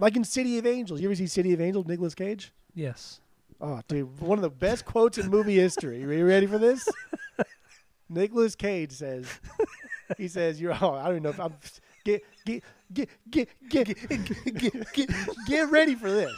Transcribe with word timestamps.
Like 0.00 0.16
in 0.16 0.24
City 0.24 0.58
of 0.58 0.66
Angels. 0.66 1.00
You 1.00 1.08
ever 1.08 1.14
see 1.14 1.26
City 1.26 1.52
of 1.52 1.60
Angels, 1.60 1.86
Nicolas 1.86 2.14
Cage? 2.14 2.52
Yes. 2.74 3.20
Oh, 3.60 3.80
dude, 3.86 4.20
one 4.20 4.38
of 4.38 4.42
the 4.42 4.50
best 4.50 4.86
quotes 4.86 5.18
in 5.18 5.28
movie 5.28 5.56
history. 5.56 6.02
Are 6.02 6.12
you 6.12 6.26
ready 6.26 6.46
for 6.46 6.58
this? 6.58 6.88
Nicolas 8.08 8.56
Cage 8.56 8.92
says, 8.92 9.26
he 10.16 10.28
says, 10.28 10.60
"You're." 10.60 10.72
Oh, 10.80 10.94
I 10.94 11.04
don't 11.04 11.12
even 11.12 11.22
know 11.24 11.30
if 11.30 11.40
I'm. 11.40 11.54
Get 12.04 12.22
get 12.46 12.64
get 12.92 13.08
get 13.28 13.48
get 13.68 13.86
get 14.08 14.92
get, 14.94 15.10
get, 15.46 15.70
ready 15.70 15.94
for 15.94 16.10
this. 16.10 16.34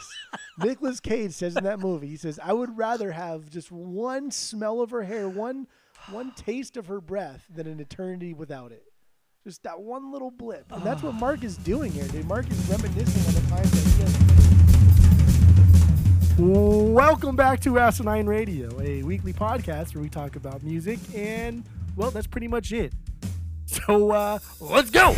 Nicolas 0.59 0.99
Cage 0.99 1.31
says 1.31 1.55
in 1.55 1.63
that 1.63 1.79
movie, 1.79 2.07
he 2.07 2.17
says, 2.17 2.39
"I 2.43 2.53
would 2.53 2.77
rather 2.77 3.11
have 3.13 3.49
just 3.49 3.71
one 3.71 4.29
smell 4.29 4.81
of 4.81 4.91
her 4.91 5.03
hair, 5.03 5.29
one 5.29 5.67
one 6.09 6.33
taste 6.35 6.75
of 6.75 6.87
her 6.87 6.99
breath, 6.99 7.45
than 7.49 7.65
an 7.65 7.79
eternity 7.79 8.33
without 8.33 8.71
it." 8.71 8.92
Just 9.43 9.63
that 9.63 9.81
one 9.81 10.09
little 10.09 10.31
blip, 10.31 10.71
and 10.71 10.81
that's 10.83 11.03
what 11.03 11.15
Mark 11.15 11.43
is 11.43 11.57
doing 11.57 11.91
here, 11.91 12.07
dude. 12.07 12.25
Mark 12.29 12.49
is 12.49 12.57
reminiscing 12.69 13.27
on 13.27 13.33
the 13.33 13.41
time 13.49 13.65
that 13.65 13.83
he 16.37 16.37
has 16.37 16.39
Welcome 16.39 17.35
back 17.35 17.59
to 17.63 17.77
Asinine 17.77 18.25
Radio, 18.25 18.69
a 18.79 19.03
weekly 19.03 19.33
podcast 19.33 19.95
where 19.95 20.01
we 20.01 20.07
talk 20.07 20.37
about 20.37 20.63
music, 20.63 20.97
and 21.13 21.65
well, 21.97 22.09
that's 22.09 22.25
pretty 22.25 22.47
much 22.47 22.71
it. 22.71 22.93
So 23.65 24.11
uh, 24.11 24.39
let's 24.61 24.89
go. 24.89 25.09
What 25.09 25.17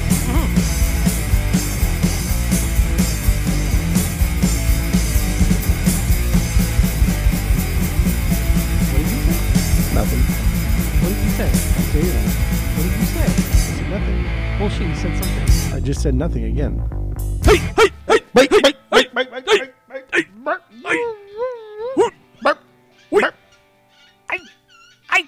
did 8.97 9.11
you 9.11 9.21
say? 9.21 9.93
Nothing. 9.93 10.19
What 11.03 11.09
did 11.13 11.23
you 11.23 11.29
say? 12.41 12.54
nothing. 13.99 14.57
Bullshit, 14.57 14.87
you 14.87 14.95
said 14.95 15.23
something. 15.23 15.73
I 15.73 15.79
just 15.79 16.01
said 16.01 16.15
nothing 16.15 16.45
again. 16.45 16.79
Hey, 17.43 17.57
hey, 17.57 17.89
hey, 18.07 18.19
hey, 18.35 18.47
hey, 18.51 18.51
hey, 18.51 18.73
hey, 18.91 18.91
hey, 18.91 18.91
hey, 18.91 19.03
hey, 19.13 19.25
hey, 19.31 19.31
hey, 19.31 19.49
hey, 19.49 19.69
hey, 19.89 19.99
hey, 23.11 23.11
hey, 23.11 23.21
hey, 24.29 24.39
hey. 25.11 25.23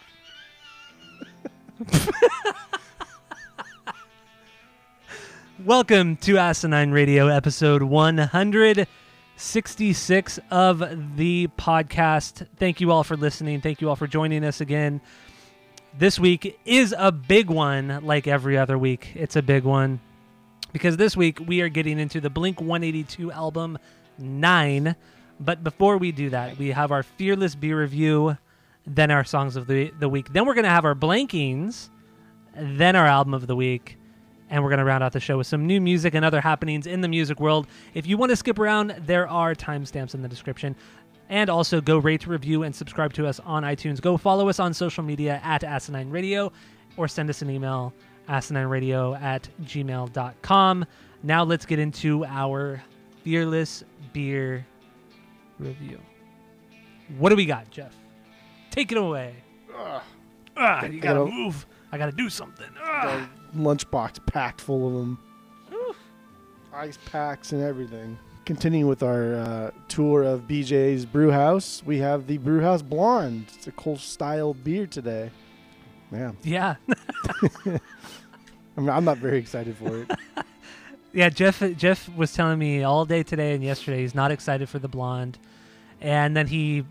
Welcome 5.64 6.18
to 6.18 6.38
Asinine 6.38 6.92
Radio, 6.92 7.28
episode 7.28 7.84
166 7.84 10.40
of 10.52 10.80
the 11.16 11.48
podcast. 11.58 12.46
Thank 12.58 12.82
you 12.82 12.92
all 12.92 13.06
for 13.06 13.16
listening. 13.16 13.62
Thank 13.62 13.80
you 13.80 13.88
all 13.88 13.96
for 13.96 14.08
joining 14.08 14.44
us 14.44 14.60
again. 14.60 15.00
This 16.00 16.20
week 16.20 16.60
is 16.64 16.94
a 16.96 17.12
big 17.12 17.50
one, 17.50 18.02
like 18.04 18.28
every 18.28 18.56
other 18.56 18.78
week. 18.78 19.14
It's 19.16 19.36
a 19.36 19.42
big 19.42 19.64
one 19.64 20.00
because 20.72 20.96
this 20.96 21.18
week 21.18 21.40
we 21.40 21.62
are 21.62 21.70
getting 21.70 21.98
into 21.98 22.22
the 22.22 22.30
Blink 22.30 22.62
182 22.62 23.32
album 23.32 23.80
9. 24.20 24.96
But 25.40 25.64
before 25.64 25.98
we 25.98 26.12
do 26.12 26.30
that, 26.30 26.60
we 26.60 26.68
have 26.70 26.92
our 26.92 27.02
Fearless 27.02 27.56
Beer 27.56 27.82
review, 27.82 28.38
then 28.86 29.10
our 29.10 29.24
songs 29.24 29.56
of 29.56 29.66
the, 29.66 29.92
the 29.98 30.08
week. 30.08 30.32
Then 30.32 30.46
we're 30.46 30.54
going 30.54 30.66
to 30.66 30.70
have 30.70 30.86
our 30.86 30.94
blankings, 30.94 31.90
then 32.56 32.96
our 32.96 33.08
album 33.08 33.34
of 33.34 33.48
the 33.48 33.56
week 33.56 33.98
and 34.50 34.64
we're 34.64 34.70
going 34.70 34.80
to 34.80 34.86
round 34.86 35.04
out 35.04 35.14
the 35.14 35.20
show 35.20 35.38
with 35.38 35.48
some 35.48 35.68
new 35.68 35.82
music 35.82 36.14
and 36.14 36.24
other 36.24 36.42
happenings 36.42 36.88
in 36.88 37.02
the 37.02 37.08
music 37.08 37.40
world. 37.40 37.68
If 37.94 38.08
you 38.08 38.18
want 38.18 38.30
to 38.30 38.36
skip 38.36 38.60
around, 38.60 38.96
there 39.06 39.28
are 39.28 39.54
timestamps 39.54 40.14
in 40.14 40.22
the 40.22 40.28
description. 40.28 40.76
And 41.30 41.50
also 41.50 41.82
go 41.82 41.98
rate, 41.98 42.26
review, 42.26 42.64
and 42.64 42.74
subscribe 42.74 43.14
to 43.14 43.28
us 43.28 43.40
on 43.42 43.64
iTunes. 43.64 44.00
Go 44.02 44.16
follow 44.18 44.48
us 44.48 44.60
on 44.60 44.74
social 44.74 45.04
media 45.04 45.42
at 45.44 45.64
Asinine 45.64 46.10
Radio 46.10 46.52
or 46.96 47.08
send 47.08 47.30
us 47.30 47.42
an 47.42 47.50
email, 47.50 47.94
asinineradio 48.30 49.22
at 49.22 49.48
gmail.com. 49.64 50.86
Now 51.24 51.44
let's 51.44 51.66
get 51.66 51.80
into 51.80 52.24
our 52.26 52.82
Fearless 53.24 53.84
Beer 54.14 54.66
review. 55.60 56.00
What 57.18 57.30
do 57.30 57.36
we 57.36 57.46
got, 57.46 57.70
Jeff? 57.72 57.94
Take 58.72 58.92
it 58.92 58.98
away. 58.98 59.36
Ah, 60.60 60.86
you 60.86 61.00
gotta 61.00 61.20
Hello. 61.20 61.28
move. 61.32 61.66
I 61.92 61.98
gotta 61.98 62.12
do 62.12 62.30
something. 62.30 62.70
Ah. 62.82 63.30
Lunchbox 63.56 64.26
packed 64.26 64.62
full 64.62 64.88
of 64.88 64.94
them. 64.94 65.20
Ice 66.74 66.98
packs 67.10 67.54
and 67.54 67.62
everything. 67.64 68.18
Continuing 68.48 68.88
with 68.88 69.04
our 69.04 69.36
uh, 69.36 69.72
tour 69.90 70.24
of 70.24 70.48
BJ's 70.48 71.06
Brew 71.06 71.32
House, 71.32 71.84
we 71.86 71.98
have 71.98 72.28
the 72.28 72.38
Brew 72.38 72.62
House 72.62 72.82
Blonde. 72.82 73.48
It's 73.54 73.68
a 73.68 73.74
Kolsch 73.74 74.00
style 74.00 74.54
beer 74.54 74.88
today. 74.88 75.32
Yeah, 76.14 76.32
Yeah. 76.44 76.76
I 77.66 77.70
mean, 78.78 78.90
I'm 78.90 79.04
not 79.04 79.18
very 79.18 79.38
excited 79.38 79.76
for 79.76 80.04
it. 80.04 80.12
Yeah, 81.12 81.28
Jeff 81.28 81.62
Jeff 81.76 82.08
was 82.16 82.32
telling 82.32 82.58
me 82.58 82.84
all 82.84 83.04
day 83.04 83.24
today 83.24 83.54
and 83.54 83.64
yesterday 83.64 84.02
he's 84.02 84.16
not 84.16 84.32
excited 84.32 84.70
for 84.70 84.80
the 84.80 84.88
blonde, 84.88 85.38
and 86.00 86.38
then 86.38 86.48
he 86.48 86.86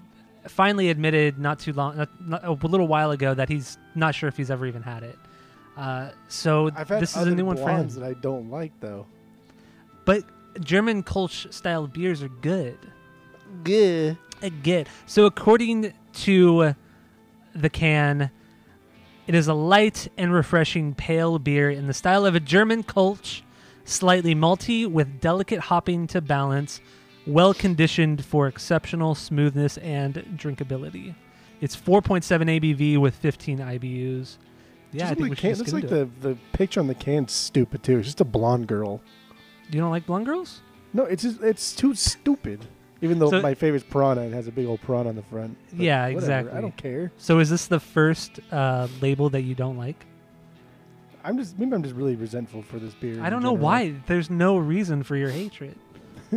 finally 0.48 0.90
admitted 0.90 1.38
not 1.38 1.58
too 1.58 1.72
long, 1.72 1.96
not, 1.96 2.08
not, 2.20 2.44
a 2.44 2.52
little 2.52 2.88
while 2.88 3.12
ago 3.12 3.32
that 3.32 3.48
he's 3.48 3.78
not 3.94 4.14
sure 4.14 4.28
if 4.28 4.36
he's 4.36 4.50
ever 4.50 4.66
even 4.66 4.82
had 4.82 5.04
it. 5.04 5.18
Uh, 5.76 6.10
so 6.28 6.68
this 6.70 7.16
is 7.16 7.26
a 7.26 7.30
new 7.30 7.46
one 7.46 7.56
for 7.56 7.70
him. 7.70 7.88
that 7.88 8.02
I 8.02 8.12
don't 8.14 8.50
like 8.50 8.72
though. 8.80 9.06
But 10.04 10.24
German 10.60 11.02
Kolsch 11.02 11.52
style 11.52 11.86
beers 11.86 12.22
are 12.22 12.28
good. 12.28 12.78
Good. 13.64 14.18
Uh, 14.42 14.50
Good. 14.62 14.88
So 15.06 15.26
according 15.26 15.92
to 16.12 16.74
the 17.54 17.70
can, 17.70 18.30
it 19.26 19.34
is 19.34 19.48
a 19.48 19.54
light 19.54 20.08
and 20.16 20.32
refreshing 20.32 20.94
pale 20.94 21.38
beer 21.38 21.70
in 21.70 21.86
the 21.86 21.94
style 21.94 22.26
of 22.26 22.34
a 22.34 22.40
German 22.40 22.82
Kolsch, 22.82 23.42
slightly 23.84 24.34
malty 24.34 24.86
with 24.86 25.20
delicate 25.20 25.60
hopping 25.60 26.06
to 26.08 26.20
balance, 26.20 26.80
well 27.26 27.54
conditioned 27.54 28.24
for 28.24 28.46
exceptional 28.46 29.14
smoothness 29.14 29.78
and 29.78 30.14
drinkability. 30.36 31.14
It's 31.60 31.74
4.7 31.74 32.24
ABV 32.60 32.98
with 32.98 33.14
15 33.16 33.58
IBUs. 33.58 34.36
Yeah, 34.92 35.10
I 35.10 35.14
think 35.14 35.30
we 35.30 35.36
should 35.36 35.38
can, 35.38 35.50
just 35.50 35.60
looks 35.60 35.72
like 35.72 35.88
the, 35.88 36.08
the 36.20 36.36
picture 36.52 36.80
on 36.80 36.86
the 36.86 36.94
can's 36.94 37.32
stupid 37.32 37.82
too. 37.82 37.98
It's 37.98 38.08
just 38.08 38.20
a 38.20 38.24
blonde 38.24 38.66
girl. 38.66 39.00
You 39.70 39.80
don't 39.80 39.90
like 39.90 40.06
blonde 40.06 40.26
girls? 40.26 40.60
No, 40.92 41.04
it's 41.04 41.22
just, 41.22 41.42
it's 41.42 41.74
too 41.74 41.94
stupid. 41.94 42.66
Even 43.02 43.18
though 43.18 43.30
So- 43.30 43.42
my 43.42 43.54
favorite's 43.54 43.84
piranha, 43.88 44.22
it 44.22 44.32
has 44.32 44.46
a 44.48 44.52
big 44.52 44.66
old 44.66 44.80
piranha 44.80 45.08
on 45.10 45.16
the 45.16 45.22
front. 45.22 45.56
But 45.70 45.80
Yeah, 45.80 46.02
whatever, 46.04 46.18
exactly. 46.18 46.52
I 46.58 46.60
don't 46.60 46.76
care. 46.76 47.12
So 47.18 47.38
is 47.40 47.50
this 47.50 47.66
the 47.66 47.80
first 47.80 48.40
uh, 48.50 48.88
label 49.02 49.28
that 49.30 49.42
you 49.42 49.54
don't 49.54 49.76
like? 49.76 50.06
I'm 51.24 51.36
just 51.38 51.58
maybe 51.58 51.74
I'm 51.74 51.82
just 51.82 51.94
really 51.96 52.14
resentful 52.14 52.62
for 52.62 52.78
this 52.78 52.94
beer. 52.94 53.20
I 53.20 53.26
in 53.26 53.32
don't 53.32 53.42
know 53.42 53.50
general. 53.50 53.56
why. 53.56 53.94
There's 54.06 54.30
no 54.30 54.56
reason 54.58 55.02
for 55.02 55.16
your 55.16 55.30
hatred. 55.30 55.76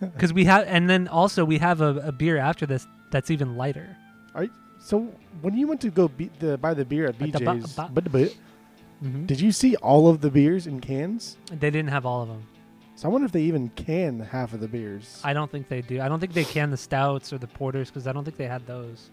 Because 0.00 0.32
we 0.32 0.44
have, 0.44 0.64
and 0.66 0.88
then 0.88 1.08
also 1.08 1.44
we 1.44 1.58
have 1.58 1.80
a, 1.80 1.96
a 2.04 2.12
beer 2.12 2.36
after 2.38 2.66
this 2.66 2.86
that's 3.10 3.30
even 3.30 3.56
lighter. 3.56 3.96
So 4.82 5.12
when 5.42 5.54
you 5.58 5.66
went 5.66 5.82
to 5.82 5.90
go 5.90 6.08
be, 6.08 6.30
the, 6.38 6.56
buy 6.56 6.72
the 6.72 6.86
beer 6.86 7.04
at 7.04 7.20
At 7.20 7.32
the 7.32 7.38
ba- 7.44 7.52
BJ's, 7.52 7.72
ba- 7.74 7.90
but, 7.92 8.10
but 8.10 8.34
hmm 9.02 9.26
did 9.26 9.38
you 9.38 9.52
see 9.52 9.76
all 9.76 10.08
of 10.08 10.22
the 10.22 10.30
beers 10.30 10.66
in 10.66 10.80
cans? 10.80 11.36
They 11.50 11.70
didn't 11.70 11.90
have 11.90 12.06
all 12.06 12.22
of 12.22 12.28
them. 12.28 12.46
So 13.00 13.08
I 13.08 13.12
wonder 13.12 13.24
if 13.24 13.32
they 13.32 13.44
even 13.44 13.70
can 13.70 14.20
half 14.20 14.52
of 14.52 14.60
the 14.60 14.68
beers. 14.68 15.22
I 15.24 15.32
don't 15.32 15.50
think 15.50 15.68
they 15.68 15.80
do. 15.80 16.02
I 16.02 16.08
don't 16.10 16.20
think 16.20 16.34
they 16.34 16.44
can 16.44 16.70
the 16.70 16.76
stouts 16.76 17.32
or 17.32 17.38
the 17.38 17.46
porters 17.46 17.88
because 17.88 18.06
I 18.06 18.12
don't 18.12 18.24
think 18.24 18.36
they 18.36 18.46
had 18.46 18.66
those. 18.66 19.08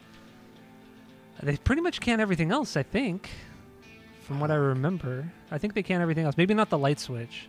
They 1.41 1.55
pretty 1.55 1.81
much 1.81 2.01
can 2.01 2.19
everything 2.19 2.51
else. 2.51 2.75
I 2.75 2.83
think, 2.83 3.29
from 4.23 4.41
what 4.41 4.51
I 4.51 4.55
remember, 4.55 5.31
I 5.51 5.57
think 5.57 5.73
they 5.73 5.83
can 5.83 6.01
everything 6.01 6.25
else. 6.25 6.35
Maybe 6.35 6.53
not 6.53 6.69
the 6.69 6.77
light 6.77 6.99
switch, 6.99 7.47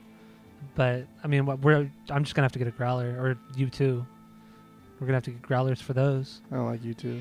but 0.76 1.08
I 1.24 1.26
mean, 1.26 1.44
what 1.44 1.58
we're 1.58 1.90
I'm 2.08 2.22
just 2.22 2.36
gonna 2.36 2.44
have 2.44 2.52
to 2.52 2.60
get 2.60 2.68
a 2.68 2.70
growler, 2.70 3.16
or 3.18 3.36
you 3.56 3.68
too. 3.68 4.06
We're 5.00 5.08
gonna 5.08 5.16
have 5.16 5.24
to 5.24 5.32
get 5.32 5.42
growlers 5.42 5.80
for 5.80 5.92
those. 5.92 6.40
I 6.52 6.54
don't 6.54 6.66
like 6.66 6.84
you 6.84 6.94
too. 6.94 7.20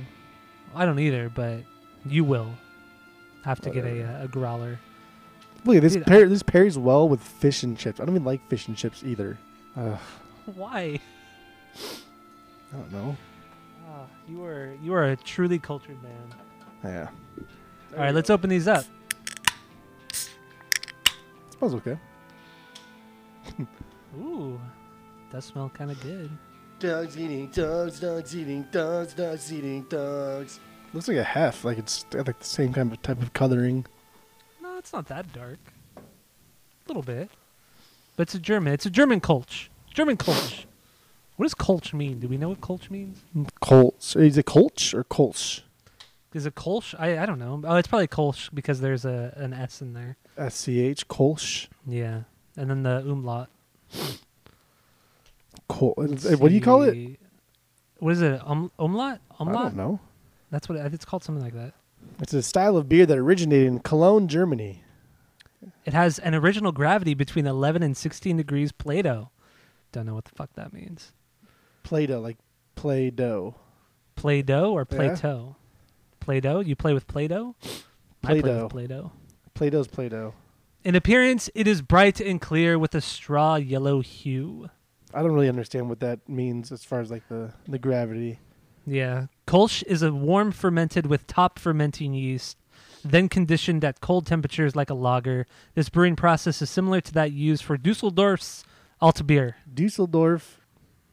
I 0.76 0.86
don't 0.86 1.00
either, 1.00 1.32
but 1.34 1.62
you 2.06 2.24
will 2.24 2.52
have 3.44 3.62
to 3.62 3.72
get 3.72 3.84
a, 3.84 4.04
uh, 4.04 4.26
a 4.26 4.28
growler. 4.28 4.80
Look 5.68 5.76
at 5.76 5.82
this 5.82 5.94
Dude, 5.96 6.06
pair. 6.06 6.30
This 6.30 6.44
pairs 6.44 6.78
well 6.78 7.10
with 7.10 7.22
fish 7.22 7.62
and 7.64 7.78
chips. 7.78 8.00
I 8.00 8.06
don't 8.06 8.16
even 8.16 8.24
like 8.24 8.48
fish 8.48 8.70
and 8.70 8.78
chips 8.78 9.04
either. 9.04 9.38
Ugh, 9.76 10.00
Why? 10.56 10.98
I 11.76 12.78
don't 12.78 12.92
know. 12.92 13.18
Ah, 13.86 14.06
you 14.30 14.46
are 14.46 14.74
you 14.82 14.94
are 14.94 15.04
a 15.04 15.18
truly 15.18 15.60
cultured 15.60 16.02
man. 16.02 16.34
Yeah. 16.86 17.10
All 17.94 18.00
right, 18.00 18.16
let's 18.16 18.30
open 18.30 18.50
these 18.50 18.68
up. 18.70 18.86
Smells 21.58 21.76
okay. 21.76 21.98
Ooh, 24.20 24.60
does 25.34 25.44
smell 25.46 25.70
kind 25.70 25.92
of 25.92 26.00
good. 26.00 26.30
Dogs 26.80 27.18
eating 27.18 27.48
dogs. 27.50 28.00
Dogs 28.00 28.34
eating 28.34 28.66
dogs. 28.72 29.14
Dogs 29.14 29.52
eating 29.52 29.84
dogs. 29.90 30.62
Looks 30.94 31.10
like 31.10 31.18
a 31.18 31.24
hef. 31.24 31.66
Like 31.66 31.78
it's 31.78 32.06
got 32.06 32.26
like 32.28 32.40
the 32.40 32.46
same 32.46 32.72
kind 32.72 32.90
of 32.90 33.02
type 33.02 33.22
of 33.22 33.34
coloring. 33.34 33.86
It's 34.88 34.94
not 34.94 35.08
that 35.08 35.34
dark. 35.34 35.60
A 35.98 36.02
little 36.88 37.04
bit, 37.04 37.30
but 38.16 38.22
it's 38.22 38.36
a 38.36 38.40
German. 38.40 38.72
It's 38.72 38.86
a 38.86 38.90
German 38.90 39.20
Kolsch. 39.20 39.68
German 39.94 40.16
Kolsch. 40.16 40.64
What 41.36 41.44
does 41.44 41.54
Kolsch 41.54 41.92
mean? 41.94 42.22
Do 42.22 42.30
we 42.30 42.38
know 42.38 42.48
what 42.48 42.62
Kolsch 42.62 42.90
means? 42.90 43.20
Colts. 43.60 44.16
Is 44.16 44.38
it 44.38 44.46
Kolsch 44.46 44.94
or 44.94 45.04
Kolsch? 45.04 45.60
Is 46.34 46.46
it 46.46 46.56
Kolsch? 46.56 46.96
I 46.98 47.22
I 47.22 47.26
don't 47.26 47.38
know. 47.38 47.62
Oh, 47.66 47.76
it's 47.76 47.90
probably 47.90 48.08
Kolsch 48.08 48.50
because 48.54 48.80
there's 48.80 49.04
a 49.04 49.34
an 49.36 49.52
S 49.52 49.82
in 49.82 49.92
there. 49.94 50.16
S 50.38 50.56
C 50.56 50.80
H 50.80 51.06
Kolsch. 51.10 51.68
Yeah, 51.86 52.22
and 52.56 52.70
then 52.70 52.84
the 52.84 53.00
umlaut. 53.00 53.50
cold. 55.68 55.96
Let's 55.98 56.24
What 56.38 56.48
do 56.48 56.56
you 56.56 56.62
call 56.62 56.84
it? 56.84 57.20
What 58.00 58.14
is 58.14 58.22
it? 58.22 58.40
Um, 58.46 58.72
umlaut? 58.80 59.20
I 59.38 59.44
don't 59.44 59.76
know. 59.76 60.00
That's 60.50 60.70
what 60.70 60.78
it, 60.78 60.94
it's 60.94 61.04
called. 61.04 61.26
Something 61.26 61.44
like 61.44 61.56
that. 61.56 61.74
It's 62.22 62.34
a 62.34 62.42
style 62.42 62.78
of 62.78 62.90
beer 62.90 63.06
that 63.06 63.18
originated 63.18 63.68
in 63.68 63.80
Cologne, 63.80 64.28
Germany. 64.28 64.84
It 65.86 65.94
has 65.94 66.20
an 66.20 66.36
original 66.36 66.72
gravity 66.72 67.14
between 67.14 67.48
11 67.48 67.82
and 67.84 67.96
16 67.96 68.38
degrees 68.38 68.72
Plato. 68.72 69.32
Don't 69.92 70.06
know 70.06 70.14
what 70.16 70.26
the 70.26 70.36
fuck 70.36 70.54
that 70.56 70.74
means. 70.74 71.14
Play-Doh, 71.84 72.20
like 72.20 72.38
Play-Doh. 72.76 73.56
Play 74.16 74.42
doh 74.42 74.74
or 74.74 74.86
Yeah. 74.90 74.98
play 74.98 75.16
toe? 75.16 75.56
Play 76.20 76.40
doh? 76.40 76.60
You 76.60 76.76
play 76.76 76.94
with 76.94 77.08
Play 77.08 77.28
doh? 77.28 77.56
Play 78.24 78.42
with 78.42 78.70
Play 78.72 78.88
doh. 78.88 79.12
Play-Doh's 79.54 79.88
Play-Doh. 79.88 80.34
In 80.84 80.96
appearance, 80.96 81.50
it 81.54 81.68
is 81.68 81.82
bright 81.82 82.20
and 82.20 82.42
clear 82.42 82.80
with 82.80 82.96
a 82.96 83.02
straw 83.02 83.56
yellow 83.56 84.02
hue. 84.02 84.70
I 85.14 85.22
don't 85.22 85.34
really 85.34 85.50
understand 85.50 85.88
what 85.90 86.00
that 86.00 86.28
means 86.28 86.72
as 86.72 86.84
far 86.84 87.00
as 87.00 87.10
like 87.12 87.28
the 87.30 87.54
the 87.68 87.80
gravity. 87.80 88.40
Yeah. 88.86 89.28
Kolsch 89.48 89.82
is 89.88 90.02
a 90.04 90.12
warm 90.12 90.52
fermented 90.52 91.06
with 91.08 91.26
top 91.26 91.58
fermenting 91.58 92.14
yeast, 92.14 92.58
then 93.04 93.30
conditioned 93.30 93.84
at 93.86 94.02
cold 94.02 94.26
temperatures 94.26 94.76
like 94.76 94.90
a 94.90 94.94
lager. 94.94 95.48
This 95.74 95.88
brewing 95.90 96.16
process 96.18 96.62
is 96.62 96.70
similar 96.70 97.00
to 97.02 97.14
that 97.14 97.32
used 97.32 97.64
for 97.64 97.78
Dusseldorf's 97.78 98.64
Alta 99.00 99.24
beer. 99.24 99.56
Dusseldorf. 99.74 100.60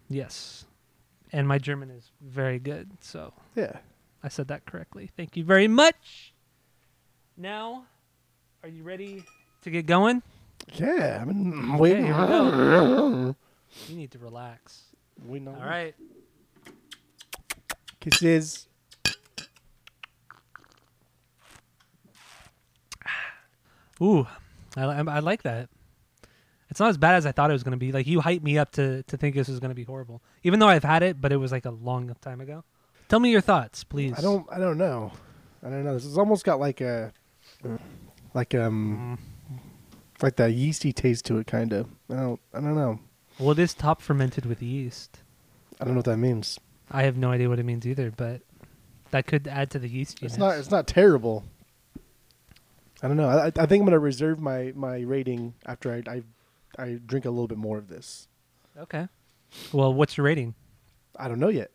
Yes. 0.08 0.64
And 1.32 1.46
my 1.46 1.58
German 1.58 1.90
is 1.90 2.10
very 2.20 2.58
good, 2.58 2.90
so 3.00 3.32
Yeah. 3.54 3.78
I 4.22 4.28
said 4.28 4.48
that 4.48 4.64
correctly. 4.64 5.10
Thank 5.16 5.36
you 5.36 5.44
very 5.44 5.68
much. 5.68 6.32
Now, 7.36 7.84
are 8.62 8.68
you 8.68 8.82
ready 8.82 9.22
to 9.62 9.70
get 9.70 9.86
going? 9.86 10.22
Yeah. 10.72 11.20
I'm 11.22 11.72
Okay, 11.74 11.80
waiting. 11.80 12.06
here 12.06 12.14
we 12.22 12.28
go. 12.28 13.36
You 13.88 13.96
need 13.96 14.10
to 14.12 14.18
relax. 14.18 14.82
We 15.26 15.40
know. 15.40 15.54
All 15.54 15.66
right. 15.66 15.94
Kisses. 18.10 18.68
Ooh, 24.02 24.26
I, 24.76 24.82
I 24.82 25.18
like 25.20 25.42
that. 25.42 25.68
It's 26.70 26.80
not 26.80 26.88
as 26.90 26.98
bad 26.98 27.14
as 27.14 27.26
I 27.26 27.32
thought 27.32 27.50
it 27.50 27.52
was 27.52 27.62
going 27.62 27.72
to 27.72 27.78
be. 27.78 27.92
Like 27.92 28.06
you 28.06 28.20
hyped 28.20 28.42
me 28.42 28.58
up 28.58 28.72
to 28.72 29.02
to 29.04 29.16
think 29.16 29.36
this 29.36 29.48
was 29.48 29.60
going 29.60 29.68
to 29.70 29.74
be 29.76 29.84
horrible, 29.84 30.22
even 30.42 30.58
though 30.58 30.68
I've 30.68 30.82
had 30.84 31.02
it, 31.02 31.20
but 31.20 31.32
it 31.32 31.36
was 31.36 31.52
like 31.52 31.64
a 31.66 31.70
long 31.70 32.14
time 32.20 32.40
ago. 32.40 32.64
Tell 33.08 33.20
me 33.20 33.30
your 33.30 33.40
thoughts, 33.42 33.84
please. 33.84 34.14
I 34.18 34.22
don't. 34.22 34.46
I 34.50 34.58
don't 34.58 34.78
know. 34.78 35.12
I 35.62 35.68
don't 35.70 35.84
know. 35.84 35.94
This 35.94 36.04
has 36.04 36.18
almost 36.18 36.44
got 36.44 36.58
like 36.58 36.80
a, 36.80 37.12
like 38.34 38.54
um, 38.54 39.18
Mm. 39.52 39.58
like 40.22 40.36
that 40.36 40.52
yeasty 40.52 40.92
taste 40.92 41.26
to 41.26 41.38
it, 41.38 41.46
kind 41.46 41.72
of. 41.72 41.86
I 42.10 42.14
don't. 42.16 42.40
I 42.52 42.60
don't 42.60 42.74
know. 42.74 42.98
Well, 43.38 43.52
it 43.52 43.58
is 43.60 43.74
top 43.74 44.02
fermented 44.02 44.44
with 44.46 44.60
yeast. 44.62 45.20
I 45.80 45.84
don't 45.84 45.94
know 45.94 45.98
what 45.98 46.06
that 46.06 46.16
means. 46.16 46.58
I 46.94 47.02
have 47.02 47.16
no 47.16 47.32
idea 47.32 47.48
what 47.48 47.58
it 47.58 47.64
means 47.64 47.86
either, 47.86 48.12
but 48.12 48.42
that 49.10 49.26
could 49.26 49.48
add 49.48 49.70
to 49.72 49.80
the 49.80 49.88
yeast. 49.88 50.22
It's 50.22 50.38
not. 50.38 50.56
It's 50.56 50.70
not 50.70 50.86
terrible. 50.86 51.44
I 53.02 53.08
don't 53.08 53.16
know. 53.16 53.28
I, 53.28 53.46
I 53.46 53.66
think 53.66 53.80
I'm 53.80 53.84
gonna 53.84 53.98
reserve 53.98 54.38
my 54.38 54.72
my 54.76 55.00
rating 55.00 55.54
after 55.66 55.92
I, 55.92 56.02
I 56.08 56.22
I 56.78 57.00
drink 57.04 57.24
a 57.24 57.30
little 57.30 57.48
bit 57.48 57.58
more 57.58 57.78
of 57.78 57.88
this. 57.88 58.28
okay. 58.78 59.08
Well, 59.72 59.92
what's 59.92 60.16
your 60.16 60.24
rating? 60.24 60.54
I 61.18 61.28
don't 61.28 61.38
know 61.38 61.48
yet. 61.48 61.70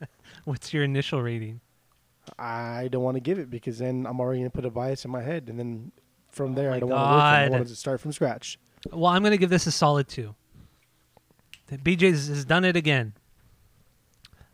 What's 0.44 0.72
your 0.72 0.84
initial 0.84 1.20
rating? 1.20 1.60
I 2.38 2.88
don't 2.92 3.02
want 3.02 3.16
to 3.16 3.20
give 3.20 3.40
it 3.40 3.50
because 3.50 3.78
then 3.78 4.06
I'm 4.06 4.20
already 4.20 4.40
gonna 4.40 4.50
put 4.50 4.64
a 4.64 4.70
bias 4.70 5.04
in 5.04 5.10
my 5.10 5.22
head, 5.22 5.48
and 5.48 5.58
then 5.58 5.90
from 6.30 6.52
oh 6.52 6.54
there 6.54 6.68
Oh 6.68 6.72
my 6.72 6.76
I 6.76 6.80
don't 6.80 6.90
want 6.90 7.00
to 7.00 7.06
I 7.06 7.48
want 7.48 7.68
to 7.68 7.74
start 7.74 8.00
from 8.00 8.12
scratch. 8.12 8.58
Well, 8.92 9.06
I'm 9.06 9.22
going 9.22 9.32
to 9.32 9.38
give 9.38 9.50
this 9.50 9.66
a 9.66 9.72
solid 9.72 10.08
two. 10.08 10.34
BJ's 11.70 12.28
has 12.28 12.44
done 12.44 12.64
it 12.64 12.76
again. 12.76 13.12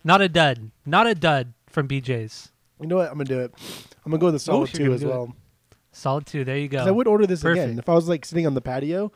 Not 0.05 0.21
a 0.21 0.29
dud. 0.29 0.71
Not 0.85 1.07
a 1.07 1.15
dud 1.15 1.55
from 1.67 1.89
BJ's. 1.89 2.53
You 2.81 2.87
know 2.87 2.97
what? 2.97 3.07
I'm 3.09 3.15
gonna 3.15 3.25
do 3.25 3.41
it. 3.41 3.55
I'm 4.05 4.11
gonna 4.11 4.19
go 4.21 4.27
with 4.27 4.35
the 4.35 4.39
solid 4.39 4.73
you're 4.79 4.89
two 4.89 4.95
as 4.95 5.01
do 5.01 5.07
it. 5.09 5.11
well. 5.11 5.35
Solid 5.93 6.27
two. 6.27 6.45
There 6.45 6.59
you 6.59 6.69
go. 6.69 6.79
I 6.85 6.91
would 6.91 7.07
order 7.07 7.27
this 7.27 7.43
Perfect. 7.43 7.65
again 7.65 7.79
if 7.79 7.89
I 7.89 7.95
was 7.95 8.09
like 8.09 8.25
sitting 8.25 8.47
on 8.47 8.55
the 8.55 8.61
patio, 8.61 9.11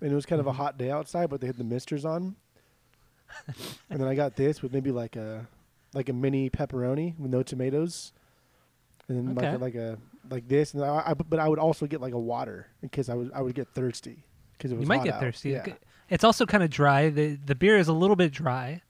and 0.00 0.10
it 0.10 0.14
was 0.14 0.24
kind 0.26 0.40
of 0.40 0.46
a 0.46 0.52
Mhm. 0.52 0.56
hot 0.56 0.78
day 0.78 0.90
outside, 0.90 1.28
but 1.28 1.40
they 1.40 1.46
had 1.46 1.56
the 1.56 1.64
misters 1.64 2.04
on, 2.04 2.36
and 3.90 4.00
then 4.00 4.08
I 4.08 4.14
got 4.14 4.36
this 4.36 4.62
with 4.62 4.72
maybe 4.72 4.90
like 4.90 5.16
a 5.16 5.46
like 5.92 6.08
a 6.08 6.12
mini 6.12 6.48
pepperoni 6.50 7.18
with 7.18 7.30
no 7.30 7.42
tomatoes, 7.42 8.12
and 9.08 9.18
then 9.18 9.36
Okay. 9.38 9.56
like 9.56 9.56
a, 9.56 9.58
like 9.58 9.74
a 9.74 9.98
like 10.30 10.48
this, 10.48 10.72
and 10.74 10.84
I, 10.84 11.02
I 11.08 11.14
but 11.14 11.38
I 11.40 11.48
would 11.48 11.58
also 11.58 11.86
get 11.86 12.00
like 12.00 12.12
a 12.14 12.18
water 12.18 12.68
in 12.82 12.88
case 12.88 13.08
I 13.08 13.14
was 13.14 13.28
I 13.34 13.42
would 13.42 13.54
get 13.54 13.68
thirsty 13.74 14.24
because 14.52 14.70
it 14.72 14.76
was 14.76 14.82
you 14.84 14.88
might 14.88 15.04
get 15.04 15.14
out. 15.14 15.20
thirsty. 15.20 15.50
Yeah. 15.50 15.66
It's 16.08 16.24
also 16.24 16.46
kind 16.46 16.62
of 16.62 16.70
dry. 16.70 17.08
The 17.10 17.34
the 17.44 17.54
beer 17.54 17.76
is 17.76 17.88
a 17.88 17.92
little 17.92 18.16
bit 18.16 18.32
dry. 18.32 18.82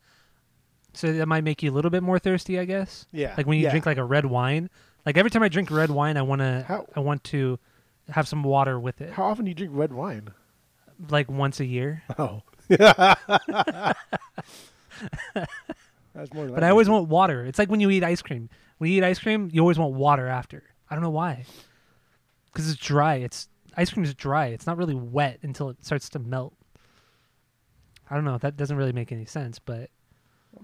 So 0.93 1.13
that 1.13 1.27
might 1.27 1.45
make 1.45 1.63
you 1.63 1.71
a 1.71 1.75
little 1.75 1.91
bit 1.91 2.03
more 2.03 2.19
thirsty, 2.19 2.59
I 2.59 2.65
guess. 2.65 3.07
yeah, 3.13 3.35
Like 3.37 3.47
when 3.47 3.59
you 3.59 3.65
yeah. 3.65 3.71
drink 3.71 3.87
like 3.87 3.99
a 3.99 4.05
red 4.05 4.27
wine. 4.27 4.69
Like 5.07 5.17
every 5.17 5.31
time 5.31 5.43
I 5.43 5.49
drink 5.49 5.71
red 5.71 5.91
wine, 5.91 6.17
I 6.17 6.23
want 6.23 6.41
to 6.41 6.85
I 6.97 7.01
want 7.01 7.25
to 7.25 7.59
have 8.11 8.27
some 8.29 8.43
water 8.43 8.79
with 8.79 9.01
it. 9.01 9.13
How 9.13 9.25
often 9.25 9.45
do 9.45 9.51
you 9.51 9.55
drink 9.55 9.73
red 9.75 9.93
wine? 9.93 10.31
Like 11.09 11.31
once 11.31 11.61
a 11.61 11.65
year. 11.65 12.03
Oh, 12.19 12.43
that's 12.69 13.97
more. 16.35 16.47
But 16.49 16.65
I 16.65 16.71
always 16.71 16.89
want 16.89 17.09
water. 17.09 17.45
It's 17.47 17.59
like 17.59 17.71
when 17.71 17.81
you 17.81 17.91
eat 17.91 18.05
ice 18.05 18.23
cream. 18.23 18.49
When 18.79 18.91
you 18.91 18.99
eat 18.99 19.05
ice 19.05 19.19
cream, 19.19 19.49
you 19.53 19.61
always 19.61 19.79
want 19.79 19.95
water 19.95 20.27
after. 20.27 20.63
I 20.91 20.95
don't 20.95 21.03
know 21.03 21.11
why. 21.11 21.45
Because 22.47 22.69
it's 22.71 22.81
dry. 22.81 23.17
It's 23.17 23.49
ice 23.77 23.91
cream 23.91 24.05
is 24.05 24.15
dry. 24.15 24.47
It's 24.47 24.67
not 24.67 24.77
really 24.77 24.95
wet 24.95 25.39
until 25.43 25.71
it 25.71 25.85
starts 25.85 26.09
to 26.11 26.19
melt. 26.19 26.55
I 28.11 28.15
don't 28.17 28.25
know. 28.25 28.39
That 28.39 28.57
doesn't 28.57 28.77
really 28.77 28.93
make 28.93 29.13
any 29.13 29.25
sense, 29.25 29.59
but 29.61 29.89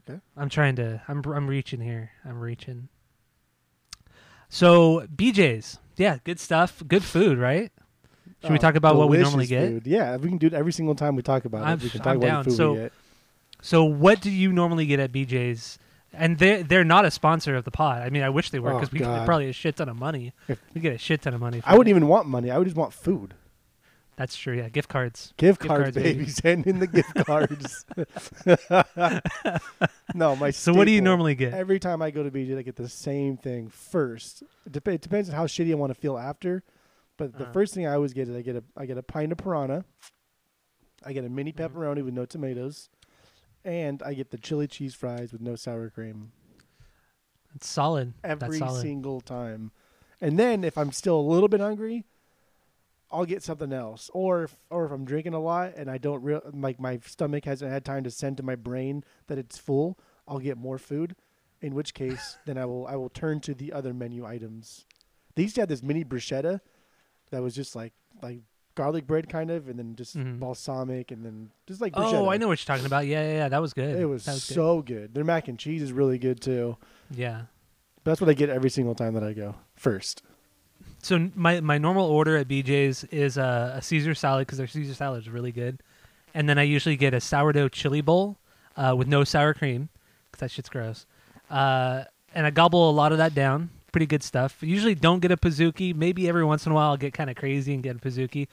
Okay. 0.08 0.20
I'm 0.36 0.48
trying 0.48 0.76
to. 0.76 1.02
I'm 1.08 1.22
I'm 1.26 1.46
reaching 1.46 1.80
here. 1.80 2.10
I'm 2.24 2.40
reaching. 2.40 2.88
So 4.48 5.06
BJ's, 5.14 5.78
yeah, 5.96 6.18
good 6.24 6.38
stuff. 6.38 6.82
Good 6.86 7.02
food, 7.04 7.38
right? 7.38 7.72
Should 8.42 8.50
we 8.52 8.56
Oh, 8.58 8.60
talk 8.60 8.74
about 8.76 8.96
what 8.96 9.08
we 9.08 9.18
normally 9.18 9.46
get? 9.46 9.68
food. 9.68 9.86
Yeah, 9.86 10.16
we 10.16 10.28
can 10.28 10.38
do 10.38 10.46
it 10.46 10.52
every 10.54 10.72
single 10.72 10.94
time 10.94 11.16
we 11.16 11.22
talk 11.22 11.44
about 11.44 11.64
I'm- 11.64 11.78
it. 11.78 11.84
We 11.84 11.90
can 11.90 12.00
I'm 12.00 12.04
talk 12.04 12.16
about 12.16 12.26
down. 12.26 12.44
the 12.44 12.50
food 12.50 12.56
So- 12.56 12.72
we 12.72 12.78
get. 12.80 12.92
So 13.62 13.84
what 13.84 14.20
do 14.20 14.30
you 14.30 14.52
normally 14.52 14.86
get 14.86 15.00
at 15.00 15.10
BJ's? 15.12 15.78
And 16.12 16.38
they 16.38 16.62
they're 16.62 16.84
not 16.84 17.04
a 17.04 17.10
sponsor 17.10 17.56
of 17.56 17.64
the 17.64 17.70
pod. 17.70 18.02
I 18.02 18.10
mean, 18.10 18.22
I 18.22 18.28
wish 18.30 18.50
they 18.50 18.58
were 18.60 18.70
Oh, 18.72 18.74
because 18.78 18.92
we 18.92 19.00
get 19.00 19.24
probably 19.26 19.48
a 19.48 19.52
shit 19.52 19.76
ton 19.76 19.88
of 19.88 19.98
money. 19.98 20.32
If- 20.48 20.60
we 20.74 20.80
get 20.80 20.94
a 20.94 20.98
shit 20.98 21.22
ton 21.22 21.34
of 21.34 21.40
money. 21.40 21.60
I 21.64 21.72
wouldn't 21.76 21.88
even 21.90 22.06
want 22.06 22.28
money. 22.28 22.50
I 22.50 22.58
would 22.58 22.64
just 22.66 22.76
want 22.76 22.92
food. 22.92 23.34
That's 24.16 24.34
true. 24.36 24.56
Yeah, 24.56 24.70
gift 24.70 24.88
cards. 24.88 25.34
Gift, 25.36 25.60
Gift 25.60 25.68
cards, 25.68 25.82
cards, 25.84 25.96
baby. 25.96 26.18
baby. 26.20 26.30
Send 26.30 26.66
in 26.66 26.78
the 26.78 26.86
gift 26.86 27.14
cards. 27.26 27.84
no, 30.14 30.36
my. 30.36 30.50
So 30.50 30.72
what 30.72 30.86
do 30.86 30.90
you 30.90 31.00
normally 31.02 31.34
get? 31.34 31.52
Every 31.52 31.78
time 31.78 32.00
I 32.02 32.10
go 32.10 32.22
to 32.22 32.30
BJ, 32.30 32.56
I 32.58 32.62
get 32.62 32.76
the 32.76 32.88
same 32.88 33.36
thing 33.36 33.68
first. 33.68 34.42
It, 34.64 34.72
dep- 34.72 34.88
it 34.88 35.00
depends 35.02 35.28
on 35.28 35.34
how 35.34 35.46
shitty 35.46 35.70
I 35.70 35.74
want 35.74 35.90
to 35.90 35.94
feel 36.00 36.16
after, 36.18 36.62
but 37.16 37.36
the 37.36 37.44
Uh-huh. 37.44 37.52
first 37.52 37.74
thing 37.74 37.86
I 37.86 37.94
always 37.94 38.12
get 38.12 38.28
is 38.28 38.34
I 38.36 38.42
get 38.42 38.56
a 38.56 38.64
I 38.76 38.86
get 38.86 38.98
a 38.98 39.02
pint 39.02 39.32
of 39.32 39.38
piranha. 39.38 39.84
I 41.04 41.12
get 41.12 41.24
a 41.24 41.28
mini 41.28 41.52
Mhm. 41.52 41.56
pepperoni 41.70 42.02
with 42.04 42.14
no 42.14 42.24
tomatoes, 42.24 42.88
and 43.64 44.02
I 44.02 44.14
get 44.14 44.30
the 44.30 44.38
chili 44.38 44.66
cheese 44.66 44.94
fries 44.94 45.30
with 45.30 45.42
no 45.42 45.54
sour 45.56 45.90
cream 45.90 46.32
It's 47.54 47.66
solid. 47.68 48.14
every 48.24 48.38
That's 48.38 48.58
solid. 48.58 48.80
single 48.80 49.20
time. 49.20 49.72
And 50.22 50.38
then 50.38 50.64
if 50.64 50.78
I'm 50.78 50.90
still 50.92 51.20
a 51.20 51.20
little 51.20 51.48
bit 51.48 51.60
hungry, 51.60 52.04
I'll 53.10 53.24
get 53.24 53.42
something 53.42 53.72
else. 53.72 54.10
Or 54.12 54.44
if, 54.44 54.56
or 54.70 54.84
if 54.86 54.90
I'm 54.92 55.04
drinking 55.04 55.34
a 55.34 55.40
lot 55.40 55.74
and 55.76 55.90
I 55.90 55.98
don't 55.98 56.22
real 56.22 56.40
like 56.52 56.80
my 56.80 56.98
stomach 57.04 57.44
hasn't 57.44 57.70
had 57.70 57.84
time 57.84 58.02
to 58.04 58.10
send 58.10 58.36
to 58.38 58.42
my 58.42 58.56
brain 58.56 59.04
that 59.28 59.38
it's 59.38 59.58
full, 59.58 59.98
I'll 60.26 60.38
get 60.40 60.56
more 60.58 60.78
food. 60.78 61.14
In 61.62 61.74
which 61.74 61.94
case, 61.94 62.36
then 62.46 62.58
I 62.58 62.64
will 62.66 62.86
I 62.86 62.96
will 62.96 63.08
turn 63.08 63.40
to 63.40 63.54
the 63.54 63.72
other 63.72 63.94
menu 63.94 64.26
items. 64.26 64.84
They 65.34 65.42
used 65.42 65.54
to 65.56 65.62
have 65.62 65.68
this 65.68 65.82
mini 65.82 66.04
bruschetta 66.04 66.60
that 67.30 67.42
was 67.42 67.54
just 67.54 67.74
like 67.76 67.92
like 68.22 68.40
garlic 68.74 69.06
bread 69.06 69.28
kind 69.28 69.50
of, 69.50 69.68
and 69.68 69.78
then 69.78 69.94
just 69.96 70.16
Mhm. 70.16 70.38
balsamic, 70.38 71.10
and 71.10 71.24
then 71.24 71.50
just 71.66 71.80
like 71.80 71.92
Oh. 71.96 72.28
I 72.28 72.36
know 72.36 72.48
what 72.48 72.60
you're 72.60 72.66
talking 72.76 72.84
about. 72.86 73.06
Yeah, 73.06 73.22
yeah, 73.26 73.34
yeah. 73.34 73.48
That 73.48 73.62
was 73.62 73.72
good. 73.72 73.98
It 73.98 74.04
was, 74.04 74.26
was 74.26 74.46
good. 74.48 74.54
so 74.54 74.82
good. 74.82 75.14
Their 75.14 75.24
mac 75.24 75.48
and 75.48 75.58
cheese 75.58 75.80
is 75.82 75.92
really 75.92 76.18
good 76.18 76.40
too. 76.40 76.76
Yeah. 77.10 77.42
But 78.04 78.10
that's 78.12 78.20
what 78.20 78.28
I 78.30 78.34
get 78.34 78.50
every 78.50 78.70
single 78.70 78.94
time 78.94 79.14
that 79.14 79.24
I 79.24 79.32
go. 79.32 79.54
First. 79.76 80.22
So 81.02 81.30
my 81.34 81.60
my 81.60 81.78
normal 81.78 82.06
order 82.06 82.36
at 82.36 82.48
BJ's 82.48 83.04
is 83.04 83.36
a, 83.36 83.74
a 83.76 83.82
Caesar 83.82 84.14
salad 84.14 84.46
because 84.46 84.58
their 84.58 84.66
Caesar 84.66 84.94
salad 84.94 85.22
is 85.22 85.28
really 85.28 85.52
good, 85.52 85.80
and 86.34 86.48
then 86.48 86.58
I 86.58 86.62
usually 86.62 86.96
get 86.96 87.14
a 87.14 87.20
sourdough 87.20 87.68
chili 87.68 88.00
bowl 88.00 88.38
uh, 88.76 88.94
with 88.96 89.08
no 89.08 89.24
sour 89.24 89.54
cream 89.54 89.88
because 90.30 90.40
that 90.40 90.50
shit's 90.50 90.68
gross. 90.68 91.06
Uh, 91.50 92.04
and 92.34 92.46
I 92.46 92.50
gobble 92.50 92.90
a 92.90 92.92
lot 92.92 93.12
of 93.12 93.18
that 93.18 93.34
down. 93.34 93.70
Pretty 93.92 94.06
good 94.06 94.22
stuff. 94.22 94.58
Usually 94.60 94.94
don't 94.94 95.20
get 95.20 95.30
a 95.30 95.36
Pizookie. 95.36 95.94
Maybe 95.94 96.28
every 96.28 96.44
once 96.44 96.66
in 96.66 96.72
a 96.72 96.74
while 96.74 96.90
I'll 96.90 96.96
get 96.96 97.14
kind 97.14 97.30
of 97.30 97.36
crazy 97.36 97.72
and 97.72 97.82
get 97.82 97.96
a 97.96 97.98
Pizookie. 97.98 98.48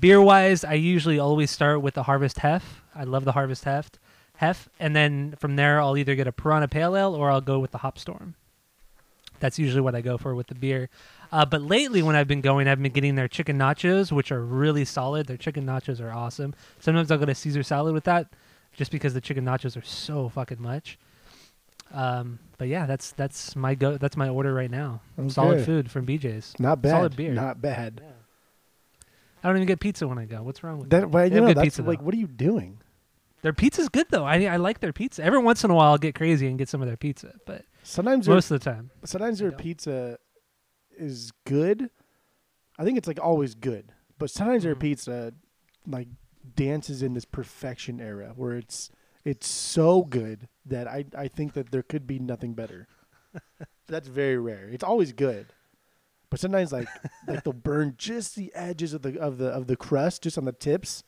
Beer 0.00 0.20
wise, 0.20 0.64
I 0.64 0.74
usually 0.74 1.18
always 1.18 1.50
start 1.50 1.82
with 1.82 1.94
the 1.94 2.04
Harvest 2.04 2.38
Hef. 2.38 2.82
I 2.94 3.04
love 3.04 3.24
the 3.24 3.32
Harvest 3.32 3.64
Heft. 3.64 3.98
Hef, 4.36 4.68
and 4.78 4.94
then 4.94 5.34
from 5.38 5.56
there 5.56 5.80
I'll 5.80 5.96
either 5.96 6.14
get 6.14 6.26
a 6.26 6.32
Piranha 6.32 6.68
Pale 6.68 6.96
Ale 6.96 7.14
or 7.14 7.30
I'll 7.30 7.40
go 7.40 7.58
with 7.58 7.72
the 7.72 7.78
Hop 7.78 7.98
Storm. 7.98 8.34
That's 9.40 9.58
usually 9.58 9.80
what 9.80 9.94
I 9.94 10.00
go 10.00 10.16
for 10.16 10.34
with 10.34 10.46
the 10.46 10.54
beer. 10.54 10.88
Uh, 11.30 11.44
but 11.44 11.60
lately, 11.62 12.02
when 12.02 12.16
I've 12.16 12.28
been 12.28 12.40
going, 12.40 12.68
I've 12.68 12.80
been 12.82 12.92
getting 12.92 13.14
their 13.14 13.28
chicken 13.28 13.58
nachos, 13.58 14.10
which 14.10 14.32
are 14.32 14.42
really 14.42 14.84
solid. 14.84 15.26
Their 15.26 15.36
chicken 15.36 15.66
nachos 15.66 16.00
are 16.00 16.10
awesome. 16.12 16.54
Sometimes 16.80 17.10
I'll 17.10 17.18
get 17.18 17.28
a 17.28 17.34
Caesar 17.34 17.62
salad 17.62 17.92
with 17.94 18.04
that. 18.04 18.28
just 18.74 18.90
because 18.90 19.12
the 19.14 19.20
chicken 19.20 19.44
nachos 19.44 19.76
are 19.76 19.84
so 19.84 20.28
fucking 20.28 20.62
much. 20.62 20.98
Um, 21.92 22.38
but 22.58 22.68
yeah, 22.68 22.86
that's 22.86 23.12
that's 23.12 23.56
my 23.56 23.74
go. 23.74 23.96
That's 23.96 24.16
my 24.16 24.28
order 24.28 24.52
right 24.52 24.70
now. 24.70 25.00
Solid 25.28 25.64
food 25.64 25.90
from 25.90 26.06
BJ's. 26.06 26.54
Not 26.58 26.82
bad. 26.82 26.90
Solid 26.90 27.16
beer. 27.16 27.32
Not 27.32 27.60
bad. 27.62 28.02
I 29.42 29.48
don't 29.48 29.56
even 29.56 29.66
get 29.68 29.80
pizza 29.80 30.06
when 30.06 30.18
I 30.18 30.24
go. 30.24 30.42
What's 30.42 30.62
wrong 30.64 30.80
with 30.80 30.90
That, 30.90 31.10
well, 31.10 31.24
you 31.26 31.40
know, 31.40 31.46
that's 31.54 31.60
pizza, 31.62 31.82
like, 31.82 32.00
though. 32.00 32.04
what 32.06 32.14
are 32.14 32.18
you 32.18 32.26
doing? 32.26 32.78
Their 33.42 33.52
pizza's 33.52 33.88
good 33.88 34.06
though. 34.10 34.24
I 34.24 34.44
I 34.46 34.56
like 34.56 34.80
their 34.80 34.92
pizza. 34.92 35.22
Every 35.22 35.38
once 35.38 35.62
in 35.62 35.70
a 35.70 35.74
while, 35.74 35.92
I'll 35.92 35.98
get 35.98 36.14
crazy 36.16 36.48
and 36.48 36.58
get 36.58 36.68
some 36.68 36.82
of 36.82 36.88
their 36.88 36.96
pizza, 36.96 37.34
but 37.46 37.64
Sometimes 37.84 38.28
most 38.28 38.50
of 38.50 38.60
the 38.60 38.64
time, 38.70 38.90
sometimes 39.04 39.38
their 39.38 39.52
pizza 39.52 40.18
is 40.98 41.32
good. 41.44 41.90
I 42.78 42.84
think 42.84 42.98
it's 42.98 43.08
like 43.08 43.20
always 43.22 43.54
good, 43.54 43.92
but 44.18 44.30
sometimes 44.30 44.62
their 44.62 44.76
pizza 44.76 45.32
mm-hmm. 45.32 45.92
like 45.92 46.08
dances 46.54 47.02
in 47.02 47.14
this 47.14 47.24
perfection 47.24 48.00
era 48.00 48.32
where 48.36 48.56
it's 48.56 48.90
it's 49.24 49.48
so 49.48 50.02
good 50.02 50.48
that 50.66 50.86
I 50.88 51.04
I 51.16 51.28
think 51.28 51.54
that 51.54 51.70
there 51.70 51.82
could 51.82 52.06
be 52.06 52.18
nothing 52.18 52.54
better. 52.54 52.86
That's 53.86 54.08
very 54.08 54.38
rare. 54.38 54.68
It's 54.68 54.84
always 54.84 55.12
good. 55.12 55.46
But 56.30 56.40
sometimes 56.40 56.72
like 56.72 56.88
like 57.26 57.44
they'll 57.44 57.52
burn 57.52 57.94
just 57.96 58.36
the 58.36 58.52
edges 58.54 58.94
of 58.94 59.02
the 59.02 59.18
of 59.18 59.38
the 59.38 59.48
of 59.48 59.66
the 59.66 59.76
crust 59.76 60.22
just 60.22 60.38
on 60.38 60.44
the 60.44 60.52
tips. 60.52 61.04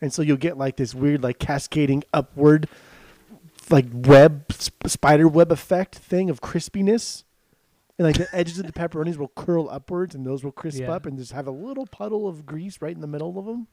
And 0.00 0.12
so 0.12 0.22
you'll 0.22 0.36
get 0.36 0.56
like 0.56 0.76
this 0.76 0.94
weird 0.94 1.22
like 1.22 1.38
cascading 1.38 2.04
upward 2.12 2.68
like 3.70 3.86
web 3.92 4.52
sp- 4.52 4.86
spider 4.86 5.28
web 5.28 5.52
effect 5.52 5.96
thing 5.96 6.30
of 6.30 6.40
crispiness. 6.40 7.24
And 7.98 8.06
like 8.06 8.16
the 8.18 8.28
edges 8.34 8.58
of 8.58 8.66
the 8.66 8.72
pepperonis 8.72 9.16
will 9.16 9.30
curl 9.36 9.68
upwards 9.70 10.14
and 10.14 10.26
those 10.26 10.42
will 10.42 10.50
crisp 10.52 10.80
Yeah. 10.80 10.90
up 10.92 11.06
and 11.06 11.16
just 11.16 11.32
have 11.32 11.46
a 11.46 11.52
little 11.52 11.86
puddle 11.86 12.26
of 12.26 12.44
grease 12.44 12.82
right 12.82 12.94
in 12.94 13.00
the 13.00 13.06
middle 13.06 13.38
of 13.38 13.46
them. 13.46 13.66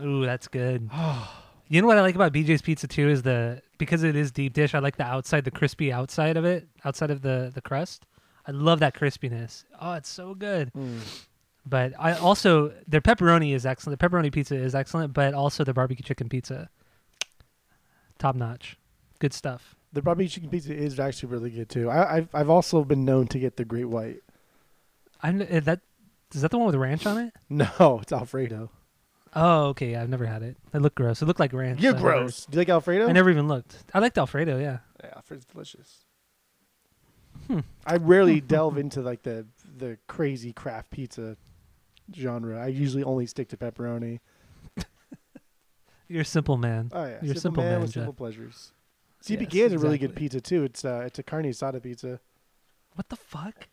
ooh, 0.00 0.24
that's 0.24 0.48
good. 0.48 0.90
You 1.68 1.80
know 1.82 1.88
what 1.88 1.98
I 1.98 2.00
like 2.02 2.14
about 2.14 2.32
BJ's 2.32 2.62
pizza 2.62 2.86
too 2.86 3.08
is 3.08 3.22
the 3.22 3.60
because 3.76 4.04
it 4.04 4.14
is 4.14 4.30
deep 4.30 4.52
dish. 4.52 4.72
I 4.72 4.78
like 4.78 4.98
the 4.98 5.02
outside, 5.04 5.42
the 5.44 5.50
crispy 5.50 5.92
outside 5.92 6.36
of 6.36 6.44
it, 6.44 6.68
outside 6.84 7.10
of 7.10 7.22
the 7.22 7.50
the 7.52 7.60
crust. 7.60 8.06
I 8.46 8.52
love 8.52 8.78
that 8.78 8.94
crispiness. 8.94 9.64
Oh, 9.80 9.94
it's 9.94 10.08
so 10.08 10.34
good. 10.36 10.68
Hmm. 10.68 10.98
But 11.68 11.92
I 11.98 12.12
also 12.12 12.72
their 12.86 13.00
pepperoni 13.00 13.52
is 13.52 13.66
excellent. 13.66 13.98
The 13.98 14.08
pepperoni 14.08 14.30
pizza 14.30 14.54
is 14.54 14.76
excellent, 14.76 15.12
but 15.12 15.34
also 15.34 15.64
the 15.64 15.74
barbecue 15.74 16.04
chicken 16.04 16.28
pizza, 16.28 16.68
top 18.18 18.36
notch, 18.36 18.76
good 19.18 19.32
stuff. 19.32 19.74
The 19.92 20.02
barbecue 20.02 20.28
chicken 20.28 20.50
pizza 20.50 20.74
is 20.74 20.98
actually 21.00 21.30
really 21.32 21.50
good 21.50 21.68
too. 21.70 21.88
I, 21.90 22.16
I've 22.16 22.28
I've 22.34 22.50
also 22.50 22.84
been 22.84 23.04
known 23.04 23.26
to 23.28 23.38
get 23.38 23.56
the 23.56 23.64
Great 23.64 23.86
White. 23.88 24.22
I'm 25.22 25.40
uh, 25.40 25.60
that 25.60 25.80
is 26.34 26.42
that 26.42 26.50
the 26.50 26.58
one 26.58 26.66
with 26.66 26.74
ranch 26.74 27.06
on 27.06 27.18
it? 27.18 27.32
No, 27.48 28.00
it's 28.02 28.12
Alfredo. 28.12 28.70
Oh, 29.34 29.64
okay. 29.68 29.92
Yeah, 29.92 30.02
I've 30.02 30.08
never 30.08 30.26
had 30.26 30.42
it. 30.42 30.56
It 30.72 30.80
looked 30.80 30.96
gross. 30.96 31.20
It 31.22 31.26
looked 31.26 31.40
like 31.40 31.52
ranch. 31.52 31.80
You're 31.80 31.92
so 31.92 31.96
never- 31.98 32.08
gross. 32.12 32.46
Do 32.46 32.56
you 32.56 32.60
like 32.60 32.68
Alfredo? 32.68 33.08
I 33.08 33.12
never 33.12 33.30
even 33.30 33.48
looked. 33.48 33.76
I 33.94 33.98
liked 34.00 34.16
Alfredo. 34.18 34.58
Yeah. 34.58 34.78
Yeah, 35.02 35.10
Alfredo's 35.16 35.44
delicious. 35.44 36.04
Hmm. 37.46 37.60
I 37.86 37.96
rarely 37.96 38.40
delve 38.54 38.76
into 38.78 39.00
like 39.02 39.22
the 39.22 39.46
the 39.78 39.98
crazy 40.08 40.52
craft 40.52 40.90
pizza 40.90 41.36
genre. 42.14 42.58
I 42.62 42.68
usually 42.68 43.04
only 43.04 43.26
stick 43.26 43.48
to 43.50 43.56
pepperoni. 43.56 44.20
You're 46.08 46.22
a 46.22 46.24
simple 46.24 46.56
man. 46.56 46.90
Oh 46.92 47.04
yeah, 47.04 47.18
You're 47.22 47.34
a 47.34 47.38
simple 47.38 47.62
man, 47.62 47.72
man, 47.72 47.80
with 47.82 47.90
Jeff. 47.92 48.02
simple 48.02 48.12
pleasures. 48.14 48.72
CPK 49.26 49.52
Yes, 49.54 49.66
is 49.66 49.72
a 49.74 49.78
really 49.78 49.98
good 49.98 50.14
pizza 50.14 50.40
too. 50.40 50.64
It's 50.64 50.84
uh, 50.84 51.02
it's 51.06 51.18
a 51.18 51.22
carne 51.22 51.44
asada 51.46 51.82
pizza. 51.82 52.20
What 52.94 53.08
the 53.08 53.16
fuck? 53.16 53.68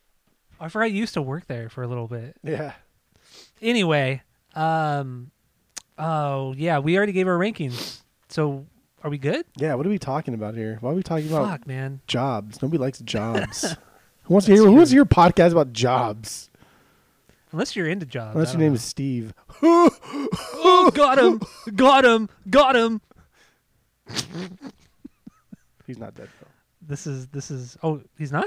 I 0.60 0.68
forgot 0.68 0.90
you 0.92 0.98
used 0.98 1.14
to 1.14 1.22
work 1.22 1.46
there 1.46 1.68
for 1.68 1.82
a 1.82 1.86
little 1.86 2.06
bit. 2.08 2.36
Yeah, 2.42 2.72
Anyway, 3.62 4.22
um, 4.54 5.30
oh 5.98 6.54
yeah, 6.56 6.78
we 6.78 6.96
already 6.96 7.12
gave 7.12 7.26
our 7.28 7.38
rankings. 7.38 8.02
So 8.28 8.66
are 9.02 9.10
we 9.10 9.18
good? 9.18 9.44
yeah. 9.56 9.74
What 9.74 9.86
are 9.86 9.90
we 9.90 9.98
talking 9.98 10.34
about 10.34 10.54
here? 10.54 10.78
Why 10.80 10.90
are 10.90 10.94
we 10.94 11.02
talking 11.02 11.28
about 11.28 11.48
Fuck, 11.48 11.66
man. 11.66 12.00
jobs? 12.06 12.60
Nobody 12.62 12.78
likes 12.78 12.98
jobs. 13.04 13.76
who 14.24 14.34
wants 14.34 14.46
to 14.46 14.52
That's 14.52 14.60
hear? 14.62 14.68
Who 14.70 14.76
wants 14.76 14.90
to 14.90 14.96
hear 14.96 15.04
podcast 15.04 15.52
about 15.52 15.72
jobs? 15.72 16.50
Unless 17.52 17.76
you're 17.76 17.88
into 17.88 18.06
jobs. 18.06 18.34
Unless 18.34 18.52
your 18.54 18.60
name 18.60 18.70
know. 18.72 18.74
is 18.74 18.82
Steve. 18.82 19.32
oh, 19.62 20.90
got 20.94 21.18
him, 21.18 21.40
got 21.76 22.04
him, 22.04 22.28
got 22.50 22.74
him. 22.74 23.00
He's 25.86 25.98
not 25.98 26.14
dead 26.14 26.28
though. 26.40 26.48
This 26.86 27.06
is 27.06 27.26
this 27.28 27.50
is. 27.50 27.76
Oh, 27.82 28.00
he's 28.18 28.32
not. 28.32 28.46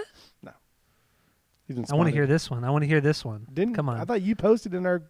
He's 1.67 1.75
been 1.75 1.85
I 1.91 1.95
want 1.95 2.07
to 2.07 2.13
hear 2.15 2.25
this 2.27 2.49
one. 2.49 2.63
I 2.63 2.69
want 2.69 2.83
to 2.83 2.87
hear 2.87 3.01
this 3.01 3.25
one. 3.25 3.45
Didn't 3.53 3.75
Come 3.75 3.89
on. 3.89 3.99
I 3.99 4.05
thought 4.05 4.21
you 4.21 4.35
posted 4.35 4.73
in 4.73 4.85
our 4.85 5.03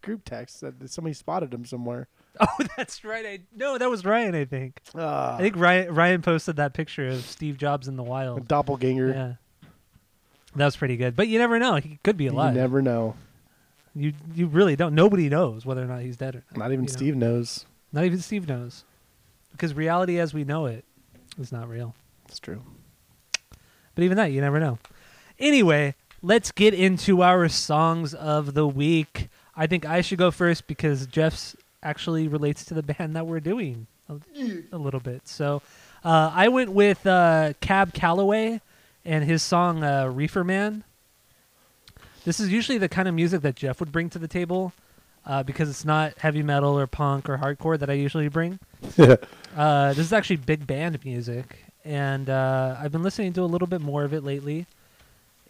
group 0.00 0.22
text 0.24 0.62
that 0.62 0.88
somebody 0.90 1.12
spotted 1.12 1.52
him 1.52 1.64
somewhere. 1.64 2.08
Oh, 2.40 2.46
that's 2.76 3.02
right. 3.04 3.26
I 3.26 3.40
no, 3.56 3.78
that 3.78 3.90
was 3.90 4.04
Ryan. 4.04 4.36
I 4.36 4.44
think. 4.44 4.80
Uh, 4.94 5.34
I 5.36 5.38
think 5.42 5.56
Ryan 5.56 5.92
Ryan 5.92 6.22
posted 6.22 6.54
that 6.56 6.72
picture 6.72 7.08
of 7.08 7.24
Steve 7.24 7.58
Jobs 7.58 7.88
in 7.88 7.96
the 7.96 8.04
wild. 8.04 8.46
doppelganger. 8.46 9.08
Yeah, 9.08 9.32
that 10.54 10.64
was 10.64 10.76
pretty 10.76 10.96
good. 10.96 11.16
But 11.16 11.26
you 11.26 11.40
never 11.40 11.58
know. 11.58 11.74
He 11.76 11.98
could 12.04 12.16
be 12.16 12.24
You 12.24 12.30
alive. 12.30 12.54
never 12.54 12.80
know. 12.80 13.16
You 13.92 14.12
you 14.36 14.46
really 14.46 14.76
don't. 14.76 14.94
Nobody 14.94 15.28
knows 15.28 15.66
whether 15.66 15.82
or 15.82 15.86
not 15.86 16.02
he's 16.02 16.16
dead 16.16 16.36
or 16.36 16.44
not. 16.52 16.58
Not 16.58 16.66
even 16.72 16.84
you 16.84 16.90
know? 16.90 16.96
Steve 16.96 17.16
knows. 17.16 17.66
Not 17.92 18.04
even 18.04 18.20
Steve 18.20 18.46
knows, 18.46 18.84
because 19.50 19.74
reality 19.74 20.20
as 20.20 20.32
we 20.32 20.44
know 20.44 20.66
it 20.66 20.84
is 21.38 21.52
not 21.52 21.68
real. 21.68 21.94
It's 22.28 22.38
true. 22.38 22.62
But 23.94 24.04
even 24.04 24.16
that, 24.16 24.32
you 24.32 24.40
never 24.40 24.60
know. 24.60 24.78
Anyway, 25.38 25.94
let's 26.22 26.52
get 26.52 26.74
into 26.74 27.22
our 27.22 27.48
songs 27.48 28.14
of 28.14 28.54
the 28.54 28.66
week. 28.66 29.28
I 29.56 29.66
think 29.66 29.86
I 29.86 30.00
should 30.00 30.18
go 30.18 30.30
first 30.30 30.66
because 30.66 31.06
Jeff's 31.06 31.56
actually 31.82 32.28
relates 32.28 32.64
to 32.66 32.74
the 32.74 32.82
band 32.98 33.16
that 33.16 33.26
we're 33.26 33.40
doing 33.40 33.86
a, 34.08 34.16
a 34.72 34.78
little 34.78 35.00
bit. 35.00 35.26
So 35.26 35.62
uh, 36.04 36.32
I 36.34 36.48
went 36.48 36.70
with 36.72 37.06
uh, 37.06 37.54
Cab 37.60 37.92
Calloway 37.92 38.60
and 39.04 39.24
his 39.24 39.42
song 39.42 39.82
uh, 39.82 40.06
Reefer 40.06 40.44
Man. 40.44 40.84
This 42.24 42.40
is 42.40 42.50
usually 42.50 42.78
the 42.78 42.88
kind 42.88 43.08
of 43.08 43.14
music 43.14 43.42
that 43.42 43.56
Jeff 43.56 43.80
would 43.80 43.90
bring 43.90 44.10
to 44.10 44.18
the 44.18 44.28
table 44.28 44.72
uh, 45.24 45.42
because 45.42 45.68
it's 45.68 45.84
not 45.84 46.18
heavy 46.18 46.42
metal 46.42 46.78
or 46.78 46.86
punk 46.86 47.28
or 47.28 47.38
hardcore 47.38 47.78
that 47.78 47.90
I 47.90 47.94
usually 47.94 48.28
bring. 48.28 48.58
Uh, 49.58 49.88
this 49.88 50.06
is 50.06 50.12
actually 50.12 50.36
big 50.36 50.66
band 50.68 51.04
music, 51.04 51.64
and 51.84 52.30
uh, 52.30 52.76
I've 52.78 52.92
been 52.92 53.02
listening 53.02 53.32
to 53.32 53.42
a 53.42 53.44
little 53.44 53.66
bit 53.66 53.80
more 53.80 54.04
of 54.04 54.14
it 54.14 54.22
lately. 54.22 54.66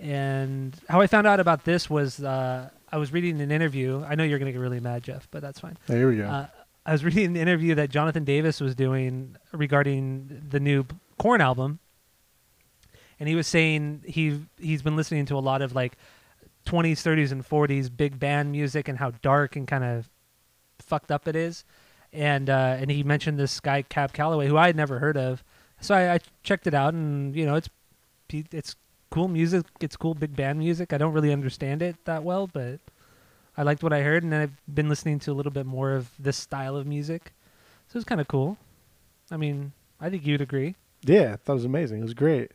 And 0.00 0.74
how 0.88 1.02
I 1.02 1.06
found 1.06 1.26
out 1.26 1.40
about 1.40 1.64
this 1.64 1.90
was 1.90 2.22
uh, 2.22 2.70
I 2.90 2.96
was 2.96 3.12
reading 3.12 3.38
an 3.42 3.50
interview. 3.50 4.02
I 4.08 4.14
know 4.14 4.24
you're 4.24 4.38
going 4.38 4.46
to 4.46 4.52
get 4.52 4.60
really 4.60 4.80
mad, 4.80 5.02
Jeff, 5.02 5.28
but 5.30 5.42
that's 5.42 5.60
fine. 5.60 5.76
There 5.86 6.08
we 6.08 6.16
go. 6.16 6.24
Uh, 6.24 6.46
I 6.86 6.92
was 6.92 7.04
reading 7.04 7.26
an 7.26 7.36
interview 7.36 7.74
that 7.74 7.90
Jonathan 7.90 8.24
Davis 8.24 8.60
was 8.60 8.74
doing 8.74 9.36
regarding 9.52 10.46
the 10.48 10.58
new 10.58 10.86
Korn 11.18 11.42
album, 11.42 11.78
and 13.20 13.28
he 13.28 13.34
was 13.34 13.46
saying 13.46 14.04
he 14.06 14.40
he's 14.58 14.80
been 14.80 14.96
listening 14.96 15.26
to 15.26 15.34
a 15.34 15.40
lot 15.40 15.60
of 15.60 15.74
like 15.74 15.98
20s, 16.64 16.92
30s, 16.92 17.30
and 17.30 17.46
40s 17.46 17.94
big 17.94 18.18
band 18.18 18.52
music 18.52 18.88
and 18.88 18.96
how 18.96 19.10
dark 19.20 19.54
and 19.54 19.68
kind 19.68 19.84
of 19.84 20.08
fucked 20.78 21.10
up 21.10 21.28
it 21.28 21.36
is, 21.36 21.64
and 22.12 22.48
uh, 22.50 22.76
and 22.78 22.90
he 22.90 23.02
mentioned 23.02 23.38
this 23.38 23.60
guy 23.60 23.82
Cab 23.82 24.12
Calloway 24.12 24.48
who 24.48 24.56
I 24.56 24.66
had 24.66 24.76
never 24.76 24.98
heard 24.98 25.16
of, 25.16 25.44
so 25.80 25.94
I, 25.94 26.14
I 26.14 26.20
checked 26.42 26.66
it 26.66 26.74
out 26.74 26.94
and 26.94 27.34
you 27.34 27.46
know 27.46 27.54
it's 27.54 27.68
it's 28.30 28.76
cool 29.10 29.28
music, 29.28 29.66
it's 29.80 29.96
cool 29.96 30.14
big 30.14 30.36
band 30.36 30.58
music. 30.58 30.92
I 30.92 30.98
don't 30.98 31.12
really 31.12 31.32
understand 31.32 31.82
it 31.82 31.96
that 32.04 32.24
well, 32.24 32.46
but 32.46 32.80
I 33.56 33.62
liked 33.62 33.82
what 33.82 33.92
I 33.92 34.02
heard, 34.02 34.22
and 34.22 34.32
then 34.32 34.40
I've 34.40 34.74
been 34.74 34.88
listening 34.88 35.18
to 35.20 35.32
a 35.32 35.34
little 35.34 35.52
bit 35.52 35.66
more 35.66 35.92
of 35.92 36.10
this 36.18 36.36
style 36.36 36.76
of 36.76 36.86
music, 36.86 37.32
so 37.88 37.98
it's 37.98 38.04
kind 38.04 38.20
of 38.20 38.28
cool. 38.28 38.56
I 39.30 39.36
mean, 39.36 39.72
I 40.00 40.10
think 40.10 40.24
you'd 40.26 40.40
agree. 40.40 40.76
yeah, 41.02 41.32
I 41.32 41.36
thought 41.36 41.52
it 41.52 41.56
was 41.56 41.64
amazing. 41.64 42.00
It 42.00 42.04
was 42.04 42.14
great. 42.14 42.52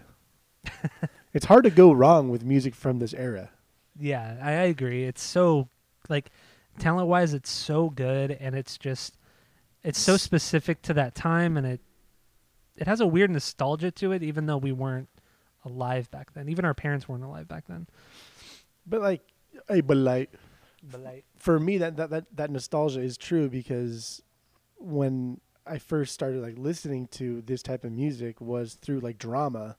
it's 1.33 1.45
hard 1.45 1.63
to 1.65 1.69
go 1.69 1.91
wrong 1.91 2.29
with 2.29 2.43
music 2.43 2.73
from 2.73 2.99
this 2.99 3.13
era. 3.13 3.49
Yeah, 3.99 4.37
I, 4.41 4.51
I 4.51 4.63
agree. 4.63 5.03
It's 5.03 5.21
so 5.21 5.67
like 6.09 6.31
talent 6.79 7.07
wise, 7.07 7.33
it's 7.33 7.51
so 7.51 7.89
good, 7.89 8.31
and 8.31 8.55
it's 8.55 8.77
just 8.77 9.17
it's 9.83 9.99
so 9.99 10.17
specific 10.17 10.81
to 10.83 10.93
that 10.93 11.15
time, 11.15 11.57
and 11.57 11.65
it 11.65 11.81
it 12.75 12.87
has 12.87 12.99
a 12.99 13.07
weird 13.07 13.29
nostalgia 13.31 13.91
to 13.91 14.11
it, 14.11 14.23
even 14.23 14.45
though 14.45 14.57
we 14.57 14.71
weren't 14.71 15.09
alive 15.65 16.09
back 16.11 16.33
then. 16.33 16.49
Even 16.49 16.65
our 16.65 16.73
parents 16.73 17.07
weren't 17.07 17.23
alive 17.23 17.47
back 17.47 17.65
then. 17.67 17.87
But 18.85 19.01
like, 19.01 19.21
hey, 19.67 19.81
but 19.81 19.97
like 19.97 20.31
But 20.83 21.01
like, 21.01 21.25
for 21.37 21.59
me, 21.59 21.77
that 21.77 21.97
that 21.97 22.09
that, 22.09 22.25
that 22.35 22.51
nostalgia 22.51 23.01
is 23.01 23.17
true 23.17 23.49
because 23.49 24.21
when 24.77 25.39
I 25.65 25.77
first 25.77 26.13
started 26.13 26.41
like 26.41 26.57
listening 26.57 27.07
to 27.11 27.41
this 27.41 27.63
type 27.63 27.83
of 27.83 27.91
music 27.91 28.41
was 28.41 28.73
through 28.75 28.99
like 28.99 29.17
drama 29.17 29.77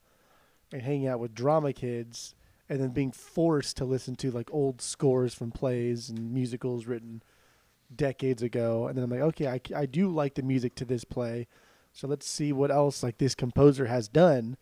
and 0.72 0.82
hanging 0.82 1.06
out 1.06 1.20
with 1.20 1.34
drama 1.34 1.72
kids 1.72 2.34
and 2.68 2.80
then 2.80 2.90
being 2.90 3.12
forced 3.12 3.76
to 3.76 3.84
listen 3.84 4.16
to 4.16 4.30
like 4.30 4.48
old 4.50 4.80
scores 4.80 5.34
from 5.34 5.50
plays 5.50 6.08
and 6.08 6.32
musicals 6.32 6.86
written 6.86 7.22
decades 7.96 8.42
ago 8.42 8.86
and 8.86 8.96
then 8.96 9.04
I'm 9.04 9.10
like 9.10 9.20
okay 9.20 9.48
I, 9.48 9.60
I 9.74 9.86
do 9.86 10.08
like 10.08 10.34
the 10.34 10.42
music 10.42 10.74
to 10.76 10.84
this 10.84 11.04
play 11.04 11.46
so 11.92 12.08
let's 12.08 12.28
see 12.28 12.52
what 12.52 12.70
else 12.70 13.02
like 13.02 13.18
this 13.18 13.34
composer 13.34 13.86
has 13.86 14.08
done 14.08 14.56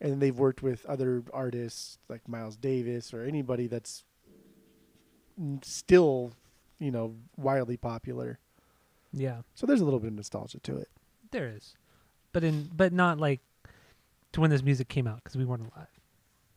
and 0.00 0.20
they've 0.20 0.38
worked 0.38 0.62
with 0.62 0.86
other 0.86 1.22
artists 1.32 1.98
like 2.08 2.28
Miles 2.28 2.56
Davis 2.56 3.12
or 3.12 3.22
anybody 3.22 3.66
that's 3.66 4.04
still 5.62 6.32
you 6.78 6.90
know 6.90 7.14
wildly 7.36 7.76
popular 7.76 8.38
yeah, 9.12 9.38
so 9.56 9.66
there's 9.66 9.80
a 9.80 9.84
little 9.84 9.98
bit 9.98 10.08
of 10.08 10.14
nostalgia 10.14 10.60
to 10.60 10.76
it 10.76 10.88
there 11.30 11.48
is. 11.48 11.74
but 12.32 12.44
in 12.44 12.70
but 12.74 12.92
not 12.92 13.18
like 13.18 13.40
to 14.32 14.40
when 14.40 14.50
this 14.50 14.62
music 14.62 14.88
came 14.88 15.06
out 15.06 15.16
because 15.16 15.36
we 15.36 15.44
weren't 15.44 15.62
alive. 15.62 15.88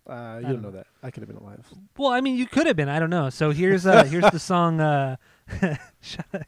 Uh, 0.05 0.35
you 0.37 0.41
don't 0.41 0.51
don't 0.53 0.61
know 0.63 0.69
know. 0.69 0.77
that. 0.77 0.87
I 1.01 1.11
could 1.11 1.21
have 1.21 1.27
been 1.29 1.37
alive. 1.37 1.65
Well, 1.97 2.09
I 2.11 2.19
mean, 2.21 2.35
you 2.35 2.45
could 2.45 2.67
have 2.67 2.75
been. 2.75 2.89
I 2.89 2.99
don't 2.99 3.09
know. 3.09 3.29
So 3.29 3.51
here's 3.51 3.85
uh 3.85 4.03
here's 4.03 4.29
the 4.31 4.39
song. 4.39 4.81
Uh, 4.81 5.15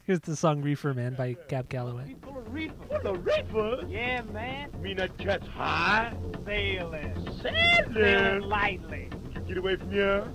here's 0.03 0.19
the 0.21 0.35
song 0.35 0.61
"Reefer 0.61 0.93
Man" 0.93 1.13
by 1.15 1.35
Cab 1.47 1.69
Calloway. 1.69 2.15
Full 2.21 2.37
of 2.37 2.53
reefer. 2.53 2.73
Full 2.89 3.07
of 3.15 3.25
reefer? 3.25 3.85
Yeah, 3.87 4.21
man. 4.33 4.69
mean 4.81 4.97
that 4.97 5.17
cat's 5.17 5.47
high? 5.47 6.13
Sailing. 6.45 7.13
Sailing? 7.41 7.93
Sailing 7.93 8.41
lightly. 8.41 9.09
Get 9.47 9.57
away 9.57 9.75
from 9.77 9.91
here. 9.91 10.25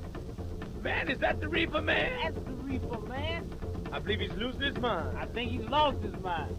Man, 0.83 1.11
is 1.11 1.19
that 1.19 1.41
the 1.41 1.49
reefer 1.49 1.83
man? 1.83 2.19
That's 2.23 2.47
the 2.47 2.53
reefer 2.53 3.01
man. 3.01 3.47
I 3.93 3.99
believe 3.99 4.21
he's 4.21 4.33
losing 4.33 4.63
his 4.63 4.79
mind. 4.79 5.19
I 5.19 5.27
think 5.27 5.51
he's 5.51 5.69
lost 5.69 5.99
his 6.03 6.15
mind. 6.23 6.57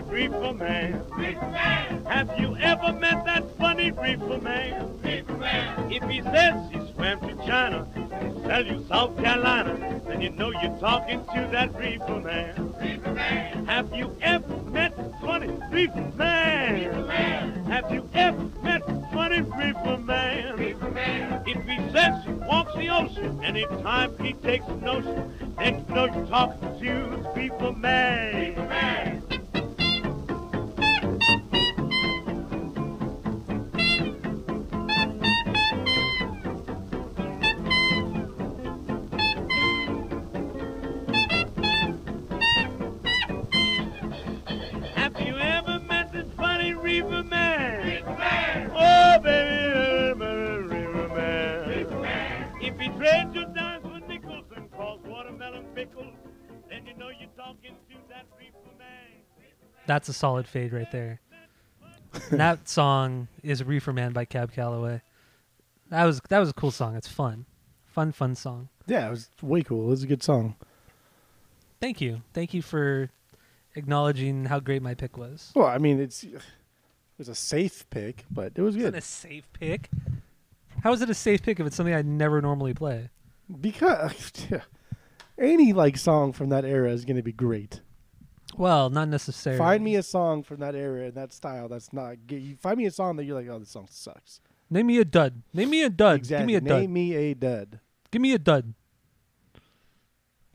Funny 0.00 0.28
reefer 0.28 0.52
man? 0.54 1.04
Reefer 1.10 1.46
man. 1.48 2.04
Have 2.06 2.38
you 2.38 2.56
ever 2.56 2.92
met 2.94 3.24
that 3.26 3.56
funny 3.58 3.90
reefer 3.92 4.38
man? 4.40 5.00
Reefer 5.02 5.36
man. 5.36 5.92
If 5.92 6.02
he 6.10 6.22
says 6.22 6.70
he 6.70 6.92
swam 6.92 7.20
to 7.20 7.36
China 7.46 7.86
and 7.94 8.42
sell 8.44 8.66
you 8.66 8.84
South 8.88 9.16
Carolina, 9.16 10.00
then 10.06 10.20
you 10.20 10.30
know 10.30 10.50
you're 10.50 10.76
talking 10.78 11.20
to 11.26 11.48
that 11.52 11.78
reefer 11.78 12.20
man. 12.20 12.74
Reefer 12.80 13.12
man. 13.12 13.66
Have 13.66 13.94
you 13.94 14.16
ever 14.20 14.56
met 14.70 14.96
funny 15.20 15.48
reefer 15.70 16.12
man? 16.16 16.74
Reefer 16.74 17.06
man. 17.06 17.64
Have 17.66 17.90
you 17.92 18.08
ever 18.14 18.50
met 18.62 18.82
funny 19.12 19.42
reefer 19.42 19.98
man? 19.98 20.56
Reefer 20.56 20.90
man. 20.90 21.42
If 21.46 21.62
he 21.64 21.92
says 21.92 22.24
he 22.24 22.32
walks 22.32 22.74
the 22.74 22.88
ocean 22.88 23.44
anytime 23.44 24.18
he 24.18 24.32
takes 24.32 24.66
a 24.66 24.76
notion, 24.76 25.54
then 25.58 25.84
you 25.88 25.94
know 25.94 26.06
you're 26.06 26.26
talking 26.26 26.80
to 26.80 27.22
the 27.22 27.32
reefer 27.36 27.72
man. 27.72 28.34
Reefer 28.34 28.68
man. 28.68 29.23
That's 59.94 60.08
a 60.08 60.12
solid 60.12 60.48
fade 60.48 60.72
right 60.72 60.90
there. 60.90 61.20
And 62.32 62.40
that 62.40 62.68
song 62.68 63.28
is 63.44 63.62
"Reefer 63.62 63.92
Man" 63.92 64.12
by 64.12 64.24
Cab 64.24 64.50
Calloway. 64.50 65.02
That 65.90 66.04
was 66.04 66.20
that 66.30 66.40
was 66.40 66.50
a 66.50 66.52
cool 66.52 66.72
song. 66.72 66.96
It's 66.96 67.06
fun, 67.06 67.46
fun, 67.86 68.10
fun 68.10 68.34
song. 68.34 68.70
Yeah, 68.88 69.06
it 69.06 69.10
was 69.10 69.30
way 69.40 69.62
cool. 69.62 69.86
It 69.86 69.90
was 69.90 70.02
a 70.02 70.08
good 70.08 70.24
song. 70.24 70.56
Thank 71.80 72.00
you, 72.00 72.22
thank 72.32 72.52
you 72.52 72.60
for 72.60 73.10
acknowledging 73.76 74.46
how 74.46 74.58
great 74.58 74.82
my 74.82 74.94
pick 74.94 75.16
was. 75.16 75.52
Well, 75.54 75.68
I 75.68 75.78
mean, 75.78 76.00
it's 76.00 76.24
it 76.24 76.42
was 77.16 77.28
a 77.28 77.34
safe 77.36 77.88
pick, 77.90 78.24
but 78.32 78.50
it 78.56 78.62
was 78.62 78.74
Isn't 78.74 78.90
good 78.90 78.98
a 78.98 79.00
safe 79.00 79.48
pick? 79.52 79.90
How 80.82 80.92
is 80.92 81.02
it 81.02 81.08
a 81.10 81.14
safe 81.14 81.40
pick 81.40 81.60
if 81.60 81.68
it's 81.68 81.76
something 81.76 81.94
I 81.94 82.02
never 82.02 82.42
normally 82.42 82.74
play? 82.74 83.10
because 83.60 84.32
any 85.38 85.72
like 85.72 85.96
song 85.96 86.32
from 86.32 86.48
that 86.48 86.64
era 86.64 86.90
is 86.90 87.04
going 87.04 87.16
to 87.16 87.22
be 87.22 87.30
great. 87.32 87.80
Well, 88.56 88.90
not 88.90 89.08
necessarily. 89.08 89.58
Find 89.58 89.82
me 89.84 89.96
a 89.96 90.02
song 90.02 90.42
from 90.42 90.58
that 90.60 90.74
era 90.74 91.06
and 91.06 91.14
that 91.14 91.32
style 91.32 91.68
that's 91.68 91.92
not. 91.92 92.16
good. 92.26 92.40
You 92.40 92.56
find 92.56 92.76
me 92.78 92.86
a 92.86 92.90
song 92.90 93.16
that 93.16 93.24
you're 93.24 93.38
like, 93.38 93.48
oh, 93.48 93.58
this 93.58 93.70
song 93.70 93.88
sucks. 93.90 94.40
Name 94.70 94.86
me 94.86 94.98
a 94.98 95.04
dud. 95.04 95.42
Name 95.52 95.70
me 95.70 95.82
a 95.82 95.90
dud. 95.90 96.16
exactly. 96.16 96.52
Give 96.52 96.62
me 96.62 96.70
a 96.70 96.74
Name 96.74 96.82
dud. 96.86 96.90
me 96.90 97.14
a 97.14 97.34
dud. 97.34 97.80
Give 98.10 98.22
me 98.22 98.32
a 98.32 98.38
dud. 98.38 98.74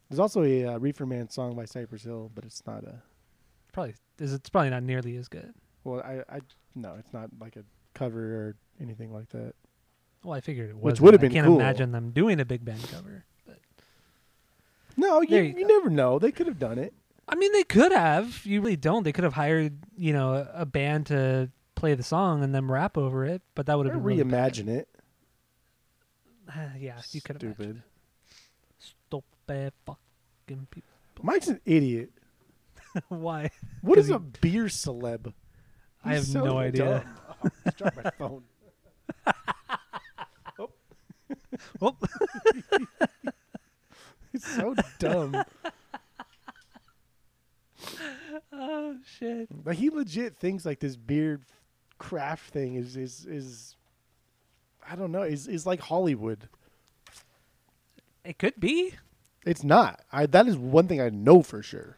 There's 0.09 0.19
also 0.19 0.43
a 0.43 0.65
uh, 0.65 0.77
Reefer 0.79 1.05
Man 1.05 1.29
song 1.29 1.55
by 1.55 1.65
Cypress 1.65 2.03
Hill, 2.03 2.31
but 2.33 2.43
it's 2.43 2.65
not 2.65 2.83
a. 2.83 3.01
Probably 3.71 3.93
is 4.17 4.33
it's 4.33 4.49
probably 4.49 4.71
not 4.71 4.83
nearly 4.83 5.15
as 5.17 5.27
good. 5.27 5.53
Well, 5.83 6.01
I, 6.01 6.37
I, 6.37 6.39
no, 6.75 6.95
it's 6.97 7.13
not 7.13 7.29
like 7.39 7.55
a 7.55 7.63
cover 7.93 8.19
or 8.19 8.55
anything 8.81 9.13
like 9.13 9.29
that. 9.29 9.53
Well, 10.23 10.33
I 10.33 10.41
figured 10.41 10.69
it 10.69 10.75
was. 10.75 10.93
Which 10.93 11.01
would 11.01 11.13
have 11.13 11.21
I 11.21 11.27
been 11.27 11.31
can't 11.33 11.47
cool. 11.47 11.59
imagine 11.59 11.91
them 11.91 12.11
doing 12.11 12.39
a 12.39 12.45
big 12.45 12.65
band 12.65 12.85
cover. 12.91 13.23
No, 14.97 15.21
you, 15.21 15.37
you, 15.37 15.59
you 15.59 15.67
never 15.67 15.89
know. 15.89 16.19
They 16.19 16.31
could 16.31 16.47
have 16.47 16.59
done 16.59 16.77
it. 16.77 16.93
I 17.29 17.35
mean, 17.35 17.51
they 17.53 17.63
could 17.63 17.91
have. 17.91 18.43
You 18.45 18.59
really 18.61 18.75
don't. 18.75 19.03
They 19.03 19.11
could 19.11 19.23
have 19.23 19.33
hired, 19.33 19.77
you 19.95 20.13
know, 20.13 20.47
a, 20.51 20.65
band 20.65 21.05
to 21.07 21.51
play 21.75 21.93
the 21.93 22.01
song 22.03 22.43
and 22.43 22.53
then 22.53 22.67
rap 22.67 22.97
over 22.97 23.23
it, 23.23 23.43
but 23.53 23.67
that 23.67 23.77
would 23.77 23.85
have 23.85 23.93
been 23.95 24.03
really 24.03 24.23
bad. 24.23 24.53
reimagine 24.53 24.67
it. 24.67 24.89
yeah, 26.79 26.99
you 27.11 27.21
could 27.21 27.41
have. 27.41 27.53
Stupid. 27.53 27.83
Stupid 28.79 29.73
fucking 29.85 30.67
people. 30.71 30.89
Mike's 31.21 31.47
an 31.49 31.61
idiot. 31.65 32.11
Why? 33.09 33.51
What 33.81 33.99
is 33.99 34.07
he- 34.07 34.13
a 34.13 34.19
beer 34.19 34.65
celeb? 34.65 35.33
I 36.03 36.15
have 36.15 36.23
so 36.25 36.43
no 36.45 36.57
idea. 36.57 37.03
dumb. 37.05 37.15
Oh, 37.65 37.71
dropped 37.77 38.03
my 38.03 38.11
phone. 38.17 38.43
oh. 40.59 40.69
Oh, 41.81 41.95
He's 44.33 44.45
so 44.45 44.75
dumb. 44.97 45.41
oh 48.53 48.97
shit. 49.17 49.47
Like 49.65 49.77
he 49.77 49.89
legit 49.89 50.37
thinks 50.37 50.65
like 50.65 50.79
this 50.79 50.95
beard 50.95 51.43
craft 51.97 52.51
thing 52.51 52.75
is 52.75 52.95
is 52.95 53.25
is 53.25 53.75
I 54.89 54.95
don't 54.95 55.11
know, 55.11 55.23
is 55.23 55.47
is 55.47 55.65
like 55.65 55.79
Hollywood. 55.79 56.49
It 58.23 58.37
could 58.37 58.59
be. 58.59 58.95
It's 59.45 59.63
not. 59.63 60.01
I 60.11 60.25
that 60.27 60.47
is 60.47 60.57
one 60.57 60.87
thing 60.87 61.01
I 61.01 61.09
know 61.09 61.41
for 61.41 61.61
sure. 61.61 61.97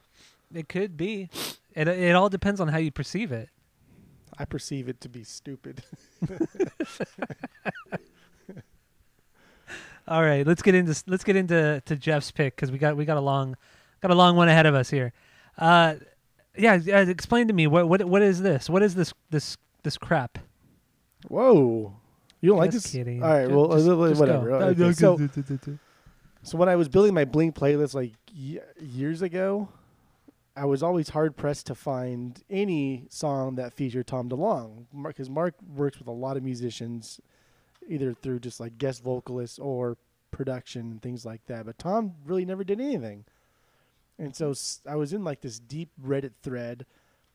It 0.54 0.70
could 0.70 0.98
be. 0.98 1.30
It 1.74 1.88
it 1.88 2.16
all 2.16 2.30
depends 2.30 2.60
on 2.60 2.68
how 2.70 2.78
you 2.78 2.92
perceive 2.92 3.32
it. 3.32 3.50
I 4.38 4.46
perceive 4.46 4.90
it 4.90 5.02
to 5.02 5.10
be 5.10 5.24
stupid. 5.24 5.84
All 10.08 10.24
right, 10.24 10.46
let's 10.46 10.62
get 10.62 10.76
into 10.76 11.02
let's 11.08 11.24
get 11.24 11.36
into 11.36 11.82
to 11.86 11.96
Jeff's 11.96 12.32
pick 12.32 12.56
because 12.56 12.72
we 12.72 12.78
got 12.78 12.98
we 12.98 13.06
got 13.06 13.18
a 13.18 13.22
long 13.22 13.56
got 14.02 14.12
a 14.12 14.16
long 14.16 14.36
one 14.36 14.50
ahead 14.50 14.66
of 14.66 14.74
us 14.76 14.90
here. 14.90 15.14
Uh, 15.58 15.96
yeah, 16.58 16.74
explain 16.76 17.48
to 17.48 17.54
me 17.54 17.68
what 17.68 17.88
what 17.88 18.04
what 18.06 18.22
is 18.22 18.42
this? 18.42 18.70
What 18.70 18.84
is 18.84 18.96
this 18.96 19.14
this 19.30 19.58
this 19.84 19.98
crap? 19.98 20.38
Whoa. 21.28 21.94
You 22.42 22.50
don't 22.50 22.58
like 22.58 22.72
Just 22.72 22.86
this? 22.86 22.92
kidding. 22.94 23.22
All 23.24 23.30
right, 23.30 23.48
Ju- 23.48 23.56
well, 23.56 23.68
just- 23.78 23.88
uh, 23.88 24.10
just 24.10 24.20
whatever. 24.20 24.50
go. 24.50 24.56
Okay, 24.68 24.92
so, 24.94 25.18
so 26.44 26.58
when 26.58 26.68
I 26.70 26.76
was 26.76 26.90
building 26.90 27.14
my 27.14 27.24
Blink 27.26 27.56
playlist 27.56 27.94
like 27.94 28.14
y- 28.36 28.60
years 28.80 29.22
ago, 29.22 29.70
I 30.56 30.66
was 30.66 30.82
always 30.82 31.10
hard 31.10 31.38
pressed 31.38 31.68
to 31.68 31.76
find 31.76 32.42
any 32.50 33.06
song 33.10 33.56
that 33.56 33.74
featured 33.74 34.08
Tom 34.08 34.28
DeLonge 34.28 34.86
because 35.04 35.30
Mark 35.30 35.54
works 35.76 36.00
with 36.00 36.08
a 36.08 36.12
lot 36.12 36.36
of 36.36 36.44
musicians, 36.44 37.22
either 37.88 38.14
through 38.14 38.40
just 38.40 38.60
like 38.60 38.78
guest 38.80 39.04
vocalists 39.04 39.60
or 39.60 39.98
production 40.32 40.82
and 40.92 41.02
things 41.02 41.26
like 41.26 41.46
that. 41.46 41.66
But 41.68 41.78
Tom 41.78 42.14
really 42.26 42.44
never 42.46 42.64
did 42.64 42.82
anything, 42.82 43.26
and 44.22 44.36
so 44.36 44.54
I 44.88 44.96
was 44.96 45.14
in 45.14 45.24
like 45.24 45.42
this 45.42 45.60
deep 45.60 45.90
Reddit 46.02 46.34
thread, 46.44 46.86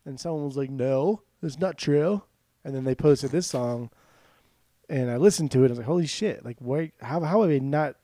and 0.04 0.18
someone 0.20 0.44
was 0.44 0.56
like, 0.56 0.70
"No, 0.70 1.22
it's 1.42 1.58
not 1.58 1.76
true," 1.76 2.22
and 2.64 2.74
then 2.74 2.84
they 2.84 2.94
posted 2.94 3.32
this 3.32 3.48
song. 3.48 3.90
And 4.88 5.10
I 5.10 5.16
listened 5.16 5.50
to 5.50 5.64
it. 5.64 5.66
I 5.66 5.70
was 5.70 5.78
like, 5.78 5.86
"Holy 5.86 6.06
shit! 6.06 6.44
Like, 6.44 6.58
why? 6.60 6.92
How? 7.00 7.20
How 7.20 7.42
have 7.42 7.50
I 7.50 7.58
not 7.58 7.96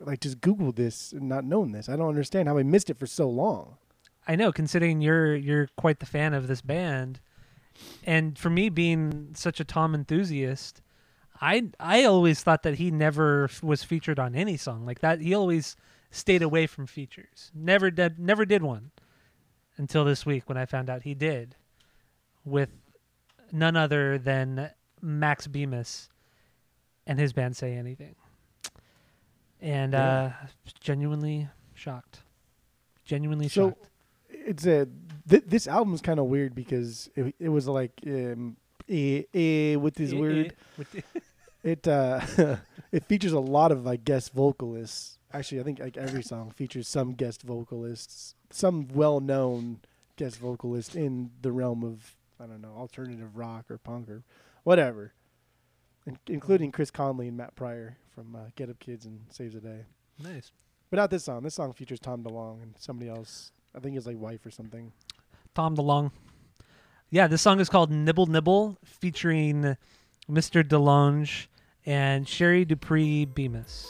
like 0.00 0.20
just 0.20 0.40
Googled 0.40 0.76
this 0.76 1.12
and 1.12 1.28
not 1.28 1.44
known 1.44 1.72
this. 1.72 1.88
I 1.88 1.96
don't 1.96 2.08
understand 2.08 2.48
how 2.48 2.58
I 2.58 2.62
missed 2.62 2.90
it 2.90 2.98
for 2.98 3.06
so 3.06 3.28
long. 3.28 3.76
I 4.28 4.36
know, 4.36 4.50
considering 4.50 5.00
you're 5.00 5.36
you're 5.36 5.68
quite 5.76 6.00
the 6.00 6.06
fan 6.06 6.34
of 6.34 6.48
this 6.48 6.60
band, 6.60 7.20
and 8.04 8.36
for 8.36 8.50
me 8.50 8.68
being 8.68 9.30
such 9.34 9.60
a 9.60 9.64
Tom 9.64 9.94
enthusiast, 9.94 10.82
I 11.40 11.70
I 11.78 12.02
always 12.02 12.42
thought 12.42 12.64
that 12.64 12.74
he 12.74 12.90
never 12.90 13.48
was 13.62 13.84
featured 13.84 14.18
on 14.18 14.34
any 14.34 14.56
song 14.56 14.84
like 14.84 15.00
that. 15.00 15.20
He 15.20 15.32
always 15.32 15.76
stayed 16.10 16.42
away 16.42 16.66
from 16.66 16.86
features. 16.86 17.50
Never 17.54 17.90
did 17.90 18.18
never 18.18 18.44
did 18.44 18.62
one 18.62 18.90
until 19.76 20.04
this 20.04 20.24
week 20.24 20.48
when 20.48 20.56
I 20.56 20.64
found 20.66 20.88
out 20.88 21.02
he 21.02 21.14
did 21.14 21.56
with 22.44 22.70
none 23.52 23.76
other 23.76 24.18
than 24.18 24.70
Max 25.02 25.46
Bemis 25.46 26.08
and 27.06 27.18
his 27.18 27.32
band 27.32 27.56
Say 27.56 27.74
Anything. 27.74 28.14
and 29.60 29.92
Yeah. 29.92 30.32
uh, 30.42 30.46
genuinely 30.80 31.48
shocked. 31.74 32.20
Genuinely 33.04 33.48
So- 33.48 33.70
shocked. 33.70 33.88
It's 34.28 34.66
a 34.66 34.86
th- 35.28 35.44
this 35.46 35.66
album's 35.66 36.00
kind 36.00 36.18
of 36.20 36.26
weird 36.26 36.54
because 36.54 37.08
it, 37.16 37.34
it 37.38 37.48
was 37.48 37.66
like 37.68 37.92
um, 38.06 38.56
eh, 38.88 39.22
eh, 39.34 39.76
with 39.76 39.94
this 39.94 40.12
Eh, 40.12 40.16
eh, 40.16 40.20
weird. 40.20 40.54
with 40.78 40.90
the- 40.92 41.02
It 41.64 41.88
uh, 41.88 42.20
it 42.92 43.04
features 43.06 43.32
a 43.32 43.40
lot 43.40 43.72
of 43.72 43.84
like 43.84 44.04
guest 44.04 44.32
vocalists. 44.32 45.18
Actually, 45.36 45.60
I 45.60 45.64
think 45.64 45.78
like 45.80 45.96
every 45.98 46.22
song 46.22 46.50
features 46.50 46.88
some 46.88 47.12
guest 47.12 47.42
vocalists, 47.42 48.34
some 48.50 48.88
well-known 48.88 49.80
guest 50.16 50.38
vocalist 50.38 50.96
in 50.96 51.30
the 51.42 51.52
realm 51.52 51.84
of 51.84 52.16
I 52.40 52.46
don't 52.46 52.62
know 52.62 52.72
alternative 52.76 53.36
rock 53.36 53.70
or 53.70 53.76
punk 53.76 54.08
or 54.08 54.22
whatever, 54.64 55.12
in- 56.06 56.18
including 56.26 56.72
Chris 56.72 56.90
Conley 56.90 57.28
and 57.28 57.36
Matt 57.36 57.54
Pryor 57.54 57.98
from 58.14 58.34
uh, 58.34 58.44
Get 58.56 58.70
Up 58.70 58.78
Kids 58.78 59.04
and 59.04 59.20
Saves 59.30 59.54
the 59.54 59.60
Day. 59.60 59.80
nice. 60.22 60.52
But 60.88 60.98
not 60.98 61.10
this 61.10 61.24
song. 61.24 61.42
This 61.42 61.54
song 61.54 61.72
features 61.72 61.98
Tom 62.00 62.22
DeLonge 62.22 62.62
and 62.62 62.74
somebody 62.78 63.10
else. 63.10 63.50
I 63.74 63.80
think 63.80 63.96
his 63.96 64.06
like 64.06 64.18
wife 64.18 64.46
or 64.46 64.50
something. 64.50 64.92
Tom 65.54 65.76
DeLonge. 65.76 66.12
Yeah, 67.10 67.26
this 67.26 67.42
song 67.42 67.60
is 67.60 67.68
called 67.68 67.90
Nibble 67.90 68.26
Nibble, 68.26 68.78
featuring 68.84 69.76
Mr. 70.30 70.62
DeLonge 70.62 71.48
and 71.84 72.26
Sherri 72.26 72.64
DuPree 72.64 73.34
Bemis. 73.34 73.86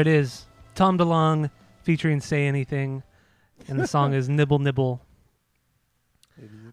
There 0.00 0.14
it 0.14 0.18
is. 0.18 0.46
Tom 0.74 0.96
DeLonge 0.96 1.50
featuring 1.82 2.22
Say 2.22 2.46
Anything. 2.46 3.02
And 3.68 3.78
the 3.78 3.86
song 3.86 4.14
is 4.14 4.28
Nibble 4.30 4.58
Nibble. 4.58 5.02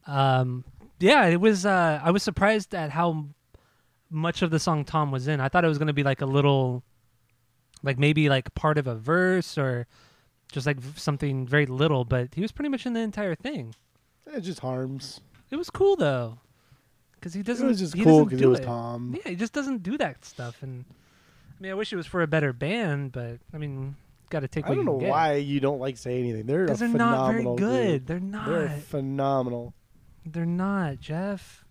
Um, 0.06 0.64
yeah, 1.02 1.26
it 1.26 1.42
was. 1.42 1.66
Uh, 1.66 2.00
I 2.02 2.12
was 2.12 2.24
surprised 2.24 2.74
at 2.74 2.90
how 2.90 3.26
much 4.10 4.44
of 4.44 4.50
the 4.50 4.60
song 4.60 4.86
Tom 4.86 5.12
was 5.12 5.28
in. 5.28 5.42
I 5.42 5.50
thought 5.50 5.66
it 5.66 5.68
was 5.68 5.78
going 5.78 5.88
to 5.88 5.94
be 5.94 6.04
like 6.04 6.22
a 6.22 6.26
little, 6.26 6.84
like 7.84 8.00
maybe 8.00 8.30
like 8.30 8.54
part 8.56 8.78
of 8.78 8.88
a 8.88 8.96
verse 8.96 9.58
or 9.58 9.88
just 10.50 10.66
like 10.66 10.80
v- 10.80 10.98
something 10.98 11.46
very 11.46 11.66
little, 11.66 12.06
but 12.06 12.34
he 12.34 12.42
was 12.42 12.54
pretty 12.54 12.70
much 12.70 12.86
in 12.86 12.94
the 12.94 13.02
entire 13.02 13.36
thing. 13.36 13.76
It 14.26 14.40
just 14.40 14.62
harms. 14.62 15.20
It 15.52 15.58
was 15.58 15.70
cool 15.70 15.98
though, 15.98 16.40
because 17.16 17.34
he 17.34 17.44
doesn't. 17.44 17.66
It 17.66 17.70
was 17.72 17.80
just 17.80 17.94
he 17.94 18.06
cool 18.06 18.24
doesn't 18.24 18.26
because 18.30 18.40
it 18.40 18.44
do 18.44 18.50
was 18.52 18.60
Tom. 18.62 19.18
Yeah, 19.18 19.32
he 19.32 19.36
just 19.36 19.52
doesn't 19.52 19.84
do 19.84 19.98
that 19.98 20.24
stuff. 20.24 20.64
And 20.64 20.86
I 21.58 21.64
mean, 21.64 21.72
I 21.72 21.76
wish 21.76 21.92
it 21.92 21.96
was 21.96 22.06
for 22.06 22.22
a 22.22 22.28
better 22.28 22.54
band, 22.54 23.12
but 23.12 23.40
I 23.54 23.58
mean, 23.58 23.96
got 24.30 24.42
to 24.42 24.48
take. 24.48 24.66
I 24.66 24.70
what 24.70 24.76
don't 24.76 24.86
you 24.86 24.92
know 24.92 25.00
can 25.00 25.10
why 25.10 25.36
you 25.36 25.60
don't 25.60 25.80
like 25.80 25.98
say 25.98 26.20
anything. 26.20 26.46
They're 26.46 26.64
a 26.64 26.66
Because 26.66 26.80
they're 26.80 26.90
not 26.90 27.32
very 27.32 27.44
phenomenal 27.44 27.56
good. 27.56 28.08
They're 28.08 28.20
not. 28.20 28.48
They're 28.48 28.70
phenomenal. 28.70 29.74
They're 30.26 30.46
not, 30.46 31.00
Jeff. 31.00 31.66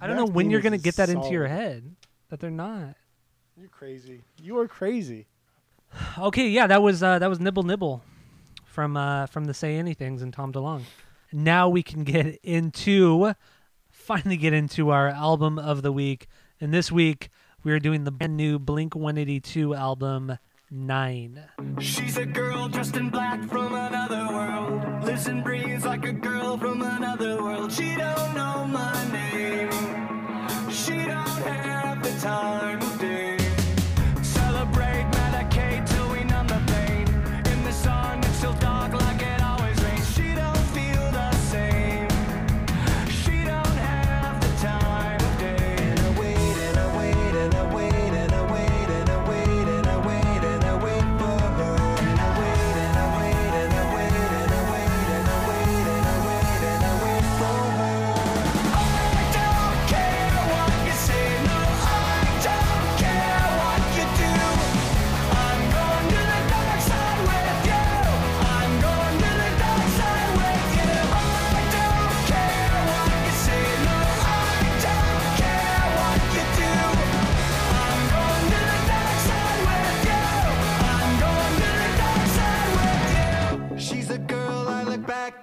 I 0.00 0.06
don't 0.06 0.16
know 0.16 0.26
when 0.26 0.50
you're 0.50 0.60
gonna 0.60 0.78
get 0.78 0.96
that 0.96 1.08
into 1.08 1.30
your 1.30 1.46
head 1.46 1.94
that 2.30 2.40
they're 2.40 2.50
not. 2.50 2.96
You're 3.58 3.68
crazy. 3.68 4.22
You 4.42 4.58
are 4.58 4.68
crazy. 4.68 5.26
Okay, 6.18 6.48
yeah, 6.48 6.66
that 6.66 6.82
was 6.82 7.02
uh, 7.02 7.18
that 7.20 7.28
was 7.30 7.40
Nibble 7.40 7.62
Nibble 7.62 8.02
from 8.64 8.96
uh, 8.96 9.26
from 9.26 9.44
the 9.44 9.54
Say 9.54 9.76
Anythings 9.76 10.20
and 10.20 10.32
Tom 10.32 10.52
DeLonge. 10.52 10.82
Now 11.32 11.68
we 11.68 11.82
can 11.82 12.04
get 12.04 12.38
into 12.42 13.34
finally 13.90 14.36
get 14.36 14.52
into 14.52 14.90
our 14.90 15.08
album 15.08 15.58
of 15.58 15.82
the 15.82 15.92
week. 15.92 16.28
And 16.60 16.72
this 16.72 16.92
week 16.92 17.28
we 17.66 17.72
are 17.72 17.80
doing 17.80 18.04
the 18.04 18.12
brand 18.12 18.36
new 18.36 18.60
Blink 18.60 18.94
182 18.94 19.74
album 19.74 20.38
Nine. 20.70 21.42
She's 21.80 22.16
a 22.16 22.24
girl 22.24 22.68
dressed 22.68 22.96
in 22.96 23.10
black 23.10 23.42
from 23.48 23.74
another 23.74 24.28
world. 24.28 25.42
Breathes 25.42 25.84
like 25.84 26.04
a 26.04 26.12
girl 26.12 26.56
from 26.58 26.80
another 26.80 27.42
world. 27.42 27.72
She 27.72 27.96
don't 27.96 28.34
know 28.36 28.66
my 28.68 29.12
name. 29.12 29.70
She 30.70 30.92
don't 30.92 31.42
have 31.42 32.02
the 32.04 32.20
time 32.20 32.80
of 32.80 33.00
day. 33.00 33.35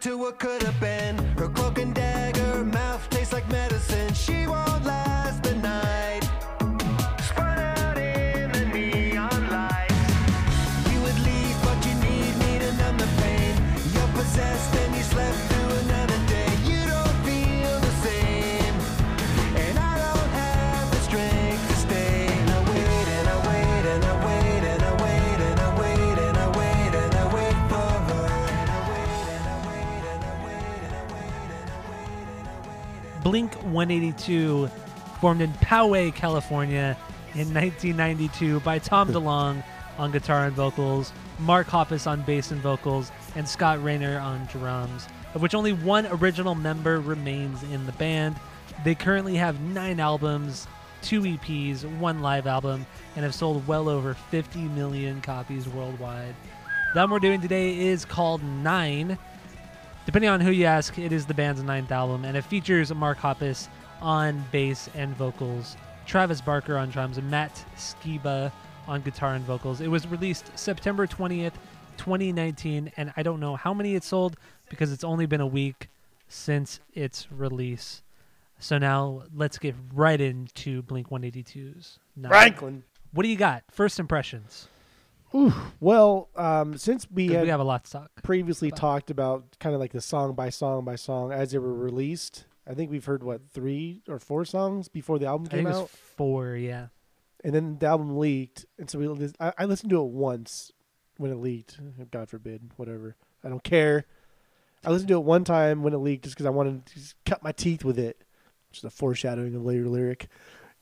To 0.03 0.17
what 0.17 0.37
could 0.37 0.61
have 0.63 0.77
been. 0.81 1.17
Her 1.37 1.47
cloak 1.47 1.79
and 1.79 1.95
dagger, 1.95 2.65
mouth 2.65 3.09
tastes 3.09 3.31
like 3.31 3.47
medicine. 3.49 4.13
She 4.13 4.45
won't 4.47 4.72
Blink 33.23 33.53
182, 33.63 34.67
formed 35.21 35.41
in 35.41 35.51
Poway, 35.53 36.13
California 36.13 36.97
in 37.35 37.53
1992 37.53 38.59
by 38.59 38.79
Tom 38.79 39.07
DeLonge 39.13 39.63
on 39.97 40.11
guitar 40.11 40.45
and 40.45 40.55
vocals, 40.55 41.13
Mark 41.39 41.67
Hoppus 41.67 42.05
on 42.05 42.21
bass 42.23 42.51
and 42.51 42.59
vocals, 42.61 43.11
and 43.35 43.47
Scott 43.47 43.81
Raynor 43.81 44.19
on 44.19 44.45
drums, 44.47 45.07
of 45.33 45.41
which 45.41 45.55
only 45.55 45.71
one 45.71 46.05
original 46.07 46.53
member 46.53 46.99
remains 46.99 47.63
in 47.63 47.85
the 47.85 47.93
band. 47.93 48.35
They 48.83 48.93
currently 48.93 49.35
have 49.35 49.61
nine 49.61 50.01
albums, 50.01 50.67
two 51.01 51.21
EPs, 51.21 51.85
one 51.99 52.21
live 52.21 52.45
album, 52.45 52.85
and 53.15 53.23
have 53.23 53.33
sold 53.33 53.65
well 53.65 53.87
over 53.87 54.13
50 54.13 54.59
million 54.59 55.21
copies 55.21 55.69
worldwide. 55.69 56.35
The 56.93 56.99
album 56.99 57.13
we're 57.13 57.19
doing 57.19 57.41
today 57.41 57.87
is 57.87 58.03
called 58.03 58.43
Nine. 58.43 59.17
Depending 60.05 60.29
on 60.29 60.41
who 60.41 60.51
you 60.51 60.65
ask, 60.65 60.97
it 60.99 61.13
is 61.13 61.25
the 61.25 61.33
band's 61.33 61.63
ninth 61.63 61.91
album, 61.91 62.25
and 62.25 62.35
it 62.35 62.43
features 62.43 62.93
Mark 62.93 63.17
Hoppus 63.19 63.69
on 64.01 64.43
bass 64.51 64.89
and 64.95 65.15
vocals, 65.15 65.77
Travis 66.05 66.41
Barker 66.41 66.77
on 66.77 66.89
drums, 66.89 67.17
and 67.17 67.31
Matt 67.31 67.63
Skiba 67.77 68.51
on 68.85 69.01
guitar 69.01 69.33
and 69.33 69.45
vocals. 69.45 69.79
It 69.79 69.87
was 69.87 70.05
released 70.07 70.51
September 70.59 71.07
20th, 71.07 71.53
2019, 71.97 72.91
and 72.97 73.13
I 73.15 73.23
don't 73.23 73.39
know 73.39 73.55
how 73.55 73.73
many 73.73 73.95
it 73.95 74.03
sold 74.03 74.35
because 74.69 74.91
it's 74.91 75.05
only 75.05 75.25
been 75.25 75.39
a 75.39 75.47
week 75.47 75.87
since 76.27 76.81
its 76.93 77.27
release. 77.31 78.01
So 78.59 78.77
now 78.77 79.23
let's 79.33 79.57
get 79.57 79.75
right 79.93 80.19
into 80.19 80.81
Blink 80.81 81.09
182's. 81.09 81.99
Nine. 82.17 82.29
Franklin. 82.29 82.83
What 83.13 83.23
do 83.23 83.29
you 83.29 83.37
got? 83.37 83.63
First 83.71 83.99
impressions. 83.99 84.67
Well, 85.79 86.29
um, 86.35 86.77
since 86.77 87.07
we 87.09 87.29
had 87.29 87.43
we 87.43 87.49
have 87.49 87.59
a 87.59 87.63
lot 87.63 87.85
to 87.85 87.91
talk. 87.91 88.11
previously 88.23 88.69
about. 88.69 88.77
talked 88.77 89.11
about 89.11 89.57
kind 89.59 89.73
of 89.73 89.81
like 89.81 89.91
the 89.91 90.01
song 90.01 90.33
by 90.33 90.49
song 90.49 90.85
by 90.85 90.95
song 90.95 91.31
as 91.31 91.51
they 91.51 91.57
were 91.57 91.73
released, 91.73 92.45
I 92.67 92.73
think 92.73 92.91
we've 92.91 93.05
heard 93.05 93.23
what 93.23 93.41
three 93.51 94.03
or 94.07 94.19
four 94.19 94.45
songs 94.45 94.87
before 94.87 95.19
the 95.19 95.25
album 95.25 95.47
came 95.47 95.67
out, 95.67 95.89
four, 95.89 96.55
yeah. 96.55 96.87
and 97.43 97.53
then 97.53 97.77
the 97.79 97.87
album 97.87 98.17
leaked, 98.17 98.65
and 98.77 98.89
so 98.89 98.99
we 98.99 99.33
I, 99.39 99.53
I 99.57 99.65
listened 99.65 99.89
to 99.89 100.01
it 100.01 100.07
once 100.07 100.71
when 101.17 101.31
it 101.31 101.37
leaked. 101.37 101.79
God 102.11 102.29
forbid, 102.29 102.71
whatever. 102.77 103.15
I 103.43 103.49
don't 103.49 103.63
care. 103.63 104.05
I 104.85 104.91
listened 104.91 105.09
to 105.09 105.15
it 105.15 105.23
one 105.23 105.43
time 105.43 105.83
when 105.83 105.93
it 105.93 105.97
leaked 105.97 106.25
just 106.25 106.35
because 106.35 106.45
I 106.45 106.51
wanted 106.51 106.85
to 106.87 106.99
cut 107.25 107.43
my 107.43 107.51
teeth 107.51 107.83
with 107.83 107.97
it, 107.97 108.23
which 108.69 108.79
is 108.79 108.83
a 108.83 108.89
foreshadowing 108.89 109.55
of 109.55 109.65
later 109.65 109.87
lyric, 109.87 110.27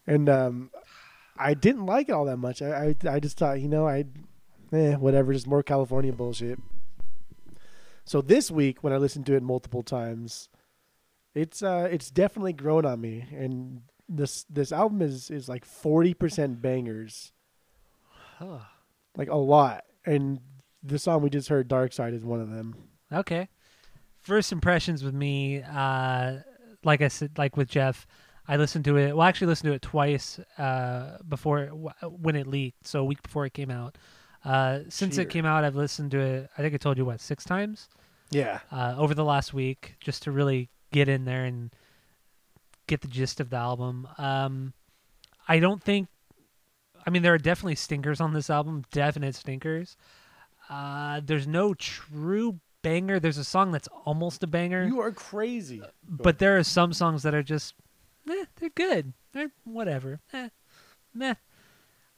and 0.05 0.29
um, 0.29 0.71
I 1.37 1.53
didn't 1.53 1.85
like 1.85 2.09
it 2.09 2.13
all 2.13 2.25
that 2.25 2.37
much. 2.37 2.61
I 2.61 2.95
I, 3.03 3.09
I 3.09 3.19
just 3.19 3.37
thought 3.37 3.59
you 3.59 3.69
know 3.69 3.87
I, 3.87 4.05
eh, 4.71 4.95
whatever, 4.95 5.34
just 5.34 5.47
more 5.47 5.63
California 5.63 6.13
bullshit. 6.13 6.60
So 8.05 8.21
this 8.21 8.49
week, 8.49 8.84
when 8.84 8.93
I 8.93 8.97
listened 8.97 9.25
to 9.27 9.36
it 9.36 9.43
multiple 9.43 9.84
times, 9.84 10.49
it's 11.34 11.63
uh 11.63 11.88
it's 11.89 12.12
definitely 12.12 12.53
grown 12.53 12.86
on 12.86 12.99
me, 12.99 13.25
and 13.31 13.81
this 14.10 14.45
this 14.49 14.71
album 14.71 15.01
is 15.01 15.29
is 15.29 15.47
like 15.47 15.65
forty 15.65 16.13
percent 16.13 16.62
bangers, 16.62 17.31
huh. 18.38 18.60
like 19.15 19.29
a 19.29 19.36
lot. 19.36 19.86
And 20.05 20.39
the 20.84 20.99
song 20.99 21.21
we 21.21 21.29
just 21.29 21.49
heard, 21.49 21.67
"Dark 21.67 21.93
Side," 21.93 22.13
is 22.13 22.25
one 22.25 22.41
of 22.41 22.49
them. 22.49 22.75
Okay. 23.13 23.47
First 24.19 24.51
impressions 24.51 25.03
with 25.03 25.15
me, 25.15 25.63
uh, 25.63 26.39
like 26.84 27.01
I 27.01 27.07
said, 27.07 27.38
like 27.38 27.57
with 27.57 27.69
Jeff, 27.69 28.05
I 28.47 28.57
listened 28.57 28.86
to 28.86 28.97
it. 28.97 29.15
Well, 29.15 29.21
I 29.21 29.29
actually 29.29 29.47
listened 29.47 29.69
to 29.69 29.75
it 29.75 29.81
twice 29.81 30.39
uh, 30.57 31.17
before 31.27 31.67
when 31.67 32.36
it 32.36 32.45
leaked, 32.47 32.88
so 32.88 32.99
a 32.99 33.05
week 33.05 33.21
before 33.23 33.45
it 33.45 33.53
came 33.53 33.71
out. 33.71 33.97
Uh, 34.43 34.80
since 34.89 35.15
Cheer. 35.15 35.23
it 35.23 35.30
came 35.30 35.45
out, 35.45 35.63
I've 35.63 35.75
listened 35.75 36.12
to 36.12 36.19
it. 36.19 36.49
I 36.58 36.62
think 36.62 36.73
I 36.73 36.77
told 36.77 36.97
you 36.97 37.06
what 37.06 37.21
six 37.21 37.43
times 37.43 37.89
Yeah, 38.32 38.60
uh, 38.71 38.95
over 38.97 39.13
the 39.13 39.23
last 39.25 39.54
week, 39.54 39.95
just 39.99 40.23
to 40.23 40.32
really 40.32 40.69
get 40.91 41.08
in 41.08 41.25
there 41.25 41.45
and 41.45 41.71
get 42.88 43.01
the 43.01 43.08
gist 43.08 43.39
of 43.39 43.49
the 43.49 43.58
album. 43.58 44.08
Um, 44.17 44.73
I 45.47 45.60
don't 45.60 45.82
think. 45.82 46.08
I 47.06 47.10
mean, 47.10 47.21
there 47.23 47.34
are 47.34 47.39
definitely 47.39 47.75
stinkers 47.75 48.21
on 48.21 48.34
this 48.34 48.49
album, 48.49 48.84
definite 48.91 49.36
stinkers. 49.36 49.97
Uh, 50.69 51.19
there's 51.23 51.47
no 51.47 51.73
true 51.73 52.60
banger. 52.82 53.19
There's 53.19 53.38
a 53.38 53.43
song 53.43 53.71
that's 53.71 53.88
almost 54.06 54.43
a 54.43 54.47
banger, 54.47 54.86
you 54.86 55.01
are 55.01 55.12
crazy. 55.12 55.82
but 56.08 56.39
there 56.39 56.58
are 56.58 56.63
some 56.63 56.93
songs 56.93 57.23
that 57.23 57.34
are 57.34 57.43
just, 57.43 57.73
eh, 58.30 58.45
they're 58.56 58.69
good. 58.69 59.13
They're 59.34 59.51
whatever. 59.63 60.19
Eh, 60.34 60.49
meh. 61.13 61.36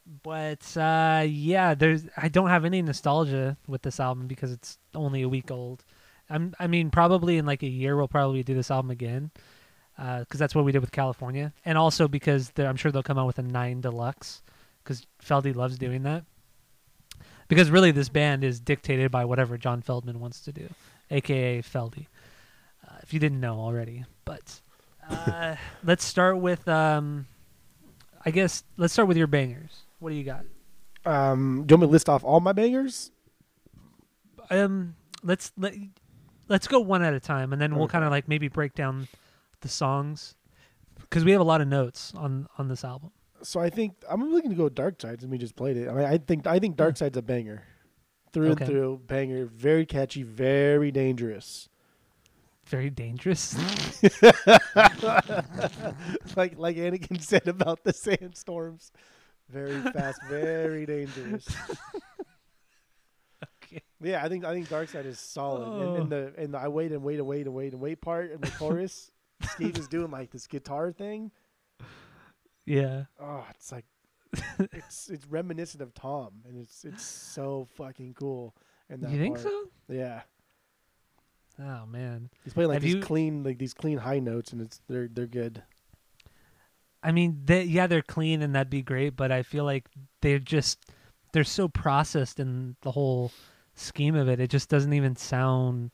But 0.06 0.76
uh, 0.76 1.24
yeah, 1.28 1.76
there's. 1.76 2.06
I 2.18 2.28
don't 2.28 2.50
have 2.50 2.66
any 2.66 2.82
nostalgia 2.82 3.58
with 3.68 3.84
this 3.84 4.00
album 4.00 4.28
because 4.28 4.52
it's 4.52 4.78
only 4.94 5.22
a 5.22 5.30
week 5.30 5.50
old. 5.50 5.86
I'm. 6.30 6.54
I 6.60 6.68
mean, 6.68 6.90
probably 6.90 7.38
in 7.38 7.46
like 7.46 7.64
a 7.64 7.70
year 7.70 7.96
we'll 7.96 8.08
probably 8.08 8.44
do 8.44 8.54
this 8.54 8.70
album 8.70 8.92
again, 8.92 9.32
because 9.96 10.40
that's 10.40 10.54
what 10.54 10.66
we 10.66 10.74
did 10.74 10.82
with 10.82 10.92
California, 10.92 11.54
and 11.64 11.78
also 11.78 12.08
because 12.08 12.52
I'm 12.58 12.76
sure 12.76 12.92
they'll 12.92 13.04
come 13.04 13.18
out 13.18 13.28
with 13.28 13.40
a 13.40 13.44
nine 13.44 13.80
deluxe, 13.80 14.42
because 14.84 15.08
Feldy 15.24 15.56
loves 15.56 15.78
doing 15.78 16.04
that. 16.04 16.26
Because 17.48 17.70
really, 17.70 17.92
this 17.92 18.10
band 18.10 18.44
is 18.44 18.60
dictated 18.60 19.12
by 19.12 19.26
whatever 19.26 19.58
John 19.58 19.82
Feldmann 19.82 20.18
wants 20.18 20.42
to 20.42 20.52
do, 20.52 20.68
aka 21.12 21.62
Feldy. 21.62 22.08
Uh, 22.86 22.98
if 23.04 23.14
you 23.14 23.20
didn't 23.20 23.40
know 23.40 23.56
already, 23.60 24.04
but 24.26 24.60
uh, 25.10 25.56
let's 25.84 26.04
start 26.04 26.38
with. 26.38 26.68
Um, 26.68 27.28
I 28.26 28.32
guess 28.32 28.64
let's 28.78 28.94
start 28.94 29.08
with 29.08 29.18
your 29.18 29.28
bangers. 29.28 29.83
What 30.04 30.10
do 30.10 30.16
you 30.18 30.26
got? 30.26 30.44
Um, 31.06 31.64
do 31.66 31.72
you 31.74 31.78
want 31.78 31.82
me 31.84 31.88
to 31.88 31.92
list 31.92 32.10
off 32.10 32.26
all 32.26 32.42
my 32.42 32.52
bangers? 32.52 33.12
Um, 34.50 34.96
let's 35.24 35.54
let 35.58 35.74
let's 36.50 36.68
go 36.68 36.82
one 36.82 37.02
at 37.02 37.14
a 37.14 37.22
time, 37.22 37.54
and 37.54 37.62
then 37.62 37.74
we'll 37.76 37.86
Okay. 37.86 37.94
kind 37.94 38.04
of 38.04 38.12
like 38.12 38.28
maybe 38.28 38.50
break 38.50 38.74
down 38.76 39.08
the 39.62 39.70
songs 39.70 40.36
because 41.00 41.24
we 41.24 41.32
have 41.32 41.40
a 41.40 41.46
lot 41.46 41.62
of 41.62 41.70
notes 41.70 42.12
on 42.18 42.48
on 42.58 42.68
this 42.68 42.84
album. 42.84 43.12
So 43.44 43.62
I 43.62 43.70
think 43.70 43.94
I'm 44.10 44.22
really 44.24 44.42
going 44.42 44.52
to 44.52 44.58
go 44.58 44.68
Dark 44.68 45.02
Side 45.02 45.22
since 45.22 45.32
we 45.32 45.38
just 45.38 45.56
played 45.56 45.78
it. 45.78 45.88
I 45.88 45.94
mean, 45.94 46.06
I 46.06 46.18
think 46.18 46.46
I 46.48 46.60
think 46.60 46.76
Dark 46.76 46.98
Side's 46.98 47.18
a 47.18 47.22
banger, 47.22 47.64
through 48.34 48.52
Okay. 48.52 48.66
and 48.66 48.74
through, 48.74 49.02
banger, 49.08 49.46
very 49.46 49.86
catchy, 49.86 50.24
very 50.24 50.92
dangerous. 50.92 51.70
Very 52.66 52.90
dangerous. 52.90 53.54
like 56.36 56.58
like 56.58 56.76
Anakin 56.78 57.22
said 57.22 57.48
about 57.48 57.84
the 57.84 57.94
sandstorms, 57.94 58.92
very 59.50 59.80
fast, 59.92 60.20
very 60.30 60.86
dangerous. 60.88 61.48
okay. 63.64 63.82
Yeah, 64.02 64.24
I 64.24 64.30
think 64.30 64.46
I 64.46 64.54
think 64.54 64.70
Dark 64.70 64.90
Side 64.90 65.06
is 65.06 65.20
solid, 65.20 65.68
and, 65.68 65.98
and 65.98 66.14
oh. 66.14 66.32
the 66.34 66.42
and 66.42 66.54
the 66.54 66.58
I 66.60 66.68
wait 66.68 66.92
and 66.92 67.04
wait 67.04 67.20
and 67.20 67.28
wait 67.28 67.46
and 67.46 67.54
wait 67.56 67.74
and 67.74 67.82
wait 67.82 68.02
part 68.02 68.32
in 68.32 68.42
the 68.42 68.50
chorus, 68.58 69.12
Steve 69.52 69.78
is 69.78 69.88
doing 69.88 70.12
like 70.12 70.32
this 70.32 70.48
guitar 70.48 70.92
thing. 70.92 71.32
Yeah. 72.66 73.06
Oh, 73.20 73.46
it's 73.52 73.72
like 73.72 73.86
it's 74.60 75.10
it's 75.10 75.26
reminiscent 75.28 75.82
of 75.82 75.94
Tom, 75.94 76.42
and 76.48 76.58
it's 76.62 76.86
it's 76.86 77.04
so 77.04 77.68
fucking 77.76 78.14
cool. 78.16 78.56
And 78.90 79.02
You 79.04 79.18
think 79.18 79.36
part. 79.36 79.44
so? 79.48 79.64
Yeah, 79.90 80.22
Oh 81.60 81.86
man. 81.86 82.30
he's 82.44 82.54
playing 82.54 82.70
like 82.70 82.76
Have 82.76 82.84
these 82.84 82.96
you- 82.96 83.02
clean 83.02 83.44
like 83.44 83.58
these 83.60 83.74
clean 83.74 83.98
high 83.98 84.20
notes, 84.20 84.52
and 84.54 84.62
it's 84.62 84.82
they're 84.88 85.08
they're 85.08 85.28
good. 85.28 85.64
I 87.04 87.12
mean, 87.12 87.42
they, 87.44 87.64
yeah, 87.64 87.88
they're 87.88 88.02
clean 88.02 88.42
and 88.42 88.56
that'd 88.56 88.70
be 88.70 88.82
great, 88.82 89.16
but 89.16 89.32
I 89.32 89.44
feel 89.44 89.66
like 89.66 89.86
they're 90.22 90.40
just 90.40 90.80
they're 91.34 91.44
so 91.44 91.68
processed 91.68 92.40
in 92.40 92.76
the 92.82 92.92
whole 92.92 93.32
scheme 93.76 94.16
of 94.16 94.30
it. 94.30 94.40
It 94.40 94.50
just 94.50 94.70
doesn't 94.70 94.94
even 94.94 95.16
sound 95.16 95.92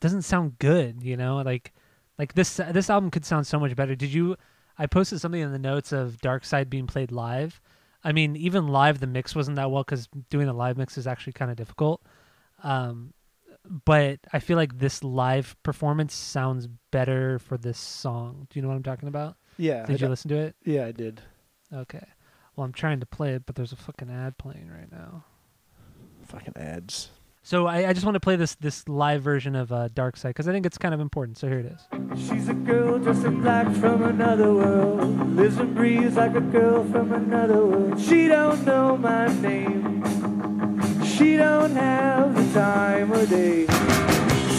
doesn't 0.00 0.22
sound 0.22 0.58
good, 0.58 1.02
you 1.02 1.16
know? 1.16 1.38
Like 1.38 1.72
like 2.18 2.34
this 2.34 2.56
this 2.70 2.88
album 2.90 3.10
could 3.10 3.24
sound 3.24 3.46
so 3.46 3.58
much 3.58 3.74
better. 3.74 3.96
Did 3.96 4.12
you 4.12 4.36
I 4.78 4.86
posted 4.86 5.20
something 5.20 5.40
in 5.40 5.52
the 5.52 5.58
notes 5.58 5.92
of 5.92 6.20
Dark 6.20 6.44
Side 6.44 6.70
being 6.70 6.86
played 6.86 7.10
live. 7.10 7.60
I 8.04 8.12
mean, 8.12 8.36
even 8.36 8.68
live 8.68 9.00
the 9.00 9.06
mix 9.06 9.34
wasn't 9.34 9.56
that 9.56 9.70
well 9.70 9.82
cuz 9.82 10.08
doing 10.30 10.48
a 10.48 10.52
live 10.52 10.76
mix 10.76 10.96
is 10.96 11.06
actually 11.08 11.32
kind 11.32 11.50
of 11.50 11.56
difficult. 11.56 12.02
Um 12.62 13.12
but 13.84 14.20
I 14.32 14.38
feel 14.38 14.56
like 14.56 14.78
this 14.78 15.02
live 15.02 15.56
performance 15.64 16.14
sounds 16.14 16.68
better 16.92 17.40
for 17.40 17.58
this 17.58 17.78
song. 17.78 18.46
Do 18.48 18.58
you 18.58 18.62
know 18.62 18.68
what 18.68 18.76
I'm 18.76 18.84
talking 18.84 19.08
about? 19.08 19.36
Yeah, 19.58 19.86
Did 19.86 20.02
I, 20.02 20.06
you 20.06 20.10
listen 20.10 20.28
to 20.30 20.36
it? 20.36 20.56
yeah, 20.64 20.86
I 20.86 20.92
did. 20.92 21.20
Okay. 21.72 22.04
Well, 22.54 22.64
I'm 22.64 22.72
trying 22.72 23.00
to 23.00 23.06
play 23.06 23.34
it, 23.34 23.44
but 23.46 23.54
there's 23.54 23.72
a 23.72 23.76
fucking 23.76 24.10
ad 24.10 24.38
playing 24.38 24.70
right 24.70 24.90
now. 24.90 25.24
Fucking 26.26 26.54
ads. 26.56 27.10
So 27.42 27.66
I, 27.66 27.88
I 27.88 27.92
just 27.92 28.04
want 28.04 28.16
to 28.16 28.20
play 28.20 28.34
this 28.34 28.56
this 28.56 28.88
live 28.88 29.22
version 29.22 29.54
of 29.54 29.70
uh, 29.70 29.88
Dark 29.94 30.16
Side 30.16 30.30
because 30.30 30.48
I 30.48 30.52
think 30.52 30.66
it's 30.66 30.78
kind 30.78 30.92
of 30.92 31.00
important. 31.00 31.38
So 31.38 31.46
here 31.48 31.60
it 31.60 31.66
is. 31.66 32.28
She's 32.28 32.48
a 32.48 32.54
girl 32.54 32.98
dressed 32.98 33.24
in 33.24 33.40
black 33.40 33.72
from 33.76 34.02
another 34.02 34.52
world. 34.52 35.36
Lives 35.36 35.58
and 35.58 35.72
breathes 35.74 36.16
like 36.16 36.34
a 36.34 36.40
girl 36.40 36.82
from 36.90 37.12
another 37.12 37.64
world. 37.64 38.00
She 38.00 38.26
don't 38.26 38.64
know 38.64 38.96
my 38.96 39.26
name. 39.40 40.02
She 41.04 41.36
don't 41.36 41.74
have 41.76 42.34
the 42.34 42.58
time 42.58 43.12
of 43.12 43.30
day. 43.30 43.66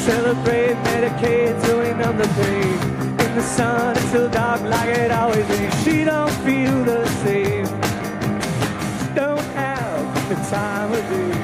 Celebrate 0.05 0.75
medicate 0.87 1.61
till 1.65 1.79
we 1.81 1.89
numb 1.93 2.17
the 2.17 2.27
pain. 2.39 2.96
The 3.37 3.43
sun 3.43 3.95
until 3.95 4.29
dark 4.29 4.61
like 4.63 4.97
it 4.97 5.11
always 5.11 5.47
is. 5.47 5.83
She 5.83 6.03
don't 6.03 6.31
feel 6.43 6.83
the 6.83 7.05
same. 7.21 7.65
Don't 9.13 9.45
have 9.53 10.27
the 10.27 10.35
time 10.49 10.91
of 10.91 11.07
day. 11.07 11.36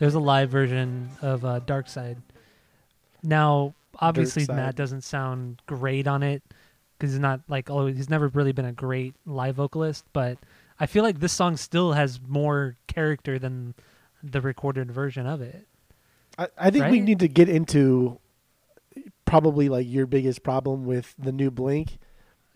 There's 0.00 0.14
a 0.14 0.18
live 0.20 0.50
version 0.50 1.10
of 1.22 1.44
uh, 1.44 1.60
Dark 1.60 1.86
Side. 1.88 2.16
Now, 3.22 3.74
obviously, 3.98 4.44
Side. 4.44 4.56
Matt 4.56 4.74
doesn't 4.74 5.02
sound 5.02 5.60
great 5.66 6.06
on 6.08 6.22
it 6.22 6.42
because 6.98 7.12
he's 7.12 7.20
not 7.20 7.40
like 7.48 7.70
oh 7.70 7.86
he's 7.86 8.10
never 8.10 8.28
really 8.28 8.52
been 8.52 8.64
a 8.64 8.72
great 8.72 9.14
live 9.26 9.56
vocalist, 9.56 10.04
but 10.12 10.38
I 10.80 10.86
feel 10.86 11.04
like 11.04 11.20
this 11.20 11.32
song 11.34 11.56
still 11.56 11.92
has 11.92 12.18
more 12.26 12.76
character 12.86 13.38
than 13.38 13.74
the 14.22 14.40
recorded 14.40 14.90
version 14.90 15.26
of 15.26 15.40
it. 15.42 15.66
I, 16.38 16.48
I 16.56 16.70
think 16.70 16.90
we 16.90 17.00
need 17.00 17.18
to 17.20 17.28
get 17.28 17.48
into 17.50 18.18
probably 19.26 19.68
like 19.68 19.86
your 19.86 20.06
biggest 20.06 20.42
problem 20.42 20.84
with 20.86 21.14
the 21.18 21.30
new 21.32 21.50
Blink 21.50 21.98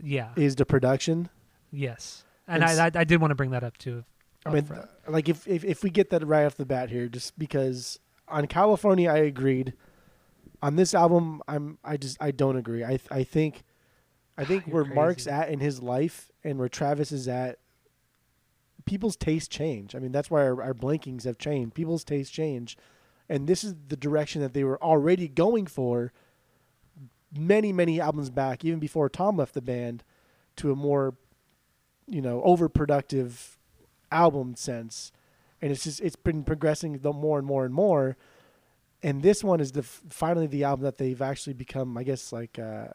Yeah. 0.02 0.30
is 0.36 0.56
the 0.56 0.64
production. 0.66 1.28
yes. 1.70 2.24
And 2.48 2.62
I, 2.64 2.86
I 2.86 2.90
I 2.94 3.04
did 3.04 3.20
want 3.22 3.30
to 3.30 3.34
bring 3.34 3.50
that 3.52 3.64
up 3.64 3.78
too. 3.78 4.04
I 4.44 4.50
mean, 4.50 4.64
upfront. 4.64 4.88
Like 5.08 5.28
if, 5.28 5.46
if 5.46 5.64
if 5.64 5.82
we 5.82 5.90
get 5.90 6.10
that 6.10 6.26
right 6.26 6.44
off 6.44 6.56
the 6.56 6.66
bat 6.66 6.90
here, 6.90 7.08
just 7.08 7.38
because 7.38 7.98
on 8.28 8.46
California 8.46 9.10
I 9.10 9.18
agreed, 9.18 9.74
on 10.62 10.76
this 10.76 10.94
album 10.94 11.42
I'm 11.48 11.78
I 11.84 11.96
just 11.96 12.16
I 12.20 12.30
don't 12.30 12.56
agree. 12.56 12.84
I 12.84 12.98
I 13.10 13.24
think, 13.24 13.64
I 14.36 14.44
think 14.44 14.64
where 14.64 14.84
Mark's 14.84 15.26
at 15.26 15.50
in 15.50 15.60
his 15.60 15.82
life 15.82 16.30
and 16.42 16.58
where 16.58 16.68
Travis 16.68 17.12
is 17.12 17.28
at, 17.28 17.58
people's 18.84 19.16
tastes 19.16 19.48
change. 19.48 19.94
I 19.94 19.98
mean 19.98 20.12
that's 20.12 20.30
why 20.30 20.42
our, 20.42 20.62
our 20.62 20.74
blinkings 20.74 21.24
have 21.24 21.38
changed. 21.38 21.74
People's 21.74 22.04
tastes 22.04 22.32
change, 22.32 22.76
and 23.28 23.46
this 23.46 23.64
is 23.64 23.74
the 23.88 23.96
direction 23.96 24.42
that 24.42 24.54
they 24.54 24.64
were 24.64 24.82
already 24.82 25.28
going 25.28 25.66
for. 25.66 26.12
Many 27.36 27.72
many 27.72 28.00
albums 28.00 28.30
back, 28.30 28.64
even 28.64 28.78
before 28.78 29.08
Tom 29.08 29.36
left 29.36 29.54
the 29.54 29.62
band, 29.62 30.04
to 30.56 30.70
a 30.70 30.76
more, 30.76 31.16
you 32.06 32.22
know, 32.22 32.40
overproductive 32.46 33.56
album 34.10 34.54
sense, 34.56 35.12
and 35.60 35.72
it's 35.72 35.84
just 35.84 36.00
it's 36.00 36.16
been 36.16 36.44
progressing 36.44 36.98
the 36.98 37.12
more 37.12 37.38
and 37.38 37.46
more 37.46 37.64
and 37.64 37.74
more. 37.74 38.16
And 39.02 39.22
this 39.22 39.44
one 39.44 39.60
is 39.60 39.72
the 39.72 39.82
finally 39.82 40.46
the 40.46 40.64
album 40.64 40.84
that 40.84 40.98
they've 40.98 41.20
actually 41.20 41.52
become, 41.52 41.96
I 41.98 42.04
guess, 42.04 42.32
like 42.32 42.58
uh, 42.58 42.88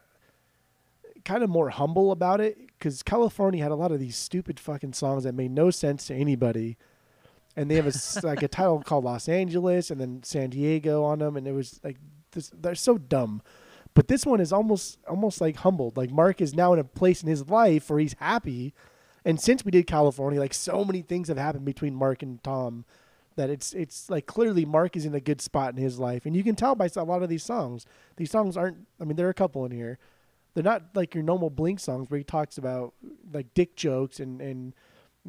kind 1.26 1.44
of 1.44 1.50
more 1.50 1.70
humble 1.70 2.12
about 2.12 2.42
it. 2.42 2.58
Because 2.78 3.04
California 3.04 3.62
had 3.62 3.72
a 3.72 3.76
lot 3.76 3.92
of 3.92 4.00
these 4.00 4.16
stupid 4.16 4.60
fucking 4.60 4.94
songs 4.94 5.24
that 5.24 5.36
made 5.36 5.52
no 5.52 5.70
sense 5.70 6.08
to 6.08 6.16
anybody, 6.16 6.78
and 7.56 7.70
they 7.70 7.76
have 7.76 7.88
a 7.88 7.94
like 8.26 8.44
a 8.44 8.48
title 8.48 8.82
called 8.82 9.04
Los 9.04 9.30
Angeles 9.30 9.92
and 9.92 10.00
then 10.00 10.24
San 10.24 10.50
Diego 10.50 11.04
on 11.04 11.20
them, 11.20 11.38
and 11.38 11.48
it 11.48 11.52
was 11.52 11.80
like 11.84 11.98
this, 12.32 12.52
they're 12.54 12.76
so 12.76 12.98
dumb. 12.98 13.42
But 13.94 14.08
this 14.08 14.26
one 14.26 14.40
is 14.40 14.54
almost 14.54 15.00
almost 15.08 15.42
like 15.42 15.58
humbled. 15.58 15.98
Like 15.98 16.12
Mark 16.12 16.42
is 16.42 16.54
now 16.54 16.74
in 16.74 16.80
a 16.80 16.84
place 16.84 17.22
in 17.22 17.30
his 17.30 17.50
life 17.50 17.90
where 17.90 18.00
he's 18.00 18.16
happy. 18.20 18.74
And 19.26 19.40
since 19.40 19.66
we 19.66 19.72
did 19.72 19.86
California, 19.88 20.40
like 20.40 20.54
so 20.54 20.84
many 20.86 21.02
things 21.02 21.28
have 21.28 21.38
happened 21.38 21.66
between 21.66 21.96
Mark 21.96 22.24
and 22.24 22.44
Tom 22.44 22.86
that 23.36 23.50
it's 23.50 23.74
it's 23.74 24.10
like 24.10 24.26
clearly 24.26 24.66
Mark 24.66 24.96
is 24.96 25.06
in 25.06 25.16
a 25.16 25.20
good 25.20 25.42
spot 25.42 25.74
in 25.76 25.82
his 25.82 26.00
life. 26.00 26.26
And 26.26 26.36
you 26.36 26.44
can 26.44 26.56
tell 26.56 26.76
by 26.76 26.90
a 26.96 27.04
lot 27.04 27.24
of 27.24 27.30
these 27.30 27.44
songs. 27.44 27.86
These 28.18 28.32
songs 28.32 28.58
aren't 28.58 28.86
I 29.00 29.06
mean 29.06 29.16
there 29.16 29.28
are 29.28 29.32
a 29.32 29.34
couple 29.36 29.66
in 29.66 29.72
here. 29.72 29.98
They're 30.54 30.64
not 30.64 30.96
like 30.96 31.14
your 31.14 31.24
normal 31.24 31.50
Blink 31.50 31.80
songs 31.80 32.10
where 32.10 32.18
he 32.18 32.24
talks 32.24 32.58
about 32.58 32.94
like 33.32 33.54
dick 33.54 33.76
jokes 33.76 34.20
and 34.20 34.42
and 34.42 34.74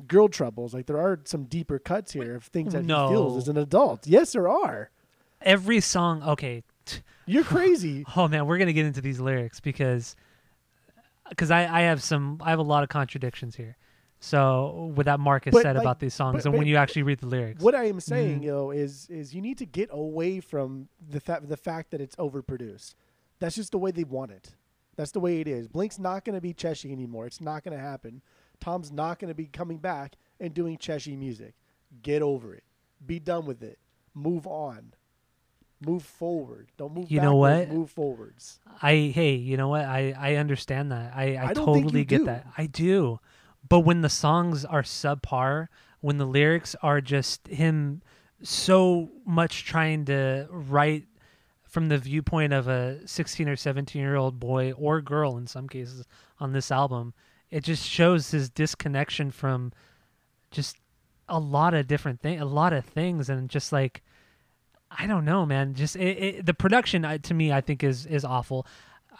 girl 0.06 0.28
troubles. 0.28 0.72
Like 0.74 0.86
there 0.86 0.98
are 0.98 1.20
some 1.24 1.44
deeper 1.44 1.78
cuts 1.78 2.12
here 2.12 2.36
of 2.36 2.44
things 2.44 2.72
that 2.72 2.84
No. 2.84 3.08
he 3.08 3.14
feels 3.14 3.36
as 3.36 3.48
an 3.48 3.56
adult. 3.58 4.06
Yes, 4.06 4.32
there 4.32 4.48
are. 4.48 4.90
Every 5.42 5.80
song, 5.80 6.22
okay. 6.22 6.62
You're 7.26 7.44
crazy. 7.44 8.04
Oh 8.16 8.26
man, 8.28 8.46
we're 8.46 8.58
gonna 8.58 8.72
get 8.72 8.86
into 8.86 9.00
these 9.00 9.20
lyrics 9.20 9.60
because 9.60 10.16
because 11.30 11.50
I, 11.50 11.60
I 11.66 11.80
have 11.82 12.02
some 12.02 12.38
I 12.42 12.50
have 12.50 12.58
a 12.58 12.62
lot 12.62 12.82
of 12.82 12.88
contradictions 12.90 13.56
here. 13.56 13.76
So 14.22 14.92
with 14.94 15.06
that 15.06 15.18
Mark 15.18 15.46
has 15.46 15.52
But, 15.52 15.62
said 15.62 15.76
like, 15.76 15.82
about 15.84 15.98
these 15.98 16.12
songs, 16.12 16.42
but- 16.42 16.46
and 16.46 16.52
but- 16.52 16.58
when 16.58 16.66
you 16.66 16.76
actually 16.76 17.04
read 17.04 17.20
the 17.20 17.26
lyrics, 17.26 17.62
What 17.62 17.74
I 17.74 17.84
am 17.84 18.00
saying, 18.00 18.40
Mhm. 18.40 18.44
you 18.44 18.50
know, 18.50 18.70
is 18.70 19.08
is 19.08 19.34
you 19.34 19.40
need 19.40 19.56
to 19.58 19.66
get 19.66 19.88
away 19.92 20.40
from 20.40 20.88
the 21.08 21.20
fa- 21.20 21.40
the 21.42 21.56
fact 21.56 21.90
that 21.92 22.00
it's 22.02 22.16
overproduced. 22.16 22.94
That's 23.38 23.56
just 23.56 23.72
the 23.72 23.78
way 23.78 23.90
they 23.90 24.04
want 24.04 24.30
it. 24.32 24.54
That's 24.96 25.12
the 25.12 25.20
way 25.20 25.40
it 25.40 25.48
is. 25.48 25.66
Blink's 25.68 25.98
not 25.98 26.26
going 26.26 26.34
to 26.34 26.42
be 26.42 26.52
Cheshy 26.52 26.92
anymore. 26.92 27.24
It's 27.26 27.40
not 27.40 27.62
going 27.64 27.74
to 27.74 27.82
happen. 27.82 28.20
Tom's 28.60 28.92
not 28.92 29.18
going 29.18 29.30
to 29.30 29.34
be 29.34 29.46
coming 29.46 29.78
back 29.78 30.16
and 30.38 30.52
doing 30.52 30.76
Cheshy 30.76 31.16
music. 31.16 31.54
Get 32.02 32.20
over 32.20 32.52
it. 32.54 32.64
Be 33.06 33.18
done 33.18 33.46
with 33.46 33.62
it. 33.62 33.78
Move 34.12 34.46
on. 34.46 34.92
Move 35.84 36.02
forward. 36.02 36.68
Don't 36.76 36.94
move. 36.94 37.10
You 37.10 37.20
know 37.20 37.36
what? 37.36 37.70
Move 37.70 37.90
forwards. 37.90 38.60
I 38.82 39.12
hey, 39.14 39.34
you 39.34 39.56
know 39.56 39.68
what? 39.68 39.84
I 39.84 40.14
I 40.18 40.34
understand 40.36 40.92
that. 40.92 41.12
I 41.14 41.36
I, 41.36 41.50
I 41.50 41.52
totally 41.54 42.04
get 42.04 42.18
do. 42.18 42.24
that. 42.26 42.46
I 42.56 42.66
do. 42.66 43.18
But 43.68 43.80
when 43.80 44.02
the 44.02 44.08
songs 44.08 44.64
are 44.64 44.82
subpar, 44.82 45.68
when 46.00 46.18
the 46.18 46.26
lyrics 46.26 46.76
are 46.82 47.00
just 47.00 47.46
him 47.48 48.02
so 48.42 49.10
much 49.24 49.64
trying 49.64 50.04
to 50.06 50.46
write 50.50 51.06
from 51.62 51.88
the 51.88 51.98
viewpoint 51.98 52.52
of 52.52 52.66
a 52.68 52.98
16 53.06 53.48
or 53.48 53.56
17 53.56 54.00
year 54.00 54.16
old 54.16 54.40
boy 54.40 54.72
or 54.72 55.00
girl 55.00 55.36
in 55.36 55.46
some 55.46 55.68
cases 55.68 56.04
on 56.40 56.52
this 56.52 56.70
album, 56.70 57.14
it 57.50 57.62
just 57.62 57.86
shows 57.86 58.30
his 58.30 58.50
disconnection 58.50 59.30
from 59.30 59.72
just 60.50 60.76
a 61.28 61.38
lot 61.38 61.74
of 61.74 61.86
different 61.86 62.20
things, 62.20 62.40
a 62.42 62.44
lot 62.44 62.72
of 62.72 62.84
things, 62.84 63.28
and 63.30 63.48
just 63.48 63.72
like 63.72 64.02
I 64.90 65.06
don't 65.06 65.24
know, 65.24 65.46
man. 65.46 65.74
Just 65.74 65.96
it, 65.96 66.18
it, 66.18 66.46
the 66.46 66.54
production 66.54 67.04
uh, 67.04 67.18
to 67.18 67.34
me, 67.34 67.52
I 67.52 67.60
think 67.60 67.84
is 67.84 68.06
is 68.06 68.24
awful, 68.24 68.66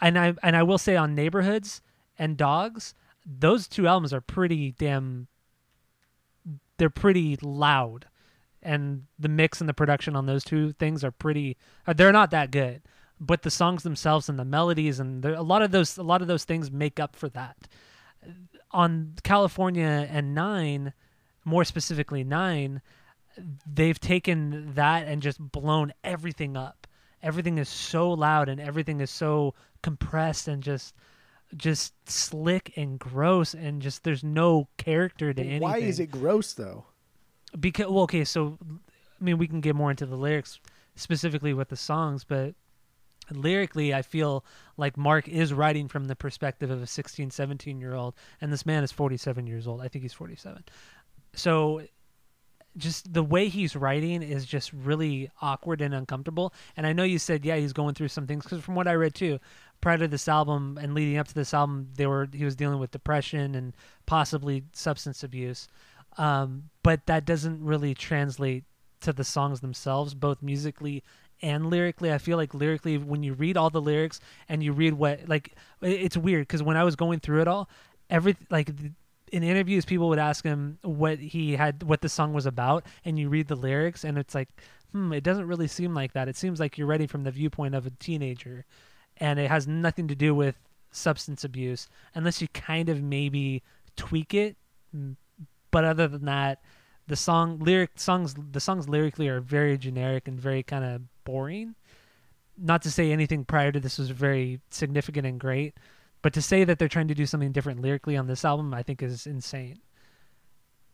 and 0.01 0.17
I 0.19 0.33
and 0.43 0.55
I 0.55 0.63
will 0.63 0.77
say 0.77 0.95
on 0.95 1.15
neighborhoods 1.15 1.81
and 2.19 2.37
dogs, 2.37 2.93
those 3.25 3.67
two 3.67 3.87
albums 3.87 4.13
are 4.13 4.21
pretty 4.21 4.71
damn. 4.71 5.27
They're 6.77 6.89
pretty 6.89 7.37
loud, 7.41 8.07
and 8.61 9.05
the 9.17 9.29
mix 9.29 9.61
and 9.61 9.69
the 9.69 9.73
production 9.73 10.15
on 10.15 10.25
those 10.25 10.43
two 10.43 10.73
things 10.73 11.03
are 11.03 11.11
pretty. 11.11 11.57
Uh, 11.87 11.93
they're 11.93 12.11
not 12.11 12.31
that 12.31 12.51
good, 12.51 12.81
but 13.19 13.43
the 13.43 13.51
songs 13.51 13.83
themselves 13.83 14.27
and 14.27 14.37
the 14.37 14.45
melodies 14.45 14.99
and 14.99 15.23
there, 15.23 15.33
a 15.33 15.43
lot 15.43 15.61
of 15.61 15.71
those 15.71 15.97
a 15.97 16.03
lot 16.03 16.21
of 16.21 16.27
those 16.27 16.43
things 16.43 16.71
make 16.71 16.99
up 16.99 17.15
for 17.15 17.29
that. 17.29 17.55
On 18.71 19.13
California 19.23 20.07
and 20.09 20.35
Nine, 20.35 20.93
more 21.45 21.63
specifically 21.63 22.23
Nine, 22.23 22.81
they've 23.65 23.99
taken 23.99 24.73
that 24.75 25.07
and 25.07 25.21
just 25.21 25.39
blown 25.39 25.93
everything 26.03 26.57
up. 26.57 26.87
Everything 27.23 27.57
is 27.57 27.69
so 27.69 28.11
loud 28.11 28.49
and 28.49 28.59
everything 28.59 28.99
is 28.99 29.11
so 29.11 29.53
compressed 29.81 30.47
and 30.47 30.63
just 30.63 30.95
just 31.57 31.93
slick 32.09 32.71
and 32.77 32.97
gross 32.97 33.53
and 33.53 33.81
just 33.81 34.03
there's 34.03 34.23
no 34.23 34.67
character 34.77 35.33
to 35.33 35.41
anything. 35.41 35.61
Why 35.61 35.77
is 35.77 35.99
it 35.99 36.11
gross 36.11 36.53
though? 36.53 36.85
Because 37.59 37.87
well, 37.87 38.03
okay, 38.03 38.23
so 38.23 38.57
I 38.63 39.23
mean 39.23 39.37
we 39.37 39.47
can 39.47 39.61
get 39.61 39.75
more 39.75 39.91
into 39.91 40.05
the 40.05 40.15
lyrics 40.15 40.59
specifically 40.95 41.53
with 41.53 41.69
the 41.69 41.75
songs, 41.75 42.23
but 42.23 42.55
lyrically 43.29 43.93
I 43.93 44.01
feel 44.01 44.45
like 44.77 44.97
Mark 44.97 45.27
is 45.27 45.53
writing 45.53 45.87
from 45.87 46.05
the 46.05 46.15
perspective 46.15 46.69
of 46.69 46.81
a 46.81 46.87
16, 46.87 47.31
17 47.31 47.79
year 47.79 47.93
old 47.93 48.15
and 48.39 48.51
this 48.51 48.65
man 48.65 48.83
is 48.83 48.91
47 48.91 49.45
years 49.45 49.67
old. 49.67 49.81
I 49.81 49.87
think 49.87 50.03
he's 50.03 50.13
47. 50.13 50.63
So 51.33 51.81
just 52.77 53.13
the 53.13 53.23
way 53.23 53.47
he's 53.47 53.75
writing 53.75 54.23
is 54.23 54.45
just 54.45 54.71
really 54.73 55.29
awkward 55.41 55.81
and 55.81 55.93
uncomfortable. 55.93 56.53
And 56.77 56.87
I 56.87 56.93
know 56.93 57.03
you 57.03 57.19
said 57.19 57.45
yeah 57.45 57.57
he's 57.57 57.73
going 57.73 57.95
through 57.95 58.09
some 58.09 58.27
things 58.27 58.43
because 58.43 58.63
from 58.63 58.75
what 58.75 58.87
I 58.87 58.93
read 58.93 59.15
too, 59.15 59.39
prior 59.81 59.97
to 59.97 60.07
this 60.07 60.27
album 60.27 60.77
and 60.81 60.93
leading 60.93 61.17
up 61.17 61.27
to 61.27 61.33
this 61.33 61.53
album, 61.53 61.89
they 61.95 62.05
were 62.05 62.27
he 62.31 62.45
was 62.45 62.55
dealing 62.55 62.79
with 62.79 62.91
depression 62.91 63.55
and 63.55 63.73
possibly 64.05 64.63
substance 64.73 65.23
abuse. 65.23 65.67
Um, 66.17 66.69
but 66.83 67.05
that 67.05 67.25
doesn't 67.25 67.63
really 67.63 67.93
translate 67.93 68.63
to 69.01 69.13
the 69.13 69.23
songs 69.23 69.61
themselves, 69.61 70.13
both 70.13 70.41
musically 70.41 71.03
and 71.41 71.69
lyrically. 71.69 72.13
I 72.13 72.17
feel 72.17 72.37
like 72.37 72.53
lyrically, 72.53 72.97
when 72.97 73.23
you 73.23 73.33
read 73.33 73.57
all 73.57 73.69
the 73.69 73.81
lyrics 73.81 74.19
and 74.47 74.63
you 74.63 74.73
read 74.73 74.93
what 74.93 75.27
like 75.27 75.55
it's 75.81 76.17
weird 76.17 76.47
because 76.47 76.63
when 76.63 76.77
I 76.77 76.83
was 76.83 76.95
going 76.95 77.19
through 77.19 77.41
it 77.41 77.47
all, 77.47 77.69
every 78.09 78.35
like 78.49 78.71
in 79.31 79.43
interviews 79.43 79.85
people 79.85 80.09
would 80.09 80.19
ask 80.19 80.43
him 80.43 80.77
what 80.83 81.17
he 81.19 81.55
had 81.55 81.83
what 81.83 82.01
the 82.01 82.09
song 82.09 82.33
was 82.33 82.45
about 82.45 82.85
and 83.05 83.17
you 83.17 83.29
read 83.29 83.47
the 83.47 83.55
lyrics 83.55 84.03
and 84.03 84.17
it's 84.17 84.35
like 84.35 84.49
hmm 84.91 85.13
it 85.13 85.23
doesn't 85.23 85.47
really 85.47 85.67
seem 85.67 85.93
like 85.93 86.13
that. 86.13 86.27
It 86.27 86.35
seems 86.35 86.59
like 86.59 86.77
you're 86.77 86.87
writing 86.87 87.07
from 87.07 87.23
the 87.23 87.31
viewpoint 87.31 87.75
of 87.75 87.85
a 87.85 87.91
teenager 87.91 88.65
and 89.17 89.39
it 89.39 89.49
has 89.49 89.67
nothing 89.67 90.07
to 90.09 90.15
do 90.15 90.35
with 90.35 90.55
substance 90.91 91.43
abuse 91.43 91.87
unless 92.13 92.41
you 92.41 92.49
kind 92.49 92.89
of 92.89 93.01
maybe 93.01 93.63
tweak 93.95 94.33
it 94.33 94.57
but 95.71 95.85
other 95.85 96.07
than 96.07 96.25
that 96.25 96.61
the 97.07 97.15
song 97.15 97.59
lyric 97.59 97.91
songs 97.95 98.35
the 98.51 98.59
songs 98.59 98.89
lyrically 98.89 99.29
are 99.29 99.39
very 99.39 99.77
generic 99.77 100.27
and 100.27 100.39
very 100.39 100.63
kind 100.63 100.83
of 100.83 101.01
boring. 101.23 101.75
Not 102.57 102.81
to 102.83 102.91
say 102.91 103.11
anything 103.11 103.45
prior 103.45 103.71
to 103.71 103.79
this 103.79 103.97
was 103.97 104.09
very 104.09 104.59
significant 104.69 105.25
and 105.25 105.39
great 105.39 105.73
but 106.21 106.33
to 106.33 106.41
say 106.41 106.63
that 106.63 106.77
they're 106.79 106.87
trying 106.87 107.07
to 107.07 107.15
do 107.15 107.25
something 107.25 107.51
different 107.51 107.81
lyrically 107.81 108.15
on 108.17 108.27
this 108.27 108.43
album 108.45 108.73
i 108.73 108.83
think 108.83 109.01
is 109.01 109.25
insane 109.25 109.79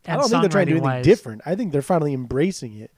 I 0.08 0.16
don't 0.16 0.30
think 0.30 0.42
they're 0.42 0.50
trying 0.50 0.68
to 0.68 0.80
do 0.80 0.86
anything 0.86 1.04
different. 1.04 1.42
I 1.46 1.56
think 1.56 1.74
they're 1.74 1.82
finally 1.82 2.14
embracing 2.14 2.78
it. 2.78 2.92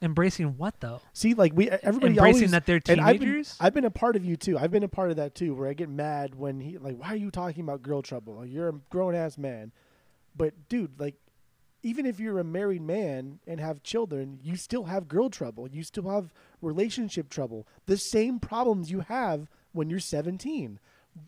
embracing 0.00 0.56
what 0.58 0.78
though 0.80 1.00
See, 1.12 1.34
like 1.34 1.52
we 1.54 1.70
everybody 1.70 2.14
Embracing 2.16 2.42
always, 2.42 2.50
that 2.52 2.66
they're 2.66 2.80
and 2.88 3.00
I've 3.00 3.18
been, 3.18 3.28
teenagers? 3.28 3.56
I've 3.60 3.74
been 3.74 3.84
a 3.84 3.90
part 3.90 4.16
of 4.16 4.24
you 4.24 4.36
too. 4.36 4.58
I've 4.58 4.70
been 4.70 4.82
a 4.82 4.88
part 4.88 5.10
of 5.10 5.16
that 5.16 5.34
too, 5.34 5.54
where 5.54 5.68
I 5.68 5.72
get 5.74 5.88
mad 5.88 6.34
when 6.34 6.60
he 6.60 6.78
like, 6.78 6.96
why 6.98 7.08
are 7.08 7.16
you 7.16 7.30
talking 7.30 7.62
about 7.64 7.82
girl 7.82 8.02
trouble? 8.02 8.36
Like, 8.36 8.50
you're 8.50 8.68
a 8.68 8.74
grown 8.90 9.14
ass 9.14 9.38
man, 9.38 9.72
but 10.36 10.68
dude, 10.68 10.98
like, 11.00 11.16
even 11.82 12.06
if 12.06 12.20
you're 12.20 12.38
a 12.38 12.44
married 12.44 12.82
man 12.82 13.40
and 13.46 13.58
have 13.58 13.82
children, 13.82 14.38
you 14.42 14.54
still 14.54 14.84
have 14.84 15.08
girl 15.08 15.30
trouble. 15.30 15.68
You 15.68 15.82
still 15.82 16.08
have 16.10 16.32
relationship 16.60 17.28
trouble. 17.28 17.66
The 17.86 17.96
same 17.96 18.38
problems 18.38 18.90
you 18.90 19.00
have 19.00 19.48
when 19.72 19.90
you're 19.90 19.98
17. 19.98 20.78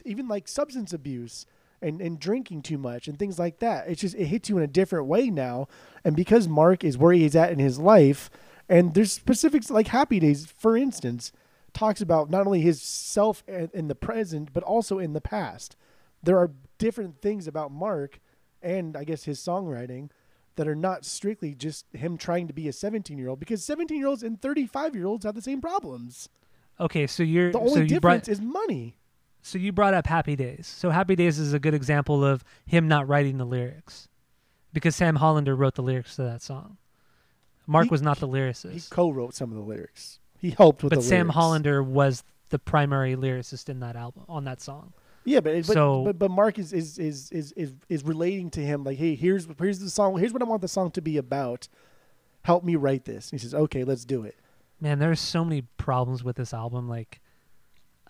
Even 0.04 0.28
like 0.28 0.48
substance 0.48 0.92
abuse 0.92 1.46
and, 1.82 2.00
and 2.00 2.18
drinking 2.18 2.62
too 2.62 2.78
much 2.78 3.08
and 3.08 3.18
things 3.18 3.38
like 3.38 3.58
that. 3.58 3.88
It's 3.88 4.00
just 4.00 4.14
it 4.14 4.26
hits 4.26 4.48
you 4.48 4.56
in 4.58 4.64
a 4.64 4.68
different 4.68 5.06
way 5.06 5.28
now. 5.30 5.68
And 6.04 6.16
because 6.16 6.48
Mark 6.48 6.84
is 6.84 6.96
where 6.98 7.12
he's 7.12 7.36
at 7.36 7.52
in 7.52 7.58
his 7.58 7.78
life, 7.78 8.30
and 8.68 8.94
there's 8.94 9.12
specifics 9.12 9.70
like 9.70 9.88
Happy 9.88 10.18
Days, 10.18 10.46
for 10.46 10.76
instance, 10.76 11.32
talks 11.74 12.00
about 12.00 12.30
not 12.30 12.46
only 12.46 12.60
his 12.60 12.80
self 12.80 13.42
in 13.46 13.88
the 13.88 13.94
present, 13.94 14.52
but 14.52 14.62
also 14.62 14.98
in 14.98 15.12
the 15.12 15.20
past. 15.20 15.76
There 16.22 16.38
are 16.38 16.52
different 16.78 17.20
things 17.20 17.46
about 17.46 17.70
Mark 17.72 18.20
and 18.62 18.96
I 18.96 19.04
guess 19.04 19.24
his 19.24 19.38
songwriting 19.38 20.08
that 20.56 20.66
are 20.66 20.74
not 20.74 21.04
strictly 21.04 21.54
just 21.54 21.84
him 21.92 22.16
trying 22.16 22.46
to 22.48 22.54
be 22.54 22.68
a 22.68 22.72
17 22.72 23.18
year 23.18 23.28
old 23.28 23.40
because 23.40 23.62
17 23.64 23.98
year 23.98 24.06
olds 24.06 24.22
and 24.22 24.40
35 24.40 24.94
year 24.94 25.06
olds 25.06 25.24
have 25.24 25.34
the 25.34 25.42
same 25.42 25.60
problems. 25.60 26.28
okay 26.80 27.06
so 27.06 27.22
you're 27.22 27.52
The 27.52 27.58
so 27.58 27.64
only 27.64 27.98
brought 27.98 28.24
difference 28.24 28.28
is 28.28 28.40
money. 28.40 28.96
So 29.46 29.58
you 29.58 29.70
brought 29.72 29.94
up 29.94 30.06
happy 30.06 30.34
days 30.36 30.66
so 30.66 30.90
happy 30.90 31.14
days 31.14 31.38
is 31.38 31.52
a 31.52 31.58
good 31.58 31.74
example 31.74 32.24
of 32.24 32.42
him 32.66 32.88
not 32.88 33.06
writing 33.06 33.36
the 33.38 33.44
lyrics 33.44 34.08
because 34.72 34.96
sam 34.96 35.16
hollander 35.16 35.54
wrote 35.54 35.74
the 35.74 35.82
lyrics 35.82 36.16
to 36.16 36.22
that 36.22 36.40
song 36.42 36.76
mark 37.66 37.84
He- 37.84 37.90
was 37.90 38.02
not 38.02 38.18
the 38.20 38.28
lyricist. 38.28 38.72
He 38.72 38.80
co-wrote 38.90 39.34
some 39.34 39.50
of 39.50 39.56
the 39.56 39.62
lyrics. 39.64 40.18
He 40.38 40.50
helped 40.50 40.82
with 40.82 40.92
but 40.94 41.02
sam 41.02 41.26
lyrics. 41.28 41.34
hollander 41.34 41.82
was 41.82 42.24
the 42.50 42.58
primary 42.58 43.16
lyricist 43.16 43.68
in 43.68 43.80
that 43.80 43.96
album 43.96 44.24
on 44.28 44.44
that 44.44 44.60
song 44.60 44.92
Yeah, 45.24 45.40
but 45.40 45.54
but, 45.66 45.74
So- 45.74 46.04
but 46.04 46.18
but 46.18 46.30
Mark 46.30 46.58
is 46.58 46.72
is, 46.72 46.98
is 46.98 47.30
is 47.32 47.52
is 47.52 47.72
is 47.88 48.04
relating 48.04 48.50
to 48.50 48.60
him 48.60 48.84
like, 48.84 48.98
hey, 48.98 49.14
here's 49.14 49.46
here's 49.58 49.78
the 49.78 49.88
song. 49.90 50.18
Here's 50.18 50.32
what 50.34 50.42
I 50.42 50.44
want 50.44 50.60
the 50.62 50.68
song 50.68 50.90
to 50.92 51.00
be 51.02 51.16
about. 51.16 51.68
Help 52.42 52.62
me 52.62 52.76
write 52.76 53.06
this. 53.06 53.30
He 53.30 53.38
says, 53.38 53.54
okay, 53.54 53.84
let's 53.84 54.04
do 54.04 54.22
it. 54.24 54.36
man 54.80 54.98
there's 54.98 55.20
so 55.20 55.42
many 55.44 55.62
problems 55.78 56.22
with 56.22 56.36
this 56.36 56.52
album 56.52 56.88
like 56.88 57.20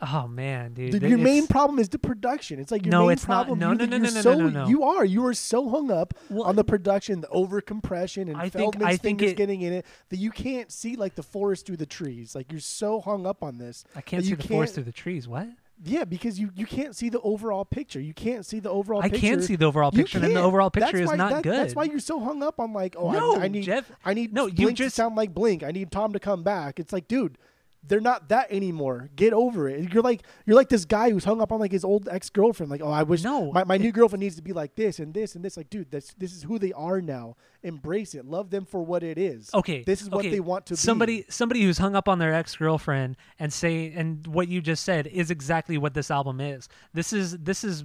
oh 0.07 0.29
man 0.29 0.75
dude, 0.75 0.93
Dude, 0.93 1.01
th- 1.03 1.11
your 1.11 1.19
main 1.19 1.47
problem 1.47 1.79
is 1.79 1.89
the 1.89 1.99
production. 1.99 2.59
It's 2.59 2.71
like 2.73 2.85
your 2.85 2.91
No, 2.93 3.03
main 3.07 3.13
it's 3.13 3.27
not. 3.29 3.49
No, 3.49 3.55
you, 3.55 3.61
no, 3.61 3.73
no, 3.73 3.85
no, 3.85 3.99
no, 3.99 4.09
so, 4.21 4.35
no, 4.35 4.49
no. 4.49 4.67
You 4.69 4.85
are. 4.85 5.05
You 5.05 5.27
are 5.27 5.35
so 5.35 5.69
hung 5.69 5.91
up 5.91 6.15
Well, 6.31 6.45
on 6.45 6.57
the 6.57 6.65
production, 6.65 7.21
the 7.21 7.29
over 7.29 7.61
compression, 7.61 8.29
and 8.29 8.37
I 8.37 8.49
think- 8.49 8.75
Feldmann's 8.77 8.85
I 8.85 8.97
think 8.97 9.23
it- 9.23 9.37
getting 9.37 9.63
in 9.63 9.73
it 9.73 9.87
that 10.11 10.17
you 10.19 10.31
can't 10.31 10.71
see 10.73 10.97
like 10.97 11.15
the 11.15 11.23
forest 11.23 11.67
through 11.67 11.79
the 11.79 11.87
trees. 11.87 12.35
Like 12.35 12.51
you're 12.53 12.61
so 12.61 13.01
hung 13.01 13.27
up 13.27 13.43
on 13.43 13.59
this. 13.59 13.85
i 13.97 14.01
can't 14.01 14.25
see 14.25 14.35
the 14.35 14.43
forest 14.47 14.71
can't- 14.71 14.75
through 14.85 14.85
the 14.85 14.93
trees 14.93 15.27
what 15.29 15.49
Yeah, 15.85 16.05
because 16.05 16.39
you 16.39 16.51
you 16.55 16.67
can't 16.67 16.95
see 16.95 17.09
the 17.09 17.21
overall 17.21 17.65
picture. 17.65 18.01
You 18.01 18.15
can't 18.15 18.47
see 18.47 18.61
the 18.61 18.71
overall. 18.71 19.03
Picture. 19.03 19.17
I 19.17 19.21
picture. 19.21 19.35
can 19.37 19.43
see 19.43 19.57
the 19.57 19.67
overall 19.67 19.91
picture, 19.91 20.19
and 20.19 20.37
the 20.37 20.41
overall 20.41 20.71
picture 20.71 20.99
is 20.99 21.09
why- 21.09 21.17
not 21.17 21.31
that- 21.33 21.43
good. 21.43 21.53
That's 21.59 21.75
why 21.75 21.85
you're 21.85 21.99
so 21.99 22.21
hung 22.21 22.43
up 22.43 22.61
on 22.61 22.73
like, 22.73 22.95
oh, 22.99 23.11
No, 23.11 23.35
I, 23.37 23.45
I 23.45 23.49
need, 23.49 23.65
Jeff. 23.65 23.91
I 24.05 24.15
need 24.15 24.33
No, 24.33 24.47
you 24.47 24.71
just- 24.73 24.95
to 24.95 25.03
sound 25.03 25.17
like 25.17 25.35
Blink. 25.35 25.63
I 25.65 25.73
need 25.73 25.91
Tom 25.91 26.13
to 26.13 26.21
come 26.21 26.43
back. 26.45 26.79
It's 26.79 26.93
like, 26.93 27.09
dude, 27.09 27.39
they're 27.87 28.01
not 28.01 28.29
that 28.29 28.51
anymore. 28.51 29.11
Get 29.17 29.33
over 29.33 29.69
it. 29.69 29.93
You're 29.93 30.03
like 30.03 30.23
you're 30.47 30.57
like 30.57 30.69
this 30.69 30.85
guy 30.85 31.11
who's 31.11 31.25
hung 31.25 31.41
up 31.41 31.53
on 31.53 31.61
like 31.61 31.73
his 31.73 31.85
old 31.85 32.09
ex 32.09 32.31
girlfriend. 32.31 32.71
Like, 32.71 32.83
oh, 32.83 32.91
I 32.91 33.03
wish 33.03 33.23
No, 33.23 33.53
my, 33.53 33.65
my 33.65 33.77
new 33.77 33.93
girlfriend 33.93 34.21
needs 34.21 34.37
to 34.37 34.43
be 34.43 34.53
like 34.53 34.75
this 34.75 34.99
and 34.99 35.13
this 35.13 35.35
and 35.35 35.45
this. 35.45 35.57
Like, 35.57 35.71
dude, 35.71 35.91
that's 35.91 36.15
this 36.15 36.33
is 36.33 36.43
who 36.43 36.59
they 36.59 36.73
are 36.73 37.01
now. 37.01 37.37
Embrace 37.63 38.15
it. 38.15 38.25
Love 38.25 38.51
them 38.51 38.65
for 38.65 38.83
what 38.83 39.03
it 39.03 39.19
is. 39.19 39.51
Okay, 39.55 39.83
this 39.85 40.03
is 40.03 40.11
what 40.11 40.23
they 40.23 40.41
want 40.41 40.67
to 40.67 40.77
somebody 40.77 41.23
be. 41.23 41.27
somebody 41.29 41.63
who's 41.63 41.79
hung 41.79 41.97
up 41.97 42.09
on 42.09 42.19
their 42.19 42.33
ex 42.33 42.57
girlfriend 42.57 43.17
and 43.39 43.53
say 43.53 43.93
and 43.95 44.27
what 44.27 44.49
you 44.49 44.61
just 44.61 44.85
said 44.85 45.07
is 45.07 45.31
exactly 45.31 45.79
what 45.79 45.95
this 45.95 46.11
album 46.11 46.41
is. 46.41 46.69
This 46.93 47.13
is 47.13 47.39
this 47.39 47.65
is 47.65 47.85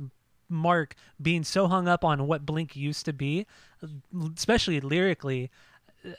Mark 0.50 0.96
being 1.22 1.44
so 1.44 1.68
hung 1.68 1.88
up 1.88 2.04
on 2.04 2.28
what 2.28 2.46
Blink 2.46 2.76
used 2.76 3.06
to 3.06 3.14
be, 3.14 3.46
especially 4.36 4.82
lyrically, 4.82 5.52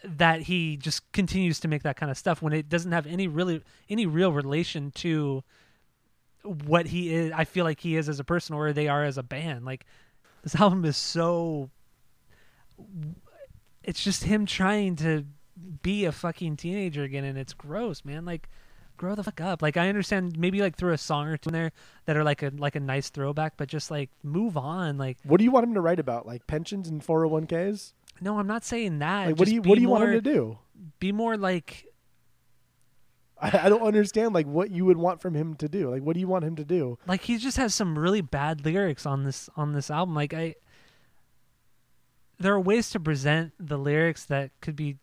that 0.04 0.42
he 0.42 0.76
just 0.76 1.10
continues 1.12 1.60
to 1.60 1.68
make 1.68 1.82
that 1.82 1.96
kind 1.96 2.10
of 2.10 2.18
stuff 2.18 2.42
when 2.42 2.52
it 2.52 2.68
doesn't 2.68 2.92
have 2.92 3.06
any 3.06 3.28
really 3.28 3.62
any 3.88 4.06
real 4.06 4.32
relation 4.32 4.90
to 4.92 5.42
what 6.42 6.86
he 6.86 7.14
is. 7.14 7.32
I 7.34 7.44
feel 7.44 7.64
like 7.64 7.80
he 7.80 7.96
is 7.96 8.08
as 8.08 8.20
a 8.20 8.24
person 8.24 8.54
or 8.54 8.72
they 8.72 8.88
are 8.88 9.04
as 9.04 9.18
a 9.18 9.22
band. 9.22 9.64
Like 9.64 9.86
this 10.42 10.54
album 10.60 10.84
is 10.84 10.96
so 10.96 11.70
it's 13.82 14.02
just 14.02 14.24
him 14.24 14.46
trying 14.46 14.96
to 14.96 15.24
be 15.82 16.04
a 16.04 16.12
fucking 16.12 16.56
teenager 16.56 17.02
again 17.02 17.24
and 17.24 17.36
it's 17.36 17.52
gross 17.52 18.02
man 18.04 18.24
like 18.24 18.48
grow 18.96 19.14
the 19.14 19.22
fuck 19.22 19.40
up 19.40 19.60
like 19.62 19.76
i 19.76 19.88
understand 19.88 20.38
maybe 20.38 20.60
like 20.60 20.76
throw 20.76 20.92
a 20.92 20.98
song 20.98 21.26
or 21.26 21.36
two 21.36 21.48
in 21.48 21.52
there 21.52 21.72
that 22.06 22.16
are 22.16 22.24
like 22.24 22.42
a 22.42 22.52
like 22.56 22.76
a 22.76 22.80
nice 22.80 23.08
throwback 23.10 23.54
but 23.56 23.68
just 23.68 23.90
like 23.90 24.10
move 24.22 24.56
on 24.56 24.96
like 24.98 25.18
What 25.24 25.38
do 25.38 25.44
you 25.44 25.50
want 25.50 25.66
him 25.66 25.74
to 25.74 25.80
write 25.80 25.98
about? 26.00 26.26
Like 26.26 26.46
pensions 26.46 26.88
and 26.88 27.02
401ks? 27.02 27.92
No 28.20 28.38
i'm 28.38 28.46
not 28.46 28.64
saying 28.64 28.98
that 29.00 29.26
Like, 29.26 29.38
what 29.38 29.48
do 29.48 29.54
you 29.54 29.62
what 29.62 29.74
do 29.76 29.80
you 29.82 29.88
want 29.88 30.04
him 30.04 30.12
to 30.12 30.20
do? 30.20 30.58
be 30.98 31.12
more 31.12 31.36
like 31.36 31.86
I, 33.42 33.66
I 33.66 33.68
don't 33.70 33.82
understand 33.82 34.34
like 34.34 34.46
what 34.46 34.70
you 34.70 34.84
would 34.84 34.98
want 34.98 35.22
from 35.22 35.34
him 35.34 35.54
to 35.56 35.68
do. 35.68 35.90
Like, 35.90 36.02
what 36.02 36.12
do 36.12 36.20
you 36.20 36.28
want 36.28 36.44
him 36.44 36.56
to 36.56 36.64
do? 36.64 36.98
like 37.06 37.22
he 37.22 37.38
just 37.38 37.56
has 37.56 37.74
some 37.74 37.98
really 37.98 38.20
bad 38.20 38.64
lyrics 38.66 39.06
on 39.06 39.24
this 39.24 39.48
on 39.56 39.72
this 39.72 39.90
album 39.90 40.14
like 40.14 40.34
i 40.34 40.54
there 42.38 42.52
are 42.54 42.60
ways 42.60 42.90
to 42.90 43.00
present 43.00 43.52
the 43.58 43.76
lyrics 43.78 44.24
that 44.26 44.50
could 44.60 44.76
be 44.76 44.96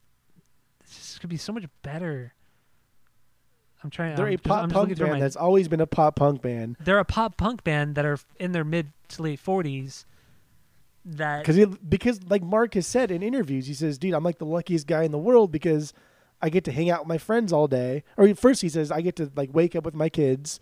just 0.89 1.19
could 1.19 1.29
be 1.29 1.37
so 1.37 1.51
much 1.53 1.65
better 1.81 2.33
i'm 3.83 3.89
trying 3.89 4.15
They're 4.15 4.27
I'm 4.27 4.33
a 4.33 4.37
pop 4.37 4.63
just 4.63 4.73
punk 4.73 4.97
band 4.97 5.11
my- 5.13 5.19
that's 5.19 5.35
always 5.35 5.67
been 5.67 5.81
a 5.81 5.87
pop 5.87 6.15
punk 6.15 6.41
band. 6.41 6.77
they're 6.79 6.99
a 6.99 7.05
pop 7.05 7.37
punk 7.37 7.63
band 7.63 7.95
that 7.95 8.05
are 8.05 8.17
in 8.39 8.51
their 8.51 8.63
mid 8.63 8.91
to 9.09 9.21
late 9.23 9.43
40s 9.43 10.05
that 11.15 11.45
Because 11.45 11.77
because 11.87 12.19
like 12.29 12.43
Mark 12.43 12.73
has 12.75 12.85
said 12.87 13.11
in 13.11 13.23
interviews, 13.23 13.67
he 13.67 13.73
says, 13.73 13.97
"Dude, 13.97 14.13
I'm 14.13 14.23
like 14.23 14.37
the 14.39 14.45
luckiest 14.45 14.87
guy 14.87 15.03
in 15.03 15.11
the 15.11 15.17
world 15.17 15.51
because 15.51 15.93
I 16.41 16.49
get 16.49 16.63
to 16.65 16.71
hang 16.71 16.89
out 16.89 17.01
with 17.01 17.07
my 17.07 17.17
friends 17.17 17.51
all 17.53 17.67
day." 17.67 18.03
Or 18.17 18.33
first 18.35 18.61
he 18.61 18.69
says, 18.69 18.91
"I 18.91 19.01
get 19.01 19.15
to 19.17 19.31
like 19.35 19.53
wake 19.53 19.75
up 19.75 19.85
with 19.85 19.95
my 19.95 20.09
kids, 20.09 20.59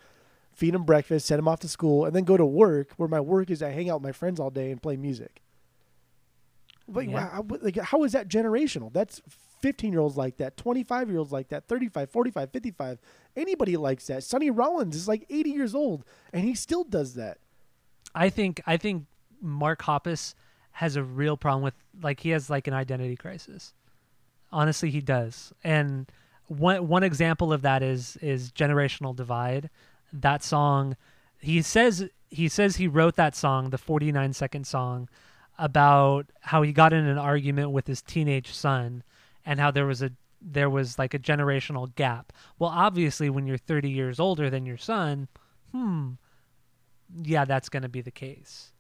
feed 0.54 0.74
them 0.74 0.84
breakfast, 0.84 1.26
send 1.26 1.40
them 1.40 1.48
off 1.48 1.60
to 1.62 1.68
school, 1.68 2.06
and 2.06 2.16
then 2.16 2.24
go 2.24 2.38
to 2.38 2.46
work. 2.46 2.92
Where 2.98 3.10
my 3.10 3.20
work 3.20 3.50
is 3.50 3.64
I 3.64 3.72
hang 3.72 3.90
out 3.90 4.02
with 4.02 4.08
my 4.08 4.12
friends 4.12 4.40
all 4.40 4.50
day 4.52 4.72
and 4.72 4.82
play 4.82 4.98
music." 4.98 5.42
Like, 6.88 7.10
Yeah. 7.10 7.30
how, 7.30 7.46
like 7.62 7.78
how 7.78 8.04
is 8.04 8.12
that 8.12 8.28
generational? 8.28 8.94
That's 8.94 9.22
15 9.62 9.92
year 9.92 10.00
olds 10.02 10.16
like 10.18 10.38
that, 10.38 10.56
25 10.58 11.10
year 11.10 11.18
olds 11.18 11.32
like 11.32 11.48
that, 11.50 11.68
35, 11.68 12.12
45, 12.12 12.52
55. 12.52 13.00
Anybody 13.36 13.76
likes 13.78 14.06
that. 14.08 14.24
Sonny 14.24 14.52
Rollins 14.52 14.96
is 14.96 15.08
like 15.08 15.26
80 15.30 15.50
years 15.50 15.74
old 15.74 16.06
and 16.32 16.44
he 16.44 16.54
still 16.54 16.84
does 16.84 17.16
that. 17.16 17.40
I 18.14 18.30
think 18.30 18.62
I 18.68 18.78
think 18.78 19.06
Mark 19.46 19.84
Hoppus 19.84 20.34
has 20.72 20.96
a 20.96 21.04
real 21.04 21.38
problem 21.38 21.64
with 21.64 21.76
like 22.02 22.20
he 22.20 22.32
has 22.32 22.50
like 22.50 22.68
an 22.68 22.74
identity 22.74 23.16
crisis. 23.16 23.74
Honestly, 24.52 24.90
he 24.90 25.02
does. 25.02 25.54
And 25.64 26.12
one 26.48 26.88
one 26.88 27.04
example 27.04 27.54
of 27.54 27.62
that 27.62 27.82
is 27.82 28.18
is 28.18 28.52
generational 28.52 29.16
divide. 29.16 29.70
That 30.12 30.44
song, 30.44 30.98
he 31.40 31.62
says 31.62 32.10
he 32.30 32.50
says 32.50 32.76
he 32.76 32.88
wrote 32.88 33.16
that 33.16 33.36
song, 33.36 33.70
the 33.70 33.78
49 33.78 34.34
second 34.34 34.68
song, 34.68 35.08
about 35.58 36.26
how 36.42 36.62
he 36.62 36.74
got 36.74 36.94
in 36.94 37.06
an 37.06 37.18
argument 37.18 37.72
with 37.72 37.88
his 37.88 38.02
teenage 38.02 38.52
son 38.52 39.04
and 39.46 39.60
how 39.60 39.72
there 39.72 39.86
was 39.86 40.02
a 40.02 40.12
there 40.42 40.70
was 40.70 41.00
like 41.00 41.14
a 41.14 41.20
generational 41.20 41.94
gap. 41.96 42.34
Well, 42.60 42.70
obviously, 42.70 43.30
when 43.30 43.48
you're 43.48 43.58
30 43.58 43.90
years 43.90 44.20
older 44.20 44.50
than 44.50 44.66
your 44.66 44.78
son, 44.78 45.28
hmm, 45.72 46.12
yeah, 47.24 47.46
that's 47.46 47.70
going 47.70 47.84
to 47.84 47.90
be 47.90 48.02
the 48.02 48.12
case. 48.12 48.72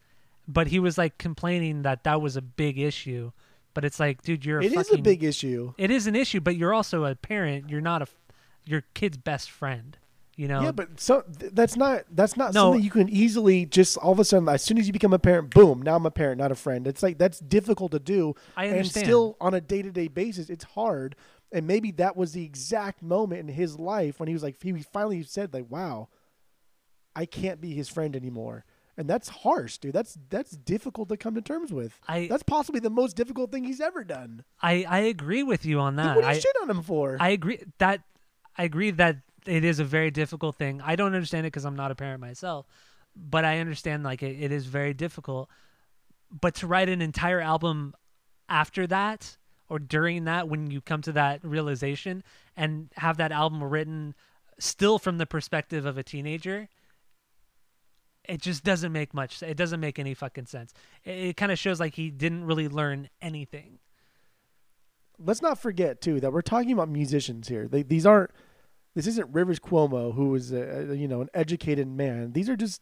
But 0.47 0.67
he 0.67 0.79
was 0.79 0.97
like 0.97 1.17
complaining 1.17 1.81
that 1.83 2.03
that 2.03 2.21
was 2.21 2.35
a 2.35 2.41
big 2.41 2.77
issue. 2.77 3.31
But 3.73 3.83
it's 3.83 3.99
like, 3.99 4.21
dude, 4.21 4.45
you're 4.45 4.59
a 4.59 4.63
It 4.63 4.67
is 4.73 4.87
fucking, 4.87 4.99
a 4.99 5.01
big 5.01 5.23
issue. 5.23 5.73
It 5.77 5.91
is 5.91 6.07
an 6.07 6.15
issue, 6.15 6.39
but 6.39 6.55
you're 6.55 6.73
also 6.73 7.03
a 7.05 7.15
parent. 7.15 7.69
You're 7.69 7.81
not 7.81 8.01
a 8.01 8.07
your 8.63 8.83
kid's 8.93 9.17
best 9.17 9.51
friend. 9.51 9.97
You 10.37 10.47
know. 10.49 10.61
Yeah, 10.63 10.71
but 10.71 10.99
so 10.99 11.23
th- 11.39 11.53
that's 11.53 11.75
not 11.77 12.03
that's 12.11 12.35
not 12.35 12.53
No. 12.53 12.71
something 12.71 12.83
you 12.83 12.89
can 12.91 13.07
easily 13.09 13.65
just 13.65 13.97
all 13.97 14.11
of 14.11 14.19
a 14.19 14.25
sudden 14.25 14.47
as 14.49 14.61
soon 14.61 14.77
as 14.77 14.85
you 14.87 14.91
become 14.93 15.13
a 15.13 15.19
parent, 15.19 15.49
boom, 15.53 15.81
now 15.81 15.95
I'm 15.95 16.05
a 16.05 16.11
parent, 16.11 16.39
not 16.39 16.51
a 16.51 16.55
friend. 16.55 16.87
It's 16.87 17.01
like 17.01 17.17
that's 17.17 17.39
difficult 17.39 17.91
to 17.93 17.99
do. 17.99 18.35
I 18.57 18.67
understand. 18.69 19.03
And 19.03 19.05
still 19.07 19.37
on 19.39 19.53
a 19.53 19.61
day 19.61 19.81
to 19.81 19.91
day 19.91 20.07
basis, 20.09 20.49
it's 20.49 20.65
hard. 20.65 21.15
And 21.51 21.67
maybe 21.67 21.91
that 21.91 22.17
was 22.17 22.33
the 22.33 22.43
exact 22.43 23.01
moment 23.01 23.41
in 23.41 23.47
his 23.55 23.79
life 23.79 24.19
when 24.19 24.27
he 24.27 24.33
was 24.33 24.43
like 24.43 24.61
he 24.61 24.73
finally 24.81 25.23
said 25.23 25.53
like, 25.53 25.67
"Wow, 25.69 26.09
I 27.15 27.25
can't 27.25 27.61
be 27.61 27.73
his 27.73 27.87
friend 27.87 28.15
anymore." 28.15 28.65
And 28.97 29.09
that's 29.09 29.27
harsh, 29.27 29.77
dude. 29.77 29.93
That's 29.93 30.17
that's 30.29 30.51
difficult 30.51 31.09
to 31.09 31.17
come 31.17 31.35
to 31.35 31.41
terms 31.41 31.73
with. 31.73 31.99
I- 32.07 32.27
that's 32.29 32.43
possibly 32.43 32.79
the 32.79 32.89
most 32.89 33.15
difficult 33.15 33.51
thing 33.51 33.65
he's 33.65 33.81
ever 33.81 34.03
done. 34.03 34.43
I 34.61 34.85
I 34.87 34.99
agree 34.99 35.43
with 35.43 35.65
you 35.65 35.79
on 35.79 35.97
that. 35.97 36.15
what 36.15 36.21
do 36.21 36.27
you 36.27 36.33
I, 36.33 36.39
shit 36.39 36.55
on 36.61 36.69
him 36.69 36.81
for? 36.81 37.17
I 37.19 37.29
agree 37.29 37.59
that 37.79 38.01
I 38.57 38.63
agree 38.63 38.91
that 38.91 39.17
it 39.45 39.63
is 39.63 39.79
a 39.79 39.83
very 39.83 40.11
difficult 40.11 40.55
thing. 40.55 40.81
I 40.81 40.95
don't 40.95 41.13
understand 41.13 41.45
it 41.45 41.51
because 41.51 41.65
I'm 41.65 41.75
not 41.75 41.91
a 41.91 41.95
parent 41.95 42.21
myself, 42.21 42.65
but 43.15 43.43
I 43.43 43.59
understand 43.59 44.03
like 44.03 44.23
it, 44.23 44.41
it 44.41 44.51
is 44.51 44.65
very 44.65 44.93
difficult. 44.93 45.49
But 46.31 46.55
to 46.55 46.67
write 46.67 46.89
an 46.89 47.01
entire 47.01 47.41
album 47.41 47.95
after 48.49 48.87
that 48.87 49.37
or 49.69 49.79
during 49.79 50.23
that, 50.25 50.47
when 50.47 50.71
you 50.71 50.79
come 50.79 51.01
to 51.01 51.11
that 51.13 51.43
realization 51.43 52.23
and 52.55 52.89
have 52.97 53.17
that 53.17 53.31
album 53.31 53.63
written 53.63 54.15
still 54.57 54.99
from 54.99 55.17
the 55.17 55.25
perspective 55.25 55.85
of 55.85 55.97
a 55.97 56.03
teenager, 56.03 56.69
it 58.27 58.41
just 58.41 58.63
doesn't 58.63 58.91
make 58.91 59.13
much. 59.13 59.41
It 59.43 59.57
doesn't 59.57 59.79
make 59.79 59.99
any 59.99 60.13
fucking 60.13 60.45
sense. 60.47 60.73
It, 61.03 61.11
it 61.11 61.37
kind 61.37 61.51
of 61.51 61.59
shows 61.59 61.79
like 61.79 61.95
he 61.95 62.09
didn't 62.11 62.45
really 62.45 62.67
learn 62.67 63.09
anything. 63.21 63.79
let's 65.17 65.41
not 65.41 65.57
forget 65.59 66.01
too 66.01 66.19
that 66.19 66.33
we're 66.33 66.41
talking 66.41 66.71
about 66.71 66.89
musicians 66.89 67.47
here. 67.47 67.67
They, 67.67 67.83
these 67.83 68.05
aren't. 68.05 68.31
This 68.95 69.07
isn't 69.07 69.33
Rivers 69.33 69.59
Cuomo, 69.59 70.13
who 70.13 70.33
is 70.35 70.53
a, 70.53 70.95
you 70.95 71.07
know 71.07 71.21
an 71.21 71.29
educated 71.33 71.87
man. 71.87 72.31
These 72.33 72.49
are 72.49 72.55
just. 72.55 72.81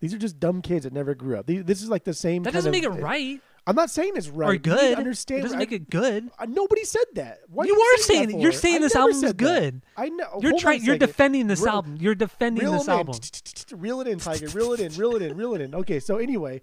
These 0.00 0.12
are 0.12 0.18
just 0.18 0.38
dumb 0.38 0.60
kids 0.60 0.84
that 0.84 0.92
never 0.92 1.14
grew 1.14 1.38
up. 1.38 1.46
These, 1.46 1.64
this 1.64 1.80
is 1.80 1.88
like 1.88 2.04
the 2.04 2.12
same. 2.12 2.42
That 2.42 2.52
doesn't 2.52 2.68
of- 2.68 2.72
make 2.72 2.84
it 2.84 3.02
right 3.02 3.40
I'm 3.66 3.74
not 3.76 3.88
saying 3.90 4.12
it's 4.16 4.28
right. 4.28 4.48
or 4.48 4.52
You 4.52 4.58
need 4.58 4.64
to 4.64 4.70
good. 4.70 4.98
understand. 4.98 5.40
It 5.40 5.42
doesn't 5.44 5.58
make 5.58 5.72
it 5.72 5.88
good. 5.88 6.30
I- 6.38 6.42
uh, 6.42 6.46
nobody 6.46 6.84
said 6.84 7.04
that. 7.14 7.40
Why 7.48 7.64
You 7.64 7.74
are 7.80 7.96
saying 7.98 8.28
that. 8.32 8.40
You're 8.40 8.52
saying 8.52 8.76
I 8.76 8.78
this 8.80 8.94
album 8.94 9.24
is 9.24 9.32
good. 9.32 9.82
I 9.96 10.08
know. 10.10 10.38
You're 10.40 10.50
Hold 10.50 10.52
on 10.52 10.54
a 10.54 10.58
trying. 10.60 10.84
You're 10.84 10.98
defending 10.98 11.46
this 11.46 11.60
Reel- 11.60 11.70
album. 11.74 11.96
You're 11.98 12.14
defending 12.14 12.70
this 12.70 12.88
album. 12.88 13.14
Reel 13.72 14.00
it 14.02 14.06
in, 14.08 14.18
Tiger. 14.18 14.48
Reel 14.48 14.72
it 14.74 14.80
in. 14.80 14.92
Reel 14.94 15.16
it 15.16 15.22
in. 15.22 15.36
Reel 15.36 15.54
it 15.54 15.60
in. 15.62 15.74
Okay, 15.74 15.98
so 15.98 16.18
anyway, 16.18 16.60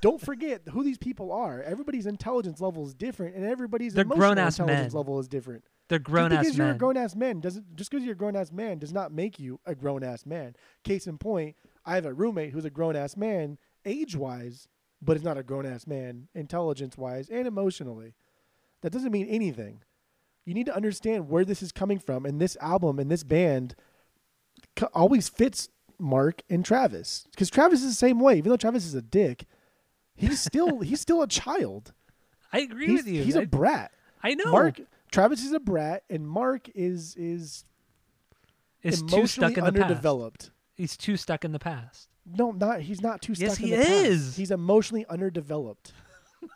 don't 0.00 0.20
forget 0.20 0.62
who 0.70 0.84
these 0.84 0.98
people 0.98 1.32
are. 1.32 1.60
Everybody's 1.62 2.06
intelligence 2.06 2.60
level 2.60 2.86
is 2.86 2.94
different, 2.94 3.34
and 3.34 3.44
everybody's 3.44 3.94
They're 3.94 4.04
emotional 4.04 4.34
grown-ass 4.34 4.58
intelligence 4.60 4.92
men. 4.94 4.98
level 4.98 5.18
is 5.18 5.26
different. 5.28 5.64
They're 5.88 5.98
grown 5.98 6.30
just 6.30 6.38
ass 6.40 6.44
because 6.44 6.58
you're 6.58 6.66
a 6.66 6.70
men. 6.70 6.78
grown 6.78 6.96
ass 6.98 7.16
man 7.16 7.40
doesn't 7.40 7.74
just 7.76 7.90
because 7.90 8.04
you're 8.04 8.12
a 8.12 8.16
grown 8.16 8.36
ass 8.36 8.52
man 8.52 8.78
does 8.78 8.92
not 8.92 9.10
make 9.10 9.40
you 9.40 9.58
a 9.66 9.74
grown 9.74 10.04
ass 10.04 10.24
man. 10.26 10.54
Case 10.84 11.06
in 11.06 11.18
point, 11.18 11.56
I 11.84 11.94
have 11.96 12.04
a 12.06 12.12
roommate 12.14 12.52
who's 12.52 12.66
a 12.66 12.70
grown 12.70 12.94
ass 12.94 13.16
man 13.16 13.56
age 13.86 14.14
wise, 14.14 14.68
but 15.00 15.16
is 15.16 15.22
not 15.22 15.38
a 15.38 15.42
grown 15.42 15.66
ass 15.66 15.86
man 15.86 16.28
intelligence 16.34 16.96
wise 16.96 17.28
and 17.28 17.46
emotionally. 17.46 18.14
That 18.82 18.92
doesn't 18.92 19.12
mean 19.12 19.26
anything. 19.26 19.82
You 20.44 20.54
need 20.54 20.66
to 20.66 20.74
understand 20.74 21.28
where 21.28 21.44
this 21.44 21.62
is 21.62 21.72
coming 21.72 21.98
from, 21.98 22.24
and 22.24 22.40
this 22.40 22.56
album 22.60 22.98
and 22.98 23.10
this 23.10 23.22
band 23.22 23.74
always 24.94 25.28
fits 25.28 25.68
Mark 25.98 26.42
and 26.48 26.64
Travis 26.64 27.26
because 27.32 27.50
Travis 27.50 27.80
is 27.82 27.90
the 27.90 27.94
same 27.94 28.20
way. 28.20 28.38
Even 28.38 28.50
though 28.50 28.56
Travis 28.56 28.86
is 28.86 28.94
a 28.94 29.02
dick, 29.02 29.44
he's 30.14 30.40
still 30.40 30.80
he's 30.82 31.00
still 31.00 31.22
a 31.22 31.28
child. 31.28 31.92
I 32.52 32.60
agree 32.60 32.86
He's, 32.86 33.04
with 33.04 33.08
you. 33.08 33.22
he's 33.24 33.36
I 33.36 33.42
a 33.42 33.46
brat. 33.46 33.92
I 34.22 34.34
know. 34.34 34.50
Mark 34.50 34.80
Travis 35.12 35.44
is 35.44 35.52
a 35.52 35.60
brat, 35.60 36.04
and 36.08 36.26
Mark 36.26 36.68
is 36.74 37.14
is 37.16 37.64
is 38.82 39.02
too 39.02 39.26
stuck 39.26 39.56
in 39.58 39.64
the 39.64 39.72
past. 39.72 40.02
He's 40.74 40.96
too 40.96 41.16
stuck 41.16 41.44
in 41.44 41.52
the 41.52 41.58
past. 41.58 42.08
No, 42.36 42.50
not 42.52 42.80
he's 42.80 43.00
not 43.00 43.22
too 43.22 43.34
stuck 43.34 43.48
Yes, 43.50 43.58
in 43.60 43.64
he 43.64 43.70
the 43.72 43.76
past. 43.78 43.90
is. 43.90 44.36
He's 44.36 44.50
emotionally 44.50 45.06
underdeveloped. 45.08 45.92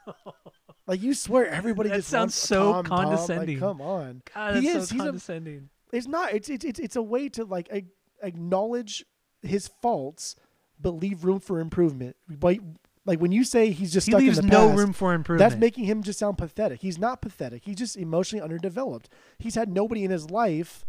like 0.86 1.02
you 1.02 1.14
swear 1.14 1.46
everybody 1.46 1.88
That 1.88 1.96
just 1.96 2.08
sounds 2.08 2.34
so 2.34 2.72
Tom, 2.72 2.84
Tom. 2.84 2.96
Like, 2.98 3.06
condescending. 3.06 3.58
come 3.58 3.80
on, 3.80 4.22
God, 4.34 4.56
he 4.56 4.68
so 4.70 4.78
is. 4.78 4.90
he's 4.90 5.00
a, 5.00 5.04
condescending. 5.04 5.68
it's 5.92 6.06
not. 6.06 6.32
It's 6.32 6.48
it's 6.48 6.64
it's 6.64 6.78
it's 6.80 6.96
a 6.96 7.02
way 7.02 7.28
to 7.30 7.44
like 7.44 7.68
a, 7.72 7.84
acknowledge 8.22 9.04
his 9.42 9.68
faults, 9.80 10.36
but 10.80 10.90
leave 10.90 11.24
room 11.24 11.40
for 11.40 11.60
improvement. 11.60 12.16
But 12.28 12.58
like 13.04 13.18
when 13.20 13.32
you 13.32 13.42
say 13.44 13.70
he's 13.70 13.92
just 13.92 14.06
he 14.06 14.12
stuck 14.12 14.20
leaves 14.20 14.38
in 14.38 14.46
the 14.46 14.52
no 14.52 14.68
past, 14.68 14.78
room 14.78 14.92
for 14.92 15.12
improvement. 15.14 15.50
That's 15.50 15.60
making 15.60 15.84
him 15.84 16.02
just 16.02 16.18
sound 16.18 16.38
pathetic. 16.38 16.80
He's 16.80 16.98
not 16.98 17.20
pathetic. 17.22 17.64
He's 17.64 17.76
just 17.76 17.96
emotionally 17.96 18.42
underdeveloped. 18.42 19.08
He's 19.38 19.54
had 19.56 19.68
nobody 19.68 20.04
in 20.04 20.10
his 20.10 20.30
life, 20.30 20.84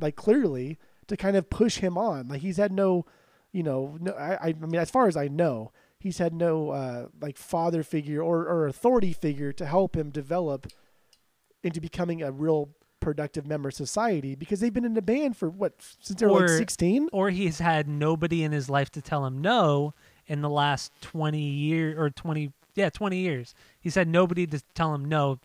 like 0.00 0.16
clearly, 0.16 0.78
to 1.06 1.16
kind 1.16 1.36
of 1.36 1.48
push 1.50 1.78
him 1.78 1.96
on. 1.96 2.26
Like 2.28 2.40
he's 2.40 2.56
had 2.56 2.72
no, 2.72 3.06
you 3.54 3.62
know, 3.62 3.96
no. 4.00 4.12
I, 4.12 4.48
I 4.48 4.52
mean, 4.52 4.74
as 4.80 4.90
far 4.90 5.06
as 5.06 5.16
I 5.16 5.28
know, 5.28 5.70
he's 5.98 6.18
had 6.18 6.34
no 6.34 6.70
uh, 6.70 7.06
like 7.20 7.38
father 7.38 7.84
figure 7.84 8.20
or, 8.20 8.40
or 8.40 8.66
authority 8.66 9.12
figure 9.12 9.52
to 9.52 9.64
help 9.64 9.96
him 9.96 10.10
develop 10.10 10.66
into 11.62 11.80
becoming 11.80 12.20
a 12.20 12.32
real 12.32 12.70
productive 12.98 13.46
member 13.46 13.68
of 13.68 13.74
society 13.74 14.34
because 14.34 14.58
they've 14.60 14.72
been 14.72 14.84
in 14.84 14.94
the 14.94 15.02
band 15.02 15.36
for 15.36 15.48
what 15.48 15.74
since 16.00 16.18
they 16.18 16.26
were 16.26 16.40
like 16.40 16.48
sixteen. 16.48 17.08
or 17.12 17.30
he's 17.30 17.58
had 17.60 17.86
nobody 17.86 18.42
in 18.42 18.50
his 18.50 18.68
life 18.68 18.90
to 18.90 19.00
tell 19.00 19.24
him 19.24 19.40
no 19.40 19.92
in 20.26 20.40
the 20.40 20.48
last 20.48 20.90
20 21.02 21.38
year 21.38 22.02
or 22.02 22.08
20 22.08 22.50
yeah 22.74 22.88
20 22.88 23.18
years 23.18 23.54
he's 23.78 23.94
had 23.94 24.08
nobody 24.08 24.46
to 24.46 24.58
tell 24.74 24.94
him 24.94 25.04
no 25.04 25.38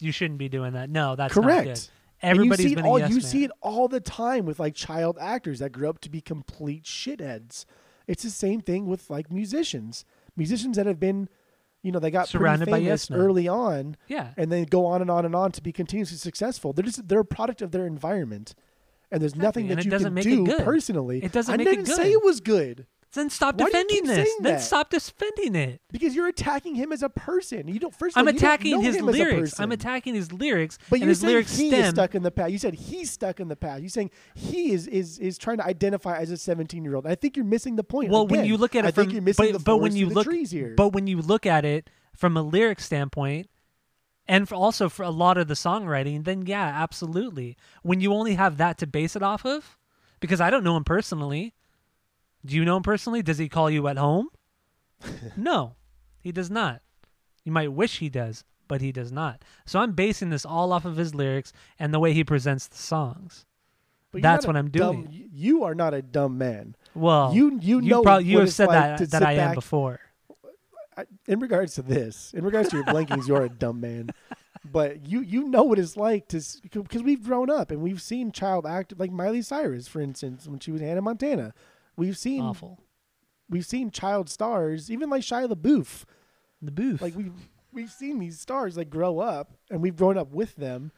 you 0.00 0.10
shouldn't 0.10 0.38
be 0.38 0.48
doing 0.48 0.72
that 0.72 0.88
no 0.88 1.14
that's 1.14 1.34
not 1.42 1.90
Correct. 2.22 2.38
And 2.40 2.50
you 2.50 2.54
see 2.56 2.74
been 2.74 2.84
it 2.84 2.88
all, 2.88 2.98
yes 2.98 3.08
you 3.10 3.16
man. 3.16 3.22
see 3.22 3.44
it 3.44 3.50
all 3.60 3.88
the 3.88 4.00
time 4.00 4.46
with 4.46 4.60
like 4.60 4.74
child 4.74 5.18
actors 5.20 5.58
that 5.58 5.70
grew 5.70 5.88
up 5.88 6.00
to 6.00 6.10
be 6.10 6.20
complete 6.20 6.84
shitheads. 6.84 7.64
It's 8.06 8.22
the 8.22 8.30
same 8.30 8.60
thing 8.60 8.86
with 8.86 9.10
like 9.10 9.30
musicians. 9.30 10.04
Musicians 10.36 10.76
that 10.76 10.86
have 10.86 10.98
been, 11.00 11.28
you 11.82 11.92
know, 11.92 11.98
they 11.98 12.10
got 12.10 12.28
Surrounded 12.28 12.70
by 12.70 12.78
yes 12.78 13.10
men. 13.10 13.18
early 13.18 13.48
on, 13.48 13.96
yeah 14.08 14.34
and 14.36 14.50
then 14.50 14.64
go 14.64 14.86
on 14.86 15.00
and 15.02 15.10
on 15.10 15.24
and 15.24 15.34
on 15.34 15.52
to 15.52 15.62
be 15.62 15.72
continuously 15.72 16.16
successful. 16.16 16.72
They're 16.72 16.84
just 16.84 17.08
they're 17.08 17.20
a 17.20 17.24
product 17.24 17.60
of 17.60 17.70
their 17.72 17.86
environment, 17.86 18.54
and 19.10 19.20
there's 19.20 19.36
nothing 19.36 19.64
and 19.70 19.78
that 19.78 19.86
it 19.86 19.92
you 19.92 19.98
can 19.98 20.18
it 20.18 20.22
do 20.22 20.46
good. 20.46 20.64
personally. 20.64 21.22
It 21.22 21.32
doesn't 21.32 21.52
I 21.52 21.56
make 21.56 21.66
it 21.66 21.70
didn't 21.70 21.86
say 21.86 22.12
it 22.12 22.24
was 22.24 22.40
good 22.40 22.86
then 23.14 23.30
stop 23.30 23.58
Why 23.60 23.66
defending 23.66 24.04
this 24.04 24.28
then 24.40 24.54
that? 24.54 24.60
stop 24.62 24.90
defending 24.90 25.54
it 25.54 25.80
because 25.90 26.14
you're 26.14 26.28
attacking 26.28 26.74
him 26.74 26.92
as 26.92 27.02
a 27.02 27.08
person. 27.08 27.68
You 27.68 27.78
don't 27.78 27.94
first. 27.94 28.16
Of 28.16 28.20
i'm 28.20 28.28
all, 28.28 28.34
attacking 28.34 28.80
his 28.82 29.00
lyrics 29.00 29.60
i'm 29.60 29.72
attacking 29.72 30.14
his 30.14 30.32
lyrics 30.32 30.78
But 30.88 31.00
you're 31.00 31.08
his 31.10 31.20
saying 31.20 31.32
lyrics 31.32 31.56
he 31.56 31.74
is 31.74 31.90
stuck 31.90 32.14
in 32.14 32.22
the 32.22 32.30
past. 32.30 32.52
You 32.52 32.58
said 32.58 32.74
he's 32.74 33.10
stuck 33.10 33.40
in 33.40 33.48
the 33.48 33.56
past. 33.56 33.80
You're 33.82 33.88
saying 33.90 34.10
he 34.34 34.72
is 34.72 34.86
is 34.86 35.18
is 35.18 35.38
trying 35.38 35.58
to 35.58 35.64
identify 35.66 36.16
as 36.18 36.30
a 36.30 36.36
17 36.36 36.82
year 36.84 36.94
old. 36.94 37.06
I 37.06 37.14
think 37.14 37.36
you're 37.36 37.44
missing 37.46 37.76
the 37.76 37.84
point. 37.84 38.10
well 38.10 38.26
when 38.26 38.44
you 38.44 38.56
look 38.56 38.74
at 38.74 38.84
it 38.84 38.88
I 38.88 38.90
from 38.92 39.04
think 39.04 39.12
you're 39.14 39.22
missing 39.22 39.46
but, 39.52 39.58
the 39.58 39.64
but 39.64 39.76
when 39.78 39.94
you 39.96 40.08
look 40.08 40.24
trees 40.26 40.50
here. 40.50 40.74
but 40.76 40.88
when 40.88 41.06
you 41.06 41.20
look 41.20 41.46
at 41.46 41.64
it 41.64 41.90
from 42.16 42.36
a 42.36 42.42
lyric 42.42 42.80
standpoint 42.80 43.48
and 44.28 44.48
for 44.48 44.54
also 44.54 44.88
for 44.88 45.02
a 45.02 45.10
lot 45.10 45.36
of 45.38 45.48
the 45.48 45.54
songwriting 45.54 46.24
then 46.24 46.46
yeah 46.46 46.66
absolutely 46.82 47.56
when 47.82 48.00
you 48.00 48.12
only 48.12 48.34
have 48.34 48.56
that 48.58 48.78
to 48.78 48.86
base 48.86 49.16
it 49.16 49.22
off 49.22 49.44
of 49.44 49.78
because 50.20 50.40
i 50.40 50.48
don't 50.50 50.62
know 50.62 50.76
him 50.76 50.84
personally 50.84 51.54
do 52.44 52.56
you 52.56 52.64
know 52.64 52.76
him 52.76 52.82
personally 52.82 53.22
does 53.22 53.38
he 53.38 53.48
call 53.48 53.70
you 53.70 53.86
at 53.88 53.96
home 53.98 54.28
no 55.36 55.74
he 56.20 56.32
does 56.32 56.50
not 56.50 56.80
you 57.44 57.52
might 57.52 57.72
wish 57.72 57.98
he 57.98 58.08
does 58.08 58.44
but 58.68 58.80
he 58.80 58.92
does 58.92 59.10
not 59.12 59.42
so 59.66 59.78
i'm 59.80 59.92
basing 59.92 60.30
this 60.30 60.44
all 60.46 60.72
off 60.72 60.84
of 60.84 60.96
his 60.96 61.14
lyrics 61.14 61.52
and 61.78 61.92
the 61.92 61.98
way 62.00 62.12
he 62.12 62.24
presents 62.24 62.66
the 62.68 62.76
songs 62.78 63.44
But 64.12 64.22
that's 64.22 64.46
what 64.46 64.56
I'm 64.56 64.70
dumb- 64.70 65.04
doing. 65.06 65.30
You 65.32 65.64
are 65.64 65.74
not 65.74 65.94
a 65.94 66.02
dumb 66.02 66.36
man. 66.38 66.76
well 66.94 67.32
You 67.34 67.58
you 67.62 67.80
know 67.80 68.02
prob- 68.02 68.22
you 68.22 68.36
what 68.36 68.40
have 68.40 68.48
it's 68.48 68.56
said 68.56 68.68
like 68.68 68.96
to 68.98 69.06
that 69.06 69.20
that 69.20 69.22
i 69.28 69.32
am 69.32 69.48
back- 69.48 69.54
before 69.54 70.00
in 71.26 71.40
regards 71.40 71.74
to 71.76 71.82
this, 71.82 72.34
in 72.34 72.44
regards 72.44 72.68
to 72.68 72.76
your 72.76 72.84
blankings, 72.84 73.26
you're 73.26 73.44
a 73.44 73.48
dumb 73.48 73.80
man. 73.80 74.10
But 74.62 75.06
you 75.06 75.22
you 75.22 75.48
know 75.48 75.62
what 75.62 75.78
it's 75.78 75.96
like 75.96 76.28
to 76.28 76.40
because 76.70 77.02
we've 77.02 77.24
grown 77.24 77.48
up 77.48 77.70
and 77.70 77.80
we've 77.80 78.02
seen 78.02 78.30
child 78.30 78.66
act 78.66 78.92
like 78.98 79.10
Miley 79.10 79.40
Cyrus, 79.40 79.88
for 79.88 80.02
instance, 80.02 80.46
when 80.46 80.60
she 80.60 80.70
was 80.70 80.82
Hannah 80.82 81.00
Montana. 81.00 81.54
We've 81.96 82.16
seen 82.16 82.42
awful 82.42 82.80
we've 83.48 83.66
seen 83.66 83.90
child 83.90 84.30
stars, 84.30 84.90
even 84.90 85.10
like 85.10 85.22
Shia 85.22 85.48
LaBeouf. 85.52 86.04
the 86.60 86.70
booth 86.70 87.02
Like 87.02 87.14
we 87.14 87.30
we've 87.72 87.90
seen 87.90 88.18
these 88.18 88.40
stars 88.40 88.76
like 88.76 88.90
grow 88.90 89.18
up 89.18 89.52
and 89.70 89.80
we've 89.82 89.96
grown 89.96 90.18
up 90.18 90.32
with 90.32 90.56
them. 90.56 90.92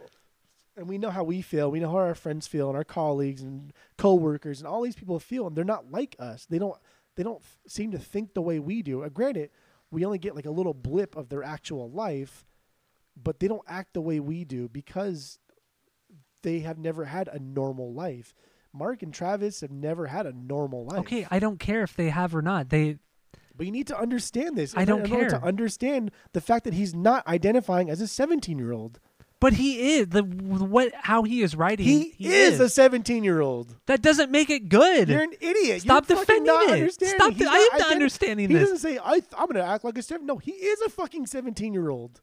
And 0.76 0.88
we 0.88 0.99
know 0.99 1.11
how 1.11 1.22
we 1.22 1.40
feel. 1.40 1.70
We 1.70 1.78
know 1.78 1.90
how 1.90 1.99
our 1.99 2.16
friends 2.16 2.49
feel 2.49 2.68
and 2.68 2.76
our 2.76 2.82
colleagues 2.84 3.42
and 3.42 3.72
coworkers 3.97 4.59
and 4.61 4.66
all 4.66 4.82
these 4.82 4.97
people 4.97 5.20
feel 5.20 5.47
and 5.47 5.55
they're 5.57 5.64
not 5.64 5.92
like 5.92 6.16
us. 6.18 6.47
They 6.47 6.59
don't 6.59 6.76
they 7.16 7.22
don't 7.22 7.40
f- 7.40 7.59
seem 7.68 7.92
to 7.92 7.99
think 7.99 8.34
the 8.34 8.42
way 8.42 8.59
we 8.59 8.82
do. 8.82 9.03
Uh, 9.05 9.09
granted, 9.09 9.51
we 9.92 10.05
only 10.05 10.18
get 10.18 10.34
like 10.34 10.47
a 10.47 10.51
little 10.51 10.74
blip 10.74 11.16
of 11.16 11.28
their 11.28 11.45
actual 11.45 11.88
life, 11.90 12.45
but 13.16 13.38
they 13.38 13.47
don't 13.47 13.62
act 13.68 13.95
the 13.95 14.01
way 14.01 14.18
we 14.18 14.45
do 14.45 14.68
because 14.68 15.38
they 16.42 16.61
have 16.61 16.78
never 16.78 17.05
had 17.05 17.28
a 17.28 17.38
normal 17.38 17.92
life. 17.92 18.34
Mark 18.74 19.02
and 19.02 19.14
Travis 19.14 19.60
have 19.60 19.70
never 19.70 20.06
had 20.08 20.26
a 20.26 20.32
normal 20.32 20.84
life. 20.86 20.98
Okay, 21.00 21.26
I 21.30 21.38
don't 21.38 21.58
care 21.60 21.82
if 21.82 21.94
they 21.94 22.10
have 22.10 22.34
or 22.34 22.42
not. 22.42 22.70
They 22.70 22.98
But 23.56 23.66
you 23.66 23.72
need 23.72 23.86
to 23.86 23.98
understand 23.98 24.56
this. 24.58 24.76
I 24.76 24.84
don't 24.84 25.02
in 25.04 25.06
care. 25.10 25.28
to 25.30 25.42
understand 25.42 26.10
the 26.32 26.40
fact 26.40 26.64
that 26.64 26.74
he's 26.74 26.94
not 26.94 27.26
identifying 27.28 27.88
as 27.88 28.00
a 28.00 28.08
17 28.08 28.58
year 28.58 28.72
old. 28.72 28.98
but 29.40 29.52
he 29.54 29.96
is 29.98 30.08
the 30.08 30.22
what 30.22 30.92
how 30.94 31.22
he 31.22 31.42
is 31.42 31.54
writing. 31.54 31.86
He, 31.86 32.14
is, 32.18 32.58
a 32.60 32.68
17 32.68 33.22
year 33.22 33.40
old. 33.40 33.76
that 33.86 34.00
doesn't 34.02 34.30
make 34.32 34.48
it 34.50 34.68
good. 34.70 35.08
You're 35.08 35.22
an 35.22 35.34
idiot. 35.40 35.82
Stop 35.82 36.08
You're 36.08 36.18
defending 36.18 36.46
not 36.46 36.64
it. 36.64 36.70
understanding. 36.72 37.36
Stop 37.36 37.52
I 37.52 37.68
am 37.72 37.78
not 37.78 37.92
understanding 37.92 38.48
he 38.48 38.54
this. 38.54 38.62
doesn't 38.70 38.78
say 38.78 38.98
I. 38.98 39.20
I'm 39.38 39.46
going 39.46 39.54
to 39.56 39.64
act 39.64 39.84
like 39.84 39.98
a 39.98 40.02
seven. 40.02 40.26
No, 40.26 40.38
he 40.38 40.52
is 40.52 40.80
a 40.80 40.88
fucking 40.90 41.26
17 41.26 41.72
year 41.74 41.90
old. 41.90 42.22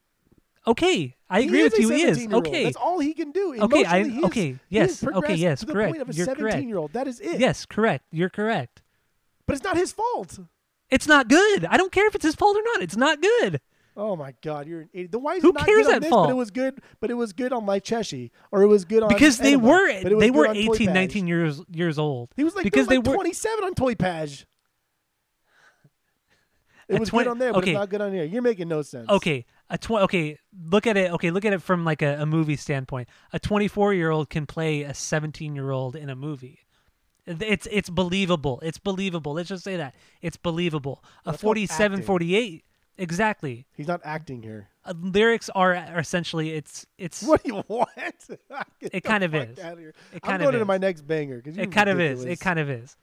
Okay, 0.68 1.16
I 1.30 1.42
He 1.42 1.48
agree 1.48 1.64
with 1.64 1.78
you. 1.80 1.90
He 1.90 2.04
is 2.04 2.28
okay. 2.32 2.64
That's 2.66 2.76
all 2.76 3.00
he 3.00 3.14
can 3.14 3.32
do. 3.32 3.56
Okay, 3.62 3.86
I- 3.86 4.00
is- 4.00 4.24
okay, 4.26 4.58
yes, 4.70 5.04
okay, 5.04 5.36
yes, 5.36 5.62
the 5.62 5.74
correct. 5.74 5.92
point 5.94 6.02
of 6.02 6.10
a 6.10 6.14
You're 6.14 6.26
correct. 6.28 6.40
17 6.40 6.68
year 6.70 6.78
old. 6.78 6.94
That 6.94 7.08
is 7.08 7.20
it. 7.20 7.40
Yes, 7.40 7.66
correct. 7.66 8.06
You're 8.12 8.30
correct. 8.30 8.82
but 9.46 9.56
it's 9.56 9.64
not 9.64 9.76
his 9.78 9.92
fault. 9.92 10.40
It's 10.90 11.08
not 11.08 11.28
good. 11.30 11.66
I 11.66 11.78
don't 11.78 11.92
care 11.92 12.08
if 12.08 12.16
it's 12.16 12.26
his 12.26 12.36
fault 12.36 12.58
or 12.58 12.64
not. 12.74 12.82
It's 12.82 12.98
not 12.98 13.22
good. 13.22 13.62
Oh 13.98 14.16
my 14.16 14.34
God, 14.42 14.68
you're 14.68 14.82
an 14.82 14.90
idiot. 14.94 15.12
Then 15.12 15.22
why 15.22 15.36
is 15.36 15.42
Who 15.44 15.52
not 15.52 15.66
cares 15.66 15.86
good 15.86 15.96
on 15.96 16.02
this, 16.02 16.10
fault? 16.10 16.28
But 16.28 16.32
it 16.32 16.38
was 16.38 16.52
good. 16.52 16.82
But 17.02 17.12
it 17.12 17.16
was 17.16 17.34
good 17.34 17.52
on 17.52 17.66
like 17.66 17.84
Cheshi, 17.84 18.32
or 18.52 18.62
it 18.62 18.68
was 18.68 18.86
good 18.86 19.04
on 19.04 19.10
Because 19.10 19.38
they 19.38 19.54
Enema, 19.54 19.68
were 19.68 20.02
but 20.04 20.12
it 20.12 20.16
was 20.16 20.22
they 20.24 20.32
were 20.32 20.48
on 20.48 20.56
18, 20.56 20.94
19 20.94 21.28
years 21.28 21.62
years 21.74 22.00
old. 22.00 22.30
He 22.38 22.44
was 22.46 22.56
like 22.56 22.64
because 22.64 22.88
they 22.88 22.96
they 22.96 23.10
were 23.10 23.16
27 23.16 23.64
on 23.64 23.74
Toy 23.74 23.96
Page. 23.96 24.46
It 26.88 27.00
was 27.00 27.10
20 27.10 27.24
good 27.24 27.32
on 27.32 27.38
there, 27.38 27.54
but 27.54 27.60
okay. 27.60 27.72
it's 27.72 27.80
not 27.80 27.90
good 27.90 28.02
on 28.02 28.12
here. 28.14 28.26
You're 28.26 28.42
making 28.42 28.68
no 28.68 28.82
sense. 28.82 29.08
Okay, 29.10 29.46
a 29.72 29.78
tw- 29.78 29.92
okay, 29.92 30.38
look 30.70 30.86
at 30.86 30.98
it. 30.98 31.12
Okay, 31.14 31.32
look 31.32 31.46
at 31.46 31.54
it 31.54 31.62
from 31.62 31.86
like 31.86 32.02
a, 32.02 32.22
a 32.22 32.26
movie 32.26 32.58
standpoint. 32.58 33.08
A 33.34 33.40
24 33.40 33.94
year 33.94 34.12
old 34.12 34.30
can 34.30 34.46
play 34.46 34.84
a 34.84 34.94
17 34.94 35.56
year 35.56 35.72
old 35.72 35.96
in 35.96 36.10
a 36.10 36.16
movie. 36.16 36.60
It's 37.26 37.68
it's 37.72 37.90
believable. 37.90 38.60
It's 38.62 38.78
believable. 38.78 39.34
Let's 39.34 39.50
just 39.50 39.64
say 39.64 39.78
that 39.78 39.96
it's 40.22 40.38
believable. 40.38 41.04
A 41.26 41.32
That's 41.32 41.42
called 41.42 41.56
47, 41.56 41.94
acting. 41.94 42.06
48, 42.06 42.66
exactly. 42.98 43.66
He's 43.74 43.88
not 43.88 44.02
acting 44.04 44.44
here. 44.44 44.68
Uh, 44.84 44.94
lyrics 45.00 45.50
are, 45.54 45.76
are 45.76 46.00
essentially 46.00 46.52
it's 46.52 46.86
it's 46.98 47.24
What 47.28 47.44
do 47.44 47.56
you 47.56 47.64
want? 47.68 47.90
It 48.82 49.04
kind 49.04 49.24
of 49.24 49.34
is. 49.34 49.58
It 49.58 49.64
I'm 49.64 50.20
kind 50.20 50.42
going 50.42 50.50
of 50.50 50.54
into 50.56 50.66
my 50.66 50.80
next 50.80 51.02
banger 51.02 51.42
it 51.46 51.72
kind 51.72 51.90
of 51.90 52.02
is. 52.02 52.26
It 52.26 52.40
kind 52.40 52.60
of 52.60 52.70
is. 52.70 52.98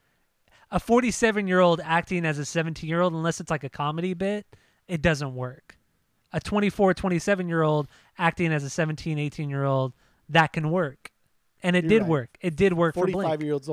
A 0.70 0.78
47 0.78 1.46
year 1.46 1.60
old 1.60 1.80
acting 1.82 2.26
as 2.26 2.38
a 2.38 2.44
17 2.44 2.86
year 2.90 3.00
old, 3.00 3.14
unless 3.14 3.40
it's 3.40 3.50
like 3.50 3.64
a 3.64 3.70
comedy 3.70 4.12
bit, 4.12 4.44
it 4.86 5.00
doesn't 5.00 5.34
work. 5.34 5.77
A 6.32 6.40
24, 6.40 6.94
27 6.94 7.48
year 7.48 7.62
old 7.62 7.88
acting 8.18 8.52
as 8.52 8.62
a 8.64 8.70
17, 8.70 9.18
18 9.18 9.48
year 9.48 9.64
old, 9.64 9.92
that 10.28 10.52
can 10.52 10.70
work. 10.70 11.10
And 11.62 11.74
it 11.74 11.84
You're 11.84 11.88
did 11.90 12.02
right. 12.02 12.10
work. 12.10 12.38
It 12.40 12.54
did 12.54 12.72
work 12.72 12.94
for 12.94 13.00
45 13.08 13.22
Blink. 13.22 13.42
year 13.42 13.52
olds. 13.54 13.68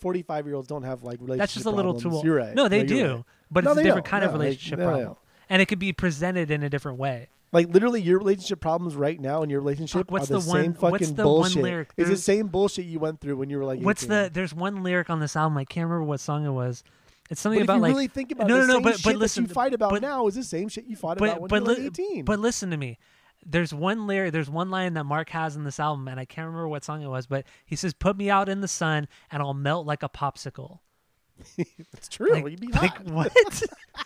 45 0.00 0.46
year 0.46 0.54
olds 0.56 0.66
don't 0.68 0.82
have 0.82 1.02
like 1.02 1.20
relationship. 1.20 1.38
That's 1.38 1.54
just 1.54 1.66
a 1.66 1.70
little 1.70 1.92
problems. 1.92 2.16
old. 2.16 2.24
You're 2.24 2.36
right. 2.36 2.54
No, 2.54 2.66
they 2.68 2.78
you're 2.78 2.86
do. 2.86 3.14
right. 3.16 3.24
But 3.50 3.64
No, 3.64 3.70
it's 3.72 3.80
a 3.80 3.82
different 3.84 4.06
don't. 4.06 4.10
kind 4.10 4.24
of 4.24 4.32
No, 4.32 4.38
they- 4.38 4.44
relationship 4.46 4.78
they 4.78 4.84
problem. 4.84 5.16
And 5.50 5.62
it 5.62 5.66
could 5.66 5.78
be 5.78 5.92
presented 5.92 6.50
in 6.50 6.62
a 6.62 6.68
different 6.68 6.98
way. 6.98 7.28
Like 7.52 7.68
literally, 7.72 8.02
your 8.02 8.18
relationship 8.18 8.60
problems 8.60 8.94
right 8.96 9.18
now 9.18 9.42
in 9.42 9.48
your 9.48 9.60
relationship 9.60 10.00
Fuck, 10.00 10.10
what's 10.10 10.30
are 10.30 10.34
the, 10.34 10.40
the 10.40 10.48
one- 10.50 10.62
same 10.64 10.72
fucking 10.74 10.90
what's 10.90 11.10
the 11.12 11.22
one 11.22 11.24
bullshit. 11.42 11.62
lyric? 11.62 11.90
It's 11.96 12.10
the 12.10 12.16
same 12.16 12.48
bullshit 12.48 12.84
you 12.86 12.98
went 12.98 13.20
through 13.20 13.36
when 13.36 13.48
you 13.50 13.56
were 13.58 13.64
like. 13.64 13.80
What's 13.80 14.02
18. 14.04 14.08
the 14.24 14.30
there's 14.32 14.52
one 14.54 14.82
lyric 14.82 15.08
on 15.08 15.20
this 15.20 15.34
album, 15.36 15.56
I 15.56 15.64
can't 15.64 15.84
remember 15.86 16.04
what 16.04 16.20
song 16.20 16.44
it 16.44 16.50
was. 16.50 16.82
It's 17.30 17.40
something 17.40 17.58
But 17.58 17.62
if 17.62 17.68
about 17.68 17.74
you 17.76 17.82
like 17.82 17.92
really 17.92 18.06
think 18.08 18.32
about 18.32 18.48
no, 18.48 18.56
no, 18.56 18.66
the 18.66 18.72
no, 18.74 18.80
but 18.80 18.94
shit 18.96 19.04
but 19.04 19.16
listen, 19.16 19.44
you 19.44 19.52
fight 19.52 19.74
about 19.74 19.90
but, 19.90 20.02
now 20.02 20.26
is 20.26 20.34
the 20.34 20.42
same 20.42 20.68
shit 20.68 20.86
you 20.86 20.96
fought 20.96 21.18
but 21.18 21.28
about 21.28 21.40
when 21.42 21.48
but 21.48 21.56
you 21.62 21.64
were 21.68 21.74
li- 21.74 21.86
18. 21.86 22.24
but 22.24 22.38
listen 22.38 22.70
to 22.70 22.76
me. 22.76 22.98
There's 23.46 23.72
one 23.72 24.06
lyric, 24.06 24.32
there's 24.32 24.50
one 24.50 24.70
line 24.70 24.94
that 24.94 25.04
Mark 25.04 25.28
has 25.30 25.54
in 25.54 25.64
this 25.64 25.78
album, 25.78 26.08
and 26.08 26.18
I 26.18 26.24
can't 26.24 26.46
remember 26.46 26.68
what 26.68 26.84
song 26.84 27.02
it 27.02 27.06
was, 27.08 27.26
but 27.26 27.44
he 27.66 27.76
says, 27.76 27.94
"Put 27.94 28.16
me 28.16 28.28
out 28.30 28.48
in 28.48 28.60
the 28.62 28.68
sun, 28.68 29.06
and 29.30 29.42
I'll 29.42 29.54
melt 29.54 29.86
like 29.86 30.02
a 30.02 30.08
popsicle." 30.08 30.80
it's 31.56 32.08
true. 32.08 32.32
Like, 32.32 32.50
You'd 32.50 32.60
be 32.60 32.66
like 32.68 32.96
hot. 32.96 33.04
what? 33.06 33.62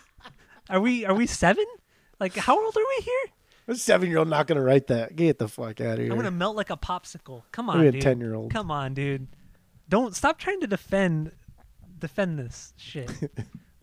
are 0.69 0.79
we 0.79 1.05
are 1.05 1.15
we 1.15 1.25
seven? 1.25 1.65
Like 2.19 2.35
how 2.35 2.57
old 2.63 2.75
are 2.77 2.83
we 2.97 3.03
here? 3.03 3.25
A 3.69 3.75
seven 3.75 4.09
year 4.09 4.19
old 4.19 4.27
not 4.27 4.45
gonna 4.47 4.61
write 4.61 4.87
that. 4.87 5.15
Get 5.15 5.39
the 5.39 5.47
fuck 5.47 5.81
out 5.81 5.93
of 5.93 5.99
here. 5.99 6.11
I'm 6.11 6.17
gonna 6.17 6.29
melt 6.31 6.55
like 6.55 6.69
a 6.69 6.77
popsicle. 6.77 7.43
Come 7.51 7.67
Maybe 7.67 7.79
on, 7.79 7.85
a 7.87 7.91
dude. 7.93 8.01
10-year-old. 8.03 8.51
Come 8.53 8.69
on, 8.69 8.93
dude. 8.93 9.27
Don't 9.89 10.15
stop 10.15 10.37
trying 10.37 10.59
to 10.61 10.67
defend 10.67 11.31
defend 12.03 12.37
this 12.37 12.73
shit. 12.75 13.09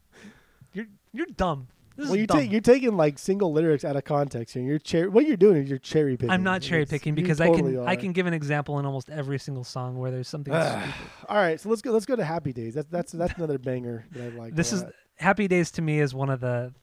you're 0.74 0.86
you're 1.12 1.26
dumb. 1.26 1.68
This 1.96 2.08
well, 2.08 2.26
dumb. 2.26 2.38
ta- 2.38 2.42
you're 2.44 2.60
taking 2.60 2.96
like 2.96 3.18
single 3.18 3.50
lyrics 3.50 3.82
out 3.82 3.96
of 3.96 4.04
context 4.04 4.54
here. 4.54 4.62
You're 4.62 4.78
cher- 4.84 5.10
what 5.10 5.26
you're 5.26 5.38
doing 5.38 5.56
is 5.56 5.70
you're 5.70 5.78
cherry 5.78 6.18
picking. 6.18 6.30
I'm 6.30 6.42
not 6.42 6.60
cherry 6.60 6.84
picking 6.84 7.14
because 7.14 7.38
totally 7.38 7.72
I 7.72 7.74
can 7.74 7.76
are. 7.78 7.88
I 7.88 7.96
can 7.96 8.12
give 8.12 8.26
an 8.26 8.34
example 8.34 8.78
in 8.78 8.84
almost 8.84 9.08
every 9.08 9.38
single 9.38 9.64
song 9.64 9.96
where 9.98 10.10
there's 10.10 10.28
something. 10.28 10.52
stupid. 10.52 10.94
All 11.28 11.36
right, 11.36 11.58
so 11.58 11.70
let's 11.70 11.80
go. 11.80 11.92
Let's 11.92 12.06
go 12.06 12.14
to 12.14 12.24
Happy 12.24 12.52
Days. 12.52 12.74
That's 12.74 12.88
that's 12.90 13.12
that's 13.12 13.34
another 13.34 13.58
banger 13.58 14.04
that 14.12 14.32
I 14.32 14.36
like. 14.36 14.54
This 14.54 14.72
is. 14.72 14.84
Happy 15.16 15.48
Days 15.48 15.70
to 15.72 15.82
me 15.82 16.00
is 16.00 16.14
one 16.14 16.30
of 16.30 16.40
the 16.40 16.74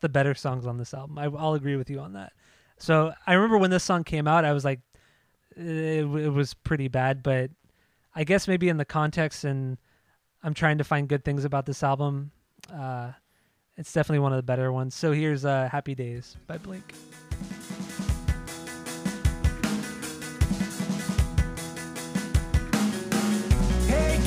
the 0.00 0.08
better 0.08 0.34
songs 0.34 0.66
on 0.66 0.78
this 0.78 0.94
album. 0.94 1.18
I, 1.18 1.24
I'll 1.24 1.54
agree 1.54 1.76
with 1.76 1.90
you 1.90 1.98
on 1.98 2.12
that. 2.12 2.32
So 2.78 3.12
I 3.26 3.34
remember 3.34 3.58
when 3.58 3.70
this 3.70 3.84
song 3.84 4.04
came 4.04 4.26
out, 4.26 4.44
I 4.44 4.52
was 4.52 4.64
like, 4.64 4.80
it, 5.56 6.04
it 6.04 6.32
was 6.32 6.54
pretty 6.54 6.88
bad, 6.88 7.22
but 7.22 7.50
I 8.14 8.24
guess 8.24 8.48
maybe 8.48 8.68
in 8.68 8.76
the 8.76 8.84
context 8.84 9.44
and 9.44 9.78
I'm 10.44 10.52
trying 10.52 10.76
to 10.76 10.84
find 10.84 11.08
good 11.08 11.24
things 11.24 11.46
about 11.46 11.64
this 11.64 11.82
album. 11.82 12.30
Uh, 12.70 13.12
it's 13.78 13.90
definitely 13.90 14.18
one 14.18 14.32
of 14.32 14.36
the 14.36 14.42
better 14.42 14.70
ones. 14.70 14.94
So 14.94 15.12
here's 15.12 15.46
uh, 15.46 15.70
Happy 15.72 15.94
Days 15.94 16.36
by 16.46 16.58
Blink. 16.58 16.92
Hey 23.86 24.20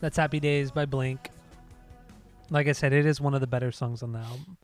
That's 0.00 0.16
Happy 0.16 0.40
Days 0.40 0.70
by 0.70 0.86
Blink. 0.86 1.30
Like 2.50 2.68
I 2.68 2.72
said, 2.72 2.92
it 2.92 3.04
is 3.04 3.20
one 3.20 3.34
of 3.34 3.40
the 3.40 3.46
better 3.46 3.72
songs 3.72 4.02
on 4.02 4.12
the 4.12 4.20
album. 4.20 4.56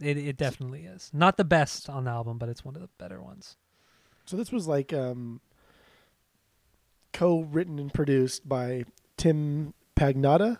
It 0.00 0.16
it 0.16 0.36
definitely 0.36 0.84
is. 0.84 1.10
Not 1.12 1.36
the 1.36 1.44
best 1.44 1.88
on 1.90 2.04
the 2.04 2.10
album, 2.10 2.38
but 2.38 2.48
it's 2.48 2.64
one 2.64 2.74
of 2.76 2.82
the 2.82 2.88
better 2.98 3.20
ones. 3.20 3.56
So 4.24 4.36
this 4.36 4.50
was 4.52 4.66
like 4.66 4.92
um, 4.92 5.40
co-written 7.12 7.78
and 7.78 7.92
produced 7.92 8.48
by 8.48 8.84
Tim 9.16 9.74
Pagnotta 9.96 10.58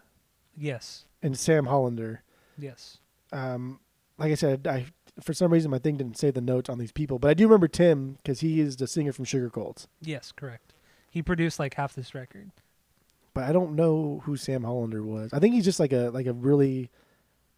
Yes. 0.57 1.05
and 1.23 1.39
Sam 1.39 1.67
Hollander. 1.67 2.23
Yes. 2.59 2.99
Um, 3.33 3.81
like 4.17 4.33
I 4.33 4.35
said, 4.35 4.67
I 4.67 4.87
for 5.21 5.33
some 5.33 5.53
reason 5.53 5.71
my 5.71 5.79
thing 5.79 5.97
didn't 5.97 6.19
say 6.19 6.31
the 6.31 6.41
notes 6.41 6.69
on 6.69 6.79
these 6.79 6.93
people, 6.93 7.19
but 7.19 7.31
I 7.31 7.35
do 7.35 7.45
remember 7.47 7.69
Tim 7.69 8.19
because 8.23 8.41
he 8.41 8.61
is 8.61 8.77
the 8.77 8.87
singer 8.87 9.13
from 9.13 9.25
Sugarcults. 9.25 9.87
Yes, 10.01 10.33
correct. 10.33 10.73
He 11.11 11.23
produced 11.23 11.59
like 11.59 11.75
half 11.75 11.95
this 11.95 12.15
record. 12.15 12.51
But 13.35 13.45
I 13.45 13.53
don't 13.53 13.77
know 13.77 14.21
who 14.25 14.37
Sam 14.37 14.65
Hollander 14.65 15.03
was. 15.03 15.33
I 15.33 15.39
think 15.39 15.55
he's 15.55 15.65
just 15.65 15.79
like 15.81 15.93
a 15.93 16.11
like 16.13 16.27
a 16.27 16.33
really 16.33 16.91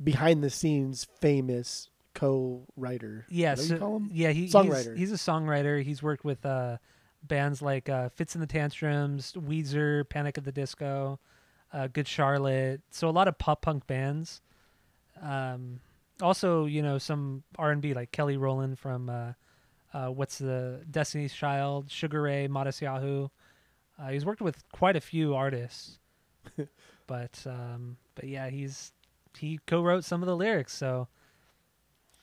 behind 0.02 0.42
the 0.42 0.50
scenes 0.50 1.06
famous 1.20 1.88
co-writer. 2.14 3.26
Yes. 3.30 3.70
what 3.70 3.80
you? 3.80 4.08
Yeah, 4.12 4.30
he, 4.30 4.48
Songwriter. 4.48 4.96
He's, 4.96 5.10
he's 5.10 5.12
a 5.12 5.30
songwriter. 5.30 5.82
He's 5.82 6.02
worked 6.02 6.24
with 6.24 6.44
uh, 6.44 6.78
bands 7.22 7.62
like 7.62 7.88
uh, 7.88 8.08
Fitz 8.10 8.34
and 8.34 8.42
the 8.42 8.46
Tantrums, 8.46 9.32
Weezer, 9.32 10.08
Panic 10.08 10.36
at 10.36 10.44
the 10.44 10.52
Disco. 10.52 11.18
uh, 11.72 11.88
Good 11.88 12.08
Charlotte. 12.08 12.80
So 12.90 13.08
a 13.08 13.10
lot 13.10 13.28
of 13.28 13.38
pop 13.38 13.62
punk 13.62 13.86
bands. 13.86 14.40
Um, 15.20 15.80
also, 16.20 16.66
you 16.66 16.82
know, 16.82 16.98
some 16.98 17.42
R 17.58 17.70
and 17.70 17.82
B 17.82 17.94
like 17.94 18.12
Kelly 18.12 18.36
Rowland 18.36 18.78
from 18.78 19.08
uh, 19.08 19.32
uh, 19.92 20.08
what's 20.08 20.38
the 20.38 20.80
Destiny's 20.90 21.32
Child, 21.32 21.90
Sugar 21.90 22.22
Ray, 22.22 22.48
Modest 22.48 22.82
Yahoo. 22.82 23.28
Uh, 24.00 24.08
he's 24.08 24.24
worked 24.24 24.40
with 24.40 24.62
quite 24.72 24.96
a 24.96 25.00
few 25.00 25.34
artists, 25.34 25.98
but 27.06 27.38
um, 27.46 27.96
but 28.14 28.26
yeah, 28.26 28.48
he's 28.48 28.92
he 29.38 29.58
co-wrote 29.66 30.04
some 30.04 30.22
of 30.22 30.26
the 30.26 30.36
lyrics. 30.36 30.74
So 30.74 31.08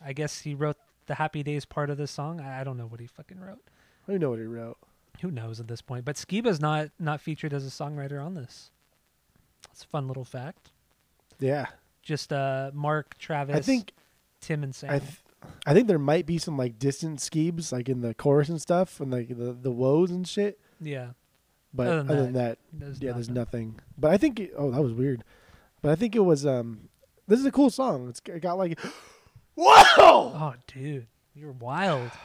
I 0.03 0.13
guess 0.13 0.39
he 0.41 0.55
wrote 0.55 0.78
the 1.05 1.15
Happy 1.15 1.43
Days 1.43 1.65
part 1.65 1.89
of 1.89 1.97
this 1.97 2.11
song. 2.11 2.41
I, 2.41 2.61
I 2.61 2.63
don't 2.63 2.78
know 2.78 2.88
what 2.88 2.99
he 2.99 3.07
fucking 3.07 3.39
wrote. 3.39 3.61
I 4.07 4.11
don't 4.11 4.21
know 4.21 4.30
what 4.30 4.39
he 4.39 4.45
wrote. 4.45 4.78
Who 5.21 5.32
knows 5.32 5.59
at 5.59 5.67
this 5.67 5.82
point? 5.82 6.05
But 6.05 6.15
Skiba's 6.15 6.59
not 6.59 6.89
not 6.99 7.21
featured 7.21 7.53
as 7.53 7.65
a 7.65 7.69
songwriter 7.69 8.23
on 8.23 8.34
this. 8.34 8.71
It's 9.71 9.84
a 9.84 9.88
fun 9.88 10.07
little 10.07 10.25
fact. 10.25 10.71
Yeah, 11.39 11.67
Just 12.01 12.34
uh, 12.34 12.71
Mark, 12.73 13.15
Travis, 13.19 13.55
I 13.55 13.59
think 13.61 13.93
Tim, 14.41 14.63
and 14.63 14.73
Sam. 14.73 14.89
I, 14.89 14.99
th- 14.99 15.21
I 15.67 15.73
think 15.75 15.88
there 15.88 15.99
might 15.99 16.25
be 16.25 16.39
some 16.39 16.57
like 16.57 16.80
distant 16.80 17.19
skeebs 17.19 17.71
like 17.71 17.88
in 17.88 18.01
the 18.01 18.15
chorus 18.15 18.49
and 18.49 18.59
stuff 18.59 18.99
and 18.99 19.11
like 19.11 19.28
the 19.28 19.53
the 19.53 19.71
woes 19.71 20.09
and 20.09 20.28
shit. 20.28 20.59
yeah, 20.82 21.09
But 21.74 21.88
Other 21.88 21.99
other 21.99 22.15
than 22.15 22.24
than, 22.26 22.34
that, 22.34 22.57
there's 22.74 23.01
yeah, 23.01 23.11
there's 23.13 23.30
nothing. 23.30 23.70
nothing. 23.76 23.82
But 23.97 24.11
I 24.11 24.18
think 24.18 24.39
it, 24.39 24.53
oh 24.57 24.72
that 24.72 24.82
was 24.82 24.93
weird. 24.93 25.24
But 25.82 25.91
I 25.91 25.95
think 25.95 26.15
it 26.15 26.20
was 26.22 26.45
um 26.45 26.89
this 27.28 27.39
is 27.39 27.45
a 27.45 27.51
cool 27.51 27.70
song. 27.70 28.09
It's 28.09 28.22
it 28.26 28.41
got 28.41 28.57
like 28.57 28.80
whoa 29.55 29.84
Oh, 29.97 30.53
dude, 30.68 31.07
you're 31.36 31.51
wild. 31.51 32.11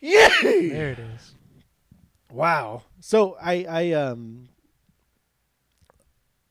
yeah 0.00 0.28
There 0.42 0.90
it 0.92 0.98
is. 0.98 1.34
wow. 2.30 2.82
So 3.00 3.36
I 3.40 3.64
I 3.68 3.92
um 3.92 4.48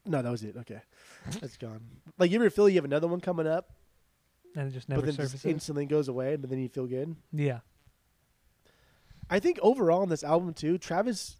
no 0.05 0.21
that 0.21 0.31
was 0.31 0.43
it. 0.43 0.55
Okay, 0.57 0.79
that's 1.41 1.57
gone. 1.57 1.81
Like 2.17 2.31
you 2.31 2.37
ever 2.39 2.49
feel 2.49 2.69
you 2.69 2.75
have 2.75 2.85
another 2.85 3.07
one 3.07 3.21
coming 3.21 3.47
up, 3.47 3.71
And 4.55 4.69
it 4.69 4.73
just 4.73 4.89
never 4.89 5.01
but 5.01 5.05
then 5.07 5.15
surfaces. 5.15 5.33
just 5.41 5.45
instantly 5.45 5.85
goes 5.85 6.07
away, 6.07 6.35
but 6.35 6.49
then 6.49 6.59
you 6.59 6.69
feel 6.69 6.87
good. 6.87 7.15
yeah, 7.33 7.59
I 9.29 9.39
think 9.39 9.59
overall 9.61 10.01
on 10.01 10.09
this 10.09 10.23
album 10.23 10.53
too, 10.53 10.77
Travis 10.77 11.37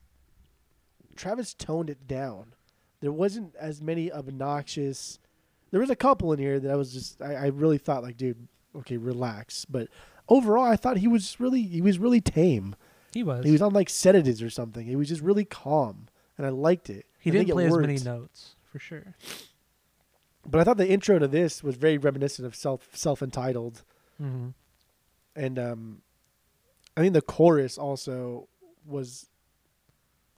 Travis 1.15 1.53
toned 1.53 1.89
it 1.89 2.07
down. 2.07 2.53
There 3.01 3.11
wasn't 3.11 3.55
as 3.55 3.81
many 3.81 4.11
obnoxious. 4.11 5.19
There 5.71 5.79
was 5.79 5.89
a 5.89 5.95
couple 5.95 6.33
in 6.33 6.39
here 6.39 6.59
that 6.59 6.71
I 6.71 6.75
was 6.75 6.93
just 6.93 7.21
I, 7.21 7.35
I 7.35 7.45
really 7.47 7.77
thought 7.77 8.03
like, 8.03 8.17
dude, 8.17 8.47
okay, 8.75 8.97
relax. 8.97 9.65
But 9.65 9.89
overall, 10.29 10.63
I 10.65 10.75
thought 10.75 10.97
he 10.97 11.07
was 11.07 11.39
really 11.39 11.61
he 11.61 11.81
was 11.81 11.99
really 11.99 12.21
tame. 12.21 12.75
he 13.13 13.23
was. 13.23 13.45
He 13.45 13.51
was 13.51 13.61
on 13.61 13.73
like 13.73 13.89
sedatives 13.89 14.41
or 14.41 14.49
something. 14.49 14.85
He 14.87 14.95
was 14.95 15.07
just 15.09 15.21
really 15.21 15.45
calm, 15.45 16.07
and 16.37 16.45
I 16.45 16.49
liked 16.49 16.89
it. 16.89 17.05
He 17.19 17.29
I 17.29 17.33
didn't 17.33 17.49
play 17.51 17.65
as 17.65 17.77
many 17.77 17.97
notes 17.99 18.55
for 18.71 18.79
sure. 18.79 19.15
But 20.47 20.61
I 20.61 20.63
thought 20.63 20.77
the 20.77 20.89
intro 20.89 21.17
to 21.17 21.27
this 21.27 21.63
was 21.63 21.75
very 21.75 21.97
reminiscent 21.97 22.45
of 22.45 22.55
self 22.55 22.89
self 22.93 23.21
entitled. 23.21 23.83
hmm 24.17 24.49
and 25.37 25.59
um, 25.59 26.01
I 26.97 27.01
think 27.01 27.13
the 27.13 27.21
chorus 27.21 27.77
also 27.77 28.47
was 28.85 29.27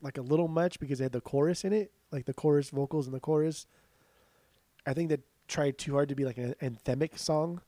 like 0.01 0.18
a 0.18 0.22
little 0.22 0.47
much 0.47 0.80
because 0.80 0.99
they 0.99 1.05
had 1.05 1.12
the 1.12 1.22
chorus 1.22 1.64
in 1.64 1.74
it, 1.74 1.91
like 2.12 2.26
the 2.26 2.34
chorus 2.34 2.70
vocals 2.70 3.08
in 3.08 3.14
the 3.14 3.20
chorus. 3.20 3.68
I 4.86 4.93
think 4.93 5.10
they 5.10 5.18
tried 5.47 5.78
too 5.78 5.93
hard 5.93 6.10
to 6.10 6.16
be 6.16 6.26
like 6.26 6.38
an 6.38 6.55
anthemic 6.62 7.18
song. 7.18 7.62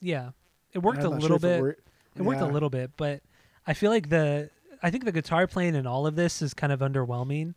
Yeah, 0.00 0.30
it 0.72 0.78
worked 0.78 1.02
a 1.02 1.08
little 1.08 1.38
sure 1.38 1.62
bit. 1.62 1.78
It 2.16 2.22
worked 2.22 2.40
a 2.40 2.46
little 2.46 2.70
bit, 2.70 2.90
but 2.96 3.22
I 3.66 3.74
feel 3.74 3.90
like 3.90 4.08
the 4.08 4.50
I 4.82 4.90
think 4.90 5.04
the 5.04 5.12
guitar 5.12 5.46
playing 5.46 5.74
in 5.74 5.86
all 5.86 6.06
of 6.06 6.16
this 6.16 6.42
is 6.42 6.54
kind 6.54 6.72
of 6.72 6.80
underwhelming. 6.80 7.54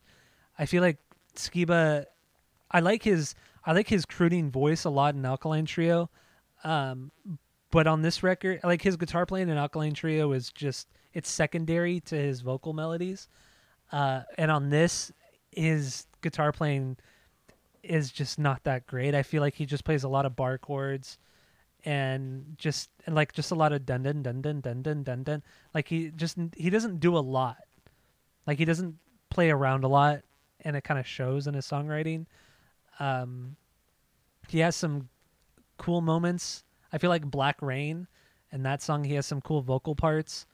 I 0.57 0.65
feel 0.65 0.81
like 0.81 0.97
Skiba 1.35 2.05
I 2.71 2.79
like 2.79 3.03
his 3.03 3.35
I 3.65 3.73
like 3.73 3.87
his 3.87 4.05
crooning 4.05 4.51
voice 4.51 4.85
a 4.85 4.89
lot 4.89 5.15
in 5.15 5.25
Alkaline 5.25 5.65
Trio. 5.65 6.09
Um 6.63 7.11
but 7.75 7.87
on 7.87 8.01
this 8.01 8.23
record, 8.23 8.61
like 8.63 8.81
his 8.81 8.95
guitar 8.95 9.25
playing 9.25 9.49
in 9.49 9.57
Alkaline 9.57 9.93
Trio 9.93 10.31
is 10.31 10.49
just 10.49 10.87
it's 11.13 11.29
secondary 11.29 11.99
to 11.99 12.15
his 12.15 12.39
vocal 12.39 12.71
melodies. 12.71 13.27
Uh 13.91 14.21
and 14.37 14.49
on 14.49 14.69
this 14.69 15.11
his 15.51 16.07
guitar 16.21 16.53
playing 16.53 16.95
is 17.83 18.13
just 18.13 18.39
not 18.39 18.63
that 18.63 18.87
great. 18.87 19.13
I 19.13 19.23
feel 19.23 19.41
like 19.41 19.55
he 19.55 19.65
just 19.65 19.83
plays 19.83 20.05
a 20.05 20.07
lot 20.07 20.25
of 20.25 20.37
bar 20.37 20.57
chords 20.57 21.17
and 21.83 22.55
just 22.57 22.91
and 23.05 23.13
like 23.13 23.33
just 23.33 23.51
a 23.51 23.55
lot 23.55 23.73
of 23.73 23.85
dun 23.85 24.03
dun 24.03 24.23
dun 24.23 24.41
dun 24.41 24.61
dun 24.61 24.81
dun 24.81 25.03
dun 25.03 25.23
dun. 25.23 25.43
Like 25.73 25.89
he 25.89 26.11
just 26.15 26.37
he 26.55 26.69
doesn't 26.69 27.01
do 27.01 27.17
a 27.17 27.19
lot. 27.19 27.57
Like 28.47 28.57
he 28.57 28.63
doesn't 28.63 28.95
play 29.29 29.51
around 29.51 29.83
a 29.83 29.89
lot, 29.89 30.21
and 30.61 30.77
it 30.77 30.85
kind 30.85 30.97
of 30.97 31.05
shows 31.05 31.45
in 31.45 31.53
his 31.55 31.67
songwriting. 31.67 32.25
Um, 33.01 33.57
he 34.47 34.59
has 34.59 34.77
some 34.77 35.09
cool 35.77 35.99
moments. 35.99 36.64
I 36.93 36.97
feel 36.97 37.09
like 37.09 37.25
Black 37.25 37.61
Rain, 37.61 38.07
and 38.51 38.65
that 38.65 38.81
song 38.81 39.03
he 39.03 39.13
has 39.15 39.25
some 39.25 39.41
cool 39.41 39.61
vocal 39.61 39.95
parts. 39.95 40.45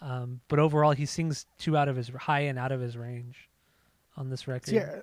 Um, 0.00 0.40
but 0.48 0.58
overall, 0.58 0.92
he 0.92 1.06
sings 1.06 1.46
too 1.58 1.76
out 1.76 1.88
of 1.88 1.96
his 1.96 2.08
high 2.08 2.42
and 2.42 2.58
out 2.58 2.70
of 2.72 2.80
his 2.80 2.96
range 2.96 3.48
on 4.16 4.30
this 4.30 4.46
record. 4.46 4.74
Yeah, 4.74 5.00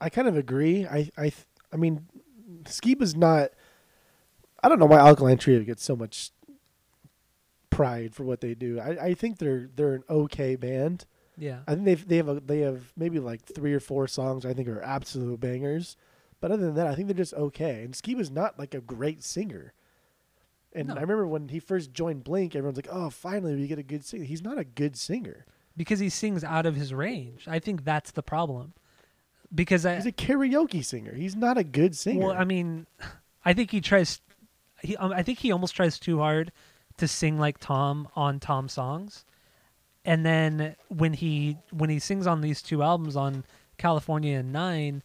I 0.00 0.08
kind 0.10 0.28
of 0.28 0.36
agree. 0.36 0.86
I 0.86 1.10
I 1.16 1.32
I 1.72 1.76
mean, 1.76 2.06
Skiba's 2.64 3.16
not. 3.16 3.50
I 4.62 4.68
don't 4.68 4.78
know 4.78 4.86
why 4.86 4.98
Alkaline 4.98 5.38
Trio 5.38 5.60
gets 5.64 5.82
so 5.82 5.96
much 5.96 6.30
pride 7.70 8.14
for 8.14 8.24
what 8.24 8.40
they 8.40 8.54
do. 8.54 8.78
I, 8.78 9.06
I 9.06 9.14
think 9.14 9.38
they're 9.38 9.68
they're 9.74 9.94
an 9.94 10.04
okay 10.10 10.56
band. 10.56 11.06
yeah. 11.38 11.60
I 11.66 11.74
think 11.74 11.86
they've 11.86 12.06
they 12.08 12.16
have 12.18 12.28
a, 12.28 12.40
they 12.40 12.60
have 12.60 12.92
maybe 12.96 13.18
like 13.18 13.44
three 13.44 13.72
or 13.72 13.80
four 13.80 14.06
songs 14.06 14.44
I 14.44 14.52
think 14.52 14.68
are 14.68 14.82
absolute 14.82 15.40
bangers. 15.40 15.96
But 16.40 16.50
other 16.50 16.66
than 16.66 16.74
that, 16.74 16.86
I 16.86 16.94
think 16.94 17.08
they're 17.08 17.16
just 17.16 17.34
okay. 17.34 17.82
And 17.84 17.94
Skiba's 17.94 18.30
not 18.30 18.58
like 18.58 18.74
a 18.74 18.80
great 18.80 19.22
singer. 19.22 19.72
And 20.74 20.88
No. 20.88 20.94
I 20.94 21.00
remember 21.00 21.26
when 21.26 21.48
he 21.48 21.58
first 21.60 21.92
joined 21.92 22.24
Blink, 22.24 22.54
everyone's 22.56 22.76
like, 22.78 22.88
"Oh, 22.90 23.10
finally 23.10 23.54
we 23.56 23.66
get 23.66 23.78
a 23.78 23.82
good 23.82 24.04
singer." 24.04 24.24
He's 24.24 24.42
not 24.42 24.58
a 24.58 24.64
good 24.64 24.96
singer. 24.96 25.44
because 25.76 25.98
he 26.00 26.08
sings 26.10 26.44
out 26.44 26.66
of 26.66 26.74
his 26.76 26.92
range. 26.92 27.46
I 27.48 27.58
think 27.58 27.84
that's 27.84 28.10
the 28.10 28.22
problem. 28.22 28.74
Because 29.54 29.84
I, 29.86 29.96
He's 29.96 30.06
a 30.06 30.12
karaoke 30.12 30.84
singer. 30.84 31.14
He's 31.14 31.36
not 31.36 31.56
a 31.58 31.64
good 31.64 31.94
singer. 31.96 32.26
well, 32.28 32.36
I 32.36 32.44
mean, 32.44 32.86
I 33.44 33.52
think 33.54 33.70
he 33.70 33.80
tries. 33.80 34.20
He, 34.82 34.96
um, 34.96 35.12
I 35.12 35.22
think 35.22 35.38
he 35.40 35.52
almost 35.52 35.74
tries 35.76 35.98
too 35.98 36.18
hard 36.18 36.52
to 36.98 37.06
sing 37.08 37.38
like 37.38 37.58
Tom 37.58 38.08
on 38.16 38.38
Tom 38.40 38.68
songs, 38.68 39.24
and 40.04 40.24
then 40.26 40.76
when 40.88 41.12
he 41.14 41.56
when 41.70 41.88
he 41.90 41.98
sings 41.98 42.26
on 42.26 42.40
these 42.40 42.60
two 42.62 42.82
albums 42.82 43.14
on 43.16 43.44
California 43.78 44.38
and 44.38 44.52
Nine, 44.52 45.02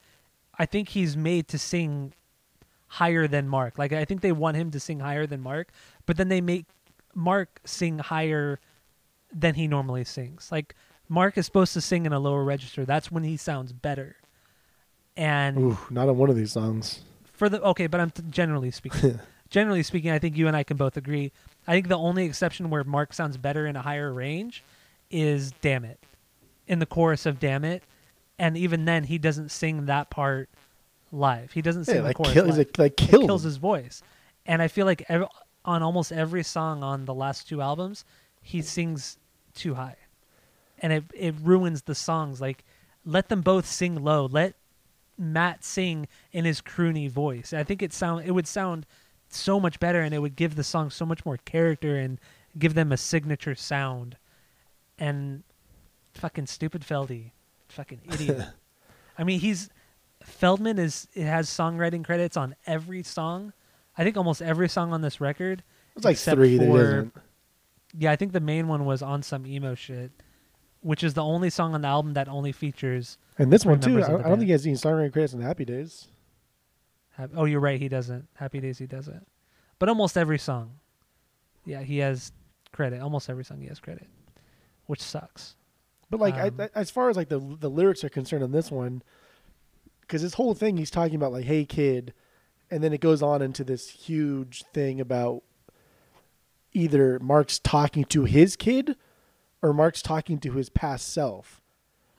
I 0.57 0.65
think 0.65 0.89
he's 0.89 1.15
made 1.17 1.47
to 1.49 1.57
sing 1.59 2.13
higher 2.87 3.27
than 3.27 3.47
Mark. 3.47 3.77
Like 3.77 3.93
I 3.93 4.05
think 4.05 4.21
they 4.21 4.31
want 4.31 4.57
him 4.57 4.71
to 4.71 4.79
sing 4.79 4.99
higher 4.99 5.27
than 5.27 5.41
Mark, 5.41 5.71
but 6.05 6.17
then 6.17 6.29
they 6.29 6.41
make 6.41 6.65
Mark 7.13 7.59
sing 7.65 7.99
higher 7.99 8.59
than 9.33 9.55
he 9.55 9.67
normally 9.67 10.03
sings. 10.03 10.51
Like 10.51 10.75
Mark 11.09 11.37
is 11.37 11.45
supposed 11.45 11.73
to 11.73 11.81
sing 11.81 12.05
in 12.05 12.13
a 12.13 12.19
lower 12.19 12.43
register. 12.43 12.85
That's 12.85 13.11
when 13.11 13.23
he 13.23 13.37
sounds 13.37 13.73
better. 13.73 14.15
And 15.15 15.57
Ooh, 15.57 15.77
not 15.89 16.09
on 16.09 16.17
one 16.17 16.29
of 16.29 16.35
these 16.35 16.51
songs. 16.51 17.01
for 17.33 17.49
the 17.49 17.61
okay, 17.61 17.87
but 17.87 17.99
I'm 17.99 18.11
t- 18.11 18.23
generally 18.29 18.71
speaking. 18.71 19.19
generally 19.49 19.83
speaking, 19.83 20.11
I 20.11 20.19
think 20.19 20.37
you 20.37 20.47
and 20.47 20.55
I 20.55 20.63
can 20.63 20.77
both 20.77 20.95
agree. 20.97 21.31
I 21.67 21.73
think 21.73 21.87
the 21.87 21.97
only 21.97 22.25
exception 22.25 22.69
where 22.69 22.83
Mark 22.83 23.13
sounds 23.13 23.37
better 23.37 23.65
in 23.65 23.75
a 23.75 23.81
higher 23.81 24.13
range 24.13 24.63
is 25.09 25.51
"Damn 25.61 25.85
It," 25.85 25.99
in 26.67 26.79
the 26.79 26.85
chorus 26.85 27.25
of 27.25 27.39
"Damn 27.39 27.65
It," 27.65 27.83
and 28.37 28.55
even 28.55 28.85
then, 28.85 29.05
he 29.05 29.17
doesn't 29.17 29.49
sing 29.49 29.87
that 29.87 30.09
part 30.11 30.49
live. 31.11 31.51
He 31.51 31.61
doesn't 31.61 31.85
sing 31.85 31.95
Yeah, 31.95 32.01
the 32.01 32.07
like, 32.07 32.15
chorus 32.17 32.33
kill, 32.33 32.45
live. 32.45 32.57
like, 32.77 33.01
It 33.01 33.09
kills, 33.09 33.43
him. 33.43 33.47
his 33.49 33.57
voice, 33.57 34.01
and 34.45 34.61
I 34.61 34.67
feel 34.67 34.85
like 34.85 35.03
ev- 35.09 35.25
on 35.65 35.83
almost 35.83 36.11
every 36.11 36.43
song 36.43 36.83
on 36.83 37.05
the 37.05 37.13
last 37.13 37.47
two 37.47 37.61
albums, 37.61 38.05
he 38.41 38.61
sings 38.61 39.17
too 39.53 39.75
high, 39.75 39.95
and 40.79 40.93
it 40.93 41.03
it 41.13 41.35
ruins 41.41 41.81
the 41.83 41.95
songs. 41.95 42.39
Like, 42.41 42.63
let 43.05 43.29
them 43.29 43.41
both 43.41 43.65
sing 43.65 44.03
low. 44.03 44.25
Let 44.25 44.55
Matt 45.17 45.63
sing 45.63 46.07
in 46.31 46.45
his 46.45 46.61
croony 46.61 47.09
voice. 47.09 47.51
I 47.53 47.63
think 47.63 47.81
it 47.81 47.91
sound 47.93 48.25
it 48.25 48.31
would 48.31 48.47
sound 48.47 48.85
so 49.29 49.59
much 49.59 49.79
better, 49.79 50.01
and 50.01 50.13
it 50.13 50.19
would 50.19 50.35
give 50.35 50.55
the 50.55 50.63
song 50.63 50.89
so 50.89 51.05
much 51.05 51.25
more 51.25 51.37
character 51.37 51.97
and 51.97 52.19
give 52.57 52.73
them 52.75 52.91
a 52.91 52.97
signature 52.97 53.55
sound. 53.55 54.17
And 54.99 55.43
fucking 56.13 56.47
stupid 56.47 56.81
Feldy, 56.83 57.31
fucking 57.69 58.01
idiot. 58.11 58.41
I 59.17 59.23
mean, 59.23 59.39
he's 59.39 59.69
Feldmann 60.23 60.79
is 60.79 61.07
it 61.13 61.23
has 61.25 61.49
songwriting 61.49 62.03
credits 62.03 62.35
on 62.37 62.55
every 62.65 63.03
song. 63.03 63.53
I 63.97 64.03
think 64.03 64.17
almost 64.17 64.41
every 64.41 64.69
song 64.69 64.93
on 64.93 65.01
this 65.01 65.19
record. 65.21 65.63
It's 65.95 66.05
like 66.05 66.17
three 66.17 66.57
that 66.57 66.65
he 66.65 66.69
for- 66.71 66.77
doesn't. 66.77 67.13
Yeah, 67.97 68.11
I 68.11 68.15
think 68.15 68.33
the 68.33 68.39
main 68.41 68.67
one 68.67 68.85
was 68.85 69.01
on 69.01 69.23
some 69.23 69.47
emo 69.47 69.73
shit, 69.73 70.11
which 70.81 71.03
is 71.03 71.13
the 71.13 71.23
only 71.23 71.49
song 71.49 71.73
on 71.73 71.81
the 71.81 71.87
album 71.87 72.13
that 72.13 72.27
only 72.27 72.51
features. 72.51 73.17
And 73.39 73.51
this 73.51 73.65
one 73.65 73.79
too. 73.79 74.01
I, 74.01 74.05
I 74.05 74.07
don't 74.09 74.21
band. 74.23 74.35
think 74.39 74.45
he 74.47 74.51
has 74.51 74.65
any 74.65 74.75
songwriting 74.75 75.13
credits 75.13 75.33
in 75.33 75.41
Happy 75.41 75.65
Days. 75.65 76.07
Oh, 77.35 77.45
you're 77.45 77.59
right. 77.61 77.79
He 77.81 77.87
doesn't. 77.87 78.27
Happy 78.35 78.59
Days, 78.59 78.77
he 78.77 78.85
doesn't. 78.85 79.25
But 79.79 79.89
almost 79.89 80.17
every 80.17 80.37
song, 80.37 80.73
yeah, 81.65 81.81
he 81.81 81.97
has 81.99 82.31
credit. 82.71 83.01
Almost 83.01 83.29
every 83.29 83.43
song 83.43 83.59
he 83.61 83.67
has 83.67 83.79
credit, 83.79 84.07
which 84.85 85.01
sucks. 85.01 85.55
But 86.11 86.19
like, 86.19 86.35
Um, 86.35 86.59
I, 86.59 86.63
I- 86.65 86.69
as 86.75 86.91
far 86.91 87.09
as 87.09 87.17
like 87.17 87.29
the 87.29 87.39
the 87.39 87.69
lyrics 87.69 88.03
are 88.03 88.09
concerned 88.09 88.43
on 88.43 88.51
this 88.51 88.69
one, 88.69 89.01
because 90.07 90.21
this 90.21 90.35
whole 90.35 90.53
thing 90.53 90.77
he's 90.77 90.89
talking 90.91 91.15
about 91.15 91.31
like, 91.33 91.45
"Hey 91.45 91.65
kid," 91.65 92.13
and 92.71 92.81
then 92.83 92.93
it 92.93 93.01
goes 93.01 93.21
on 93.21 93.41
into 93.41 93.63
this 93.63 93.89
huge 93.89 94.63
thing 94.73 94.99
about 95.01 95.43
either 96.73 97.19
Mark's 97.19 97.59
talking 97.59 98.03
to 98.05 98.23
his 98.25 98.55
kid 98.55 98.95
or 99.61 99.73
Mark's 99.73 100.01
talking 100.01 100.37
to 100.39 100.51
his 100.53 100.69
past 100.69 101.09
self, 101.09 101.61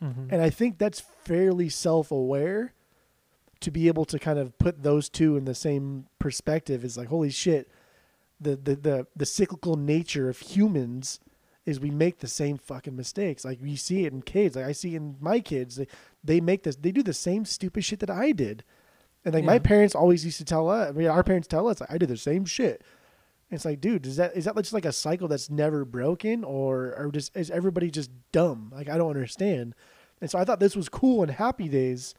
Mhm. 0.02 0.28
and 0.32 0.42
I 0.42 0.50
think 0.50 0.78
that's 0.78 1.00
fairly 1.00 1.68
self 1.68 2.10
aware 2.10 2.72
to 3.60 3.70
be 3.70 3.88
able 3.88 4.04
to 4.04 4.18
kind 4.18 4.38
of 4.38 4.56
put 4.58 4.82
those 4.82 5.08
two 5.08 5.36
in 5.36 5.44
the 5.44 5.54
same 5.54 6.06
perspective. 6.18 6.84
Is 6.84 6.96
like, 6.96 7.08
holy 7.08 7.30
shit, 7.30 7.68
the 8.40 8.56
the 8.56 8.76
the, 8.76 9.06
the 9.16 9.26
cyclical 9.26 9.76
nature 9.76 10.28
of 10.28 10.38
humans 10.38 11.20
is 11.66 11.78
we 11.80 11.90
make 11.90 12.20
the 12.20 12.28
same 12.28 12.56
fucking 12.56 12.96
mistakes. 12.96 13.44
Like 13.44 13.60
you 13.60 13.76
see 13.76 14.06
it 14.06 14.12
in 14.12 14.22
kids. 14.22 14.56
Like 14.56 14.64
I 14.64 14.72
see 14.72 14.94
in 14.96 15.16
my 15.20 15.38
kids, 15.40 15.76
they, 15.76 15.86
they 16.28 16.40
make 16.40 16.62
this. 16.62 16.76
They 16.76 16.92
do 16.92 17.02
the 17.02 17.14
same 17.14 17.44
stupid 17.44 17.84
shit 17.84 18.00
that 18.00 18.10
I 18.10 18.32
did. 18.32 18.62
And 19.24 19.34
like 19.34 19.44
my 19.44 19.58
parents 19.58 19.94
always 19.94 20.24
used 20.24 20.38
to 20.38 20.44
tell 20.44 20.68
us. 20.68 20.90
I 20.90 20.92
mean, 20.92 21.08
our 21.08 21.24
parents 21.24 21.48
tell 21.48 21.66
us 21.66 21.80
like, 21.80 21.90
I 21.90 21.98
did 21.98 22.08
the 22.08 22.16
same 22.16 22.44
shit. 22.44 22.82
And 23.50 23.56
it's 23.56 23.64
like, 23.64 23.80
dude, 23.80 24.06
is 24.06 24.16
that 24.16 24.36
is 24.36 24.44
that 24.44 24.54
just 24.56 24.72
like 24.72 24.84
a 24.84 24.92
cycle 24.92 25.26
that's 25.26 25.50
never 25.50 25.84
broken, 25.84 26.44
or 26.44 26.94
or 26.96 27.10
just 27.10 27.36
is 27.36 27.50
everybody 27.50 27.90
just 27.90 28.10
dumb? 28.30 28.70
Like 28.74 28.88
I 28.88 28.98
don't 28.98 29.10
understand. 29.10 29.74
And 30.20 30.30
so 30.30 30.38
I 30.38 30.44
thought 30.44 30.60
this 30.60 30.76
was 30.76 30.88
cool 30.88 31.22
in 31.22 31.30
Happy 31.30 31.68
Days, 31.68 32.14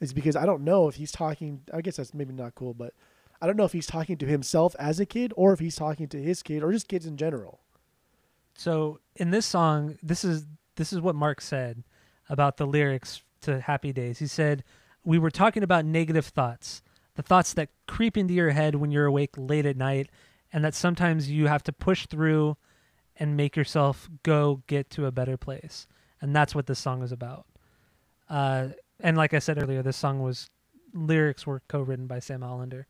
is 0.00 0.12
because 0.12 0.36
I 0.36 0.46
don't 0.46 0.62
know 0.62 0.88
if 0.88 0.96
he's 0.96 1.12
talking. 1.12 1.62
I 1.72 1.80
guess 1.80 1.96
that's 1.96 2.12
maybe 2.12 2.32
not 2.32 2.54
cool, 2.56 2.74
but 2.74 2.92
I 3.40 3.46
don't 3.46 3.56
know 3.56 3.64
if 3.64 3.72
he's 3.72 3.86
talking 3.86 4.16
to 4.18 4.26
himself 4.26 4.74
as 4.78 4.98
a 4.98 5.06
kid 5.06 5.32
or 5.36 5.52
if 5.52 5.60
he's 5.60 5.76
talking 5.76 6.08
to 6.08 6.20
his 6.20 6.42
kid 6.42 6.62
or 6.62 6.72
just 6.72 6.88
kids 6.88 7.06
in 7.06 7.16
general. 7.16 7.60
So 8.56 9.00
in 9.16 9.30
this 9.30 9.46
song, 9.46 9.96
this 10.02 10.24
is 10.24 10.46
this 10.76 10.92
is 10.92 11.00
what 11.00 11.14
Mark 11.14 11.40
said 11.40 11.84
about 12.28 12.56
the 12.56 12.66
lyrics 12.66 13.22
to 13.44 13.60
Happy 13.60 13.92
Days. 13.92 14.18
He 14.18 14.26
said, 14.26 14.64
"We 15.04 15.18
were 15.18 15.30
talking 15.30 15.62
about 15.62 15.84
negative 15.84 16.26
thoughts, 16.26 16.82
the 17.14 17.22
thoughts 17.22 17.54
that 17.54 17.70
creep 17.86 18.16
into 18.16 18.34
your 18.34 18.50
head 18.50 18.74
when 18.74 18.90
you're 18.90 19.06
awake 19.06 19.30
late 19.36 19.66
at 19.66 19.76
night, 19.76 20.10
and 20.52 20.64
that 20.64 20.74
sometimes 20.74 21.30
you 21.30 21.46
have 21.46 21.62
to 21.64 21.72
push 21.72 22.06
through 22.06 22.56
and 23.16 23.36
make 23.36 23.56
yourself 23.56 24.08
go 24.22 24.62
get 24.66 24.90
to 24.90 25.06
a 25.06 25.12
better 25.12 25.36
place." 25.36 25.86
And 26.20 26.34
that's 26.34 26.54
what 26.54 26.66
this 26.66 26.78
song 26.78 27.02
is 27.02 27.12
about. 27.12 27.46
Uh, 28.28 28.68
and 29.00 29.16
like 29.16 29.34
I 29.34 29.38
said 29.38 29.62
earlier, 29.62 29.82
this 29.82 29.96
song 29.96 30.22
was 30.22 30.48
lyrics 30.94 31.46
were 31.46 31.60
co-written 31.68 32.06
by 32.06 32.20
Sam 32.20 32.40
Hollander. 32.42 32.86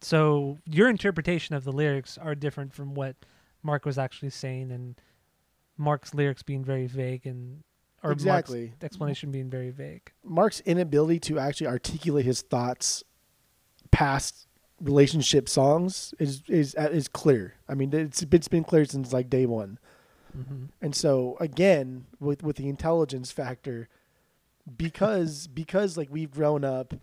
So 0.00 0.58
your 0.66 0.88
interpretation 0.88 1.54
of 1.54 1.64
the 1.64 1.72
lyrics 1.72 2.18
are 2.18 2.34
different 2.34 2.74
from 2.74 2.94
what 2.94 3.16
Mark 3.62 3.86
was 3.86 3.96
actually 3.96 4.30
saying, 4.30 4.72
and 4.72 5.00
Mark's 5.78 6.14
lyrics 6.14 6.42
being 6.42 6.64
very 6.64 6.86
vague, 6.86 7.26
and 7.26 7.62
or 8.04 8.12
Exactly. 8.12 8.68
Mark's 8.68 8.84
explanation 8.84 9.30
being 9.32 9.50
very 9.50 9.70
vague. 9.70 10.12
Mark's 10.22 10.60
inability 10.60 11.18
to 11.20 11.38
actually 11.38 11.66
articulate 11.66 12.24
his 12.24 12.42
thoughts 12.42 13.02
past 13.90 14.46
relationship 14.80 15.48
songs 15.48 16.14
is 16.18 16.42
is 16.48 16.74
uh, 16.76 16.88
is 16.92 17.08
clear. 17.08 17.54
I 17.68 17.74
mean, 17.74 17.92
it's 17.92 18.22
it's 18.22 18.48
been 18.48 18.64
clear 18.64 18.84
since 18.84 19.12
like 19.12 19.30
day 19.30 19.46
one. 19.46 19.78
hmm 20.32 20.66
And 20.82 20.94
so 20.94 21.36
again, 21.40 22.06
with 22.20 22.42
with 22.42 22.56
the 22.56 22.68
intelligence 22.68 23.32
factor, 23.32 23.88
because 24.76 25.46
because 25.62 25.96
like 25.96 26.08
we've 26.10 26.30
grown 26.30 26.64
up 26.64 26.94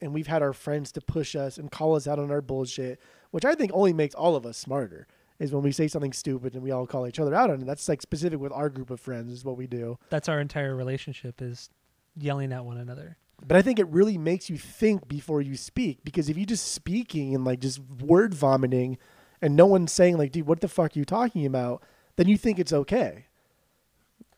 and 0.00 0.14
we've 0.14 0.26
had 0.26 0.42
our 0.42 0.52
friends 0.52 0.92
to 0.92 1.00
push 1.00 1.34
us 1.34 1.58
and 1.58 1.70
call 1.70 1.96
us 1.96 2.06
out 2.06 2.18
on 2.18 2.30
our 2.30 2.42
bullshit, 2.42 3.00
which 3.30 3.44
I 3.44 3.54
think 3.54 3.72
only 3.74 3.92
makes 3.92 4.14
all 4.14 4.36
of 4.36 4.46
us 4.46 4.56
smarter. 4.56 5.06
Is 5.40 5.52
when 5.52 5.64
we 5.64 5.72
say 5.72 5.88
something 5.88 6.12
stupid 6.12 6.54
and 6.54 6.62
we 6.62 6.70
all 6.70 6.86
call 6.86 7.08
each 7.08 7.18
other 7.18 7.34
out 7.34 7.50
on 7.50 7.60
it. 7.60 7.66
That's 7.66 7.88
like 7.88 8.00
specific 8.00 8.38
with 8.38 8.52
our 8.52 8.68
group 8.68 8.90
of 8.90 9.00
friends 9.00 9.32
is 9.32 9.44
what 9.44 9.56
we 9.56 9.66
do. 9.66 9.98
That's 10.08 10.28
our 10.28 10.40
entire 10.40 10.76
relationship 10.76 11.42
is 11.42 11.70
yelling 12.16 12.52
at 12.52 12.64
one 12.64 12.76
another. 12.76 13.16
But 13.46 13.56
I 13.56 13.62
think 13.62 13.78
it 13.78 13.88
really 13.88 14.16
makes 14.16 14.48
you 14.48 14.56
think 14.56 15.08
before 15.08 15.42
you 15.42 15.56
speak 15.56 16.04
because 16.04 16.28
if 16.28 16.38
you 16.38 16.46
just 16.46 16.72
speaking 16.72 17.34
and 17.34 17.44
like 17.44 17.60
just 17.60 17.80
word 17.80 18.32
vomiting 18.32 18.96
and 19.42 19.56
no 19.56 19.66
one's 19.66 19.92
saying 19.92 20.16
like, 20.16 20.32
dude, 20.32 20.46
what 20.46 20.60
the 20.60 20.68
fuck 20.68 20.96
are 20.96 20.98
you 20.98 21.04
talking 21.04 21.44
about? 21.44 21.82
Then 22.16 22.28
you 22.28 22.38
think 22.38 22.58
it's 22.58 22.72
okay. 22.72 23.26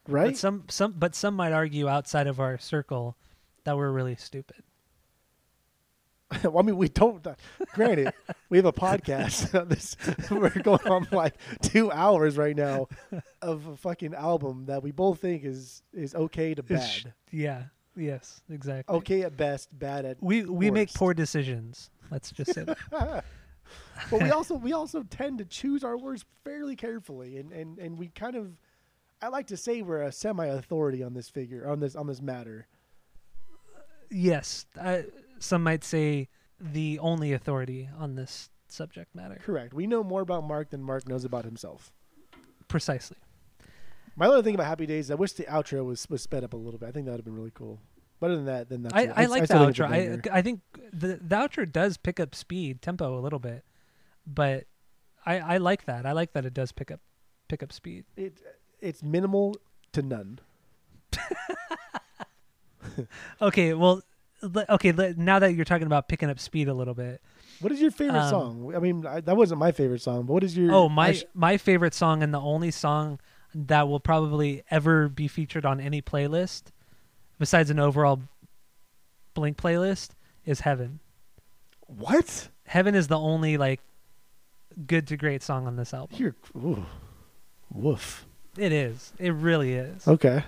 Right? 0.08 0.28
But 0.28 0.36
some 0.38 0.64
some 0.68 0.94
but 0.96 1.14
some 1.14 1.34
might 1.34 1.52
argue 1.52 1.88
outside 1.88 2.26
of 2.26 2.40
our 2.40 2.58
circle 2.58 3.16
that 3.64 3.76
we're 3.76 3.90
really 3.90 4.16
stupid. 4.16 4.62
well, 6.42 6.58
I 6.58 6.62
mean, 6.62 6.76
we 6.76 6.88
don't. 6.88 7.24
uh, 7.26 7.34
Granted, 7.74 8.12
we 8.48 8.58
have 8.58 8.66
a 8.66 8.72
podcast. 8.72 9.68
this 9.68 9.96
we're 10.30 10.50
going 10.50 10.86
on 10.88 11.06
like 11.12 11.34
two 11.62 11.90
hours 11.92 12.36
right 12.36 12.56
now 12.56 12.88
of 13.42 13.66
a 13.66 13.76
fucking 13.76 14.14
album 14.14 14.66
that 14.66 14.82
we 14.82 14.90
both 14.90 15.20
think 15.20 15.44
is 15.44 15.82
is 15.92 16.14
okay 16.14 16.54
to 16.54 16.62
bad. 16.62 17.14
Yeah. 17.30 17.64
Yes. 17.96 18.42
Exactly. 18.50 18.94
Okay 18.96 19.22
at 19.22 19.36
best, 19.36 19.68
bad 19.78 20.04
at. 20.04 20.16
We 20.20 20.44
we 20.44 20.70
make 20.70 20.92
poor 20.92 21.14
decisions. 21.14 21.90
Let's 22.10 22.30
just 22.32 22.52
say 22.54 22.64
that. 22.64 22.78
but 24.10 24.22
we 24.22 24.30
also 24.30 24.54
we 24.56 24.72
also 24.72 25.02
tend 25.04 25.38
to 25.38 25.44
choose 25.44 25.84
our 25.84 25.96
words 25.96 26.24
fairly 26.44 26.76
carefully, 26.76 27.36
and 27.38 27.52
and 27.52 27.78
and 27.78 27.98
we 27.98 28.08
kind 28.08 28.36
of. 28.36 28.52
I 29.22 29.28
like 29.28 29.46
to 29.46 29.56
say 29.56 29.80
we're 29.80 30.02
a 30.02 30.12
semi-authority 30.12 31.02
on 31.02 31.14
this 31.14 31.30
figure 31.30 31.66
on 31.68 31.80
this 31.80 31.96
on 31.96 32.06
this 32.06 32.20
matter. 32.20 32.66
yes. 34.10 34.66
I, 34.80 35.04
some 35.38 35.62
might 35.62 35.84
say 35.84 36.28
the 36.60 36.98
only 36.98 37.32
authority 37.32 37.88
on 37.98 38.14
this 38.14 38.50
subject 38.68 39.14
matter. 39.14 39.38
Correct. 39.42 39.74
We 39.74 39.86
know 39.86 40.02
more 40.02 40.22
about 40.22 40.44
Mark 40.44 40.70
than 40.70 40.82
Mark 40.82 41.08
knows 41.08 41.24
about 41.24 41.44
himself. 41.44 41.92
Precisely. 42.68 43.16
My 44.16 44.26
other 44.26 44.42
thing 44.42 44.54
about 44.54 44.66
Happy 44.66 44.86
Days, 44.86 45.10
I 45.10 45.14
wish 45.14 45.32
the 45.32 45.44
outro 45.44 45.84
was 45.84 46.08
was 46.08 46.22
sped 46.22 46.42
up 46.42 46.54
a 46.54 46.56
little 46.56 46.78
bit. 46.78 46.88
I 46.88 46.92
think 46.92 47.04
that 47.06 47.12
would 47.12 47.18
have 47.18 47.24
been 47.24 47.36
really 47.36 47.52
cool. 47.54 47.80
But 48.18 48.30
other 48.30 48.36
than 48.36 48.46
that, 48.46 48.68
then 48.70 48.82
that's 48.82 48.94
I, 48.94 49.02
it. 49.02 49.12
I 49.14 49.26
like 49.26 49.46
the 49.46 49.62
it's 49.62 49.78
a 49.78 49.82
outro. 49.82 49.90
I. 50.32 50.38
I 50.38 50.42
think 50.42 50.60
the 50.92 51.18
the 51.22 51.36
outro 51.36 51.70
does 51.70 51.98
pick 51.98 52.18
up 52.18 52.34
speed, 52.34 52.80
tempo 52.80 53.18
a 53.18 53.20
little 53.20 53.38
bit, 53.38 53.62
but 54.26 54.64
I 55.26 55.38
I 55.38 55.56
like 55.58 55.84
that. 55.84 56.06
I 56.06 56.12
like 56.12 56.32
that 56.32 56.46
it 56.46 56.54
does 56.54 56.72
pick 56.72 56.90
up 56.90 57.00
pick 57.48 57.62
up 57.62 57.72
speed. 57.72 58.06
it 58.16 58.38
it's 58.80 59.02
minimal 59.02 59.56
to 59.92 60.02
none. 60.02 60.38
Okay, 63.40 63.74
well, 63.74 64.02
okay. 64.70 64.92
Now 65.16 65.38
that 65.38 65.54
you're 65.54 65.64
talking 65.64 65.86
about 65.86 66.08
picking 66.08 66.30
up 66.30 66.38
speed 66.38 66.68
a 66.68 66.74
little 66.74 66.94
bit, 66.94 67.20
What 67.60 67.72
is 67.72 67.80
your 67.80 67.90
favorite 67.90 68.20
Um, 68.20 68.30
song? 68.30 68.72
I 68.74 68.78
mean, 68.78 69.06
I, 69.06 69.20
that 69.20 69.36
wasn't 69.36 69.60
my 69.60 69.72
favorite 69.72 70.00
song, 70.02 70.22
but 70.26 70.32
what 70.34 70.44
is 70.44 70.56
your? 70.56 70.72
oh 70.72 70.88
my 70.88 71.12
sh- 71.12 71.24
my 71.34 71.56
favorite 71.56 71.94
song 71.94 72.22
and 72.22 72.32
the 72.34 72.40
only 72.40 72.70
song 72.70 73.18
that 73.54 73.88
will 73.88 74.00
probably 74.00 74.62
ever 74.70 75.08
be 75.08 75.28
featured 75.28 75.64
on 75.64 75.80
any 75.80 76.02
playlist, 76.02 76.64
besides 77.38 77.70
an 77.70 77.78
overall 77.78 78.20
Blink 79.34 79.56
playlist, 79.56 80.10
is 80.44 80.60
Heaven. 80.60 81.00
what? 81.86 82.48
Heaven 82.66 82.94
is 82.94 83.08
the 83.08 83.18
only 83.18 83.56
like 83.56 83.80
good 84.86 85.06
to 85.08 85.16
great 85.16 85.42
song 85.42 85.66
on 85.66 85.76
this 85.76 85.94
album. 85.94 86.16
You're 86.18 86.34
ooh, 86.56 86.84
woof. 87.72 88.26
It 88.58 88.72
is. 88.72 89.12
It 89.18 89.32
really 89.32 89.74
is. 89.74 90.06
Okay. 90.08 90.42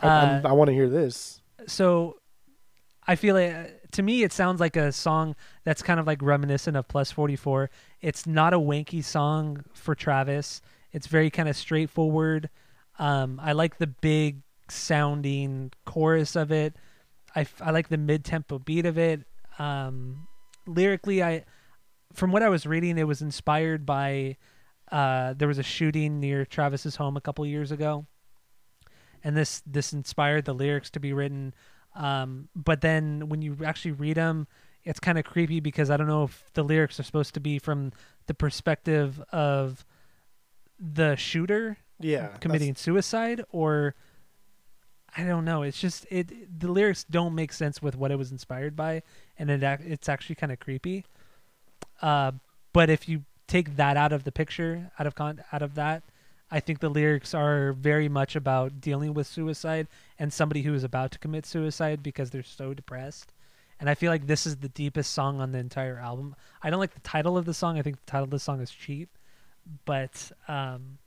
I, 0.00 0.06
Uh, 0.08 0.42
I 0.46 0.52
want 0.52 0.68
to 0.68 0.74
hear 0.74 0.88
this. 0.88 1.40
so 1.66 2.16
I 3.06 3.16
feel 3.16 3.34
like 3.34 3.90
to 3.92 4.02
me 4.02 4.22
it 4.22 4.32
sounds 4.32 4.60
like 4.60 4.76
a 4.76 4.92
song 4.92 5.34
that's 5.64 5.82
kind 5.82 5.98
of 5.98 6.06
like 6.06 6.22
reminiscent 6.22 6.76
of 6.76 6.88
Plus 6.88 7.10
44. 7.10 7.70
It's 8.00 8.26
not 8.26 8.54
a 8.54 8.58
wanky 8.58 9.02
song 9.02 9.64
for 9.74 9.94
Travis. 9.94 10.62
It's 10.92 11.06
very 11.06 11.30
kind 11.30 11.48
of 11.48 11.56
straightforward. 11.56 12.50
Um, 12.98 13.40
I 13.42 13.52
like 13.52 13.78
the 13.78 13.86
big 13.86 14.42
sounding 14.68 15.72
chorus 15.84 16.36
of 16.36 16.52
it. 16.52 16.76
I, 17.34 17.46
I 17.60 17.70
like 17.70 17.88
the 17.88 17.96
mid 17.96 18.24
tempo 18.24 18.58
beat 18.58 18.86
of 18.86 18.98
it. 18.98 19.22
Um, 19.58 20.26
lyrically, 20.66 21.22
I 21.22 21.44
from 22.12 22.30
what 22.30 22.42
I 22.42 22.48
was 22.48 22.66
reading, 22.66 22.98
it 22.98 23.06
was 23.06 23.22
inspired 23.22 23.86
by 23.86 24.36
uh, 24.90 25.34
there 25.34 25.48
was 25.48 25.58
a 25.58 25.62
shooting 25.62 26.20
near 26.20 26.44
Travis's 26.44 26.96
home 26.96 27.16
a 27.16 27.20
couple 27.20 27.44
years 27.46 27.72
ago, 27.72 28.06
and 29.24 29.36
this 29.36 29.62
this 29.66 29.92
inspired 29.92 30.44
the 30.44 30.52
lyrics 30.52 30.90
to 30.90 31.00
be 31.00 31.12
written. 31.12 31.54
Um, 31.94 32.48
but 32.56 32.80
then 32.80 33.28
when 33.28 33.42
you 33.42 33.56
actually 33.64 33.92
read 33.92 34.16
them, 34.16 34.46
it's 34.84 34.98
kind 34.98 35.18
of 35.18 35.24
creepy 35.24 35.60
because 35.60 35.90
I 35.90 35.96
don't 35.96 36.06
know 36.08 36.24
if 36.24 36.50
the 36.54 36.62
lyrics 36.62 36.98
are 36.98 37.02
supposed 37.04 37.34
to 37.34 37.40
be 37.40 37.58
from 37.58 37.92
the 38.26 38.34
perspective 38.34 39.20
of 39.30 39.84
the 40.80 41.14
shooter 41.16 41.76
Yeah. 42.00 42.22
that's- 42.22 42.38
committing 42.40 42.74
suicide 42.74 43.44
or 43.50 43.94
I 45.16 45.24
don't 45.24 45.44
know. 45.44 45.62
It's 45.62 45.78
just 45.78 46.06
it. 46.10 46.58
The 46.58 46.68
lyrics 46.72 47.04
don't 47.04 47.34
make 47.34 47.52
sense 47.52 47.82
with 47.82 47.94
what 47.96 48.10
it 48.10 48.16
was 48.16 48.32
inspired 48.32 48.74
by, 48.74 49.02
and 49.38 49.50
it 49.50 49.62
it's 49.62 50.08
actually 50.08 50.36
kind 50.36 50.50
of 50.50 50.58
creepy. 50.58 51.04
Uh, 52.00 52.32
but 52.72 52.88
if 52.88 53.06
you 53.10 53.24
take 53.46 53.76
that 53.76 53.98
out 53.98 54.14
of 54.14 54.24
the 54.24 54.32
picture, 54.32 54.90
out 54.98 55.06
of 55.06 55.14
con, 55.14 55.44
out 55.52 55.60
of 55.60 55.74
that, 55.74 56.02
I 56.52 56.60
think 56.60 56.80
the 56.80 56.90
lyrics 56.90 57.32
are 57.32 57.72
very 57.72 58.10
much 58.10 58.36
about 58.36 58.78
dealing 58.78 59.14
with 59.14 59.26
suicide 59.26 59.88
and 60.18 60.30
somebody 60.30 60.60
who 60.60 60.74
is 60.74 60.84
about 60.84 61.10
to 61.12 61.18
commit 61.18 61.46
suicide 61.46 62.02
because 62.02 62.28
they're 62.28 62.42
so 62.42 62.74
depressed. 62.74 63.32
And 63.80 63.88
I 63.88 63.94
feel 63.94 64.12
like 64.12 64.26
this 64.26 64.46
is 64.46 64.58
the 64.58 64.68
deepest 64.68 65.12
song 65.12 65.40
on 65.40 65.52
the 65.52 65.58
entire 65.58 65.98
album. 65.98 66.36
I 66.62 66.68
don't 66.68 66.78
like 66.78 66.92
the 66.92 67.00
title 67.00 67.38
of 67.38 67.46
the 67.46 67.54
song. 67.54 67.78
I 67.78 67.82
think 67.82 67.96
the 67.96 68.10
title 68.10 68.24
of 68.24 68.30
the 68.30 68.38
song 68.38 68.60
is 68.60 68.70
cheap, 68.70 69.08
but 69.86 70.30
um, 70.46 70.98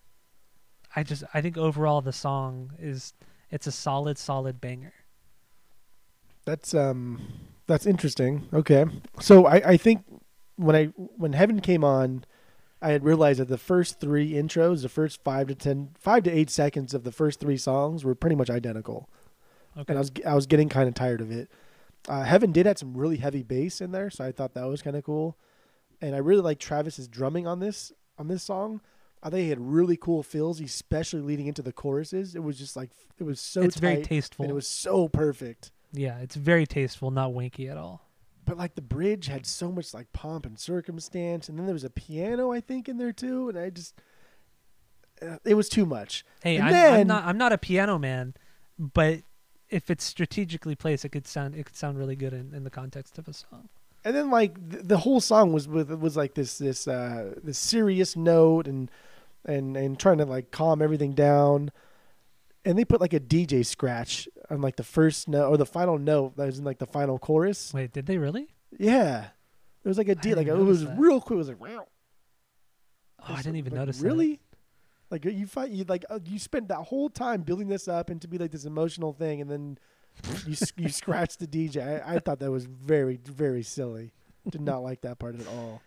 I 0.95 1.03
just 1.03 1.23
I 1.31 1.41
think 1.41 1.57
overall 1.57 2.01
the 2.01 2.11
song 2.11 2.71
is 2.79 3.13
it's 3.51 3.67
a 3.67 3.71
solid 3.71 4.17
solid 4.17 4.59
banger. 4.59 4.93
That's 6.45 6.73
um 6.73 7.21
that's 7.67 7.85
interesting. 7.85 8.49
Okay. 8.51 8.85
So 9.19 9.45
I, 9.45 9.55
I 9.57 9.77
think 9.77 10.03
when 10.55 10.75
I 10.75 10.85
when 10.95 11.33
Heaven 11.33 11.59
came 11.61 11.83
on, 11.83 12.25
I 12.81 12.89
had 12.91 13.03
realized 13.03 13.39
that 13.39 13.47
the 13.47 13.57
first 13.57 13.99
three 13.99 14.33
intros, 14.33 14.81
the 14.81 14.89
first 14.89 15.23
five 15.23 15.47
to 15.47 15.55
ten 15.55 15.89
five 15.97 16.23
to 16.23 16.31
eight 16.31 16.49
seconds 16.49 16.93
of 16.93 17.03
the 17.03 17.11
first 17.11 17.39
three 17.39 17.57
songs 17.57 18.03
were 18.03 18.15
pretty 18.15 18.35
much 18.35 18.49
identical. 18.49 19.09
Okay. 19.77 19.85
And 19.89 19.97
I 19.97 20.01
was 20.01 20.11
I 20.27 20.35
was 20.35 20.45
getting 20.45 20.69
kind 20.69 20.87
of 20.87 20.93
tired 20.93 21.21
of 21.21 21.31
it. 21.31 21.49
Uh, 22.07 22.23
Heaven 22.23 22.51
did 22.51 22.65
have 22.67 22.77
some 22.77 22.95
really 22.95 23.17
heavy 23.17 23.41
bass 23.43 23.81
in 23.81 23.91
there, 23.91 24.09
so 24.11 24.23
I 24.23 24.31
thought 24.31 24.53
that 24.53 24.65
was 24.67 24.81
kind 24.81 24.95
of 24.95 25.03
cool. 25.03 25.37
And 26.01 26.13
I 26.13 26.19
really 26.19 26.41
like 26.41 26.59
Travis's 26.59 27.07
drumming 27.07 27.47
on 27.47 27.59
this 27.59 27.91
on 28.17 28.27
this 28.27 28.43
song. 28.43 28.81
I 29.23 29.29
think 29.31 29.43
he 29.43 29.49
had 29.49 29.59
really 29.59 29.97
cool 29.97 30.21
fills, 30.21 30.61
especially 30.61 31.21
leading 31.21 31.47
into 31.47 31.63
the 31.63 31.71
choruses. 31.73 32.35
It 32.35 32.43
was 32.43 32.59
just 32.59 32.75
like 32.75 32.91
it 33.17 33.23
was 33.23 33.39
so 33.39 33.63
it's 33.63 33.77
very 33.77 34.03
tasteful. 34.03 34.43
and 34.43 34.51
it 34.51 34.55
was 34.55 34.67
so 34.67 35.07
perfect. 35.07 35.71
yeah, 35.91 36.19
it's 36.19 36.35
very 36.35 36.67
tasteful, 36.67 37.09
not 37.09 37.31
wanky 37.31 37.71
at 37.71 37.77
all. 37.77 38.04
But 38.45 38.57
like 38.57 38.75
the 38.75 38.81
bridge 38.81 39.27
had 39.27 39.45
so 39.45 39.71
much 39.71 39.93
like 39.93 40.11
pomp 40.13 40.45
and 40.45 40.59
circumstance, 40.59 41.49
and 41.49 41.57
then 41.57 41.65
there 41.65 41.73
was 41.73 41.83
a 41.83 41.89
piano 41.89 42.51
I 42.51 42.61
think 42.61 42.87
in 42.87 42.97
there 42.97 43.11
too, 43.13 43.49
and 43.49 43.57
I 43.57 43.69
just 43.71 43.95
uh, 45.21 45.37
it 45.45 45.55
was 45.55 45.69
too 45.69 45.85
much. 45.85 46.23
Hey, 46.43 46.59
I'm, 46.59 46.71
then- 46.71 46.99
I'm 47.01 47.07
not 47.07 47.23
I'm 47.25 47.37
not 47.37 47.53
a 47.53 47.57
piano 47.57 47.97
man, 47.97 48.33
but 48.77 49.21
if 49.69 49.89
it's 49.89 50.03
strategically 50.03 50.75
placed, 50.75 51.03
it 51.05 51.09
could 51.09 51.27
sound 51.27 51.55
it 51.55 51.65
could 51.65 51.75
sound 51.75 51.97
really 51.97 52.15
good 52.15 52.33
in, 52.33 52.53
in 52.53 52.63
the 52.63 52.69
context 52.69 53.17
of 53.17 53.27
a 53.27 53.33
song. 53.33 53.69
And 54.03 54.15
then 54.15 54.29
like 54.29 54.53
the, 54.69 54.83
the 54.83 54.97
whole 54.99 55.19
song 55.19 55.51
was 55.51 55.67
with 55.67 55.89
was 55.91 56.15
like 56.15 56.35
this 56.35 56.59
this 56.59 56.87
uh 56.87 57.33
this 57.43 57.57
serious 57.57 58.15
note 58.15 58.67
and 58.67 58.91
and 59.45 59.75
and 59.75 59.99
trying 59.99 60.19
to 60.19 60.25
like 60.25 60.51
calm 60.51 60.81
everything 60.83 61.13
down. 61.13 61.71
And 62.65 62.77
they 62.77 62.83
put 62.85 62.99
like 62.99 63.13
a 63.13 63.19
DJ 63.19 63.63
scratch 63.65 64.27
on 64.49 64.59
like 64.61 64.75
the 64.75 64.83
first 64.83 65.27
note 65.27 65.49
or 65.49 65.57
the 65.57 65.65
final 65.67 65.97
note 65.99 66.35
that 66.37 66.47
was 66.47 66.57
in 66.59 66.65
like 66.65 66.79
the 66.79 66.87
final 66.87 67.19
chorus. 67.19 67.73
Wait, 67.73 67.93
did 67.93 68.07
they 68.07 68.17
really? 68.17 68.47
Yeah. 68.77 69.27
It 69.83 69.87
was 69.87 69.97
like 69.99 70.09
a 70.09 70.15
D 70.15 70.33
like 70.33 70.47
it 70.47 70.53
was 70.55 70.83
that. 70.83 70.97
real 70.97 71.21
quick. 71.21 71.35
It 71.35 71.37
was 71.37 71.47
like 71.49 71.61
wow. 71.61 71.85
Oh, 73.27 73.33
I 73.33 73.37
didn't 73.37 73.57
even 73.57 73.73
Like, 73.73 73.79
notice. 73.81 73.99
that. 73.99 74.05
Really? 74.07 74.39
Like 75.11 75.25
you 75.25 75.45
find 75.45 75.71
you 75.73 75.85
like 75.87 76.03
uh, 76.09 76.19
you 76.25 76.39
spent 76.39 76.67
that 76.69 76.79
whole 76.79 77.09
time 77.09 77.43
building 77.43 77.67
this 77.67 77.87
up 77.87 78.09
and 78.09 78.19
to 78.21 78.27
be 78.27 78.39
like 78.39 78.51
this 78.51 78.65
emotional 78.65 79.13
thing, 79.13 79.39
and 79.41 79.49
then 79.49 79.77
you 80.47 80.55
you 80.77 80.89
scratch 81.01 81.37
the 81.37 81.45
DJ. 81.47 82.03
I, 82.03 82.15
I 82.15 82.19
thought 82.19 82.39
that 82.39 82.51
was 82.51 82.65
very 82.65 83.19
very 83.23 83.61
silly. 83.61 84.11
Did 84.49 84.61
not 84.61 84.79
like 84.83 85.01
that 85.01 85.19
part 85.19 85.39
at 85.39 85.47
all. 85.47 85.81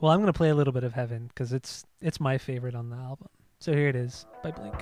Well, 0.00 0.10
I'm 0.12 0.20
gonna 0.20 0.32
play 0.32 0.48
a 0.48 0.54
little 0.54 0.72
bit 0.72 0.84
of 0.84 0.94
Heaven 0.94 1.28
because 1.28 1.52
it's 1.52 1.84
it's 2.00 2.18
my 2.18 2.38
favorite 2.38 2.74
on 2.74 2.88
the 2.88 2.96
album. 2.96 3.28
So 3.60 3.74
here 3.74 3.88
it 3.88 3.96
is 3.96 4.24
by 4.42 4.50
Blink. 4.50 4.74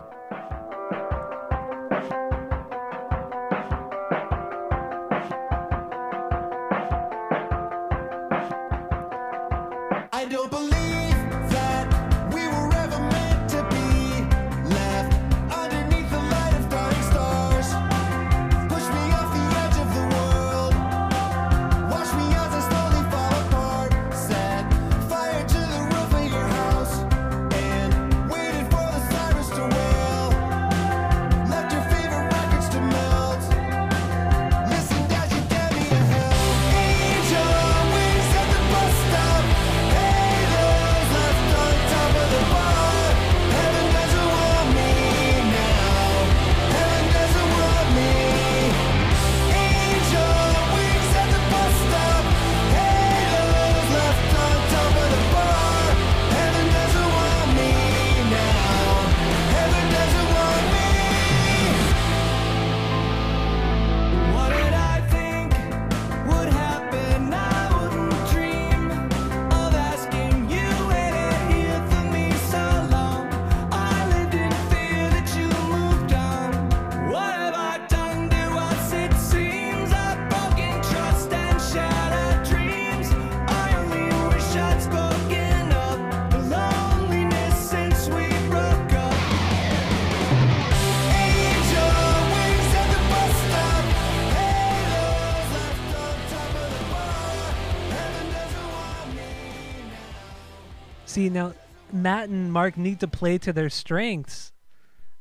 Matt 102.08 102.28
and 102.30 102.50
Mark 102.50 102.78
need 102.78 103.00
to 103.00 103.08
play 103.08 103.36
to 103.38 103.52
their 103.52 103.68
strengths. 103.68 104.52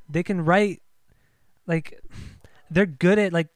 They 0.09 0.23
can 0.23 0.45
write, 0.45 0.81
like, 1.65 1.99
they're 2.71 2.85
good 2.85 3.19
at 3.19 3.33
like 3.33 3.49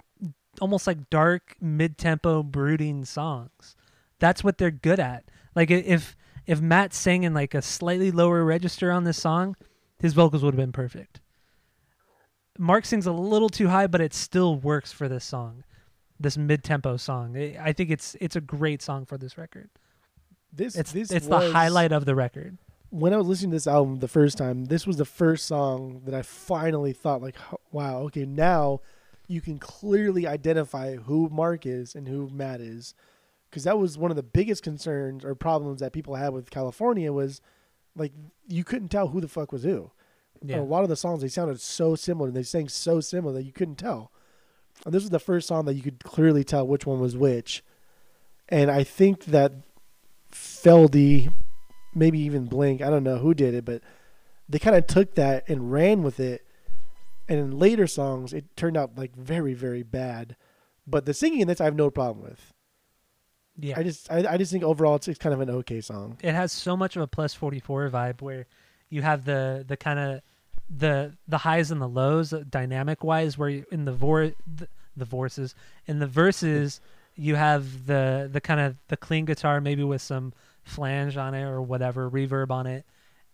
almost 0.59 0.85
like 0.85 1.09
dark 1.09 1.55
mid-tempo 1.61 2.43
brooding 2.43 3.05
songs. 3.05 3.77
That's 4.19 4.43
what 4.43 4.57
they're 4.57 4.69
good 4.89 4.99
at. 4.99 5.23
Like 5.55 5.71
if 5.71 6.17
if 6.45 6.59
Matt 6.59 6.93
sang 6.93 7.23
in 7.23 7.33
like 7.33 7.53
a 7.53 7.61
slightly 7.61 8.11
lower 8.11 8.43
register 8.43 8.91
on 8.91 9.05
this 9.05 9.17
song, 9.17 9.55
his 9.99 10.13
vocals 10.13 10.43
would 10.43 10.53
have 10.53 10.59
been 10.65 10.73
perfect. 10.73 11.21
Mark 12.59 12.83
sings 12.85 13.05
a 13.07 13.11
little 13.13 13.49
too 13.49 13.69
high, 13.69 13.87
but 13.87 14.01
it 14.01 14.13
still 14.13 14.55
works 14.57 14.91
for 14.91 15.07
this 15.07 15.23
song, 15.23 15.63
this 16.19 16.37
mid-tempo 16.37 16.97
song. 16.97 17.37
I 17.37 17.57
I 17.69 17.73
think 17.73 17.89
it's 17.91 18.15
it's 18.19 18.35
a 18.35 18.41
great 18.41 18.81
song 18.81 19.05
for 19.05 19.17
this 19.17 19.37
record. 19.37 19.69
This 20.51 20.75
It's 20.75 20.91
this 20.91 21.11
it's 21.11 21.27
was- 21.27 21.45
the 21.45 21.53
highlight 21.53 21.93
of 21.93 22.03
the 22.05 22.13
record. 22.15 22.57
When 22.91 23.13
I 23.13 23.17
was 23.17 23.27
listening 23.27 23.51
to 23.51 23.55
this 23.55 23.67
album 23.67 23.99
the 23.99 24.07
first 24.07 24.37
time, 24.37 24.65
this 24.65 24.85
was 24.85 24.97
the 24.97 25.05
first 25.05 25.45
song 25.47 26.01
that 26.05 26.13
I 26.13 26.21
finally 26.21 26.93
thought 26.93 27.21
like, 27.21 27.37
wow, 27.71 27.99
okay, 28.03 28.25
now 28.25 28.81
you 29.27 29.41
can 29.41 29.57
clearly 29.59 30.27
identify 30.27 30.97
who 30.97 31.29
Mark 31.29 31.65
is 31.65 31.95
and 31.95 32.07
who 32.07 32.29
Matt 32.29 32.59
is, 32.59 32.93
because 33.49 33.63
that 33.63 33.79
was 33.79 33.97
one 33.97 34.11
of 34.11 34.17
the 34.17 34.23
biggest 34.23 34.61
concerns 34.61 35.23
or 35.23 35.35
problems 35.35 35.79
that 35.79 35.93
people 35.93 36.15
had 36.15 36.33
with 36.33 36.51
California 36.51 37.11
was 37.11 37.41
like 37.95 38.11
you 38.47 38.63
couldn't 38.63 38.89
tell 38.89 39.07
who 39.07 39.21
the 39.21 39.27
fuck 39.27 39.51
was 39.51 39.63
who. 39.63 39.91
Yeah. 40.43 40.59
A 40.59 40.61
lot 40.61 40.83
of 40.83 40.89
the 40.89 40.95
songs 40.95 41.21
they 41.21 41.27
sounded 41.29 41.61
so 41.61 41.95
similar, 41.95 42.27
and 42.27 42.35
they 42.35 42.43
sang 42.43 42.67
so 42.67 42.99
similar 42.99 43.33
that 43.33 43.43
you 43.43 43.53
couldn't 43.53 43.75
tell. 43.75 44.11
And 44.85 44.93
this 44.93 45.03
was 45.03 45.11
the 45.11 45.19
first 45.19 45.47
song 45.47 45.65
that 45.65 45.75
you 45.75 45.81
could 45.81 46.03
clearly 46.03 46.43
tell 46.43 46.67
which 46.67 46.85
one 46.85 46.99
was 46.99 47.15
which. 47.15 47.63
And 48.49 48.69
I 48.71 48.83
think 48.83 49.25
that 49.25 49.53
Feldy, 50.31 51.31
maybe 51.93 52.19
even 52.19 52.45
Blink, 52.45 52.81
I 52.81 52.89
don't 52.89 53.03
know 53.03 53.17
who 53.17 53.33
did 53.33 53.53
it, 53.53 53.65
but 53.65 53.81
they 54.47 54.59
kind 54.59 54.75
of 54.75 54.87
took 54.87 55.15
that 55.15 55.47
and 55.49 55.71
ran 55.71 56.03
with 56.03 56.19
it. 56.19 56.45
And 57.29 57.39
in 57.39 57.59
later 57.59 57.87
songs, 57.87 58.33
it 58.33 58.45
turned 58.57 58.75
out 58.75 58.97
like 58.97 59.15
very, 59.15 59.53
very 59.53 59.83
bad. 59.83 60.35
But 60.85 61.05
the 61.05 61.13
singing 61.13 61.39
in 61.39 61.47
this, 61.47 61.61
I 61.61 61.65
have 61.65 61.75
no 61.75 61.89
problem 61.89 62.23
with. 62.23 62.51
Yeah. 63.57 63.79
I 63.79 63.83
just, 63.83 64.11
I, 64.11 64.25
I 64.33 64.37
just 64.37 64.51
think 64.51 64.63
overall, 64.63 64.95
it's, 64.95 65.07
it's 65.07 65.19
kind 65.19 65.33
of 65.33 65.39
an 65.41 65.49
okay 65.49 65.81
song. 65.81 66.17
it 66.21 66.33
has 66.33 66.51
so 66.51 66.75
much 66.75 66.95
of 66.95 67.01
a 67.01 67.07
plus 67.07 67.33
44 67.33 67.89
vibe 67.89 68.21
where 68.21 68.47
you 68.91 69.01
have 69.01 69.25
the 69.25 69.65
the 69.67 69.77
kind 69.77 69.97
of 69.97 70.21
the 70.69 71.13
the 71.27 71.39
highs 71.39 71.71
and 71.71 71.81
the 71.81 71.87
lows 71.87 72.31
uh, 72.33 72.43
dynamic 72.47 73.03
wise 73.03 73.37
where 73.37 73.49
you, 73.49 73.65
in 73.71 73.85
the 73.85 73.91
vor 73.91 74.31
the, 74.55 74.67
the 74.95 75.05
verses 75.05 75.55
in 75.87 75.99
the 75.99 76.07
verses 76.07 76.79
you 77.15 77.35
have 77.35 77.87
the 77.87 78.29
the 78.31 78.39
kind 78.39 78.59
of 78.59 78.75
the 78.89 78.97
clean 78.97 79.25
guitar 79.25 79.59
maybe 79.59 79.83
with 79.83 80.01
some 80.01 80.33
flange 80.63 81.17
on 81.17 81.33
it 81.33 81.43
or 81.43 81.61
whatever 81.61 82.09
reverb 82.09 82.51
on 82.51 82.67
it. 82.67 82.85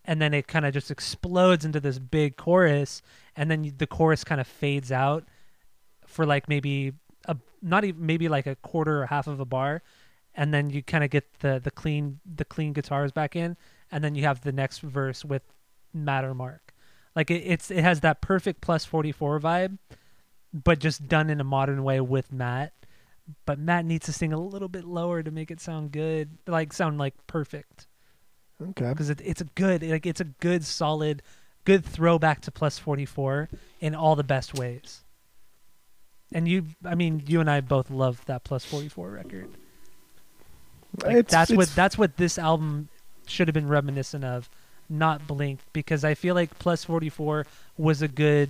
And 0.05 0.21
then 0.21 0.33
it 0.33 0.47
kind 0.47 0.65
of 0.65 0.73
just 0.73 0.89
explodes 0.89 1.65
into 1.65 1.79
this 1.79 1.99
big 1.99 2.37
chorus 2.37 3.01
and 3.35 3.51
then 3.51 3.73
the 3.77 3.87
chorus 3.87 4.23
kind 4.23 4.39
of 4.39 4.47
fades 4.47 4.91
out 4.91 5.25
for 6.05 6.25
like 6.25 6.47
maybe 6.47 6.93
a 7.25 7.37
not 7.61 7.83
even 7.83 8.05
maybe 8.05 8.29
like 8.29 8.47
a 8.47 8.55
quarter 8.55 9.01
or 9.01 9.05
half 9.05 9.27
of 9.27 9.39
a 9.39 9.45
bar. 9.45 9.83
And 10.33 10.53
then 10.53 10.69
you 10.69 10.81
kind 10.81 11.03
of 11.03 11.09
get 11.09 11.39
the 11.39 11.59
the 11.61 11.71
clean 11.71 12.19
the 12.25 12.45
clean 12.45 12.73
guitars 12.73 13.11
back 13.11 13.35
in. 13.35 13.57
And 13.91 14.03
then 14.03 14.15
you 14.15 14.23
have 14.23 14.41
the 14.41 14.51
next 14.51 14.79
verse 14.79 15.23
with 15.23 15.43
matter 15.93 16.33
Mark 16.33 16.73
Like 17.15 17.31
it, 17.31 17.43
it's 17.45 17.69
it 17.69 17.83
has 17.83 18.01
that 18.01 18.21
perfect 18.21 18.61
plus 18.61 18.85
44 18.85 19.39
vibe, 19.39 19.77
but 20.53 20.79
just 20.79 21.07
done 21.07 21.29
in 21.29 21.41
a 21.41 21.45
modern 21.45 21.83
way 21.83 21.99
with 21.99 22.31
Matt. 22.31 22.73
But 23.45 23.59
Matt 23.59 23.85
needs 23.85 24.05
to 24.05 24.13
sing 24.13 24.31
a 24.33 24.39
little 24.39 24.69
bit 24.69 24.85
lower 24.85 25.21
to 25.21 25.31
make 25.31 25.51
it 25.51 25.59
sound 25.59 25.91
good, 25.91 26.29
like 26.47 26.71
sound 26.73 26.97
like 26.97 27.13
perfect. 27.27 27.87
Okay. 28.61 28.89
Because 28.89 29.09
it, 29.09 29.21
it's 29.23 29.41
a 29.41 29.45
good, 29.55 29.83
like 29.83 30.05
it's 30.05 30.21
a 30.21 30.25
good, 30.25 30.63
solid, 30.63 31.21
good 31.65 31.83
throwback 31.85 32.41
to 32.41 32.51
plus 32.51 32.79
44 32.79 33.49
in 33.81 33.93
all 33.95 34.15
the 34.15 34.23
best 34.23 34.53
ways. 34.57 35.03
And 36.33 36.47
you, 36.47 36.65
I 36.85 36.95
mean, 36.95 37.23
you 37.25 37.39
and 37.39 37.49
I 37.49 37.61
both 37.61 37.89
love 37.89 38.23
that 38.25 38.43
plus 38.43 38.65
44 38.65 39.11
record. 39.11 39.49
Like, 41.03 41.15
It's- 41.17 41.31
that's 41.31 41.51
what 41.51 41.67
that's 41.75 41.97
what 41.97 42.17
this 42.17 42.37
album 42.39 42.89
should 43.27 43.47
have 43.47 43.53
been 43.53 43.67
reminiscent 43.67 44.23
of, 44.23 44.49
not 44.89 45.27
Blink, 45.27 45.59
because 45.73 46.03
I 46.05 46.13
feel 46.13 46.33
like 46.33 46.57
Plus 46.59 46.85
Forty 46.85 47.09
Four 47.09 47.45
was 47.77 48.01
a 48.01 48.07
good 48.07 48.49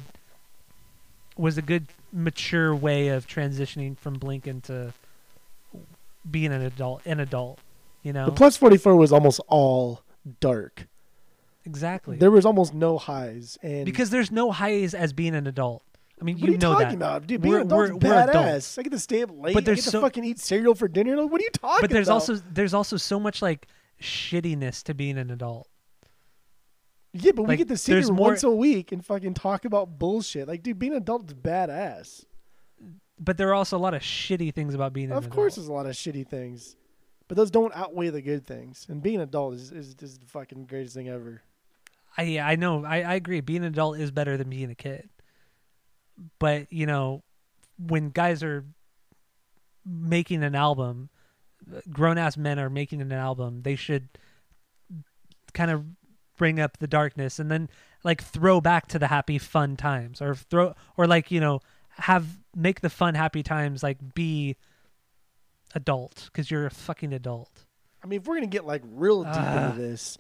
was 1.36 1.58
a 1.58 1.62
good 1.64 1.88
mature 2.12 2.74
way 2.76 3.10
of 3.10 3.28
transitioning 3.28 3.98
from 3.98 4.14
Blink 4.16 4.48
into 4.48 4.94
being 6.30 6.52
an 6.52 6.62
adult 6.62 7.02
an 7.06 7.20
adult. 7.20 7.60
You 8.04 8.14
know 8.14 8.26
The 8.26 8.32
plus 8.32 8.58
44 8.58 8.96
was 8.96 9.12
almost 9.12 9.40
all 9.48 10.02
dark. 10.40 10.88
exactly 11.66 12.18
There 12.18 12.32
was 12.32 12.46
almost 12.46 12.74
no 12.74 12.98
highs. 12.98 13.58
And 13.62 13.86
because 13.86 14.10
there's 14.10 14.32
no 14.32 14.52
highs 14.52 14.94
as 14.94 15.14
being 15.14 15.36
an 15.36 15.48
adult. 15.48 15.84
I 16.20 16.24
mean, 16.24 16.36
what 16.38 16.44
you 16.44 16.48
are 16.50 16.52
you 16.54 16.58
know 16.58 16.74
talking 16.74 16.88
that. 16.88 16.96
about? 16.96 17.28
Dude, 17.28 17.42
being 17.42 17.52
We're- 17.54 17.64
adult's 17.66 17.92
we're- 17.92 18.00
we're 18.12 18.30
adults. 18.30 18.78
I 18.78 18.82
get 18.84 18.92
to 18.92 19.00
stay 19.00 19.22
up 19.24 19.30
late. 19.34 19.54
But 19.54 19.64
I 19.64 19.66
there's 19.66 19.86
get 19.86 19.92
to 19.92 20.02
fucking 20.02 20.24
eat 20.24 20.40
cereal 20.40 20.74
for 20.74 20.88
dinner. 20.88 21.16
Like, 21.16 21.32
what 21.32 21.42
are 21.42 21.44
you 21.44 21.50
talking 21.52 21.78
But 21.82 21.90
there's 21.92 22.08
about? 22.08 22.14
also 22.16 22.36
there's 22.52 22.74
also 22.74 22.98
so 22.98 23.20
much 23.20 23.42
like 23.42 23.68
shittiness 24.02 24.82
to 24.84 24.94
being 24.94 25.18
an 25.18 25.30
adult. 25.30 25.68
Yeah, 27.24 27.32
but 27.34 27.44
we 27.44 27.56
get 27.56 27.68
to 27.70 27.78
sit 27.78 28.04
here 28.04 28.14
more- 28.14 28.30
once 28.30 28.44
a 28.44 28.52
week 28.52 28.92
and 28.92 29.06
fucking 29.06 29.34
talk 29.34 29.66
about 29.66 30.00
bullshit. 30.00 30.48
Like, 30.48 30.64
dude, 30.64 30.80
being 30.80 30.94
an 30.94 31.00
adult 31.00 31.28
is 31.28 31.34
badass. 31.34 32.26
But 33.20 33.38
there 33.38 33.50
are 33.50 33.54
also 33.54 33.78
a 33.78 33.80
lot 33.80 33.94
of 33.94 34.02
shitty 34.02 34.54
things 34.54 34.76
about 34.76 34.94
being 34.94 35.08
an 35.08 35.14
adult. 35.14 35.24
Of 35.24 35.28
adult. 35.28 35.36
course, 35.36 35.56
there's 35.56 35.68
a 35.68 35.74
lot 35.74 35.88
of 35.88 35.94
shitty 35.94 36.28
things, 36.28 36.76
but 37.28 37.36
those 37.36 37.50
don't 37.50 37.76
outweigh 37.76 38.10
the 38.10 38.22
good 38.22 38.46
things. 38.46 38.86
And 38.90 39.02
being 39.02 39.16
an 39.16 39.22
adult 39.24 39.56
is 39.56 39.72
is 39.72 39.96
just 39.96 40.22
the 40.22 40.28
fucking 40.28 40.66
greatest 40.66 40.94
thing 40.96 41.10
ever. 41.10 41.42
I 42.18 42.24
yeah, 42.24 42.48
I 42.48 42.56
know. 42.56 42.86
I, 42.86 43.02
I 43.02 43.16
agree. 43.16 43.42
Being 43.42 43.64
an 43.64 43.74
adult 43.74 44.00
is 44.00 44.12
better 44.12 44.38
than 44.38 44.50
being 44.50 44.70
a 44.70 44.76
kid. 44.76 45.10
But, 46.40 46.72
you 46.72 46.86
know, 46.86 47.24
when 47.78 48.10
guys 48.10 48.44
are 48.44 48.66
making 49.86 50.44
an 50.44 50.56
album, 50.56 51.10
grown 51.92 52.18
ass 52.18 52.38
men 52.38 52.60
are 52.60 52.70
making 52.70 53.02
an 53.02 53.12
album, 53.12 53.62
they 53.62 53.76
should 53.76 54.10
kind 55.54 55.72
of 55.72 55.86
bring 56.38 56.60
up 56.60 56.78
the 56.78 56.88
darkness 56.88 57.40
and 57.40 57.50
then 57.52 57.70
like 58.04 58.22
throw 58.24 58.62
back 58.62 58.88
to 58.88 59.00
the 59.00 59.08
happy 59.08 59.38
fun 59.38 59.76
times 59.76 60.22
or 60.22 60.36
throw 60.36 60.74
or 60.96 61.08
like, 61.08 61.32
you 61.32 61.40
know, 61.40 61.60
have 61.92 62.26
make 62.56 62.82
the 62.82 62.90
fun 62.90 63.16
happy 63.16 63.44
times 63.44 63.84
like 63.84 63.98
be 64.14 64.56
adult 65.76 66.30
cuz 66.34 66.50
you're 66.50 66.66
a 66.66 66.72
fucking 66.72 67.14
adult. 67.14 67.66
I 68.04 68.08
mean, 68.08 68.22
if 68.22 68.28
we're 68.28 68.36
gonna 68.36 68.48
get 68.48 68.66
like 68.66 68.82
real 68.86 69.24
deep 69.24 69.34
Ah. 69.36 69.66
into 69.72 69.82
this, 69.82 70.18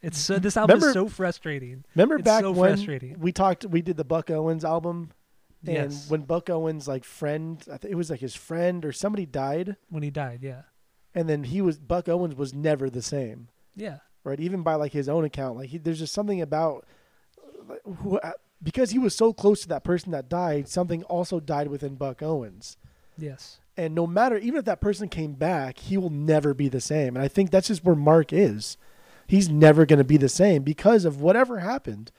It's 0.00 0.18
so 0.18 0.38
this 0.38 0.56
album 0.56 0.78
is 0.82 0.92
so 0.92 1.08
frustrating. 1.08 1.84
remember 1.94 2.16
It's 2.16 2.24
back 2.24 2.42
so 2.42 2.52
when 2.52 2.70
frustrating. 2.74 3.18
we 3.18 3.32
talked, 3.32 3.64
we 3.66 3.82
did 3.82 3.96
the 3.96 4.04
Buck 4.04 4.30
Owens 4.30 4.64
album, 4.64 5.10
and 5.66 5.74
Yes. 5.92 6.10
when 6.10 6.22
Buck 6.22 6.50
Owens 6.50 6.86
like 6.86 7.04
friend, 7.04 7.62
I 7.72 7.78
think 7.78 7.90
it 7.92 7.96
was 7.96 8.10
like 8.10 8.20
his 8.20 8.34
friend 8.34 8.84
or 8.84 8.92
somebody 8.92 9.26
died, 9.26 9.76
When 9.88 10.02
he 10.02 10.10
died, 10.10 10.40
yeah. 10.42 10.62
and 11.14 11.28
then 11.28 11.44
he 11.44 11.60
was 11.62 11.78
Buck 11.78 12.08
Owens 12.08 12.34
was 12.36 12.54
never 12.54 12.88
the 12.90 13.02
same. 13.02 13.48
Yeah. 13.74 13.98
Right? 14.24 14.40
Even 14.40 14.62
by 14.62 14.74
like 14.74 14.92
his 14.92 15.08
own 15.08 15.24
account, 15.24 15.56
like 15.56 15.68
he, 15.70 15.78
there's 15.78 15.98
just 15.98 16.14
something 16.14 16.40
about 16.40 16.84
like, 17.68 17.80
who, 17.98 18.18
uh, 18.18 18.32
because 18.62 18.90
he 18.90 18.98
was 18.98 19.14
so 19.14 19.32
close 19.32 19.62
to 19.62 19.68
that 19.68 19.84
person 19.84 20.12
that 20.12 20.28
died. 20.28 20.68
Something 20.68 21.02
also 21.04 21.40
died 21.40 21.68
within 21.68 21.96
Buck 21.96 22.22
Owens, 22.22 22.76
Yes. 23.18 23.58
and 23.76 23.94
no 23.94 24.06
matter 24.06 24.36
even 24.38 24.58
if 24.58 24.64
that 24.66 24.80
person 24.80 25.08
came 25.08 25.32
back, 25.32 25.78
he 25.78 25.96
will 25.96 26.10
never 26.10 26.54
be 26.54 26.68
the 26.68 26.80
same. 26.80 27.16
And 27.16 27.24
I 27.24 27.28
think 27.28 27.50
that's 27.50 27.68
just 27.68 27.84
where 27.84 27.96
Mark 27.96 28.32
is. 28.32 28.76
He's 29.26 29.48
never 29.48 29.86
going 29.86 29.98
to 29.98 30.04
be 30.04 30.16
the 30.16 30.28
same 30.28 30.62
because 30.62 31.04
of 31.04 31.20
whatever 31.20 31.60
happened. 31.60 32.12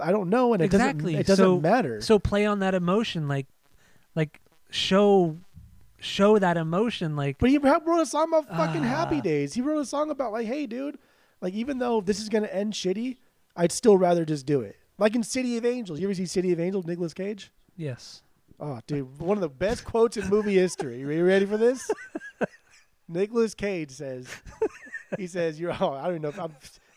I 0.00 0.10
don't 0.10 0.30
know, 0.30 0.52
and 0.54 0.62
it 0.62 0.66
exactly. 0.66 1.12
doesn't. 1.12 1.20
It 1.20 1.26
doesn't 1.26 1.44
so, 1.44 1.60
matter. 1.60 2.00
So 2.00 2.18
play 2.18 2.46
on 2.46 2.60
that 2.60 2.74
emotion, 2.74 3.28
like, 3.28 3.46
like 4.14 4.40
show, 4.70 5.36
show 6.02 6.38
that 6.38 6.56
emotion. 6.56 7.16
Like, 7.16 7.38
but 7.38 7.48
he 7.48 7.58
wrote 7.58 8.00
a 8.00 8.06
song 8.06 8.28
about 8.28 8.48
fucking 8.48 8.82
uh, 8.82 8.88
happy 8.88 9.20
days. 9.20 9.54
He 9.54 9.62
wrote 9.62 9.80
a 9.80 9.86
song 9.86 10.10
about 10.10 10.32
like, 10.32 10.46
hey, 10.46 10.66
dude, 10.66 10.98
like 11.40 11.54
even 11.54 11.78
though 11.78 12.00
this 12.00 12.20
is 12.20 12.28
gonna 12.28 12.48
end 12.48 12.74
shitty, 12.74 13.16
I'd 13.56 13.72
still 13.72 13.96
rather 13.96 14.24
just 14.24 14.44
do 14.44 14.60
it. 14.60 14.76
Like 14.98 15.14
in 15.14 15.22
City 15.22 15.56
of 15.56 15.64
Angels, 15.64 16.00
you 16.00 16.06
ever 16.06 16.14
see 16.14 16.26
City 16.26 16.52
of 16.52 16.60
Angels? 16.60 16.86
Nicolas 16.86 17.14
Cage. 17.14 17.50
Yes. 17.76 18.22
Oh, 18.60 18.80
dude, 18.86 19.18
one 19.18 19.36
of 19.36 19.40
the 19.40 19.48
best 19.48 19.84
quotes 19.84 20.16
in 20.16 20.28
movie 20.28 20.54
history. 20.54 21.02
Are 21.02 21.12
you 21.12 21.24
ready 21.24 21.46
for 21.46 21.56
this? 21.56 21.90
Nicolas 23.08 23.54
Cage 23.54 23.90
says, 23.90 24.28
he 25.18 25.26
says, 25.26 25.58
"You're 25.58 25.72
oh, 25.80 25.94
I 25.94 26.02
don't 26.02 26.12
even 26.12 26.22
know 26.22 26.28
if 26.28 26.38
I'm 26.38 26.54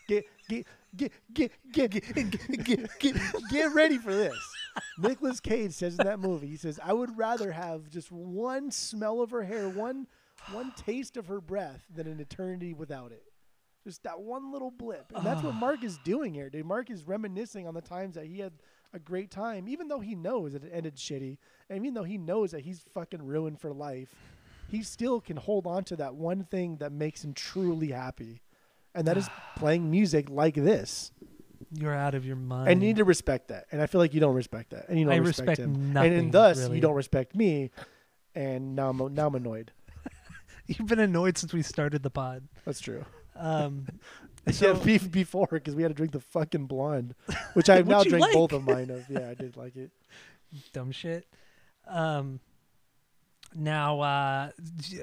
get 0.08 0.24
get 0.48 0.66
get 0.96 1.12
get 1.32 1.52
get 1.72 1.90
get 1.90 2.64
get, 2.64 2.98
get, 2.98 3.16
get 3.50 3.74
ready 3.74 3.98
for 3.98 4.14
this." 4.14 4.36
Nicolas 4.98 5.40
Cage 5.40 5.72
says 5.72 5.98
in 5.98 6.06
that 6.06 6.20
movie, 6.20 6.48
he 6.48 6.56
says, 6.56 6.78
"I 6.82 6.92
would 6.92 7.16
rather 7.16 7.52
have 7.52 7.88
just 7.90 8.10
one 8.10 8.70
smell 8.70 9.20
of 9.20 9.30
her 9.30 9.42
hair, 9.42 9.68
one 9.68 10.06
one 10.52 10.72
taste 10.76 11.16
of 11.16 11.26
her 11.26 11.40
breath, 11.40 11.86
than 11.92 12.06
an 12.06 12.20
eternity 12.20 12.72
without 12.72 13.12
it." 13.12 13.32
Just 13.84 14.02
that 14.02 14.20
one 14.20 14.52
little 14.52 14.70
blip, 14.70 15.12
and 15.14 15.24
that's 15.24 15.42
what 15.42 15.54
ah. 15.54 15.58
Mark 15.58 15.84
is 15.84 15.98
doing 15.98 16.34
here, 16.34 16.50
dude. 16.50 16.66
Mark 16.66 16.90
is 16.90 17.06
reminiscing 17.06 17.68
on 17.68 17.74
the 17.74 17.80
times 17.80 18.16
that 18.16 18.26
he 18.26 18.40
had 18.40 18.52
a 18.92 18.98
great 18.98 19.30
time, 19.30 19.68
even 19.68 19.88
though 19.88 20.00
he 20.00 20.14
knows 20.14 20.54
that 20.54 20.64
it 20.64 20.72
ended 20.72 20.96
shitty, 20.96 21.38
and 21.70 21.84
even 21.84 21.94
though 21.94 22.02
he 22.02 22.18
knows 22.18 22.50
that 22.50 22.62
he's 22.62 22.84
fucking 22.94 23.24
ruined 23.24 23.60
for 23.60 23.72
life, 23.72 24.14
he 24.68 24.82
still 24.82 25.20
can 25.20 25.36
hold 25.36 25.66
on 25.66 25.84
to 25.84 25.96
that 25.96 26.14
one 26.14 26.44
thing 26.44 26.76
that 26.78 26.92
makes 26.92 27.24
him 27.24 27.32
truly 27.32 27.88
happy, 27.88 28.42
and 28.94 29.06
that 29.06 29.16
is 29.16 29.28
playing 29.56 29.90
music 29.90 30.30
like 30.30 30.54
this. 30.54 31.12
You're 31.72 31.94
out 31.94 32.14
of 32.14 32.24
your 32.24 32.36
mind. 32.36 32.68
I 32.68 32.74
need 32.74 32.96
to 32.96 33.04
respect 33.04 33.48
that, 33.48 33.66
and 33.72 33.80
I 33.80 33.86
feel 33.86 34.00
like 34.00 34.14
you 34.14 34.20
don't 34.20 34.34
respect 34.34 34.70
that, 34.70 34.88
and 34.88 34.98
you 34.98 35.04
don't 35.04 35.14
I 35.14 35.18
respect, 35.18 35.48
respect 35.48 35.60
him, 35.60 35.92
nothing, 35.92 36.12
and, 36.12 36.20
and 36.22 36.32
thus 36.32 36.58
really. 36.58 36.76
you 36.76 36.80
don't 36.80 36.94
respect 36.94 37.34
me, 37.34 37.70
and 38.34 38.76
now 38.76 38.90
I'm 38.90 39.14
now 39.14 39.26
I'm 39.26 39.34
annoyed. 39.34 39.72
You've 40.66 40.88
been 40.88 41.00
annoyed 41.00 41.38
since 41.38 41.52
we 41.52 41.62
started 41.62 42.02
the 42.02 42.10
pod. 42.10 42.48
That's 42.64 42.80
true. 42.80 43.04
Um, 43.38 43.86
yeah, 44.46 44.52
so 44.52 44.74
beef 44.74 45.10
before 45.10 45.48
because 45.50 45.74
we 45.74 45.82
had 45.82 45.88
to 45.88 45.94
drink 45.94 46.12
the 46.12 46.20
fucking 46.20 46.66
blonde, 46.66 47.14
which 47.54 47.68
I've 47.68 47.86
now 47.86 48.02
drank 48.02 48.32
both 48.32 48.52
of 48.52 48.64
mine 48.64 48.90
of. 48.90 49.08
Yeah, 49.08 49.28
I 49.30 49.34
did 49.34 49.56
like 49.56 49.76
it. 49.76 49.90
dumb 50.72 50.92
shit. 50.92 51.26
Um, 51.86 52.40
now, 53.54 54.00
uh, 54.00 54.50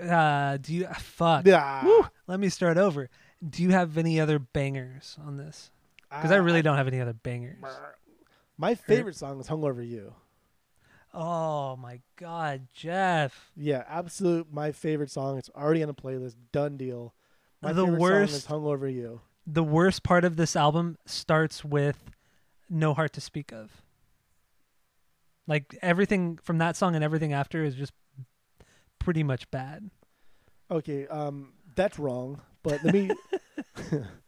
uh, 0.01 0.57
do 0.57 0.73
you 0.73 0.87
fuck? 0.99 1.45
Yeah, 1.45 1.85
Woo, 1.85 2.05
let 2.27 2.39
me 2.39 2.49
start 2.49 2.77
over. 2.77 3.09
Do 3.47 3.63
you 3.63 3.71
have 3.71 3.97
any 3.97 4.19
other 4.19 4.39
bangers 4.39 5.17
on 5.25 5.37
this? 5.37 5.71
Because 6.15 6.31
I 6.31 6.35
really 6.37 6.61
don't 6.61 6.77
have 6.77 6.87
any 6.87 7.01
other 7.01 7.13
bangers. 7.13 7.63
My 8.57 8.75
favorite 8.75 9.15
song 9.15 9.39
is 9.39 9.47
"Hung 9.47 9.63
Over 9.63 9.81
You." 9.81 10.13
Oh 11.13 11.75
my 11.75 11.99
god, 12.15 12.67
Jeff. 12.73 13.51
Yeah, 13.55 13.83
absolute 13.87 14.51
my 14.51 14.71
favorite 14.71 15.11
song. 15.11 15.37
It's 15.37 15.49
already 15.55 15.83
on 15.83 15.89
a 15.89 15.93
playlist. 15.93 16.35
Done 16.51 16.77
deal. 16.77 17.13
My 17.61 17.71
The 17.73 17.83
favorite 17.85 17.99
worst- 17.99 18.31
song 18.31 18.37
is 18.37 18.45
"Hung 18.45 18.65
Over 18.65 18.87
You." 18.87 19.21
The 19.45 19.63
worst 19.63 20.03
part 20.03 20.23
of 20.23 20.37
this 20.37 20.55
album 20.55 20.97
starts 21.05 21.63
with 21.65 22.11
"No 22.69 22.93
Heart 22.93 23.13
to 23.13 23.21
Speak 23.21 23.51
of." 23.51 23.81
Like 25.47 25.77
everything 25.81 26.37
from 26.41 26.57
that 26.59 26.75
song 26.77 26.95
and 26.95 27.03
everything 27.03 27.33
after 27.33 27.63
is 27.63 27.75
just 27.75 27.91
pretty 28.99 29.23
much 29.23 29.49
bad. 29.51 29.89
Okay, 30.71 31.05
um, 31.07 31.53
that's 31.75 31.99
wrong. 31.99 32.41
But 32.63 32.81
let 32.83 32.93
me, 32.93 33.11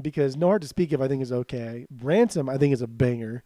because 0.00 0.36
"No 0.36 0.48
Heart 0.48 0.62
to 0.62 0.68
Speak 0.68 0.92
of" 0.92 1.00
I 1.00 1.08
think 1.08 1.22
is 1.22 1.32
okay. 1.32 1.86
"Ransom" 2.02 2.48
I 2.48 2.58
think 2.58 2.72
is 2.72 2.82
a 2.82 2.86
banger. 2.86 3.42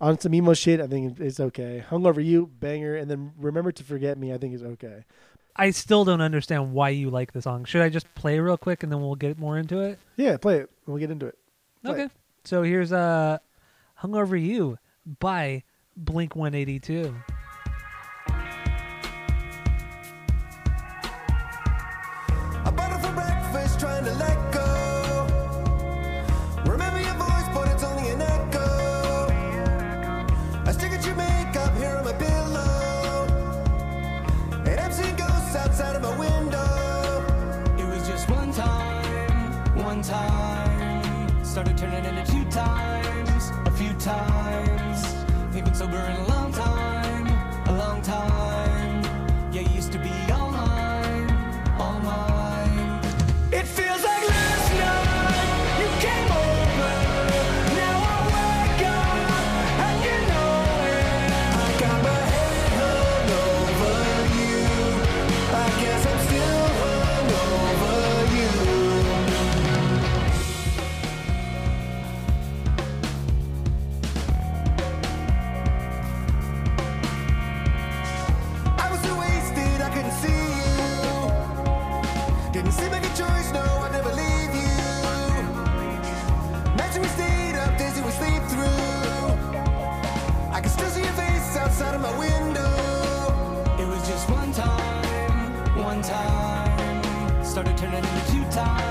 On 0.00 0.18
some 0.18 0.32
emo 0.34 0.54
shit, 0.54 0.80
I 0.80 0.86
think 0.86 1.20
it's 1.20 1.40
okay. 1.40 1.78
"Hung 1.80 2.06
Over 2.06 2.20
You" 2.20 2.46
banger, 2.46 2.96
and 2.96 3.10
then 3.10 3.32
"Remember 3.38 3.70
to 3.72 3.84
Forget 3.84 4.16
Me" 4.18 4.32
I 4.32 4.38
think 4.38 4.54
is 4.54 4.62
okay. 4.62 5.04
I 5.56 5.70
still 5.72 6.04
don't 6.04 6.20
understand 6.22 6.72
why 6.72 6.90
you 6.90 7.10
like 7.10 7.32
the 7.32 7.42
song. 7.42 7.64
Should 7.64 7.82
I 7.82 7.88
just 7.90 8.12
play 8.14 8.38
real 8.38 8.56
quick 8.56 8.82
and 8.82 8.90
then 8.90 9.00
we'll 9.00 9.16
get 9.16 9.38
more 9.38 9.58
into 9.58 9.80
it? 9.80 9.98
Yeah, 10.16 10.36
play 10.36 10.58
it. 10.58 10.70
We'll 10.86 10.96
get 10.96 11.10
into 11.10 11.26
it. 11.26 11.36
Play 11.84 11.92
Okay. 11.92 12.02
it. 12.04 12.10
So 12.44 12.62
here's 12.62 12.92
uh 12.92 13.38
Hung 13.96 14.14
Over 14.14 14.36
You 14.36 14.78
by 15.18 15.64
Blink 15.96 16.34
182. 16.36 17.14
I 22.62 22.70
bought 22.74 22.92
it 22.92 23.06
for 23.06 23.12
breakfast, 23.12 23.80
trying 23.80 24.04
to 24.04 24.12
let 24.14 24.49
ran 98.02 98.26
two 98.26 98.44
times, 98.50 98.89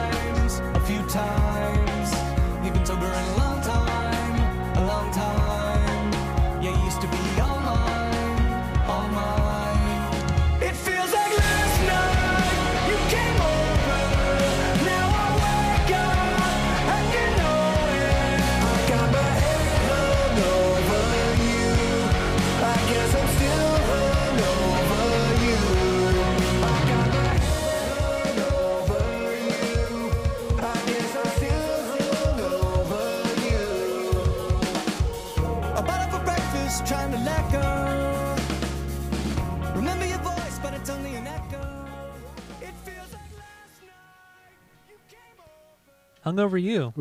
over. 46.38 46.38
Hung 46.38 46.40
over 46.46 46.58
you. 46.58 46.94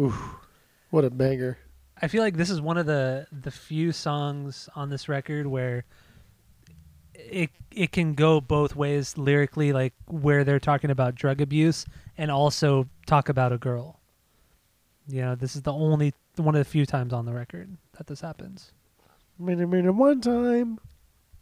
What 0.91 1.05
a 1.05 1.11
banger. 1.11 1.59
I 2.01 2.09
feel 2.09 2.23
like 2.23 2.37
this 2.37 2.49
is 2.49 2.61
one 2.61 2.79
of 2.79 2.87
the 2.87 3.27
the 3.33 3.51
few 3.51 3.93
songs 3.93 4.69
on 4.75 4.89
this 4.89 5.09
record 5.09 5.47
where 5.47 5.85
it 7.15 7.51
it 7.71 7.93
can 7.93 8.15
go 8.15 8.41
both 8.41 8.77
ways 8.77 9.19
lyrically, 9.19 9.73
like 9.73 9.93
where 10.07 10.45
they're 10.45 10.61
talking 10.61 10.91
about 10.91 11.15
drug 11.15 11.41
abuse 11.41 11.85
and 12.17 12.31
also 12.31 12.89
talk 13.07 13.29
about 13.29 13.53
a 13.53 13.59
girl. 13.59 14.01
You 15.09 15.23
know, 15.23 15.35
this 15.35 15.57
is 15.57 15.63
the 15.63 15.73
only 15.73 16.15
one 16.37 16.55
of 16.55 16.61
the 16.61 16.71
few 16.71 16.87
times 16.87 17.13
on 17.13 17.27
the 17.27 17.33
record 17.33 17.77
that 17.97 18.07
this 18.07 18.21
happens. 18.21 18.73
Made 19.39 19.61
it 19.61 19.67
one 19.67 20.21
time, 20.21 20.79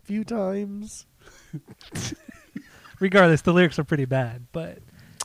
few 0.05 0.25
times. 0.25 1.07
Regardless, 3.01 3.43
the 3.43 3.53
lyrics 3.53 3.79
are 3.79 3.85
pretty 3.85 4.05
bad, 4.07 4.47
but 4.53 4.79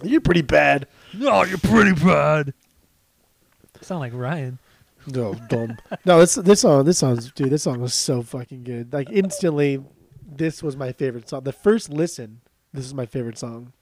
You're 0.04 0.22
pretty 0.22 0.42
bad. 0.42 0.88
No, 1.14 1.44
you're 1.44 1.58
pretty 1.58 1.94
bad. 1.94 2.54
Sound 3.82 4.02
like 4.02 4.14
Ryan. 4.14 4.60
No, 5.08 5.34
dumb. 5.50 5.78
no, 6.06 6.20
this 6.20 6.36
this 6.36 6.62
song, 6.62 6.86
this 6.86 7.00
song, 7.00 7.20
dude, 7.36 7.50
this 7.50 7.64
song 7.64 7.82
was 7.82 7.94
so 7.94 8.22
fucking 8.22 8.64
good. 8.64 8.94
Like 8.94 9.10
instantly, 9.10 9.84
this 10.24 10.62
was 10.62 10.78
my 10.78 10.92
favorite 10.92 11.28
song. 11.28 11.44
The 11.44 11.52
first 11.52 11.90
listen, 11.90 12.42
this 12.74 12.86
is 12.86 12.94
my 12.94 13.06
favorite 13.06 13.38
song. 13.38 13.74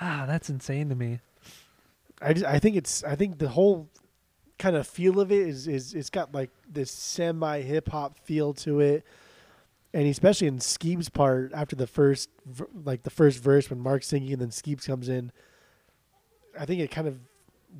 Wow, 0.00 0.24
that's 0.26 0.48
insane 0.48 0.88
to 0.88 0.94
me. 0.94 1.20
I 2.22 2.32
just, 2.32 2.46
I 2.46 2.58
think 2.58 2.76
it's 2.76 3.04
I 3.04 3.16
think 3.16 3.38
the 3.38 3.48
whole 3.48 3.88
kind 4.58 4.76
of 4.76 4.86
feel 4.86 5.20
of 5.20 5.30
it 5.30 5.46
is 5.46 5.68
is 5.68 5.94
it's 5.94 6.10
got 6.10 6.34
like 6.34 6.50
this 6.70 6.90
semi 6.90 7.60
hip 7.60 7.90
hop 7.90 8.18
feel 8.20 8.54
to 8.54 8.80
it, 8.80 9.04
and 9.92 10.06
especially 10.06 10.46
in 10.46 10.58
Skeeb's 10.58 11.08
part 11.10 11.52
after 11.54 11.76
the 11.76 11.86
first 11.86 12.30
like 12.84 13.02
the 13.02 13.10
first 13.10 13.42
verse 13.42 13.68
when 13.68 13.78
Mark's 13.78 14.06
singing 14.06 14.32
and 14.32 14.40
then 14.40 14.50
Skeebs 14.50 14.86
comes 14.86 15.08
in, 15.08 15.32
I 16.58 16.64
think 16.66 16.80
it 16.80 16.90
kind 16.90 17.06
of 17.08 17.18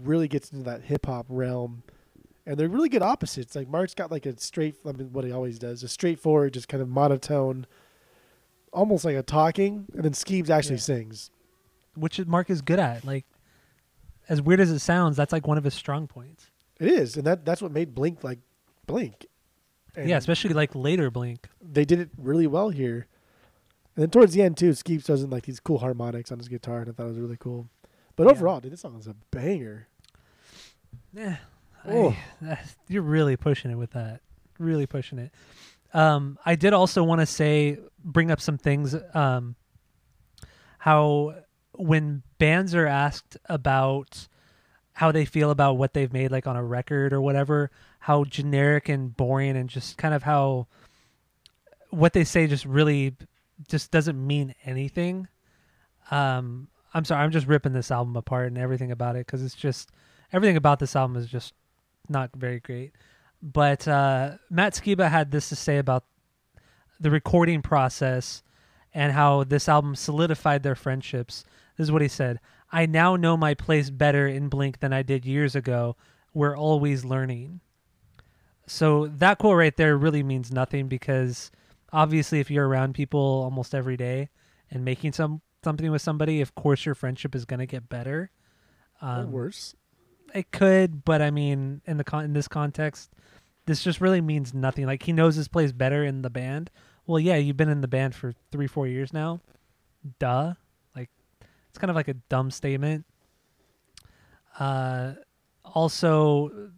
really 0.04 0.28
gets 0.28 0.50
into 0.52 0.64
that 0.64 0.82
hip 0.82 1.06
hop 1.06 1.26
realm, 1.28 1.82
and 2.46 2.56
they're 2.56 2.68
really 2.68 2.88
good 2.88 3.02
opposites. 3.02 3.54
Like 3.56 3.68
Mark's 3.68 3.94
got 3.94 4.10
like 4.10 4.26
a 4.26 4.38
straight 4.38 4.76
I 4.86 4.92
mean 4.92 5.12
what 5.12 5.24
he 5.24 5.32
always 5.32 5.58
does, 5.58 5.82
a 5.82 5.88
straightforward, 5.88 6.54
just 6.54 6.68
kind 6.68 6.82
of 6.82 6.88
monotone, 6.88 7.66
almost 8.72 9.04
like 9.04 9.16
a 9.16 9.22
talking, 9.22 9.86
and 9.94 10.04
then 10.04 10.12
Skeebs 10.12 10.50
actually 10.50 10.76
Yeah. 10.76 10.80
sings. 10.82 11.30
Which 11.96 12.24
Mark 12.26 12.50
is 12.50 12.62
good 12.62 12.78
at. 12.78 13.04
Like, 13.04 13.24
as 14.28 14.40
weird 14.40 14.60
as 14.60 14.70
it 14.70 14.78
sounds, 14.78 15.16
that's 15.16 15.32
like 15.32 15.46
one 15.46 15.58
of 15.58 15.64
his 15.64 15.74
strong 15.74 16.06
points. 16.06 16.46
It 16.78 16.88
is, 16.88 17.16
and 17.16 17.26
that 17.26 17.44
that's 17.44 17.60
what 17.60 17.72
made 17.72 17.94
Blink 17.94 18.22
like 18.24 18.38
Blink. 18.86 19.26
And 19.96 20.08
yeah, 20.08 20.16
especially 20.18 20.54
like 20.54 20.74
later 20.74 21.10
Blink. 21.10 21.48
they 21.60 21.84
did 21.84 21.98
it 21.98 22.10
really 22.16 22.46
well 22.46 22.70
here. 22.70 23.06
And 23.96 24.04
then 24.04 24.10
towards 24.10 24.32
the 24.34 24.42
end 24.42 24.56
too, 24.56 24.70
Skeebs 24.70 25.04
does 25.04 25.24
like 25.24 25.44
these 25.44 25.58
cool 25.58 25.78
harmonics 25.78 26.30
on 26.30 26.38
his 26.38 26.46
guitar, 26.48 26.78
and 26.80 26.88
I 26.88 26.92
thought 26.92 27.06
it 27.06 27.08
was 27.10 27.18
really 27.18 27.36
cool. 27.38 27.68
But 28.20 28.26
Yeah. 28.26 28.32
overall, 28.32 28.60
dude, 28.60 28.72
this 28.72 28.82
song 28.82 28.98
is 28.98 29.06
a 29.06 29.14
banger. 29.30 29.88
Yeah, 31.14 31.38
Oh. 31.86 32.14
you're 32.86 33.00
really 33.00 33.34
pushing 33.34 33.70
it 33.70 33.76
with 33.76 33.92
that. 33.92 34.20
Really 34.58 34.86
pushing 34.86 35.18
it. 35.18 35.32
Um, 35.94 36.38
I 36.44 36.54
did 36.54 36.74
also 36.74 37.02
want 37.02 37.22
to 37.22 37.26
say, 37.26 37.78
bring 38.04 38.30
up 38.30 38.38
some 38.38 38.58
things. 38.58 38.94
Um, 39.14 39.56
how 40.80 41.34
when 41.72 42.22
bands 42.36 42.74
are 42.74 42.86
asked 42.86 43.38
about 43.46 44.28
how 44.92 45.10
they 45.12 45.24
feel 45.24 45.50
about 45.50 45.78
what 45.78 45.94
they've 45.94 46.12
made, 46.12 46.30
like 46.30 46.46
on 46.46 46.56
a 46.56 46.62
record 46.62 47.14
or 47.14 47.22
whatever, 47.22 47.70
how 48.00 48.24
generic 48.24 48.90
and 48.90 49.16
boring, 49.16 49.56
and 49.56 49.70
just 49.70 49.96
kind 49.96 50.12
of 50.12 50.24
how 50.24 50.66
what 51.88 52.12
they 52.12 52.24
say 52.24 52.46
just 52.46 52.66
really 52.66 53.16
just 53.66 53.90
doesn't 53.90 54.26
mean 54.26 54.54
anything. 54.66 55.26
Um, 56.10 56.68
I'm 56.92 57.04
sorry, 57.04 57.22
I'm 57.22 57.30
just 57.30 57.46
ripping 57.46 57.72
this 57.72 57.90
album 57.90 58.16
apart 58.16 58.48
and 58.48 58.58
everything 58.58 58.90
about 58.90 59.16
it 59.16 59.26
because 59.26 59.42
it's 59.42 59.54
just 59.54 59.90
everything 60.32 60.56
about 60.56 60.78
this 60.78 60.96
album 60.96 61.16
is 61.16 61.26
just 61.26 61.54
not 62.08 62.30
very 62.34 62.60
great. 62.60 62.92
But 63.42 63.86
uh, 63.88 64.32
Matt 64.50 64.74
Skiba 64.74 65.08
had 65.08 65.30
this 65.30 65.48
to 65.48 65.56
say 65.56 65.78
about 65.78 66.04
the 66.98 67.10
recording 67.10 67.62
process 67.62 68.42
and 68.92 69.12
how 69.12 69.44
this 69.44 69.68
album 69.68 69.94
solidified 69.94 70.62
their 70.62 70.74
friendships. 70.74 71.44
This 71.76 71.84
is 71.84 71.92
what 71.92 72.02
he 72.02 72.08
said 72.08 72.40
I 72.72 72.86
now 72.86 73.16
know 73.16 73.36
my 73.36 73.54
place 73.54 73.90
better 73.90 74.28
in 74.28 74.48
Blink 74.48 74.80
than 74.80 74.92
I 74.92 75.02
did 75.02 75.24
years 75.24 75.56
ago. 75.56 75.96
We're 76.32 76.56
always 76.56 77.04
learning. 77.04 77.60
So 78.66 79.08
that 79.08 79.38
quote 79.38 79.56
right 79.56 79.76
there 79.76 79.96
really 79.96 80.22
means 80.22 80.52
nothing 80.52 80.86
because 80.86 81.50
obviously, 81.92 82.38
if 82.38 82.50
you're 82.50 82.68
around 82.68 82.94
people 82.94 83.20
almost 83.20 83.74
every 83.74 83.96
day 83.96 84.28
and 84.70 84.84
making 84.84 85.12
some 85.12 85.40
something 85.64 85.90
with 85.90 86.02
somebody, 86.02 86.40
of 86.40 86.54
course 86.54 86.84
your 86.86 86.94
friendship 86.94 87.34
is 87.34 87.44
going 87.44 87.60
to 87.60 87.66
get 87.66 87.88
better. 87.88 88.30
or 89.02 89.08
Um, 89.08 89.32
worse. 89.32 89.74
it 90.34 90.50
could, 90.52 91.04
but 91.04 91.20
I 91.22 91.30
mean, 91.30 91.80
in 91.86 91.96
the 91.96 92.04
con- 92.04 92.24
in 92.24 92.32
this 92.32 92.48
context, 92.48 93.10
this 93.66 93.82
just 93.82 94.00
really 94.00 94.20
means 94.20 94.52
nothing. 94.54 94.86
Like 94.86 95.02
he 95.04 95.12
knows 95.12 95.36
his 95.36 95.48
place 95.48 95.72
better 95.72 96.04
in 96.04 96.22
the 96.22 96.30
band. 96.30 96.70
Well, 97.06 97.18
yeah, 97.18 97.36
you've 97.36 97.56
been 97.56 97.68
in 97.68 97.80
the 97.80 97.88
band 97.88 98.14
for 98.14 98.34
three, 98.52 98.66
four 98.66 98.86
years 98.86 99.12
now. 99.12 99.40
Duh. 100.18 100.54
Like 100.96 101.10
it's 101.68 101.78
kind 101.78 101.90
of 101.90 101.96
like 101.96 102.08
a 102.08 102.14
dumb 102.14 102.50
statement. 102.50 103.04
Uh, 104.58 105.14
also, 105.64 106.70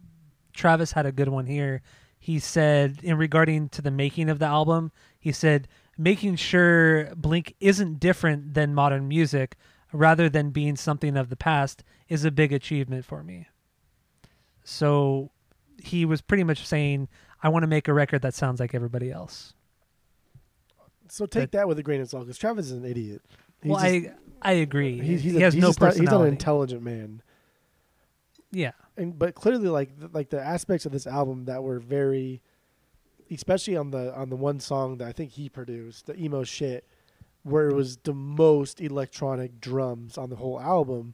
Travis 0.53 0.91
had 0.91 1.05
a 1.05 1.11
good 1.11 1.29
one 1.29 1.45
here. 1.45 1.81
He 2.19 2.39
said, 2.39 2.99
in 3.03 3.17
regarding 3.17 3.69
to 3.69 3.81
the 3.81 3.91
making 3.91 4.29
of 4.29 4.39
the 4.39 4.45
album, 4.45 4.91
he 5.19 5.31
said, 5.31 5.67
making 5.97 6.35
sure 6.37 7.13
Blink 7.15 7.55
isn't 7.59 7.99
different 7.99 8.53
than 8.53 8.73
modern 8.73 9.07
music, 9.07 9.55
rather 9.91 10.29
than 10.29 10.49
being 10.49 10.75
something 10.75 11.15
of 11.17 11.29
the 11.29 11.35
past, 11.35 11.83
is 12.09 12.25
a 12.25 12.31
big 12.31 12.51
achievement 12.51 13.05
for 13.05 13.23
me. 13.23 13.47
So 14.63 15.31
he 15.81 16.05
was 16.05 16.21
pretty 16.21 16.43
much 16.43 16.65
saying, 16.65 17.09
I 17.41 17.49
want 17.49 17.63
to 17.63 17.67
make 17.67 17.87
a 17.87 17.93
record 17.93 18.21
that 18.21 18.33
sounds 18.33 18.59
like 18.59 18.73
everybody 18.73 19.11
else. 19.11 19.53
So 21.09 21.25
take 21.25 21.51
that 21.51 21.67
with 21.67 21.77
a 21.77 21.83
grain 21.83 22.01
of 22.01 22.09
salt, 22.09 22.23
because 22.25 22.37
Travis 22.37 22.67
is 22.67 22.71
an 22.71 22.85
idiot. 22.85 23.21
He's 23.61 23.71
well, 23.71 23.79
just- 23.79 24.15
I 24.41 24.49
I 24.49 24.51
agree. 24.53 24.99
he's, 24.99 25.21
he's 25.21 25.33
he 25.35 25.41
has 25.41 25.55
no 25.55 25.67
just 25.67 25.79
not- 25.79 25.93
he's 25.95 26.03
not 26.03 26.21
an 26.21 26.27
intelligent 26.27 26.81
man. 26.81 27.21
yeah. 28.51 28.71
and 28.97 29.17
but 29.17 29.35
clearly 29.35 29.69
like 29.69 29.89
like 30.11 30.29
the 30.29 30.41
aspects 30.41 30.85
of 30.85 30.91
this 30.91 31.07
album 31.07 31.45
that 31.45 31.63
were 31.63 31.79
very 31.79 32.41
especially 33.33 33.75
on 33.77 33.91
the 33.91 34.13
on 34.15 34.29
the 34.29 34.35
one 34.35 34.59
song 34.59 34.97
that 34.97 35.07
I 35.07 35.11
think 35.11 35.31
he 35.31 35.49
produced 35.49 36.05
the 36.05 36.19
emo 36.19 36.43
shit 36.43 36.87
where 37.43 37.69
it 37.69 37.75
was 37.75 37.97
the 37.97 38.13
most 38.13 38.79
electronic 38.79 39.59
drums 39.59 40.17
on 40.17 40.29
the 40.29 40.37
whole 40.37 40.59
album. 40.59 41.13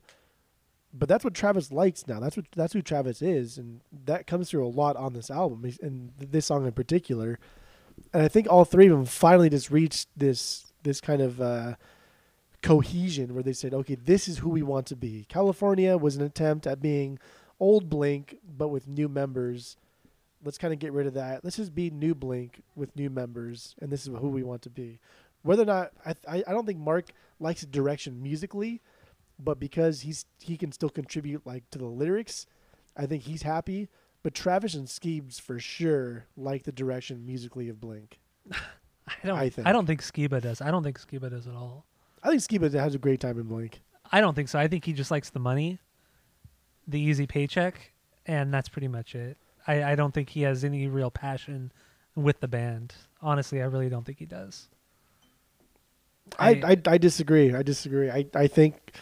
But 0.93 1.09
that's 1.09 1.23
what 1.23 1.33
Travis 1.33 1.71
likes 1.71 2.07
now. 2.07 2.19
That's 2.19 2.37
what 2.37 2.45
that's 2.55 2.73
who 2.73 2.81
Travis 2.81 3.21
is 3.21 3.57
and 3.57 3.81
that 4.05 4.27
comes 4.27 4.49
through 4.49 4.65
a 4.65 4.69
lot 4.69 4.95
on 4.95 5.13
this 5.13 5.29
album 5.29 5.71
and 5.81 6.11
this 6.17 6.47
song 6.47 6.65
in 6.65 6.71
particular. 6.71 7.39
And 8.13 8.23
I 8.23 8.27
think 8.27 8.47
all 8.49 8.65
three 8.65 8.87
of 8.87 8.91
them 8.91 9.05
finally 9.05 9.49
just 9.49 9.71
reached 9.71 10.07
this 10.15 10.71
this 10.83 11.01
kind 11.01 11.21
of 11.21 11.41
uh 11.41 11.75
cohesion 12.61 13.33
where 13.33 13.43
they 13.43 13.53
said 13.53 13.73
okay 13.73 13.95
this 13.95 14.27
is 14.27 14.39
who 14.39 14.49
we 14.49 14.63
want 14.63 14.85
to 14.87 14.95
be. 14.95 15.25
California 15.29 15.97
was 15.97 16.15
an 16.15 16.23
attempt 16.23 16.67
at 16.67 16.81
being 16.81 17.19
old 17.59 17.89
Blink, 17.89 18.37
but 18.57 18.69
with 18.69 18.87
new 18.87 19.09
members. 19.09 19.77
Let's 20.43 20.57
kind 20.57 20.73
of 20.73 20.79
get 20.79 20.93
rid 20.93 21.07
of 21.07 21.13
that. 21.15 21.43
Let's 21.43 21.57
just 21.57 21.75
be 21.75 21.89
new 21.89 22.15
Blink 22.15 22.61
with 22.75 22.95
new 22.95 23.09
members, 23.09 23.75
and 23.81 23.91
this 23.91 24.07
is 24.07 24.15
who 24.19 24.29
we 24.29 24.43
want 24.43 24.61
to 24.63 24.69
be. 24.69 24.99
Whether 25.41 25.63
or 25.63 25.65
not 25.65 25.91
I, 26.05 26.15
I, 26.27 26.43
I 26.47 26.51
don't 26.51 26.65
think 26.65 26.79
Mark 26.79 27.05
likes 27.39 27.65
direction 27.65 28.21
musically, 28.21 28.81
but 29.37 29.59
because 29.59 30.01
he's 30.01 30.25
he 30.39 30.57
can 30.57 30.71
still 30.71 30.89
contribute 30.89 31.45
like 31.45 31.69
to 31.71 31.77
the 31.79 31.85
lyrics, 31.85 32.45
I 32.95 33.05
think 33.05 33.23
he's 33.23 33.41
happy. 33.43 33.89
But 34.21 34.33
Travis 34.33 34.73
and 34.73 34.87
Skeebs 34.87 35.39
for 35.39 35.59
sure 35.59 36.25
like 36.35 36.63
the 36.63 36.71
direction 36.73 37.25
musically 37.25 37.69
of 37.69 37.79
Blink. 37.79 38.19
I 38.51 39.27
don't 39.27 39.37
I 39.37 39.43
I, 39.43 39.49
think. 39.49 39.67
don't 39.67 39.85
think 39.85 40.01
Skiba 40.01 40.41
does. 40.41 40.61
I 40.61 40.71
don't 40.71 40.83
think 40.83 40.99
Skiba 40.99 41.29
does 41.29 41.47
at 41.47 41.55
all. 41.55 41.85
I 42.21 42.29
think 42.29 42.41
Skiba 42.41 42.71
has 42.73 42.95
a 42.95 42.99
great 42.99 43.19
time 43.21 43.39
in 43.39 43.43
Blink. 43.47 43.81
I 44.11 44.19
don't 44.21 44.35
think 44.35 44.49
so. 44.49 44.59
I 44.59 44.67
think 44.67 44.85
he 44.85 44.93
just 44.93 45.09
likes 45.11 45.29
the 45.29 45.39
money, 45.39 45.79
the 46.87 46.99
easy 46.99 47.25
paycheck, 47.27 47.93
and 48.25 48.53
that's 48.53 48.67
pretty 48.69 48.87
much 48.87 49.15
it. 49.15 49.37
I, 49.69 49.91
I 49.91 49.95
don't 49.95 50.13
think 50.13 50.29
he 50.29 50.41
has 50.41 50.63
any 50.63 50.87
real 50.87 51.11
passion 51.11 51.71
with 52.15 52.39
the 52.39 52.47
band. 52.47 52.95
Honestly, 53.21 53.61
I 53.61 53.65
really 53.65 53.87
don't 53.87 54.03
think 54.03 54.17
he 54.17 54.25
does. 54.25 54.67
I, 56.39 56.49
I, 56.63 56.81
I 56.87 56.97
disagree. 56.97 57.53
I 57.53 57.61
disagree. 57.61 58.09
I, 58.09 58.25
I 58.33 58.47
think 58.47 58.93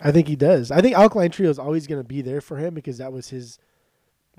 I 0.00 0.12
think 0.12 0.26
he 0.28 0.36
does. 0.36 0.70
I 0.70 0.80
think 0.80 0.96
Alkaline 0.96 1.30
Trio 1.30 1.50
is 1.50 1.58
always 1.58 1.86
going 1.86 2.00
to 2.00 2.08
be 2.08 2.22
there 2.22 2.40
for 2.40 2.56
him 2.56 2.74
because 2.74 2.98
that 2.98 3.12
was 3.12 3.28
his 3.28 3.58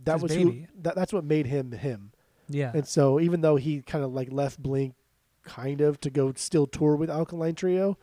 that 0.03 0.13
His 0.13 0.23
was 0.23 0.33
who, 0.33 0.63
that, 0.81 0.95
that's 0.95 1.13
what 1.13 1.23
made 1.23 1.45
him 1.45 1.71
him. 1.71 2.11
Yeah. 2.49 2.71
And 2.73 2.87
so 2.87 3.19
even 3.19 3.41
though 3.41 3.55
he 3.55 3.81
kind 3.81 4.03
of 4.03 4.13
like 4.13 4.31
left 4.31 4.61
Blink 4.61 4.95
kind 5.43 5.81
of 5.81 5.99
to 6.01 6.09
go 6.09 6.33
still 6.35 6.65
tour 6.65 6.95
with 6.95 7.09
Alkaline 7.09 7.55
Trio, 7.55 7.97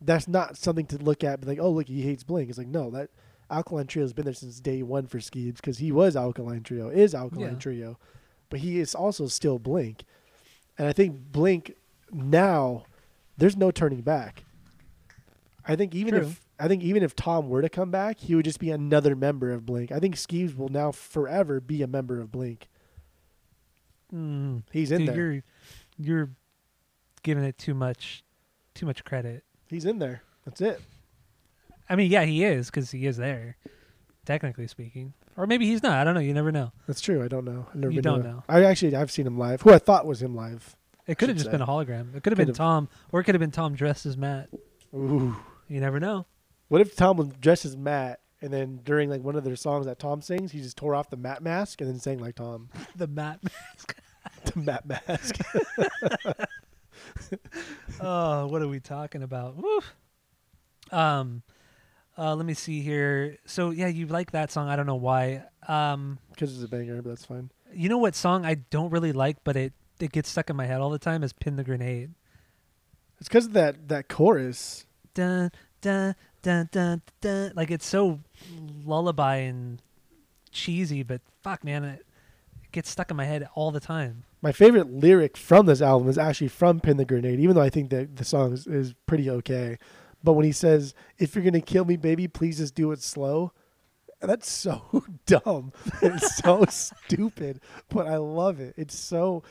that's 0.00 0.28
not 0.28 0.56
something 0.56 0.86
to 0.86 0.98
look 0.98 1.22
at. 1.22 1.40
Be 1.40 1.48
like, 1.48 1.58
oh 1.60 1.70
look, 1.70 1.88
he 1.88 2.02
hates 2.02 2.24
Blink. 2.24 2.48
It's 2.48 2.58
like 2.58 2.68
no, 2.68 2.90
that 2.92 3.10
Alkaline 3.54 3.86
Trio 3.86 4.04
has 4.04 4.12
been 4.12 4.24
there 4.24 4.34
since 4.34 4.58
day 4.60 4.82
one 4.82 5.06
for 5.06 5.18
Skeebs 5.18 5.56
because 5.56 5.78
he 5.78 5.92
was 5.92 6.16
Alkaline 6.16 6.62
Trio, 6.62 6.88
is 6.88 7.14
Alkaline 7.14 7.52
Yeah. 7.54 7.58
Trio, 7.58 7.98
but 8.50 8.60
he 8.60 8.80
is 8.80 8.94
also 8.94 9.26
still 9.28 9.58
Blink. 9.58 10.04
And 10.76 10.88
I 10.88 10.92
think 10.92 11.32
Blink 11.32 11.76
now, 12.10 12.84
there's 13.36 13.56
no 13.56 13.70
turning 13.70 14.00
back. 14.00 14.44
I 15.66 15.76
think 15.76 15.94
even 15.94 16.14
True. 16.14 16.22
if 16.24 16.40
I 16.58 16.68
think 16.68 16.82
even 16.82 17.02
if 17.02 17.16
Tom 17.16 17.48
were 17.48 17.62
to 17.62 17.68
come 17.68 17.90
back, 17.90 18.20
he 18.20 18.34
would 18.34 18.44
just 18.44 18.60
be 18.60 18.70
another 18.70 19.16
member 19.16 19.52
of 19.52 19.64
Blink. 19.64 19.90
I 19.90 19.98
think 19.98 20.16
Skeebs 20.16 20.56
will 20.56 20.68
now 20.68 20.92
forever 20.92 21.60
be 21.60 21.82
a 21.82 21.86
member 21.86 22.20
of 22.20 22.30
Blink. 22.30 22.68
Mm. 24.12 24.62
He's 24.72 24.92
in 24.92 25.06
Dude, 25.06 25.08
there. 25.08 25.16
You're 25.32 25.42
you're 25.98 26.30
giving 27.22 27.44
it 27.44 27.56
too 27.58 27.74
much 27.74 28.22
too 28.74 28.86
much 28.86 29.04
credit. 29.04 29.44
He's 29.68 29.84
in 29.84 29.98
there. 29.98 30.22
That's 30.44 30.60
it. 30.60 30.80
I 31.88 31.96
mean, 31.96 32.10
yeah, 32.10 32.24
he 32.24 32.44
is 32.44 32.66
because 32.70 32.90
he 32.90 33.06
is 33.06 33.16
there, 33.16 33.56
technically 34.24 34.66
speaking, 34.66 35.12
or 35.36 35.46
maybe 35.46 35.66
he's 35.66 35.82
not. 35.82 35.98
I 35.98 36.04
don't 36.04 36.14
know. 36.14 36.20
You 36.20 36.32
never 36.34 36.50
know. 36.52 36.72
That's 36.86 37.00
true. 37.00 37.22
I 37.22 37.28
don't 37.28 37.44
know. 37.44 37.66
I've 37.68 37.74
never 37.76 37.92
You 37.92 38.00
been 38.02 38.12
to 38.14 38.18
don't 38.22 38.26
a- 38.26 38.32
know. 38.34 38.44
I 38.48 38.64
actually 38.64 38.96
I've 38.96 39.10
seen 39.10 39.26
him 39.26 39.38
live. 39.38 39.62
Who 39.62 39.72
I 39.72 39.78
thought 39.78 40.06
was 40.06 40.22
him 40.22 40.34
live. 40.34 40.76
It 41.06 41.18
could 41.18 41.28
have 41.28 41.36
should 41.36 41.44
just 41.44 41.50
been 41.52 41.60
a 41.60 41.66
hologram. 41.66 42.14
It 42.16 42.22
could 42.22 42.32
have 42.32 42.38
been 42.38 42.46
Could've. 42.46 42.56
Tom, 42.56 42.88
or 43.12 43.20
it 43.20 43.24
could 43.24 43.34
have 43.34 43.40
been 43.40 43.50
Tom 43.50 43.74
dressed 43.74 44.06
as 44.06 44.16
Matt. 44.16 44.48
Ooh. 44.94 45.36
You 45.68 45.80
never 45.80 46.00
know. 46.00 46.24
What 46.68 46.80
if 46.80 46.96
Tom 46.96 47.18
was 47.18 47.28
dressed 47.40 47.66
as 47.66 47.76
Matt 47.76 48.20
and 48.40 48.50
then 48.50 48.80
during 48.84 49.10
like 49.10 49.20
one 49.22 49.36
of 49.36 49.44
their 49.44 49.56
songs 49.56 49.84
that 49.84 49.98
Tom 49.98 50.22
sings, 50.22 50.52
he 50.52 50.60
just 50.62 50.78
tore 50.78 50.94
off 50.94 51.10
the 51.10 51.16
Matt 51.18 51.42
mask 51.42 51.82
and 51.82 51.90
then 51.90 51.98
sang 52.00 52.18
like 52.20 52.36
Tom. 52.36 52.70
The 52.96 53.06
Matt. 53.06 53.40
Mask. 53.44 54.00
The 54.44 54.58
Matt 54.60 54.86
mask. 54.86 55.38
oh, 58.00 58.46
what 58.46 58.62
are 58.62 58.68
we 58.68 58.80
talking 58.80 59.22
about? 59.22 59.56
Woof. 59.56 59.94
Um, 60.90 61.42
uh, 62.18 62.34
let 62.34 62.46
me 62.46 62.54
see 62.54 62.80
here. 62.80 63.38
So 63.46 63.70
yeah, 63.70 63.88
you 63.88 64.06
like 64.06 64.32
that 64.32 64.50
song? 64.52 64.68
I 64.68 64.76
don't 64.76 64.86
know 64.86 64.94
why. 64.94 65.44
Um, 65.68 66.18
Because 66.30 66.54
it's 66.54 66.62
a 66.64 66.68
banger, 66.68 67.02
but 67.02 67.10
that's 67.10 67.24
fine. 67.24 67.50
you 67.72 67.88
know 67.88 67.98
what 67.98 68.14
song 68.14 68.44
I 68.44 68.54
don't 68.54 68.90
really 68.90 69.12
like, 69.12 69.38
but 69.44 69.56
it 69.56 69.72
it 70.00 70.12
gets 70.12 70.28
stuck 70.28 70.50
in 70.50 70.56
my 70.56 70.66
head 70.66 70.80
all 70.80 70.90
the 70.90 70.98
time 70.98 71.22
is 71.22 71.32
"Pin 71.32 71.56
the 71.56 71.64
Grenade." 71.64 72.10
It's 73.20 73.28
because 73.28 73.46
of 73.46 73.52
that 73.54 73.88
that 73.88 74.08
chorus. 74.08 74.86
Dun 75.14 75.50
dun 75.80 76.14
dun 76.42 76.68
dun 76.72 77.02
dun. 77.20 77.52
Like 77.54 77.70
it's 77.70 77.86
so 77.86 78.20
lullaby 78.84 79.36
and 79.36 79.80
cheesy, 80.50 81.02
but 81.02 81.20
fuck, 81.42 81.64
man, 81.64 81.84
it, 81.84 82.06
it 82.62 82.72
gets 82.72 82.90
stuck 82.90 83.10
in 83.10 83.16
my 83.16 83.24
head 83.24 83.48
all 83.54 83.70
the 83.70 83.80
time. 83.80 84.24
My 84.42 84.52
favorite 84.52 84.92
lyric 84.92 85.36
from 85.36 85.66
this 85.66 85.80
album 85.80 86.08
is 86.08 86.18
actually 86.18 86.48
from 86.48 86.80
Pin 86.80 86.96
the 86.98 87.04
Grenade, 87.04 87.40
even 87.40 87.54
though 87.56 87.62
I 87.62 87.70
think 87.70 87.90
that 87.90 88.16
the 88.16 88.24
song 88.24 88.52
is, 88.52 88.66
is 88.66 88.94
pretty 89.06 89.30
okay. 89.30 89.78
But 90.24 90.32
when 90.32 90.44
he 90.46 90.52
says, 90.52 90.94
If 91.18 91.34
you're 91.36 91.44
gonna 91.44 91.60
kill 91.60 91.84
me, 91.84 91.96
baby, 91.96 92.26
please 92.26 92.58
just 92.58 92.74
do 92.74 92.90
it 92.92 93.00
slow. 93.02 93.52
That's 94.20 94.50
so 94.50 95.04
dumb. 95.26 95.72
It's 96.02 96.36
so 96.38 96.64
stupid. 96.70 97.60
But 97.90 98.06
I 98.08 98.16
love 98.16 98.58
it. 98.58 98.74
It's 98.78 98.98
so 98.98 99.42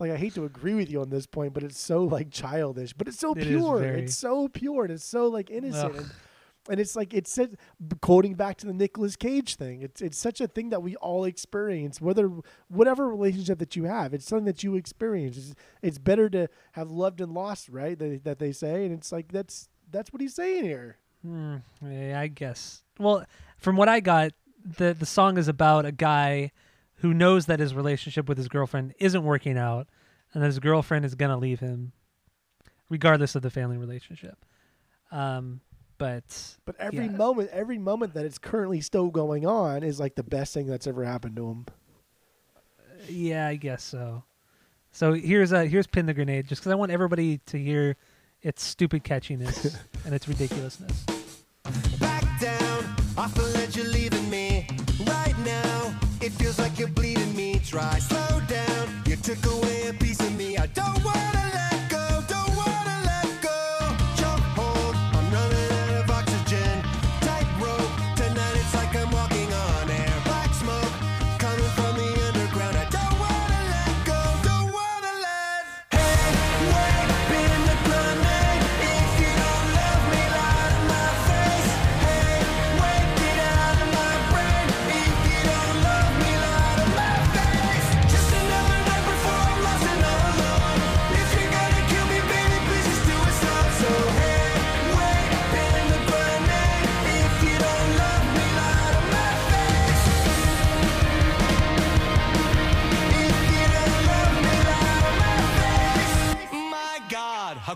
like 0.00 0.10
I 0.10 0.16
hate 0.16 0.34
to 0.34 0.44
agree 0.44 0.74
with 0.74 0.90
you 0.90 1.02
on 1.02 1.10
this 1.10 1.26
point, 1.26 1.52
but 1.54 1.62
it's 1.62 1.78
so 1.78 2.04
like 2.04 2.30
childish. 2.30 2.94
But 2.94 3.06
it's 3.06 3.18
so 3.20 3.32
It 3.34 3.42
pure. 3.46 3.78
very- 3.78 4.02
It's 4.04 4.16
so 4.16 4.48
pure 4.48 4.84
and 4.84 4.92
it's 4.94 5.04
so 5.04 5.28
like 5.28 5.50
innocent. 5.50 5.94
And, 5.96 6.10
and 6.70 6.80
it's 6.80 6.96
like 6.96 7.12
it's 7.12 7.30
said, 7.30 7.58
quoting 8.00 8.32
back 8.32 8.56
to 8.58 8.66
the 8.66 8.72
Nicolas 8.72 9.16
Cage 9.16 9.56
thing. 9.56 9.82
It's 9.82 10.00
it's 10.00 10.16
such 10.16 10.40
a 10.40 10.48
thing 10.48 10.70
that 10.70 10.82
we 10.82 10.96
all 10.96 11.24
experience, 11.26 12.00
whether 12.00 12.30
whatever 12.68 13.06
relationship 13.06 13.58
that 13.58 13.76
you 13.76 13.84
have. 13.84 14.14
It's 14.14 14.26
something 14.26 14.46
that 14.46 14.62
you 14.64 14.74
experience. 14.74 15.36
It's, 15.36 15.54
it's 15.82 15.98
better 15.98 16.30
to 16.30 16.48
have 16.72 16.90
loved 16.90 17.20
and 17.20 17.34
lost, 17.34 17.68
right? 17.68 17.98
That, 17.98 18.24
that 18.24 18.38
they 18.38 18.52
say, 18.52 18.86
and 18.86 18.94
it's 18.94 19.12
like 19.12 19.30
that's 19.30 19.68
that's 19.94 20.12
what 20.12 20.20
he's 20.20 20.34
saying 20.34 20.64
here. 20.64 20.98
Hmm, 21.22 21.56
yeah, 21.82 22.20
I 22.20 22.26
guess. 22.26 22.82
Well, 22.98 23.24
from 23.56 23.76
what 23.76 23.88
I 23.88 24.00
got, 24.00 24.32
the 24.62 24.92
the 24.92 25.06
song 25.06 25.38
is 25.38 25.48
about 25.48 25.86
a 25.86 25.92
guy 25.92 26.50
who 26.96 27.14
knows 27.14 27.46
that 27.46 27.60
his 27.60 27.74
relationship 27.74 28.28
with 28.28 28.36
his 28.38 28.48
girlfriend 28.48 28.94
isn't 28.98 29.24
working 29.24 29.56
out, 29.56 29.88
and 30.32 30.42
that 30.42 30.46
his 30.46 30.58
girlfriend 30.58 31.04
is 31.04 31.14
gonna 31.14 31.38
leave 31.38 31.60
him, 31.60 31.92
regardless 32.90 33.34
of 33.34 33.42
the 33.42 33.50
family 33.50 33.76
relationship. 33.78 34.44
Um, 35.10 35.60
but 35.96 36.56
But 36.64 36.76
every 36.78 37.06
Yeah. 37.06 37.12
moment, 37.16 37.50
every 37.52 37.78
moment 37.78 38.14
that 38.14 38.24
it's 38.26 38.38
currently 38.38 38.80
still 38.80 39.10
going 39.10 39.46
on 39.46 39.82
is 39.82 40.00
like 40.00 40.16
the 40.16 40.22
best 40.24 40.52
thing 40.52 40.66
that's 40.66 40.86
ever 40.86 41.04
happened 41.04 41.36
to 41.36 41.48
him. 41.48 41.66
yeah, 43.08 43.46
I 43.48 43.56
guess 43.56 43.82
so. 43.82 44.24
So 44.92 45.12
here's 45.14 45.52
uh 45.52 45.62
here's 45.62 45.86
pin 45.86 46.06
the 46.06 46.14
grenade, 46.14 46.46
just 46.48 46.62
because 46.62 46.72
I 46.72 46.76
want 46.76 46.92
everybody 46.92 47.38
to 47.46 47.58
hear 47.58 47.96
its 48.44 48.62
stupid 48.62 49.02
catchiness 49.02 49.76
and 50.04 50.14
its 50.14 50.28
ridiculousness. 50.28 51.04
Back 51.98 52.40
down 52.40 52.94
off 53.16 53.34
the 53.34 53.42
ledge, 53.54 53.76
you're 53.76 53.88
leaving 53.88 54.28
me. 54.28 54.68
Right 55.06 55.36
now, 55.38 55.98
it 56.20 56.30
feels 56.32 56.58
like 56.58 56.78
you're 56.78 56.88
bleeding 56.88 57.34
me. 57.34 57.60
Try 57.64 57.98
slow 57.98 58.40
down. 58.46 59.02
You 59.06 59.16
took 59.16 59.44
away 59.46 59.88
a 59.88 59.94
piece 59.94 60.20
of 60.20 60.36
me. 60.36 60.58
I 60.58 60.66
don't 60.66 61.02
wanna 61.02 61.53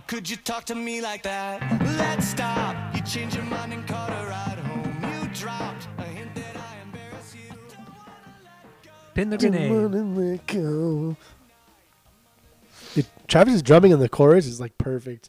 could 0.08 0.28
you 0.28 0.38
talk 0.38 0.64
to 0.64 0.74
me 0.74 1.00
like 1.02 1.22
that? 1.22 1.60
Let's 1.98 2.26
stop. 2.26 2.96
You 2.96 3.02
changed 3.02 3.36
your 3.36 3.44
mind 3.44 3.74
and 3.74 3.86
caught 3.86 4.10
a 4.10 4.26
ride 4.26 4.58
home. 4.58 5.22
You 5.22 5.28
dropped 5.34 5.86
a 5.98 6.02
hint 6.02 6.34
that 6.34 6.56
I 6.56 6.82
embarrass 6.82 7.34
you. 7.34 7.54
Pin 9.14 9.28
the 9.30 9.36
grenade. 9.36 9.70
wanna. 9.70 11.16
Dude, 12.94 13.06
Travis's 13.28 13.62
drumming 13.62 13.92
in 13.92 14.00
the 14.00 14.08
chorus 14.08 14.46
is 14.46 14.58
like 14.60 14.76
perfect. 14.78 15.28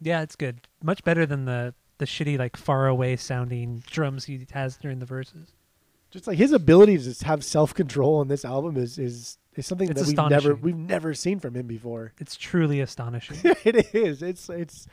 Yeah, 0.00 0.22
it's 0.22 0.34
good. 0.36 0.66
Much 0.82 1.04
better 1.04 1.24
than 1.24 1.44
the 1.44 1.74
the 1.98 2.04
shitty 2.06 2.38
like 2.38 2.56
far 2.56 2.88
away 2.88 3.16
sounding 3.16 3.84
drums 3.86 4.24
he 4.24 4.46
has 4.52 4.76
during 4.76 4.98
the 4.98 5.06
verses. 5.06 5.52
Just 6.10 6.26
like 6.26 6.38
his 6.38 6.52
ability 6.52 6.96
to 6.98 7.04
just 7.04 7.22
have 7.24 7.44
self 7.44 7.74
control 7.74 8.16
on 8.16 8.28
this 8.28 8.44
album 8.44 8.76
is 8.76 8.98
is 8.98 9.38
is 9.54 9.66
something 9.66 9.90
It's 9.90 10.00
that 10.00 10.06
we've 10.08 10.30
never 10.30 10.54
we've 10.54 10.76
never 10.76 11.12
seen 11.14 11.38
from 11.40 11.54
him 11.54 11.66
before. 11.66 12.12
It's 12.18 12.36
truly 12.36 12.80
astonishing. 12.80 13.36
it 13.64 13.94
is. 13.94 14.22
It's 14.22 14.48
it's 14.48 14.86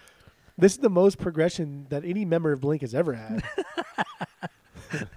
this 0.57 0.73
is 0.73 0.79
the 0.79 0.89
most 0.89 1.17
progression 1.17 1.85
that 1.89 2.03
any 2.05 2.25
member 2.25 2.51
of 2.51 2.61
Blink 2.61 2.81
has 2.81 2.93
ever 2.95 3.13
had. 3.13 3.43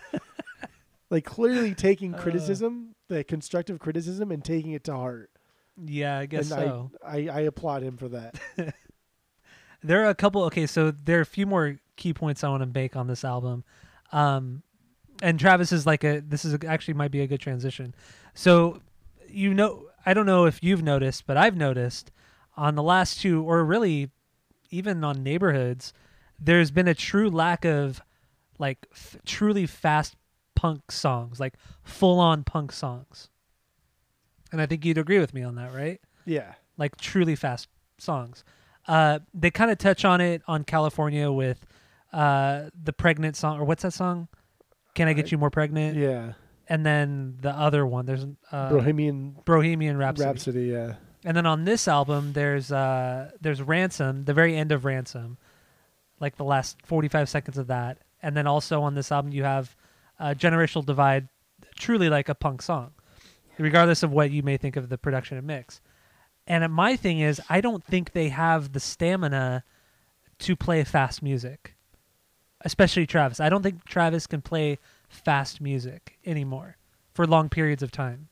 like 1.11 1.25
clearly 1.25 1.75
taking 1.75 2.15
Uh. 2.15 2.19
criticism, 2.19 2.95
the 3.09 3.25
constructive 3.25 3.79
criticism, 3.79 4.31
and 4.31 4.45
taking 4.45 4.73
it 4.73 4.85
to 4.85 4.95
heart. 4.95 5.31
yeah, 5.85 6.19
I 6.19 6.27
guess 6.27 6.51
and 6.51 6.61
so. 6.61 6.91
I, 7.05 7.29
I 7.29 7.29
I 7.29 7.41
applaud 7.43 7.83
him 7.83 7.97
for 7.97 8.09
that. 8.11 8.39
There 9.81 10.05
are 10.05 10.09
a 10.09 10.15
couple. 10.15 10.43
Okay, 10.47 10.67
so 10.67 10.91
there 10.91 11.19
are 11.19 11.23
a 11.23 11.25
few 11.27 11.47
more 11.47 11.79
key 11.95 12.13
points 12.13 12.43
I 12.43 12.49
want 12.49 12.65
to 12.65 12.67
make 12.67 12.97
on 12.97 13.07
this 13.07 13.25
album. 13.25 13.63
Um, 14.11 14.65
and 15.23 15.39
Travis 15.39 15.73
is 15.73 15.87
like 15.87 16.05
a. 16.05 16.21
This 16.21 16.45
is 16.45 16.55
a, 16.55 16.67
actually 16.67 16.95
might 16.95 17.11
be 17.11 17.21
a 17.21 17.27
good 17.27 17.41
transition. 17.41 17.95
So, 18.35 18.81
you 19.29 19.55
know, 19.55 19.87
I 20.07 20.15
don't 20.15 20.27
know 20.27 20.45
if 20.47 20.63
you've 20.63 20.83
noticed, 20.83 21.27
but 21.27 21.37
I've 21.37 21.57
noticed 21.57 22.11
on 22.57 22.75
the 22.75 22.83
last 22.83 23.21
two, 23.21 23.43
or 23.43 23.65
really, 23.65 24.11
even 24.71 25.03
on 25.05 25.23
neighborhoods, 25.23 25.93
there's 26.39 26.71
been 26.71 26.89
a 26.89 26.95
true 26.95 27.31
lack 27.31 27.65
of 27.65 28.01
like 28.59 28.87
f- 28.93 29.17
truly 29.25 29.67
fast 29.67 30.17
punk 30.55 30.91
songs, 30.91 31.39
like 31.39 31.55
full 31.85 32.19
on 32.19 32.45
punk 32.45 32.73
songs. 32.73 33.29
And 34.51 34.61
I 34.61 34.67
think 34.67 34.85
you'd 34.85 34.99
agree 34.99 35.19
with 35.19 35.35
me 35.35 35.43
on 35.43 35.55
that, 35.57 35.75
right? 35.75 36.01
Yeah. 36.25 36.55
Like 36.77 36.97
truly 36.97 37.37
fast 37.37 37.69
songs. 37.99 38.45
Uh, 38.87 39.19
they 39.35 39.51
kind 39.51 39.71
of 39.71 39.79
touch 39.79 40.05
on 40.05 40.21
it 40.21 40.43
on 40.49 40.65
California 40.65 41.31
with 41.31 41.65
uh, 42.13 42.71
the 42.83 42.93
pregnant 42.93 43.37
song, 43.37 43.61
or 43.61 43.65
what's 43.65 43.83
that 43.83 43.93
song? 43.93 44.29
Can 44.99 45.09
I 45.09 45.13
get 45.13 45.33
you 45.33 45.39
more 45.39 45.51
pregnant? 45.51 45.97
Yeah. 45.97 46.33
And 46.69 46.85
then 46.85 47.39
the 47.41 47.51
other 47.51 47.87
one, 47.87 48.05
there's 48.05 48.27
uh, 48.53 48.69
Bohemian 48.69 49.37
Bohemian 49.45 49.97
Rhapsody. 49.97 50.27
Rhapsody. 50.27 50.65
Yeah. 50.67 50.95
And 51.25 51.37
then 51.37 51.47
on 51.47 51.65
this 51.65 51.89
album, 51.89 52.33
there's 52.33 52.71
uh, 52.71 53.31
there's 53.41 53.63
Ransom, 53.63 54.25
the 54.25 54.35
very 54.35 54.57
end 54.57 54.73
of 54.73 54.85
Ransom, 54.85 55.39
like 56.21 56.37
the 56.37 56.45
last 56.45 56.79
45 56.85 57.29
seconds 57.29 57.59
of 57.59 57.69
that. 57.69 57.99
And 58.23 58.37
then 58.37 58.47
also 58.47 58.83
on 58.83 58.95
this 58.95 59.11
album, 59.11 59.33
you 59.33 59.45
have 59.45 59.75
uh, 60.19 60.35
Generational 60.37 60.85
Divide, 60.85 61.29
truly 61.77 62.09
like 62.09 62.29
a 62.29 62.35
punk 62.35 62.61
song, 62.61 62.93
regardless 63.59 64.03
of 64.03 64.11
what 64.11 64.31
you 64.31 64.43
may 64.43 64.57
think 64.57 64.77
of 64.77 64.89
the 64.89 64.99
production 64.99 65.39
and 65.39 65.47
mix. 65.47 65.81
And 66.47 66.71
my 66.73 66.97
thing 66.97 67.21
is, 67.21 67.41
I 67.49 67.61
don't 67.61 67.85
think 67.85 68.13
they 68.13 68.31
have 68.31 68.73
the 68.73 68.81
stamina 68.81 69.65
to 70.41 70.57
play 70.57 70.83
fast 70.85 71.23
music, 71.23 71.75
especially 72.63 73.07
Travis. 73.07 73.41
I 73.41 73.49
don't 73.49 73.63
think 73.63 73.85
Travis 73.85 74.27
can 74.27 74.43
play 74.43 74.79
fast 75.09 75.61
music 75.61 76.19
anymore 76.27 76.77
for 77.13 77.27
long 77.27 77.49
periods 77.49 77.83
of 77.83 77.91
time. 77.91 78.29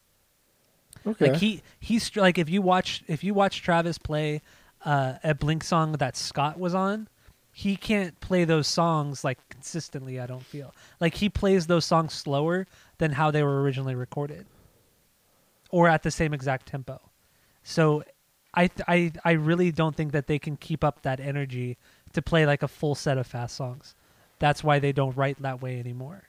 Okay. 1.06 1.30
Like 1.30 1.40
he 1.40 1.62
he's 1.78 2.14
like 2.16 2.38
if 2.38 2.48
you 2.48 2.62
watch 2.62 3.04
if 3.06 3.22
you 3.22 3.34
watch 3.34 3.62
Travis 3.62 3.98
play 3.98 4.42
uh, 4.84 5.14
a 5.22 5.34
Blink 5.34 5.62
song 5.64 5.92
that 5.92 6.16
Scott 6.16 6.58
was 6.58 6.74
on, 6.74 7.08
he 7.52 7.76
can't 7.76 8.18
play 8.20 8.44
those 8.44 8.66
songs 8.66 9.24
like 9.24 9.38
consistently. 9.48 10.20
I 10.20 10.26
don't 10.26 10.44
feel 10.44 10.74
like 11.00 11.14
he 11.14 11.28
plays 11.28 11.66
those 11.66 11.84
songs 11.84 12.12
slower 12.12 12.66
than 12.98 13.12
how 13.12 13.30
they 13.30 13.42
were 13.42 13.62
originally 13.62 13.94
recorded, 13.94 14.46
or 15.70 15.88
at 15.88 16.02
the 16.02 16.10
same 16.10 16.34
exact 16.34 16.66
tempo. 16.66 17.00
So, 17.62 18.04
I 18.54 18.66
th- 18.66 18.84
I 18.88 19.12
I 19.24 19.32
really 19.32 19.70
don't 19.72 19.94
think 19.94 20.12
that 20.12 20.26
they 20.26 20.38
can 20.38 20.56
keep 20.56 20.82
up 20.82 21.02
that 21.02 21.20
energy 21.20 21.78
to 22.12 22.22
play 22.22 22.46
like 22.46 22.62
a 22.62 22.68
full 22.68 22.94
set 22.94 23.16
of 23.18 23.26
fast 23.26 23.56
songs. 23.56 23.94
That's 24.38 24.62
why 24.62 24.78
they 24.78 24.92
don't 24.92 25.16
write 25.16 25.40
that 25.42 25.62
way 25.62 25.78
anymore. 25.78 26.24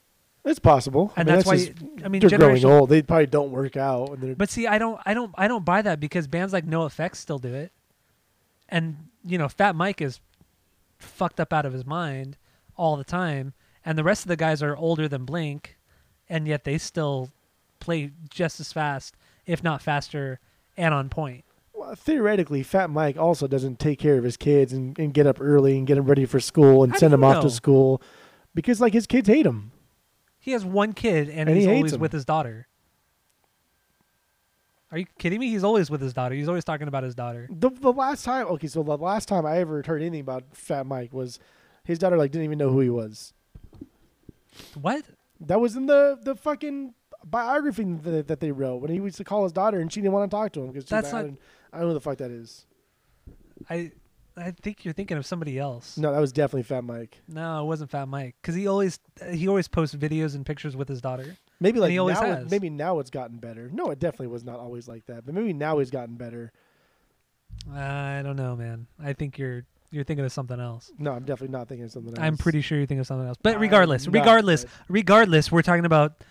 it's 0.45 0.59
possible. 0.59 1.11
And 1.15 1.29
I 1.29 1.31
mean, 1.31 1.35
that's, 1.37 1.47
why 1.47 1.55
just- 1.57 2.05
I 2.05 2.07
mean 2.07 2.21
they're 2.21 2.37
growing 2.39 2.63
old. 2.65 2.89
They 2.89 3.01
probably 3.01 3.25
don't 3.27 3.51
work 3.51 3.75
out. 3.75 4.11
And 4.11 4.37
But 4.37 4.49
see, 4.49 4.65
I 4.67 4.77
don't, 4.77 4.99
I 5.05 5.13
don't, 5.13 5.33
I 5.37 5.47
don't 5.47 5.65
buy 5.65 5.81
that 5.81 5.99
because 5.99 6.27
bands 6.27 6.53
like 6.53 6.65
NOFX 6.65 7.15
still 7.17 7.39
do 7.39 7.53
it, 7.53 7.71
and 8.69 9.09
you 9.25 9.37
know, 9.37 9.49
Fat 9.49 9.75
Mike 9.75 10.01
is 10.01 10.19
fucked 10.97 11.39
up 11.39 11.51
out 11.51 11.65
of 11.65 11.73
his 11.73 11.85
mind 11.85 12.37
all 12.77 12.95
the 12.95 13.03
time, 13.03 13.53
and 13.85 13.97
the 13.97 14.03
rest 14.03 14.23
of 14.23 14.29
the 14.29 14.35
guys 14.37 14.63
are 14.63 14.75
older 14.77 15.07
than 15.07 15.25
Blink, 15.25 15.77
and 16.29 16.47
yet 16.47 16.63
they 16.63 16.77
still 16.77 17.29
play 17.79 18.11
just 18.29 18.59
as 18.59 18.71
fast, 18.71 19.15
if 19.45 19.63
not 19.63 19.81
faster, 19.81 20.39
and 20.77 20.93
on 20.93 21.09
point. 21.09 21.43
Theoretically, 21.95 22.63
Fat 22.63 22.89
Mike 22.89 23.17
also 23.17 23.47
doesn't 23.47 23.79
take 23.79 23.99
care 23.99 24.17
of 24.17 24.23
his 24.23 24.37
kids 24.37 24.73
and, 24.73 24.97
and 24.99 25.13
get 25.13 25.27
up 25.27 25.37
early 25.39 25.77
and 25.77 25.85
get 25.87 25.95
them 25.95 26.05
ready 26.05 26.25
for 26.25 26.39
school 26.39 26.83
and 26.83 26.91
How 26.93 26.99
send 26.99 27.13
them 27.13 27.23
off 27.23 27.35
know? 27.37 27.41
to 27.43 27.49
school 27.49 28.01
because 28.55 28.81
like 28.81 28.93
his 28.93 29.07
kids 29.07 29.27
hate 29.27 29.45
him. 29.45 29.71
He 30.39 30.51
has 30.51 30.63
one 30.63 30.93
kid, 30.93 31.27
and, 31.29 31.49
And 31.49 31.57
he's 31.57 31.65
hates 31.65 31.75
always 31.77 31.93
him. 31.93 31.99
with 31.99 32.13
his 32.13 32.23
daughter. 32.25 32.67
Are 34.91 34.97
you 34.97 35.05
kidding 35.19 35.39
me? 35.39 35.49
He's 35.49 35.63
always 35.65 35.89
with 35.89 35.99
his 36.01 36.13
daughter. 36.13 36.33
He's 36.33 36.47
always 36.47 36.63
talking 36.63 36.87
about 36.87 37.03
his 37.03 37.13
daughter. 37.13 37.49
The 37.51 37.69
the 37.69 37.91
last 37.91 38.23
time, 38.23 38.47
okay, 38.47 38.67
so 38.67 38.83
the 38.83 38.97
last 38.97 39.27
time 39.27 39.45
I 39.45 39.57
ever 39.57 39.83
heard 39.85 40.01
anything 40.01 40.21
about 40.21 40.43
Fat 40.53 40.85
Mike 40.85 41.11
was 41.13 41.39
his 41.83 41.99
daughter 41.99 42.15
like 42.17 42.31
didn't 42.31 42.45
even 42.45 42.57
know 42.57 42.69
who 42.69 42.79
he 42.79 42.89
was. 42.89 43.33
What? 44.79 45.03
That 45.41 45.59
was 45.59 45.75
in 45.75 45.87
the 45.87 46.17
the 46.21 46.35
fucking 46.35 46.93
biography 47.25 47.83
that, 47.83 48.27
that 48.29 48.39
they 48.39 48.51
wrote 48.51 48.77
when 48.77 48.89
he 48.91 48.97
used 48.97 49.17
to 49.17 49.25
call 49.25 49.43
his 49.43 49.51
daughter 49.51 49.79
and 49.79 49.91
she 49.91 49.99
didn't 49.99 50.13
want 50.13 50.31
to 50.31 50.35
talk 50.35 50.53
to 50.53 50.61
him 50.61 50.67
because 50.71 50.85
That's 50.85 51.11
not- 51.11 51.25
and 51.25 51.37
I 51.71 51.77
don't 51.77 51.81
know 51.81 51.87
who 51.89 51.93
the 51.95 52.01
fuck 52.01 52.17
that 52.17 52.31
is. 52.31 52.65
I, 53.69 53.91
I 54.35 54.51
think 54.51 54.85
you're 54.85 54.93
thinking 54.93 55.17
of 55.17 55.25
somebody 55.25 55.57
else. 55.57 55.97
No, 55.97 56.13
that 56.13 56.19
was 56.19 56.31
definitely 56.31 56.63
Fat 56.63 56.83
Mike. 56.83 57.17
No, 57.27 57.61
it 57.63 57.65
wasn't 57.65 57.89
Fat 57.91 58.07
Mike 58.07 58.35
because 58.41 58.55
he 58.55 58.67
always 58.67 58.99
he 59.31 59.47
always 59.47 59.67
posts 59.67 59.95
videos 59.95 60.35
and 60.35 60.45
pictures 60.45 60.75
with 60.75 60.87
his 60.87 61.01
daughter. 61.01 61.35
Maybe 61.59 61.79
like 61.79 61.91
he 61.91 61.97
always 61.97 62.19
now, 62.21 62.31
it- 62.31 62.37
has. 62.37 62.51
maybe 62.51 62.69
now 62.69 62.99
it's 62.99 63.09
gotten 63.09 63.37
better. 63.37 63.69
No, 63.73 63.89
it 63.89 63.99
definitely 63.99 64.27
was 64.27 64.43
not 64.43 64.59
always 64.59 64.87
like 64.87 65.05
that. 65.07 65.25
But 65.25 65.33
maybe 65.33 65.53
now 65.53 65.79
he's 65.79 65.89
gotten 65.89 66.15
better. 66.15 66.51
I 67.73 68.21
don't 68.23 68.35
know, 68.35 68.55
man. 68.55 68.87
I 69.03 69.13
think 69.13 69.37
you're 69.37 69.65
you're 69.89 70.03
thinking 70.03 70.25
of 70.25 70.31
something 70.31 70.59
else. 70.59 70.91
No, 70.99 71.13
I'm 71.13 71.23
definitely 71.23 71.57
not 71.57 71.67
thinking 71.67 71.85
of 71.85 71.91
something 71.91 72.11
else. 72.11 72.19
I'm 72.21 72.37
pretty 72.37 72.61
sure 72.61 72.77
you're 72.77 72.85
thinking 72.87 73.01
of 73.01 73.07
something 73.07 73.27
else. 73.27 73.37
But 73.41 73.59
regardless, 73.59 74.07
regardless, 74.07 74.65
regardless, 74.87 75.51
we're 75.51 75.61
talking 75.63 75.85
about 75.85 76.23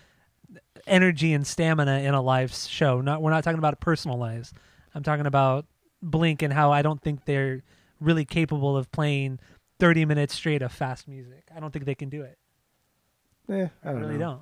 energy 0.85 1.33
and 1.33 1.45
stamina 1.45 1.99
in 1.99 2.13
a 2.13 2.21
live 2.21 2.53
show. 2.53 3.01
Not 3.01 3.21
we're 3.21 3.31
not 3.31 3.43
talking 3.43 3.57
about 3.59 3.79
personal 3.79 4.17
lives. 4.17 4.53
I'm 4.97 5.03
talking 5.03 5.27
about 5.27 5.65
Blink 6.01 6.41
and 6.41 6.51
how 6.51 6.71
I 6.71 6.81
don't 6.81 6.99
think 7.01 7.25
they're 7.25 7.61
really 7.99 8.25
capable 8.25 8.75
of 8.75 8.91
playing 8.91 9.39
30 9.79 10.05
minutes 10.05 10.33
straight 10.33 10.63
of 10.63 10.71
fast 10.71 11.07
music. 11.07 11.43
I 11.55 11.59
don't 11.59 11.71
think 11.71 11.85
they 11.85 11.95
can 11.95 12.09
do 12.09 12.23
it. 12.23 12.37
Eh, 13.49 13.67
I 13.83 13.89
I 13.89 13.91
don't 13.93 14.01
really 14.01 14.17
know. 14.17 14.31
don't. 14.31 14.41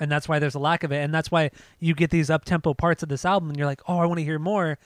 And 0.00 0.10
that's 0.10 0.26
why 0.28 0.38
there's 0.38 0.54
a 0.54 0.58
lack 0.58 0.82
of 0.82 0.92
it. 0.92 0.96
And 0.96 1.12
that's 1.12 1.30
why 1.30 1.50
you 1.78 1.94
get 1.94 2.08
these 2.10 2.30
up 2.30 2.46
tempo 2.46 2.72
parts 2.72 3.02
of 3.02 3.10
this 3.10 3.26
album 3.26 3.50
and 3.50 3.58
you're 3.58 3.66
like, 3.66 3.82
oh, 3.86 3.98
I 3.98 4.06
want 4.06 4.18
to 4.18 4.24
hear 4.24 4.38
more. 4.38 4.78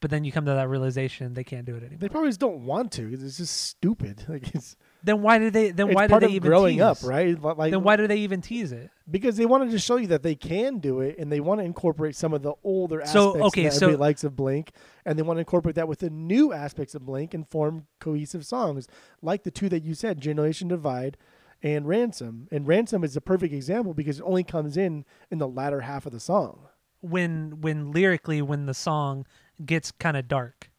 But 0.00 0.10
then 0.10 0.24
you 0.24 0.32
come 0.32 0.44
to 0.44 0.52
that 0.52 0.68
realization 0.68 1.32
they 1.32 1.44
can't 1.44 1.64
do 1.64 1.74
it 1.74 1.78
anymore. 1.82 1.98
They 1.98 2.08
probably 2.10 2.28
just 2.28 2.40
don't 2.40 2.66
want 2.66 2.92
to. 2.92 3.10
It's 3.12 3.38
just 3.38 3.56
stupid. 3.56 4.24
Like 4.28 4.54
it's, 4.54 4.76
then 5.02 5.22
why 5.22 5.38
did 5.38 5.52
they? 5.52 5.70
Then 5.70 5.88
it's 5.88 5.94
why 5.94 6.02
did 6.06 6.10
part 6.10 6.20
they 6.20 6.26
of 6.26 6.32
even 6.34 6.48
growing 6.50 6.74
tease? 6.76 6.82
up, 6.82 6.98
right? 7.02 7.40
Like 7.40 7.70
Then 7.70 7.82
why 7.82 7.96
do 7.96 8.06
they 8.06 8.18
even 8.18 8.40
tease 8.40 8.72
it? 8.72 8.90
because 9.10 9.36
they 9.36 9.46
wanted 9.46 9.70
to 9.72 9.78
show 9.78 9.96
you 9.96 10.06
that 10.08 10.22
they 10.22 10.34
can 10.36 10.78
do 10.78 11.00
it, 11.00 11.16
and 11.18 11.32
they 11.32 11.40
want 11.40 11.60
to 11.60 11.64
incorporate 11.64 12.14
some 12.14 12.32
of 12.32 12.42
the 12.42 12.52
older 12.62 13.02
So, 13.06 13.30
aspects 13.30 13.46
okay, 13.48 13.64
that 13.64 13.72
so- 13.72 13.86
everybody 13.86 14.00
likes 14.00 14.22
of 14.24 14.36
Blink, 14.36 14.70
and 15.04 15.18
they 15.18 15.22
want 15.22 15.36
to 15.38 15.40
incorporate 15.40 15.74
that 15.74 15.88
with 15.88 15.98
the 15.98 16.10
new 16.10 16.52
aspects 16.52 16.94
of 16.94 17.04
Blink 17.04 17.34
and 17.34 17.48
form 17.48 17.86
cohesive 17.98 18.46
songs, 18.46 18.86
like 19.20 19.42
the 19.42 19.50
two 19.50 19.68
that 19.70 19.82
you 19.82 19.94
said, 19.94 20.20
"Generation 20.20 20.68
Divide" 20.68 21.16
and 21.62 21.88
"Ransom." 21.88 22.46
And 22.52 22.66
"Ransom" 22.68 23.02
is 23.04 23.16
a 23.16 23.20
perfect 23.20 23.52
example 23.52 23.94
because 23.94 24.20
it 24.20 24.24
only 24.24 24.44
comes 24.44 24.76
in 24.76 25.04
in 25.30 25.38
the 25.38 25.48
latter 25.48 25.80
half 25.80 26.06
of 26.06 26.12
the 26.12 26.20
song. 26.20 26.68
When 27.00 27.60
when 27.62 27.90
lyrically 27.92 28.40
when 28.42 28.66
the 28.66 28.74
song 28.74 29.26
gets 29.64 29.90
kind 29.90 30.16
of 30.16 30.28
dark, 30.28 30.70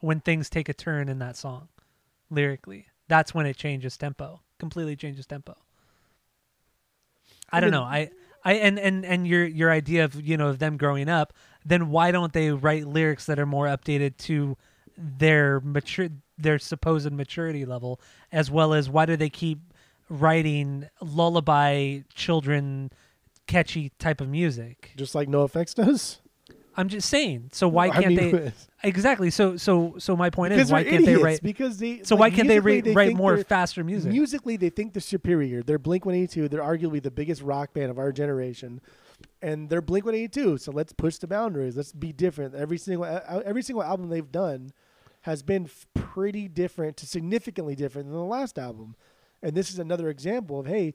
when 0.00 0.20
things 0.20 0.48
take 0.50 0.68
a 0.68 0.74
turn 0.74 1.08
in 1.08 1.18
that 1.18 1.36
song, 1.36 1.68
lyrically, 2.30 2.86
that's 3.08 3.34
when 3.34 3.46
it 3.46 3.56
changes 3.56 3.96
tempo. 3.96 4.40
Completely 4.58 4.96
changes 4.96 5.26
tempo. 5.26 5.56
I, 7.50 7.58
I 7.58 7.60
don't 7.60 7.70
mean- 7.70 7.80
know. 7.80 7.84
I 7.84 8.10
I 8.44 8.52
and 8.54 8.78
and 8.78 9.04
and 9.04 9.26
your 9.26 9.44
your 9.44 9.70
idea 9.70 10.04
of 10.04 10.14
you 10.26 10.36
know 10.36 10.48
of 10.48 10.58
them 10.58 10.76
growing 10.76 11.08
up, 11.08 11.32
then 11.64 11.90
why 11.90 12.10
don't 12.12 12.32
they 12.32 12.50
write 12.50 12.86
lyrics 12.86 13.26
that 13.26 13.38
are 13.38 13.46
more 13.46 13.66
updated 13.66 14.16
to 14.18 14.56
their 14.96 15.60
mature 15.60 16.08
their 16.38 16.58
supposed 16.58 17.10
maturity 17.12 17.64
level, 17.64 18.00
as 18.30 18.50
well 18.50 18.72
as 18.74 18.88
why 18.88 19.06
do 19.06 19.16
they 19.16 19.30
keep 19.30 19.58
writing 20.08 20.88
lullaby 21.00 22.00
children 22.14 22.92
catchy 23.46 23.90
type 23.98 24.20
of 24.20 24.28
music? 24.28 24.92
Just 24.96 25.14
like 25.14 25.28
NOFX 25.28 25.74
does. 25.74 26.18
I'm 26.76 26.88
just 26.88 27.08
saying. 27.08 27.50
So 27.52 27.68
why 27.68 27.88
can't 27.88 28.14
mean, 28.14 28.32
they? 28.32 28.52
Exactly. 28.82 29.30
So 29.30 29.56
so 29.56 29.94
so 29.98 30.14
my 30.14 30.30
point 30.30 30.52
Because 30.52 30.68
is 30.68 30.72
why 30.72 30.84
can't 30.84 31.04
they 31.04 31.16
write? 31.16 31.42
Because 31.42 31.78
they 31.78 32.02
So 32.04 32.14
like, 32.14 32.20
why 32.20 32.36
can't 32.36 32.46
they, 32.46 32.60
re- 32.60 32.82
write 32.82 33.16
more 33.16 33.38
faster 33.38 33.82
music? 33.82 34.12
Musically, 34.12 34.56
they 34.56 34.68
think 34.68 34.92
they're 34.92 35.00
superior. 35.00 35.62
They're 35.62 35.78
Blink 35.78 36.04
182. 36.04 36.48
They're 36.48 36.60
arguably 36.60 37.02
the 37.02 37.10
biggest 37.10 37.42
rock 37.42 37.72
band 37.72 37.90
of 37.90 37.98
our 37.98 38.12
generation, 38.12 38.80
and 39.42 39.68
they're 39.68 39.80
Blink 39.80 40.04
182. 40.04 40.58
So 40.58 40.70
let's 40.70 40.92
push 40.92 41.16
the 41.16 41.26
boundaries. 41.26 41.76
Let's 41.76 41.92
be 41.92 42.12
different. 42.12 42.54
Every 42.54 42.78
single 42.78 43.04
every 43.44 43.62
single 43.62 43.82
album 43.82 44.08
they've 44.08 44.30
done 44.30 44.72
has 45.22 45.42
been 45.42 45.68
pretty 45.94 46.46
different 46.46 46.96
to 46.98 47.06
significantly 47.06 47.74
different 47.74 48.08
than 48.08 48.16
the 48.16 48.24
last 48.24 48.58
album, 48.58 48.94
and 49.42 49.56
this 49.56 49.70
is 49.70 49.78
another 49.78 50.10
example 50.10 50.60
of 50.60 50.66
hey, 50.66 50.94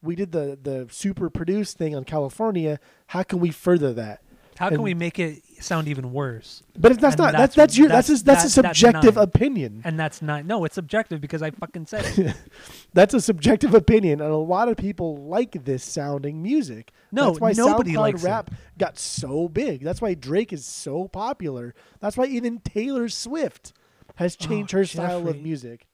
we 0.00 0.14
did 0.14 0.32
the 0.32 0.58
the 0.60 0.86
super 0.90 1.28
produced 1.28 1.76
thing 1.76 1.94
on 1.94 2.04
California. 2.04 2.78
How 3.08 3.24
can 3.24 3.40
we 3.40 3.50
further 3.50 3.92
that? 3.94 4.22
How 4.58 4.68
can 4.70 4.82
we 4.82 4.94
make 4.94 5.18
it 5.18 5.42
sound 5.60 5.88
even 5.88 6.12
worse? 6.12 6.62
But 6.78 6.92
it's, 6.92 7.00
that's 7.00 7.14
And 7.14 7.22
not 7.22 7.32
that's- 7.32 7.54
that's 7.54 7.54
that's 7.56 7.78
your 7.78 7.88
that's 7.88 8.08
that's- 8.08 8.20
a, 8.20 8.24
that's 8.24 8.44
a 8.44 8.56
that- 8.56 8.62
that's 8.62 8.78
subjective 8.80 9.14
nine. 9.16 9.24
opinion. 9.24 9.82
And 9.84 9.98
that's 9.98 10.22
not. 10.22 10.44
No, 10.46 10.64
it's 10.64 10.74
subjective 10.74 11.20
because 11.20 11.42
I 11.42 11.50
fucking 11.50 11.86
said 11.86 12.04
it. 12.18 12.34
That's 12.94 13.12
a 13.12 13.20
subjective 13.20 13.74
opinion, 13.74 14.22
and 14.22 14.30
a 14.32 14.36
lot 14.36 14.68
of 14.68 14.78
people 14.78 15.26
like 15.28 15.64
this 15.66 15.84
sounding 15.84 16.42
music. 16.42 16.92
No, 17.12 17.26
That's 17.26 17.40
why 17.40 17.52
nobody 17.52 17.92
SoundCloud 17.92 17.96
likes 18.00 18.24
it. 18.24 18.26
rap 18.26 18.50
got 18.78 18.98
so 18.98 19.48
big. 19.48 19.82
That's 19.82 20.00
why 20.00 20.14
Drake 20.14 20.50
is 20.52 20.64
so 20.64 21.06
popular. 21.08 21.74
That's 22.00 22.16
why 22.16 22.24
even 22.24 22.60
Taylor 22.60 23.08
Swift 23.10 23.74
has 24.14 24.36
oh, 24.40 24.46
changed 24.46 24.74
Oh, 24.74 24.78
her 24.78 24.84
style 24.86 25.28
of 25.28 25.42
music. 25.42 25.86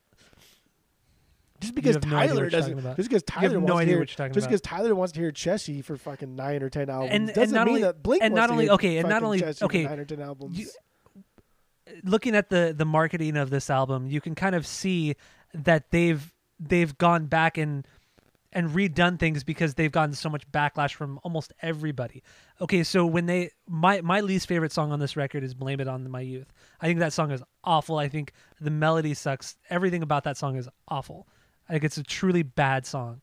Just 1.62 1.74
because 1.74 1.97
no 2.05 2.16
idea 2.16 2.28
Tyler 2.28 2.40
you're 2.43 2.51
doesn't, 2.51 2.97
just 2.97 3.09
because 3.09 3.22
Tyler 3.22 3.55
no 3.55 3.60
wants 3.60 3.80
to 3.80 3.86
hear, 3.86 3.98
what 3.98 4.09
you're 4.10 4.16
talking 4.16 4.32
just 4.34 4.47
because 4.48 4.60
Tyler 4.60 4.94
wants 4.94 5.12
to 5.12 5.20
hear 5.20 5.32
Chessie 5.32 5.82
for 5.82 5.97
fucking 5.97 6.36
nine 6.36 6.62
or 6.62 6.68
ten 6.68 6.90
albums, 6.90 7.10
And- 7.14 7.28
and 7.28 7.34
doesn't 7.34 7.55
not 7.55 7.66
mean 7.66 7.76
only- 7.76 7.82
that 7.82 8.02
Blink 8.02 8.22
and 8.22 8.34
wants 8.34 8.43
not 8.43 8.51
only- 8.52 8.70
okay, 8.70 8.98
and 8.98 9.09
not 9.09 9.22
only- 9.22 9.40
Chessie 9.40 9.62
okay, 9.62 9.84
nine 9.84 9.98
or 9.98 10.05
ten 10.05 10.20
albums. 10.20 10.59
you- 10.59 10.68
looking 12.05 12.34
at 12.34 12.48
the 12.51 12.74
the 12.76 12.84
marketing 12.84 13.36
of 13.36 13.51
this 13.51 13.70
album, 13.70 14.06
you 14.06 14.20
can 14.20 14.34
kind 14.34 14.55
of 14.55 14.66
see 14.66 15.14
that 15.55 15.90
they've 15.90 16.32
they've 16.59 16.97
gone 16.98 17.26
back 17.26 17.59
and 17.59 17.86
and 18.55 18.68
redone 18.70 19.18
things 19.18 19.44
because 19.44 19.74
they've 19.74 19.90
gotten 19.93 20.14
so 20.14 20.28
much 20.28 20.47
backlash 20.52 20.93
from 20.93 21.18
almost 21.22 21.55
everybody. 21.62 22.22
Okay, 22.60 22.82
so 22.84 23.06
when 23.06 23.26
they 23.26 23.51
my 23.66 24.01
my 24.02 24.20
least 24.20 24.47
favorite 24.47 24.72
song 24.72 24.93
on 24.93 25.01
this 25.01 25.16
record 25.16 25.43
is 25.43 25.55
Blame 25.55 25.80
It 25.80 25.89
on 25.89 26.09
My 26.10 26.20
Youth. 26.20 26.52
I 26.80 26.86
think 26.86 26.98
that 27.01 27.12
song 27.12 27.30
is 27.30 27.43
awful. 27.64 27.97
I 27.98 28.09
think 28.09 28.32
the 28.60 28.70
melody 28.70 29.14
sucks. 29.14 29.56
Everything 29.70 30.02
about 30.02 30.24
that 30.24 30.36
song 30.36 30.56
is 30.56 30.68
awful. 30.89 31.26
Think 31.73 31.85
it's 31.85 31.97
a 31.97 32.03
truly 32.03 32.43
bad 32.43 32.85
song. 32.85 33.23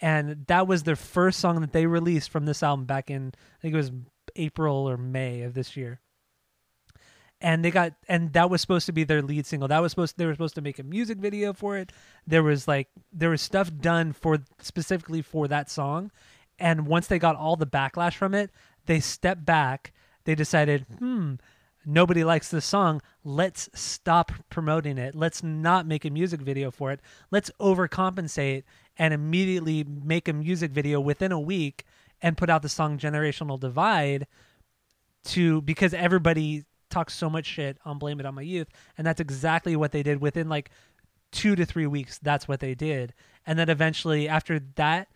And 0.00 0.46
that 0.46 0.68
was 0.68 0.84
their 0.84 0.94
first 0.94 1.40
song 1.40 1.60
that 1.62 1.72
they 1.72 1.86
released 1.86 2.30
from 2.30 2.46
this 2.46 2.62
album 2.62 2.84
back 2.84 3.10
in 3.10 3.32
I 3.34 3.60
think 3.60 3.74
it 3.74 3.76
was 3.76 3.90
April 4.36 4.88
or 4.88 4.96
May 4.96 5.42
of 5.42 5.54
this 5.54 5.76
year. 5.76 6.00
And 7.40 7.64
they 7.64 7.72
got 7.72 7.94
and 8.08 8.32
that 8.34 8.50
was 8.50 8.60
supposed 8.60 8.86
to 8.86 8.92
be 8.92 9.02
their 9.02 9.20
lead 9.20 9.46
single. 9.46 9.66
That 9.66 9.82
was 9.82 9.90
supposed 9.90 10.16
they 10.16 10.26
were 10.26 10.32
supposed 10.32 10.54
to 10.54 10.60
make 10.60 10.78
a 10.78 10.84
music 10.84 11.18
video 11.18 11.52
for 11.52 11.76
it. 11.76 11.90
There 12.24 12.44
was 12.44 12.68
like 12.68 12.86
there 13.12 13.30
was 13.30 13.42
stuff 13.42 13.72
done 13.80 14.12
for 14.12 14.38
specifically 14.60 15.20
for 15.20 15.48
that 15.48 15.68
song. 15.68 16.12
And 16.56 16.86
once 16.86 17.08
they 17.08 17.18
got 17.18 17.34
all 17.34 17.56
the 17.56 17.66
backlash 17.66 18.14
from 18.14 18.32
it 18.32 18.52
they 18.86 19.00
stepped 19.00 19.44
back. 19.44 19.92
They 20.22 20.36
decided 20.36 20.86
hmm 21.00 21.34
nobody 21.88 22.22
likes 22.22 22.50
this 22.50 22.66
song 22.66 23.00
let's 23.28 23.68
stop 23.74 24.32
promoting 24.48 24.96
it. 24.96 25.14
Let's 25.14 25.42
not 25.42 25.86
make 25.86 26.04
a 26.04 26.10
music 26.10 26.40
video 26.40 26.70
for 26.70 26.92
it. 26.92 27.00
Let's 27.30 27.50
overcompensate 27.60 28.64
and 28.96 29.12
immediately 29.12 29.84
make 29.84 30.28
a 30.28 30.32
music 30.32 30.70
video 30.70 30.98
within 30.98 31.30
a 31.30 31.38
week 31.38 31.84
and 32.22 32.36
put 32.36 32.48
out 32.48 32.62
the 32.62 32.68
song 32.68 32.98
generational 32.98 33.60
divide 33.60 34.26
to 35.24 35.60
because 35.62 35.92
everybody 35.92 36.64
talks 36.90 37.14
so 37.14 37.28
much 37.28 37.44
shit 37.44 37.76
on 37.84 37.98
blame 37.98 38.18
it 38.18 38.24
on 38.24 38.34
my 38.34 38.42
youth 38.42 38.68
and 38.96 39.06
that's 39.06 39.20
exactly 39.20 39.76
what 39.76 39.92
they 39.92 40.02
did 40.02 40.22
within 40.22 40.48
like 40.48 40.70
two 41.32 41.54
to 41.54 41.66
three 41.66 41.86
weeks 41.86 42.18
that's 42.18 42.48
what 42.48 42.60
they 42.60 42.74
did. 42.74 43.12
And 43.46 43.58
then 43.58 43.68
eventually 43.68 44.26
after 44.28 44.58
that 44.76 45.08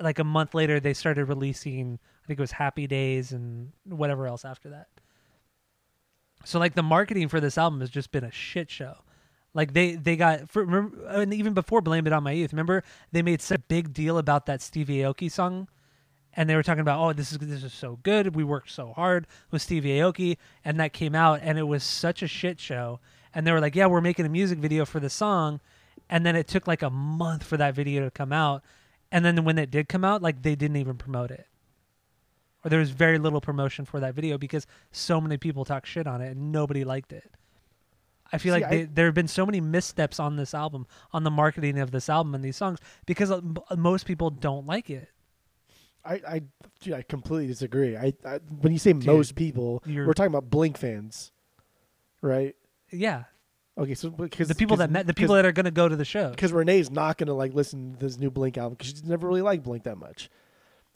like 0.00 0.20
a 0.20 0.24
month 0.24 0.54
later 0.54 0.78
they 0.78 0.94
started 0.94 1.24
releasing 1.24 1.98
i 2.22 2.26
think 2.26 2.38
it 2.38 2.42
was 2.42 2.52
happy 2.52 2.86
days 2.86 3.32
and 3.32 3.72
whatever 3.84 4.28
else 4.28 4.44
after 4.44 4.70
that 4.70 4.86
so 6.44 6.58
like 6.58 6.74
the 6.74 6.82
marketing 6.82 7.28
for 7.28 7.40
this 7.40 7.58
album 7.58 7.80
has 7.80 7.90
just 7.90 8.10
been 8.10 8.24
a 8.24 8.30
shit 8.30 8.70
show. 8.70 8.98
Like 9.54 9.72
they 9.72 9.94
they 9.94 10.16
got 10.16 10.48
for, 10.50 10.64
remember, 10.64 11.06
and 11.08 11.34
even 11.34 11.54
before 11.54 11.80
blame 11.80 12.06
it 12.06 12.12
on 12.12 12.22
my 12.22 12.32
youth 12.32 12.52
remember 12.52 12.84
they 13.12 13.22
made 13.22 13.40
such 13.40 13.56
a 13.56 13.60
big 13.60 13.92
deal 13.92 14.18
about 14.18 14.46
that 14.46 14.62
stevie 14.62 14.98
aoki 14.98 15.30
song? 15.30 15.68
And 16.34 16.48
they 16.48 16.54
were 16.54 16.62
talking 16.62 16.82
about, 16.82 17.00
oh, 17.00 17.12
this 17.12 17.32
is 17.32 17.38
this 17.38 17.64
is 17.64 17.72
so 17.72 17.98
good. 18.04 18.36
We 18.36 18.44
worked 18.44 18.70
so 18.70 18.92
hard 18.92 19.26
with 19.50 19.60
Stevie 19.60 19.98
Aoki, 19.98 20.36
and 20.64 20.78
that 20.78 20.92
came 20.92 21.16
out, 21.16 21.40
and 21.42 21.58
it 21.58 21.64
was 21.64 21.82
such 21.82 22.22
a 22.22 22.28
shit 22.28 22.60
show. 22.60 23.00
And 23.34 23.44
they 23.44 23.50
were 23.50 23.60
like, 23.60 23.74
yeah, 23.74 23.86
we're 23.86 24.00
making 24.00 24.24
a 24.24 24.28
music 24.28 24.60
video 24.60 24.84
for 24.84 25.00
the 25.00 25.10
song, 25.10 25.58
and 26.08 26.24
then 26.24 26.36
it 26.36 26.46
took 26.46 26.68
like 26.68 26.82
a 26.82 26.90
month 26.90 27.42
for 27.42 27.56
that 27.56 27.74
video 27.74 28.04
to 28.04 28.10
come 28.12 28.32
out, 28.32 28.62
and 29.10 29.24
then 29.24 29.42
when 29.42 29.58
it 29.58 29.70
did 29.70 29.88
come 29.88 30.04
out, 30.04 30.22
like 30.22 30.42
they 30.42 30.54
didn't 30.54 30.76
even 30.76 30.96
promote 30.96 31.32
it, 31.32 31.47
or 32.64 32.70
there 32.70 32.80
was 32.80 32.90
very 32.90 33.18
little 33.18 33.40
promotion 33.40 33.84
for 33.84 34.00
that 34.00 34.14
video 34.14 34.38
because 34.38 34.66
so 34.92 35.20
many 35.20 35.36
people 35.36 35.64
talk 35.64 35.86
shit 35.86 36.06
on 36.06 36.20
it 36.20 36.30
and 36.30 36.52
nobody 36.52 36.84
liked 36.84 37.12
it. 37.12 37.30
I 38.32 38.38
feel 38.38 38.54
See, 38.54 38.60
like 38.60 38.72
I- 38.72 38.88
there 38.92 39.06
have 39.06 39.14
been 39.14 39.28
so 39.28 39.46
many 39.46 39.60
missteps 39.60 40.20
on 40.20 40.36
this 40.36 40.52
album, 40.54 40.86
on 41.12 41.24
the 41.24 41.30
marketing 41.30 41.78
of 41.78 41.90
this 41.92 42.08
album 42.08 42.34
and 42.34 42.44
these 42.44 42.56
songs, 42.56 42.78
because 43.06 43.30
uh, 43.30 43.40
most 43.76 44.04
people 44.06 44.28
don't 44.30 44.66
like 44.66 44.90
it. 44.90 45.08
I, 46.04 46.20
I, 46.28 46.42
dude, 46.80 46.94
I 46.94 47.02
completely 47.02 47.46
disagree. 47.48 47.96
I, 47.96 48.12
I 48.24 48.38
when 48.60 48.72
you 48.72 48.78
say 48.78 48.92
most 48.92 49.34
people, 49.34 49.82
you're- 49.86 50.06
we're 50.06 50.12
talking 50.12 50.32
about 50.32 50.50
Blink 50.50 50.76
fans, 50.78 51.32
right? 52.22 52.54
Yeah, 52.90 53.24
Okay, 53.78 53.94
so 53.94 54.10
because 54.10 54.48
the 54.48 54.56
people 54.56 54.76
that 54.78 54.90
met 54.90 55.06
the 55.06 55.14
people 55.14 55.36
that 55.36 55.46
are 55.46 55.52
going 55.52 55.64
to 55.64 55.70
go 55.70 55.88
to 55.88 55.94
the 55.94 56.04
show. 56.04 56.30
because 56.30 56.52
Renee's 56.52 56.90
not 56.90 57.16
gonna 57.16 57.32
like 57.34 57.54
listen 57.54 57.92
to 57.94 57.98
this 58.06 58.18
new 58.18 58.28
Blink 58.30 58.58
album 58.58 58.74
because 58.74 58.88
she's 58.90 59.04
never 59.04 59.28
really 59.28 59.40
liked 59.42 59.62
Blink 59.62 59.84
that 59.84 59.96
much. 59.98 60.28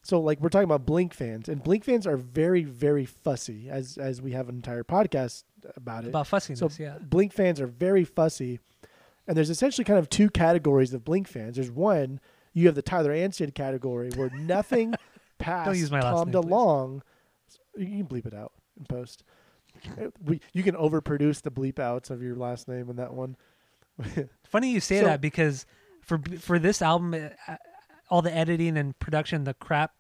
So 0.02 0.20
like 0.20 0.40
we're 0.40 0.48
talking 0.48 0.64
about 0.64 0.84
Blink 0.84 1.14
fans, 1.14 1.48
and 1.48 1.62
Blink 1.62 1.84
fans 1.84 2.06
are 2.06 2.16
very 2.16 2.64
very 2.64 3.04
fussy, 3.04 3.68
as 3.70 3.96
as 3.98 4.20
we 4.20 4.32
have 4.32 4.48
an 4.48 4.56
entire 4.56 4.82
podcast 4.84 5.44
about 5.76 6.04
it. 6.04 6.08
about 6.08 6.26
fussiness, 6.26 6.58
so 6.58 6.68
yeah. 6.78 6.98
Blink 7.00 7.32
fans 7.32 7.60
are 7.60 7.68
very 7.68 8.04
fussy, 8.04 8.58
and 9.28 9.36
there's 9.36 9.50
essentially 9.50 9.84
kind 9.84 9.98
of 10.00 10.10
two 10.10 10.28
categories 10.28 10.92
of 10.92 11.04
Blink 11.04 11.28
fans. 11.28 11.54
There's 11.56 11.70
one 11.70 12.20
you 12.52 12.66
have 12.66 12.74
the 12.74 12.82
Tyler 12.82 13.12
Anstead 13.12 13.54
category 13.54 14.10
where 14.16 14.28
nothing 14.34 14.94
past 15.38 15.78
use 15.78 15.90
my 15.90 16.00
Tom 16.00 16.30
name, 16.30 16.42
please. 16.42 16.50
DeLong. 16.50 17.00
You 17.76 17.86
can 17.86 18.06
bleep 18.06 18.26
it 18.26 18.34
out 18.34 18.52
in 18.78 18.84
post. 18.86 19.22
We, 20.22 20.40
you 20.52 20.62
can 20.62 20.74
overproduce 20.74 21.40
the 21.42 21.50
bleep 21.50 21.78
outs 21.78 22.10
of 22.10 22.22
your 22.22 22.36
last 22.36 22.68
name 22.68 22.90
in 22.90 22.96
that 22.96 23.14
one. 23.14 23.36
Funny 24.44 24.70
you 24.70 24.80
say 24.80 24.98
So- 25.00 25.06
that 25.06 25.20
because 25.20 25.64
for 26.02 26.20
for 26.40 26.58
this 26.58 26.82
album, 26.82 27.14
uh, 27.14 27.56
all 28.12 28.20
the 28.20 28.32
editing 28.36 28.76
and 28.76 28.97
production, 28.98 29.44
the 29.44 29.55
crap 29.55 29.94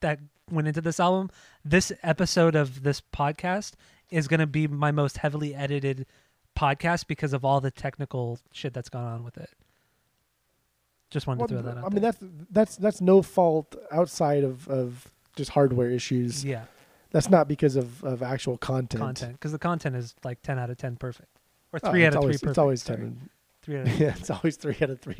that 0.00 0.18
went 0.50 0.66
into 0.66 0.80
this 0.80 0.98
album, 0.98 1.28
this 1.62 1.92
episode 2.02 2.54
of 2.56 2.82
this 2.82 3.02
podcast 3.14 3.72
is 4.10 4.26
going 4.26 4.40
to 4.40 4.46
be 4.46 4.66
my 4.66 4.90
most 4.90 5.18
heavily 5.18 5.54
edited 5.54 6.06
podcast 6.56 7.06
because 7.06 7.34
of 7.34 7.44
all 7.44 7.60
the 7.60 7.70
technical 7.70 8.38
shit 8.52 8.72
that's 8.72 8.88
gone 8.88 9.04
on 9.04 9.22
with 9.22 9.36
it. 9.36 9.50
Just 11.10 11.26
wanted 11.26 11.40
Well, 11.40 11.48
to 11.48 11.54
throw 11.56 11.62
that 11.62 11.78
out. 11.78 11.84
I 11.84 11.88
mean 11.90 12.00
there. 12.02 12.12
that's 12.12 12.24
that's 12.50 12.76
that's 12.76 13.00
no 13.02 13.20
fault 13.20 13.76
outside 13.92 14.44
of 14.44 14.66
of 14.68 15.06
just 15.36 15.50
hardware 15.50 15.90
issues. 15.90 16.42
yeah, 16.44 16.64
That's 17.10 17.28
not 17.28 17.48
because 17.48 17.76
of 17.76 18.02
of 18.02 18.22
actual 18.22 18.56
content. 18.56 19.02
content 19.02 19.32
because 19.34 19.52
the 19.52 19.58
content 19.58 19.94
is 19.94 20.14
like 20.24 20.40
ten 20.42 20.58
out 20.58 20.70
of 20.70 20.78
ten 20.78 20.96
perfect, 20.96 21.38
or 21.72 21.80
Oh, 21.82 21.90
three 21.90 22.04
it's 22.04 22.14
out 22.14 22.18
of 22.18 22.22
always, 22.24 22.40
three. 22.40 22.46
Perfect. 22.46 22.50
It's 22.50 22.58
always 22.58 22.82
sorry. 22.82 22.98
ten. 22.98 23.30
Three 23.62 23.76
out 23.78 23.86
of 23.88 24.00
yeah, 24.00 24.14
it's 24.18 24.30
always 24.30 24.56
three 24.56 24.76
out 24.82 24.88
of 24.90 25.00
three, 25.00 25.14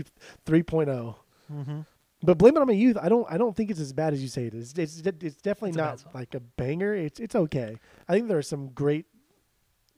three, 0.46 0.62
three 0.62 0.84
oh. 0.86 1.16
mm-hmm. 1.52 1.80
But 2.22 2.36
blame 2.36 2.56
it 2.56 2.60
on 2.60 2.66
my 2.66 2.72
youth. 2.72 2.96
I 3.00 3.08
don't. 3.08 3.26
I 3.30 3.38
don't 3.38 3.54
think 3.54 3.70
it's 3.70 3.78
as 3.80 3.92
bad 3.92 4.12
as 4.12 4.20
you 4.20 4.28
say 4.28 4.46
it 4.46 4.54
is. 4.54 4.74
It's 4.76 4.98
it's, 4.98 5.22
it's 5.22 5.36
definitely 5.36 5.70
It's 5.70 5.76
not 5.78 6.04
like 6.14 6.34
a 6.34 6.40
banger. 6.40 6.94
It's 6.94 7.20
it's 7.20 7.36
okay. 7.36 7.76
I 8.08 8.12
think 8.12 8.28
there 8.28 8.38
are 8.38 8.42
some 8.42 8.68
great. 8.70 9.06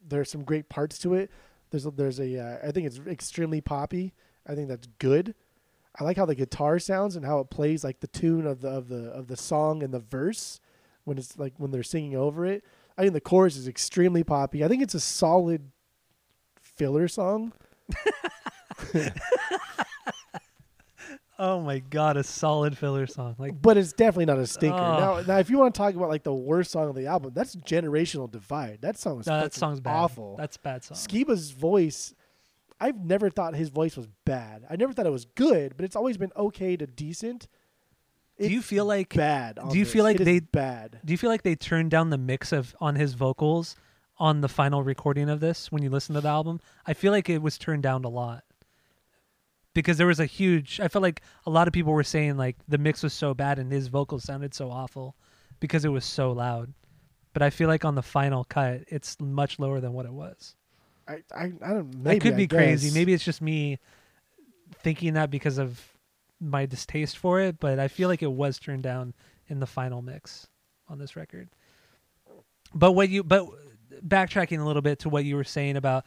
There 0.07 0.21
are 0.21 0.27
some 0.27 0.45
great 0.45 0.69
parts 0.69 0.99
to 0.99 1.15
it. 1.15 1.31
There's 1.71 1.87
a, 1.87 1.91
there's 1.91 2.21
a. 2.21 2.39
Uh, 2.39 2.69
I 2.69 2.73
think 2.73 2.87
it's 2.87 2.99
extremely 3.07 3.63
poppy. 3.63 4.13
I 4.47 4.55
think 4.55 4.69
that's 4.69 4.87
good. 4.99 5.35
I 5.99 6.05
like 6.05 6.19
how 6.19 6.27
the 6.27 6.35
guitar 6.35 6.79
sounds 6.79 7.17
and 7.17 7.25
how 7.25 7.41
it 7.41 7.49
plays 7.51 7.83
like 7.85 8.01
the 8.01 8.07
tune 8.07 8.47
of 8.47 8.61
the 8.61 8.69
of 8.69 8.89
the 8.89 9.11
of 9.11 9.27
the 9.29 9.37
song 9.37 9.83
and 9.83 9.93
the 9.93 9.99
verse 9.99 10.61
when 11.05 11.17
it's 11.17 11.39
like 11.39 11.55
when 11.57 11.71
they're 11.71 11.83
singing 11.83 12.17
over 12.17 12.45
it. 12.45 12.65
I 12.99 13.03
think 13.03 13.15
the 13.15 13.21
chorus 13.21 13.57
is 13.57 13.67
extremely 13.67 14.23
poppy. 14.25 14.63
I 14.63 14.69
think 14.69 14.83
it's 14.83 14.95
a 14.95 15.01
solid 15.01 15.71
filler 16.61 17.09
song. 17.09 17.55
Oh 21.43 21.63
my 21.63 21.79
god, 21.79 22.19
a 22.19 22.23
solid 22.23 22.77
filler 22.77 23.07
song. 23.07 23.35
Like 23.39 23.61
but 23.63 23.79
it's 23.79 23.95
definitely 23.95 24.27
not 24.27 24.39
a 24.39 24.47
stinker. 24.47 24.77
Oh. 24.77 24.99
Now, 24.99 25.21
now, 25.27 25.39
if 25.39 25.49
you 25.49 25.57
want 25.59 25.75
to 25.75 25.79
talk 25.79 25.95
about 25.95 26.11
like 26.11 26.23
the 26.23 26.35
worst 26.35 26.71
song 26.71 26.91
of 26.91 26.95
the 26.95 27.07
album, 27.07 27.33
that's 27.35 27.57
"Generational 27.57 28.31
Divide." 28.31 28.81
That 28.83 28.99
song 28.99 29.21
is 29.21 29.27
no, 29.27 29.41
that 29.41 29.55
song's 29.55 29.81
bad. 29.81 29.97
awful. 29.97 30.37
That's 30.37 30.57
a 30.57 30.61
bad 30.61 30.85
song. 30.85 30.99
Skiba's 30.99 31.53
voice, 31.53 32.15
I've 32.79 33.03
never 33.03 33.31
thought 33.31 33.55
his 33.57 33.71
voice 33.71 33.97
was 33.97 34.07
bad. 34.27 34.67
I 34.69 34.77
never 34.77 34.93
thought 34.93 35.07
it 35.07 35.13
was 35.13 35.25
good, 35.25 35.79
but 35.79 35.85
it's 35.87 35.97
always 35.97 36.19
been 36.19 36.31
okay 36.37 36.77
to 36.77 36.87
decent. 36.87 37.49
Do 38.39 38.49
you 38.51 38.61
feel 38.61 38.85
like 38.85 39.15
bad? 39.15 39.59
do 39.71 39.79
you 39.79 39.85
this. 39.85 39.93
feel 39.95 40.05
like 40.05 40.21
It 40.21 40.25
they- 40.25 40.41
bad? 40.41 41.01
Do 41.05 41.13
you 41.13 41.19
feel 41.19 41.31
like 41.31 41.43
they 41.43 41.55
turned 41.57 41.91
down 41.91 42.11
the 42.11 42.19
mix 42.19 42.53
of 42.53 42.75
on 42.81 42.97
his 42.97 43.15
vocals 43.15 43.77
on 44.19 44.43
the 44.43 44.49
final 44.49 44.83
recording 44.83 45.31
of 45.31 45.41
this 45.41 45.73
when 45.73 45.83
you 45.83 45.89
listen 45.89 46.15
to 46.15 46.21
the 46.21 46.29
album? 46.29 46.61
I 46.87 46.93
feel 46.93 47.13
like 47.13 47.31
it 47.31 47.41
was 47.41 47.57
turned 47.57 47.83
down 47.83 48.05
a 48.05 48.09
lot. 48.09 48.45
Because 49.81 49.99
there 49.99 50.07
was 50.07 50.21
a 50.21 50.27
huge 50.27 50.81
I 50.81 50.89
felt 50.89 51.03
like 51.03 51.23
a 51.47 51.51
lot 51.51 51.67
of 51.67 51.73
people 51.73 51.93
were 51.93 52.05
saying 52.05 52.37
like 52.37 52.57
the 52.69 52.79
mix 52.79 53.03
was 53.03 53.13
so 53.13 53.35
bad 53.35 53.59
and 53.59 53.71
his 53.71 53.89
vocals 53.89 54.25
sounded 54.25 54.55
so 54.55 54.71
awful 54.71 55.17
because 55.59 55.85
it 55.85 55.91
was 55.91 56.05
so 56.05 56.33
loud. 56.33 56.73
But 57.33 57.43
I 57.43 57.51
feel 57.51 57.69
like 57.69 57.85
on 57.85 57.95
the 57.95 58.03
final 58.03 58.45
cut 58.45 58.83
it's 58.89 59.17
much 59.21 59.59
lower 59.59 59.81
than 59.81 59.93
what 59.93 60.07
it 60.07 60.13
was. 60.13 60.55
I, 61.09 61.23
I, 61.35 61.53
I 61.63 61.69
don't. 61.71 61.95
Maybe, 62.03 62.17
I 62.17 62.19
could 62.19 62.37
be 62.37 62.45
I 62.45 62.47
crazy. 62.47 62.97
Maybe 62.97 63.13
it's 63.13 63.25
just 63.25 63.43
me 63.43 63.79
thinking 64.83 65.15
that 65.15 65.31
because 65.31 65.59
of 65.59 65.81
my 66.41 66.67
distaste 66.67 67.19
for 67.19 67.41
it, 67.41 67.59
but 67.59 67.79
I 67.79 67.89
feel 67.89 68.09
like 68.09 68.23
it 68.23 68.31
was 68.31 68.59
turned 68.59 68.83
down 68.83 69.15
in 69.49 69.61
the 69.61 69.67
final 69.67 70.03
mix 70.03 70.47
on 70.89 70.99
this 70.99 71.17
record. 71.17 71.49
But 72.75 72.93
what 72.93 73.09
you 73.09 73.25
but 73.25 73.47
backtracking 74.07 74.61
a 74.61 74.65
little 74.65 74.83
bit 74.83 75.01
to 75.01 75.09
what 75.09 75.25
you 75.25 75.37
were 75.37 75.45
saying 75.45 75.77
about 75.77 76.05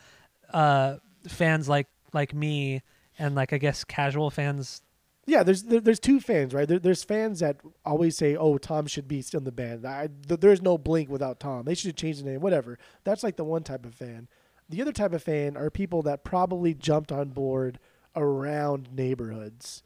uh 0.54 0.98
fans 1.28 1.68
like 1.68 1.88
like 2.14 2.34
me 2.34 2.82
and 3.24 3.36
like 3.36 3.54
I 3.54 3.58
guess 3.58 3.84
casual 3.84 4.30
fans 4.30 4.82
Yeah, 5.26 5.44
there's 5.44 5.64
there, 5.64 5.80
there's 5.80 6.00
two 6.00 6.20
fans, 6.20 6.54
right? 6.54 6.68
There, 6.68 6.80
there's 6.80 7.04
fans 7.04 7.40
that 7.40 7.58
always 7.86 8.18
say, 8.18 8.36
"Oh, 8.36 8.58
Tom 8.58 8.88
should 8.88 9.08
be 9.08 9.22
still 9.22 9.40
in 9.40 9.45
the 9.45 9.52
band." 9.52 9.86
I, 9.86 10.10
th- 10.28 10.41
there's 10.41 10.62
no 10.62 10.78
Blink 10.78 11.10
without 11.10 11.40
Tom. 11.40 11.64
They 11.64 11.76
should 11.76 11.95
change 11.95 12.18
the 12.18 12.30
name, 12.30 12.41
whatever. 12.41 12.78
That's 13.06 13.24
like 13.24 13.38
the 13.38 13.45
one 13.45 13.64
type 13.64 13.86
of 13.86 13.95
fan. 13.95 14.28
The 14.68 14.82
other 14.82 14.91
type 14.91 15.14
of 15.14 15.24
fan 15.24 15.56
are 15.56 15.70
people 15.70 16.02
that 16.04 16.26
probably 16.26 16.74
jumped 16.74 17.12
on 17.12 17.30
board 17.30 17.80
around 18.16 18.90
neighborhoods, 18.91 19.84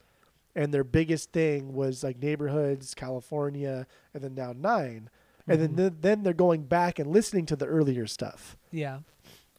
and 0.56 0.74
their 0.74 0.84
biggest 0.84 1.32
thing 1.32 1.74
was 1.74 2.04
like 2.04 2.18
neighborhoods, 2.20 2.96
California, 2.96 3.86
and 4.14 4.24
then 4.24 4.34
now 4.34 4.54
9 4.54 5.10
and 5.48 5.62
then 5.62 5.70
mm-hmm. 5.70 6.02
then 6.02 6.24
they're 6.24 6.34
going 6.34 6.64
back 6.64 7.00
and 7.00 7.10
listening 7.10 7.46
to 7.46 7.56
the 7.56 7.66
earlier 7.66 8.06
stuff. 8.06 8.58
yeah. 8.72 9.00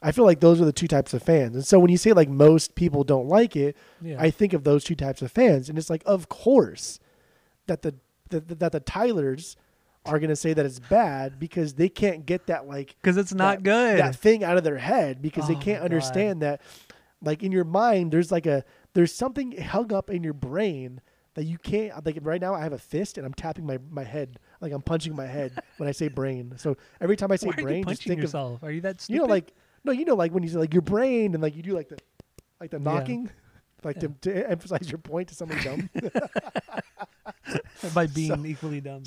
I 0.02 0.12
feel 0.12 0.24
like 0.24 0.40
those 0.40 0.60
are 0.60 0.64
the 0.64 0.72
two 0.72 0.86
types 0.88 1.12
of 1.14 1.22
fans. 1.22 1.54
And 1.56 1.64
so 1.66 1.78
when 1.80 1.90
you 1.90 1.96
say 1.96 2.12
like 2.12 2.28
most 2.28 2.74
people 2.74 3.04
don't 3.04 3.26
like 3.26 3.56
it, 3.56 3.76
Yeah. 4.00 4.16
I 4.20 4.30
think 4.30 4.52
of 4.52 4.64
those 4.64 4.84
two 4.84 4.94
types 4.94 5.22
of 5.22 5.32
fans, 5.32 5.68
and 5.68 5.76
it's 5.78 5.90
like, 5.90 6.02
of 6.06 6.28
course, 6.28 7.00
that 7.66 7.82
the, 7.82 7.94
the 8.30 8.40
that 8.40 8.72
the 8.72 8.80
Tylers 8.80 9.56
are 10.06 10.18
gonna 10.18 10.36
say 10.36 10.54
that 10.54 10.64
it's 10.64 10.78
bad 10.78 11.38
because 11.38 11.74
they 11.74 11.88
can't 11.88 12.24
get 12.24 12.46
that 12.46 12.66
like 12.66 12.96
Because 13.02 13.16
it's 13.16 13.34
not 13.34 13.58
that, 13.58 13.62
good. 13.64 13.98
that 13.98 14.16
thing 14.16 14.42
out 14.44 14.56
of 14.56 14.64
their 14.64 14.78
head 14.78 15.20
because 15.20 15.48
they 15.48 15.54
Oh 15.54 15.60
can't 15.60 15.80
my 15.80 15.84
understand 15.84 16.40
that 16.42 16.60
like 17.22 17.42
in 17.42 17.52
your 17.52 17.64
mind 17.64 18.12
there's 18.12 18.30
like 18.32 18.46
a 18.46 18.64
there's 18.94 19.12
something 19.14 19.60
hung 19.60 19.92
up 19.92 20.08
in 20.08 20.22
your 20.22 20.32
brain 20.32 21.00
that 21.34 21.44
you 21.44 21.58
can't 21.58 22.06
like 22.06 22.18
right 22.22 22.40
now 22.40 22.54
I 22.54 22.62
have 22.62 22.72
a 22.72 22.78
fist 22.78 23.18
and 23.18 23.26
I'm 23.26 23.34
tapping 23.34 23.66
my, 23.66 23.78
my 23.90 24.04
head 24.04 24.38
like 24.60 24.72
I'm 24.72 24.80
punching 24.82 25.14
my 25.14 25.26
head 25.26 25.60
when 25.76 25.88
I 25.88 25.92
say 25.92 26.08
brain. 26.08 26.54
So 26.56 26.76
every 27.00 27.16
time 27.16 27.30
I 27.32 27.36
say 27.36 27.48
Why 27.48 27.56
brain, 27.62 27.84
just 27.84 28.02
punching 28.06 28.20
think 28.20 28.34
of? 28.34 28.62
Are 28.62 28.70
you 28.70 28.80
that 28.82 29.00
stupid? 29.00 29.14
you 29.14 29.20
know 29.20 29.28
like 29.28 29.52
no 29.84 29.92
you 29.92 30.04
know 30.04 30.14
like 30.14 30.32
when 30.32 30.42
you 30.42 30.48
say 30.48 30.58
like 30.58 30.72
your 30.72 30.82
brain 30.82 31.34
and 31.34 31.42
like 31.42 31.56
you 31.56 31.62
do 31.62 31.74
like 31.74 31.88
the 31.88 31.98
like 32.60 32.70
the 32.70 32.78
knocking 32.78 33.30
like 33.84 33.98
to, 34.00 34.08
to 34.20 34.50
emphasize 34.50 34.90
your 34.90 34.98
point 34.98 35.28
to 35.28 35.34
somebody 35.34 35.62
dumb. 35.62 35.88
by 37.94 38.06
being 38.06 38.44
equally 38.46 38.80
dumb. 38.80 39.02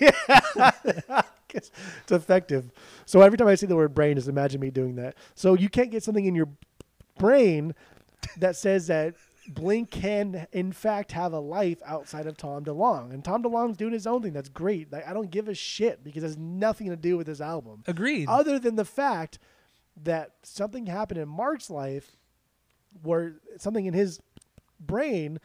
Yeah, 0.00 1.22
it's 1.50 1.70
effective. 2.10 2.70
So 3.06 3.20
every 3.20 3.38
time 3.38 3.48
I 3.48 3.54
see 3.54 3.66
the 3.66 3.76
word 3.76 3.94
brain, 3.94 4.16
just 4.16 4.28
imagine 4.28 4.60
me 4.60 4.70
doing 4.70 4.96
that. 4.96 5.16
So 5.34 5.54
you 5.54 5.68
can't 5.68 5.90
get 5.90 6.02
something 6.02 6.24
in 6.24 6.34
your 6.34 6.48
brain 7.18 7.74
that 8.38 8.56
says 8.56 8.86
that 8.88 9.14
Blink 9.48 9.90
can, 9.90 10.46
in 10.52 10.72
fact, 10.72 11.12
have 11.12 11.32
a 11.32 11.38
life 11.38 11.78
outside 11.84 12.26
of 12.26 12.36
Tom 12.36 12.64
DeLonge, 12.64 13.12
and 13.12 13.22
Tom 13.22 13.42
DeLonge's 13.42 13.76
doing 13.76 13.92
his 13.92 14.06
own 14.06 14.22
thing. 14.22 14.32
That's 14.32 14.48
great. 14.48 14.90
Like 14.90 15.06
I 15.06 15.12
don't 15.12 15.30
give 15.30 15.48
a 15.48 15.54
shit 15.54 16.02
because 16.02 16.22
it 16.22 16.28
has 16.28 16.38
nothing 16.38 16.88
to 16.88 16.96
do 16.96 17.18
with 17.18 17.26
this 17.26 17.42
album, 17.42 17.82
Agreed. 17.86 18.28
other 18.28 18.58
than 18.58 18.76
the 18.76 18.86
fact 18.86 19.38
that 20.02 20.32
something 20.42 20.86
happened 20.86 21.20
in 21.20 21.28
Mark's 21.28 21.70
life 21.70 22.16
where 23.02 23.36
something 23.56 23.86
in 23.86 23.94
his 23.94 24.20
brain 24.80 25.38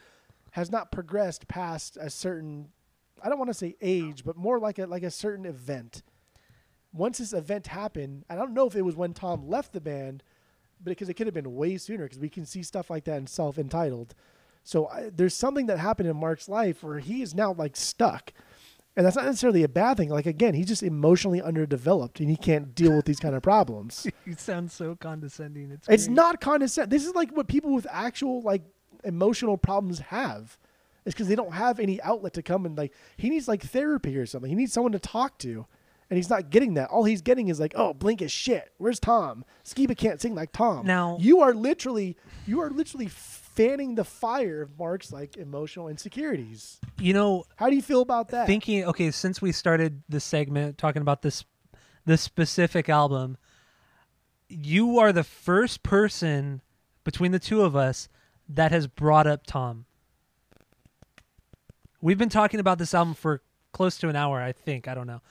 has 0.52 0.72
not 0.72 0.92
progressed 0.92 1.48
past 1.48 1.98
a 2.00 2.10
certain 2.10 2.70
I 3.22 3.30
don't 3.30 3.38
want 3.38 3.50
to 3.50 3.54
say 3.56 3.76
age, 3.82 4.24
but 4.24 4.38
more 4.38 4.60
like 4.60 4.80
a 4.80 4.86
like 4.86 5.04
a 5.04 5.12
certain 5.12 5.46
event. 5.46 6.04
Once 6.94 7.20
this 7.20 7.34
event 7.34 7.68
happened, 7.68 8.26
I 8.30 8.36
don't 8.36 8.54
know 8.54 8.66
if 8.66 8.76
it 8.76 8.82
was 8.82 8.96
when 8.96 9.14
Tom 9.14 9.48
left 9.48 9.74
the 9.74 9.82
band, 9.82 10.24
but 10.82 10.92
because 10.92 11.10
it 11.10 11.16
could 11.16 11.28
have 11.28 11.34
been 11.34 11.56
way 11.56 11.78
sooner 11.78 12.06
because 12.06 12.20
we 12.20 12.30
can 12.30 12.46
see 12.46 12.64
stuff 12.64 12.90
like 12.90 13.04
that 13.06 13.18
in 13.18 13.28
self 13.28 13.58
entitled. 13.58 14.16
So 14.64 14.88
I, 14.88 15.10
there's 15.14 15.34
something 15.34 15.68
that 15.68 15.80
happened 15.80 16.10
in 16.10 16.18
Mark's 16.18 16.50
life 16.50 16.84
where 16.84 17.00
he 17.00 17.22
is 17.22 17.36
now 17.36 17.54
like 17.54 17.76
stuck. 17.76 18.34
And 19.00 19.06
that's 19.06 19.16
not 19.16 19.24
necessarily 19.24 19.64
a 19.64 19.70
bad 19.70 19.96
thing. 19.96 20.10
Like 20.10 20.26
again, 20.26 20.54
he's 20.54 20.66
just 20.68 20.84
emotionally 20.84 21.42
underdeveloped 21.42 22.20
and 22.20 22.30
he 22.30 22.36
can't 22.36 22.76
deal 22.76 22.94
with 22.98 23.06
these 23.06 23.18
kind 23.22 23.34
of 23.34 23.42
problems. 23.42 24.06
you 24.26 24.36
sound 24.38 24.74
so 24.74 24.98
condescending. 24.98 25.72
It's 25.72 25.88
It's 25.88 26.08
great. 26.08 26.16
not 26.16 26.42
condescending. 26.42 26.90
This 26.90 27.06
is 27.06 27.16
like 27.16 27.32
what 27.32 27.48
people 27.48 27.74
with 27.74 27.88
actual 27.90 28.42
like 28.42 28.64
emotional 29.06 29.58
problems 29.58 30.00
have. 30.00 30.58
It's 31.06 31.16
because 31.16 31.30
they 31.30 31.36
don't 31.36 31.54
have 31.54 31.80
any 31.80 32.02
outlet 32.02 32.34
to 32.34 32.42
come 32.44 32.66
and 32.66 32.78
like 32.78 32.94
he 33.16 33.30
needs 33.30 33.48
like 33.48 33.64
therapy 33.64 34.18
or 34.18 34.26
something. 34.26 34.50
He 34.50 34.56
needs 34.56 34.74
someone 34.74 34.92
to 34.92 35.00
talk 35.00 35.38
to, 35.40 35.66
and 36.10 36.18
he's 36.18 36.30
not 36.30 36.50
getting 36.50 36.74
that. 36.74 36.90
All 36.90 37.06
he's 37.06 37.22
getting 37.22 37.48
is 37.48 37.58
like, 37.58 37.72
oh, 37.78 37.94
Blink 37.94 38.22
is 38.22 38.34
shit. 38.34 38.74
Where's 38.80 39.00
Tom? 39.00 39.46
Skiba 39.64 39.96
can't 39.96 40.20
sing 40.20 40.36
like 40.36 40.52
Tom. 40.52 40.86
Now- 40.86 41.16
you 41.22 41.40
are 41.40 41.54
literally 41.54 42.18
you 42.46 42.60
are 42.60 42.70
literally 42.70 43.08
fanning 43.60 43.96
the 43.96 44.06
fire 44.06 44.62
of 44.62 44.80
Mark's 44.80 45.12
like 45.12 45.36
emotional 45.36 45.90
insecurities. 45.90 46.80
You 46.98 47.12
know, 47.12 47.44
How 47.58 47.70
do 47.70 47.76
you 47.76 47.82
feel 47.82 48.02
about 48.02 48.30
that? 48.30 48.48
thinking 48.48 48.86
okay 48.86 49.12
since 49.12 49.42
we 49.42 49.52
started 49.52 50.02
this 50.08 50.24
segment 50.24 50.78
talking 50.78 51.02
about 51.02 51.22
this 51.24 51.44
this 52.06 52.22
specific 52.22 52.88
album 52.88 53.38
you 54.48 54.98
are 54.98 55.12
the 55.12 55.26
first 55.26 55.84
person 55.84 56.62
between 57.04 57.34
the 57.34 57.40
two 57.40 57.62
of 57.62 57.76
us 57.76 58.08
that 58.48 58.72
has 58.72 58.88
brought 58.88 59.28
up 59.28 59.46
tom. 59.46 59.86
We've 62.02 62.18
been 62.18 62.30
talking 62.30 62.62
about 62.62 62.78
this 62.78 62.94
album 62.94 63.14
for 63.14 63.42
close 63.74 63.98
to 63.98 64.08
an 64.08 64.16
hour 64.16 64.42
i 64.42 64.54
think. 64.54 64.88
I 64.88 64.96
don't 64.96 65.08
know. 65.08 65.22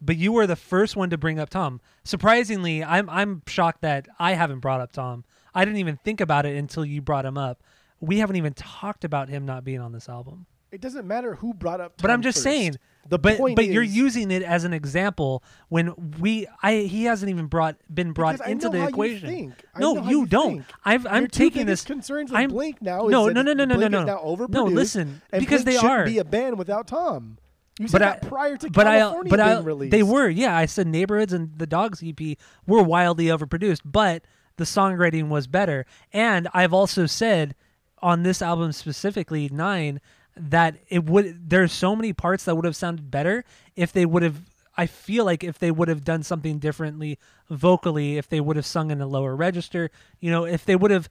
But 0.00 0.16
you 0.16 0.30
were 0.30 0.46
the 0.46 0.56
first 0.56 0.94
one 0.94 1.08
to 1.10 1.16
bring 1.16 1.40
up 1.40 1.48
tom. 1.48 1.80
Surprisingly 2.04 2.84
i'm 2.84 3.08
i'm 3.08 3.42
shocked 3.46 3.80
that 3.80 4.08
i 4.18 4.34
haven't 4.34 4.60
brought 4.60 4.82
up 4.82 4.92
tom. 4.92 5.24
I 5.54 5.64
didn't 5.64 5.80
even 5.80 5.96
think 5.96 6.20
about 6.20 6.44
it 6.44 6.54
until 6.54 6.84
you 6.84 7.00
brought 7.00 7.24
him 7.24 7.38
up 7.38 7.62
we 8.00 8.18
haven't 8.18 8.36
even 8.36 8.54
talked 8.54 9.04
about 9.04 9.28
him 9.28 9.46
not 9.46 9.64
being 9.64 9.80
on 9.80 9.92
this 9.92 10.08
album 10.08 10.46
it 10.70 10.80
doesn't 10.80 11.06
matter 11.06 11.34
who 11.34 11.54
brought 11.54 11.80
up. 11.80 11.94
but 12.00 12.10
I'm 12.10 12.22
just 12.22 12.38
first. 12.38 12.44
saying. 12.44 12.76
The 13.08 13.18
but 13.18 13.38
point 13.38 13.56
but 13.56 13.64
you're 13.64 13.82
using 13.82 14.30
it 14.30 14.42
as 14.42 14.64
an 14.64 14.74
example 14.74 15.42
when 15.70 15.94
we 16.20 16.46
I 16.62 16.80
he 16.80 17.04
hasn't 17.04 17.30
even 17.30 17.46
brought 17.46 17.76
been 17.92 18.12
brought 18.12 18.38
I 18.42 18.50
into 18.50 18.68
the 18.68 18.86
equation. 18.86 19.54
I 19.74 19.78
No, 19.80 20.02
you, 20.02 20.20
you 20.20 20.26
don't. 20.26 20.62
I'm 20.84 21.04
Your 21.04 21.26
taking 21.28 21.64
this. 21.64 21.84
concerns 21.84 22.30
with 22.30 22.38
I'm, 22.38 22.50
Blink 22.50 22.82
now 22.82 23.06
no, 23.06 23.28
no, 23.28 23.40
no, 23.40 23.54
no, 23.54 23.64
no, 23.64 23.76
Blink 23.76 23.92
no, 23.92 24.04
no. 24.04 24.18
overproduced. 24.18 24.50
No, 24.50 24.64
listen, 24.64 25.22
and 25.32 25.40
because 25.40 25.64
Blink 25.64 25.80
they 25.80 25.88
are. 25.88 26.04
be 26.04 26.18
a 26.18 26.24
band 26.24 26.58
without 26.58 26.86
Tom. 26.86 27.38
You 27.78 27.88
said 27.88 28.00
but 28.00 28.02
I, 28.02 28.10
that 28.10 28.28
prior 28.28 28.56
to 28.58 28.70
but 28.70 28.84
California 28.84 29.32
I, 29.32 29.36
but 29.36 29.44
being 29.46 29.56
I, 29.56 29.60
released. 29.60 29.90
they 29.92 30.02
were, 30.02 30.28
yeah. 30.28 30.54
I 30.54 30.66
said 30.66 30.86
neighborhoods 30.86 31.32
and 31.32 31.58
the 31.58 31.66
Dogs 31.66 32.02
EP 32.04 32.36
were 32.66 32.82
wildly 32.82 33.26
overproduced, 33.26 33.82
but 33.86 34.24
the 34.56 34.64
songwriting 34.64 35.28
was 35.28 35.46
better. 35.46 35.86
And 36.12 36.48
I've 36.52 36.74
also 36.74 37.06
said 37.06 37.54
on 38.02 38.22
this 38.22 38.42
album 38.42 38.72
specifically, 38.72 39.48
Nine, 39.48 40.00
that 40.36 40.76
it 40.88 41.04
would. 41.04 41.50
There's 41.50 41.72
so 41.72 41.96
many 41.96 42.12
parts 42.12 42.44
that 42.44 42.54
would 42.54 42.64
have 42.64 42.76
sounded 42.76 43.10
better 43.10 43.44
if 43.76 43.92
they 43.92 44.06
would 44.06 44.22
have. 44.22 44.40
I 44.76 44.86
feel 44.86 45.24
like 45.24 45.42
if 45.42 45.58
they 45.58 45.70
would 45.72 45.88
have 45.88 46.04
done 46.04 46.22
something 46.22 46.58
differently 46.58 47.18
vocally, 47.50 48.16
if 48.16 48.28
they 48.28 48.40
would 48.40 48.56
have 48.56 48.66
sung 48.66 48.90
in 48.90 49.00
a 49.00 49.06
lower 49.06 49.34
register, 49.34 49.90
you 50.20 50.30
know, 50.30 50.44
if 50.44 50.64
they 50.64 50.76
would 50.76 50.92
have 50.92 51.08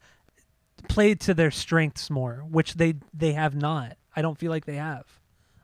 played 0.88 1.20
to 1.20 1.34
their 1.34 1.50
strengths 1.50 2.08
more, 2.08 2.44
which 2.48 2.74
they 2.74 2.94
they 3.12 3.32
have 3.32 3.54
not. 3.54 3.96
I 4.16 4.22
don't 4.22 4.38
feel 4.38 4.50
like 4.50 4.64
they 4.64 4.76
have 4.76 5.04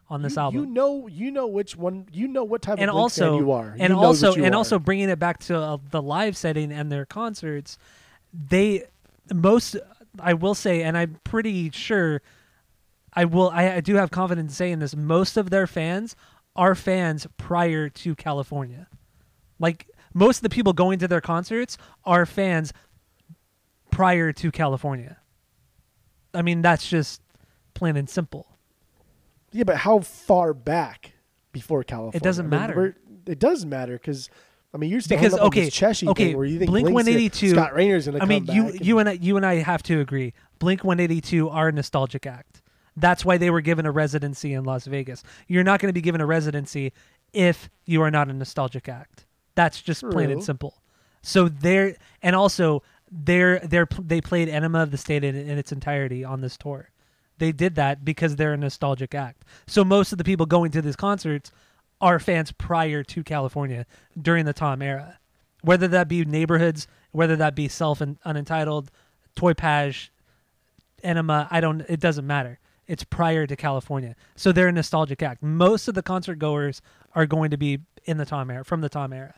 on 0.09 0.22
this 0.22 0.34
you, 0.36 0.40
album 0.42 0.60
You 0.60 0.66
know, 0.66 1.06
you 1.09 1.30
know 1.30 1.46
which 1.46 1.76
one. 1.76 2.06
You 2.12 2.28
know 2.28 2.44
what 2.44 2.62
type 2.62 2.78
and 2.78 2.90
of 2.90 2.96
also 2.96 3.38
you 3.38 3.52
are. 3.52 3.74
and 3.78 3.92
You 3.94 3.98
also 3.98 4.34
and 4.34 4.55
are. 4.55 4.59
also 4.59 4.78
bringing 4.78 5.09
it 5.09 5.18
back 5.18 5.38
to 5.44 5.59
uh, 5.59 5.78
the 5.90 6.02
live 6.02 6.36
setting 6.36 6.72
and 6.72 6.92
their 6.92 7.06
concerts 7.06 7.78
they 8.32 8.84
most 9.32 9.76
i 10.20 10.32
will 10.34 10.54
say 10.54 10.82
and 10.82 10.96
i'm 10.96 11.18
pretty 11.24 11.70
sure 11.70 12.22
i 13.14 13.24
will 13.24 13.50
i, 13.50 13.76
I 13.76 13.80
do 13.80 13.94
have 13.96 14.10
confidence 14.10 14.52
in 14.52 14.54
saying 14.54 14.78
this 14.80 14.94
most 14.96 15.36
of 15.36 15.50
their 15.50 15.66
fans 15.66 16.14
are 16.56 16.74
fans 16.74 17.26
prior 17.36 17.88
to 17.88 18.14
california 18.14 18.86
like 19.58 19.88
most 20.12 20.38
of 20.38 20.42
the 20.42 20.48
people 20.50 20.72
going 20.72 20.98
to 21.00 21.08
their 21.08 21.20
concerts 21.20 21.76
are 22.04 22.26
fans 22.26 22.72
prior 23.90 24.32
to 24.32 24.50
california 24.50 25.18
i 26.32 26.42
mean 26.42 26.62
that's 26.62 26.88
just 26.88 27.20
plain 27.74 27.96
and 27.96 28.08
simple 28.08 28.46
Yeah, 29.52 29.64
but 29.64 29.76
how 29.78 30.00
far 30.00 30.52
back 30.54 31.12
before 31.52 31.84
California? 31.84 32.16
It 32.16 32.22
doesn't 32.22 32.46
I 32.46 32.50
mean, 32.50 32.60
matter. 32.60 32.74
we're- 32.76 32.94
it 33.26 33.38
does 33.38 33.64
matter 33.64 33.92
because 33.94 34.28
I 34.74 34.76
mean 34.76 34.90
you're 34.90 35.01
still 35.01 35.16
because 35.16 35.32
hung 35.32 35.40
up 35.40 35.44
on 35.44 35.48
okay, 35.48 35.70
Cheshire 35.70 36.09
okay, 36.10 36.26
thing 36.26 36.36
where 36.36 36.46
you 36.46 36.59
think 36.59 36.70
Blink 36.70 36.90
One 36.90 36.90
Eighty 36.90 36.90
Two, 36.90 36.94
One 36.94 37.05
gonna- 37.05 37.16
Eighty 37.16 37.30
Two. 37.30 37.51
Scott 37.51 37.74
Raynor's 37.74 38.06
going 38.06 38.18
to 38.18 38.22
I 38.22 38.26
mean, 38.26 38.46
you 38.46 38.68
and- 38.68 38.86
you 38.86 38.98
and 38.98 39.09
I, 39.09 39.12
you 39.12 39.36
and 39.36 39.46
I 39.46 39.55
have 39.56 39.82
to 39.84 40.01
agree. 40.01 40.34
Blink 40.59 40.82
One 40.82 40.98
Eighty 41.01 41.20
Two 41.20 41.48
are 41.48 41.68
a 41.68 41.72
nostalgic 41.72 42.26
act. 42.26 42.60
That's 42.96 43.24
why 43.24 43.38
they 43.38 43.51
were 43.51 43.60
given 43.60 43.86
a 43.86 43.90
residency 43.90 44.52
in 44.52 44.64
Las 44.64 44.86
Vegas. 44.86 45.22
You're 45.48 45.64
not 45.64 45.80
going 45.80 45.88
to 45.88 45.92
be 45.94 46.01
given 46.01 46.20
a 46.20 46.26
residency 46.26 46.92
if 47.32 47.68
you 47.86 48.02
are 48.02 48.10
not 48.10 48.28
a 48.28 48.32
nostalgic 48.32 48.88
act. 48.88 49.26
That's 49.55 49.80
just 49.80 50.09
plain 50.10 50.30
and 50.30 50.42
simple. 50.42 50.82
So 51.22 51.48
they're 51.48 51.96
and 52.22 52.34
also 52.36 52.82
they're 53.10 53.60
they're 53.60 53.88
they 53.98 54.20
played 54.20 54.48
Enema 54.48 54.82
of 54.82 54.90
the 54.90 54.98
State 54.98 55.24
in, 55.24 55.36
in 55.36 55.56
its 55.59 55.72
entirety 55.72 56.24
on 56.24 56.40
this 56.40 56.56
tour. 56.56 56.90
They 57.38 57.52
did 57.52 57.74
that 57.76 58.05
because 58.05 58.36
they're 58.36 58.52
a 58.52 58.56
nostalgic 58.56 59.14
act. 59.14 59.44
So 59.66 59.84
most 59.84 60.12
of 60.12 60.18
the 60.18 60.24
people 60.24 60.46
going 60.46 60.70
to 60.72 60.82
these 60.82 60.96
concerts 60.96 61.51
are 62.05 62.18
fans 62.18 62.52
prior 62.52 63.02
to 63.02 63.24
California 63.24 63.86
during 64.20 64.44
the 64.44 64.52
Tom 64.52 64.82
era. 64.82 65.18
Whether 65.62 65.89
that 65.89 66.06
be 66.06 66.22
neighborhoods, 66.22 66.86
whether 67.12 67.35
that 67.36 67.55
be 67.55 67.66
self 67.66 68.02
and 68.02 68.18
unentitled, 68.26 68.90
TOYPAJ, 69.36 70.10
Enema, 71.02 71.48
I 71.51 71.60
don't 71.62 71.81
it 71.89 72.01
doesn't 72.01 72.26
matter. 72.26 72.60
It's 72.86 73.05
prior 73.05 73.47
to 73.47 73.56
California. 73.56 74.16
So 74.36 74.52
they're 74.52 74.68
a 74.68 74.72
nostalgic 74.72 75.22
act. 75.22 75.43
Most 75.43 75.89
of 75.89 75.94
the 75.94 76.02
concert 76.02 76.39
goers 76.39 76.82
are 77.14 77.24
going 77.24 77.51
to 77.51 77.56
be 77.56 77.78
in 78.05 78.18
the 78.18 78.26
Tom 78.26 78.51
era 78.51 78.66
from 78.66 78.82
the 78.82 78.90
Tom 78.90 79.14
era. 79.14 79.35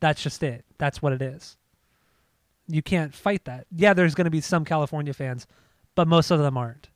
That's 0.00 0.22
just 0.22 0.42
it. 0.42 0.66
That's 0.76 1.00
what 1.00 1.14
it 1.14 1.22
is. 1.22 1.56
You 2.66 2.82
can't 2.82 3.14
fight 3.14 3.46
that. 3.46 3.66
Yeah, 3.74 3.94
there's 3.94 4.14
going 4.14 4.26
to 4.26 4.30
be 4.30 4.42
some 4.42 4.66
California 4.66 5.14
fans, 5.14 5.46
but 5.94 6.06
most 6.06 6.30
of 6.30 6.38
them 6.40 6.58
aren't. 6.58 6.90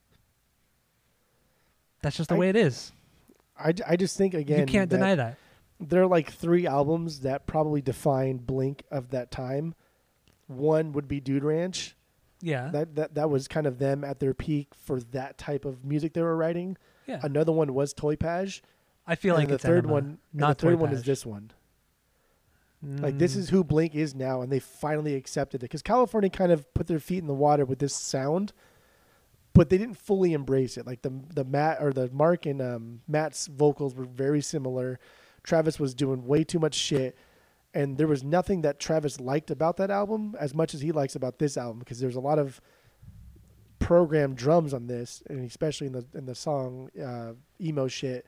That's 2.03 2.15
just 2.17 2.29
the 2.29 2.35
I- 2.35 2.37
way 2.37 2.49
it 2.49 2.55
is. 2.55 2.91
I, 3.57 3.73
I 3.87 3.95
just 3.95 4.17
think 4.17 4.33
again 4.33 4.61
you 4.61 4.65
can't 4.65 4.89
that 4.89 4.97
deny 4.97 5.15
that. 5.15 5.37
there 5.79 6.01
are 6.03 6.07
like 6.07 6.31
three 6.31 6.65
albums 6.67 7.21
that 7.21 7.45
probably 7.45 7.81
define 7.81 8.37
Blink 8.37 8.83
of 8.91 9.09
that 9.11 9.31
time. 9.31 9.75
One 10.47 10.91
would 10.93 11.07
be 11.07 11.19
Dude 11.19 11.43
Ranch. 11.43 11.95
Yeah. 12.41 12.69
That 12.71 12.95
that 12.95 13.15
that 13.15 13.29
was 13.29 13.47
kind 13.47 13.67
of 13.67 13.79
them 13.79 14.03
at 14.03 14.19
their 14.19 14.33
peak 14.33 14.69
for 14.75 14.99
that 15.11 15.37
type 15.37 15.65
of 15.65 15.85
music 15.85 16.13
they 16.13 16.21
were 16.21 16.35
writing. 16.35 16.77
yeah. 17.05 17.19
Another 17.23 17.51
one 17.51 17.73
was 17.73 17.93
TOYPAJ. 17.93 18.61
I 19.05 19.15
feel 19.15 19.35
and 19.35 19.43
like 19.43 19.49
the 19.49 19.57
third 19.57 19.85
one, 19.85 20.17
not 20.33 20.57
the 20.57 20.67
third 20.67 20.77
Toy 20.77 20.81
one 20.81 20.93
is 20.93 21.03
this 21.03 21.25
one. 21.25 21.51
Like 22.85 23.17
this 23.17 23.37
is 23.37 23.49
who 23.49 23.63
Blink 23.63 23.95
is 23.95 24.13
now, 24.13 24.41
and 24.41 24.51
they 24.51 24.59
finally 24.59 25.15
accepted 25.15 25.61
it 25.61 25.67
because 25.67 25.81
California 25.81 26.29
kind 26.29 26.51
of 26.51 26.73
put 26.73 26.87
their 26.87 26.99
feet 26.99 27.19
in 27.19 27.27
the 27.27 27.33
water 27.33 27.63
with 27.63 27.79
this 27.79 27.95
sound, 27.95 28.51
but 29.53 29.69
they 29.69 29.77
didn't 29.77 29.97
fully 29.97 30.33
embrace 30.33 30.77
it. 30.77 30.85
Like 30.85 31.01
the 31.01 31.13
the 31.33 31.43
Matt 31.43 31.81
or 31.81 31.93
the 31.93 32.09
Mark 32.11 32.45
and 32.45 32.61
um, 32.61 33.01
Matt's 33.07 33.47
vocals 33.47 33.95
were 33.95 34.05
very 34.05 34.41
similar. 34.41 34.99
Travis 35.43 35.79
was 35.79 35.93
doing 35.93 36.25
way 36.25 36.43
too 36.43 36.59
much 36.59 36.75
shit, 36.75 37.17
and 37.73 37.97
there 37.97 38.07
was 38.07 38.23
nothing 38.23 38.61
that 38.61 38.79
Travis 38.79 39.19
liked 39.19 39.51
about 39.51 39.77
that 39.77 39.91
album 39.91 40.35
as 40.39 40.53
much 40.53 40.73
as 40.73 40.81
he 40.81 40.91
likes 40.91 41.15
about 41.15 41.39
this 41.39 41.57
album 41.57 41.79
because 41.79 41.99
there's 41.99 42.15
a 42.15 42.21
lot 42.21 42.39
of 42.39 42.61
programmed 43.79 44.37
drums 44.37 44.73
on 44.73 44.87
this, 44.87 45.21
and 45.29 45.45
especially 45.45 45.87
in 45.87 45.93
the 45.93 46.05
in 46.13 46.25
the 46.25 46.35
song 46.35 46.89
uh, 46.99 47.33
emo 47.61 47.87
shit 47.87 48.25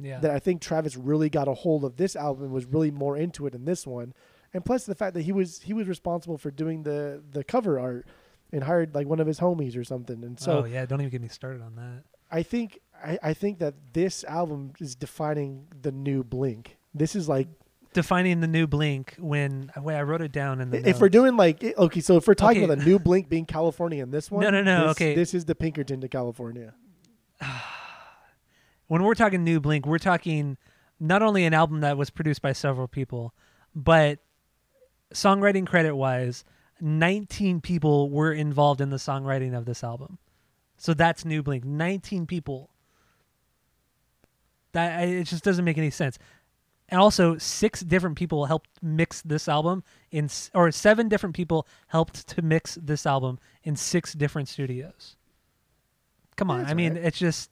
yeah. 0.00 0.20
that 0.20 0.30
I 0.30 0.38
think 0.38 0.60
Travis 0.60 0.96
really 0.96 1.28
got 1.28 1.48
a 1.48 1.54
hold 1.54 1.84
of 1.84 1.96
this 1.96 2.16
album 2.16 2.44
and 2.44 2.52
was 2.52 2.66
really 2.66 2.90
more 2.90 3.16
into 3.16 3.46
it 3.46 3.54
in 3.54 3.64
this 3.64 3.86
one. 3.86 4.14
And 4.54 4.64
plus 4.64 4.84
the 4.84 4.94
fact 4.94 5.14
that 5.14 5.22
he 5.22 5.32
was 5.32 5.60
he 5.62 5.72
was 5.72 5.86
responsible 5.86 6.38
for 6.38 6.50
doing 6.50 6.82
the 6.82 7.22
the 7.30 7.44
cover 7.44 7.78
art 7.78 8.06
and 8.52 8.64
hired 8.64 8.94
like 8.94 9.06
one 9.06 9.20
of 9.20 9.26
his 9.26 9.40
homies 9.40 9.76
or 9.76 9.84
something. 9.84 10.22
And 10.24 10.38
so 10.38 10.60
oh 10.60 10.64
yeah, 10.64 10.86
don't 10.86 11.00
even 11.00 11.10
get 11.10 11.22
me 11.22 11.28
started 11.28 11.62
on 11.62 11.76
that. 11.76 12.04
I 12.30 12.42
think 12.42 12.80
I, 13.04 13.18
I 13.22 13.34
think 13.34 13.58
that 13.60 13.74
this 13.92 14.24
album 14.24 14.72
is 14.80 14.94
defining 14.94 15.66
the 15.82 15.92
new 15.92 16.22
Blink. 16.24 16.76
This 16.94 17.14
is 17.16 17.28
like 17.28 17.48
Defining 17.94 18.40
the 18.40 18.46
new 18.46 18.66
Blink 18.66 19.14
when 19.18 19.72
wait, 19.78 19.96
I 19.96 20.02
wrote 20.02 20.20
it 20.20 20.30
down 20.30 20.60
in 20.60 20.70
the. 20.70 20.86
if 20.88 21.00
we're 21.00 21.08
doing 21.08 21.36
like 21.36 21.64
okay, 21.64 22.00
so 22.00 22.16
if 22.16 22.26
we're 22.28 22.34
talking 22.34 22.58
Okay. 22.62 22.64
about 22.72 22.78
the 22.78 22.84
new 22.84 22.98
Blink 22.98 23.28
being 23.28 23.46
California 23.46 24.02
in 24.02 24.10
this 24.10 24.30
one, 24.30 24.42
No, 24.44 24.50
no, 24.50 24.62
no, 24.62 24.88
this, 24.88 24.90
okay. 24.92 25.14
this 25.14 25.34
is 25.34 25.46
the 25.46 25.54
Pinkerton 25.54 26.00
to 26.02 26.08
California. 26.08 26.74
when 28.88 29.02
we're 29.02 29.14
talking 29.14 29.42
new 29.42 29.58
Blink, 29.60 29.86
we're 29.86 29.98
talking 29.98 30.58
not 31.00 31.22
only 31.22 31.44
an 31.44 31.54
album 31.54 31.80
that 31.80 31.96
was 31.96 32.10
produced 32.10 32.42
by 32.42 32.52
several 32.52 32.88
people, 32.88 33.34
but 33.74 34.18
songwriting 35.14 35.66
credit 35.66 35.94
wise, 35.94 36.44
19 36.80 37.60
people 37.60 38.10
were 38.10 38.32
involved 38.32 38.80
in 38.80 38.90
the 38.90 38.96
songwriting 38.96 39.56
of 39.56 39.64
this 39.64 39.82
album. 39.82 40.18
So 40.76 40.94
that's 40.94 41.24
new 41.24 41.42
Blink. 41.42 41.64
19 41.64 42.26
people. 42.26 42.70
That 44.72 45.08
it 45.08 45.24
just 45.24 45.44
doesn't 45.44 45.64
make 45.64 45.78
any 45.78 45.90
sense. 45.90 46.18
And 46.88 47.00
also, 47.00 47.36
six 47.36 47.80
different 47.80 48.16
people 48.16 48.46
helped 48.46 48.70
mix 48.80 49.20
this 49.20 49.46
album 49.46 49.84
in, 50.10 50.30
or 50.54 50.72
seven 50.72 51.08
different 51.08 51.36
people 51.36 51.66
helped 51.88 52.26
to 52.28 52.40
mix 52.42 52.76
this 52.80 53.04
album 53.04 53.38
in 53.62 53.76
six 53.76 54.14
different 54.14 54.48
studios. 54.48 55.16
Come 56.36 56.50
on, 56.50 56.60
That's 56.60 56.70
I 56.70 56.74
mean, 56.74 56.94
right. 56.94 57.04
it's 57.04 57.18
just 57.18 57.50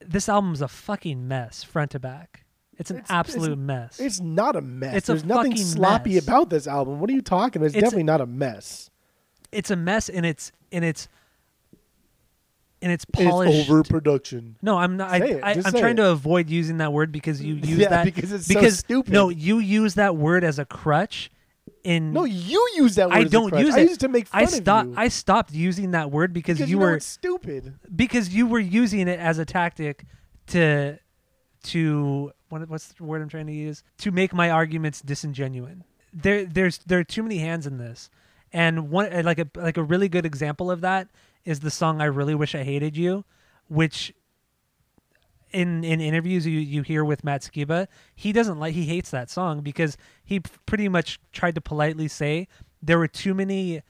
this 0.00 0.28
album's 0.28 0.62
a 0.62 0.68
fucking 0.68 1.28
mess, 1.28 1.62
front 1.62 1.90
to 1.90 1.98
back. 1.98 2.45
It's 2.78 2.90
an 2.90 2.98
It's- 2.98 3.10
absolute 3.10 3.52
it's- 3.52 3.58
mess. 3.66 4.00
It's 4.00 4.20
not 4.20 4.54
a 4.56 4.60
mess. 4.60 4.96
It's 4.96 5.08
a 5.08 5.12
There's 5.12 5.24
nothing 5.24 5.56
sloppy 5.56 6.14
mess. 6.14 6.24
about 6.24 6.50
this 6.50 6.66
album. 6.66 7.00
What 7.00 7.08
are 7.08 7.14
you 7.14 7.22
talking 7.22 7.60
about? 7.60 7.66
It's, 7.66 7.74
It's- 7.76 7.90
definitely 7.90 8.04
not 8.04 8.20
a 8.20 8.26
mess. 8.26 8.90
it's 9.52 9.70
a 9.70 9.76
mess, 9.76 10.08
and 10.08 10.26
it's 10.26 10.52
and 10.72 10.84
it's 10.84 11.08
and 12.82 12.92
it's 12.92 13.04
It's 13.08 13.24
polished. 13.24 13.70
overproduction. 13.70 14.56
No, 14.60 14.76
I'm 14.76 14.96
not. 14.98 15.10
I, 15.10 15.18
Say 15.20 15.30
it. 15.32 15.40
I, 15.44 15.60
say 15.60 15.80
trying 15.80 15.92
it. 15.92 15.96
to 15.96 16.08
avoid 16.10 16.50
using 16.50 16.76
that 16.78 16.92
word 16.92 17.10
because 17.10 17.42
you 17.42 17.54
use 17.64 17.78
Yeah, 17.78 17.88
that 17.88 18.04
because 18.04 18.32
it's 18.32 18.46
so 18.46 18.54
because 18.54 18.78
stupid. 18.80 19.12
no, 19.12 19.30
you 19.30 19.58
use 19.58 19.94
that 19.94 20.16
word 20.16 20.44
as 20.44 20.58
a 20.58 20.64
crutch. 20.64 21.30
In 21.82 22.12
No, 22.12 22.24
you 22.24 22.68
use 22.76 22.96
that 22.96 23.08
word. 23.08 23.16
I 23.16 23.20
as 23.22 23.30
don't 23.30 23.56
use 23.58 23.74
I 23.74 23.78
it. 23.80 23.82
use 23.84 23.92
it 23.92 24.00
to 24.00 24.08
make 24.08 24.26
fun 24.28 24.40
I 24.40 24.44
of 24.44 24.50
stopped. 24.50 24.88
you. 24.88 24.94
I 24.96 25.08
stopped 25.08 25.52
using 25.52 25.92
that 25.92 26.10
word 26.10 26.32
because, 26.32 26.58
because 26.58 26.70
you, 26.70 26.76
know 26.78 26.82
were 26.84 27.00
stupid. 27.00 27.74
because 27.94 28.28
you 28.28 28.46
were 28.46 28.58
using 28.60 29.06
it 29.08 29.18
as 29.18 29.38
a 29.38 29.44
tactic 29.44 30.04
to 30.48 30.98
to 31.64 32.32
what, 32.48 32.68
what's 32.68 32.88
the 32.88 33.04
word 33.04 33.22
I'm 33.22 33.28
trying 33.28 33.46
to 33.46 33.52
use 33.52 33.82
to 33.98 34.10
make 34.10 34.32
my 34.32 34.50
arguments 34.50 35.02
disingenuine. 35.02 35.82
There 36.12 36.44
there's 36.44 36.78
there 36.78 36.98
are 36.98 37.04
too 37.04 37.22
many 37.22 37.38
hands 37.38 37.66
in 37.66 37.78
this, 37.78 38.10
and 38.52 38.90
one 38.90 39.10
like 39.24 39.38
a 39.38 39.48
like 39.56 39.76
a 39.76 39.82
really 39.82 40.08
good 40.08 40.24
example 40.24 40.70
of 40.70 40.80
that 40.80 41.08
is 41.44 41.60
the 41.60 41.70
song 41.70 42.00
"I 42.00 42.06
Really 42.06 42.34
Wish 42.34 42.54
I 42.54 42.62
Hated 42.62 42.96
You," 42.96 43.24
which 43.68 44.14
in 45.50 45.84
in 45.84 46.00
interviews 46.00 46.46
you 46.46 46.58
you 46.58 46.82
hear 46.82 47.04
with 47.04 47.24
Matt 47.24 47.42
Skiba, 47.42 47.86
he 48.14 48.32
doesn't 48.32 48.58
like 48.58 48.74
he 48.74 48.84
hates 48.84 49.10
that 49.10 49.30
song 49.30 49.60
because 49.60 49.96
he 50.24 50.40
pretty 50.40 50.88
much 50.88 51.20
tried 51.32 51.54
to 51.54 51.60
politely 51.60 52.08
say 52.08 52.48
there 52.82 52.98
were 52.98 53.08
too 53.08 53.34
many 53.34 53.82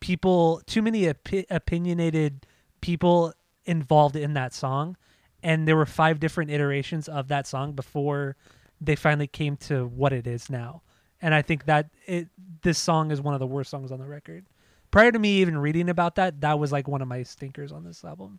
people, 0.00 0.60
too 0.66 0.82
many 0.82 1.02
opi- 1.02 1.46
opinionated 1.48 2.46
people 2.80 3.32
involved 3.64 4.16
in 4.16 4.34
that 4.34 4.52
song, 4.52 4.96
and 5.42 5.66
there 5.66 5.76
were 5.76 5.86
five 5.86 6.20
different 6.20 6.50
iterations 6.50 7.08
of 7.08 7.28
that 7.28 7.46
song 7.46 7.72
before 7.72 8.36
they 8.80 8.96
finally 8.96 9.26
came 9.26 9.56
to 9.56 9.86
what 9.86 10.12
it 10.12 10.26
is 10.26 10.48
now. 10.50 10.82
And 11.20 11.34
I 11.34 11.42
think 11.42 11.66
that 11.66 11.88
it 12.06 12.28
this 12.62 12.78
song 12.78 13.10
is 13.10 13.20
one 13.20 13.34
of 13.34 13.40
the 13.40 13.46
worst 13.46 13.70
songs 13.70 13.92
on 13.92 13.98
the 13.98 14.06
record. 14.06 14.44
Prior 14.90 15.10
to 15.12 15.18
me 15.18 15.40
even 15.40 15.56
reading 15.58 15.88
about 15.88 16.16
that, 16.16 16.40
that 16.42 16.58
was 16.58 16.70
like 16.72 16.86
one 16.88 17.00
of 17.02 17.08
my 17.08 17.22
stinkers 17.22 17.72
on 17.72 17.84
this 17.84 18.04
album. 18.04 18.38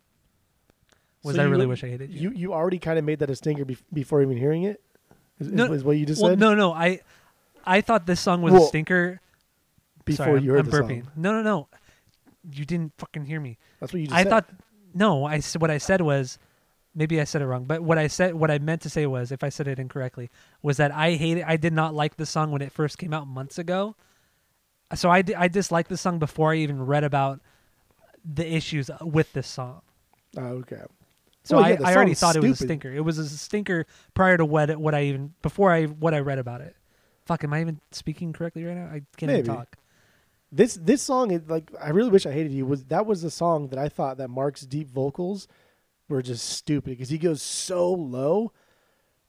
Was 1.22 1.36
So 1.36 1.42
I 1.42 1.46
really 1.46 1.66
would- 1.66 1.70
wish 1.70 1.84
I 1.84 1.88
hated 1.88 2.10
you? 2.12 2.30
You 2.30 2.36
you 2.36 2.52
already 2.52 2.78
kind 2.78 2.98
of 2.98 3.04
made 3.04 3.18
that 3.20 3.30
a 3.30 3.36
stinker 3.36 3.64
bef- 3.64 3.82
before 3.92 4.22
even 4.22 4.36
hearing 4.36 4.64
it. 4.64 4.82
Is, 5.38 5.50
No, 5.50 5.72
is 5.72 5.82
what 5.82 5.96
you 5.96 6.06
just 6.06 6.20
well, 6.22 6.32
said 6.32 6.38
no, 6.38 6.54
no, 6.54 6.72
I, 6.72 7.00
I 7.64 7.80
thought 7.80 8.06
this 8.06 8.20
song 8.20 8.40
was 8.42 8.54
a 8.54 8.60
stinker. 8.60 9.20
before 10.04 10.26
Sorry, 10.26 10.42
you 10.42 10.50
heard 10.52 10.60
I'm 10.60 10.70
the 10.70 10.78
burping. 10.78 11.02
song. 11.04 11.12
No, 11.16 11.32
no, 11.32 11.42
no, 11.42 11.68
you 12.52 12.64
didn't 12.64 12.92
fucking 12.98 13.24
hear 13.24 13.40
me. 13.40 13.56
That's 13.80 13.92
what 13.92 14.00
you 14.00 14.06
just 14.06 14.16
said. 14.16 14.20
I 14.20 14.22
said. 14.22 14.30
thought 14.46 14.50
no. 14.92 15.24
I 15.24 15.40
what 15.58 15.70
I 15.70 15.78
said 15.78 16.02
was 16.02 16.38
maybe 16.94 17.20
I 17.20 17.24
said 17.24 17.42
it 17.42 17.46
wrong, 17.46 17.64
but 17.64 17.82
what 17.82 17.98
I 17.98 18.06
said 18.06 18.34
what 18.34 18.50
I 18.50 18.58
meant 18.58 18.82
to 18.82 18.90
say 18.90 19.06
was 19.06 19.32
if 19.32 19.42
I 19.42 19.48
said 19.48 19.68
it 19.68 19.78
incorrectly 19.78 20.30
was 20.62 20.76
that 20.76 20.92
I 20.92 21.12
hated 21.12 21.44
I 21.46 21.56
did 21.56 21.72
not 21.72 21.94
like 21.94 22.16
the 22.16 22.26
song 22.26 22.50
when 22.50 22.62
it 22.62 22.72
first 22.72 22.98
came 22.98 23.12
out 23.12 23.26
months 23.26 23.58
ago. 23.58 23.96
So 24.94 25.10
I 25.10 25.24
I 25.36 25.48
disliked 25.48 25.88
the 25.88 25.96
song 25.96 26.18
before 26.18 26.52
I 26.52 26.56
even 26.56 26.84
read 26.84 27.04
about 27.04 27.40
the 28.24 28.46
issues 28.50 28.90
with 29.00 29.32
this 29.32 29.46
song. 29.46 29.82
Oh, 30.36 30.62
okay. 30.62 30.82
So 31.44 31.56
Well, 31.56 31.66
I, 31.66 31.70
yeah, 31.70 31.76
the 31.76 31.86
I 31.86 31.94
already 31.94 32.14
thought 32.14 32.36
it 32.36 32.42
was 32.42 32.60
a 32.60 32.64
stinker. 32.64 32.90
It 32.90 33.04
was 33.04 33.18
a 33.18 33.28
stinker 33.28 33.86
prior 34.14 34.36
to 34.36 34.44
what 34.44 34.74
what 34.76 34.94
I 34.94 35.04
even 35.04 35.34
before 35.42 35.72
I 35.72 35.84
what 35.84 36.14
I 36.14 36.20
read 36.20 36.38
about 36.38 36.60
it. 36.62 36.74
Fuck, 37.26 37.44
am 37.44 37.52
I 37.52 37.60
even 37.60 37.80
speaking 37.90 38.32
correctly 38.32 38.64
right 38.64 38.76
now? 38.76 38.86
I 38.86 39.02
can't 39.16 39.32
Maybe. 39.32 39.40
even 39.40 39.54
talk. 39.54 39.76
This 40.50 40.74
this 40.74 41.02
song, 41.02 41.32
is 41.32 41.42
like 41.48 41.70
I 41.80 41.90
really 41.90 42.10
wish 42.10 42.26
I 42.26 42.32
hated 42.32 42.52
you. 42.52 42.64
Was 42.64 42.84
that 42.86 43.06
was 43.06 43.22
the 43.22 43.30
song 43.30 43.68
that 43.68 43.78
I 43.78 43.88
thought 43.88 44.18
that 44.18 44.28
Mark's 44.28 44.62
deep 44.62 44.88
vocals 44.88 45.48
were 46.08 46.22
just 46.22 46.48
stupid 46.48 46.90
because 46.90 47.08
he 47.08 47.18
goes 47.18 47.42
so 47.42 47.90
low 47.92 48.52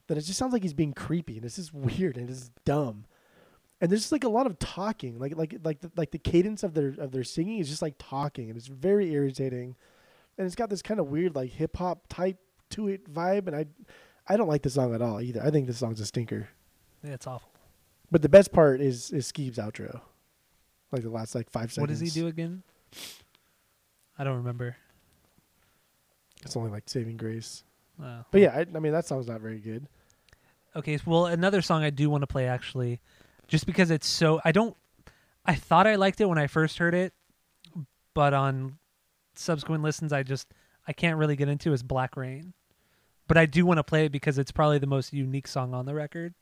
that 0.08 0.18
it 0.18 0.22
just 0.22 0.38
sounds 0.38 0.54
like 0.54 0.62
he's 0.62 0.74
being 0.74 0.94
creepy 0.94 1.38
and 1.38 1.46
it's 1.46 1.56
just 1.56 1.74
weird 1.74 2.18
and 2.18 2.30
it's 2.30 2.52
dumb. 2.64 3.06
And 3.82 3.92
there's 3.92 4.02
just 4.02 4.12
like 4.12 4.24
a 4.24 4.30
lot 4.30 4.48
of 4.48 4.58
talking, 4.58 5.20
like 5.20 5.36
like 5.36 5.56
like 5.64 5.82
the, 5.82 5.92
like 5.98 6.12
the 6.12 6.18
cadence 6.18 6.64
of 6.64 6.74
their 6.74 6.96
of 6.98 7.12
their 7.12 7.26
singing 7.26 7.60
is 7.60 7.70
just 7.70 7.82
like 7.82 7.96
talking 8.00 8.50
and 8.50 8.58
it's 8.58 8.68
very 8.68 9.12
irritating. 9.12 9.76
And 10.38 10.46
it's 10.46 10.56
got 10.56 10.70
this 10.70 10.82
kind 10.82 11.00
of 11.00 11.08
weird 11.08 11.36
like 11.36 11.52
hip 11.52 11.78
hop 11.78 12.08
type 12.08 12.38
to 12.72 12.88
it 12.88 13.12
vibe, 13.12 13.48
and 13.48 13.56
I 13.56 13.66
I 14.28 14.38
don't 14.38 14.48
like 14.48 14.64
the 14.64 14.70
song 14.70 14.94
at 14.96 15.02
all 15.02 15.22
either. 15.22 15.42
I 15.44 15.52
think 15.52 15.68
this 15.68 15.78
song's 15.78 16.00
a 16.00 16.06
stinker. 16.06 16.50
Yeah, 17.04 17.14
it's 17.14 17.28
awful. 17.28 17.52
But 18.12 18.22
the 18.22 18.30
best 18.30 18.52
part 18.52 18.82
is 18.82 19.12
is 19.12 19.32
Skeeb's 19.32 19.58
outro, 19.58 20.02
like 20.92 21.04
the 21.04 21.10
last 21.10 21.36
like 21.36 21.50
five 21.50 21.72
seconds. 21.72 21.82
What 21.82 21.90
does 21.90 22.00
he 22.00 22.10
do 22.10 22.28
again? 22.28 22.64
I 24.18 24.24
don't 24.24 24.38
remember. 24.38 24.78
It's 26.46 26.56
only 26.56 26.70
like 26.70 26.84
Saving 26.88 27.18
Grace. 27.18 27.64
Uh, 28.02 28.22
But 28.32 28.42
yeah, 28.42 28.56
I, 28.56 28.66
I 28.76 28.80
mean 28.80 28.94
that 28.94 29.06
song's 29.06 29.28
not 29.28 29.42
very 29.42 29.60
good. 29.60 29.88
Okay, 30.76 31.00
well, 31.06 31.26
another 31.26 31.62
song 31.62 31.84
I 31.84 31.90
do 31.90 32.10
want 32.10 32.22
to 32.22 32.28
play 32.28 32.48
actually, 32.48 33.00
just 33.48 33.66
because 33.66 33.92
it's 33.92 34.08
so. 34.08 34.42
I 34.46 34.52
don't. 34.52 34.76
I 35.46 35.56
thought 35.56 35.88
I 35.88 35.96
liked 35.96 36.22
it 36.22 36.26
when 36.26 36.38
I 36.38 36.48
first 36.48 36.78
heard 36.78 36.94
it, 36.94 37.14
but 38.14 38.34
on 38.34 38.78
subsequent 39.36 39.84
listens, 39.84 40.12
I 40.14 40.24
just 40.24 40.48
I 40.88 40.94
can't 40.94 41.18
really 41.18 41.36
get 41.36 41.50
into 41.50 41.74
is 41.74 41.82
Black 41.84 42.16
Rain. 42.18 42.54
But 43.28 43.38
I 43.38 43.48
do 43.48 43.66
want 43.66 43.80
to 43.80 43.84
play 43.84 44.06
it 44.06 44.12
because 44.12 44.38
it's 44.38 44.52
probably 44.52 44.78
the 44.78 44.88
most 44.88 45.12
unique 45.12 45.48
song 45.48 45.74
on 45.74 45.86
the 45.86 45.96
record. 45.96 46.36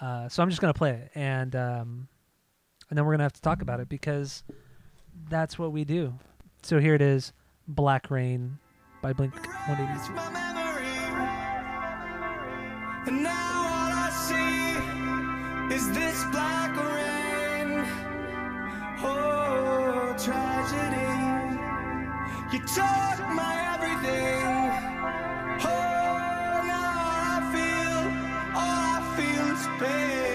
Uh, 0.00 0.28
so 0.28 0.42
I'm 0.42 0.50
just 0.50 0.60
gonna 0.60 0.74
play 0.74 0.90
it, 0.90 1.10
and 1.14 1.56
um, 1.56 2.08
and 2.90 2.98
then 2.98 3.06
we're 3.06 3.12
gonna 3.12 3.22
have 3.24 3.32
to 3.34 3.42
talk 3.42 3.62
about 3.62 3.80
it 3.80 3.88
because 3.88 4.42
that's 5.30 5.58
what 5.58 5.72
we 5.72 5.84
do. 5.84 6.14
So 6.62 6.78
here 6.78 6.94
it 6.94 7.02
is, 7.02 7.32
Black 7.66 8.10
Rain 8.10 8.58
by 9.08 9.14
Blink 9.14 9.34
182. 9.66 10.12
my 10.12 10.28
memory. 10.28 10.84
And 13.06 13.22
now 13.22 13.54
all 13.72 13.92
I 14.04 14.10
see 14.28 15.74
is 15.74 15.84
this 15.96 16.24
black 16.30 16.72
rain. 16.92 17.70
Oh, 19.00 20.14
tragedy. 20.24 21.12
You 22.52 22.60
took 22.76 23.18
my 23.40 23.54
everything. 23.72 24.44
Oh, 25.64 26.60
now 26.74 26.92
I 27.32 27.40
feel, 27.54 28.00
all 28.60 28.82
I 28.92 29.00
feel 29.16 29.46
is 29.56 29.64
pain. 29.80 30.27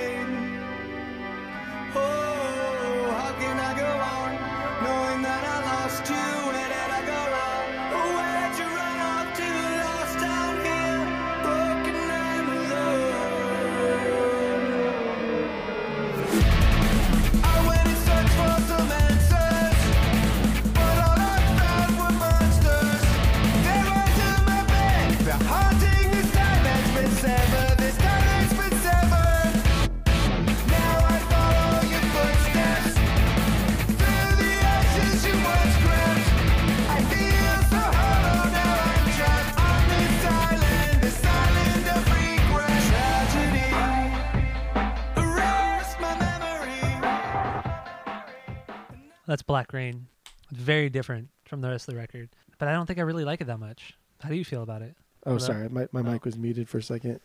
Black 49.53 49.71
Rain. 49.71 50.07
It's 50.49 50.59
very 50.59 50.89
different 50.89 51.30
from 51.45 51.61
the 51.61 51.69
rest 51.69 51.88
of 51.88 51.93
the 51.93 51.99
record, 51.99 52.27
but 52.57 52.67
I 52.67 52.73
don't 52.73 52.88
think 52.88 52.97
I 52.97 53.03
really 53.03 53.23
like 53.23 53.39
it 53.39 53.45
that 53.45 53.59
much. 53.59 53.93
How 54.19 54.30
do 54.30 54.35
you 54.35 54.43
feel 54.43 54.63
about 54.63 54.81
it? 54.81 54.95
Oh, 55.27 55.38
sorry, 55.38 55.69
my 55.69 55.88
my 55.91 55.99
Oh. 55.99 56.03
mic 56.11 56.25
was 56.25 56.35
muted 56.39 56.67
for 56.67 56.80
a 56.80 56.81
second. 56.81 57.19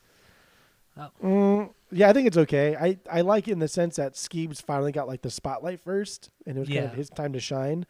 Oh. 0.98 1.09
Mm, 1.24 1.72
yeah, 1.90 2.10
I 2.10 2.12
think 2.12 2.26
it's 2.26 2.36
okay. 2.36 2.76
I, 2.76 2.98
I 3.10 3.22
like 3.22 3.48
it 3.48 3.52
in 3.52 3.60
the 3.60 3.66
sense 3.68 3.96
that 3.96 4.12
Skeebs 4.12 4.60
finally 4.60 4.92
got 4.92 5.09
like 5.09 5.22
the 5.22 5.30
spotlight 5.30 5.80
first, 5.80 6.28
and 6.46 6.59
it 6.59 6.60
was 6.60 6.68
kind 6.68 6.84
of 6.84 6.92
his 6.92 7.09
time 7.09 7.32
to 7.32 7.40
shine. 7.40 7.86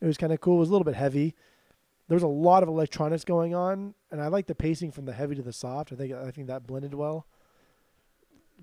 It 0.00 0.06
was 0.06 0.16
kind 0.16 0.32
of 0.32 0.40
cool. 0.40 0.56
It 0.56 0.60
was 0.60 0.70
a 0.70 0.72
little 0.72 0.84
bit 0.84 0.96
heavy. 0.96 1.36
There 2.08 2.16
was 2.16 2.24
a 2.24 2.26
lot 2.26 2.64
of 2.64 2.68
electronics 2.68 3.22
going 3.24 3.54
on, 3.54 3.94
and 4.10 4.20
I 4.20 4.26
like 4.26 4.48
the 4.48 4.56
pacing 4.56 4.90
from 4.90 5.04
the 5.04 5.12
heavy 5.12 5.36
to 5.36 5.42
the 5.42 5.52
soft. 5.52 5.92
I 5.92 5.94
think 5.94 6.12
I 6.12 6.32
think 6.32 6.48
that 6.48 6.66
blended 6.66 6.94
well. 6.94 7.26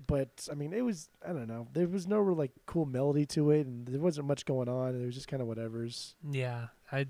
But 0.06 0.48
I 0.50 0.54
mean, 0.54 0.72
it 0.72 0.82
was 0.84 1.08
I 1.26 1.32
don't 1.32 1.48
know. 1.48 1.68
There 1.72 1.88
was 1.88 2.06
no 2.06 2.18
real 2.18 2.36
like 2.36 2.52
cool 2.66 2.86
melody 2.86 3.26
to 3.26 3.50
it, 3.50 3.66
and 3.66 3.86
there 3.86 4.00
wasn't 4.00 4.26
much 4.26 4.44
going 4.44 4.68
on. 4.68 4.94
It 5.00 5.04
was 5.04 5.14
just 5.14 5.28
kind 5.28 5.40
of 5.40 5.48
whatever's. 5.48 6.14
Yeah, 6.30 6.66
I, 6.92 7.06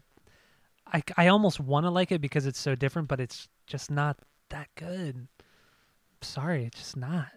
I, 0.93 1.03
I 1.17 1.27
almost 1.29 1.59
want 1.61 1.85
to 1.85 1.91
like 1.91 2.13
it 2.13 2.21
because 2.21 2.47
it's 2.47 2.59
so 2.61 2.75
different, 2.75 3.09
but 3.09 3.21
it's 3.21 3.49
just 3.67 3.91
not 3.91 4.19
that 4.51 4.69
good. 4.77 5.27
Sorry, 6.23 6.65
it's 6.65 6.79
just 6.79 6.97
not. 6.97 7.29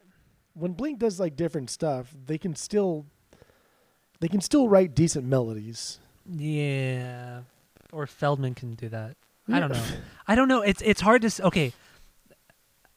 when 0.53 0.73
Blink 0.73 0.99
does 0.99 1.19
like 1.19 1.35
different 1.35 1.69
stuff, 1.69 2.13
they 2.25 2.37
can 2.37 2.55
still 2.55 3.05
they 4.19 4.27
can 4.27 4.41
still 4.41 4.67
write 4.69 4.93
decent 4.95 5.25
melodies. 5.25 5.99
Yeah, 6.25 7.41
or 7.91 8.05
Feldmann 8.05 8.55
can 8.55 8.73
do 8.75 8.89
that. 8.89 9.15
I 9.51 9.59
don't 9.59 9.71
know. 9.71 9.83
I 10.27 10.35
don't 10.35 10.47
know. 10.47 10.61
It's 10.61 10.81
it's 10.83 11.01
hard 11.01 11.23
to 11.23 11.45
okay. 11.47 11.73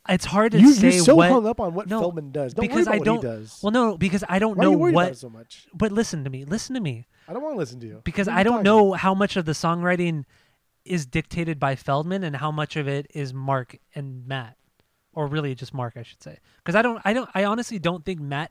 It's 0.09 0.25
hard 0.25 0.53
to 0.53 0.61
You, 0.61 0.73
say 0.73 0.95
you're 0.95 1.05
so 1.05 1.15
what. 1.15 1.31
hung 1.31 1.47
up 1.47 1.61
on 1.61 1.75
what 1.75 1.89
No, 1.89 2.03
Feldmann 2.03 2.33
does. 2.33 2.55
Don't 2.55 2.67
because 2.67 2.89
I 2.89 2.99
don't. 2.99 3.19
what 3.19 3.25
he 3.25 3.39
does. 3.39 3.61
Well, 3.63 3.71
no, 3.71 3.97
because 3.97 4.25
I 4.29 4.39
don't 4.41 4.57
Why 4.57 4.65
are 4.65 4.67
know 4.67 4.71
you 4.73 4.79
worried 4.79 4.95
what. 4.97 5.07
about 5.07 5.17
so 5.17 5.31
much? 5.31 5.69
But 5.73 5.93
listen 5.93 6.25
to 6.25 6.31
me. 6.31 6.45
Listen 6.45 6.75
to 6.75 6.81
me. 6.81 7.07
I 7.29 7.33
don't 7.33 7.43
want 7.43 7.55
to 7.55 7.59
listen 7.59 7.79
to 7.81 7.87
you 7.87 8.01
because 8.05 8.27
I 8.27 8.43
don't 8.43 8.65
talking 8.65 8.65
know 8.65 8.93
how 8.95 9.15
much 9.15 9.37
of 9.37 9.45
the 9.45 9.53
songwriting 9.53 10.25
is 10.85 11.07
dictated 11.07 11.61
by 11.61 11.77
Feldmann 11.77 12.25
and 12.25 12.35
how 12.35 12.51
much 12.51 12.75
of 12.77 12.89
it 12.89 13.07
is 13.15 13.33
Mark 13.33 13.77
and 13.95 14.27
Matt, 14.27 14.57
or 15.13 15.29
really 15.29 15.55
just 15.55 15.73
Mark, 15.73 15.95
I 15.97 16.03
should 16.03 16.21
say. 16.21 16.39
Because 16.59 16.75
I 16.75 16.83
don't, 16.83 17.01
I 17.05 17.13
don't, 17.13 17.31
I 17.35 17.45
honestly 17.45 17.79
don't 17.79 18.05
think 18.05 18.19
Matt 18.21 18.51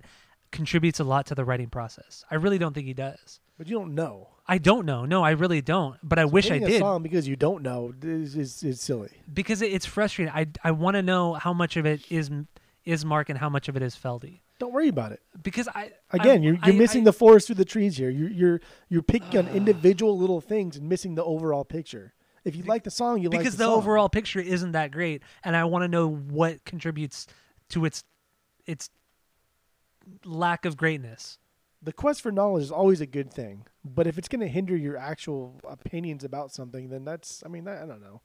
contributes 0.52 1.02
a 1.02 1.04
lot 1.04 1.26
to 1.26 1.36
the 1.36 1.44
writing 1.44 1.70
process. 1.70 2.24
I 2.32 2.36
really 2.36 2.58
don't 2.58 2.74
think 2.74 2.88
he 2.88 2.94
does. 2.94 3.42
But 3.58 3.68
you 3.68 3.78
don't 3.78 3.94
know. 3.94 4.30
I 4.52 4.58
don't 4.58 4.86
know. 4.86 5.06
No, 5.06 5.24
I 5.24 5.32
really 5.32 5.62
don't. 5.62 5.98
But 6.04 6.20
I 6.20 6.26
wish 6.26 6.52
I 6.52 6.60
did 6.60 6.84
because 7.02 7.26
you 7.26 7.38
don't 7.38 7.64
know 7.64 7.94
is 8.02 8.36
is, 8.36 8.62
is 8.64 8.82
silly. 8.82 9.10
because 9.34 9.62
it, 9.62 9.72
it's 9.72 9.86
frustrating. 9.86 10.34
I 10.36 10.48
I 10.62 10.72
want 10.72 10.96
to 10.96 11.02
know 11.02 11.36
how 11.36 11.54
much 11.54 11.78
of 11.78 11.86
it 11.86 12.02
is 12.12 12.30
is 12.84 13.06
Mark 13.06 13.30
and 13.30 13.40
how 13.40 13.48
much 13.48 13.70
of 13.70 13.78
it 13.78 13.82
is 13.82 13.96
Feldy. 13.96 14.42
Don't 14.60 14.74
worry 14.74 14.90
about 14.90 15.14
it. 15.14 15.22
Because 15.42 15.70
I 15.70 15.94
Again, 16.10 16.42
I- 16.42 16.44
you're 16.44 16.58
you're 16.66 16.76
missing 16.76 17.04
I- 17.04 17.06
the 17.06 17.14
forest 17.14 17.48
through 17.48 17.56
the 17.56 17.66
trees 17.66 17.96
here. 17.96 18.10
You're 18.10 18.30
you're 18.30 18.62
you're 18.90 19.02
picking 19.02 19.40
on 19.40 19.48
individual 19.56 20.18
little 20.18 20.42
things 20.42 20.76
and 20.76 20.90
missing 20.90 21.16
the 21.16 21.24
overall 21.24 21.64
picture. 21.64 22.14
If 22.44 22.58
you 22.58 22.64
like 22.64 22.84
the 22.84 22.92
song, 22.92 23.22
you 23.22 23.30
like 23.30 23.40
because 23.40 23.54
the, 23.54 23.60
the, 23.60 23.70
song. 23.70 23.78
overall 23.78 24.10
picture 24.10 24.42
isn't 24.42 24.74
that 24.74 24.92
great, 24.92 25.24
and 25.46 25.56
I 25.56 25.64
want 25.64 25.84
to 25.84 25.88
know 25.88 26.10
what 26.10 26.66
contributes 26.66 27.26
to 27.70 27.86
its 27.86 28.04
its 28.66 28.90
lack 30.26 30.66
of 30.66 30.76
greatness. 30.76 31.38
The 31.82 31.94
quest 31.94 32.22
for 32.22 32.32
knowledge 32.32 32.64
is 32.64 32.72
always 32.72 33.02
a 33.02 33.06
good 33.06 33.34
thing. 33.34 33.66
But 33.84 34.06
if 34.08 34.18
it's 34.18 34.28
going 34.28 34.42
to 34.42 34.48
hinder 34.48 34.76
your 34.76 34.98
actual 34.98 35.60
opinions 35.68 36.24
about 36.24 36.52
something, 36.52 36.90
then 36.90 37.04
that's 37.06 37.42
I 37.46 37.50
mean 37.50 37.64
that, 37.66 37.82
I 37.84 37.86
don't 37.86 38.02
know. 38.02 38.22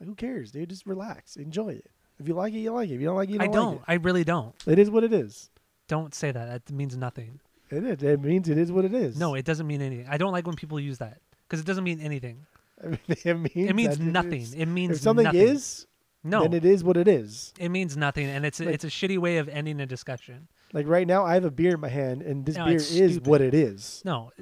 Like, 0.00 0.08
who 0.08 0.14
cares, 0.14 0.52
dude? 0.52 0.70
Just 0.70 0.86
relax, 0.86 1.36
enjoy 1.36 1.70
it. 1.70 1.90
If 2.18 2.26
you 2.26 2.34
like 2.34 2.52
it, 2.54 2.58
you 2.58 2.72
like 2.72 2.88
it. 2.90 2.94
If 2.94 3.00
you 3.00 3.06
don't 3.06 3.16
like 3.16 3.28
it, 3.28 3.34
you 3.34 3.40
I 3.40 3.46
don't. 3.46 3.54
don't. 3.54 3.74
Like 3.76 3.84
I 3.88 3.94
really 3.94 4.24
don't. 4.24 4.54
it. 4.66 4.72
it 4.72 4.78
is 4.78 4.90
what 4.90 5.04
it 5.04 5.12
is. 5.12 5.50
Don't 5.88 6.14
say 6.14 6.32
that. 6.32 6.66
That 6.66 6.72
means 6.74 6.96
nothing. 6.96 7.40
It 7.70 7.84
is. 7.84 8.02
It 8.02 8.20
means 8.22 8.48
it 8.48 8.58
is 8.58 8.72
what 8.72 8.84
it 8.84 8.94
is. 8.94 9.18
No, 9.18 9.34
it 9.34 9.44
doesn't 9.44 9.66
mean 9.66 9.82
anything. 9.82 10.06
I 10.08 10.16
don't 10.16 10.32
like 10.32 10.46
when 10.46 10.56
people 10.56 10.80
use 10.80 10.98
that 10.98 11.18
because 11.46 11.60
it 11.60 11.66
doesn't 11.66 11.84
mean 11.84 12.00
anything. 12.00 12.46
I 12.82 12.88
mean, 12.88 12.98
it 13.06 13.36
means 13.36 13.70
It 13.70 13.74
means 13.76 13.98
nothing. 13.98 14.40
is- 14.40 14.54
It 14.54 14.66
means 14.66 14.96
if 14.96 15.02
something 15.02 15.24
nothing. 15.24 15.40
is, 15.40 15.86
no. 16.24 16.42
then 16.42 16.54
it 16.54 16.64
is 16.64 16.82
what 16.84 16.96
it 16.96 17.08
is. 17.08 17.52
it 17.58 17.68
means 17.70 17.96
nothing, 17.96 18.26
and 18.26 18.46
it's 18.46 18.60
a, 18.60 18.64
Like- 18.66 18.74
it's 18.76 18.84
a 18.84 18.88
shitty 18.88 19.18
way 19.18 19.38
of 19.38 19.48
ending 19.48 19.80
a 19.80 19.86
discussion. 19.86 20.48
Like 20.72 20.86
right 20.86 21.06
now, 21.06 21.24
I 21.24 21.34
have 21.34 21.44
a 21.44 21.50
beer 21.50 21.74
in 21.74 21.80
my 21.80 21.88
hand, 21.88 22.22
and 22.22 22.44
this 22.44 22.56
No, 22.56 22.66
beer 22.66 22.76
it's 22.76 22.90
is 22.90 23.12
stupid. 23.12 23.26
what 23.28 23.40
it 23.40 23.54
is. 23.54 24.02
No, 24.04 24.32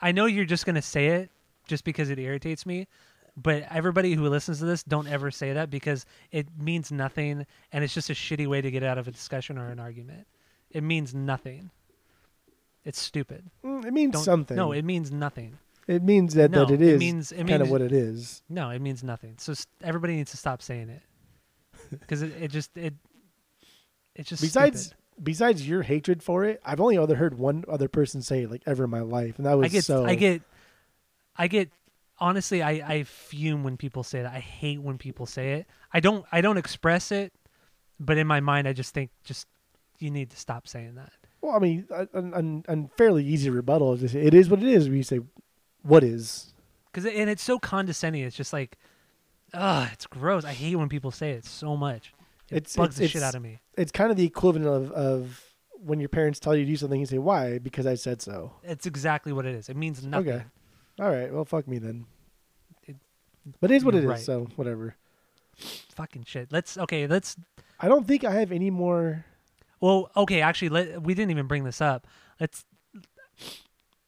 I 0.00 0.12
know 0.12 0.26
you're 0.26 0.44
just 0.46 0.64
gonna 0.66 0.82
say 0.82 1.08
it 1.08 1.30
just 1.66 1.84
because 1.84 2.08
it 2.10 2.18
irritates 2.18 2.64
me, 2.66 2.86
but 3.36 3.64
everybody 3.70 4.14
who 4.14 4.28
listens 4.28 4.58
to 4.60 4.64
this 4.64 4.82
don't 4.82 5.06
ever 5.08 5.30
say 5.30 5.52
that 5.52 5.68
because 5.70 6.06
it 6.30 6.46
means 6.58 6.90
nothing, 6.90 7.46
and 7.70 7.84
it's 7.84 7.92
just 7.94 8.08
a 8.10 8.14
shitty 8.14 8.46
way 8.46 8.60
to 8.62 8.70
get 8.70 8.82
out 8.82 8.96
of 8.98 9.08
a 9.08 9.10
discussion 9.10 9.58
or 9.58 9.68
an 9.68 9.78
argument. 9.78 10.26
It 10.70 10.82
means 10.82 11.14
nothing. 11.14 11.70
It's 12.84 13.00
stupid. 13.00 13.50
Mm, 13.64 13.84
it 13.84 13.92
means 13.92 14.12
Don't, 14.14 14.24
something. 14.24 14.56
No, 14.56 14.72
it 14.72 14.84
means 14.84 15.12
nothing. 15.12 15.58
it 15.86 16.02
means 16.02 16.34
that, 16.34 16.50
no, 16.50 16.64
that 16.64 16.74
it 16.74 16.82
it 16.82 16.88
is 16.94 16.98
means- 16.98 17.30
it 17.32 17.36
kind 17.46 17.50
of 17.52 17.60
means- 17.60 17.70
what 17.70 17.80
it 17.82 17.92
is. 17.92 18.42
No, 18.48 18.70
it 18.70 18.80
means 18.80 19.04
nothing. 19.04 19.34
So 19.38 19.52
s- 19.52 19.66
everybody 19.82 20.16
needs 20.16 20.30
to 20.32 20.36
stop 20.36 20.62
saying 20.62 20.88
it 20.88 21.02
because 21.90 22.22
it, 22.22 22.32
it 22.40 22.50
just 22.50 22.76
it 22.76 22.94
it's 24.16 24.28
just 24.28 24.42
Besides, 24.42 24.86
stupid. 24.86 25.01
Besides 25.20 25.66
your 25.66 25.82
hatred 25.82 26.22
for 26.22 26.44
it, 26.44 26.60
I've 26.64 26.80
only 26.80 26.98
other 26.98 27.16
heard 27.16 27.38
one 27.38 27.64
other 27.68 27.88
person 27.88 28.22
say 28.22 28.42
it 28.42 28.50
like 28.50 28.62
ever 28.66 28.84
in 28.84 28.90
my 28.90 29.00
life, 29.00 29.36
and 29.38 29.46
that 29.46 29.54
was 29.54 29.66
I 29.66 29.68
get 29.68 29.84
so. 29.84 30.04
I 30.04 30.14
get 30.14 30.42
I 31.36 31.48
get 31.48 31.70
honestly 32.18 32.62
I 32.62 32.70
I 32.70 33.02
fume 33.04 33.64
when 33.64 33.76
people 33.76 34.02
say 34.02 34.22
that. 34.22 34.32
I 34.32 34.40
hate 34.40 34.80
when 34.80 34.98
people 34.98 35.26
say 35.26 35.54
it. 35.54 35.66
I 35.92 36.00
don't 36.00 36.24
I 36.32 36.40
don't 36.40 36.56
express 36.56 37.12
it, 37.12 37.32
but 37.98 38.18
in 38.18 38.26
my 38.26 38.40
mind 38.40 38.68
I 38.68 38.72
just 38.72 38.94
think 38.94 39.10
just 39.24 39.46
you 39.98 40.10
need 40.10 40.30
to 40.30 40.36
stop 40.36 40.66
saying 40.66 40.94
that. 40.96 41.12
Well, 41.40 41.56
I 41.56 41.58
mean, 41.58 41.86
an, 41.90 42.34
an, 42.34 42.64
an 42.68 42.90
fairly 42.96 43.24
easy 43.24 43.50
rebuttal 43.50 43.94
is 43.94 44.00
to 44.00 44.08
say 44.08 44.22
it 44.22 44.34
is 44.34 44.48
what 44.48 44.62
it 44.62 44.68
is. 44.68 44.86
You 44.86 45.02
say, 45.02 45.20
"What 45.82 46.04
is?" 46.04 46.54
Cuz 46.92 47.04
and 47.04 47.28
it's 47.30 47.42
so 47.42 47.58
condescending. 47.58 48.22
It's 48.22 48.36
just 48.36 48.52
like 48.52 48.78
ugh, 49.54 49.88
it's 49.92 50.06
gross. 50.06 50.44
I 50.44 50.52
hate 50.52 50.76
when 50.76 50.88
people 50.88 51.10
say 51.10 51.32
it 51.32 51.44
so 51.44 51.76
much. 51.76 52.12
It 52.52 52.56
It's- 52.58 52.76
bugs 52.76 52.96
it's- 53.00 53.12
the 53.12 53.18
shit 53.18 53.22
out 53.22 53.34
of 53.34 53.42
me. 53.42 53.60
It's 53.76 53.90
kind 53.92 54.10
of 54.10 54.16
the 54.16 54.24
equivalent 54.26 54.68
of 54.68 54.92
of 54.92 55.44
when 55.78 55.98
your 55.98 56.08
parents 56.08 56.38
tell 56.38 56.54
you 56.54 56.64
to 56.64 56.70
do 56.70 56.76
something, 56.76 57.00
you 57.00 57.06
say, 57.06 57.18
"Why?" 57.18 57.58
Because 57.58 57.86
I 57.86 57.94
said 57.96 58.22
so. 58.22 58.52
It's 58.62 58.86
exactly 58.86 59.32
what 59.32 59.46
it 59.46 59.54
is. 59.54 59.68
It 59.68 59.76
means 59.76 60.04
nothing. 60.06 60.28
Okay. 60.30 60.44
All 61.00 61.10
right. 61.10 61.32
Well, 61.32 61.44
fuck 61.44 61.66
me 61.66 61.78
then. 61.78 62.06
It- 62.86 62.96
but 63.60 63.70
it 63.70 63.74
is 63.74 63.84
what 63.84 63.94
it 63.94 64.02
you're 64.04 64.12
is. 64.12 64.24
So 64.24 64.44
whatever. 64.56 64.94
Fucking 65.94 66.24
shit. 66.24 66.52
Let's 66.52 66.78
okay, 66.78 67.06
let's 67.06 67.36
I 67.80 67.88
don't 67.88 68.06
think 68.06 68.24
I 68.24 68.32
have 68.32 68.52
any 68.52 68.70
more. 68.70 69.24
Well, 69.80 70.10
okay, 70.16 70.40
actually, 70.40 70.68
let, 70.68 71.02
we 71.02 71.14
didn't 71.14 71.32
even 71.32 71.48
bring 71.48 71.64
this 71.64 71.80
up. 71.80 72.06
Let's. 72.38 72.64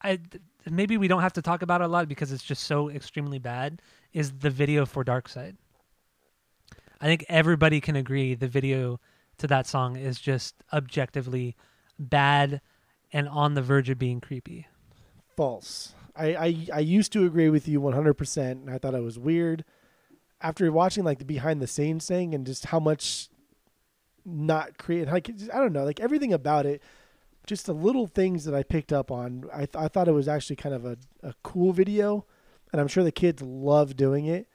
I 0.01 0.19
maybe 0.69 0.97
we 0.97 1.07
don't 1.07 1.21
have 1.21 1.33
to 1.33 1.41
talk 1.41 1.61
about 1.61 1.81
it 1.81 1.85
a 1.85 1.87
lot 1.87 2.07
because 2.07 2.31
it's 2.31 2.43
just 2.43 2.63
so 2.63 2.89
extremely 2.89 3.39
bad. 3.39 3.81
Is 4.13 4.31
the 4.31 4.49
video 4.49 4.85
for 4.85 5.03
Dark 5.03 5.27
Side? 5.27 5.57
I 7.01 7.05
think 7.05 7.25
everybody 7.29 7.81
can 7.81 7.95
agree 7.95 8.35
the 8.35 8.47
video 8.47 8.99
to 9.37 9.47
that 9.47 9.67
song 9.67 9.95
is 9.95 10.19
just 10.19 10.55
objectively 10.71 11.55
bad 11.99 12.61
and 13.11 13.27
on 13.27 13.53
the 13.53 13.61
verge 13.61 13.89
of 13.89 13.99
being 13.99 14.21
creepy. 14.21 14.67
False. 15.35 15.93
I, 16.15 16.35
I, 16.35 16.67
I 16.75 16.79
used 16.79 17.11
to 17.13 17.25
agree 17.25 17.49
with 17.49 17.67
you 17.67 17.81
100%, 17.81 18.51
and 18.51 18.69
I 18.69 18.77
thought 18.77 18.93
it 18.93 19.03
was 19.03 19.19
weird. 19.19 19.65
After 20.41 20.71
watching 20.71 21.03
like 21.03 21.19
the 21.19 21.25
behind 21.25 21.61
the 21.61 21.67
scenes 21.67 22.07
thing 22.07 22.33
and 22.33 22.45
just 22.45 22.67
how 22.67 22.79
much 22.79 23.29
not 24.25 24.77
create, 24.77 25.07
like 25.07 25.29
I 25.53 25.59
don't 25.59 25.73
know, 25.73 25.83
like 25.83 25.99
everything 25.99 26.33
about 26.33 26.65
it, 26.65 26.81
just 27.45 27.65
the 27.65 27.73
little 27.73 28.07
things 28.07 28.45
that 28.45 28.55
I 28.55 28.63
picked 28.63 28.91
up 28.91 29.11
on. 29.11 29.45
I 29.53 29.59
th- 29.59 29.75
I 29.75 29.87
thought 29.87 30.07
it 30.07 30.13
was 30.13 30.27
actually 30.27 30.55
kind 30.55 30.73
of 30.73 30.85
a, 30.85 30.97
a 31.21 31.33
cool 31.43 31.73
video, 31.73 32.25
and 32.71 32.81
I'm 32.81 32.87
sure 32.87 33.03
the 33.03 33.11
kids 33.11 33.41
love 33.41 33.95
doing 33.95 34.25
it. 34.25 34.47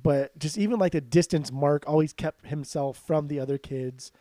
But 0.00 0.38
just 0.38 0.56
even 0.56 0.78
like 0.78 0.92
the 0.92 1.00
distance 1.00 1.52
Mark 1.52 1.84
always 1.86 2.12
kept 2.12 2.46
himself 2.46 2.98
from 2.98 3.28
the 3.28 3.40
other 3.40 3.58
kids, 3.58 4.12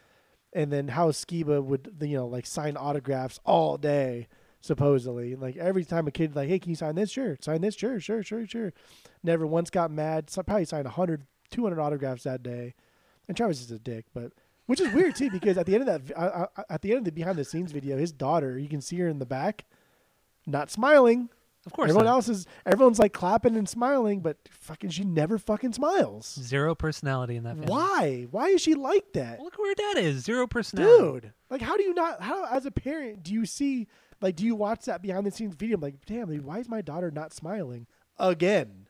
and 0.54 0.72
then 0.72 0.90
how 0.90 1.12
Skiba 1.12 1.64
would 1.64 1.98
you 2.02 2.18
know 2.18 2.28
like 2.28 2.46
sign 2.46 2.76
autographs 2.78 3.40
all 3.46 3.78
day 3.78 4.28
supposedly. 4.62 5.36
Like 5.36 5.58
every 5.58 5.86
time 5.86 6.08
a 6.08 6.12
kid 6.12 6.36
like, 6.36 6.50
hey, 6.50 6.60
can 6.60 6.70
you 6.70 6.76
sign 6.76 6.96
this? 6.96 7.12
Sure. 7.12 7.38
Sign 7.42 7.62
this? 7.62 7.76
Sure, 7.76 8.00
sure, 8.00 8.24
sure, 8.24 8.46
sure. 8.46 8.74
Never 9.24 9.46
once 9.48 9.70
got 9.70 9.92
mad. 9.92 10.30
So 10.30 10.44
probably 10.44 10.66
signed 10.66 10.86
100, 10.86 11.26
200 11.52 11.80
autographs 11.80 12.24
that 12.24 12.44
day. 12.44 12.74
And 13.28 13.38
Travis 13.38 13.62
is 13.62 13.72
a 13.72 13.80
dick, 13.80 14.06
but 14.14 14.34
which 14.66 14.82
is 14.82 14.94
weird 14.94 15.16
too 15.16 15.30
because 15.30 15.58
at 15.58 15.66
the 15.66 15.76
end 15.76 15.88
of 15.88 16.08
that, 16.08 16.18
uh, 16.18 16.46
uh, 16.58 16.64
at 16.70 16.82
the 16.82 16.92
end 16.92 17.00
of 17.00 17.06
the 17.06 17.12
behind 17.12 17.38
the 17.38 17.46
scenes 17.46 17.72
video, 17.72 17.98
his 17.98 18.12
daughter, 18.12 18.58
you 18.58 18.70
can 18.70 18.82
see 18.82 18.98
her 18.98 19.08
in 19.08 19.20
the 19.20 19.26
back, 19.26 19.66
not 20.46 20.72
smiling. 20.72 21.30
Of 21.66 21.74
course, 21.74 21.90
Everyone 21.90 22.06
not. 22.06 22.12
else 22.12 22.30
is 22.30 22.46
everyone's 22.66 23.00
like 23.00 23.14
clapping 23.14 23.56
and 23.58 23.68
smiling, 23.68 24.22
but 24.22 24.38
fucking 24.50 24.90
she 24.92 25.04
never 25.04 25.38
fucking 25.38 25.74
smiles. 25.74 26.26
zero 26.42 26.74
personality 26.74 27.36
in 27.36 27.44
that. 27.44 27.58
Family. 27.58 27.68
Why? 27.72 28.28
Why 28.32 28.48
is 28.50 28.62
she 28.62 28.76
like 28.76 29.12
that? 29.14 29.40
Look 29.42 29.58
where 29.60 29.70
her 29.72 29.76
dad 29.76 29.98
is. 29.98 30.24
Zero 30.24 30.48
personality. 30.48 31.22
dude 31.22 31.34
like 31.50 31.62
how 31.62 31.76
do 31.76 31.84
you 31.84 31.94
not 31.94 32.22
how 32.22 32.46
as 32.46 32.66
a 32.66 32.72
parent 32.72 33.24
do 33.24 33.34
you 33.34 33.46
see 33.46 33.88
like 34.22 34.36
do 34.36 34.46
you 34.46 34.56
watch 34.56 34.86
that 34.86 35.02
behind 35.02 35.26
the 35.26 35.32
scenes 35.32 35.56
video 35.56 35.78
I'm 35.78 35.82
like 35.82 36.06
damn 36.06 36.30
like, 36.32 36.42
why 36.42 36.60
is 36.60 36.70
my 36.70 36.82
daughter 36.82 37.10
not 37.12 37.34
smiling 37.34 37.88
again 38.20 38.88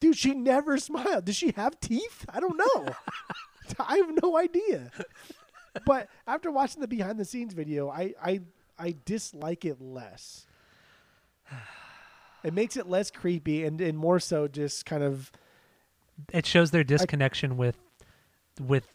dude 0.00 0.16
she 0.16 0.34
never 0.34 0.78
smiled 0.78 1.24
does 1.26 1.36
she 1.36 1.52
have 1.52 1.78
teeth 1.80 2.24
i 2.28 2.40
don't 2.40 2.56
know 2.56 2.88
i 3.78 3.96
have 3.98 4.10
no 4.20 4.36
idea 4.36 4.90
but 5.86 6.08
after 6.26 6.50
watching 6.50 6.80
the 6.80 6.88
behind 6.88 7.18
the 7.20 7.24
scenes 7.24 7.54
video 7.54 7.88
i 7.88 8.12
i 8.20 8.40
i 8.78 8.94
dislike 9.04 9.64
it 9.64 9.80
less 9.80 10.46
It 12.44 12.52
makes 12.54 12.76
it 12.76 12.88
less 12.88 13.10
creepy 13.10 13.64
and, 13.64 13.80
and 13.80 13.96
more 13.96 14.18
so 14.18 14.48
just 14.48 14.84
kind 14.84 15.02
of 15.02 15.30
It 16.32 16.44
shows 16.46 16.70
their 16.72 16.84
disconnection 16.84 17.56
with 17.56 17.76
with 18.60 18.86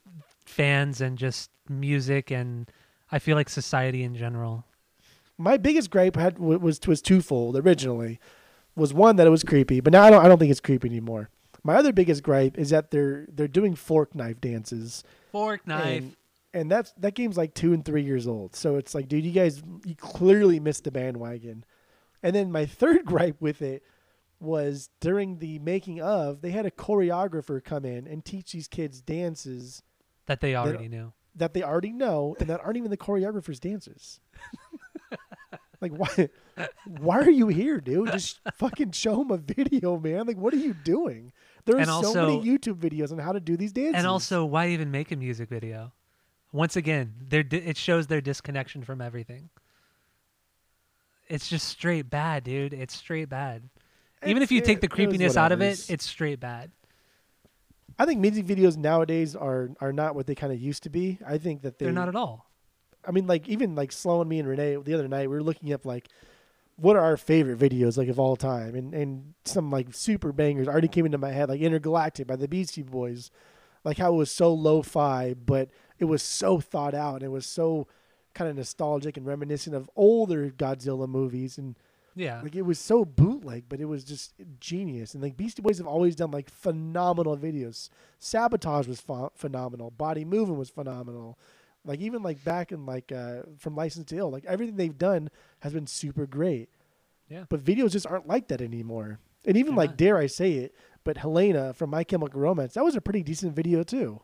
fans 0.46 1.02
and 1.02 1.18
just 1.18 1.50
music 1.70 2.32
and 2.32 2.70
I 3.12 3.20
feel 3.20 3.36
like 3.36 3.50
society 3.50 4.04
in 4.04 4.16
general. 4.16 4.66
my 5.38 5.58
biggest 5.58 5.90
gripe 5.90 6.16
had 6.16 6.40
was 6.40 6.80
was 6.88 7.02
twofold 7.02 7.58
originally 7.58 8.20
was 8.76 8.94
one 8.94 9.16
that 9.16 9.28
it 9.28 9.30
was 9.32 9.44
creepy 9.44 9.80
but 9.80 9.94
now 9.94 10.04
I 10.04 10.10
don't 10.10 10.24
I 10.26 10.28
don't 10.28 10.40
think 10.40 10.52
it's 10.52 10.60
creepy 10.60 10.90
anymore. 10.90 11.30
My 11.64 11.76
other 11.76 11.92
biggest 11.92 12.24
gripe 12.24 12.58
is 12.58 12.70
that 12.70 12.92
they're 12.92 13.28
they're 13.32 13.48
doing 13.48 13.76
fork 13.76 14.14
knife 14.16 14.40
dances. 14.42 15.04
Fork 15.32 15.66
And, 15.98 16.16
and 16.54 16.72
that's 16.72 16.94
that 16.98 17.14
game's 17.14 17.38
like 17.38 17.54
two 17.54 17.74
and 17.74 17.84
three 17.84 18.04
years 18.04 18.26
old. 18.28 18.56
So 18.56 18.76
it's 18.78 18.96
like, 18.96 19.08
dude, 19.10 19.26
you 19.26 19.32
guys 19.32 19.62
you 19.86 19.96
clearly 19.96 20.60
missed 20.60 20.84
the 20.86 20.92
bandwagon. 20.92 21.66
And 22.24 22.36
then 22.36 22.52
my 22.52 22.66
third 22.66 23.06
gripe 23.06 23.42
with 23.42 23.62
it 23.62 23.84
was 24.40 24.90
during 25.00 25.40
the 25.40 25.60
making 25.60 26.02
of, 26.02 26.42
they 26.42 26.52
had 26.52 26.66
a 26.66 26.72
choreographer 26.72 27.64
come 27.64 27.86
in 27.86 28.06
and 28.08 28.24
teach 28.24 28.52
these 28.52 28.68
kids 28.68 29.02
dances 29.02 29.82
that 30.28 30.42
they 30.42 30.56
already 30.56 30.88
knew. 30.88 31.14
that 31.36 31.54
they 31.54 31.64
already 31.64 31.92
know 31.92 32.36
and 32.40 32.50
that 32.50 32.60
aren't 32.64 32.78
even 32.78 32.92
the 32.92 32.98
choreographer's 32.98 33.60
dances. 33.60 34.20
like 35.82 35.92
why 35.92 36.30
why 37.00 37.20
are 37.20 37.30
you 37.30 37.48
here, 37.48 37.80
dude? 37.80 38.12
Just 38.12 38.40
fucking 38.56 38.92
show 38.92 39.18
them 39.18 39.32
a 39.32 39.38
video, 39.38 40.00
man. 40.00 40.26
Like 40.28 40.38
what 40.38 40.54
are 40.54 40.58
you 40.58 40.74
doing? 40.74 41.32
There 41.66 41.76
are 41.76 41.80
And 41.80 41.88
so 41.88 41.94
also- 41.94 42.28
many 42.40 42.50
YouTube 42.50 42.78
videos 42.80 43.12
on 43.12 43.20
how 43.20 43.32
to 43.32 43.40
do 43.40 43.58
these 43.58 43.72
dances. 43.74 43.96
And 43.96 44.08
also, 44.08 44.44
why 44.46 44.70
even 44.70 44.90
make 44.92 45.12
a 45.12 45.16
music 45.16 45.50
video? 45.50 45.94
Once 46.52 46.76
again, 46.76 47.14
they're 47.28 47.44
di- 47.44 47.58
it 47.58 47.78
shows 47.78 48.08
their 48.08 48.22
disconnection 48.22 48.84
from 48.84 49.02
everything. 49.02 49.50
It's 51.30 51.48
just 51.48 51.68
straight 51.68 52.10
bad, 52.10 52.44
dude. 52.44 52.74
It's 52.74 52.96
straight 52.96 53.30
bad. 53.30 53.70
Even 54.26 54.42
if 54.42 54.52
you 54.52 54.58
It's- 54.58 54.68
take 54.68 54.82
the 54.82 54.86
it- 54.86 54.92
it 54.92 54.96
creepiness 54.96 55.38
out 55.38 55.52
of 55.52 55.62
it, 55.62 55.90
it's 55.90 56.06
straight 56.06 56.40
bad. 56.40 56.72
I 58.00 58.06
think 58.06 58.20
music 58.22 58.46
videos 58.46 58.78
nowadays 58.78 59.36
are 59.36 59.70
are 59.82 59.92
not 59.94 60.16
what 60.16 60.28
they 60.28 60.36
kind 60.36 60.54
of 60.54 60.60
used 60.60 60.84
to 60.84 60.90
be. 60.90 61.20
I 61.26 61.38
think 61.38 61.62
that 61.64 61.80
they, 61.80 61.86
They're 61.86 61.94
not 61.94 62.08
at 62.10 62.16
all. 62.16 62.46
I 63.06 63.12
mean, 63.12 63.26
like 63.28 63.48
even 63.48 63.76
like 63.76 63.92
Slow 63.92 64.22
and 64.22 64.30
me 64.30 64.40
and 64.40 64.48
Renee 64.48 64.76
the 64.84 64.94
other 64.94 65.08
night, 65.08 65.30
we 65.30 65.36
were 65.36 65.44
looking 65.44 65.74
up 65.74 65.86
like 65.86 66.08
what 66.76 66.96
are 66.96 67.02
our 67.04 67.18
favorite 67.18 67.58
videos 67.58 67.98
like 67.98 68.08
of 68.08 68.20
all 68.20 68.36
time, 68.36 68.76
and 68.76 68.94
and 68.94 69.34
some 69.46 69.72
like 69.72 69.94
super 69.94 70.32
bangers 70.32 70.68
already 70.68 70.88
came 70.88 71.06
into 71.06 71.18
my 71.18 71.32
head, 71.32 71.50
like 71.50 71.62
Intergalactic 71.62 72.28
by 72.28 72.36
the 72.36 72.48
Beastie 72.48 72.84
Boys, 72.84 73.32
like 73.84 73.98
how 73.98 74.14
it 74.14 74.18
was 74.18 74.30
so 74.32 74.54
lo-fi, 74.54 75.34
but 75.34 75.70
it 75.98 76.06
was 76.06 76.22
so 76.22 76.60
thought 76.60 76.94
out, 76.94 77.16
and 77.16 77.24
it 77.24 77.30
was 77.32 77.48
so 77.48 77.88
kind 78.38 78.50
of 78.50 78.56
nostalgic 78.56 79.18
and 79.18 79.26
reminiscent 79.26 79.76
of 79.76 79.90
older 79.96 80.50
Godzilla 80.52 81.08
movies, 81.10 81.58
and 81.58 81.76
Yeah. 82.16 82.42
like 82.42 82.56
it 82.56 82.62
was 82.62 82.78
so 82.80 83.04
bootleg, 83.06 83.66
but 83.70 83.80
it 83.80 83.86
was 83.86 84.04
just 84.04 84.34
genius. 84.60 85.14
And 85.14 85.24
like 85.24 85.36
Beastie 85.38 85.62
Boys 85.62 85.78
have 85.80 85.88
always 85.88 86.16
done 86.16 86.32
like 86.32 86.50
phenomenal 86.50 87.36
videos. 87.38 87.90
Sabotage 88.20 88.88
was 88.88 89.02
ph- 89.02 89.32
phenomenal. 89.36 89.92
Body 89.92 90.24
Moving 90.26 90.58
was 90.58 90.70
phenomenal. 90.70 91.38
Like 91.86 92.00
even 92.02 92.22
like 92.22 92.44
back 92.44 92.72
in 92.72 92.86
like 92.86 93.12
uh, 93.12 93.44
from 93.58 93.76
License 93.76 94.08
to 94.10 94.18
Ill, 94.18 94.30
like 94.32 94.46
everything 94.46 94.76
they've 94.76 94.98
done 94.98 95.30
has 95.62 95.74
been 95.74 95.88
super 95.88 96.26
great. 96.26 96.70
Yeah. 97.30 97.46
But 97.50 97.64
videos 97.64 97.92
just 97.92 98.08
aren't 98.08 98.28
like 98.28 98.48
that 98.50 98.62
anymore. 98.62 99.20
And 99.46 99.56
even 99.58 99.72
They're 99.76 99.84
like 99.86 99.92
not. 99.92 99.98
dare 99.98 100.18
I 100.18 100.28
say 100.28 100.54
it, 100.54 100.76
but 101.04 101.18
Helena 101.18 101.74
from 101.74 101.90
My 101.90 102.04
Chemical 102.04 102.40
Romance, 102.42 102.74
that 102.76 102.84
was 102.84 102.96
a 102.96 103.02
pretty 103.02 103.24
decent 103.24 103.56
video 103.56 103.84
too. 103.84 104.22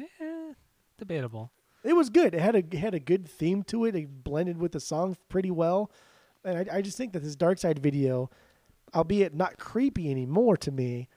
Eh, 0.00 0.52
debatable. 0.98 1.50
It 1.88 1.96
was 1.96 2.10
good. 2.10 2.34
It 2.34 2.40
had 2.40 2.54
a 2.54 2.58
it 2.58 2.74
had 2.74 2.92
a 2.92 3.00
good 3.00 3.26
theme 3.26 3.62
to 3.64 3.86
it. 3.86 3.96
It 3.96 4.22
blended 4.22 4.58
with 4.58 4.72
the 4.72 4.80
song 4.80 5.16
pretty 5.30 5.50
well, 5.50 5.90
and 6.44 6.70
I, 6.70 6.76
I 6.76 6.82
just 6.82 6.98
think 6.98 7.14
that 7.14 7.22
this 7.22 7.34
Dark 7.34 7.56
Side 7.56 7.78
video, 7.78 8.28
albeit 8.94 9.34
not 9.34 9.58
creepy 9.58 10.10
anymore 10.10 10.58
to 10.58 10.70
me, 10.70 11.08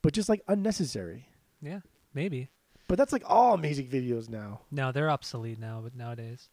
but 0.00 0.12
just 0.12 0.28
like 0.28 0.40
unnecessary. 0.46 1.26
Yeah, 1.60 1.80
maybe. 2.14 2.50
But 2.86 2.98
that's 2.98 3.12
like 3.12 3.24
all 3.26 3.56
music 3.56 3.90
videos 3.90 4.28
now. 4.28 4.60
No, 4.70 4.92
they're 4.92 5.10
obsolete 5.10 5.58
now. 5.58 5.80
But 5.82 5.96
nowadays, 5.96 6.50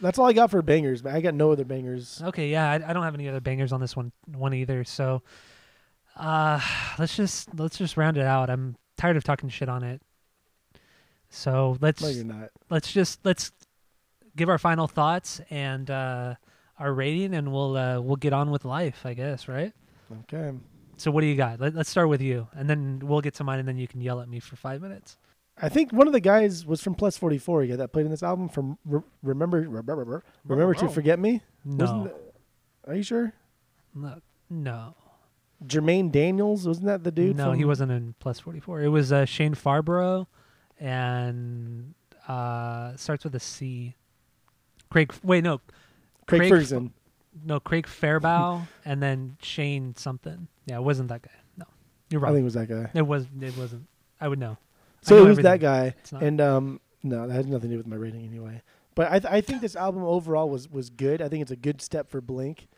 That's 0.00 0.16
all 0.16 0.26
I 0.26 0.32
got 0.32 0.52
for 0.52 0.62
bangers. 0.62 1.02
Man, 1.02 1.16
I 1.16 1.20
got 1.20 1.34
no 1.34 1.50
other 1.50 1.64
bangers. 1.64 2.22
okay, 2.26 2.48
yeah, 2.48 2.70
I, 2.70 2.74
I 2.74 2.92
don't 2.92 3.02
have 3.02 3.14
any 3.14 3.28
other 3.28 3.40
bangers 3.40 3.72
on 3.72 3.80
this 3.80 3.96
one 3.96 4.12
one 4.26 4.54
either. 4.54 4.84
So, 4.84 5.22
uh, 6.14 6.60
let's 6.96 7.16
just 7.16 7.52
let's 7.58 7.76
just 7.76 7.96
round 7.96 8.18
it 8.18 8.24
out. 8.24 8.50
I'm 8.50 8.76
tired 8.96 9.16
of 9.16 9.24
talking 9.24 9.48
shit 9.48 9.68
on 9.68 9.82
it. 9.82 10.00
So 11.30 11.76
let's 11.80 12.02
No, 12.02 12.48
let's 12.68 12.92
just 12.92 13.20
let's 13.24 13.52
give 14.36 14.48
our 14.48 14.58
final 14.58 14.86
thoughts 14.88 15.40
and 15.50 15.88
uh, 15.90 16.34
our 16.78 16.92
rating, 16.92 17.34
and 17.34 17.52
we'll 17.52 17.76
uh, 17.76 18.00
we'll 18.00 18.16
get 18.16 18.32
on 18.32 18.50
with 18.50 18.64
life, 18.64 19.06
I 19.06 19.14
guess, 19.14 19.48
right? 19.48 19.72
Okay. 20.22 20.52
So 20.96 21.10
what 21.10 21.22
do 21.22 21.28
you 21.28 21.36
got? 21.36 21.60
Let, 21.60 21.74
let's 21.74 21.88
start 21.88 22.08
with 22.08 22.20
you, 22.20 22.48
and 22.54 22.68
then 22.68 23.00
we'll 23.02 23.20
get 23.22 23.34
to 23.34 23.44
mine, 23.44 23.58
and 23.60 23.66
then 23.68 23.78
you 23.78 23.88
can 23.88 24.00
yell 24.00 24.20
at 24.20 24.28
me 24.28 24.38
for 24.40 24.56
five 24.56 24.82
minutes. 24.82 25.16
I 25.62 25.68
think 25.68 25.92
one 25.92 26.06
of 26.06 26.12
the 26.12 26.20
guys 26.20 26.64
was 26.66 26.82
from 26.82 26.94
Plus 26.94 27.16
44 27.18 27.64
yeah, 27.64 27.76
that 27.76 27.92
played 27.92 28.06
in 28.06 28.10
this 28.10 28.22
album 28.22 28.48
from 28.48 28.78
Re- 28.84 29.02
Remember 29.22 29.58
Remember, 29.60 30.22
remember 30.46 30.74
to 30.74 30.88
Forget 30.88 31.18
Me? 31.18 31.42
Wasn't 31.66 31.98
No, 31.98 32.04
that- 32.04 32.34
are 32.86 32.94
you 32.94 33.02
sure? 33.02 33.34
no, 33.94 34.20
no, 34.48 34.94
Jermaine 35.64 36.10
Daniels, 36.10 36.66
wasn't 36.66 36.86
that 36.86 37.04
the 37.04 37.10
dude? 37.10 37.36
no. 37.36 37.52
He 37.52 37.64
wasn't 37.66 37.92
in 37.92 38.14
plus 38.20 38.40
forty 38.40 38.58
four. 38.60 38.80
It 38.80 38.88
was 38.88 39.12
uh, 39.12 39.26
Shane 39.26 39.54
Farborough, 39.54 40.28
and 40.80 41.94
uh, 42.26 42.96
starts 42.96 43.24
with 43.24 43.34
a 43.34 43.40
C. 43.40 43.94
Craig. 44.90 45.12
Wait, 45.22 45.44
no, 45.44 45.60
Craig, 46.26 46.40
Craig 46.40 46.50
Ferguson. 46.50 46.92
no. 47.44 47.60
Craig 47.60 47.86
Fairbaugh, 47.86 48.66
and 48.84 49.02
then 49.02 49.36
Shane 49.42 49.94
something. 49.96 50.48
Yeah, 50.66 50.76
it 50.76 50.82
wasn't 50.82 51.10
that 51.10 51.22
guy. 51.22 51.30
No, 51.56 51.66
you're 52.08 52.20
right. 52.20 52.30
I 52.30 52.32
think 52.32 52.42
it 52.42 52.44
was 52.44 52.54
that 52.54 52.68
guy. 52.68 52.90
It 52.94 53.06
was. 53.06 53.26
It 53.40 53.56
wasn't. 53.56 53.86
I 54.20 54.28
would 54.28 54.38
know. 54.38 54.56
So 55.02 55.16
know 55.16 55.26
it 55.26 55.28
was 55.28 55.38
that 55.38 55.60
guy, 55.60 55.94
and 56.20 56.40
um, 56.40 56.80
no, 57.02 57.28
that 57.28 57.34
has 57.34 57.46
nothing 57.46 57.70
to 57.70 57.74
do 57.74 57.78
with 57.78 57.86
my 57.86 57.96
rating 57.96 58.24
anyway. 58.26 58.62
But 58.94 59.12
I, 59.12 59.18
th- 59.20 59.32
I 59.32 59.40
think 59.40 59.60
this 59.60 59.76
album 59.76 60.02
overall 60.02 60.50
was 60.50 60.68
was 60.68 60.90
good. 60.90 61.22
I 61.22 61.28
think 61.28 61.42
it's 61.42 61.50
a 61.52 61.56
good 61.56 61.80
step 61.80 62.10
for 62.10 62.20
Blink. 62.20 62.68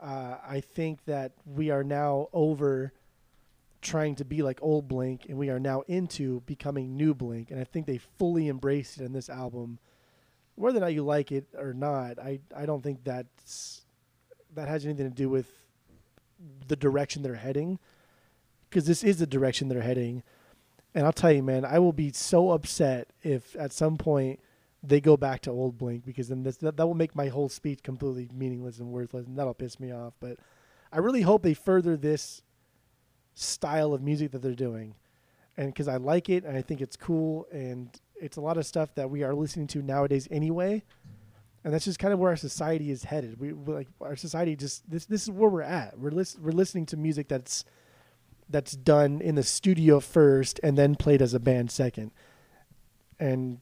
Uh, 0.00 0.36
I 0.44 0.60
think 0.60 1.04
that 1.04 1.32
we 1.46 1.70
are 1.70 1.84
now 1.84 2.28
over 2.32 2.92
trying 3.82 4.14
to 4.16 4.24
be 4.24 4.42
like 4.42 4.58
old 4.62 4.88
Blink, 4.88 5.26
and 5.28 5.36
we 5.36 5.50
are 5.50 5.60
now 5.60 5.82
into 5.82 6.40
becoming 6.42 6.96
new 6.96 7.14
Blink. 7.14 7.50
And 7.50 7.60
I 7.60 7.64
think 7.64 7.86
they 7.86 7.98
fully 7.98 8.48
embraced 8.48 8.98
it 8.98 9.04
in 9.04 9.12
this 9.12 9.28
album. 9.28 9.78
Whether 10.54 10.78
or 10.78 10.82
not 10.82 10.94
you 10.94 11.02
like 11.02 11.32
it 11.32 11.46
or 11.58 11.74
not, 11.74 12.18
I 12.18 12.40
I 12.56 12.64
don't 12.66 12.82
think 12.82 13.04
that's 13.04 13.82
that 14.54 14.68
has 14.68 14.84
anything 14.84 15.08
to 15.08 15.14
do 15.14 15.28
with 15.28 15.46
the 16.68 16.76
direction 16.76 17.22
they're 17.22 17.34
heading, 17.34 17.78
because 18.68 18.86
this 18.86 19.04
is 19.04 19.18
the 19.18 19.26
direction 19.26 19.68
they're 19.68 19.82
heading. 19.82 20.22
And 20.94 21.06
I'll 21.06 21.12
tell 21.12 21.32
you, 21.32 21.42
man, 21.42 21.64
I 21.64 21.78
will 21.78 21.92
be 21.92 22.12
so 22.12 22.50
upset 22.50 23.08
if 23.22 23.56
at 23.56 23.72
some 23.72 23.96
point 23.96 24.40
they 24.82 25.00
go 25.00 25.16
back 25.16 25.40
to 25.42 25.50
old 25.50 25.78
Blink 25.78 26.04
because 26.04 26.28
then 26.28 26.42
this, 26.42 26.56
that, 26.58 26.76
that 26.76 26.86
will 26.86 26.94
make 26.94 27.14
my 27.14 27.28
whole 27.28 27.48
speech 27.48 27.82
completely 27.82 28.28
meaningless 28.34 28.78
and 28.78 28.90
worthless, 28.90 29.26
and 29.26 29.38
that'll 29.38 29.54
piss 29.54 29.80
me 29.80 29.90
off. 29.92 30.12
But 30.20 30.38
I 30.92 30.98
really 30.98 31.22
hope 31.22 31.42
they 31.42 31.54
further 31.54 31.96
this 31.96 32.42
style 33.34 33.94
of 33.94 34.02
music 34.02 34.32
that 34.32 34.42
they're 34.42 34.54
doing, 34.54 34.94
and 35.56 35.68
because 35.68 35.88
I 35.88 35.96
like 35.96 36.28
it 36.28 36.44
and 36.44 36.56
I 36.56 36.62
think 36.62 36.80
it's 36.80 36.96
cool, 36.96 37.46
and 37.52 37.88
it's 38.16 38.36
a 38.36 38.40
lot 38.40 38.56
of 38.56 38.66
stuff 38.66 38.94
that 38.94 39.10
we 39.10 39.22
are 39.22 39.34
listening 39.34 39.66
to 39.68 39.82
nowadays 39.82 40.28
anyway. 40.30 40.82
And 41.64 41.72
that's 41.72 41.84
just 41.84 41.98
kind 41.98 42.12
of 42.12 42.18
where 42.18 42.30
our 42.30 42.36
society 42.36 42.90
is 42.90 43.04
headed. 43.04 43.38
We 43.38 43.52
like 43.52 43.88
our 44.00 44.16
society 44.16 44.56
just 44.56 44.88
this 44.90 45.06
this 45.06 45.22
is 45.22 45.30
where 45.30 45.48
we're 45.48 45.62
at. 45.62 45.98
We're 45.98 46.10
lis- 46.10 46.36
we're 46.38 46.50
listening 46.50 46.86
to 46.86 46.96
music 46.96 47.28
that's 47.28 47.64
that's 48.48 48.72
done 48.72 49.20
in 49.20 49.34
the 49.34 49.42
studio 49.42 50.00
first 50.00 50.60
and 50.62 50.76
then 50.76 50.94
played 50.94 51.22
as 51.22 51.34
a 51.34 51.40
band 51.40 51.70
second. 51.70 52.10
And 53.18 53.60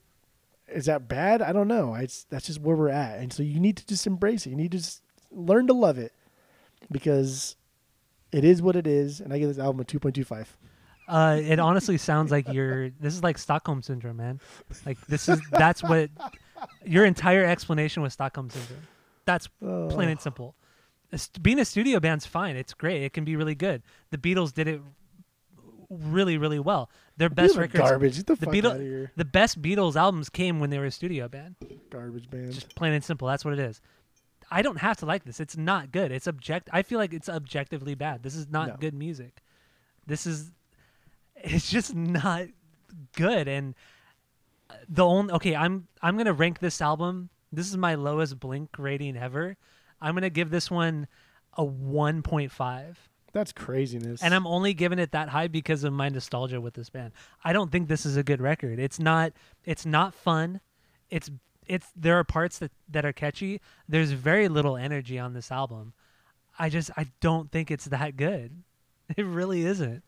is 0.68 0.86
that 0.86 1.08
bad? 1.08 1.42
I 1.42 1.52
don't 1.52 1.68
know. 1.68 1.94
It's 1.94 2.24
that's 2.24 2.46
just 2.46 2.60
where 2.60 2.76
we're 2.76 2.88
at. 2.88 3.18
And 3.18 3.32
so 3.32 3.42
you 3.42 3.60
need 3.60 3.76
to 3.76 3.86
just 3.86 4.06
embrace 4.06 4.46
it. 4.46 4.50
You 4.50 4.56
need 4.56 4.72
to 4.72 4.78
just 4.78 5.02
learn 5.30 5.66
to 5.66 5.74
love 5.74 5.98
it 5.98 6.12
because 6.90 7.56
it 8.32 8.44
is 8.44 8.62
what 8.62 8.76
it 8.76 8.86
is. 8.86 9.20
And 9.20 9.32
I 9.32 9.38
give 9.38 9.48
this 9.48 9.58
album 9.58 9.80
a 9.80 9.84
2.25. 9.84 10.46
Uh, 11.08 11.40
it 11.42 11.58
honestly 11.58 11.98
sounds 11.98 12.30
like 12.30 12.52
you're. 12.52 12.90
This 12.90 13.14
is 13.14 13.22
like 13.22 13.36
Stockholm 13.36 13.82
syndrome, 13.82 14.18
man. 14.18 14.40
Like 14.86 15.04
this 15.08 15.28
is 15.28 15.40
that's 15.50 15.82
what 15.82 16.08
your 16.84 17.04
entire 17.04 17.44
explanation 17.44 18.02
was 18.02 18.12
Stockholm 18.12 18.48
syndrome. 18.48 18.86
That's 19.24 19.48
plain 19.58 20.08
and 20.08 20.20
simple. 20.20 20.54
Being 21.42 21.58
a 21.58 21.64
studio 21.64 21.98
band's 21.98 22.26
fine. 22.26 22.54
It's 22.54 22.74
great. 22.74 23.02
It 23.02 23.12
can 23.12 23.24
be 23.24 23.34
really 23.34 23.56
good. 23.56 23.82
The 24.10 24.18
Beatles 24.18 24.52
did 24.52 24.68
it 24.68 24.80
really, 25.88 26.38
really 26.38 26.60
well. 26.60 26.90
Their 27.16 27.28
best 27.28 27.56
records. 27.56 27.80
garbage. 27.80 28.16
Get 28.16 28.26
the, 28.26 28.36
the 28.36 28.46
Beatles- 28.46 28.70
out 28.70 28.76
of 28.76 28.82
here. 28.82 29.12
The 29.16 29.24
best 29.24 29.60
Beatles 29.60 29.96
albums 29.96 30.28
came 30.30 30.60
when 30.60 30.70
they 30.70 30.78
were 30.78 30.86
a 30.86 30.90
studio 30.90 31.28
band. 31.28 31.56
Garbage 31.90 32.30
band. 32.30 32.52
Just 32.52 32.74
plain 32.76 32.92
and 32.92 33.02
simple. 33.02 33.26
That's 33.26 33.44
what 33.44 33.52
it 33.54 33.60
is. 33.60 33.80
I 34.50 34.62
don't 34.62 34.78
have 34.78 34.96
to 34.98 35.06
like 35.06 35.24
this. 35.24 35.38
It's 35.40 35.56
not 35.56 35.92
good. 35.92 36.10
It's 36.10 36.26
object. 36.26 36.68
I 36.72 36.82
feel 36.82 36.98
like 36.98 37.12
it's 37.12 37.28
objectively 37.28 37.94
bad. 37.94 38.22
This 38.22 38.34
is 38.34 38.48
not 38.48 38.68
No. 38.68 38.76
good 38.76 38.94
music. 38.94 39.42
This 40.06 40.26
is. 40.26 40.50
It's 41.36 41.70
just 41.70 41.94
not 41.94 42.46
good. 43.16 43.48
And 43.48 43.74
uh, 44.68 44.74
the 44.88 45.04
only 45.06 45.32
okay, 45.34 45.54
I'm 45.56 45.86
I'm 46.02 46.16
gonna 46.16 46.32
rank 46.32 46.58
this 46.58 46.80
album. 46.80 47.30
This 47.52 47.68
is 47.68 47.76
my 47.76 47.94
lowest 47.94 48.38
Blink 48.40 48.70
rating 48.78 49.16
ever. 49.16 49.56
I'm 50.00 50.14
gonna 50.14 50.30
give 50.30 50.50
this 50.50 50.70
one 50.70 51.06
a 51.54 51.64
1.5. 51.64 52.96
That's 53.32 53.52
craziness. 53.52 54.22
And 54.22 54.34
I'm 54.34 54.46
only 54.46 54.74
giving 54.74 54.98
it 54.98 55.12
that 55.12 55.28
high 55.28 55.46
because 55.48 55.84
of 55.84 55.92
my 55.92 56.08
nostalgia 56.08 56.60
with 56.60 56.74
this 56.74 56.90
band. 56.90 57.12
I 57.44 57.52
don't 57.52 57.70
think 57.70 57.88
this 57.88 58.04
is 58.04 58.16
a 58.16 58.22
good 58.24 58.40
record. 58.40 58.78
It's 58.78 58.98
not 58.98 59.32
it's 59.64 59.86
not 59.86 60.14
fun. 60.14 60.60
It's 61.10 61.30
it's 61.70 61.86
there 61.94 62.18
are 62.18 62.24
parts 62.24 62.58
that 62.58 62.72
that 62.88 63.04
are 63.04 63.12
catchy. 63.12 63.60
There's 63.88 64.10
very 64.10 64.48
little 64.48 64.76
energy 64.76 65.18
on 65.18 65.34
this 65.34 65.52
album. 65.52 65.92
I 66.58 66.68
just 66.68 66.90
I 66.96 67.06
don't 67.20 67.50
think 67.50 67.70
it's 67.70 67.86
that 67.86 68.16
good. 68.16 68.62
It 69.16 69.26
really 69.26 69.64
isn't. 69.64 70.04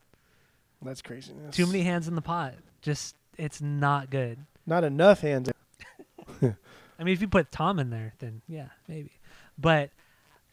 that's 0.80 1.02
craziness. 1.02 1.56
Too 1.56 1.66
many 1.66 1.82
hands 1.82 2.06
in 2.06 2.14
the 2.14 2.22
pot. 2.22 2.54
Just 2.82 3.16
it's 3.36 3.60
not 3.60 4.10
good. 4.10 4.38
Not 4.64 4.84
enough 4.84 5.22
hands. 5.22 5.50
I 6.40 7.02
mean, 7.02 7.12
if 7.12 7.20
you 7.20 7.26
put 7.26 7.50
Tom 7.50 7.80
in 7.80 7.90
there, 7.90 8.14
then 8.20 8.42
yeah, 8.46 8.68
maybe. 8.86 9.10
But 9.58 9.90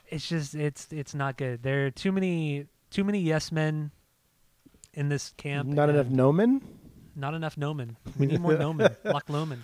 it's 0.07 0.27
just 0.27 0.55
it's 0.55 0.91
it's 0.91 1.13
not 1.13 1.37
good. 1.37 1.61
There 1.61 1.85
are 1.85 1.91
too 1.91 2.11
many 2.11 2.65
too 2.89 3.03
many 3.03 3.19
yes 3.19 3.51
men 3.51 3.91
in 4.95 5.09
this 5.09 5.31
camp. 5.37 5.69
Not 5.69 5.91
enough 5.91 6.07
Nomen. 6.07 6.61
Not 7.15 7.35
enough 7.35 7.55
Nomen. 7.55 7.97
We 8.17 8.25
need 8.25 8.41
more 8.41 8.57
Nomen. 8.57 8.95
Loch 9.03 9.29
Lomond. 9.29 9.63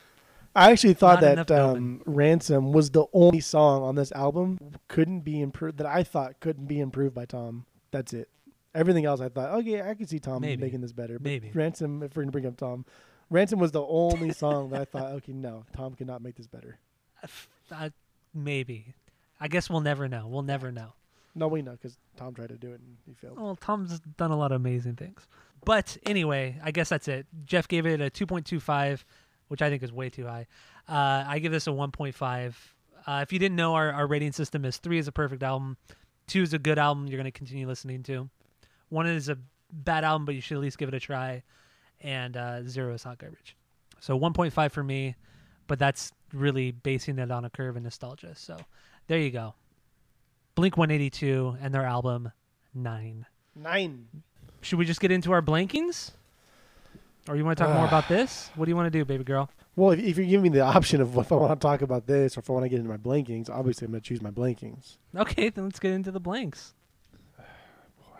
I 0.56 0.72
actually 0.72 0.94
thought 0.94 1.22
Not 1.22 1.48
that 1.48 1.60
um, 1.60 2.02
"Ransom" 2.06 2.72
was 2.72 2.90
the 2.92 3.06
only 3.14 3.42
song 3.42 3.84
on 3.84 3.96
this 3.96 4.12
album 4.14 4.58
couldn't 4.88 5.22
be 5.22 5.42
improved 5.42 5.78
that 5.80 5.88
I 5.88 6.04
thought 6.04 6.40
couldn't 6.40 6.68
be 6.68 6.80
improved 6.80 7.14
by 7.14 7.26
Tom. 7.26 7.66
That's 7.92 8.14
it. 8.14 8.30
Everything 8.74 9.06
else, 9.06 9.22
I 9.22 9.30
thought, 9.30 9.52
okay, 9.60 9.82
I 9.82 9.94
can 9.94 10.08
see 10.08 10.20
Tom 10.20 10.42
Maybe. 10.42 10.62
making 10.62 10.82
this 10.82 10.92
better. 10.94 11.14
But 11.16 11.24
Maybe. 11.24 11.52
"Ransom," 11.54 12.04
if 12.04 12.16
we're 12.16 12.24
gonna 12.24 12.32
bring 12.32 12.46
up 12.46 12.58
Tom, 12.58 12.86
"Ransom" 13.30 13.60
was 13.60 13.72
the 13.72 13.84
only 13.86 14.32
song 14.44 14.70
that 14.70 14.82
I 14.82 14.86
thought, 14.86 15.12
okay, 15.14 15.34
no, 15.34 15.66
Tom 15.76 15.94
cannot 15.94 16.22
make 16.22 16.36
this 16.36 16.48
better. 16.48 16.78
Uh, 17.72 17.90
maybe. 18.34 18.94
I 19.40 19.48
guess 19.48 19.70
we'll 19.70 19.82
never 19.82 20.08
know. 20.08 20.28
We'll 20.28 20.44
never 20.44 20.72
know. 20.72 20.94
No, 21.36 21.50
we 21.50 21.62
know 21.62 21.72
because 21.72 21.98
Tom 22.16 22.34
tried 22.34 22.50
to 22.50 22.56
do 22.56 22.72
it 22.72 22.80
and 22.80 22.98
he 23.06 23.14
failed. 23.14 23.38
Well, 23.38 23.58
Tom's 23.58 24.00
done 24.18 24.32
a 24.32 24.38
lot 24.38 24.54
of 24.54 24.56
amazing 24.62 24.96
things. 24.96 25.28
But 25.66 25.98
anyway, 26.06 26.58
I 26.64 26.72
guess 26.72 26.90
that's 26.90 27.08
it. 27.10 27.26
Jeff 27.44 27.68
gave 27.68 27.86
it 27.86 28.00
a 28.00 28.10
2.25, 28.10 29.04
which 29.48 29.62
I 29.62 29.70
think 29.70 29.84
is 29.84 29.92
way 29.92 30.10
too 30.10 30.26
high. 30.26 30.48
Uh, 30.88 31.24
I 31.28 31.40
give 31.40 31.52
this 31.52 31.68
a 31.68 31.72
1.5. 31.72 32.54
Uh, 33.08 33.20
if 33.22 33.32
you 33.32 33.40
didn't 33.40 33.56
know, 33.56 33.74
our, 33.76 33.92
our 33.92 34.08
rating 34.08 34.32
system 34.32 34.66
is 34.66 34.78
three 34.78 34.98
is 34.98 35.08
a 35.08 35.12
perfect 35.12 35.44
album, 35.44 35.78
two 36.28 36.42
is 36.42 36.54
a 36.54 36.60
good 36.60 36.80
album 36.80 37.08
you're 37.08 37.18
going 37.18 37.26
to 37.26 37.32
continue 37.32 37.68
listening 37.68 38.04
to, 38.04 38.30
one 38.90 39.06
is 39.08 39.30
a 39.30 39.38
bad 39.72 40.04
album, 40.04 40.26
but 40.26 40.36
you 40.36 40.42
should 40.42 40.56
at 40.56 40.62
least 40.62 40.78
give 40.78 40.90
it 40.90 40.96
a 40.96 41.00
try, 41.00 41.44
and 42.02 42.36
uh, 42.36 42.64
zero 42.68 42.94
is 42.94 43.04
hot 43.04 43.18
garbage. 43.20 43.56
So 44.00 44.18
1.5 44.20 44.72
for 44.72 44.84
me, 44.84 45.16
but 45.68 45.80
that's 45.80 46.12
really 46.34 46.72
basing 46.72 47.20
it 47.20 47.32
on 47.32 47.46
a 47.46 47.50
curve 47.50 47.76
and 47.76 47.84
nostalgia. 47.84 48.34
So 48.36 48.58
there 49.08 49.20
you 49.20 49.32
go. 49.32 49.54
Blink 50.56 50.78
182 50.78 51.58
and 51.62 51.74
their 51.74 51.86
album 51.86 52.32
Nine. 52.76 53.26
Nine. 53.56 54.08
Should 54.62 54.80
we 54.80 54.86
just 54.86 55.00
get 55.00 55.10
into 55.10 55.32
our 55.32 55.42
blankings? 55.42 56.12
Or 57.28 57.36
you 57.36 57.44
want 57.44 57.58
to 57.58 57.64
talk 57.64 57.74
more 57.74 57.88
about 57.88 58.08
this? 58.08 58.52
What 58.56 58.66
do 58.66 58.72
you 58.72 58.76
want 58.76 58.86
to 58.92 58.92
do, 59.00 59.04
baby 59.04 59.24
girl? 59.24 59.50
Well, 59.76 59.92
if, 59.92 60.00
if 60.00 60.18
you're 60.18 60.28
giving 60.28 60.44
me 60.44 60.50
the 60.50 60.62
option 60.76 61.02
of 61.02 61.18
if 61.18 61.32
I 61.32 61.36
want 61.36 61.60
to 61.60 61.66
talk 61.66 61.82
about 61.82 62.06
this 62.06 62.38
or 62.38 62.42
if 62.42 62.50
I 62.50 62.54
want 62.54 62.66
to 62.66 62.70
get 62.70 62.78
into 62.80 62.90
my 62.90 62.98
blankings, 62.98 63.50
obviously 63.50 63.86
I'm 63.86 63.92
gonna 63.92 64.02
choose 64.02 64.22
my 64.22 64.32
blankings. 64.32 64.98
Okay, 65.16 65.50
then 65.50 65.66
let's 65.66 65.80
get 65.80 65.92
into 65.92 66.12
the 66.12 66.20
blanks. 66.20 66.74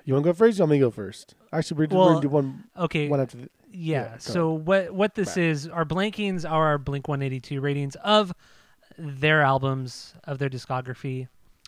You 0.06 0.14
want 0.14 0.24
to 0.26 0.30
go 0.30 0.34
first? 0.34 0.60
Or 0.60 0.64
you 0.64 0.64
want 0.64 0.72
me 0.72 0.78
to 0.80 0.86
go 0.86 0.92
first? 0.92 1.34
Actually, 1.52 1.88
we're, 1.88 1.96
Well, 1.98 2.10
gonna 2.10 2.22
do 2.22 2.30
one 2.30 2.64
Okay. 2.78 3.08
one 3.08 3.20
after 3.20 3.38
the, 3.38 3.50
yeah. 3.72 4.12
yeah, 4.12 4.18
so 4.18 4.54
what 4.54 4.92
what 4.94 5.16
this 5.16 5.30
Right. 5.38 5.46
is, 5.46 5.68
our 5.68 5.86
blankings 5.86 6.50
are 6.50 6.66
our 6.68 6.78
Blink 6.78 7.08
182 7.08 7.60
ratings 7.62 7.96
of 7.98 8.34
their 8.98 9.42
albums 9.42 10.14
of 10.26 10.38
their 10.40 10.50
discography. 10.50 11.28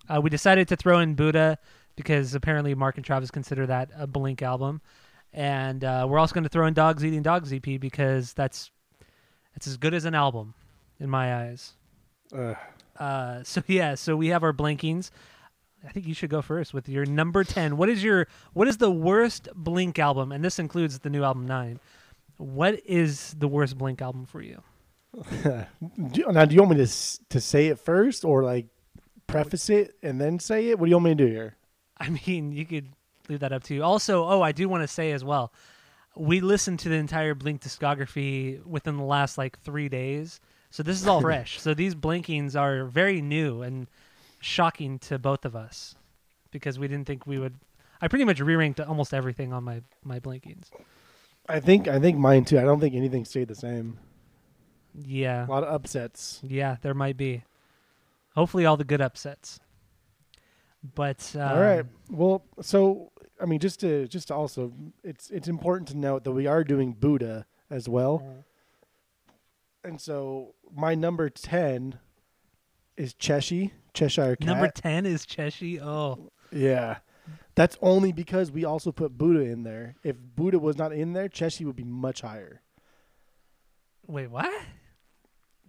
Uh, 0.10 0.22
we 0.22 0.30
decided 0.30 0.68
to 0.70 0.76
throw 0.76 1.00
in 1.00 1.16
Buddha 1.16 1.58
because 1.96 2.36
apparently 2.36 2.74
Mark 2.76 2.96
and 2.98 3.06
Travis 3.06 3.32
consider 3.32 3.66
that 3.68 3.90
a 3.98 4.06
Blink 4.08 4.42
album, 4.44 4.82
and 5.34 5.84
uh, 5.84 6.06
we're 6.10 6.20
also 6.20 6.34
going 6.34 6.44
to 6.44 6.50
throw 6.50 6.66
in 6.66 6.74
Dogs 6.74 7.04
Eating 7.04 7.22
Dogs 7.22 7.54
EP 7.54 7.80
because 7.80 8.34
that's 8.34 8.72
it's 9.56 9.68
as 9.68 9.78
good 9.78 9.94
as 9.94 10.06
an 10.06 10.16
album 10.16 10.54
in 11.00 11.10
my 11.10 11.44
eyes. 11.44 11.74
uh, 12.36 12.56
Uh, 12.98 13.44
so 13.44 13.62
yeah, 13.68 13.96
so 13.96 14.16
we 14.16 14.28
have 14.28 14.44
our 14.44 14.54
blankings. 14.54 15.12
I 15.88 15.92
think 15.92 16.08
you 16.08 16.14
should 16.14 16.30
go 16.30 16.42
first 16.42 16.74
with 16.74 16.90
your 16.90 17.06
number 17.06 17.44
ten. 17.44 17.78
What 17.78 17.90
is 17.90 18.04
your 18.04 18.28
what 18.54 18.68
is 18.68 18.78
the 18.78 18.92
worst 18.92 19.50
Blink 19.56 20.00
album? 20.00 20.32
And 20.32 20.44
this 20.44 20.60
includes 20.60 21.00
the 21.00 21.10
new 21.10 21.24
album 21.24 21.46
Nine. 21.48 21.80
What 22.38 22.82
is 22.86 23.36
the 23.38 23.48
worst 23.48 23.78
Blink 23.78 24.02
album 24.02 24.26
for 24.26 24.42
you? 24.42 24.62
do, 25.44 26.26
now, 26.30 26.46
do 26.46 26.56
you 26.56 26.62
want 26.62 26.78
me 26.78 26.86
to 26.86 26.92
to 27.30 27.40
say 27.40 27.68
it 27.68 27.80
first 27.80 28.26
or 28.26 28.44
like 28.44 28.68
preface 29.28 29.70
it 29.70 29.96
and 30.02 30.20
then 30.20 30.40
say 30.40 30.70
it? 30.70 30.80
What 30.80 30.86
do 30.86 30.90
you 30.90 30.96
want 30.96 31.06
me 31.06 31.16
to 31.16 31.26
do 31.26 31.32
here? 31.32 31.56
I 31.98 32.10
mean, 32.10 32.52
you 32.52 32.66
could 32.66 32.90
leave 33.30 33.40
that 33.42 33.52
up 33.54 33.64
to 33.64 33.74
you. 33.74 33.84
Also, 33.84 34.24
oh, 34.26 34.42
I 34.42 34.52
do 34.52 34.68
want 34.70 34.84
to 34.84 34.88
say 34.88 35.12
as 35.12 35.24
well, 35.24 35.52
we 36.16 36.40
listened 36.40 36.80
to 36.80 36.90
the 36.90 36.96
entire 36.96 37.36
Blink 37.36 37.62
discography 37.62 38.66
within 38.66 38.98
the 38.98 39.04
last 39.04 39.38
like 39.38 39.60
three 39.62 39.90
days, 39.90 40.40
so 40.70 40.84
this 40.84 41.00
is 41.00 41.08
all 41.08 41.22
fresh. 41.30 41.60
So 41.62 41.74
these 41.74 41.96
blinkings 41.96 42.56
are 42.56 42.86
very 42.86 43.22
new 43.22 43.62
and 43.62 43.88
shocking 44.40 45.00
to 45.00 45.18
both 45.20 45.46
of 45.46 45.56
us 45.56 45.96
because 46.52 46.80
we 46.80 46.88
didn't 46.88 47.08
think 47.08 47.28
we 47.28 47.40
would. 47.40 47.56
I 48.02 48.08
pretty 48.08 48.26
much 48.26 48.40
re-ranked 48.40 48.80
almost 48.80 49.14
everything 49.14 49.54
on 49.54 49.64
my 49.64 49.82
my 50.04 50.20
blinkings. 50.20 50.70
I 51.50 51.60
think 51.60 51.88
I 51.88 52.00
think 52.00 52.18
mine 52.18 52.46
too. 52.46 52.60
I 52.60 52.64
don't 52.64 52.80
think 52.80 52.94
anything 52.96 53.26
stayed 53.26 53.48
the 53.48 53.56
same. 53.56 54.00
Yeah, 55.00 55.46
A 55.46 55.50
lot 55.50 55.64
of 55.64 55.72
upsets. 55.74 56.40
yeah, 56.44 56.78
there 56.82 56.96
might 56.96 57.18
be. 57.18 57.44
Hopefully, 58.36 58.66
all 58.66 58.78
the 58.78 58.84
good 58.84 59.02
upsets. 59.02 59.60
But 60.96 61.34
uh, 61.36 61.42
All 61.42 61.60
right. 61.60 61.86
Well, 62.10 62.46
so 62.62 63.12
I 63.42 63.46
mean, 63.46 63.60
just 63.60 63.80
to 63.82 64.08
just 64.08 64.30
to 64.30 64.36
also, 64.36 64.74
it's 65.04 65.30
it's 65.30 65.48
important 65.48 65.90
to 65.90 65.98
note 65.98 66.24
that 66.24 66.32
we 66.32 66.48
are 66.48 66.64
doing 66.64 66.94
Buddha 66.94 67.46
as 67.70 67.90
well, 67.90 68.44
and 69.84 70.00
so 70.00 70.56
my 70.76 70.96
number 70.96 71.30
ten 71.30 72.00
is 72.96 73.14
Cheshire 73.14 73.72
Cheshire 73.94 74.36
Cat. 74.36 74.48
number 74.48 74.70
ten 74.70 75.06
is 75.06 75.26
Cheshi. 75.26 75.80
Oh, 75.82 76.32
yeah, 76.52 76.98
that's 77.56 77.78
only 77.82 78.12
because 78.12 78.52
we 78.52 78.64
also 78.64 78.92
put 78.92 79.18
Buddha 79.18 79.42
in 79.42 79.64
there. 79.64 79.96
If 80.04 80.16
Buddha 80.20 80.60
was 80.60 80.78
not 80.78 80.94
in 80.94 81.14
there, 81.14 81.28
Cheshire 81.28 81.66
would 81.66 81.76
be 81.76 81.84
much 81.84 82.22
higher. 82.22 82.62
wait, 84.08 84.28
what? 84.32 84.52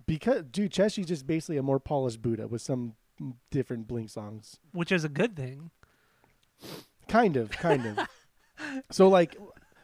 Because 0.07 0.45
dude, 0.45 0.73
Cheshire's 0.73 1.09
just 1.09 1.27
basically 1.27 1.57
a 1.59 1.63
more 1.63 1.81
polished 1.81 2.23
Buddha 2.23 2.47
with 2.49 2.63
some 2.63 2.95
different 3.51 3.89
Blink 3.89 4.11
songs. 4.11 4.59
Which 4.73 4.93
is 4.93 5.05
a 5.05 5.09
good 5.09 5.37
thing. 5.37 5.71
Kind 7.09 7.37
of, 7.37 7.51
kind 7.51 7.87
of. 7.87 8.09
so 8.91 9.09
like 9.09 9.37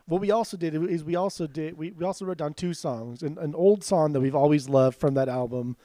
what 0.06 0.20
we 0.20 0.30
also 0.30 0.56
did 0.56 0.74
is 0.74 1.04
we 1.04 1.16
also 1.16 1.46
did 1.46 1.78
we, 1.78 1.92
we 1.92 2.04
also 2.04 2.24
wrote 2.24 2.38
down 2.38 2.54
two 2.54 2.74
songs. 2.74 3.22
An, 3.22 3.38
an 3.38 3.54
old 3.54 3.84
song 3.84 4.12
that 4.12 4.20
we've 4.20 4.34
always 4.34 4.68
loved 4.68 4.98
from 4.98 5.14
that 5.14 5.28
album 5.28 5.76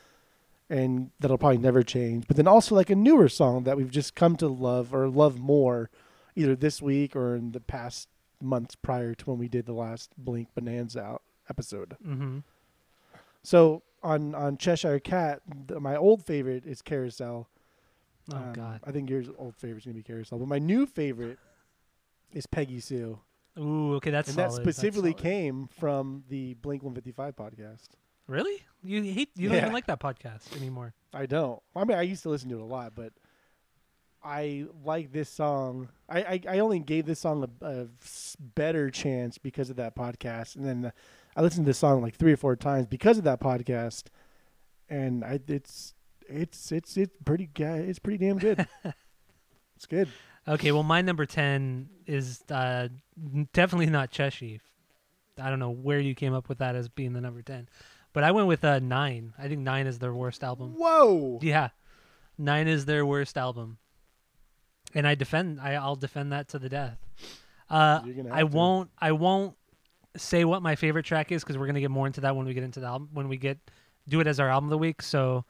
and 0.69 1.09
that'll 1.19 1.37
probably 1.37 1.57
never 1.57 1.81
change. 1.81 2.27
But 2.27 2.37
then 2.37 2.47
also 2.47 2.75
like 2.75 2.89
a 2.89 2.95
newer 2.95 3.27
song 3.27 3.63
that 3.63 3.77
we've 3.77 3.89
just 3.89 4.15
come 4.15 4.35
to 4.37 4.47
love 4.47 4.93
or 4.93 5.07
love 5.07 5.39
more 5.39 5.89
either 6.35 6.55
this 6.55 6.81
week 6.81 7.15
or 7.15 7.35
in 7.35 7.51
the 7.51 7.59
past 7.59 8.07
months 8.41 8.75
prior 8.75 9.13
to 9.15 9.29
when 9.29 9.39
we 9.39 9.47
did 9.47 9.65
the 9.65 9.73
last 9.73 10.11
Blink 10.17 10.49
Bonanza 10.53 11.19
episode. 11.49 11.97
Mm-hmm. 12.05 12.39
So 13.43 13.81
on 14.03 14.33
on 14.35 14.57
Cheshire 14.57 14.99
Cat, 14.99 15.41
th- 15.67 15.79
my 15.79 15.95
old 15.95 16.23
favorite 16.25 16.65
is 16.65 16.81
Carousel. 16.81 17.47
Oh 18.31 18.35
Um, 18.37 18.53
God. 18.53 18.81
I 18.85 18.91
think 18.91 19.09
your 19.09 19.23
old 19.37 19.55
favorite's 19.55 19.85
gonna 19.85 19.95
be 19.95 20.03
Carousel, 20.03 20.39
but 20.39 20.47
my 20.47 20.59
new 20.59 20.85
favorite 20.85 21.39
is 22.31 22.45
Peggy 22.45 22.79
Sue, 22.79 23.19
Ooh, 23.57 23.95
okay, 23.95 24.11
that's 24.11 24.29
and 24.29 24.35
solid. 24.35 24.51
that 24.51 24.61
specifically 24.61 25.13
came 25.13 25.67
from 25.79 26.23
the 26.29 26.53
Blink 26.55 26.83
One 26.83 26.93
Fifty 26.93 27.11
Five 27.11 27.35
podcast. 27.35 27.87
Really? 28.27 28.61
You 28.83 29.01
hate? 29.01 29.31
You 29.35 29.49
don't 29.49 29.55
Yeah. 29.57 29.61
even 29.63 29.73
like 29.73 29.87
that 29.87 29.99
podcast 29.99 30.55
anymore? 30.55 30.93
I 31.13 31.25
don't. 31.25 31.59
I 31.75 31.83
mean, 31.85 31.97
I 31.97 32.03
used 32.03 32.21
to 32.23 32.29
listen 32.29 32.49
to 32.49 32.55
it 32.59 32.61
a 32.61 32.65
lot, 32.65 32.93
but 32.93 33.11
I 34.23 34.65
like 34.85 35.11
this 35.11 35.29
song. 35.29 35.89
I 36.07 36.19
I, 36.21 36.41
I 36.49 36.59
only 36.59 36.79
gave 36.79 37.05
this 37.05 37.19
song 37.19 37.49
a 37.61 37.87
better 38.39 38.89
chance 38.91 39.37
because 39.37 39.69
of 39.69 39.77
that 39.77 39.95
podcast, 39.95 40.55
and 40.55 40.65
then 40.65 40.91
I 41.35 41.41
listened 41.41 41.65
to 41.65 41.69
this 41.69 41.77
song 41.77 42.01
like 42.01 42.15
three 42.15 42.33
or 42.33 42.37
four 42.37 42.55
times 42.55 42.87
because 42.87 43.17
of 43.17 43.23
that 43.25 43.39
podcast, 43.39 44.05
and 44.89 45.23
I 45.23 45.39
it's 45.47 45.93
it's 46.27 46.71
it's 46.71 46.97
it's 46.97 47.15
pretty 47.25 47.49
it's 47.57 47.99
pretty 47.99 48.17
damn 48.17 48.37
good. 48.37 48.67
it's 49.75 49.85
good. 49.85 50.09
Okay, 50.47 50.71
well, 50.71 50.83
my 50.83 51.01
number 51.01 51.25
ten 51.25 51.89
is 52.07 52.43
uh, 52.49 52.87
definitely 53.53 53.85
not 53.87 54.11
Cheshi. 54.11 54.59
I 55.41 55.49
don't 55.49 55.59
know 55.59 55.69
where 55.69 55.99
you 55.99 56.15
came 56.15 56.33
up 56.33 56.49
with 56.49 56.57
that 56.57 56.75
as 56.75 56.89
being 56.89 57.13
the 57.13 57.21
number 57.21 57.41
ten, 57.41 57.69
but 58.13 58.23
I 58.23 58.31
went 58.31 58.47
with 58.47 58.63
uh, 58.63 58.79
nine. 58.79 59.33
I 59.37 59.47
think 59.47 59.61
nine 59.61 59.87
is 59.87 59.99
their 59.99 60.13
worst 60.13 60.43
album. 60.43 60.75
Whoa! 60.77 61.39
Yeah, 61.41 61.69
nine 62.37 62.67
is 62.67 62.85
their 62.85 63.05
worst 63.05 63.37
album, 63.37 63.77
and 64.93 65.07
I 65.07 65.15
defend. 65.15 65.61
I, 65.61 65.73
I'll 65.75 65.95
defend 65.95 66.31
that 66.31 66.49
to 66.49 66.59
the 66.59 66.69
death. 66.69 66.97
Uh, 67.69 68.01
I 68.31 68.39
to. 68.41 68.47
won't. 68.47 68.89
I 68.99 69.11
won't 69.11 69.55
say 70.17 70.45
what 70.45 70.61
my 70.61 70.75
favorite 70.75 71.05
track 71.05 71.31
is 71.31 71.43
because 71.43 71.57
we're 71.57 71.67
gonna 71.67 71.81
get 71.81 71.91
more 71.91 72.07
into 72.07 72.21
that 72.21 72.35
when 72.35 72.45
we 72.45 72.53
get 72.53 72.63
into 72.63 72.79
the 72.79 72.87
album. 72.87 73.09
When 73.13 73.27
we 73.27 73.37
get 73.37 73.57
do 74.07 74.19
it 74.19 74.27
as 74.27 74.39
our 74.39 74.49
album 74.49 74.65
of 74.65 74.71
the 74.71 74.77
week, 74.77 75.01
so 75.01 75.45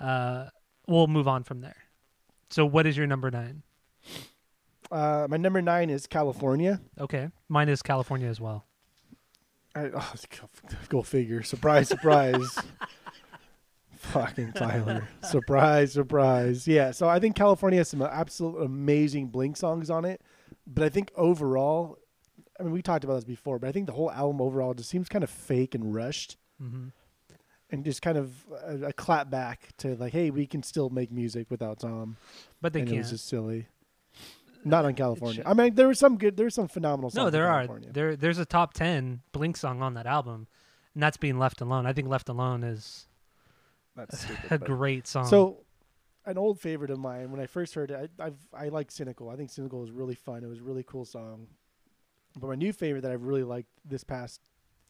uh, 0.00 0.46
we'll 0.86 1.06
move 1.06 1.28
on 1.28 1.42
from 1.42 1.60
there. 1.60 1.76
So, 2.50 2.64
what 2.64 2.86
is 2.86 2.96
your 2.96 3.06
number 3.06 3.30
nine? 3.30 3.62
Uh, 4.90 5.26
my 5.28 5.36
number 5.36 5.60
nine 5.60 5.90
is 5.90 6.06
California. 6.06 6.80
Okay, 7.00 7.28
mine 7.48 7.68
is 7.68 7.82
California 7.82 8.28
as 8.28 8.40
well. 8.40 8.64
I, 9.74 9.90
oh, 9.94 10.12
go- 10.88 11.02
figure. 11.02 11.42
Surprise, 11.42 11.88
surprise. 11.88 12.58
Fucking 13.96 14.52
Tyler. 14.52 15.08
surprise, 15.22 15.92
surprise. 15.92 16.68
Yeah, 16.68 16.92
so 16.92 17.08
I 17.08 17.18
think 17.18 17.34
California 17.34 17.80
has 17.80 17.88
some 17.88 18.02
absolute 18.02 18.62
amazing 18.62 19.28
Blink 19.28 19.56
songs 19.56 19.90
on 19.90 20.04
it. 20.04 20.20
But 20.66 20.84
I 20.84 20.88
think 20.88 21.10
overall, 21.16 21.98
I 22.58 22.62
mean, 22.62 22.72
we 22.72 22.82
talked 22.82 23.04
about 23.04 23.14
this 23.16 23.24
before, 23.24 23.58
but 23.58 23.68
I 23.68 23.72
think 23.72 23.86
the 23.86 23.92
whole 23.92 24.10
album 24.10 24.40
overall 24.40 24.74
just 24.74 24.88
seems 24.90 25.08
kind 25.08 25.22
of 25.24 25.30
fake 25.30 25.74
and 25.74 25.94
rushed 25.94 26.36
hmm 26.60 26.86
and 27.68 27.84
just 27.84 28.00
kind 28.00 28.16
of 28.16 28.32
a, 28.64 28.86
a 28.86 28.92
clap 28.92 29.28
back 29.28 29.70
to 29.78 29.96
like, 29.96 30.12
hey, 30.12 30.30
we 30.30 30.46
can 30.46 30.62
still 30.62 30.88
make 30.88 31.10
music 31.10 31.50
without 31.50 31.80
Tom. 31.80 32.16
But 32.62 32.72
they 32.72 32.78
and 32.80 32.88
it 32.88 32.92
can't. 32.92 33.02
was 33.02 33.10
just 33.10 33.26
silly. 33.26 33.66
Not 34.64 34.84
on 34.84 34.94
California. 34.94 35.38
should- 35.42 35.46
I 35.46 35.52
mean, 35.52 35.74
there 35.74 35.88
was 35.88 35.98
some 35.98 36.16
good, 36.16 36.36
there 36.36 36.46
were 36.46 36.50
some 36.50 36.68
phenomenal 36.68 37.10
songs. 37.10 37.24
No, 37.24 37.30
there 37.30 37.48
are. 37.48 37.62
California. 37.66 37.90
There, 37.92 38.14
there's 38.14 38.38
a 38.38 38.44
top 38.44 38.72
ten 38.74 39.20
Blink 39.32 39.56
song 39.56 39.82
on 39.82 39.94
that 39.94 40.06
album, 40.06 40.46
and 40.94 41.02
that's 41.02 41.16
being 41.16 41.40
Left 41.40 41.60
Alone. 41.60 41.86
I 41.86 41.92
think 41.92 42.06
Left 42.08 42.28
Alone 42.28 42.62
is 42.62 43.08
That's 43.96 44.20
stupid. 44.24 44.44
a 44.52 44.58
but- 44.60 44.66
great 44.68 45.08
song. 45.08 45.26
So, 45.26 45.58
an 46.24 46.38
old 46.38 46.60
favorite 46.60 46.90
of 46.92 47.00
mine. 47.00 47.32
When 47.32 47.40
I 47.40 47.46
first 47.46 47.74
heard 47.74 47.90
it, 47.90 48.10
I 48.20 48.26
I've, 48.26 48.38
I 48.54 48.68
like 48.68 48.92
Cynical. 48.92 49.28
I 49.28 49.34
think 49.34 49.50
Cynical 49.50 49.82
is 49.82 49.90
really 49.90 50.14
fun. 50.14 50.44
It 50.44 50.48
was 50.48 50.60
a 50.60 50.62
really 50.62 50.84
cool 50.84 51.04
song. 51.04 51.48
But 52.36 52.48
my 52.48 52.54
new 52.54 52.72
favorite 52.72 53.02
that 53.02 53.12
I've 53.12 53.24
really 53.24 53.44
liked 53.44 53.70
this 53.84 54.04
past 54.04 54.40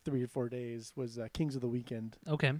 three 0.05 0.23
or 0.23 0.27
four 0.27 0.49
days 0.49 0.93
was 0.97 1.19
uh, 1.19 1.29
Kings 1.33 1.55
of 1.55 1.63
the 1.63 1.69
Weekend. 1.69 2.17
okay, 2.29 2.53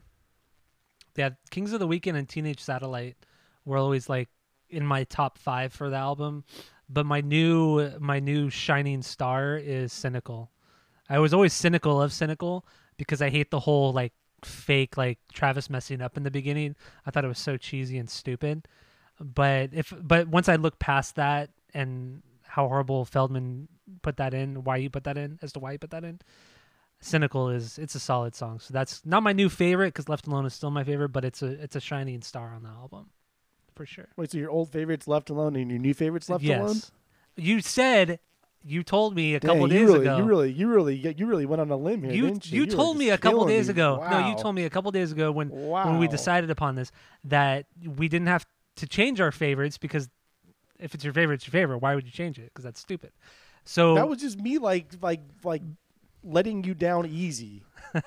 yeah, 1.17 1.31
Kings 1.51 1.73
of 1.73 1.81
the 1.81 1.87
Weekend 1.87 2.17
and 2.17 2.29
Teenage 2.29 2.61
Satellite 2.61 3.17
were 3.65 3.79
always 3.79 4.09
like 4.09 4.29
in 4.69 4.85
my 4.85 5.05
top 5.05 5.39
five 5.39 5.73
for 5.73 5.91
the 5.91 5.97
album. 5.97 6.45
But 6.89 7.05
my 7.07 7.21
new, 7.21 7.99
my 7.99 8.21
new 8.21 8.49
shining 8.49 9.03
star 9.03 9.57
is 9.57 9.93
Cynical. 9.93 10.51
I 11.09 11.19
was 11.19 11.35
always 11.35 11.53
cynical 11.53 12.01
of 12.01 12.13
Cynical 12.13 12.67
because 12.97 13.23
I 13.23 13.31
hate 13.31 13.51
the 13.51 13.61
whole 13.61 13.93
like 13.93 14.13
fake 14.45 14.97
like 14.97 15.19
Travis 15.33 15.71
messing 15.71 16.01
up 16.01 16.17
in 16.17 16.23
the 16.23 16.31
beginning. 16.31 16.77
I 17.05 17.11
thought 17.11 17.25
it 17.25 17.29
was 17.29 17.39
so 17.39 17.57
cheesy 17.57 17.99
and 17.99 18.11
stupid. 18.11 18.69
But 19.21 19.71
if 19.73 19.93
but 20.01 20.29
once 20.29 20.49
I 20.49 20.57
look 20.57 20.79
past 20.79 21.17
that 21.17 21.51
and 21.75 22.23
how 22.57 22.69
horrible 22.69 23.05
Feldmann 23.05 23.69
put 24.01 24.17
that 24.17 24.33
in, 24.33 24.65
why 24.65 24.79
you 24.79 24.89
put 24.89 25.05
that 25.05 25.19
in, 25.19 25.39
as 25.43 25.53
to 25.53 25.59
why 25.59 25.73
you 25.73 25.79
put 25.79 25.91
that 25.91 26.05
in, 26.05 26.19
Cynical 27.01 27.51
is 27.51 27.79
it's 27.79 27.95
a 27.95 28.01
solid 28.01 28.35
song. 28.35 28.61
So 28.61 28.73
that's 28.73 29.05
not 29.05 29.23
my 29.23 29.35
new 29.35 29.51
favorite 29.51 29.89
because 29.89 30.09
Left 30.09 30.27
Alone 30.27 30.47
is 30.47 30.55
still 30.55 30.71
my 30.71 30.83
favorite, 30.83 31.11
but 31.11 31.23
it's 31.23 31.43
a 31.43 31.49
it's 31.63 31.77
a 31.77 31.81
shining 31.81 32.23
star 32.23 32.55
on 32.55 32.63
the 32.63 32.71
album 32.71 33.11
for 33.75 33.85
sure. 33.85 34.09
Wait, 34.17 34.31
so 34.31 34.39
your 34.39 34.49
old 34.49 34.71
favorite's 34.71 35.07
Left 35.07 35.29
Alone 35.29 35.55
and 35.55 35.71
your 35.71 35.79
new 35.79 35.93
favorite's 35.93 36.31
Left 36.31 36.43
yes. 36.43 36.63
Alone? 36.63 36.77
You 37.37 37.61
said 37.61 38.21
you 38.65 38.83
told 38.83 39.15
me 39.15 39.35
a 39.35 39.41
Dang, 39.41 39.51
couple 39.51 39.67
days 39.69 39.83
really, 39.83 40.01
ago. 40.01 40.17
You 40.17 40.25
really, 40.25 40.53
you 40.53 40.69
really, 40.69 41.15
you 41.19 41.27
really 41.27 41.45
went 41.45 41.61
on 41.61 41.71
a 41.71 41.77
limb 41.77 42.05
here. 42.05 42.15
you 42.15 42.27
you 42.29 42.41
you, 42.45 42.61
were 42.63 42.67
told 42.69 42.97
me 42.97 43.11
a 43.11 43.19
couple 43.19 43.45
days 43.45 43.69
me. 43.69 43.73
ago. 43.73 44.03
No, 44.11 44.29
you 44.31 44.35
told 44.37 44.55
me 44.55 44.65
a 44.65 44.71
couple 44.71 44.91
days 44.93 45.13
ago 45.13 45.31
when 45.31 45.51
when 45.51 45.99
we 45.99 46.09
decided 46.09 46.49
upon 46.49 46.75
this 46.75 46.91
that 47.25 47.67
we 47.85 48.09
didn't 48.09 48.29
have 48.29 48.47
to 48.77 48.87
change 48.89 49.21
our 49.21 49.31
favorites 49.31 49.77
because 49.77 50.09
if 50.79 50.95
it's 50.95 51.05
your 51.05 51.13
favorite, 51.13 51.37
it's 51.37 51.47
your 51.47 51.53
favorite. 51.53 51.79
Why 51.79 51.95
would 51.95 52.05
you 52.05 52.13
change 52.13 52.39
it? 52.39 52.45
Because 52.47 52.65
that's 52.65 52.81
stupid. 52.81 53.13
So 53.65 53.95
That 53.95 54.09
was 54.09 54.21
just 54.21 54.39
me, 54.41 54.59
like, 54.59 54.87
like, 55.01 55.21
like, 55.43 55.63
letting 56.23 56.65
you 56.65 56.75
down 56.75 57.07
easy. 57.07 57.63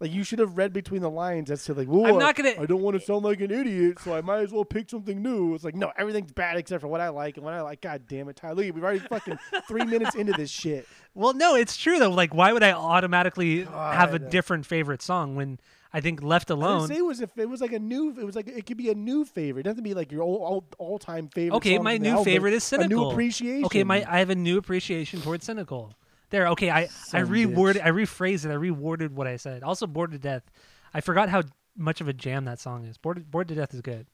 like 0.00 0.12
you 0.12 0.24
should 0.24 0.40
have 0.40 0.58
read 0.58 0.72
between 0.72 1.00
the 1.00 1.08
lines 1.10 1.48
as 1.50 1.64
to 1.64 1.74
like, 1.74 1.86
"Whoa, 1.86 2.04
I'm 2.06 2.18
not 2.18 2.34
gonna- 2.34 2.54
I 2.58 2.66
don't 2.66 2.82
want 2.82 2.98
to 2.98 3.04
sound 3.04 3.24
like 3.24 3.40
an 3.40 3.52
idiot, 3.52 3.98
so 4.00 4.12
I 4.14 4.20
might 4.20 4.40
as 4.40 4.50
well 4.52 4.64
pick 4.64 4.90
something 4.90 5.22
new." 5.22 5.54
It's 5.54 5.62
like, 5.62 5.76
no, 5.76 5.92
everything's 5.96 6.32
bad 6.32 6.56
except 6.56 6.80
for 6.80 6.88
what 6.88 7.00
I 7.00 7.08
like, 7.10 7.36
and 7.36 7.44
what 7.44 7.54
I 7.54 7.60
like. 7.60 7.80
God 7.80 8.02
damn 8.08 8.28
it, 8.28 8.34
Tyler, 8.36 8.54
look 8.56 8.74
we've 8.74 8.82
already 8.82 8.98
fucking 8.98 9.38
three 9.68 9.84
minutes 9.84 10.16
into 10.16 10.32
this 10.32 10.50
shit. 10.50 10.88
well, 11.14 11.34
no, 11.34 11.54
it's 11.54 11.76
true 11.76 11.98
though. 12.00 12.10
Like, 12.10 12.34
why 12.34 12.52
would 12.52 12.64
I 12.64 12.72
automatically 12.72 13.62
have 13.64 14.12
a 14.12 14.18
different 14.18 14.66
favorite 14.66 15.02
song 15.02 15.36
when 15.36 15.60
I 15.94 16.00
think 16.00 16.22
Left 16.22 16.48
alone, 16.50 16.84
I 16.84 16.94
say 16.94 16.98
it 16.98 17.04
was 17.04 17.20
if 17.20 17.36
it 17.36 17.48
was 17.48 17.60
like 17.60 17.72
a 17.72 17.78
new. 17.78 18.14
It 18.18 18.24
was 18.24 18.34
like 18.34 18.48
it 18.48 18.66
could 18.66 18.76
be 18.76 18.90
a 18.90 18.94
new 18.94 19.24
favorite. 19.24 19.60
It 19.60 19.64
doesn't 19.64 19.76
have 19.78 19.84
to 19.84 19.88
be 19.88 19.94
like 19.94 20.10
your 20.10 20.22
all 20.22 20.64
all, 20.78 20.98
time 20.98 21.28
favorite. 21.28 21.56
Okay, 21.58 21.78
my 21.78 21.98
new 21.98 22.10
album, 22.10 22.24
favorite 22.24 22.54
is 22.54 22.64
Cynical. 22.64 22.86
A 22.86 23.04
new 23.04 23.10
appreciation. 23.10 23.64
Okay, 23.66 23.84
my 23.84 24.04
I 24.08 24.18
have 24.20 24.30
a 24.30 24.34
new 24.34 24.58
appreciation 24.58 25.20
towards 25.20 25.44
Cynical. 25.44 25.92
There, 26.30 26.48
okay, 26.48 26.70
I 26.70 26.80
I 26.80 26.86
Son 26.86 27.26
reworded, 27.26 27.76
bitch. 27.76 27.84
I 27.84 27.90
rephrased 27.90 28.46
it, 28.46 28.50
I 28.50 28.54
reworded 28.54 29.10
what 29.10 29.26
I 29.26 29.36
said. 29.36 29.62
Also, 29.62 29.86
Bored 29.86 30.12
to 30.12 30.18
Death. 30.18 30.42
I 30.94 31.02
forgot 31.02 31.28
how 31.28 31.42
much 31.76 32.00
of 32.00 32.08
a 32.08 32.12
jam 32.12 32.46
that 32.46 32.58
song 32.58 32.84
is. 32.84 32.96
Bored, 32.96 33.30
Bored 33.30 33.48
to 33.48 33.54
Death 33.54 33.74
is 33.74 33.82
good, 33.82 34.06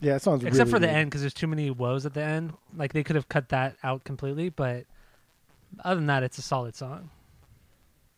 yeah, 0.00 0.16
it 0.16 0.22
sounds 0.22 0.44
except 0.44 0.68
really 0.68 0.70
for 0.70 0.78
the 0.80 0.90
end 0.90 1.10
because 1.10 1.20
there's 1.22 1.34
too 1.34 1.46
many 1.46 1.70
woes 1.70 2.04
at 2.06 2.14
the 2.14 2.22
end. 2.22 2.52
Like 2.76 2.92
they 2.92 3.02
could 3.02 3.16
have 3.16 3.28
cut 3.28 3.48
that 3.50 3.76
out 3.82 4.04
completely, 4.04 4.50
but 4.50 4.84
other 5.82 5.96
than 5.96 6.06
that, 6.06 6.22
it's 6.22 6.38
a 6.38 6.42
solid 6.42 6.76
song, 6.76 7.10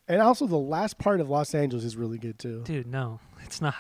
And 0.09 0.21
also 0.23 0.47
the 0.47 0.57
last 0.57 0.99
part 0.99 1.21
of 1.21 1.29
Los 1.29 1.55
Angeles 1.55 1.85
is 1.85 1.97
really 1.97 2.19
good 2.19 2.39
too. 2.39 2.63
dude. 2.65 2.87
No, 2.87 3.21
it's 3.45 3.61
not. 3.61 3.75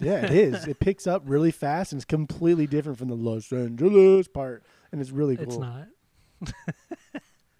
Yeah, 0.00 0.24
it 0.24 0.30
is. 0.32 0.64
It 0.68 0.78
picks 0.80 1.06
up 1.06 1.22
really 1.26 1.50
fast 1.50 1.92
and 1.92 1.98
it's 1.98 2.04
completely 2.04 2.66
different 2.66 2.98
from 2.98 3.08
the 3.08 3.16
Los 3.16 3.52
Angeles 3.52 4.28
part, 4.28 4.62
and 4.92 5.00
it's 5.00 5.10
really 5.10 5.36
cool. 5.36 5.44
It's 5.44 5.56
not, 5.58 5.88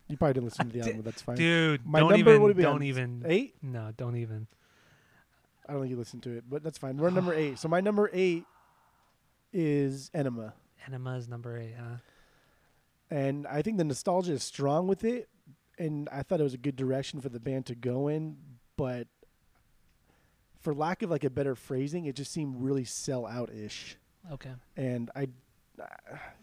You 0.08 0.16
probably 0.16 0.34
didn't 0.34 0.44
listen 0.46 0.66
to 0.70 0.72
the 0.72 0.80
album, 0.80 0.96
but 0.96 1.04
that's 1.04 1.22
fine. 1.22 1.36
dude. 1.36 1.84
My 1.86 2.00
don't 2.00 2.10
number 2.10 2.30
even, 2.30 2.42
would 2.42 2.56
be 2.56 2.62
don't 2.62 2.82
even. 2.82 3.24
Eight? 3.26 3.54
No, 3.62 3.90
don't 3.96 4.16
even. 4.16 4.46
I 5.68 5.72
don't 5.72 5.82
think 5.82 5.90
you 5.90 5.98
listened 5.98 6.22
to 6.22 6.30
it, 6.30 6.44
but 6.48 6.62
that's 6.62 6.78
fine. 6.78 6.96
We're 6.96 7.10
number 7.10 7.34
eight. 7.34 7.58
So 7.58 7.68
my 7.68 7.80
number 7.82 8.08
eight 8.12 8.44
is 9.52 10.10
Enema, 10.14 10.54
Enema 10.86 11.16
is 11.16 11.28
number 11.28 11.58
eight, 11.58 11.74
huh? 11.78 11.96
and 13.10 13.46
I 13.46 13.60
think 13.62 13.76
the 13.78 13.84
nostalgia 13.84 14.32
is 14.32 14.42
strong 14.42 14.86
with 14.86 15.04
it, 15.04 15.28
and 15.78 16.08
I 16.10 16.22
thought 16.22 16.40
it 16.40 16.44
was 16.44 16.54
a 16.54 16.58
good 16.58 16.76
direction 16.76 17.20
for 17.20 17.28
the 17.28 17.40
band 17.40 17.66
to 17.66 17.74
go 17.74 18.08
in, 18.08 18.36
but 18.76 19.08
for 20.60 20.74
lack 20.74 21.02
of 21.02 21.10
like 21.10 21.24
a 21.24 21.30
better 21.30 21.54
phrasing, 21.54 22.06
it 22.06 22.16
just 22.16 22.32
seemed 22.32 22.56
really 22.60 22.84
sell 22.84 23.26
out 23.26 23.50
ish. 23.50 23.96
Okay. 24.30 24.50
and 24.76 25.10
I, 25.16 25.28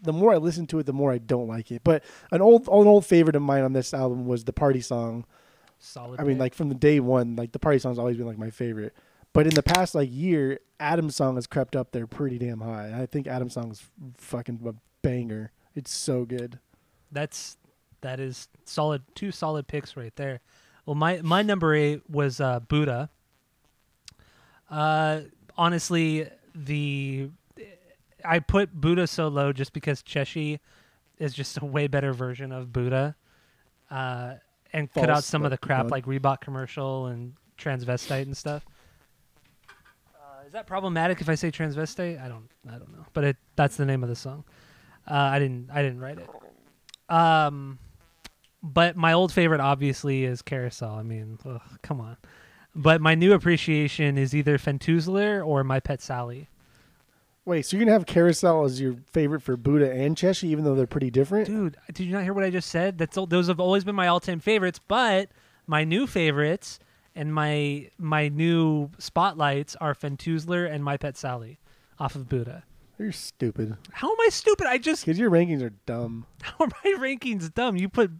the 0.02 0.12
more 0.12 0.32
I 0.32 0.38
listen 0.38 0.66
to 0.68 0.78
it, 0.78 0.86
the 0.86 0.92
more 0.92 1.12
I 1.12 1.18
don't 1.18 1.46
like 1.46 1.70
it. 1.70 1.82
But 1.84 2.02
an 2.32 2.40
old, 2.40 2.62
an 2.62 2.86
old 2.86 3.06
favorite 3.06 3.36
of 3.36 3.42
mine 3.42 3.62
on 3.62 3.72
this 3.72 3.94
album 3.94 4.26
was 4.26 4.44
the 4.44 4.52
party 4.52 4.80
song. 4.80 5.24
Solid. 5.78 6.18
I 6.18 6.24
mean, 6.24 6.36
pick. 6.36 6.40
like 6.40 6.54
from 6.54 6.68
the 6.68 6.74
day 6.74 7.00
one, 7.00 7.36
like 7.36 7.52
the 7.52 7.58
party 7.58 7.78
song's 7.78 7.98
always 7.98 8.16
been 8.16 8.26
like 8.26 8.38
my 8.38 8.50
favorite. 8.50 8.94
But 9.32 9.46
in 9.46 9.54
the 9.54 9.62
past 9.62 9.94
like 9.94 10.08
year, 10.10 10.60
Adam's 10.80 11.14
song 11.14 11.34
has 11.34 11.46
crept 11.46 11.76
up 11.76 11.92
there 11.92 12.06
pretty 12.06 12.38
damn 12.38 12.60
high. 12.60 12.98
I 12.98 13.06
think 13.06 13.26
Adam's 13.26 13.52
song 13.52 13.70
is 13.70 13.84
fucking 14.16 14.60
a 14.66 14.74
banger. 15.02 15.52
It's 15.74 15.94
so 15.94 16.24
good. 16.24 16.58
That's 17.12 17.58
that 18.00 18.20
is 18.20 18.48
solid. 18.64 19.02
Two 19.14 19.30
solid 19.30 19.66
picks 19.66 19.96
right 19.96 20.14
there. 20.16 20.40
Well, 20.84 20.94
my 20.94 21.20
my 21.22 21.42
number 21.42 21.74
eight 21.74 22.08
was 22.08 22.40
uh, 22.40 22.60
Buddha. 22.60 23.10
Uh, 24.70 25.20
honestly, 25.56 26.28
the 26.54 27.30
I 28.24 28.38
put 28.40 28.72
Buddha 28.72 29.06
so 29.06 29.28
low 29.28 29.52
just 29.52 29.72
because 29.72 30.02
Cheshi 30.02 30.58
is 31.18 31.32
just 31.34 31.58
a 31.58 31.64
way 31.64 31.86
better 31.86 32.12
version 32.12 32.52
of 32.52 32.72
Buddha, 32.72 33.16
uh, 33.90 34.34
and 34.72 34.92
cut 34.92 35.10
out 35.10 35.24
some 35.24 35.44
of 35.44 35.50
the 35.50 35.58
crap 35.58 35.90
like 35.90 36.06
Reebok 36.06 36.40
commercial 36.40 37.06
and 37.06 37.34
transvestite 37.58 38.22
and 38.22 38.36
stuff. 38.36 38.64
Uh, 40.14 40.46
is 40.46 40.52
that 40.52 40.66
problematic 40.66 41.20
if 41.20 41.28
I 41.28 41.34
say 41.34 41.50
transvestite? 41.50 42.22
I 42.22 42.28
don't 42.28 42.48
I 42.68 42.72
don't 42.72 42.92
know, 42.92 43.06
but 43.12 43.24
it 43.24 43.36
that's 43.54 43.76
the 43.76 43.86
name 43.86 44.02
of 44.02 44.08
the 44.08 44.16
song. 44.16 44.44
Uh, 45.08 45.14
I 45.14 45.38
didn't 45.38 45.70
I 45.72 45.82
didn't 45.82 46.00
write 46.00 46.18
it. 46.18 46.28
Um, 47.08 47.78
but 48.72 48.96
my 48.96 49.12
old 49.12 49.32
favorite 49.32 49.60
obviously 49.60 50.24
is 50.24 50.42
Carousel. 50.42 50.94
I 50.94 51.02
mean, 51.02 51.38
ugh, 51.44 51.60
come 51.82 52.00
on. 52.00 52.16
But 52.74 53.00
my 53.00 53.14
new 53.14 53.32
appreciation 53.32 54.18
is 54.18 54.34
either 54.34 54.58
Fentoozler 54.58 55.46
or 55.46 55.64
My 55.64 55.80
Pet 55.80 56.02
Sally. 56.02 56.48
Wait, 57.46 57.64
so 57.64 57.76
you're 57.76 57.84
gonna 57.86 57.96
have 57.96 58.06
Carousel 58.06 58.64
as 58.64 58.80
your 58.80 58.96
favorite 59.06 59.40
for 59.40 59.56
Buddha 59.56 59.90
and 59.90 60.16
Cheshi, 60.16 60.44
even 60.48 60.64
though 60.64 60.74
they're 60.74 60.86
pretty 60.86 61.10
different? 61.10 61.46
Dude, 61.46 61.76
did 61.92 62.04
you 62.04 62.12
not 62.12 62.24
hear 62.24 62.34
what 62.34 62.42
I 62.44 62.50
just 62.50 62.68
said? 62.68 62.98
That's 62.98 63.16
those 63.28 63.46
have 63.46 63.60
always 63.60 63.84
been 63.84 63.94
my 63.94 64.08
all-time 64.08 64.40
favorites, 64.40 64.80
but 64.88 65.30
my 65.66 65.84
new 65.84 66.08
favorites 66.08 66.80
and 67.14 67.32
my 67.32 67.88
my 67.98 68.28
new 68.28 68.90
spotlights 68.98 69.76
are 69.76 69.94
Fentoozler 69.94 70.70
and 70.70 70.82
My 70.84 70.96
Pet 70.96 71.16
Sally 71.16 71.60
off 72.00 72.16
of 72.16 72.28
Buddha. 72.28 72.64
You're 72.98 73.12
stupid. 73.12 73.76
How 73.92 74.10
am 74.10 74.16
I 74.20 74.28
stupid? 74.30 74.66
I 74.66 74.78
just 74.78 75.04
Because 75.04 75.18
your 75.18 75.30
rankings 75.30 75.62
are 75.62 75.72
dumb. 75.86 76.26
how 76.42 76.64
are 76.64 76.68
my 76.84 76.94
rankings 76.98 77.52
dumb? 77.52 77.76
You 77.76 77.88
put 77.88 78.10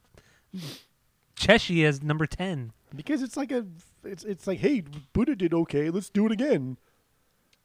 Cheshi 1.36 1.84
as 1.84 2.02
number 2.02 2.26
10. 2.26 2.72
Because 2.94 3.22
it's 3.22 3.36
like 3.36 3.52
a, 3.52 3.66
it's 4.04 4.24
it's 4.24 4.46
like, 4.46 4.60
hey, 4.60 4.82
Buddha 5.12 5.34
did 5.34 5.52
okay. 5.52 5.90
Let's 5.90 6.08
do 6.08 6.24
it 6.26 6.32
again. 6.32 6.76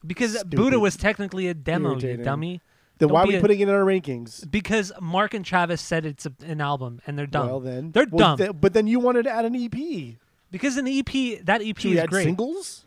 Because 0.06 0.34
Stupid. 0.34 0.56
Buddha 0.58 0.80
was 0.80 0.98
technically 0.98 1.48
a 1.48 1.54
demo, 1.54 1.98
you 2.00 2.18
dummy. 2.18 2.60
Then 2.98 3.08
Don't 3.08 3.14
why 3.14 3.24
are 3.24 3.28
we 3.28 3.36
a- 3.36 3.42
putting 3.42 3.60
it 3.60 3.68
in 3.70 3.74
our 3.74 3.84
rankings? 3.84 4.50
Because 4.50 4.92
Mark 5.00 5.34
and 5.34 5.46
Travis 5.46 5.82
said 5.82 6.06
it's 6.06 6.26
a, 6.26 6.34
an 6.46 6.60
album, 6.60 7.02
and 7.06 7.18
they're 7.18 7.28
dumb. 7.28 7.48
Well, 7.48 7.60
then 7.60 7.92
they're 7.92 8.08
well, 8.12 8.36
dumb. 8.36 8.38
th- 8.38 8.52
but 8.60 8.74
then 8.74 8.88
you 8.88 9.00
wanted 9.00 9.24
to 9.24 9.30
add 9.32 9.46
an 9.46 9.56
EP. 9.56 10.16
because 10.52 10.78
an 10.78 10.88
EP, 10.88 11.44
that 11.46 11.62
EP 11.64 11.78
Should 11.78 11.92
we 11.92 11.98
is 11.98 12.00
add 12.04 12.10
great. 12.10 12.24
singles? 12.26 12.86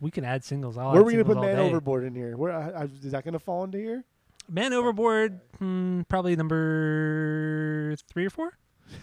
We 0.00 0.10
can 0.10 0.24
add 0.24 0.42
singles. 0.42 0.78
I'll 0.78 0.92
Where 0.92 1.02
are 1.02 1.04
we 1.04 1.12
gonna 1.12 1.24
put 1.26 1.36
Man 1.38 1.56
day. 1.56 1.62
Overboard 1.62 2.04
in 2.04 2.14
here? 2.14 2.34
Where 2.36 2.50
I, 2.52 2.70
I, 2.70 2.84
is 2.84 3.12
that 3.12 3.24
gonna 3.24 3.38
fall 3.38 3.62
into 3.64 3.76
here? 3.78 4.04
Man 4.48 4.72
Overboard, 4.72 5.40
hmm, 5.58 6.02
probably 6.08 6.34
number 6.36 7.94
three 8.08 8.24
or 8.26 8.30
four. 8.30 8.56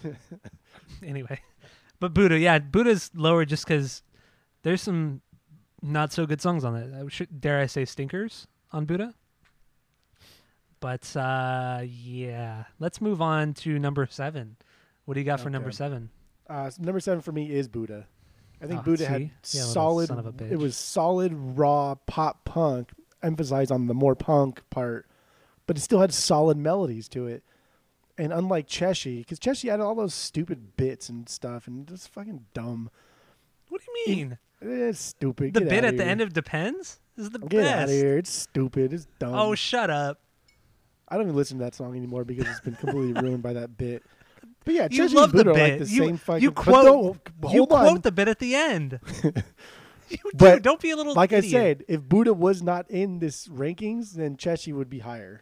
anyway, 1.05 1.39
but 1.99 2.13
Buddha, 2.13 2.37
yeah, 2.39 2.59
Buddha's 2.59 3.11
lower 3.15 3.45
just 3.45 3.65
because 3.67 4.03
there's 4.63 4.81
some 4.81 5.21
not 5.81 6.11
so 6.13 6.25
good 6.25 6.41
songs 6.41 6.63
on 6.63 6.75
it. 6.75 6.93
I 6.93 7.07
should, 7.09 7.41
dare 7.41 7.59
I 7.59 7.65
say 7.65 7.85
stinkers 7.85 8.47
on 8.71 8.85
Buddha. 8.85 9.13
But 10.79 11.15
uh, 11.15 11.81
yeah, 11.85 12.65
let's 12.79 12.99
move 12.99 13.21
on 13.21 13.53
to 13.55 13.79
number 13.79 14.05
seven. 14.09 14.57
What 15.05 15.13
do 15.13 15.19
you 15.21 15.25
got 15.25 15.39
for 15.39 15.49
number 15.49 15.71
seven? 15.71 16.09
Uh, 16.49 16.69
number 16.79 16.99
seven 16.99 17.21
for 17.21 17.31
me 17.31 17.49
is 17.51 17.67
Buddha. 17.69 18.05
I 18.61 18.67
think 18.67 18.81
Oh, 18.81 18.83
Buddha 18.83 19.03
see? 19.05 19.11
had 19.11 19.21
Yeah, 19.21 19.61
solid. 19.63 20.07
son 20.07 20.19
of 20.19 20.25
a 20.25 20.33
bitch. 20.33 20.51
It 20.51 20.57
was 20.59 20.75
solid 20.75 21.31
raw 21.33 21.95
pop 22.05 22.43
punk, 22.45 22.91
emphasized 23.21 23.71
on 23.71 23.87
the 23.87 23.93
more 23.93 24.15
punk 24.15 24.61
part, 24.69 25.05
but 25.67 25.77
it 25.77 25.81
still 25.81 25.99
had 25.99 26.13
solid 26.13 26.57
melodies 26.57 27.07
to 27.09 27.27
it. 27.27 27.43
And 28.17 28.31
unlike 28.31 28.67
Cheshi, 28.67 29.19
because 29.19 29.39
Cheshi 29.39 29.69
had 29.71 29.79
all 29.79 29.95
those 29.95 30.13
stupid 30.13 30.77
bits 30.77 31.09
and 31.09 31.27
stuff, 31.27 31.65
and 31.67 31.87
just 31.87 32.09
fucking 32.09 32.45
dumb. 32.53 32.89
What 33.69 33.81
do 33.81 33.87
you 34.11 34.15
mean? 34.15 34.37
Eh, 34.61 34.89
it's 34.89 34.99
stupid. 34.99 35.53
The 35.55 35.61
Get 35.61 35.69
bit 35.69 35.83
at 35.83 35.97
the 35.97 36.05
end 36.05 36.21
of 36.21 36.31
Depends 36.31 36.99
is 37.17 37.31
the 37.31 37.39
Get 37.39 37.61
out 37.65 37.79
best. 37.79 37.83
of 37.91 37.97
here! 37.97 38.17
It's 38.17 38.29
stupid. 38.29 38.93
It's 38.93 39.07
dumb. 39.17 39.33
Oh, 39.33 39.55
shut 39.55 39.89
up. 39.89 40.19
I 41.09 41.15
don't 41.15 41.25
even 41.25 41.35
listen 41.35 41.57
to 41.57 41.63
that 41.65 41.75
song 41.75 41.95
anymore 41.95 42.23
because 42.23 42.47
it's 42.47 42.59
been 42.61 42.75
completely 42.75 43.13
ruined 43.21 43.41
by 43.43 43.53
that 43.53 43.77
bit. 43.77 44.03
But 44.65 44.73
yeah, 44.75 44.87
You 44.89 45.07
love 45.09 45.31
the 45.31 45.37
Buddha 45.43 45.49
are 45.49 45.53
bit. 45.53 45.79
like 45.79 45.87
the 45.89 45.93
you, 45.93 46.05
same 46.05 46.17
fucking. 46.17 46.41
you 46.43 46.51
quote, 46.51 46.85
no, 46.85 47.17
you 47.51 47.57
hold 47.59 47.69
quote 47.69 47.87
on. 47.87 48.01
the 48.01 48.11
bit 48.11 48.27
at 48.27 48.39
the 48.39 48.55
end. 48.55 48.99
you 49.23 50.17
do. 50.17 50.31
But 50.35 50.61
Don't 50.61 50.79
be 50.79 50.91
a 50.91 50.95
little 50.95 51.13
like 51.13 51.31
idiot. 51.33 51.53
I 51.53 51.57
said, 51.57 51.85
if 51.87 52.01
Buddha 52.07 52.33
was 52.33 52.61
not 52.61 52.89
in 52.89 53.19
this 53.19 53.47
rankings, 53.47 54.13
then 54.13 54.37
Cheshi 54.37 54.71
would 54.73 54.89
be 54.89 54.99
higher. 54.99 55.41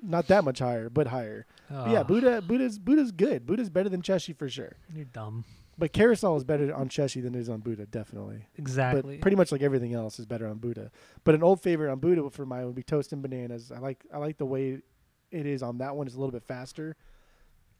Not 0.00 0.28
that 0.28 0.44
much 0.44 0.58
higher, 0.60 0.88
but 0.90 1.08
higher. 1.08 1.46
But 1.72 1.90
yeah, 1.90 2.02
Buddha, 2.02 2.42
Buddha's 2.42 2.78
Buddha's 2.78 3.12
good. 3.12 3.46
Buddha's 3.46 3.70
better 3.70 3.88
than 3.88 4.02
Cheshi 4.02 4.36
for 4.36 4.48
sure. 4.48 4.76
You're 4.94 5.04
dumb. 5.06 5.44
But 5.78 5.92
Carousel 5.94 6.36
is 6.36 6.44
better 6.44 6.72
on 6.74 6.88
Cheshi 6.90 7.22
than 7.22 7.34
it 7.34 7.38
is 7.38 7.48
on 7.48 7.60
Buddha, 7.60 7.86
definitely. 7.86 8.46
Exactly. 8.58 9.16
But 9.16 9.22
pretty 9.22 9.36
much 9.36 9.50
like 9.50 9.62
everything 9.62 9.94
else 9.94 10.18
is 10.18 10.26
better 10.26 10.46
on 10.46 10.58
Buddha. 10.58 10.90
But 11.24 11.34
an 11.34 11.42
old 11.42 11.62
favorite 11.62 11.90
on 11.90 11.98
Buddha 11.98 12.28
for 12.30 12.44
mine 12.44 12.66
would 12.66 12.74
be 12.74 12.82
Toast 12.82 13.12
and 13.12 13.22
Bananas. 13.22 13.72
I 13.72 13.78
like 13.78 14.04
I 14.12 14.18
like 14.18 14.36
the 14.36 14.44
way 14.46 14.82
it 15.30 15.46
is 15.46 15.62
on 15.62 15.78
that 15.78 15.96
one. 15.96 16.06
It's 16.06 16.14
a 16.14 16.18
little 16.18 16.30
bit 16.32 16.44
faster, 16.44 16.94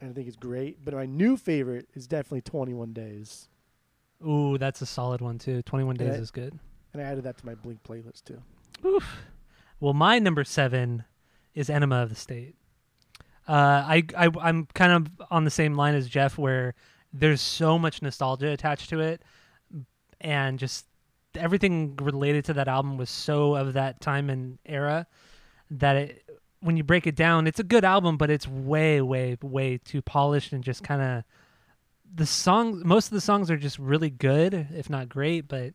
and 0.01 0.11
I 0.11 0.13
think 0.15 0.27
it's 0.27 0.37
great. 0.37 0.83
But 0.85 0.95
my 0.95 1.05
new 1.07 1.37
favorite 1.37 1.89
is 1.95 2.07
definitely 2.07 2.41
Twenty 2.41 2.73
One 2.73 2.93
Days, 2.95 3.49
Ooh, 4.27 4.57
that's 4.57 4.81
a 4.81 4.87
solid 4.87 5.21
one 5.21 5.39
too. 5.39 5.61
Twenty-one 5.63 5.97
days 5.97 6.15
Yeah. 6.15 6.21
is 6.21 6.31
good. 6.31 6.59
and 6.95 7.03
I 7.03 7.05
added 7.05 7.25
that 7.25 7.37
to 7.39 7.47
my 7.47 7.55
Blink 7.55 7.83
playlist 7.83 8.25
too. 8.25 8.41
Oof. 8.87 9.05
Well, 9.81 9.93
my 9.95 10.19
number 10.19 10.45
seven 10.45 11.05
is 11.55 11.69
Enema 11.69 12.03
of 12.03 12.09
the 12.09 12.15
State. 12.15 12.55
Uh, 13.49 13.53
I, 13.53 14.05
I 14.17 14.31
I'm 14.41 14.67
kind 14.75 14.93
of 14.93 15.27
on 15.31 15.45
the 15.45 15.51
same 15.51 15.75
line 15.75 15.95
as 15.95 16.09
Jeff, 16.09 16.39
where 16.39 16.75
there's 17.13 17.41
so 17.41 17.79
much 17.79 18.03
nostalgia 18.03 18.49
attached 18.49 18.89
to 18.91 19.01
it, 19.01 19.23
and 20.21 20.59
just 20.59 20.87
everything 21.35 21.97
related 21.97 22.45
to 22.47 22.55
that 22.55 22.69
album 22.69 22.97
was 22.97 23.11
so 23.11 23.55
of 23.55 23.73
that 23.73 24.01
time 24.01 24.31
and 24.31 24.59
era 24.67 25.07
that 25.71 25.97
it, 25.97 26.41
when 26.61 26.77
you 26.77 26.85
break 26.85 27.07
it 27.07 27.17
down, 27.17 27.47
it's 27.47 27.59
a 27.59 27.65
good 27.65 27.85
album, 27.85 28.17
but 28.17 28.31
it's 28.31 28.47
way, 28.47 29.01
way, 29.01 29.37
way 29.43 29.79
too 29.79 30.01
polished 30.01 30.53
and 30.53 30.63
just 30.63 30.85
kind 30.85 31.03
of 31.03 31.25
the 32.15 32.27
song. 32.27 32.83
Most 32.85 33.07
of 33.07 33.13
the 33.13 33.21
songs 33.21 33.51
are 33.51 33.57
just 33.57 33.79
really 33.79 34.11
good, 34.11 34.69
if 34.75 34.89
not 34.89 35.09
great, 35.09 35.49
but 35.49 35.75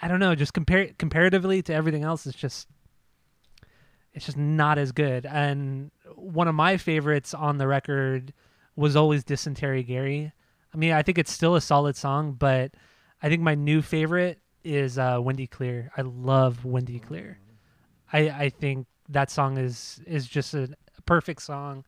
I 0.00 0.08
don't 0.08 0.20
know. 0.20 0.34
Just 0.34 0.54
compare 0.54 0.90
comparatively 0.98 1.62
to 1.62 1.74
everything 1.74 2.04
else, 2.04 2.26
it's 2.26 2.36
just 2.36 2.68
it's 4.14 4.26
just 4.26 4.36
not 4.36 4.78
as 4.78 4.92
good. 4.92 5.26
And 5.26 5.90
one 6.16 6.48
of 6.48 6.54
my 6.54 6.76
favorites 6.76 7.34
on 7.34 7.58
the 7.58 7.66
record 7.66 8.32
was 8.76 8.96
always 8.96 9.24
Dysentery 9.24 9.82
Gary. 9.82 10.32
I 10.72 10.76
mean, 10.76 10.92
I 10.92 11.02
think 11.02 11.18
it's 11.18 11.32
still 11.32 11.54
a 11.54 11.60
solid 11.60 11.96
song, 11.96 12.32
but 12.32 12.72
I 13.22 13.28
think 13.28 13.42
my 13.42 13.54
new 13.54 13.82
favorite 13.82 14.40
is 14.64 14.98
uh, 14.98 15.18
Wendy 15.20 15.46
Clear. 15.46 15.90
I 15.96 16.02
love 16.02 16.64
Wendy 16.64 16.98
Clear. 16.98 17.38
I 18.12 18.18
I 18.30 18.48
think 18.48 18.86
that 19.08 19.30
song 19.30 19.58
is 19.58 20.00
is 20.06 20.26
just 20.26 20.54
a, 20.54 20.74
perfect 21.04 21.42
song, 21.42 21.84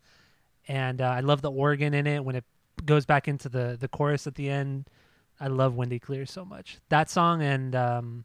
and 0.66 1.00
uh, 1.00 1.04
I 1.04 1.20
love 1.20 1.40
the 1.40 1.50
organ 1.50 1.94
in 1.94 2.06
it 2.06 2.24
when 2.24 2.34
it 2.34 2.44
goes 2.84 3.06
back 3.06 3.28
into 3.28 3.48
the 3.48 3.76
the 3.78 3.88
chorus 3.88 4.26
at 4.26 4.34
the 4.34 4.48
end. 4.48 4.88
I 5.40 5.48
love 5.48 5.74
Wendy 5.76 5.98
Clear 5.98 6.26
so 6.26 6.44
much. 6.44 6.78
That 6.88 7.10
song 7.10 7.42
and 7.42 7.74
um, 7.74 8.24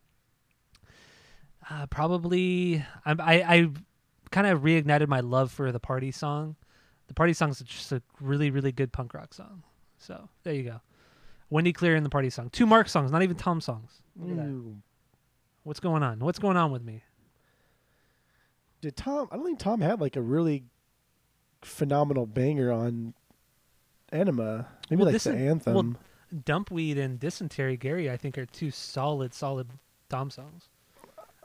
uh, 1.69 1.85
probably 1.87 2.83
I 3.05 3.11
I, 3.11 3.55
I 3.55 3.69
kind 4.31 4.47
of 4.47 4.61
reignited 4.61 5.07
my 5.07 5.19
love 5.19 5.51
for 5.51 5.71
the 5.71 5.79
party 5.79 6.11
song. 6.11 6.55
The 7.07 7.13
party 7.13 7.33
song 7.33 7.49
is 7.49 7.59
just 7.59 7.91
a 7.91 8.01
really 8.19 8.51
really 8.51 8.71
good 8.71 8.91
punk 8.91 9.13
rock 9.13 9.33
song. 9.33 9.63
So 9.97 10.29
there 10.43 10.53
you 10.53 10.63
go. 10.63 10.81
Wendy 11.49 11.73
Clear 11.73 11.95
in 11.95 12.03
the 12.03 12.09
party 12.09 12.29
song. 12.29 12.49
Two 12.51 12.65
Mark 12.67 12.87
songs, 12.89 13.11
not 13.11 13.23
even 13.23 13.35
Tom 13.35 13.59
songs. 13.59 14.01
Look 14.15 14.31
at 14.31 14.37
that. 14.37 14.45
Ooh. 14.45 14.77
What's 15.63 15.79
going 15.79 16.03
on? 16.03 16.19
What's 16.19 16.39
going 16.39 16.57
on 16.57 16.71
with 16.71 16.83
me? 16.83 17.01
Did 18.81 18.95
Tom? 18.95 19.27
I 19.31 19.35
don't 19.35 19.45
think 19.45 19.59
Tom 19.59 19.81
had 19.81 19.99
like 19.99 20.15
a 20.15 20.21
really 20.21 20.63
phenomenal 21.61 22.25
banger 22.25 22.71
on 22.71 23.13
Enema. 24.11 24.67
Maybe 24.89 25.03
Well, 25.03 25.11
like 25.11 25.21
the 25.21 25.33
anthem. 25.35 25.73
well, 25.73 25.95
Dumpweed 26.45 26.97
and 26.97 27.19
Dysentery 27.19 27.75
Gary, 27.77 28.09
I 28.09 28.15
think, 28.17 28.37
are 28.37 28.45
two 28.45 28.71
solid, 28.71 29.33
solid 29.33 29.67
Tom 30.09 30.29
songs. 30.29 30.69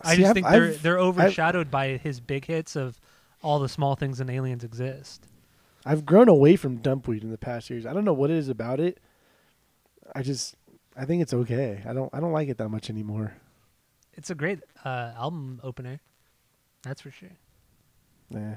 I 0.02 0.14
See, 0.14 0.20
just 0.22 0.30
I've- 0.30 0.34
think 0.42 0.46
they're 0.52 0.64
I've- 0.68 0.76
they're 0.78 0.98
I've- 0.98 1.06
overshadowed 1.08 1.70
by 1.70 1.96
his 1.96 2.20
big 2.20 2.46
hits 2.46 2.76
of 2.76 3.00
all 3.42 3.58
the 3.58 3.68
small 3.68 3.94
things 3.94 4.20
and 4.20 4.30
aliens 4.30 4.64
exist. 4.64 5.26
I've 5.86 6.06
grown 6.06 6.28
away 6.28 6.56
from 6.56 6.78
Dumpweed 6.78 7.22
in 7.22 7.30
the 7.30 7.36
past 7.38 7.68
years. 7.68 7.84
I 7.84 7.92
don't 7.92 8.04
know 8.06 8.14
what 8.14 8.30
it 8.30 8.36
is 8.38 8.48
about 8.48 8.80
it. 8.80 8.98
I 10.14 10.22
just 10.22 10.56
I 10.96 11.04
think 11.04 11.22
it's 11.22 11.34
okay. 11.34 11.82
I 11.86 11.92
don't 11.92 12.10
I 12.14 12.20
don't 12.20 12.32
like 12.32 12.48
it 12.48 12.58
that 12.58 12.68
much 12.68 12.88
anymore. 12.90 13.34
It's 14.14 14.30
a 14.30 14.34
great 14.34 14.60
uh, 14.84 15.12
album 15.16 15.60
opener, 15.64 16.00
that's 16.82 17.00
for 17.02 17.10
sure. 17.10 17.30
Yeah. 18.30 18.56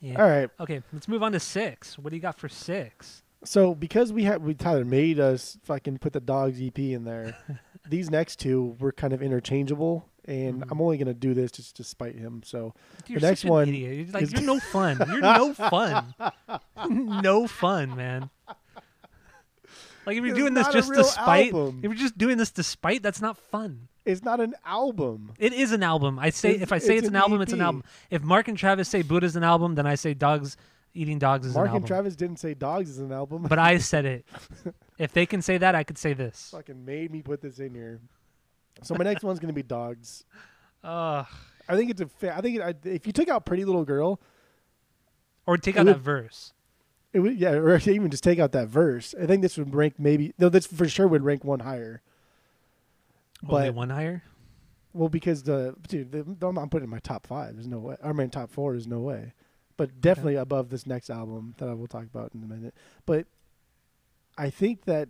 Yeah. 0.00 0.22
All 0.22 0.28
right. 0.28 0.50
Okay, 0.60 0.82
let's 0.92 1.08
move 1.08 1.22
on 1.22 1.32
to 1.32 1.40
six. 1.40 1.98
What 1.98 2.10
do 2.10 2.16
you 2.16 2.22
got 2.22 2.38
for 2.38 2.48
six? 2.48 3.22
So 3.44 3.74
because 3.74 4.12
we 4.12 4.24
had 4.24 4.42
we 4.42 4.54
Tyler 4.54 4.84
made 4.84 5.18
us 5.18 5.58
fucking 5.64 5.98
put 5.98 6.12
the 6.12 6.20
dogs 6.20 6.60
EP 6.60 6.78
in 6.78 7.04
there, 7.04 7.36
these 7.88 8.10
next 8.10 8.38
two 8.38 8.76
were 8.78 8.92
kind 8.92 9.12
of 9.12 9.22
interchangeable, 9.22 10.08
and 10.26 10.62
Mhm. 10.62 10.70
I'm 10.70 10.80
only 10.80 10.96
gonna 10.98 11.14
do 11.14 11.34
this 11.34 11.52
just 11.52 11.76
to 11.76 11.84
spite 11.84 12.14
him. 12.16 12.42
So 12.44 12.74
You're 13.06 13.20
next 13.20 13.44
one 13.44 13.68
idiot. 13.68 13.94
You're, 14.08 14.12
like, 14.12 14.22
is- 14.24 14.32
you're 14.32 14.42
no 14.42 14.58
fun. 14.72 14.98
You're 15.08 15.20
no 15.20 15.54
fun. 15.54 16.14
no 16.90 17.46
fun, 17.46 17.96
man. 17.96 18.30
Like 20.06 20.16
if 20.16 20.22
you're 20.24 20.28
It's 20.34 20.38
doing 20.38 20.54
this 20.54 20.68
just 20.68 20.88
real 20.88 21.02
despite, 21.02 21.52
album. 21.52 21.78
if 21.78 21.84
you're 21.84 21.94
just 21.94 22.16
doing 22.16 22.38
this 22.38 22.52
despite, 22.52 23.02
that's 23.02 23.20
not 23.20 23.36
fun. 23.36 23.88
it's 24.04 24.22
not 24.22 24.40
an 24.40 24.54
album. 24.64 25.32
It 25.38 25.52
is 25.52 25.72
an 25.72 25.82
album. 25.82 26.18
I 26.20 26.30
say 26.30 26.50
It's- 26.50 26.62
if 26.62 26.72
I 26.72 26.78
say 26.78 26.94
it's 26.96 27.00
it's, 27.04 27.08
an, 27.08 27.16
an 27.16 27.22
album, 27.22 27.40
it's 27.40 27.52
an 27.52 27.60
album. 27.60 27.82
If 28.10 28.22
Mark 28.22 28.46
and 28.46 28.56
Travis 28.56 28.88
say 28.88 29.02
Buddha's 29.02 29.34
an 29.34 29.42
album, 29.42 29.74
then 29.74 29.84
I 29.86 29.96
say 29.96 30.14
Dogs 30.14 30.56
Eating 30.94 31.18
Dogs 31.18 31.44
is 31.46 31.54
Mark 31.54 31.64
an 31.66 31.68
album. 31.68 31.72
Mark 31.72 31.80
and 31.82 31.86
Travis 31.88 32.16
didn't 32.16 32.38
say 32.38 32.54
dogs 32.54 32.88
is 32.88 32.98
an 32.98 33.10
album. 33.12 33.42
but 33.42 33.58
I 33.58 33.78
said 33.78 34.06
it. 34.06 34.24
if 34.98 35.12
they 35.12 35.26
can 35.26 35.42
say 35.42 35.58
that, 35.58 35.74
I 35.74 35.82
could 35.82 35.98
say 35.98 36.12
this. 36.14 36.50
fucking 36.52 36.84
made 36.84 37.10
me 37.10 37.20
put 37.20 37.42
this 37.42 37.58
in 37.58 37.74
here. 37.74 38.00
So 38.82 38.94
my 38.94 39.04
next 39.04 39.22
one's 39.22 39.38
gonna 39.38 39.52
be 39.52 39.62
dogs. 39.62 40.24
Ugh. 40.84 41.26
I 41.68 41.76
think 41.76 41.90
it's 41.90 42.00
a 42.00 42.06
fa- 42.06 42.36
I 42.36 42.40
think 42.40 42.56
it, 42.58 42.62
I, 42.62 42.74
if 42.88 43.06
you 43.06 43.12
took 43.12 43.28
out 43.28 43.44
Pretty 43.44 43.64
Little 43.64 43.84
Girl, 43.84 44.20
Or 45.46 45.56
take 45.56 45.76
out 45.76 45.86
would- 45.86 45.96
that 45.96 46.00
verse. 46.00 46.52
it 47.12 47.20
would 47.20 47.36
yeah, 47.36 47.52
or 47.52 47.76
even 47.78 48.10
just 48.10 48.22
take 48.24 48.38
out 48.38 48.52
that 48.52 48.68
verse. 48.68 49.14
I 49.20 49.26
think 49.26 49.42
this 49.42 49.56
would 49.58 49.74
rank 49.74 49.94
maybe 49.98 50.32
no, 50.38 50.48
this 50.48 50.66
for 50.66 50.88
sure 50.88 51.08
would 51.08 51.22
rank 51.24 51.44
one 51.44 51.60
higher. 51.60 52.02
Only 53.48 53.66
But 53.68 53.74
one 53.74 53.90
higher. 53.90 54.22
well, 54.92 55.08
because 55.08 55.42
the 55.42 55.74
dude, 55.88 56.12
the, 56.12 56.46
I'm 56.46 56.68
putting 56.68 56.82
it 56.82 56.84
in 56.84 56.90
my 56.90 56.98
top 57.00 57.26
five. 57.26 57.54
There's 57.54 57.66
no 57.66 57.78
way. 57.78 57.96
I 58.02 58.12
mean, 58.12 58.30
top 58.30 58.50
four. 58.50 58.72
There's 58.72 58.86
no 58.86 59.00
way. 59.00 59.32
But 59.76 60.00
definitely 60.00 60.36
above 60.36 60.70
this 60.70 60.86
next 60.86 61.10
album 61.10 61.54
that 61.58 61.68
I 61.68 61.74
will 61.74 61.86
talk 61.86 62.04
about 62.04 62.32
in 62.34 62.42
a 62.42 62.46
minute. 62.46 62.74
But 63.04 63.26
I 64.38 64.48
think 64.50 64.84
that 64.86 65.08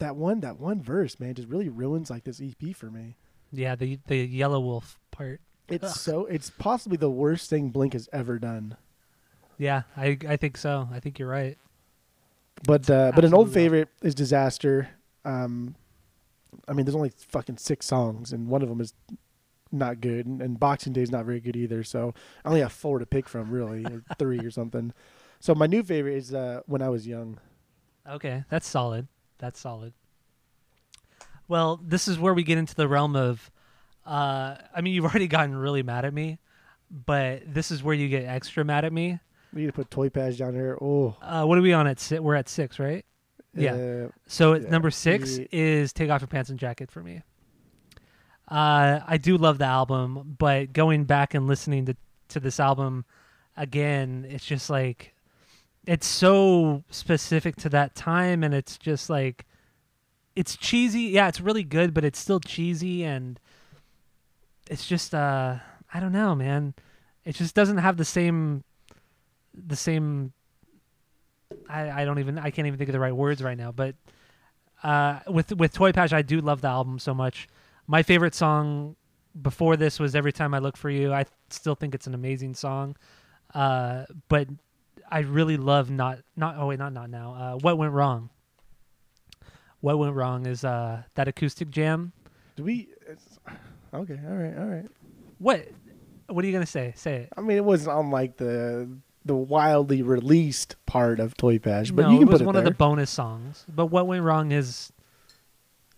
that 0.00 0.16
one 0.16 0.40
that 0.40 0.58
one 0.58 0.82
verse, 0.82 1.18
man, 1.20 1.34
just 1.34 1.48
really 1.48 1.68
ruins 1.68 2.10
like 2.10 2.24
this 2.24 2.42
EP 2.42 2.74
for 2.74 2.90
me. 2.90 3.16
Yeah, 3.52 3.76
the 3.76 3.98
the 4.06 4.40
Yelawolf 4.40 4.96
part. 5.10 5.40
It's 5.68 5.84
Ugh. 5.84 5.96
so 5.96 6.26
it's 6.26 6.50
possibly 6.50 6.96
the 6.96 7.10
worst 7.10 7.48
thing 7.48 7.70
Blink 7.70 7.92
has 7.92 8.08
ever 8.12 8.38
done. 8.38 8.76
Yeah, 9.58 9.82
I 9.96 10.18
I 10.28 10.36
think 10.36 10.56
so. 10.56 10.88
I 10.92 11.00
think 11.00 11.18
you're 11.18 11.28
right. 11.28 11.56
But 12.64 12.90
uh, 12.90 13.12
but 13.14 13.24
an 13.24 13.32
old 13.32 13.52
favorite 13.52 13.88
is 14.02 14.14
Disaster. 14.14 14.88
Um, 15.24 15.76
I 16.66 16.72
mean, 16.72 16.84
there's 16.84 16.96
only 16.96 17.12
fucking 17.28 17.58
six 17.58 17.86
songs, 17.86 18.32
and 18.32 18.48
one 18.48 18.62
of 18.62 18.68
them 18.68 18.80
is 18.80 18.92
not 19.72 20.00
good, 20.00 20.26
and, 20.26 20.42
and 20.42 20.58
Boxing 20.58 20.92
Day 20.92 21.02
is 21.02 21.10
not 21.10 21.24
very 21.24 21.40
good 21.40 21.56
either. 21.56 21.84
So 21.84 22.12
I 22.44 22.48
only 22.48 22.60
have 22.60 22.72
four 22.72 22.98
to 22.98 23.06
pick 23.06 23.28
from, 23.28 23.50
really, 23.50 23.84
or 23.84 24.02
three 24.18 24.40
or 24.40 24.50
something. 24.60 24.92
So 25.38 25.54
my 25.54 25.66
new 25.66 25.82
favorite 25.82 26.16
is 26.16 26.34
uh, 26.34 26.60
When 26.66 26.82
I 26.82 26.88
Was 26.88 27.06
Young. 27.06 27.38
Okay, 28.08 28.44
that's 28.50 28.66
solid. 28.66 29.06
That's 29.40 29.58
solid. 29.58 29.92
Well, 31.48 31.80
this 31.82 32.06
is 32.06 32.18
where 32.18 32.32
we 32.34 32.44
get 32.44 32.58
into 32.58 32.74
the 32.74 32.86
realm 32.86 33.16
of. 33.16 33.50
Uh, 34.06 34.56
I 34.74 34.80
mean, 34.80 34.94
you've 34.94 35.04
already 35.10 35.26
gotten 35.28 35.56
really 35.56 35.82
mad 35.82 36.04
at 36.04 36.14
me. 36.14 36.38
but 36.90 37.42
this 37.52 37.70
is 37.70 37.82
where 37.82 37.94
you 37.94 38.08
get 38.08 38.24
extra 38.24 38.64
mad 38.64 38.84
at 38.84 38.92
me. 38.92 39.18
We 39.52 39.62
need 39.62 39.66
to 39.68 39.72
put 39.72 39.90
TOYPAJ 39.90 40.38
down 40.38 40.54
here. 40.54 40.78
Oh, 40.80 41.16
Uh, 41.20 41.44
what 41.44 41.58
are 41.58 41.60
we 41.62 41.72
on 41.72 41.86
at? 41.88 41.98
Si- 41.98 42.18
we're 42.20 42.36
at 42.36 42.48
six, 42.48 42.78
right? 42.78 43.04
Yeah. 43.54 43.72
uh, 43.74 44.08
So 44.26 44.54
Yeah. 44.54 44.68
number 44.70 44.90
six 44.92 45.38
Ye- 45.38 45.48
is 45.50 45.92
"Take 45.92 46.08
Off 46.10 46.20
Your 46.20 46.28
Pants 46.28 46.50
and 46.50 46.58
Jacket" 46.58 46.90
for 46.90 47.02
me. 47.02 47.22
Uh, 48.48 49.00
I 49.06 49.16
do 49.18 49.36
love 49.36 49.58
the 49.58 49.64
album, 49.66 50.36
but 50.38 50.72
going 50.72 51.04
back 51.04 51.34
and 51.34 51.46
listening 51.46 51.86
to 51.86 51.96
to 52.28 52.38
this 52.38 52.60
album 52.60 53.04
again, 53.56 54.24
it's 54.28 54.44
just 54.46 54.70
like 54.70 55.14
it's 55.86 56.06
so 56.06 56.84
specific 56.90 57.56
to 57.56 57.68
that 57.70 57.94
time, 57.94 58.42
and 58.44 58.54
it's 58.54 58.78
just 58.78 59.10
like 59.10 59.46
it's 60.36 60.56
cheesy. 60.56 61.02
Yeah, 61.02 61.28
it's 61.28 61.40
really 61.40 61.64
good, 61.64 61.94
but 61.94 62.04
it's 62.04 62.18
still 62.18 62.40
cheesy, 62.40 63.04
and 63.04 63.40
it's 64.70 64.86
just 64.86 65.14
uh, 65.14 65.56
I 65.92 66.00
don't 66.00 66.12
know, 66.12 66.34
man. 66.34 66.74
It 67.24 67.34
just 67.34 67.54
doesn't 67.54 67.78
have 67.78 67.96
the 67.96 68.04
same 68.04 68.64
the 69.54 69.76
same 69.76 70.32
I, 71.68 72.02
I 72.02 72.04
don't 72.04 72.18
even 72.18 72.38
I 72.38 72.50
can't 72.50 72.66
even 72.66 72.78
think 72.78 72.88
of 72.88 72.92
the 72.92 73.00
right 73.00 73.14
words 73.14 73.42
right 73.42 73.56
now. 73.56 73.72
But 73.72 73.94
uh, 74.82 75.20
with 75.26 75.52
with 75.56 75.74
TOYPAJ, 75.74 76.12
I 76.12 76.22
do 76.22 76.40
love 76.40 76.60
the 76.60 76.68
album 76.68 76.98
so 76.98 77.14
much. 77.14 77.48
My 77.86 78.02
favorite 78.02 78.34
song 78.34 78.96
before 79.40 79.76
this 79.76 79.98
was 79.98 80.14
"Every 80.14 80.32
Time 80.32 80.54
I 80.54 80.58
Look 80.58 80.76
for 80.76 80.90
You." 80.90 81.12
I 81.12 81.24
still 81.50 81.74
think 81.74 81.94
it's 81.94 82.06
an 82.06 82.14
amazing 82.14 82.54
song, 82.54 82.96
uh, 83.54 84.04
but 84.28 84.48
I 85.10 85.20
really 85.20 85.56
love 85.56 85.90
not 85.90 86.20
not 86.36 86.56
oh 86.58 86.66
wait 86.66 86.78
not 86.78 86.92
not 86.92 87.10
now. 87.10 87.34
Uh, 87.34 87.58
what 87.58 87.78
went 87.78 87.92
wrong? 87.92 88.30
What 89.80 89.98
went 89.98 90.14
wrong 90.14 90.46
is 90.46 90.64
uh, 90.64 91.02
that 91.14 91.26
acoustic 91.26 91.70
jam. 91.70 92.12
do 92.56 92.64
we? 92.64 92.88
It's, 93.08 93.38
okay, 93.94 94.18
all 94.26 94.34
right, 94.34 94.58
all 94.58 94.66
right. 94.66 94.86
What 95.38 95.68
what 96.28 96.44
are 96.44 96.46
you 96.46 96.52
gonna 96.52 96.66
say? 96.66 96.92
Say 96.96 97.16
it. 97.16 97.28
I 97.36 97.40
mean, 97.40 97.56
it 97.56 97.64
wasn't 97.64 97.96
on 97.96 98.10
like 98.10 98.36
the 98.36 98.88
the 99.24 99.34
wildly 99.34 100.02
released 100.02 100.76
part 100.86 101.20
of 101.20 101.34
TOYPAJ, 101.34 101.94
but 101.94 102.02
no, 102.02 102.10
you 102.10 102.18
can 102.18 102.28
it 102.28 102.30
was 102.30 102.40
put 102.40 102.42
it 102.42 102.46
one 102.46 102.54
there. 102.54 102.62
of 102.62 102.68
the 102.68 102.74
bonus 102.74 103.10
songs. 103.10 103.64
But 103.68 103.86
what 103.86 104.06
went 104.06 104.22
wrong 104.22 104.52
is 104.52 104.92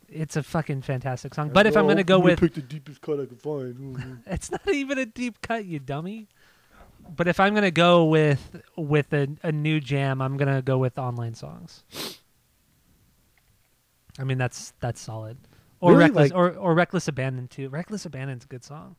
it's 0.09 0.37
a 0.37 0.43
fucking 0.43 0.83
fantastic 0.83 1.35
song. 1.35 1.51
But 1.51 1.67
if 1.67 1.77
I'm 1.77 1.87
gonna 1.87 2.05
go 2.05 2.19
I'm 2.19 2.25
with 2.25 2.41
pick 2.41 2.55
the 2.55 2.63
deepest 2.63 3.01
cut 3.01 3.21
I 3.21 3.27
can 3.27 3.37
find. 3.37 4.23
It's 4.27 4.51
not 4.51 4.69
even 4.69 4.99
a 4.99 5.07
deep 5.07 5.41
cut, 5.43 5.65
you 5.65 5.79
dummy. 5.79 6.29
But 7.15 7.29
if 7.29 7.39
I'm 7.41 7.55
gonna 7.55 7.71
go 7.71 8.05
with 8.05 8.63
with 8.77 9.13
a, 9.13 9.29
a 9.43 9.53
new 9.53 9.81
jam, 9.81 10.21
I'm 10.23 10.37
gonna 10.37 10.63
go 10.63 10.79
with 10.79 10.99
online 10.99 11.35
songs. 11.35 11.85
I 14.19 14.25
mean 14.25 14.39
that's 14.39 14.73
that's 14.81 15.01
solid. 15.01 15.39
Or 15.81 15.93
Really, 15.93 16.05
reckless 16.05 16.31
like- 16.31 16.39
or, 16.39 16.51
or 16.55 16.75
reckless 16.75 17.09
abandon 17.09 17.49
too. 17.49 17.69
Reckless 17.69 18.07
abandon's 18.07 18.45
a 18.45 18.49
good 18.49 18.65
song. 18.65 18.97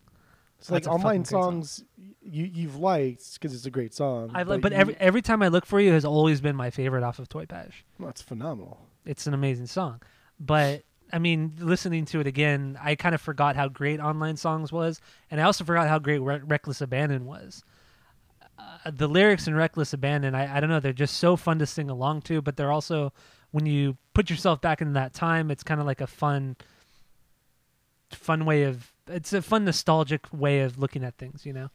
It's 0.60 0.70
like 0.72 0.84
That's 0.84 0.88
a 0.88 0.92
online 0.98 1.18
great 1.18 1.28
song. 1.28 1.44
songs 1.44 1.84
you 2.22 2.46
you've 2.46 2.78
liked 2.78 3.34
because 3.34 3.54
it's 3.54 3.66
a 3.66 3.70
great 3.72 3.94
song. 3.94 4.32
I've 4.34 4.48
like, 4.48 4.62
but 4.62 4.72
you- 4.72 4.78
every 4.78 4.96
every 5.00 5.22
time 5.22 5.42
I 5.44 5.50
look 5.50 5.66
for 5.66 5.80
you 5.80 5.92
has 5.94 6.06
always 6.06 6.42
been 6.42 6.56
my 6.56 6.70
favorite 6.70 7.04
off 7.04 7.20
of 7.20 7.30
TOYPAJ. 7.30 7.72
well, 8.00 8.10
it's 8.10 8.22
phenomenal. 8.22 8.88
It's 9.06 9.28
an 9.28 9.34
amazing 9.34 9.68
song. 9.68 10.02
But 10.40 10.84
I 11.12 11.20
mean, 11.20 11.54
listening 11.60 12.06
to 12.06 12.22
it 12.22 12.28
again, 12.28 12.78
I 12.82 12.96
kind 12.96 13.14
of 13.14 13.22
forgot 13.22 13.56
how 13.56 13.68
great 13.68 14.00
Online 14.00 14.36
Songs 14.36 14.72
was, 14.72 15.00
and 15.30 15.40
I 15.40 15.44
also 15.44 15.64
forgot 15.64 15.88
how 15.88 16.00
great 16.00 16.20
Re- 16.20 16.40
Reckless 16.44 16.82
Abandon 16.82 17.26
was. 17.26 17.64
Uh, 18.58 18.92
the 18.92 19.08
lyrics 19.08 19.48
in 19.48 19.56
Reckless 19.56 19.94
Abandon, 19.94 20.36
I, 20.36 20.58
I 20.58 20.60
don't 20.60 20.70
know, 20.70 20.80
they're 20.80 20.94
just 20.94 21.18
so 21.18 21.36
fun 21.36 21.60
to 21.60 21.66
sing 21.66 21.90
along 21.90 22.22
to, 22.24 22.42
but 22.42 22.56
they're 22.56 22.72
also, 22.72 23.12
when 23.52 23.66
you 23.66 23.98
put 24.14 24.30
yourself 24.30 24.62
back 24.62 24.82
in 24.82 24.94
that 24.94 25.14
time, 25.14 25.50
it's 25.50 25.64
kind 25.64 25.80
of 25.80 25.86
like 25.88 26.02
a 26.02 26.08
fun, 26.08 26.56
fun 28.12 28.46
way 28.46 28.64
of, 28.64 28.92
it's 29.08 29.34
a 29.34 29.42
fun 29.42 29.66
nostalgic 29.66 30.28
way 30.32 30.62
of 30.62 30.78
looking 30.78 31.04
at 31.04 31.18
things, 31.18 31.46
you 31.46 31.54
know? 31.54 31.70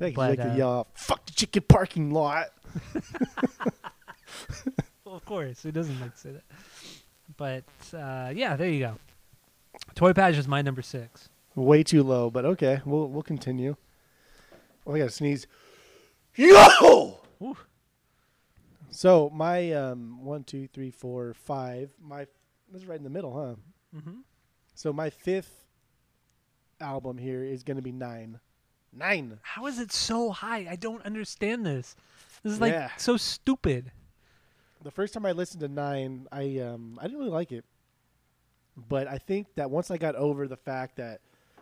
Think 0.00 0.16
But, 0.16 0.30
like 0.30 0.40
uh, 0.40 0.54
the 0.54 0.66
uh, 0.66 0.84
fuck 0.94 1.26
the 1.26 1.32
chicken 1.32 1.62
parking 1.68 2.10
lot. 2.10 2.46
Well, 5.04 5.14
of 5.14 5.24
course, 5.26 5.62
who 5.62 5.70
doesn't 5.70 6.00
like 6.00 6.14
to 6.14 6.18
say 6.18 6.30
that? 6.30 6.44
But 7.36 7.64
uh, 7.94 8.32
yeah, 8.34 8.56
there 8.56 8.70
you 8.70 8.80
go. 8.80 8.94
TOYPAJ 9.94 10.38
is 10.38 10.48
my 10.48 10.62
number 10.62 10.80
six. 10.80 11.28
Way 11.54 11.82
too 11.82 12.02
low, 12.02 12.30
but 12.30 12.46
okay, 12.46 12.80
we'll 12.86 13.08
we'll 13.08 13.22
continue. 13.22 13.76
Oh, 14.86 14.94
I 14.94 14.98
gotta 14.98 15.10
sneeze. 15.10 15.46
Yo! 16.40 17.18
Ooh. 17.42 17.56
So 18.90 19.30
my 19.34 19.72
um 19.72 20.24
one, 20.24 20.42
two, 20.44 20.68
three, 20.68 20.90
four, 20.90 21.34
five. 21.34 21.90
My 22.00 22.26
this 22.72 22.80
is 22.80 22.86
right 22.88 22.96
in 22.96 23.04
the 23.04 23.10
middle, 23.10 23.34
huh? 23.34 23.98
Mm-hmm. 23.98 24.20
So 24.74 24.90
my 24.90 25.10
fifth 25.10 25.66
album 26.80 27.18
here 27.18 27.44
is 27.44 27.62
gonna 27.62 27.82
be 27.82 27.92
nine. 27.92 28.40
Nine. 28.90 29.38
How 29.42 29.66
is 29.66 29.78
it 29.78 29.92
so 29.92 30.30
high? 30.30 30.66
I 30.68 30.76
don't 30.76 31.04
understand 31.04 31.66
this. 31.66 31.94
This 32.42 32.54
is 32.54 32.60
like 32.60 32.72
Yeah. 32.72 32.88
so 32.96 33.18
stupid. 33.18 33.92
The 34.82 34.90
first 34.90 35.12
time 35.12 35.26
I 35.26 35.32
listened 35.32 35.60
to 35.60 35.68
nine, 35.68 36.26
I 36.32 36.58
um 36.60 36.98
I 36.98 37.02
didn't 37.02 37.18
really 37.18 37.30
like 37.30 37.52
it, 37.52 37.66
but 38.88 39.06
I 39.06 39.18
think 39.18 39.48
that 39.56 39.70
once 39.70 39.90
I 39.90 39.98
got 39.98 40.16
over 40.16 40.48
the 40.48 40.56
fact 40.56 40.96
that 40.96 41.20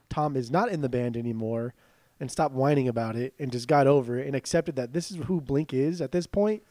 Tom 0.09 0.37
is 0.37 0.53
not 0.53 0.71
in 0.71 0.83
the 0.83 0.89
band 0.89 1.17
anymore, 1.17 1.75
and 2.21 2.31
stopped 2.31 2.55
whining 2.55 2.89
about 2.89 3.17
it, 3.17 3.35
and 3.39 3.53
just 3.53 3.69
got 3.69 3.87
over 3.87 4.19
it 4.19 4.27
and 4.27 4.35
accepted 4.35 4.77
that 4.77 4.93
this 4.93 5.11
is 5.11 5.17
who 5.27 5.41
Blink 5.41 5.73
is 5.73 6.01
at 6.01 6.13
this 6.13 6.27
point, 6.27 6.63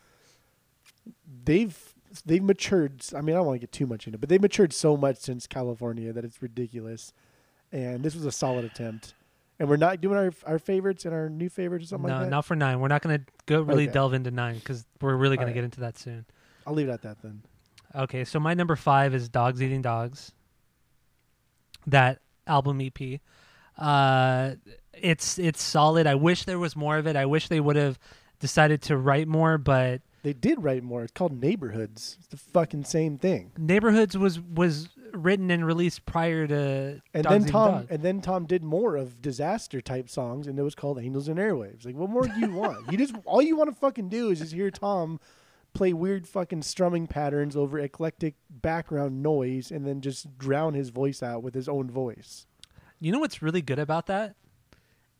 they've 1.45 1.77
they've 2.25 2.43
matured. 2.43 3.03
I 3.15 3.21
mean, 3.21 3.35
I 3.35 3.39
don't 3.39 3.47
want 3.47 3.55
to 3.57 3.59
get 3.59 3.71
too 3.71 3.85
much 3.87 4.07
into 4.07 4.17
it, 4.17 4.21
but 4.21 4.29
they've 4.29 4.41
matured 4.41 4.73
so 4.73 4.97
much 4.97 5.17
since 5.17 5.47
California 5.47 6.11
that 6.13 6.25
it's 6.25 6.41
ridiculous. 6.41 7.13
And 7.71 8.03
this 8.03 8.15
was 8.15 8.25
a 8.25 8.31
solid 8.31 8.63
attempt. 8.65 9.13
And 9.59 9.67
we're 9.67 9.77
not 9.77 10.01
doing 10.01 10.17
our 10.17 10.31
our 10.45 10.59
favorites 10.59 11.05
and 11.05 11.13
our 11.13 11.29
new 11.29 11.49
favorites 11.49 11.85
or 11.85 11.87
something 11.89 12.09
no, 12.09 12.15
like 12.17 12.25
that. 12.25 12.29
not 12.31 12.45
for 12.45 12.55
nine. 12.55 12.79
We're 12.79 12.87
not 12.89 13.01
going 13.01 13.19
to 13.19 13.25
go 13.45 13.61
really 13.61 13.83
Okay. 13.83 13.91
delve 13.93 14.13
into 14.13 14.31
nine 14.31 14.55
because 14.55 14.85
we're 15.01 15.15
really 15.15 15.35
going 15.35 15.47
to 15.47 15.53
get 15.53 15.63
into 15.63 15.79
that 15.81 15.97
soon. 15.97 16.25
I'll 16.65 16.73
leave 16.73 16.87
it 16.89 16.91
at 16.91 17.01
that 17.01 17.21
then. 17.21 17.41
Okay, 17.95 18.23
so 18.23 18.39
my 18.39 18.53
number 18.53 18.75
five 18.75 19.15
is 19.15 19.29
Dogs 19.29 19.61
Eating 19.61 19.81
Dogs. 19.81 20.31
That 21.87 22.19
album 22.45 22.81
EP. 22.81 23.19
Uh, 23.77 24.55
it's 25.01 25.37
it's 25.39 25.61
solid. 25.61 26.07
I 26.07 26.15
wish 26.15 26.43
there 26.43 26.59
was 26.59 26.75
more 26.75 26.97
of 26.97 27.07
it. 27.07 27.15
I 27.15 27.25
wish 27.25 27.47
they 27.47 27.59
would 27.59 27.75
have 27.75 27.99
decided 28.39 28.81
to 28.83 28.97
write 28.97 29.27
more, 29.27 29.57
but 29.57 30.01
They 30.23 30.33
did 30.33 30.63
write 30.63 30.83
more. 30.83 31.03
It's 31.03 31.11
called 31.11 31.41
Neighborhoods. 31.41 32.17
It's 32.19 32.27
the 32.27 32.37
fucking 32.37 32.83
same 32.83 33.17
thing. 33.17 33.51
Neighborhoods 33.57 34.17
was 34.17 34.39
was 34.39 34.89
written 35.13 35.49
and 35.49 35.65
released 35.65 36.05
prior 36.05 36.45
to 36.47 37.01
And 37.13 37.23
Dogs 37.23 37.45
then 37.45 37.51
Tom 37.51 37.87
and 37.89 38.03
then 38.03 38.21
Tom 38.21 38.45
did 38.45 38.63
more 38.63 38.95
of 38.95 39.21
disaster 39.21 39.81
type 39.81 40.09
songs, 40.09 40.47
and 40.47 40.57
it 40.59 40.63
was 40.63 40.75
called 40.75 40.99
Angels 40.99 41.27
and 41.27 41.39
Airwaves. 41.39 41.85
Like, 41.85 41.95
what 41.95 42.09
more 42.09 42.27
do 42.27 42.39
you 42.39 42.51
want? 42.51 42.91
you 42.91 42.97
just 42.97 43.15
all 43.25 43.41
you 43.41 43.55
want 43.55 43.69
to 43.69 43.75
fucking 43.75 44.09
do 44.09 44.29
is 44.29 44.39
just 44.39 44.53
hear 44.53 44.71
Tom 44.71 45.19
play 45.73 45.93
weird 45.93 46.27
fucking 46.27 46.63
strumming 46.63 47.05
patterns 47.05 47.55
over 47.55 47.77
eclectic 47.77 48.35
background 48.49 49.21
noise, 49.21 49.71
and 49.71 49.85
then 49.85 50.01
just 50.01 50.37
drown 50.37 50.73
his 50.73 50.89
voice 50.89 51.21
out 51.21 51.43
with 51.43 51.53
his 51.53 51.69
own 51.69 51.89
voice. 51.89 52.45
You 52.99 53.11
know 53.11 53.19
what's 53.19 53.43
really 53.43 53.61
good 53.61 53.79
about 53.79 54.07
that 54.07 54.35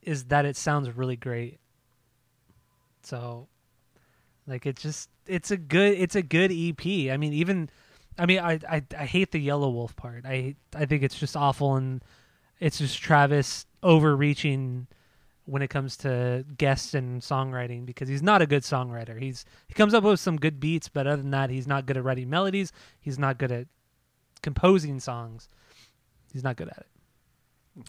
is 0.08 0.24
that 0.26 0.46
it 0.46 0.56
sounds 0.56 0.90
really 0.90 1.18
great. 1.18 1.60
So 3.04 3.50
like 4.48 4.66
it 4.66 4.78
just 4.78 5.10
it's 5.26 5.52
a 5.52 5.58
good 5.58 5.98
it's 5.98 6.16
a 6.16 6.22
good 6.22 6.50
EP. 6.52 7.12
I 7.12 7.18
mean 7.18 7.34
even 7.34 7.70
I 8.18 8.26
mean 8.26 8.40
I 8.40 8.60
I, 8.70 8.82
I 8.98 9.06
hate 9.06 9.32
the 9.32 9.46
Yelawolf 9.46 9.98
part. 9.98 10.26
I 10.26 10.56
I 10.74 10.86
think 10.86 11.04
it's 11.04 11.20
just 11.20 11.36
awful 11.36 11.76
and 11.76 12.02
it's 12.60 12.78
just 12.78 13.02
Travis 13.02 13.66
overreaching 13.84 14.88
when 15.44 15.62
it 15.62 15.70
comes 15.70 15.98
to 15.98 16.46
guests 16.58 16.94
and 16.94 17.22
songwriting 17.22 17.86
because 17.86 18.08
he's 18.08 18.24
not 18.24 18.42
a 18.42 18.48
good 18.48 18.64
songwriter. 18.64 19.22
He's 19.22 19.44
he 19.68 19.74
comes 19.74 19.94
up 19.94 20.06
with 20.06 20.22
some 20.22 20.38
good 20.38 20.62
beats, 20.62 20.88
but 20.88 21.06
other 21.06 21.22
than 21.22 21.32
that, 21.32 21.50
he's 21.50 21.68
not 21.68 21.86
good 21.86 21.98
at 21.98 22.04
writing 22.06 22.30
melodies. 22.30 22.72
He's 23.02 23.20
not 23.20 23.38
good 23.38 23.52
at 23.52 23.68
composing 24.42 25.02
songs. 25.02 25.50
He's 26.32 26.46
not 26.46 26.56
good 26.56 26.70
at 26.70 26.78
it. 26.78 26.88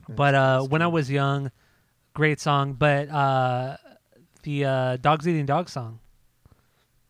But 0.08 0.34
uh, 0.34 0.62
when 0.62 0.82
I 0.82 0.88
was 0.88 1.08
young, 1.08 1.52
great 2.18 2.40
song. 2.40 2.74
But 2.74 3.08
uh, 3.08 3.76
the 4.42 4.64
uh, 4.64 4.96
Dogs 4.98 5.26
Eating 5.26 5.46
Dogs 5.46 5.72
song, 5.72 6.00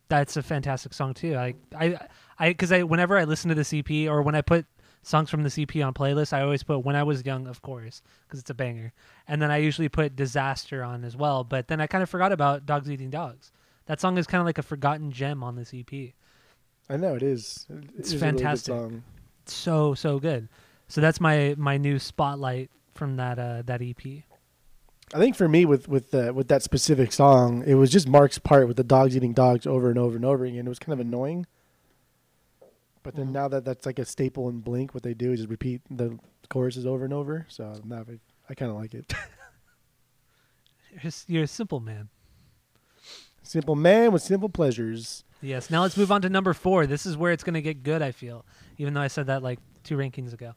that's 0.08 0.36
a 0.36 0.42
fantastic 0.42 0.92
song 0.94 1.14
too. 1.14 1.34
I 1.34 1.54
I 1.74 1.98
I 2.38 2.48
because 2.50 2.70
I 2.70 2.82
whenever 2.82 3.18
I 3.18 3.24
listen 3.24 3.48
to 3.48 3.54
the 3.56 3.78
EP 3.78 4.08
or 4.08 4.22
when 4.22 4.34
I 4.34 4.42
put 4.42 4.66
songs 5.02 5.30
from 5.30 5.42
the 5.42 5.62
EP 5.62 5.82
on 5.82 5.94
playlist, 5.94 6.32
I 6.32 6.42
always 6.42 6.62
put 6.62 6.84
When 6.84 6.94
I 6.94 7.02
Was 7.02 7.24
Young, 7.24 7.46
of 7.46 7.62
course, 7.62 8.02
because 8.26 8.40
it's 8.40 8.50
a 8.50 8.54
banger. 8.54 8.92
And 9.26 9.40
then 9.40 9.50
I 9.50 9.56
usually 9.56 9.88
put 9.88 10.14
Disaster 10.14 10.84
on 10.84 11.04
as 11.04 11.16
well. 11.16 11.42
But 11.44 11.68
then 11.68 11.80
I 11.80 11.86
kind 11.86 12.02
of 12.02 12.10
forgot 12.10 12.30
about 12.30 12.66
Dogs 12.66 12.90
Eating 12.90 13.10
Dogs. 13.10 13.50
That 13.86 14.00
song 14.00 14.18
is 14.18 14.26
kind 14.26 14.40
of 14.40 14.46
like 14.46 14.58
a 14.58 14.62
forgotten 14.62 15.10
gem 15.10 15.42
on 15.42 15.56
this 15.56 15.72
EP. 15.72 16.12
I 16.90 16.96
know 16.98 17.14
it 17.14 17.22
is. 17.22 17.66
It 17.70 17.90
It's 17.98 18.12
is 18.12 18.20
really 18.20 18.32
fantastic. 18.32 18.74
song. 18.74 19.02
So 19.46 19.94
so 19.94 20.18
good. 20.18 20.48
So 20.88 21.00
that's 21.00 21.20
my 21.20 21.54
my 21.56 21.78
new 21.78 21.98
spotlight 21.98 22.70
from 22.94 23.16
that 23.16 23.38
uh, 23.38 23.62
that 23.64 23.80
EP. 23.80 24.24
I 25.14 25.18
think 25.18 25.36
for 25.36 25.48
me 25.48 25.64
with 25.64 25.88
with 25.88 26.14
uh, 26.14 26.32
with 26.34 26.48
that 26.48 26.62
specific 26.62 27.12
song, 27.12 27.62
it 27.66 27.74
was 27.74 27.90
just 27.90 28.06
Mark's 28.08 28.38
part 28.38 28.68
with 28.68 28.76
the 28.76 28.84
dogs 28.84 29.16
eating 29.16 29.32
dogs 29.32 29.66
over 29.66 29.88
and 29.88 29.98
over 29.98 30.16
and 30.16 30.24
over 30.24 30.44
again. 30.44 30.66
It 30.66 30.68
was 30.68 30.78
kind 30.78 30.92
of 30.92 31.06
annoying. 31.06 31.46
But 33.02 33.14
then 33.14 33.28
Mhm. 33.28 33.32
now 33.32 33.48
that 33.48 33.64
that's 33.64 33.86
like 33.86 33.98
a 33.98 34.04
staple 34.04 34.48
in 34.50 34.60
Blink, 34.60 34.92
what 34.92 35.02
they 35.02 35.14
do 35.14 35.32
is 35.32 35.38
just 35.40 35.48
repeat 35.50 35.80
the 35.90 36.18
choruses 36.50 36.84
over 36.84 37.04
and 37.04 37.14
over. 37.14 37.46
So 37.48 37.80
now 37.84 38.04
I, 38.08 38.18
I 38.50 38.54
kind 38.54 38.70
of 38.70 38.76
like 38.76 38.92
it. 38.94 39.12
You're, 41.02 41.12
you're 41.26 41.42
a 41.44 41.46
simple 41.46 41.80
man. 41.80 42.08
Simple 43.42 43.76
man 43.76 44.10
with 44.12 44.22
simple 44.22 44.48
pleasures. 44.48 45.24
Yes. 45.40 45.70
Now 45.70 45.82
let's 45.82 45.96
move 45.96 46.10
on 46.10 46.22
to 46.22 46.28
number 46.28 46.52
four. 46.54 46.86
This 46.86 47.06
is 47.06 47.16
where 47.16 47.30
it's 47.32 47.44
going 47.44 47.54
to 47.54 47.62
get 47.62 47.82
good, 47.82 48.02
I 48.02 48.10
feel, 48.10 48.44
even 48.78 48.94
though 48.94 49.00
I 49.00 49.06
said 49.08 49.26
that 49.26 49.42
like 49.42 49.58
two 49.84 49.96
rankings 49.96 50.32
ago. 50.32 50.54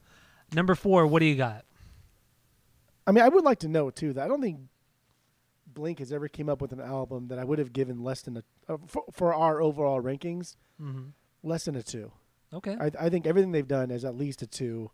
Number 0.52 0.74
four, 0.74 1.06
what 1.06 1.20
do 1.20 1.26
you 1.26 1.36
got? 1.36 1.64
I 3.06 3.12
mean, 3.12 3.24
I 3.24 3.28
would 3.28 3.44
like 3.44 3.58
to 3.60 3.68
know 3.68 3.90
too 3.90 4.12
that 4.12 4.24
I 4.24 4.28
don't 4.28 4.40
think 4.42 4.60
Blink 5.66 5.98
has 6.00 6.12
ever 6.12 6.28
came 6.28 6.48
up 6.48 6.60
with 6.60 6.72
an 6.72 6.80
album 6.80 7.28
that 7.28 7.38
I 7.38 7.44
would 7.44 7.58
have 7.58 7.72
given 7.72 8.02
less 8.02 8.22
than 8.22 8.36
a 8.36 8.42
uh, 8.68 8.76
for, 8.86 9.04
for 9.12 9.34
our 9.34 9.60
overall 9.60 10.00
rankings 10.02 10.56
Mm-hmm. 10.80 11.10
less 11.42 11.66
than 11.66 11.76
a 11.76 11.82
two. 11.82 12.10
Okay. 12.52 12.76
I, 12.80 12.90
I 13.06 13.08
think 13.08 13.26
everything 13.26 13.52
they've 13.52 13.66
done 13.68 13.90
is 13.90 14.04
at 14.04 14.16
least 14.16 14.42
a 14.42 14.46
two, 14.46 14.90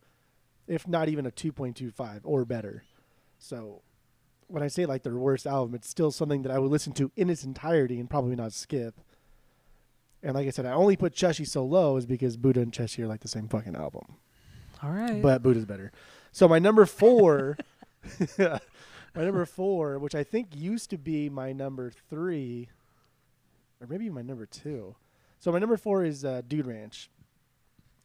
if 0.66 0.86
not 0.86 1.08
even 1.08 1.24
a 1.26 1.30
two 1.30 1.50
point 1.52 1.76
two 1.76 1.90
five 1.90 2.20
or 2.24 2.44
better. 2.44 2.84
So 3.38 3.82
when 4.48 4.62
I 4.62 4.68
say 4.68 4.84
like 4.86 5.02
their 5.02 5.16
worst 5.16 5.46
album, 5.46 5.74
it's 5.74 5.88
still 5.88 6.10
something 6.10 6.42
that 6.42 6.52
I 6.52 6.58
would 6.58 6.70
listen 6.70 6.92
to 6.94 7.10
in 7.16 7.30
its 7.30 7.44
entirety 7.44 7.98
and 8.00 8.08
probably 8.10 8.36
not 8.36 8.52
skip. 8.52 9.00
And 10.22 10.34
like 10.34 10.46
I 10.46 10.50
said, 10.50 10.66
I 10.66 10.72
only 10.72 10.96
put 10.96 11.14
Cheshi 11.14 11.46
so 11.46 11.64
low 11.64 11.96
is 11.96 12.04
because 12.06 12.36
Buddha 12.36 12.60
and 12.60 12.72
Cheshi 12.72 13.02
are 13.02 13.06
like 13.06 13.20
the 13.20 13.28
same 13.28 13.48
fucking 13.48 13.76
album, 13.76 14.16
All 14.82 14.90
right. 14.90 15.22
but 15.22 15.42
Buddha's 15.42 15.64
better. 15.64 15.92
So 16.32 16.48
my 16.48 16.58
number 16.58 16.84
four, 16.86 17.56
my 18.38 19.24
number 19.24 19.44
four, 19.46 19.98
which 19.98 20.14
I 20.14 20.24
think 20.24 20.48
used 20.54 20.90
to 20.90 20.98
be 20.98 21.28
my 21.28 21.52
number 21.52 21.90
three, 22.10 22.68
or 23.80 23.86
maybe 23.86 24.10
my 24.10 24.22
number 24.22 24.46
two. 24.46 24.94
So 25.38 25.52
my 25.52 25.58
number 25.58 25.76
four 25.76 26.04
is 26.04 26.24
uh, 26.24 26.42
Dude 26.46 26.66
Ranch. 26.66 27.10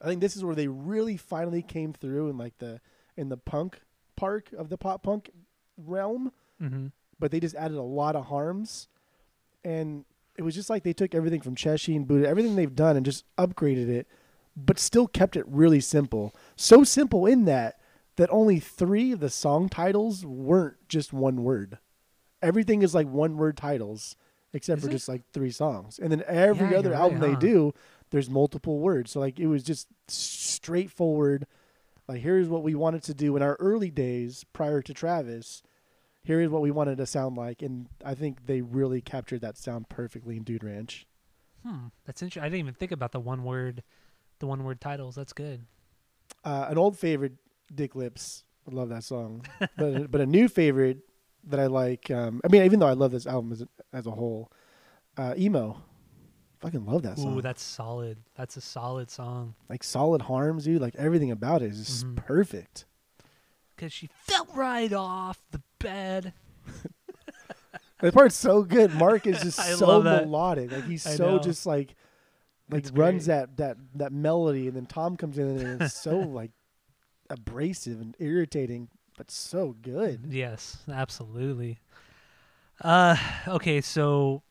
I 0.01 0.07
think 0.07 0.21
this 0.21 0.35
is 0.35 0.43
where 0.43 0.55
they 0.55 0.67
really 0.67 1.17
finally 1.17 1.61
came 1.61 1.93
through 1.93 2.30
in 2.30 2.38
like 2.38 2.57
the 2.57 2.81
in 3.15 3.30
the 3.30 3.38
punk 3.38 3.80
park 4.15 4.51
of 4.57 4.69
the 4.69 4.77
pop 4.77 5.03
punk 5.03 5.30
realm, 5.77 6.31
mm-hmm. 6.61 6.88
but 7.19 7.31
they 7.31 7.39
just 7.39 7.55
added 7.55 7.77
a 7.77 7.81
lot 7.81 8.15
of 8.15 8.25
harms, 8.25 8.88
and 9.63 10.05
it 10.38 10.41
was 10.41 10.55
just 10.55 10.69
like 10.69 10.84
they 10.84 10.93
took 10.93 11.15
everything 11.15 11.41
from 11.41 11.55
Cheshi 11.55 11.95
and 11.95 12.07
Buddha, 12.07 12.27
everything 12.27 12.55
they've 12.55 12.75
done, 12.75 12.97
and 12.97 13.05
just 13.05 13.23
upgraded 13.38 13.88
it, 13.88 14.07
but 14.55 14.80
still 14.80 15.07
kept 15.07 15.35
it 15.35 15.45
really 15.47 15.80
simple. 15.80 16.35
So 16.55 16.84
simple 16.84 17.25
in 17.25 17.45
that 17.45 17.80
that 18.15 18.30
only 18.31 18.60
three 18.60 19.11
of 19.11 19.19
the 19.19 19.30
song 19.30 19.69
titles 19.69 20.26
weren't 20.26 20.77
just 20.88 21.14
one 21.14 21.44
word. 21.44 21.80
Everything 22.41 22.81
is 22.81 22.94
like 22.94 23.07
one 23.07 23.38
word 23.38 23.57
titles, 23.57 24.15
except 24.53 24.80
Is 24.80 24.84
for 24.84 24.90
it? 24.90 24.94
just 24.94 25.07
like 25.10 25.22
three 25.31 25.52
songs. 25.52 25.98
And 25.99 26.11
then 26.11 26.23
every 26.27 26.72
Yeah, 26.72 26.77
other 26.80 26.90
you're 26.90 26.98
album 26.98 27.19
right, 27.19 27.40
they 27.40 27.48
do, 27.48 27.73
there's 28.11 28.30
multiple 28.30 28.80
words. 28.80 29.11
So 29.11 29.19
like 29.19 29.40
it 29.40 29.48
was 29.48 29.64
just 29.64 29.88
straightforward. 30.07 31.45
Like 32.07 32.22
here's 32.22 32.49
what 32.49 32.64
we 32.64 32.76
wanted 32.76 33.03
to 33.03 33.14
do 33.14 33.35
in 33.35 33.41
our 33.41 33.56
early 33.60 33.90
days 33.90 34.45
prior 34.53 34.81
to 34.81 34.94
Travis. 34.94 35.64
Here 36.23 36.40
is 36.40 36.49
what 36.49 36.61
we 36.61 36.72
wanted 36.72 36.98
to 36.99 37.06
sound 37.06 37.35
like, 37.35 37.61
and 37.61 37.88
I 38.06 38.15
think 38.15 38.45
they 38.45 38.61
really 38.61 39.02
captured 39.02 39.41
that 39.41 39.57
sound 39.57 39.90
perfectly 39.90 40.38
in 40.38 40.44
Dude 40.44 40.64
Ranch. 40.64 41.06
Hmm. 41.65 41.88
That's 42.06 42.22
interesting. 42.22 42.44
I 42.44 42.45
didn't 42.48 42.60
even 42.60 42.73
think 42.76 42.91
about 42.94 43.11
the 43.11 43.19
one 43.19 43.44
word, 43.44 43.84
the 44.40 44.48
one 44.48 44.64
word 44.64 44.80
titles. 44.80 45.15
That's 45.15 45.34
good. 45.34 45.65
Uh, 46.45 46.68
an 46.69 46.77
old 46.77 46.98
favorite, 46.98 47.34
Dick 47.76 47.95
Lips. 47.95 48.44
I 48.70 48.74
love 48.74 48.90
that 48.90 49.04
song, 49.04 49.45
but 49.78 50.10
but 50.10 50.22
a 50.22 50.26
new 50.26 50.48
favorite 50.48 51.00
that 51.45 51.60
I 51.60 51.68
like. 51.68 52.10
Um, 52.10 52.40
I 52.45 52.48
mean, 52.48 52.64
even 52.64 52.80
though 52.80 52.88
I 52.88 52.94
love 52.94 53.12
this 53.12 53.28
album 53.28 53.52
as 53.52 53.62
a, 53.62 53.68
as 53.91 54.08
a 54.08 54.12
whole, 54.12 54.52
uh, 55.18 55.34
emo. 55.38 55.82
Fucking 56.60 56.86
love 56.86 57.02
that 57.04 57.18
song. 57.18 57.38
Ooh, 57.38 57.41
that's 57.41 57.62
solid. 57.62 58.20
That's 58.38 58.56
a 58.56 58.62
solid 58.62 59.12
song. 59.12 59.54
like 59.70 59.84
solid 59.84 60.22
harms, 60.22 60.64
dude. 60.64 60.82
Like 60.82 60.95
everything 60.95 61.30
about 61.32 61.62
it 61.62 61.72
is 61.72 61.78
just 61.86 62.06
Mhm. 62.08 62.16
perfect. 62.16 62.86
Cause 63.76 63.91
she 63.91 64.08
fell 64.08 64.48
right 64.56 64.94
off 64.94 65.41
the 65.52 65.62
bed. 65.80 66.32
That 68.00 68.14
part's 68.14 68.36
so 68.36 68.64
good. 68.64 68.94
Mark 68.94 69.26
is 69.28 69.41
just 69.41 69.60
so 69.80 70.02
melodic. 70.02 70.72
Like 70.72 70.86
he's 70.86 71.06
I 71.08 71.16
so 71.16 71.32
know. 71.36 71.40
just 71.40 71.66
like 71.66 71.95
like 72.70 72.80
It's 72.84 72.91
runs 72.91 73.26
great. 73.26 73.36
that 73.36 73.58
that 73.58 73.78
that 73.95 74.12
melody, 74.14 74.68
and 74.68 74.76
then 74.76 74.86
Tom 74.86 75.16
comes 75.18 75.38
in 75.38 75.48
and 75.58 75.82
it's 75.82 75.94
so 75.95 76.18
like 76.20 76.52
abrasive 77.30 78.02
and 78.02 78.16
irritating, 78.20 78.90
but 79.18 79.32
so 79.32 79.76
good. 79.82 80.28
Yes, 80.30 80.78
absolutely. 80.91 81.80
Uh, 82.82 83.16
okay, 83.48 83.82
so 83.82 84.44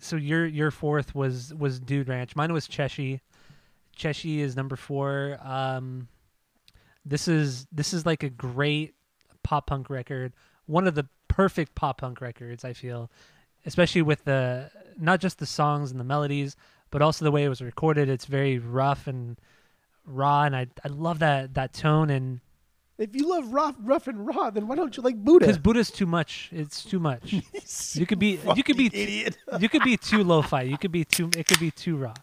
so 0.00 0.16
your 0.16 0.46
your 0.46 0.70
fourth 0.70 1.14
was 1.14 1.54
was 1.54 1.80
Dude 1.80 2.08
Ranch. 2.08 2.36
Mine 2.36 2.52
was 2.52 2.66
Cheshi. 2.66 3.20
Cheshi 3.96 4.38
is 4.38 4.56
number 4.56 4.76
four. 4.76 5.38
Um, 5.42 6.08
this 7.04 7.28
is 7.28 7.66
this 7.70 7.92
is 7.92 8.06
like 8.06 8.22
a 8.22 8.30
great 8.30 8.94
pop 9.42 9.66
punk 9.66 9.90
record. 9.90 10.32
One 10.66 10.86
of 10.86 10.94
the 10.94 11.06
perfect 11.28 11.74
pop 11.74 12.00
punk 12.00 12.20
records, 12.20 12.64
I 12.64 12.72
feel, 12.72 13.10
especially 13.66 14.02
with 14.02 14.24
the 14.24 14.70
not 14.98 15.20
just 15.20 15.38
the 15.38 15.46
songs 15.46 15.90
and 15.90 16.00
the 16.00 16.04
melodies, 16.04 16.56
but 16.90 17.02
also 17.02 17.24
the 17.24 17.30
way 17.30 17.44
it 17.44 17.48
was 17.48 17.60
recorded. 17.60 18.08
It's 18.08 18.26
very 18.26 18.58
rough 18.58 19.06
and 19.06 19.38
raw, 20.04 20.42
and 20.44 20.54
I 20.56 20.66
I 20.84 20.88
love 20.88 21.18
that 21.20 21.54
that 21.54 21.72
tone 21.72 22.10
and 22.10 22.40
If 22.98 23.14
you 23.16 23.28
love 23.28 23.52
rough, 23.52 23.74
rough 23.80 24.06
and 24.06 24.26
raw, 24.26 24.50
then 24.50 24.68
why 24.68 24.76
don't 24.76 24.96
you 24.96 25.02
like 25.02 25.16
Buddha? 25.16 25.46
because 25.46 25.58
Buddha's 25.58 25.90
too 25.90 26.06
much. 26.06 26.48
It's 26.52 26.84
too 26.84 27.00
much. 27.00 27.32
you 27.94 28.06
could 28.06 28.18
be 28.18 28.38
you 28.54 28.62
could 28.62 28.76
be 28.76 28.86
idiot. 28.86 29.36
you 29.60 29.68
could 29.68 29.82
be 29.82 29.96
too 29.96 30.22
lo-fi. 30.22 30.62
You 30.62 30.78
could 30.78 30.92
be 30.92 31.04
too 31.04 31.30
it 31.36 31.46
could 31.46 31.60
be 31.60 31.70
too 31.70 31.96
raw. 31.96 32.14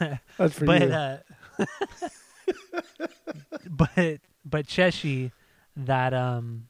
That's 0.38 0.54
for 0.58 0.64
but 0.64 0.82
you. 0.82 0.92
uh 0.92 1.18
but 3.68 4.20
but 4.44 4.66
Cheshi 4.66 5.32
that 5.76 6.14
um 6.14 6.68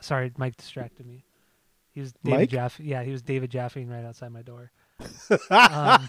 sorry, 0.00 0.32
Mike 0.38 0.56
distracted 0.56 1.06
me. 1.06 1.24
He 1.92 2.00
was 2.00 2.12
David 2.24 2.38
Mike? 2.40 2.50
Jaffe. 2.50 2.84
Yeah, 2.84 3.02
he 3.02 3.10
was 3.10 3.22
David 3.22 3.50
Jaffing 3.50 3.88
right 3.88 4.04
outside 4.04 4.30
my 4.30 4.42
door. 4.42 4.70
um, 5.50 6.08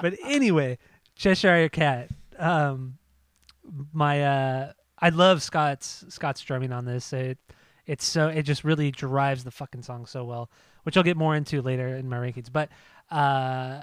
but 0.00 0.14
anyway, 0.24 0.78
Cheshire 1.22 1.68
Cat. 1.68 2.08
Um, 2.36 2.98
my 3.92 4.24
uh, 4.24 4.72
I 4.98 5.10
love 5.10 5.40
Scott's 5.40 6.04
Scott's 6.08 6.40
drumming 6.40 6.72
on 6.72 6.84
this. 6.84 7.12
It 7.12 7.38
it's 7.86 8.04
so 8.04 8.26
it 8.26 8.42
just 8.42 8.64
really 8.64 8.90
drives 8.90 9.44
the 9.44 9.52
fucking 9.52 9.82
song 9.82 10.04
so 10.06 10.24
well, 10.24 10.50
which 10.82 10.96
I'll 10.96 11.04
get 11.04 11.16
more 11.16 11.36
into 11.36 11.62
later 11.62 11.94
in 11.94 12.08
my 12.08 12.16
rankings. 12.16 12.50
But 12.52 12.70
uh, 13.08 13.82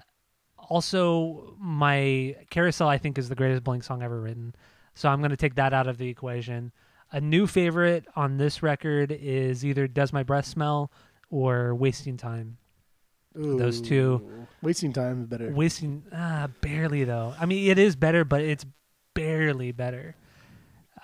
also 0.57 1.55
my 1.57 2.35
Carousel 2.49 2.89
I 2.89 2.97
think 2.97 3.17
is 3.17 3.29
the 3.29 3.35
greatest 3.35 3.63
Blink 3.63 3.85
song 3.85 4.03
ever 4.03 4.19
written. 4.19 4.53
So 4.93 5.07
I'm 5.07 5.21
gonna 5.21 5.37
take 5.37 5.55
that 5.55 5.73
out 5.73 5.87
of 5.87 5.97
the 5.97 6.09
equation. 6.09 6.73
A 7.13 7.21
new 7.21 7.47
favorite 7.47 8.05
on 8.17 8.35
this 8.35 8.61
record 8.61 9.13
is 9.13 9.63
either 9.63 9.87
Does 9.87 10.11
My 10.11 10.23
Breath 10.23 10.45
Smell 10.45 10.91
or 11.29 11.73
Wasting 11.73 12.17
Time. 12.17 12.58
Those 13.35 13.81
two. 13.81 14.47
Wasting 14.61 14.91
time 14.91 15.21
is 15.21 15.27
better. 15.27 15.51
Wasting 15.51 16.03
ah, 16.13 16.49
barely 16.61 17.03
though. 17.05 17.33
I 17.39 17.45
mean, 17.45 17.69
it 17.69 17.79
is 17.79 17.95
better, 17.95 18.25
but 18.25 18.41
it's 18.41 18.65
barely 19.13 19.71
better. 19.71 20.15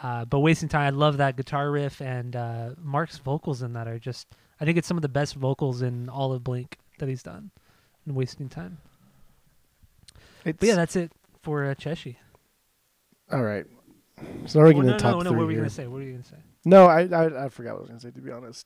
Uh, 0.03 0.25
but 0.25 0.39
wasting 0.39 0.67
time, 0.67 0.81
I 0.81 0.89
love 0.89 1.17
that 1.17 1.37
guitar 1.37 1.71
riff 1.71 2.01
and 2.01 2.35
uh, 2.35 2.71
Mark's 2.81 3.17
vocals 3.17 3.61
in 3.61 3.73
that 3.73 3.87
are 3.87 3.99
just. 3.99 4.27
I 4.59 4.65
think 4.65 4.77
it's 4.77 4.87
some 4.87 4.97
of 4.97 5.01
the 5.01 5.09
best 5.09 5.35
vocals 5.35 5.81
in 5.81 6.09
all 6.09 6.33
of 6.33 6.43
Blink 6.43 6.77
that 6.99 7.07
he's 7.09 7.23
done. 7.23 7.51
In 8.05 8.13
wasting 8.15 8.49
time. 8.49 8.77
It's, 10.45 10.59
But 10.59 10.67
yeah, 10.67 10.75
that's 10.75 10.95
it 10.95 11.11
for 11.41 11.65
uh, 11.65 11.75
Cheshi. 11.75 12.17
all 13.31 13.41
right. 13.41 13.65
So 14.45 14.59
now 14.59 14.65
we're 14.65 14.73
Well, 14.73 14.73
getting 14.73 14.85
no, 14.87 14.93
to 14.93 14.99
top 14.99 15.11
no, 15.11 15.21
no. 15.21 15.29
three 15.29 15.37
What 15.37 15.45
were 15.47 15.51
you 15.51 15.57
gonna 15.57 15.69
say? 15.69 15.87
What 15.87 15.95
were 15.95 16.01
you 16.03 16.11
gonna 16.11 16.23
say? 16.23 16.37
No, 16.65 16.85
I, 16.87 17.01
I 17.07 17.45
I 17.45 17.49
forgot 17.49 17.73
what 17.73 17.79
I 17.79 17.81
was 17.81 17.87
gonna 17.89 17.99
say. 18.01 18.11
To 18.11 18.21
be 18.21 18.31
honest, 18.31 18.65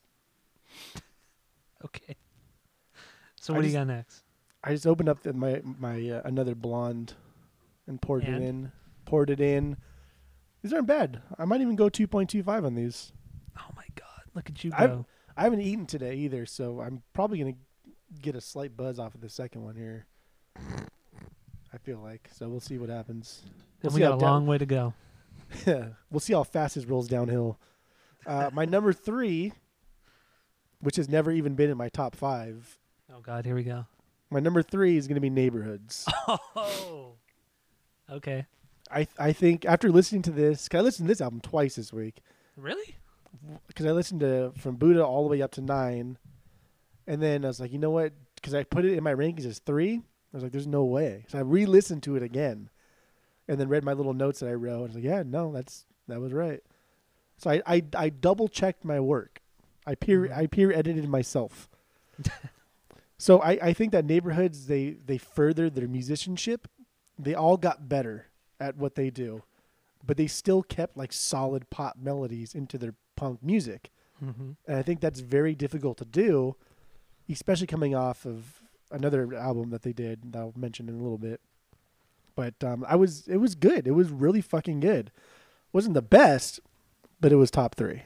Okay. 1.84 2.16
So 3.42 3.54
I 3.54 3.56
what 3.56 3.62
do 3.62 3.68
you 3.68 3.72
just- 3.72 3.80
got 3.86 3.92
next? 3.92 4.22
I 4.62 4.72
just 4.72 4.86
opened 4.86 5.08
up 5.08 5.22
the, 5.22 5.32
my 5.32 5.62
my 5.64 6.08
uh, 6.10 6.20
another 6.26 6.54
blonde 6.54 7.14
and 7.86 8.00
poured 8.00 8.24
And? 8.24 8.36
it 8.36 8.46
in. 8.46 8.72
Poured 9.06 9.30
it 9.30 9.40
in. 9.40 9.78
These 10.62 10.74
aren't 10.74 10.86
bad. 10.86 11.22
I 11.38 11.46
might 11.46 11.62
even 11.62 11.74
go 11.76 11.88
2.25 11.88 12.66
on 12.66 12.74
these. 12.74 13.12
Oh 13.58 13.70
my 13.74 13.86
God! 13.94 14.06
Look 14.34 14.50
at 14.50 14.62
you 14.62 14.70
I've- 14.76 14.86
go. 14.92 15.06
I 15.36 15.44
haven't 15.44 15.62
eaten 15.62 15.86
today 15.86 16.16
either, 16.16 16.44
so 16.44 16.80
I'm 16.82 17.02
probably 17.14 17.38
gonna 17.38 17.54
get 18.20 18.34
a 18.36 18.40
slight 18.42 18.76
buzz 18.76 18.98
off 18.98 19.14
of 19.14 19.22
the 19.22 19.30
second 19.30 19.62
one 19.64 19.74
here. 19.76 20.04
I 21.72 21.78
feel 21.82 21.98
like 22.00 22.28
so. 22.34 22.48
We'll 22.48 22.60
see 22.60 22.76
what 22.76 22.90
happens. 22.90 23.42
And 23.82 23.90
We'll 23.90 23.94
we 23.94 24.00
got 24.00 24.16
a 24.16 24.18
down- 24.20 24.28
long 24.30 24.46
way 24.46 24.58
to 24.58 24.66
go. 24.66 24.92
Yeah, 25.66 25.88
we'll 26.10 26.20
see 26.20 26.34
how 26.34 26.42
fast 26.42 26.74
this 26.74 26.84
rolls 26.84 27.08
downhill. 27.08 27.58
Uh, 28.26 28.50
my 28.52 28.66
number 28.66 28.92
three, 28.92 29.52
which 30.80 30.96
has 30.96 31.08
never 31.08 31.30
even 31.30 31.54
been 31.54 31.70
in 31.70 31.78
my 31.78 31.88
top 31.88 32.14
five, 32.14 32.78
Oh 33.12 33.20
God! 33.20 33.44
Here 33.44 33.54
we 33.54 33.62
go. 33.64 33.86
my 34.30 34.40
number 34.40 34.62
three 34.62 34.96
is 34.96 35.06
going 35.08 35.16
to 35.16 35.20
be 35.20 35.30
Neighborhoods. 35.30 36.06
Oh. 36.56 37.14
Okay. 38.10 38.46
I 38.90 39.06
I 39.18 39.32
think 39.32 39.64
after 39.64 39.90
listening 39.90 40.22
to 40.22 40.30
this, 40.30 40.68
'cause 40.68 40.78
I 40.78 40.82
listened 40.82 41.06
to 41.08 41.12
this 41.12 41.20
album 41.20 41.40
twice 41.40 41.76
this 41.76 41.92
week 41.92 42.20
Really? 42.56 42.96
because 43.68 43.86
I 43.86 43.92
listened 43.92 44.20
to 44.20 44.52
from 44.56 44.76
Buddha 44.76 45.04
all 45.04 45.22
the 45.22 45.30
way 45.30 45.42
up 45.42 45.52
to 45.52 45.60
nine, 45.60 46.18
and 47.06 47.22
then 47.22 47.44
I 47.44 47.48
was 47.48 47.60
like, 47.60 47.72
you 47.72 47.78
know 47.78 47.90
what? 47.90 48.12
Because 48.34 48.54
I 48.54 48.64
put 48.64 48.84
it 48.84 48.96
in 48.96 49.04
my 49.04 49.14
rankings 49.14 49.46
as 49.46 49.60
three. 49.60 49.96
I 49.96 50.36
was 50.36 50.42
like, 50.42 50.52
there's 50.52 50.66
no 50.66 50.84
way. 50.84 51.24
So 51.28 51.38
I 51.38 51.42
re-listened 51.42 52.02
to 52.04 52.16
it 52.16 52.22
again, 52.22 52.68
and 53.48 53.60
then 53.60 53.68
read 53.68 53.84
my 53.84 53.92
little 53.92 54.14
notes 54.14 54.40
that 54.40 54.48
I 54.48 54.54
wrote. 54.54 54.78
I 54.80 54.86
was 54.86 54.94
like, 54.96 55.04
yeah, 55.04 55.22
no, 55.24 55.52
that's 55.52 55.86
that 56.08 56.20
was 56.20 56.32
right. 56.32 56.60
So 57.38 57.50
I 57.50 57.62
I, 57.66 57.82
I 57.96 58.08
double 58.08 58.48
checked 58.48 58.84
my 58.84 58.98
work. 59.00 59.40
I 59.86 59.94
peer 59.94 60.22
mm-hmm. 60.22 60.38
I 60.38 60.46
peer 60.46 60.72
edited 60.72 61.08
myself. 61.08 61.68
so 63.20 63.42
I, 63.42 63.50
I 63.60 63.72
think 63.74 63.92
that 63.92 64.06
neighborhoods 64.06 64.66
they 64.66 64.96
they 65.04 65.18
furthered 65.18 65.74
their 65.74 65.86
musicianship. 65.86 66.66
They 67.18 67.34
all 67.34 67.58
got 67.58 67.86
better 67.86 68.28
at 68.58 68.78
what 68.78 68.94
they 68.94 69.10
do, 69.10 69.42
but 70.04 70.16
they 70.16 70.26
still 70.26 70.62
kept 70.62 70.96
like 70.96 71.12
solid 71.12 71.68
pop 71.68 71.98
melodies 72.00 72.54
into 72.54 72.78
their 72.78 72.94
punk 73.16 73.42
music. 73.42 73.90
Mm-hmm. 74.24 74.52
And 74.66 74.76
I 74.78 74.80
think 74.80 75.00
that's 75.00 75.20
very 75.20 75.54
difficult 75.54 75.98
to 75.98 76.06
do, 76.06 76.56
especially 77.28 77.66
coming 77.66 77.94
off 77.94 78.24
of 78.24 78.62
another 78.90 79.34
album 79.34 79.68
that 79.68 79.82
they 79.82 79.92
did 79.92 80.32
that 80.32 80.38
I'll 80.38 80.54
mention 80.56 80.88
in 80.88 80.94
a 80.94 81.02
little 81.02 81.18
bit. 81.18 81.42
But 82.34 82.54
um, 82.64 82.86
I 82.88 82.96
was 82.96 83.28
it 83.28 83.36
was 83.36 83.54
good. 83.54 83.86
It 83.86 83.92
was 83.92 84.08
really 84.08 84.40
fucking 84.40 84.80
good. 84.80 85.12
wasn't 85.74 85.92
the 85.92 86.00
best, 86.00 86.58
but 87.20 87.32
it 87.32 87.36
was 87.36 87.50
top 87.50 87.74
three. 87.74 88.04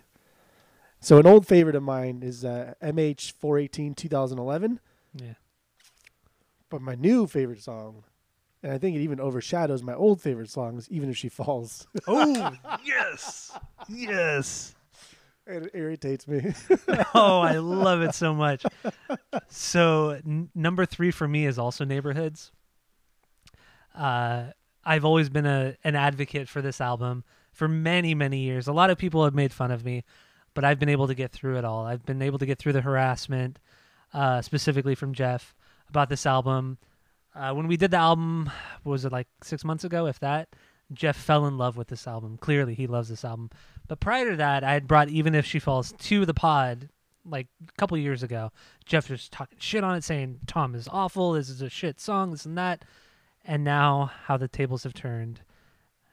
So 0.99 1.19
an 1.19 1.27
old 1.27 1.47
favorite 1.47 1.77
of 1.77 1.85
mine 1.85 2.23
is 2.25 2.45
uh, 2.45 2.75
MH 2.83 3.31
418 3.35 3.95
2011. 3.95 4.81
Yeah. 5.15 5.35
But 6.71 6.83
my 6.83 6.95
new 6.95 7.27
favorite 7.27 7.63
song, 7.63 8.05
and 8.63 8.73
I 8.73 8.79
think 8.79 8.97
it 8.97 9.01
even 9.01 9.21
overshadows 9.21 9.83
my 9.83 9.95
old 9.95 10.21
favorite 10.21 10.51
songs, 10.51 10.89
even 10.91 11.09
if 11.11 11.17
she 11.17 11.29
falls. 11.29 11.87
Oh 12.09 12.53
yes, 12.85 13.57
yes. 13.89 14.75
it 15.47 15.71
irritates 15.75 16.27
me. 16.27 16.53
Oh, 17.15 17.41
I 17.41 17.59
love 17.59 18.03
it 18.03 18.15
so 18.15 18.35
much. 18.35 18.65
So 19.49 20.11
n- 20.27 20.51
number 20.55 20.85
three 20.85 21.11
for 21.13 21.29
me 21.29 21.47
is 21.47 21.59
also 21.59 21.85
neighborhoods. 21.85 22.51
Uh, 23.95 24.47
I've 24.85 25.05
always 25.05 25.29
been 25.31 25.47
a 25.47 25.77
an 25.85 25.95
advocate 25.95 26.49
for 26.49 26.61
this 26.61 26.81
album 26.81 27.25
for 27.53 27.69
many 27.69 28.15
many 28.15 28.39
years. 28.41 28.67
A 28.67 28.73
lot 28.73 28.91
of 28.91 28.99
people 28.99 29.25
have 29.25 29.35
made 29.35 29.53
fun 29.53 29.71
of 29.71 29.85
me, 29.85 30.03
but 30.55 30.65
I've 30.65 30.79
been 30.81 30.89
able 30.89 31.07
to 31.07 31.15
get 31.15 31.31
through 31.31 31.57
it 31.59 31.65
all. 31.65 31.87
I've 31.87 32.05
been 32.05 32.21
able 32.23 32.39
to 32.39 32.47
get 32.47 32.59
through 32.59 32.73
the 32.73 32.81
harassment, 32.83 33.59
uh, 34.15 34.41
specifically 34.41 34.95
from 34.95 35.13
Jeff 35.13 35.55
about 35.89 36.09
this 36.09 36.25
album. 36.25 36.79
Uh, 37.35 37.53
when 37.53 37.67
we 37.67 37.77
did 37.77 37.91
the 37.91 37.97
album, 37.97 38.51
was 38.85 39.05
it 39.05 39.13
like 39.13 39.27
six 39.43 39.65
months 39.65 39.85
ago, 39.85 40.07
if 40.07 40.21
that? 40.21 40.49
Jeff 40.93 41.17
fell 41.17 41.47
in 41.47 41.59
love 41.59 41.77
with 41.77 41.89
this 41.89 42.07
album. 42.07 42.39
Clearly, 42.39 42.75
he 42.75 42.87
loves 42.87 43.09
this 43.09 43.25
album. 43.25 43.51
But 43.89 44.01
prior 44.01 44.31
to 44.31 44.37
that, 44.37 44.63
I 44.63 44.73
had 44.73 44.87
brought 44.87 45.09
Even 45.09 45.35
If 45.35 45.45
She 45.45 45.59
Falls 45.59 45.93
to 45.93 46.25
the 46.25 46.35
pod 46.35 46.89
like 47.27 47.49
a 47.69 47.73
couple 47.73 47.97
years 47.99 48.23
ago. 48.23 48.53
Jeff 48.85 49.11
was 49.11 49.29
talking 49.29 49.59
shit 49.59 49.83
on 49.83 49.97
it, 49.97 50.05
saying 50.05 50.41
Tom 50.47 50.75
is 50.75 50.89
awful. 50.91 51.33
This 51.33 51.49
is 51.49 51.63
a 51.63 51.71
shit 51.71 52.01
song. 52.01 52.31
This 52.31 52.47
and 52.47 52.57
that. 52.57 52.85
And 53.45 53.65
now, 53.65 54.13
how 54.25 54.37
the 54.37 54.49
tables 54.49 54.85
have 54.85 54.95
turned. 54.95 55.41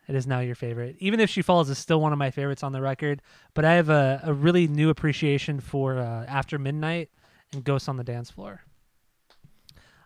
It 0.07 0.15
is 0.15 0.25
now 0.25 0.39
your 0.39 0.55
favorite. 0.55 0.95
Even 0.99 1.19
if 1.19 1.29
she 1.29 1.41
falls 1.41 1.69
is 1.69 1.77
still 1.77 2.01
one 2.01 2.11
of 2.11 2.19
my 2.19 2.31
favorites 2.31 2.63
on 2.63 2.71
the 2.71 2.81
record. 2.81 3.21
But 3.53 3.65
I 3.65 3.73
have 3.73 3.89
a, 3.89 4.21
a 4.23 4.33
really 4.33 4.67
new 4.67 4.89
appreciation 4.89 5.59
for 5.59 5.99
uh, 5.99 6.25
After 6.27 6.57
Midnight 6.57 7.09
and 7.53 7.63
Ghosts 7.63 7.87
on 7.87 7.97
the 7.97 8.03
Dance 8.03 8.31
Floor. 8.31 8.61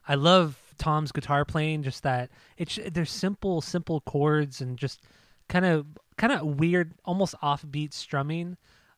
I 0.07 0.15
love 0.15 0.57
Tom's 0.77 1.11
guitar 1.11 1.45
playing. 1.45 1.83
Just 1.83 2.03
that 2.03 2.29
it's 2.57 2.79
there's 2.91 3.11
simple, 3.11 3.61
simple 3.61 4.01
chords 4.01 4.61
and 4.61 4.77
just 4.77 5.01
kind 5.47 5.65
of 5.65 5.85
kind 6.17 6.33
of 6.33 6.59
weird, 6.59 6.93
almost 7.05 7.35
offbeat 7.41 7.93
strumming. 7.93 8.57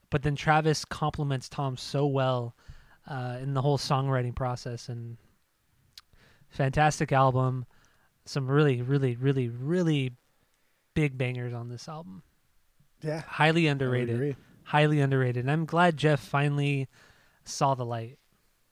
But 0.10 0.24
then 0.24 0.36
Travis 0.36 0.86
complements 0.86 1.50
Tom 1.50 1.76
so 1.76 2.06
well 2.06 2.56
uh, 3.08 3.38
in 3.42 3.54
the 3.54 3.62
whole 3.62 3.78
songwriting 3.78 4.36
process 4.36 4.90
and 4.90 5.18
fantastic 6.50 7.12
album. 7.12 7.66
Some 8.26 8.50
really, 8.50 8.82
really, 8.82 9.16
really, 9.16 9.50
really 9.50 10.14
big 10.94 11.18
bangers 11.18 11.54
on 11.54 11.70
this 11.70 11.88
album. 11.88 12.24
yeah, 13.02 13.22
Highly 13.22 13.68
underrated. 13.68 14.36
Highly 14.64 15.00
underrated. 15.00 15.44
And 15.46 15.52
I'm 15.52 15.66
glad 15.66 15.96
Jeff 15.96 16.20
finally 16.20 16.88
saw 17.46 17.76
the 17.76 17.86
light 17.86 18.18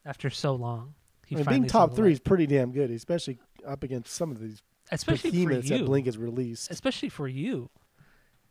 after 0.05 0.29
so 0.29 0.55
long. 0.55 0.93
He 1.25 1.35
I 1.35 1.39
mean, 1.39 1.45
being 1.47 1.67
top 1.67 1.95
three 1.95 2.11
is 2.11 2.19
pretty 2.19 2.45
damn 2.45 2.71
good, 2.71 2.91
especially 2.91 3.39
up 3.65 3.83
against 3.83 4.13
some 4.13 4.31
of 4.31 4.39
these 4.39 4.61
especially 4.91 5.31
behemoths 5.31 5.69
that. 5.69 5.85
Blink 5.85 6.05
has 6.05 6.17
released. 6.17 6.69
especially 6.69 7.09
for 7.09 7.27
you, 7.27 7.69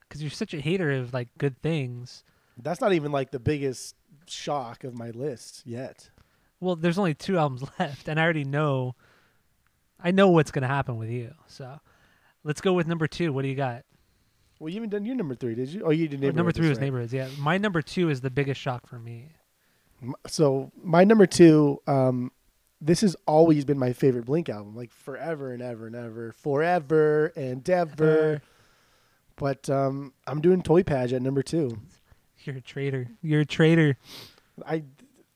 because 0.01 0.23
you're 0.23 0.31
such 0.31 0.55
a 0.55 0.61
hater 0.61 0.91
of 0.91 1.15
like 1.15 1.29
good 1.39 1.61
things. 1.63 2.25
That's 2.57 2.81
not 2.81 2.93
even 2.93 3.13
like 3.13 3.31
the 3.31 3.39
biggest 3.39 3.95
shock 4.27 4.85
of 4.85 4.97
my 4.99 5.11
list 5.11 5.63
yet. 5.65 6.11
Well, 6.61 6.77
there's 6.77 6.99
only 6.99 7.15
two 7.15 7.39
albums 7.39 7.63
left, 7.79 8.09
and 8.09 8.19
I 8.19 8.25
already 8.25 8.45
know. 8.45 8.95
I 10.03 10.11
know 10.11 10.29
what's 10.31 10.51
gonna 10.51 10.67
happen 10.67 10.97
with 10.97 11.11
you. 11.11 11.33
So, 11.47 11.79
let's 12.43 12.61
go 12.61 12.73
with 12.73 12.89
number 12.89 13.07
two. 13.07 13.33
What 13.33 13.43
do 13.43 13.49
you 13.49 13.55
got? 13.55 13.85
Well, 14.59 14.69
you 14.69 14.77
haven't 14.77 14.91
done 14.91 15.05
your 15.05 15.17
number 15.17 15.35
three, 15.35 15.55
did 15.55 15.69
you? 15.69 15.83
Oh, 15.85 15.91
you 15.91 16.09
did. 16.09 16.25
Or 16.25 16.33
number 16.33 16.53
three 16.53 16.69
was 16.69 16.79
right. 16.79 16.85
neighborhoods. 16.85 17.13
Yeah, 17.13 17.29
my 17.39 17.59
number 17.59 17.83
two 17.83 18.11
is 18.11 18.21
the 18.21 18.31
biggest 18.31 18.61
shock 18.61 18.87
for 18.87 18.99
me. 18.99 19.31
So 20.27 20.73
my 20.83 21.05
number 21.05 21.27
two, 21.27 21.81
um, 21.87 22.33
this 22.81 23.01
has 23.01 23.17
always 23.27 23.65
been 23.65 23.79
my 23.79 23.93
favorite 23.93 24.27
Blink 24.27 24.49
album, 24.49 24.77
like 24.77 24.93
forever 24.93 25.53
and 25.53 25.63
ever 25.63 25.87
and 25.87 25.97
ever, 25.97 26.33
forever 26.33 27.33
and 27.37 27.69
ever. 27.69 28.43
But 29.37 29.69
um, 29.69 30.13
I'm 30.27 30.41
doing 30.41 30.63
TOYPAJ 30.63 31.15
at 31.15 31.23
number 31.23 31.43
two. 31.43 31.79
You're 32.45 32.57
a 32.57 32.61
traitor. 32.61 33.09
You're 33.23 33.41
a 33.41 33.47
traitor. 33.47 33.97
I 34.67 34.85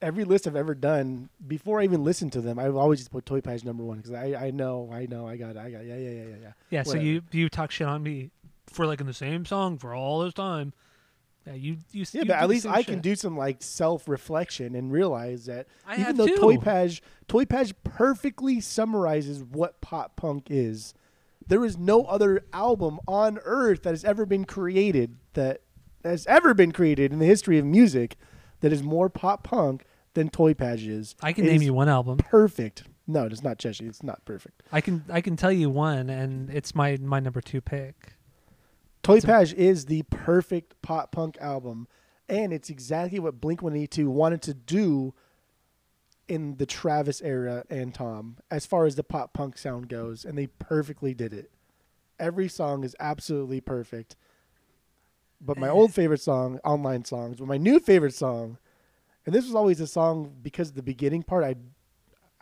every 0.01 0.25
list 0.25 0.47
I've 0.47 0.57
ever 0.57 0.75
done 0.75 1.29
before 1.47 1.81
I 1.81 1.85
even 1.85 2.05
listened 2.05 2.33
to 2.35 2.41
them, 2.41 2.59
I've 2.59 2.77
always 2.77 3.01
just 3.01 3.11
put 3.11 3.25
TOYPAJ 3.25 3.65
number 3.65 3.83
one 3.83 3.97
because 3.97 4.13
I, 4.13 4.47
I 4.47 4.51
know 4.51 4.91
I 4.93 5.07
know 5.07 5.27
I 5.27 5.37
got 5.37 5.51
it, 5.51 5.57
I 5.57 5.71
got 5.71 5.81
it. 5.81 5.89
yeah 5.89 5.97
yeah 5.97 6.11
yeah 6.11 6.23
yeah 6.23 6.37
yeah. 6.43 6.53
Yeah. 6.71 6.83
So 6.83 6.97
you 6.97 7.23
you 7.33 7.49
talk 7.49 7.71
shit 7.71 7.87
on 7.87 8.03
me 8.03 8.31
for 8.67 8.87
like 8.87 9.01
in 9.01 9.07
the 9.07 9.15
same 9.15 9.45
song 9.45 9.79
for 9.79 9.95
all 9.95 10.21
this 10.21 10.35
time. 10.35 10.73
Yeah, 11.49 11.55
you 11.55 11.77
you. 11.93 12.05
Yeah, 12.13 12.23
you 12.23 12.29
but 12.29 12.37
at 12.37 12.49
least 12.49 12.67
I 12.67 12.83
can 12.83 13.01
do 13.01 13.17
some 13.17 13.37
like 13.37 13.63
self 13.63 14.09
reflection 14.09 14.75
and 14.75 14.93
realize 14.93 15.47
that 15.47 15.67
I 15.87 16.01
even 16.01 16.17
though 16.17 16.27
too. 16.27 16.37
TOYPAJ 16.37 17.01
Toy 17.27 17.45
Page 17.45 17.75
perfectly 17.85 18.61
summarizes 18.61 19.43
what 19.43 19.81
pop 19.81 20.17
punk 20.17 20.49
is, 20.51 20.95
there 21.47 21.65
is 21.65 21.79
no 21.79 22.03
other 22.05 22.45
album 22.53 23.01
on 23.09 23.39
earth 23.45 23.83
that 23.85 23.91
has 23.91 24.05
ever 24.05 24.27
been 24.27 24.45
created 24.45 25.17
that 25.33 25.63
has 26.05 26.27
ever 26.27 26.55
been 26.55 26.73
created 26.73 27.13
in 27.13 27.19
the 27.19 27.27
history 27.27 27.59
of 27.59 27.65
music 27.65 28.17
that 28.61 28.73
is 28.73 28.83
more 28.83 29.09
pop 29.09 29.45
punk 29.45 29.85
than 30.15 30.29
TOYPAJ 30.29 30.89
is. 30.89 31.15
I 31.23 31.33
can 31.33 31.45
It 31.45 31.53
name 31.53 31.63
you 31.63 31.75
one 31.75 31.89
album. 31.89 32.19
Perfect. 32.19 32.85
No, 33.07 33.25
it's 33.25 33.43
not 33.43 33.59
Cheshire. 33.59 33.87
It's 33.87 34.03
not 34.03 34.25
perfect. 34.27 34.63
I 34.71 34.83
can 34.83 35.05
I 35.09 35.23
can 35.23 35.37
tell 35.37 35.53
you 35.53 35.71
one, 35.71 36.11
and 36.11 36.51
it's 36.51 36.75
my 36.75 36.99
my 37.01 37.21
number 37.21 37.41
two 37.41 37.63
pick. 37.63 38.13
TOYPAJ 39.09 39.55
is 39.55 39.87
the 39.87 40.03
perfect 40.11 40.83
pop 40.83 41.13
punk 41.13 41.39
album, 41.41 41.89
and 42.29 42.53
it's 42.53 42.69
exactly 42.69 43.19
what 43.19 43.41
Blink 43.41 43.63
182 43.63 44.11
wanted 44.11 44.43
to 44.43 44.53
do 44.53 45.15
in 46.29 46.57
the 46.59 46.67
Travis 46.67 47.23
era 47.23 47.65
and 47.71 47.95
Tom, 47.95 48.37
as 48.51 48.67
far 48.67 48.85
as 48.85 48.97
the 48.97 49.03
pop 49.03 49.33
punk 49.33 49.57
sound 49.57 49.89
goes, 49.89 50.27
and 50.27 50.37
they 50.37 50.49
perfectly 50.49 51.15
did 51.15 51.33
it. 51.33 51.51
Every 52.21 52.49
song 52.49 52.85
is 52.85 52.95
absolutely 53.01 53.63
perfect. 53.63 54.15
But 55.41 55.57
my 55.57 55.71
old 55.71 55.95
favorite 55.95 56.21
song, 56.21 56.61
online 56.63 57.07
songs, 57.07 57.39
but 57.39 57.49
my 57.49 57.57
new 57.57 57.81
favorite 57.81 58.13
song, 58.13 58.59
and 59.25 59.35
this 59.35 59.47
was 59.47 59.55
always 59.55 59.81
a 59.81 59.87
song 59.87 60.35
because 60.43 60.73
the 60.73 60.83
beginning 60.83 61.23
part 61.23 61.45
I 61.45 61.55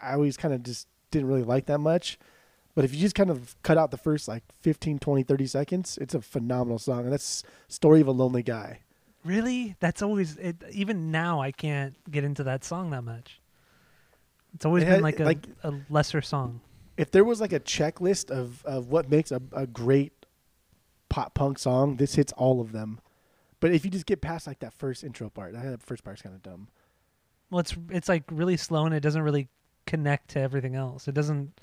I 0.02 0.14
always 0.14 0.36
kind 0.36 0.52
of 0.52 0.64
just 0.64 0.88
didn't 1.12 1.28
really 1.28 1.44
like 1.44 1.66
that 1.66 1.78
much. 1.78 2.18
But 2.76 2.84
if 2.84 2.94
you 2.94 3.00
just 3.00 3.14
kind 3.16 3.30
of 3.30 3.56
cut 3.62 3.76
out 3.78 3.90
the 3.90 3.96
first 3.96 4.28
like 4.28 4.44
15, 4.60 4.98
20, 5.00 5.22
30 5.24 5.46
seconds, 5.48 5.98
it's 6.00 6.14
a 6.14 6.20
phenomenal 6.20 6.78
song. 6.78 7.00
And 7.04 7.12
that's 7.12 7.42
Story 7.66 8.00
of 8.00 8.06
a 8.06 8.12
Lonely 8.12 8.44
Guy. 8.44 8.80
Really? 9.24 9.74
That's 9.80 10.02
always 10.02 10.36
it. 10.36 10.62
Even 10.70 11.10
now, 11.10 11.40
I 11.40 11.50
can't 11.50 11.94
get 12.08 12.22
into 12.22 12.44
that 12.44 12.62
song 12.64 12.90
that 12.90 13.02
much. 13.02 13.40
It's 14.54 14.64
always 14.64 14.84
It 14.84 14.86
been 14.86 15.02
like 15.02 15.18
a, 15.18 15.24
like- 15.24 15.46
a 15.64 15.74
lesser 15.90 16.20
song. 16.22 16.60
If 16.96 17.10
there 17.10 17.24
was 17.24 17.40
like 17.40 17.52
a 17.52 17.60
checklist 17.60 18.30
of, 18.30 18.64
of 18.64 18.88
what 18.88 19.10
makes 19.10 19.30
a, 19.32 19.40
a 19.52 19.66
great 19.66 20.12
pop 21.08 21.34
punk 21.34 21.58
song, 21.58 21.96
this 21.96 22.14
hits 22.14 22.32
all 22.34 22.60
of 22.60 22.72
them. 22.72 23.00
But 23.60 23.72
if 23.72 23.84
you 23.84 23.90
just 23.90 24.06
get 24.06 24.20
past 24.20 24.46
like 24.46 24.60
that 24.60 24.72
first 24.74 25.02
intro 25.02 25.28
part, 25.30 25.54
that 25.54 25.82
first 25.82 26.04
part's 26.04 26.22
kind 26.22 26.34
of 26.34 26.42
dumb. 26.42 26.68
Well, 27.50 27.60
it's 27.60 27.74
it's 27.90 28.08
like 28.08 28.24
really 28.30 28.56
slow 28.56 28.84
and 28.86 28.94
it 28.94 29.00
doesn't 29.00 29.22
really 29.22 29.48
connect 29.86 30.28
to 30.30 30.40
everything 30.40 30.74
else. 30.74 31.08
It 31.08 31.14
doesn't 31.14 31.58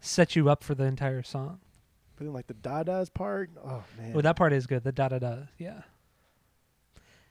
set 0.00 0.36
you 0.36 0.48
up 0.48 0.62
for 0.62 0.74
the 0.74 0.84
entire 0.84 1.22
song. 1.22 1.60
But 2.16 2.24
then 2.24 2.32
like 2.32 2.46
the 2.46 2.54
Dada's 2.54 3.10
part, 3.10 3.50
oh 3.64 3.84
man. 3.96 4.12
Well, 4.12 4.22
that 4.22 4.36
part 4.36 4.52
is 4.52 4.66
good. 4.66 4.82
The 4.84 4.92
da 4.92 5.08
da 5.08 5.18
da. 5.18 5.36
Yeah. 5.56 5.82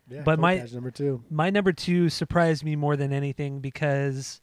yeah, 0.09 0.21
but 0.23 0.39
my- 0.39 0.65
number 0.73 0.91
two. 0.91 1.23
My 1.29 1.49
number 1.49 1.73
two 1.73 2.09
surprised 2.09 2.63
me 2.63 2.75
more 2.75 2.95
than 2.95 3.11
anything 3.11 3.59
because 3.59 4.41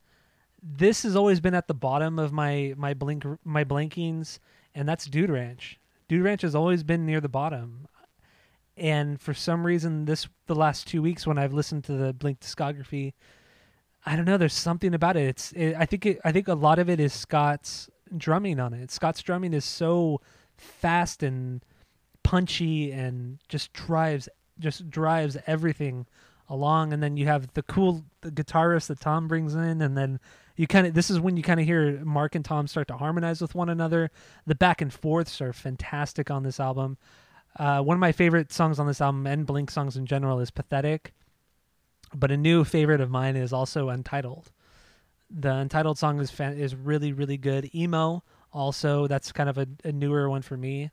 this 0.63 1.03
has 1.03 1.17
always 1.17 1.41
been 1.41 1.55
at 1.55 1.69
the 1.69 1.75
bottom 1.75 2.19
of 2.19 2.33
my 2.33 2.75
my 2.77 2.95
blink 2.95 3.25
my 3.45 3.65
blankings, 3.65 4.39
and 4.75 4.89
that's 4.89 5.07
Dude 5.07 5.31
Ranch. 5.31 5.79
Dude 6.09 6.23
Ranch 6.23 6.43
has 6.43 6.55
always 6.55 6.83
been 6.83 7.07
near 7.07 7.21
the 7.21 7.29
bottom, 7.29 7.87
and 8.77 9.21
for 9.21 9.35
some 9.35 9.65
reason, 9.65 10.05
this 10.05 10.29
the 10.47 10.55
last 10.55 10.87
two 10.87 11.01
weeks 11.01 11.27
when 11.27 11.39
I've 11.39 11.53
listened 11.53 11.85
to 11.85 11.93
the 11.93 12.13
Blink 12.13 12.41
discography, 12.41 13.13
I 14.05 14.17
don't 14.17 14.25
know. 14.25 14.37
There's 14.37 14.55
something 14.55 14.95
about 14.95 15.17
it. 15.17 15.27
It's 15.27 15.53
it, 15.53 15.75
I 15.79 15.87
think 15.87 16.07
it, 16.07 16.21
I 16.25 16.33
think 16.33 16.49
a 16.49 16.55
lot 16.55 16.79
of 16.79 16.91
it 16.91 17.01
is 17.01 17.13
Scott's 17.13 17.89
drumming 18.19 18.61
on 18.61 18.73
it. 18.73 18.91
Scott's 18.91 19.23
drumming 19.23 19.55
is 19.55 19.65
so 19.65 20.21
fast 20.57 21.23
and 21.23 21.65
punchy 22.23 22.91
and 22.91 23.39
just 23.49 23.73
drives 23.73 24.29
just 24.59 24.89
drives 24.89 25.37
everything 25.47 26.07
along, 26.49 26.93
and 26.93 27.03
then 27.03 27.17
you 27.17 27.27
have 27.27 27.53
the 27.55 27.63
cool 27.63 28.05
the 28.21 28.31
guitarist 28.31 28.89
that 28.89 29.01
Tom 29.01 29.29
brings 29.29 29.55
in, 29.55 29.81
and 29.83 29.97
then 29.97 30.21
you 30.57 30.67
kind 30.67 30.87
of 30.87 30.95
this 30.95 31.11
is 31.11 31.21
when 31.21 31.37
you 31.37 31.43
kind 31.43 31.61
of 31.61 31.67
hear 31.67 32.05
Mark 32.05 32.35
and 32.35 32.45
Tom 32.45 32.67
start 32.67 32.89
to 32.89 32.97
harmonize 32.97 33.41
with 33.41 33.55
one 33.55 33.69
another. 33.69 34.11
The 34.47 34.55
back 34.55 34.81
and 34.81 34.93
forths 34.93 35.41
are 35.41 35.53
fantastic 35.53 36.31
on 36.31 36.43
this 36.43 36.61
album. 36.61 36.99
Uh, 37.59 37.81
one 37.83 37.97
of 37.97 38.01
my 38.01 38.13
favorite 38.13 38.53
songs 38.53 38.79
on 38.79 38.87
this 38.87 39.01
album 39.01 39.27
and 39.27 39.47
Blink 39.47 39.71
songs 39.71 39.97
in 39.97 40.07
general 40.07 40.41
is 40.41 40.51
"Pathetic," 40.51 41.13
but 42.15 42.31
a 42.31 42.37
new 42.37 42.65
favorite 42.65 43.01
of 43.01 43.11
mine 43.11 43.37
is 43.37 43.53
also 43.53 43.89
"Untitled." 43.89 44.51
The 45.31 45.53
Untitled 45.53 45.99
song 45.99 46.21
is 46.21 46.31
fan- 46.31 46.59
is 46.59 46.75
really 46.75 47.13
really 47.13 47.37
good. 47.37 47.71
Emo 47.75 48.23
also 48.53 49.07
that's 49.07 49.33
kind 49.33 49.49
of 49.49 49.59
a, 49.59 49.67
a 49.85 49.93
newer 49.93 50.29
one 50.31 50.43
for 50.43 50.57
me. 50.57 50.91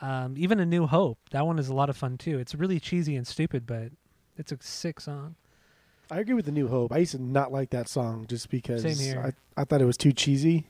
Um, 0.00 0.34
even 0.36 0.60
a 0.60 0.66
New 0.66 0.86
Hope 0.86 1.18
that 1.30 1.44
one 1.44 1.58
is 1.58 1.68
a 1.68 1.74
lot 1.74 1.90
of 1.90 1.96
fun 1.96 2.18
too. 2.18 2.38
It's 2.38 2.54
really 2.54 2.80
cheesy 2.80 3.16
and 3.16 3.26
stupid, 3.26 3.66
but 3.66 3.90
it's 4.36 4.52
a 4.52 4.58
sick 4.60 5.00
song. 5.00 5.34
I 6.10 6.20
agree 6.20 6.34
with 6.34 6.46
the 6.46 6.52
New 6.52 6.68
Hope. 6.68 6.92
I 6.92 6.98
used 6.98 7.12
to 7.12 7.22
not 7.22 7.52
like 7.52 7.70
that 7.70 7.88
song 7.88 8.26
just 8.28 8.48
because. 8.48 8.84
I, 8.86 9.32
I 9.56 9.64
thought 9.64 9.82
it 9.82 9.86
was 9.86 9.98
too 9.98 10.12
cheesy. 10.12 10.66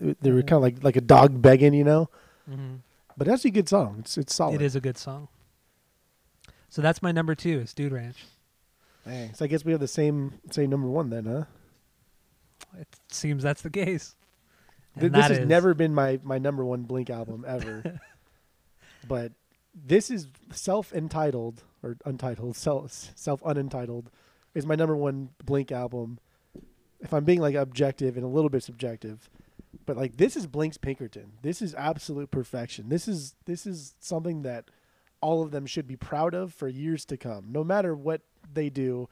They 0.00 0.30
were 0.30 0.42
kind 0.42 0.56
of 0.56 0.62
like 0.62 0.82
like 0.82 0.96
a 0.96 1.00
dog 1.02 1.42
begging, 1.42 1.74
you 1.74 1.84
know. 1.84 2.08
Mm-hmm. 2.50 2.76
But 3.16 3.26
that's 3.26 3.44
a 3.44 3.50
good 3.50 3.68
song. 3.68 3.96
It's 3.98 4.16
it's 4.16 4.34
solid. 4.34 4.54
It 4.54 4.64
is 4.64 4.76
a 4.76 4.80
good 4.80 4.96
song. 4.96 5.28
So 6.68 6.82
that's 6.82 7.02
my 7.02 7.12
number 7.12 7.34
two 7.34 7.60
is 7.60 7.74
Dude 7.74 7.92
Ranch. 7.92 8.24
Thanks. 9.04 9.42
I 9.42 9.46
guess 9.46 9.64
we 9.64 9.72
have 9.72 9.80
the 9.80 9.88
same 9.88 10.34
same 10.50 10.70
number 10.70 10.88
one 10.88 11.10
then, 11.10 11.24
huh? 11.26 11.44
It 12.76 12.88
seems 13.08 13.42
that's 13.42 13.62
the 13.62 13.70
case. 13.70 14.14
Th- 14.98 15.12
this 15.12 15.26
has 15.26 15.38
is- 15.38 15.46
never 15.46 15.74
been 15.74 15.94
my 15.94 16.18
my 16.22 16.38
number 16.38 16.64
one 16.64 16.82
Blink 16.82 17.10
album 17.10 17.44
ever. 17.46 18.00
but 19.08 19.32
this 19.74 20.10
is 20.10 20.26
self 20.52 20.92
entitled 20.92 21.62
or 21.82 21.96
untitled, 22.04 22.56
self 22.56 23.12
self 23.14 23.42
unentitled 23.44 24.10
is 24.54 24.66
my 24.66 24.74
number 24.74 24.96
one 24.96 25.30
Blink 25.44 25.70
album. 25.72 26.18
If 27.00 27.14
I'm 27.14 27.24
being 27.24 27.40
like 27.40 27.54
objective 27.54 28.16
and 28.16 28.24
a 28.24 28.28
little 28.28 28.50
bit 28.50 28.64
subjective, 28.64 29.30
but 29.86 29.96
like 29.96 30.16
this 30.16 30.36
is 30.36 30.46
Blink's 30.46 30.78
Pinkerton. 30.78 31.32
This 31.42 31.62
is 31.62 31.74
absolute 31.74 32.30
perfection. 32.30 32.88
This 32.88 33.06
is 33.06 33.34
this 33.46 33.66
is 33.66 33.94
something 34.00 34.42
that 34.42 34.64
all 35.20 35.42
of 35.42 35.50
them 35.50 35.66
should 35.66 35.86
be 35.86 35.96
proud 35.96 36.34
of 36.34 36.52
for 36.52 36.68
years 36.68 37.04
to 37.06 37.16
come. 37.16 37.46
No 37.50 37.62
matter 37.64 37.94
what 37.94 38.22
they 38.52 38.70
do, 38.70 39.08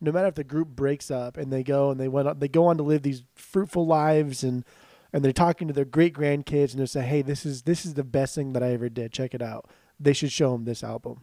no 0.00 0.12
matter 0.12 0.28
if 0.28 0.34
the 0.34 0.44
group 0.44 0.68
breaks 0.68 1.10
up 1.10 1.36
and 1.36 1.52
they 1.52 1.62
go 1.62 1.90
and 1.90 1.98
they 1.98 2.08
went 2.08 2.28
on, 2.28 2.38
they 2.38 2.48
go 2.48 2.66
on 2.66 2.76
to 2.76 2.82
live 2.82 3.02
these 3.02 3.22
fruitful 3.34 3.86
lives 3.86 4.42
and 4.44 4.64
and 5.12 5.24
they're 5.24 5.32
talking 5.32 5.66
to 5.68 5.72
their 5.74 5.84
great 5.86 6.12
grandkids 6.14 6.72
and 6.72 6.80
they 6.80 6.86
say, 6.86 7.02
"Hey, 7.02 7.22
this 7.22 7.46
is 7.46 7.62
this 7.62 7.86
is 7.86 7.94
the 7.94 8.04
best 8.04 8.34
thing 8.34 8.52
that 8.52 8.62
I 8.62 8.72
ever 8.72 8.88
did. 8.88 9.12
Check 9.12 9.34
it 9.34 9.40
out." 9.42 9.70
They 9.98 10.12
should 10.12 10.32
show 10.32 10.52
them 10.52 10.64
this 10.64 10.84
album 10.84 11.22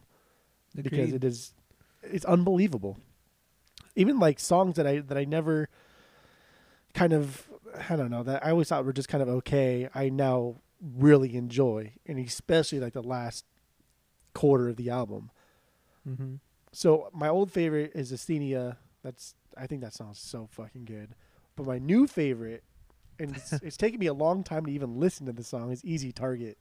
because 0.74 1.10
it 1.14 1.24
is 1.24 1.52
it's 2.02 2.24
unbelievable. 2.24 2.98
Even 3.94 4.18
like 4.18 4.40
songs 4.40 4.74
that 4.76 4.86
I 4.86 4.98
that 5.00 5.16
I 5.16 5.24
never 5.24 5.68
kind 6.94 7.12
of 7.12 7.48
I 7.88 7.96
don't 7.96 8.10
know 8.10 8.22
that 8.24 8.44
I 8.44 8.50
always 8.50 8.68
thought 8.68 8.84
were 8.84 8.92
just 8.92 9.08
kind 9.08 9.22
of 9.22 9.28
okay. 9.28 9.88
I 9.94 10.08
now 10.08 10.56
really 10.80 11.34
enjoy, 11.36 11.92
and 12.06 12.18
especially 12.18 12.80
like 12.80 12.92
the 12.94 13.02
last 13.02 13.44
quarter 14.32 14.68
of 14.68 14.76
the 14.76 14.90
album. 14.90 15.30
Mhm. 16.06 16.40
So 16.74 17.08
my 17.12 17.28
old 17.28 17.52
favorite 17.52 17.92
is 17.94 18.12
Asthenia. 18.12 18.76
That's 19.02 19.34
I 19.56 19.66
think 19.66 19.80
that 19.82 19.94
sounds 19.94 20.18
so 20.18 20.48
fucking 20.50 20.84
good. 20.84 21.14
But 21.54 21.66
my 21.66 21.78
new 21.78 22.08
favorite, 22.08 22.64
and 23.18 23.36
it's, 23.36 23.52
it's 23.62 23.76
taken 23.76 24.00
me 24.00 24.06
a 24.06 24.14
long 24.14 24.42
time 24.42 24.66
to 24.66 24.72
even 24.72 24.98
listen 24.98 25.26
to 25.26 25.32
the 25.32 25.44
song, 25.44 25.70
is 25.70 25.84
Easy 25.84 26.10
Target. 26.10 26.58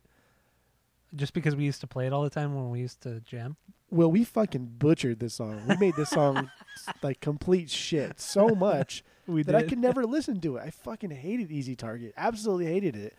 Just 1.15 1.33
because 1.33 1.55
we 1.55 1.63
used 1.63 1.81
to 1.81 1.87
play 1.87 2.05
it 2.05 2.13
all 2.13 2.23
the 2.23 2.29
time 2.29 2.55
when 2.55 2.69
we 2.69 2.79
used 2.79 3.01
to 3.01 3.21
jam. 3.21 3.55
Well, 3.89 4.11
we 4.11 4.23
fucking 4.23 4.75
butchered 4.77 5.19
this 5.19 5.35
song. 5.35 5.61
We 5.67 5.77
made 5.77 5.95
this 5.95 6.09
song 6.09 6.49
like 7.03 7.19
complete 7.19 7.69
shit 7.69 8.19
so 8.19 8.49
much 8.49 9.03
that 9.27 9.55
I 9.55 9.63
could 9.63 9.79
never 9.79 10.05
listen 10.05 10.39
to 10.41 10.57
it. 10.57 10.63
I 10.63 10.69
fucking 10.69 11.11
hated 11.11 11.51
Easy 11.51 11.75
Target. 11.75 12.13
Absolutely 12.17 12.67
hated 12.67 12.95
it. 12.95 13.15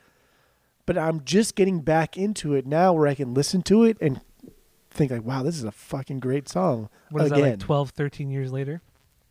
But 0.86 0.98
I'm 0.98 1.24
just 1.24 1.56
getting 1.56 1.80
back 1.80 2.16
into 2.16 2.54
it 2.54 2.66
now 2.66 2.92
where 2.92 3.08
I 3.08 3.14
can 3.14 3.34
listen 3.34 3.62
to 3.62 3.84
it 3.84 3.96
and 4.00 4.20
think 4.94 5.10
like, 5.10 5.24
wow, 5.24 5.42
this 5.42 5.56
is 5.56 5.64
a 5.64 5.72
fucking 5.72 6.20
great 6.20 6.48
song. 6.48 6.88
What 7.10 7.22
is 7.24 7.32
Again. 7.32 7.42
that 7.42 7.50
like 7.50 7.58
12, 7.60 7.90
13 7.90 8.30
years 8.30 8.52
later? 8.52 8.80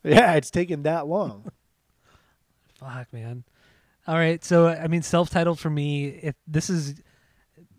Yeah, 0.03 0.33
it's 0.33 0.51
taken 0.51 0.83
that 0.83 1.07
long. 1.07 1.51
Fuck, 2.79 3.11
man. 3.13 3.45
All 4.05 4.15
right, 4.15 4.43
so 4.43 4.67
I 4.67 4.87
mean, 4.87 5.01
self-titled 5.01 5.59
for 5.59 5.69
me, 5.69 6.07
if 6.07 6.35
this 6.45 6.69
is 6.69 6.95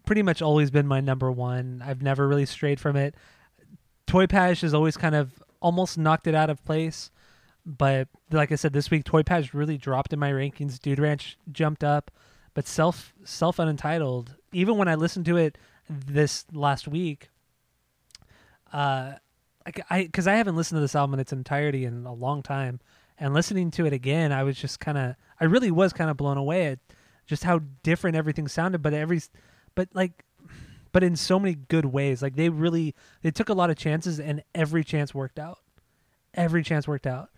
pretty 0.07 0.23
much 0.23 0.43
always 0.43 0.71
been 0.71 0.87
my 0.87 1.01
number 1.01 1.31
one. 1.31 1.83
I've 1.85 2.03
never 2.03 2.27
really 2.29 2.47
strayed 2.47 2.81
from 2.81 2.97
it. 2.97 3.15
TOYPAJ 4.07 4.63
has 4.63 4.75
always 4.75 4.97
kind 4.97 5.15
of 5.15 5.43
almost 5.61 5.97
knocked 5.97 6.27
it 6.27 6.35
out 6.35 6.51
of 6.51 6.65
place, 6.65 7.11
but 7.65 8.09
like 8.31 8.53
I 8.53 8.57
said, 8.57 8.73
this 8.73 8.91
week 8.91 9.05
TOYPAJ 9.05 9.55
really 9.55 9.79
dropped 9.79 10.13
in 10.13 10.19
my 10.19 10.31
rankings. 10.31 10.79
Dude 10.79 10.99
Ranch 10.99 11.39
jumped 11.51 11.83
up, 11.83 12.11
but 12.53 12.67
self 12.67 13.15
self 13.25 13.59
unentitled. 13.59 14.37
Even 14.53 14.77
when 14.77 14.89
I 14.89 14.95
listened 14.95 15.25
to 15.27 15.37
it 15.37 15.57
this 15.89 16.45
last 16.53 16.87
week, 16.87 17.31
uh, 18.73 19.13
like 19.65 19.81
I 19.91 20.05
because 20.05 20.27
I 20.27 20.35
haven't 20.35 20.57
listened 20.57 20.77
to 20.77 20.81
this 20.81 20.95
album 20.95 21.15
in 21.15 21.21
its 21.21 21.33
entirety 21.33 21.85
in 21.85 22.07
a 22.07 22.13
long 22.13 22.43
time, 22.43 22.81
and 23.19 23.35
listening 23.35 23.71
to 23.73 23.87
it 23.87 23.93
again, 23.93 24.33
I 24.33 24.43
was 24.43 24.57
just 24.57 24.81
kind 24.81 24.99
of 24.99 25.15
I 25.41 25.45
really 25.45 25.71
was 25.71 25.93
kind 25.93 26.11
of 26.11 26.17
blown 26.17 26.37
away 26.37 26.67
at 26.67 26.79
just 27.27 27.45
how 27.45 27.61
different 27.83 28.17
everything 28.17 28.49
sounded. 28.49 28.83
But 28.83 28.95
every, 28.95 29.21
but 29.75 29.89
like, 29.95 30.25
but 30.93 31.03
in 31.03 31.17
so 31.17 31.39
many 31.39 31.55
good 31.55 31.87
ways. 31.87 32.23
Like 32.23 32.37
they 32.37 32.49
really 32.49 32.95
they 33.23 33.31
took 33.31 33.49
a 33.49 33.55
lot 33.55 33.71
of 33.71 33.77
chances, 33.77 34.21
and 34.21 34.43
every 34.55 34.85
chance 34.85 35.15
worked 35.15 35.39
out. 35.39 35.59
Every 36.35 36.63
chance 36.63 36.89
worked 36.89 37.07
out. 37.07 37.31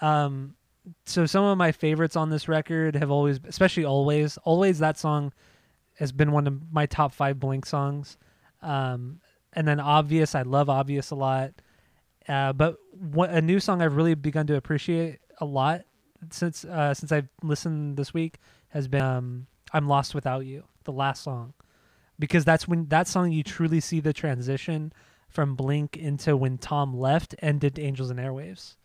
Um, 0.00 0.54
so 1.04 1.26
some 1.26 1.44
of 1.44 1.58
my 1.58 1.72
favorites 1.72 2.16
on 2.16 2.30
this 2.30 2.48
record 2.48 2.94
have 2.96 3.10
always, 3.10 3.40
especially 3.46 3.84
always, 3.84 4.36
always 4.38 4.78
that 4.78 4.98
song 4.98 5.32
has 5.94 6.12
been 6.12 6.32
one 6.32 6.46
of 6.46 6.72
my 6.72 6.86
top 6.86 7.12
five 7.12 7.40
Blink 7.40 7.66
songs. 7.66 8.18
Um, 8.62 9.20
and 9.56 9.66
then 9.66 9.80
obvious, 9.80 10.34
I 10.34 10.42
love 10.42 10.68
obvious 10.68 11.10
a 11.10 11.14
lot. 11.14 11.52
Uh, 12.28 12.52
but 12.52 12.76
what, 12.92 13.30
a 13.30 13.40
new 13.40 13.58
song 13.58 13.80
I've 13.80 13.96
really 13.96 14.14
begun 14.14 14.46
to 14.48 14.56
appreciate 14.56 15.20
a 15.40 15.46
lot 15.46 15.82
since 16.30 16.64
uh, 16.64 16.92
since 16.94 17.10
I've 17.10 17.28
listened 17.42 17.96
this 17.96 18.12
week 18.12 18.38
has 18.68 18.86
been 18.88 19.02
um, 19.02 19.46
"I'm 19.72 19.88
Lost 19.88 20.14
Without 20.14 20.44
You," 20.44 20.64
the 20.84 20.92
last 20.92 21.22
song, 21.22 21.54
because 22.18 22.44
that's 22.44 22.68
when 22.68 22.86
that 22.88 23.08
song 23.08 23.32
you 23.32 23.42
truly 23.42 23.80
see 23.80 24.00
the 24.00 24.12
transition 24.12 24.92
from 25.28 25.54
Blink 25.54 25.96
into 25.96 26.36
when 26.36 26.58
Tom 26.58 26.96
left 26.96 27.34
and 27.40 27.60
did 27.60 27.78
Angels 27.78 28.10
and 28.10 28.18
Airwaves, 28.18 28.76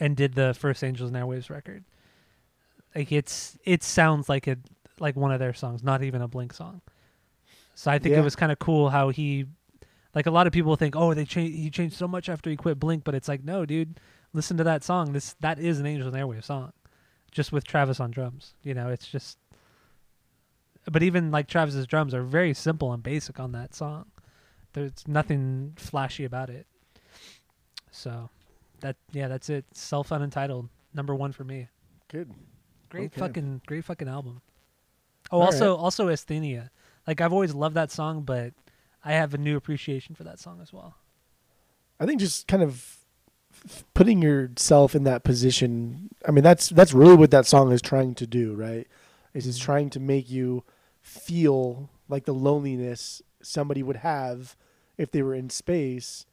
and 0.00 0.16
did 0.16 0.34
the 0.34 0.54
first 0.54 0.82
Angels 0.82 1.10
and 1.10 1.16
Airwaves 1.16 1.50
record. 1.50 1.84
Like 2.94 3.12
it's 3.12 3.56
it 3.64 3.82
sounds 3.82 4.28
like 4.28 4.46
a 4.46 4.56
like 4.98 5.16
one 5.16 5.32
of 5.32 5.38
their 5.38 5.54
songs, 5.54 5.82
not 5.82 6.02
even 6.02 6.20
a 6.20 6.28
Blink 6.28 6.52
song. 6.52 6.82
So 7.74 7.90
I 7.90 7.98
think 7.98 8.12
Yeah. 8.12 8.20
it 8.20 8.24
was 8.24 8.36
kind 8.36 8.52
of 8.52 8.58
cool 8.58 8.90
how 8.90 9.08
he, 9.10 9.46
like 10.14 10.26
a 10.26 10.30
lot 10.30 10.46
of 10.46 10.52
people 10.52 10.76
think, 10.76 10.94
oh, 10.96 11.14
they 11.14 11.24
changed 11.24 11.56
he 11.56 11.70
changed 11.70 11.96
so 11.96 12.06
much 12.06 12.28
after 12.28 12.50
he 12.50 12.56
quit 12.56 12.78
Blink, 12.78 13.04
but 13.04 13.14
it's 13.14 13.28
like 13.28 13.42
no, 13.44 13.64
dude, 13.64 13.98
listen 14.32 14.56
to 14.58 14.64
that 14.64 14.84
song. 14.84 15.12
This 15.12 15.34
that 15.40 15.58
is 15.58 15.80
an 15.80 15.86
Angels 15.86 16.12
and 16.12 16.22
Airwaves 16.22 16.44
song, 16.44 16.72
just 17.30 17.50
with 17.52 17.64
Travis 17.64 17.98
on 18.00 18.10
drums. 18.10 18.54
You 18.62 18.74
know, 18.74 18.88
it's 18.88 19.06
just. 19.06 19.38
But 20.90 21.02
even 21.02 21.30
like 21.30 21.46
Travis's 21.46 21.86
drums 21.86 22.12
are 22.12 22.22
very 22.24 22.52
simple 22.54 22.92
and 22.92 23.02
basic 23.02 23.38
on 23.38 23.52
that 23.52 23.74
song. 23.74 24.06
There's 24.72 25.06
nothing 25.06 25.74
flashy 25.76 26.24
about 26.24 26.50
it. 26.50 26.66
So, 27.90 28.30
that 28.80 28.96
yeah, 29.12 29.28
that's 29.28 29.48
it. 29.50 29.64
Self 29.72 30.10
unentitled 30.12 30.68
number 30.94 31.14
one 31.14 31.32
for 31.32 31.44
me. 31.44 31.68
Good. 32.08 32.32
Great 32.90 33.12
Okay. 33.12 33.20
fucking 33.20 33.62
great 33.66 33.84
fucking 33.84 34.08
album. 34.08 34.40
Oh, 35.30 35.38
All 35.40 35.46
also 35.46 35.76
also 35.76 36.08
Asthenia. 36.08 36.70
Like 37.06 37.20
I've 37.20 37.32
always 37.32 37.54
loved 37.54 37.74
that 37.76 37.90
song, 37.90 38.22
but 38.22 38.52
I 39.04 39.12
have 39.12 39.34
a 39.34 39.38
new 39.38 39.56
appreciation 39.56 40.14
for 40.14 40.24
that 40.24 40.38
song 40.38 40.60
as 40.62 40.72
well. 40.72 40.96
I 41.98 42.06
think 42.06 42.20
just 42.20 42.46
kind 42.48 42.62
of 42.62 42.98
putting 43.94 44.22
yourself 44.22 44.94
in 44.94 45.04
that 45.04 45.24
position. 45.24 46.10
I 46.26 46.30
mean, 46.30 46.44
that's 46.44 46.68
that's 46.68 46.92
really 46.92 47.16
what 47.16 47.30
that 47.30 47.46
song 47.46 47.72
is 47.72 47.82
trying 47.82 48.14
to 48.16 48.26
do, 48.26 48.54
right? 48.54 48.86
Is 49.34 49.46
it's 49.46 49.58
mm-hmm. 49.58 49.64
trying 49.64 49.90
to 49.90 50.00
make 50.00 50.30
you 50.30 50.64
feel 51.00 51.90
like 52.08 52.24
the 52.24 52.34
loneliness 52.34 53.22
somebody 53.42 53.82
would 53.82 53.96
have 53.96 54.56
if 54.96 55.10
they 55.10 55.22
were 55.22 55.34
in 55.34 55.50
space, 55.50 56.26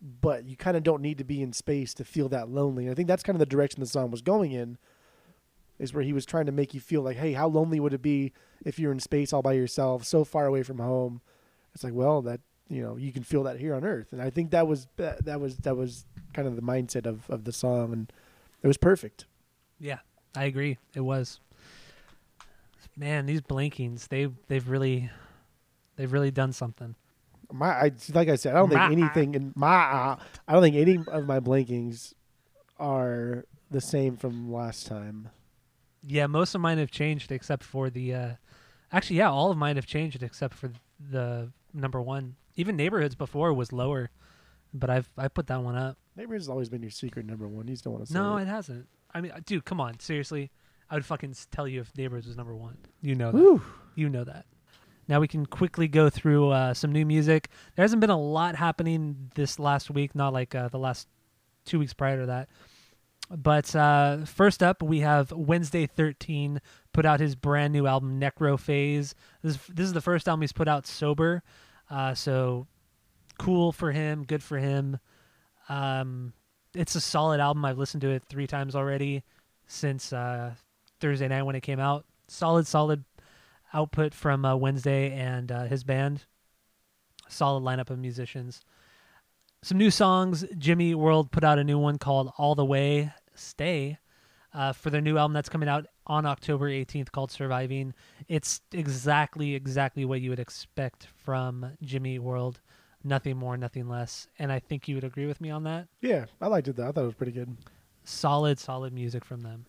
but 0.00 0.44
you 0.44 0.56
kind 0.56 0.76
of 0.76 0.82
don't 0.82 1.02
need 1.02 1.18
to 1.18 1.24
be 1.24 1.42
in 1.42 1.52
space 1.52 1.94
to 1.94 2.04
feel 2.04 2.28
that 2.30 2.48
lonely. 2.48 2.84
And 2.84 2.92
I 2.92 2.94
think 2.94 3.08
that's 3.08 3.22
kind 3.22 3.36
of 3.36 3.40
the 3.40 3.46
direction 3.46 3.80
the 3.80 3.86
song 3.86 4.10
was 4.10 4.22
going 4.22 4.52
in. 4.52 4.78
Is 5.78 5.92
where 5.92 6.04
he 6.04 6.12
was 6.12 6.24
trying 6.24 6.46
to 6.46 6.52
make 6.52 6.72
you 6.72 6.80
feel 6.80 7.02
like, 7.02 7.16
hey, 7.16 7.32
how 7.32 7.48
lonely 7.48 7.80
would 7.80 7.92
it 7.92 8.02
be 8.02 8.32
if 8.64 8.78
you're 8.78 8.92
in 8.92 9.00
space 9.00 9.32
all 9.32 9.42
by 9.42 9.54
yourself, 9.54 10.04
so 10.04 10.22
far 10.24 10.46
away 10.46 10.62
from 10.62 10.78
home? 10.78 11.20
It's 11.74 11.82
like, 11.82 11.94
well, 11.94 12.22
that 12.22 12.40
you 12.68 12.80
know, 12.82 12.96
you 12.96 13.12
can 13.12 13.22
feel 13.24 13.42
that 13.42 13.58
here 13.58 13.74
on 13.74 13.84
Earth, 13.84 14.12
and 14.12 14.22
I 14.22 14.30
think 14.30 14.50
that 14.52 14.66
was 14.68 14.86
that 14.96 15.40
was 15.40 15.56
that 15.58 15.76
was 15.76 16.06
kind 16.32 16.46
of 16.48 16.56
the 16.56 16.62
mindset 16.62 17.06
of 17.06 17.28
of 17.28 17.44
the 17.44 17.52
song, 17.52 17.92
and 17.92 18.12
it 18.62 18.66
was 18.68 18.76
perfect. 18.78 19.26
Yeah, 19.80 19.98
I 20.36 20.44
agree. 20.44 20.78
It 20.94 21.00
was. 21.00 21.40
Man, 22.96 23.26
these 23.26 23.40
blinkings, 23.40 24.06
they 24.06 24.28
they've 24.48 24.68
really 24.68 25.10
they've 25.96 26.12
really 26.12 26.30
done 26.30 26.52
something. 26.52 26.94
My, 27.52 27.68
I, 27.68 27.90
like 28.14 28.28
I 28.28 28.36
said, 28.36 28.54
I 28.54 28.58
don't 28.58 28.68
think 28.68 28.80
My- 28.80 28.90
anything 28.92 29.34
in 29.34 29.52
my, 29.54 29.68
I 29.68 30.18
don't 30.52 30.62
think 30.62 30.76
any 30.76 30.98
of 31.08 31.26
my 31.26 31.40
blinkings 31.40 32.14
are 32.78 33.44
the 33.70 33.80
same 33.80 34.16
from 34.16 34.52
last 34.52 34.86
time. 34.86 35.28
Yeah, 36.06 36.26
most 36.26 36.54
of 36.54 36.60
mine 36.60 36.78
have 36.78 36.90
changed 36.90 37.32
except 37.32 37.62
for 37.64 37.90
the. 37.90 38.14
Uh, 38.14 38.30
actually, 38.92 39.16
yeah, 39.16 39.30
all 39.30 39.50
of 39.50 39.56
mine 39.56 39.76
have 39.76 39.86
changed 39.86 40.22
except 40.22 40.54
for 40.54 40.70
the 41.10 41.50
number 41.72 42.00
one. 42.00 42.36
Even 42.56 42.76
neighborhoods 42.76 43.14
before 43.14 43.52
was 43.52 43.72
lower, 43.72 44.10
but 44.72 44.90
I've 44.90 45.08
I 45.16 45.28
put 45.28 45.46
that 45.48 45.62
one 45.62 45.76
up. 45.76 45.96
Neighborhoods 46.16 46.44
has 46.44 46.48
always 46.50 46.68
been 46.68 46.82
your 46.82 46.90
secret 46.90 47.26
number 47.26 47.48
one. 47.48 47.66
You 47.66 47.74
just 47.74 47.84
don't 47.84 47.94
want 47.94 48.06
to 48.06 48.12
say 48.12 48.18
No, 48.18 48.36
it. 48.36 48.42
it 48.42 48.48
hasn't. 48.48 48.86
I 49.12 49.20
mean, 49.20 49.32
uh, 49.32 49.40
dude, 49.44 49.64
come 49.64 49.80
on, 49.80 49.98
seriously. 50.00 50.50
I 50.90 50.94
would 50.94 51.04
fucking 51.04 51.34
tell 51.50 51.66
you 51.66 51.80
if 51.80 51.96
Neighborhoods 51.96 52.26
was 52.26 52.36
number 52.36 52.54
one. 52.54 52.76
You 53.00 53.14
know 53.14 53.32
that. 53.32 53.60
You 53.96 54.08
know 54.08 54.24
that. 54.24 54.44
Now 55.08 55.20
we 55.20 55.28
can 55.28 55.46
quickly 55.46 55.88
go 55.88 56.08
through 56.10 56.50
uh, 56.50 56.74
some 56.74 56.92
new 56.92 57.04
music. 57.06 57.48
There 57.74 57.82
hasn't 57.82 58.00
been 58.00 58.10
a 58.10 58.18
lot 58.20 58.54
happening 58.56 59.30
this 59.34 59.58
last 59.58 59.90
week, 59.90 60.14
not 60.14 60.32
like 60.32 60.54
uh, 60.54 60.68
the 60.68 60.78
last 60.78 61.08
two 61.64 61.78
weeks 61.78 61.92
prior 61.94 62.20
to 62.20 62.26
that. 62.26 62.48
But 63.30 63.74
uh, 63.74 64.24
first 64.26 64.62
up, 64.62 64.82
we 64.82 65.00
have 65.00 65.32
Wednesday 65.32 65.86
13 65.86 66.60
put 66.92 67.06
out 67.06 67.20
his 67.20 67.34
brand 67.34 67.72
new 67.72 67.86
album 67.86 68.20
Necrophaze. 68.20 69.14
This 69.42 69.54
is, 69.54 69.60
this 69.68 69.86
is 69.86 69.92
the 69.92 70.00
first 70.00 70.28
album 70.28 70.42
he's 70.42 70.52
put 70.52 70.68
out 70.68 70.86
sober, 70.86 71.42
uh, 71.90 72.14
so 72.14 72.66
cool 73.38 73.72
for 73.72 73.92
him, 73.92 74.24
good 74.24 74.42
for 74.42 74.58
him. 74.58 74.98
Um, 75.68 76.34
it's 76.74 76.94
a 76.94 77.00
solid 77.00 77.40
album. 77.40 77.64
I've 77.64 77.78
listened 77.78 78.02
to 78.02 78.10
it 78.10 78.24
three 78.28 78.46
times 78.46 78.74
already 78.74 79.22
since 79.66 80.12
uh, 80.12 80.54
Thursday 81.00 81.28
night 81.28 81.42
when 81.42 81.56
it 81.56 81.62
came 81.62 81.80
out. 81.80 82.04
Solid, 82.28 82.66
solid 82.66 83.04
output 83.72 84.12
from 84.14 84.44
uh, 84.44 84.56
Wednesday 84.56 85.12
and 85.12 85.50
uh, 85.50 85.64
his 85.64 85.84
band. 85.84 86.24
Solid 87.28 87.62
lineup 87.62 87.90
of 87.90 87.98
musicians. 87.98 88.60
Some 89.64 89.78
new 89.78 89.90
songs. 89.90 90.44
Jimmy 90.58 90.94
World 90.94 91.32
put 91.32 91.42
out 91.42 91.58
a 91.58 91.64
new 91.64 91.78
one 91.78 91.96
called 91.96 92.30
All 92.36 92.54
the 92.54 92.66
Way 92.66 93.10
Stay 93.34 93.96
uh, 94.52 94.74
for 94.74 94.90
their 94.90 95.00
new 95.00 95.16
album 95.16 95.32
that's 95.32 95.48
coming 95.48 95.70
out 95.70 95.86
on 96.06 96.26
October 96.26 96.68
18th 96.68 97.10
called 97.10 97.30
Surviving. 97.30 97.94
It's 98.28 98.60
exactly, 98.72 99.54
exactly 99.54 100.04
what 100.04 100.20
you 100.20 100.28
would 100.28 100.38
expect 100.38 101.08
from 101.16 101.78
Jimmy 101.82 102.18
World. 102.18 102.60
Nothing 103.04 103.38
more, 103.38 103.56
nothing 103.56 103.88
less. 103.88 104.28
And 104.38 104.52
I 104.52 104.58
think 104.58 104.86
you 104.86 104.96
would 104.96 105.04
agree 105.04 105.24
with 105.24 105.40
me 105.40 105.48
on 105.48 105.64
that 105.64 105.88
Yeah, 106.02 106.26
I 106.42 106.48
liked 106.48 106.68
it 106.68 106.76
though. 106.76 106.86
I 106.86 106.92
thought 106.92 107.04
it 107.04 107.06
was 107.06 107.14
pretty 107.14 107.32
good. 107.32 107.56
solid, 108.04 108.58
solid 108.58 108.92
music 108.92 109.24
from 109.24 109.40
them. 109.40 109.64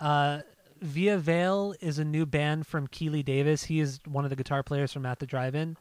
Uh, 0.00 0.42
Via 0.82 1.18
Veil 1.18 1.74
is 1.80 1.98
a 1.98 2.04
new 2.04 2.26
band 2.26 2.64
from 2.64 2.86
Keeley 2.86 3.24
Davis. 3.24 3.64
He 3.64 3.80
is 3.80 3.98
one 4.06 4.22
of 4.22 4.30
the 4.30 4.36
guitar 4.36 4.62
players 4.62 4.92
from 4.92 5.04
At 5.04 5.18
the 5.18 5.26
Drive-In. 5.26 5.76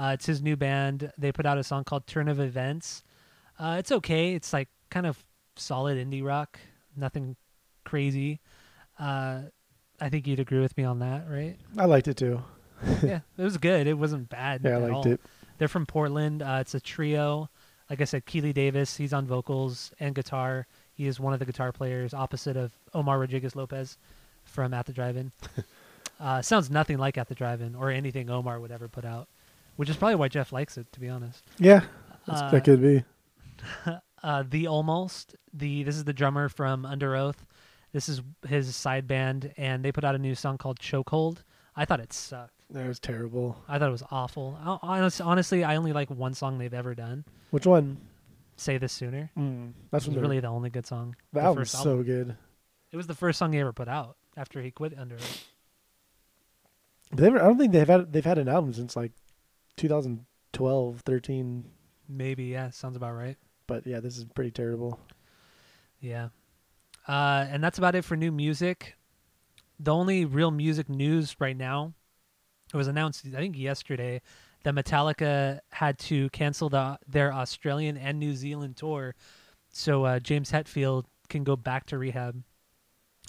Uh, 0.00 0.12
it's 0.12 0.24
his 0.24 0.40
new 0.40 0.56
band. 0.56 1.12
They 1.18 1.30
put 1.30 1.44
out 1.44 1.58
a 1.58 1.64
song 1.64 1.84
called 1.84 2.06
Turn 2.06 2.28
of 2.28 2.40
Events. 2.40 3.04
Uh, 3.58 3.76
it's 3.78 3.92
okay. 3.92 4.32
It's 4.32 4.50
like 4.50 4.68
kind 4.88 5.06
of 5.06 5.22
solid 5.56 5.98
indie 5.98 6.24
rock. 6.24 6.58
Nothing 6.96 7.36
crazy. 7.84 8.40
Uh, 8.98 9.42
I 10.00 10.08
think 10.08 10.26
you'd 10.26 10.40
agree 10.40 10.60
with 10.60 10.74
me 10.78 10.84
on 10.84 11.00
that, 11.00 11.26
right? 11.28 11.58
I 11.76 11.84
liked 11.84 12.08
it 12.08 12.16
too. 12.16 12.42
yeah, 13.02 13.20
it 13.36 13.42
was 13.42 13.58
good. 13.58 13.86
It 13.86 13.98
wasn't 13.98 14.30
bad. 14.30 14.62
Yeah, 14.64 14.76
I 14.76 14.78
liked 14.78 14.94
all. 14.94 15.06
it. 15.06 15.20
They're 15.58 15.68
from 15.68 15.84
Portland. 15.84 16.42
Uh, 16.42 16.58
it's 16.62 16.74
a 16.74 16.80
trio. 16.80 17.50
Like 17.90 18.00
I 18.00 18.04
said, 18.04 18.24
Keeley 18.24 18.54
Davis, 18.54 18.96
he's 18.96 19.12
on 19.12 19.26
vocals 19.26 19.92
and 20.00 20.14
guitar. 20.14 20.66
He 20.94 21.06
is 21.06 21.20
one 21.20 21.34
of 21.34 21.40
the 21.40 21.44
guitar 21.44 21.72
players, 21.72 22.14
opposite 22.14 22.56
of 22.56 22.72
Omar 22.94 23.18
Rodriguez 23.18 23.54
Lopez 23.54 23.98
from 24.44 24.72
At 24.72 24.86
the 24.86 24.94
Drive-In. 24.94 25.32
uh, 26.20 26.40
sounds 26.40 26.70
nothing 26.70 26.96
like 26.96 27.18
At 27.18 27.28
the 27.28 27.34
Drive-In 27.34 27.74
or 27.74 27.90
anything 27.90 28.30
Omar 28.30 28.60
would 28.60 28.70
ever 28.70 28.88
put 28.88 29.04
out, 29.04 29.28
which 29.80 29.88
is 29.88 29.96
probably 29.96 30.14
why 30.16 30.28
Jeff 30.28 30.52
likes 30.52 30.76
it, 30.76 30.92
to 30.92 31.00
be 31.00 31.08
honest. 31.08 31.42
Yeah, 31.58 31.80
that's, 32.26 32.42
Uh, 32.42 32.50
that 32.50 32.64
could 32.64 32.82
be. 32.82 33.02
uh, 34.22 34.44
the 34.46 34.66
almost 34.66 35.34
the 35.54 35.84
this 35.84 35.96
is 35.96 36.04
the 36.04 36.12
drummer 36.12 36.50
from 36.50 36.82
Underoath. 36.84 37.36
This 37.90 38.06
is 38.06 38.20
his 38.46 38.76
side 38.76 39.06
band, 39.08 39.54
and 39.56 39.82
they 39.82 39.90
put 39.90 40.04
out 40.04 40.14
a 40.14 40.18
new 40.18 40.34
song 40.34 40.58
called 40.58 40.78
Chokehold. 40.80 41.44
I 41.74 41.86
thought 41.86 41.98
it 41.98 42.12
sucked. 42.12 42.52
That 42.68 42.86
was 42.86 43.00
terrible. 43.00 43.56
I 43.68 43.78
thought 43.78 43.88
it 43.88 43.92
was 43.92 44.02
awful. 44.10 44.58
I- 44.62 44.78
Honest, 44.82 45.22
honestly, 45.22 45.64
I 45.64 45.76
only 45.76 45.94
like 45.94 46.10
one 46.10 46.34
song 46.34 46.58
they've 46.58 46.74
ever 46.74 46.94
done. 46.94 47.24
Which 47.50 47.64
one? 47.66 47.96
Say 48.58 48.76
this 48.76 48.92
sooner. 48.92 49.30
Mm, 49.38 49.72
that's 49.90 50.06
was 50.06 50.14
really 50.14 50.40
the 50.40 50.48
only 50.48 50.68
good 50.68 50.86
song. 50.86 51.16
That 51.32 51.48
the 51.48 51.54
first 51.54 51.72
so 51.82 52.02
good. 52.02 52.36
It 52.92 52.98
was 52.98 53.06
the 53.06 53.14
first 53.14 53.38
song 53.38 53.54
he 53.54 53.58
ever 53.60 53.72
put 53.72 53.88
out 53.88 54.18
after 54.36 54.60
he 54.60 54.70
quit 54.70 54.94
Underoath. 54.94 55.44
They 57.12 57.28
I 57.28 57.30
don't 57.30 57.56
think 57.56 57.72
they've 57.72 57.88
had 57.88 58.12
they've 58.12 58.22
had 58.26 58.36
an 58.36 58.46
album 58.50 58.74
since 58.74 58.94
like 58.94 59.12
2012, 59.80 61.00
13. 61.00 61.64
Maybe, 62.08 62.44
yeah, 62.44 62.70
sounds 62.70 62.96
about 62.96 63.14
right. 63.14 63.36
But 63.66 63.86
yeah, 63.86 64.00
this 64.00 64.16
is 64.16 64.24
pretty 64.24 64.50
terrible. 64.50 64.98
Yeah. 66.00 66.28
Uh, 67.08 67.46
and 67.48 67.62
that's 67.62 67.78
about 67.78 67.94
it 67.94 68.04
for 68.04 68.16
new 68.16 68.32
music. 68.32 68.96
The 69.78 69.94
only 69.94 70.24
real 70.24 70.50
music 70.50 70.88
news 70.88 71.36
right 71.38 71.56
now, 71.56 71.94
it 72.72 72.76
was 72.76 72.88
announced, 72.88 73.26
I 73.26 73.38
think 73.38 73.56
yesterday, 73.56 74.20
that 74.64 74.74
Metallica 74.74 75.60
had 75.70 75.98
to 76.00 76.28
cancel 76.30 76.68
the, 76.68 76.98
their 77.08 77.32
Australian 77.32 77.96
and 77.96 78.18
New 78.18 78.34
Zealand 78.34 78.76
tour 78.76 79.14
so 79.70 80.04
uh, 80.04 80.18
James 80.18 80.50
Hetfield 80.50 81.04
can 81.28 81.44
go 81.44 81.56
back 81.56 81.86
to 81.86 81.98
rehab. 81.98 82.42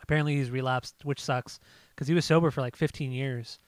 Apparently, 0.03 0.35
he's 0.35 0.49
relapsed, 0.49 0.95
which 1.03 1.21
sucks 1.21 1.59
because 1.89 2.07
he 2.07 2.13
was 2.13 2.25
sober 2.25 2.51
for 2.51 2.61
like 2.61 2.75
15 2.75 3.11
years. 3.11 3.59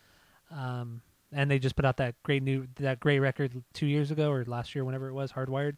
Um, 0.52 1.02
and 1.34 1.50
they 1.50 1.60
just 1.60 1.76
put 1.76 1.86
out 1.86 1.98
that 1.98 2.16
great 2.24 2.44
new 2.44 2.68
that 2.76 3.00
great 3.00 3.20
record 3.20 3.64
two 3.74 3.86
years 3.86 4.12
ago 4.12 4.32
or 4.32 4.44
last 4.45 4.76
year, 4.76 4.86
whenever 4.86 5.08
it 5.08 5.14
was, 5.14 5.32
Hardwired. 5.32 5.78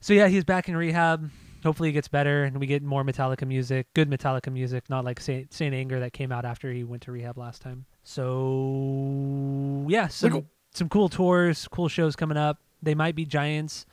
So 0.00 0.12
yeah, 0.12 0.28
he's 0.28 0.44
back 0.44 0.68
in 0.68 0.76
rehab. 0.76 1.30
Hopefully, 1.62 1.90
he 1.90 1.92
gets 1.92 2.08
better 2.08 2.44
and 2.44 2.58
we 2.58 2.66
get 2.66 2.82
more 2.82 3.04
Metallica 3.04 3.46
music, 3.46 3.86
good 3.94 4.10
Metallica 4.10 4.52
music, 4.52 4.90
not 4.90 5.04
like 5.04 5.20
Saint, 5.20 5.52
Saint 5.52 5.74
Anger 5.74 6.00
that 6.00 6.12
came 6.12 6.32
out 6.32 6.44
after 6.44 6.72
he 6.72 6.82
went 6.82 7.02
to 7.02 7.12
rehab 7.12 7.38
last 7.38 7.62
time. 7.62 7.84
So 8.02 9.84
yeah, 9.88 10.08
some 10.08 10.32
Wiggle. 10.32 10.46
some 10.72 10.88
cool 10.88 11.08
tours, 11.08 11.68
cool 11.68 11.88
shows 11.88 12.16
coming 12.16 12.36
up. 12.36 12.58
They 12.82 12.94
might 12.94 13.14
be 13.14 13.24
Giants 13.24 13.86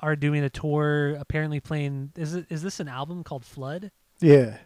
are 0.00 0.16
doing 0.16 0.42
a 0.42 0.50
tour. 0.50 1.16
Apparently, 1.20 1.60
playing 1.60 2.12
is 2.16 2.34
it, 2.34 2.46
is 2.48 2.62
this 2.62 2.80
an 2.80 2.88
album 2.88 3.22
called 3.22 3.44
Flood? 3.44 3.90
Yeah. 4.20 4.56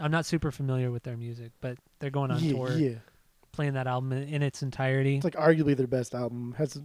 I'm 0.00 0.10
not 0.10 0.24
super 0.24 0.50
familiar 0.50 0.90
with 0.90 1.02
their 1.02 1.16
music, 1.16 1.52
but 1.60 1.76
they're 1.98 2.10
going 2.10 2.30
on 2.30 2.42
yeah, 2.42 2.52
tour, 2.52 2.72
yeah. 2.72 2.94
Playing 3.52 3.74
that 3.74 3.86
album 3.86 4.12
in, 4.12 4.42
its 4.42 4.62
entirety. 4.62 5.16
It's 5.16 5.24
like 5.24 5.34
arguably 5.34 5.76
their 5.76 5.86
best 5.86 6.14
album. 6.14 6.54
Has 6.58 6.80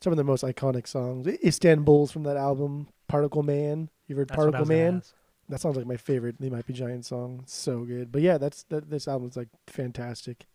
some 0.00 0.12
of 0.12 0.16
their 0.16 0.24
most 0.24 0.44
iconic 0.44 0.86
songs. 0.86 1.26
Istanbul's 1.26 2.10
from 2.12 2.24
that 2.24 2.36
album. 2.36 2.88
Particle 3.08 3.42
Man. 3.42 3.88
You've 4.06 4.18
heard 4.18 4.28
That's 4.28 4.36
Particle 4.36 4.66
Man? 4.66 5.02
That 5.48 5.60
sounds 5.60 5.76
like 5.76 5.86
my 5.86 5.96
favorite. 5.96 6.36
They 6.40 6.48
might 6.48 6.66
be 6.66 6.72
Giant 6.72 7.04
song. 7.04 7.40
It's 7.42 7.54
so 7.54 7.84
good. 7.84 8.10
But 8.10 8.22
yeah, 8.22 8.38
that's 8.38 8.62
that. 8.64 8.88
This 8.90 9.06
album's 9.06 9.36
like 9.36 9.48
fantastic. 9.66 10.46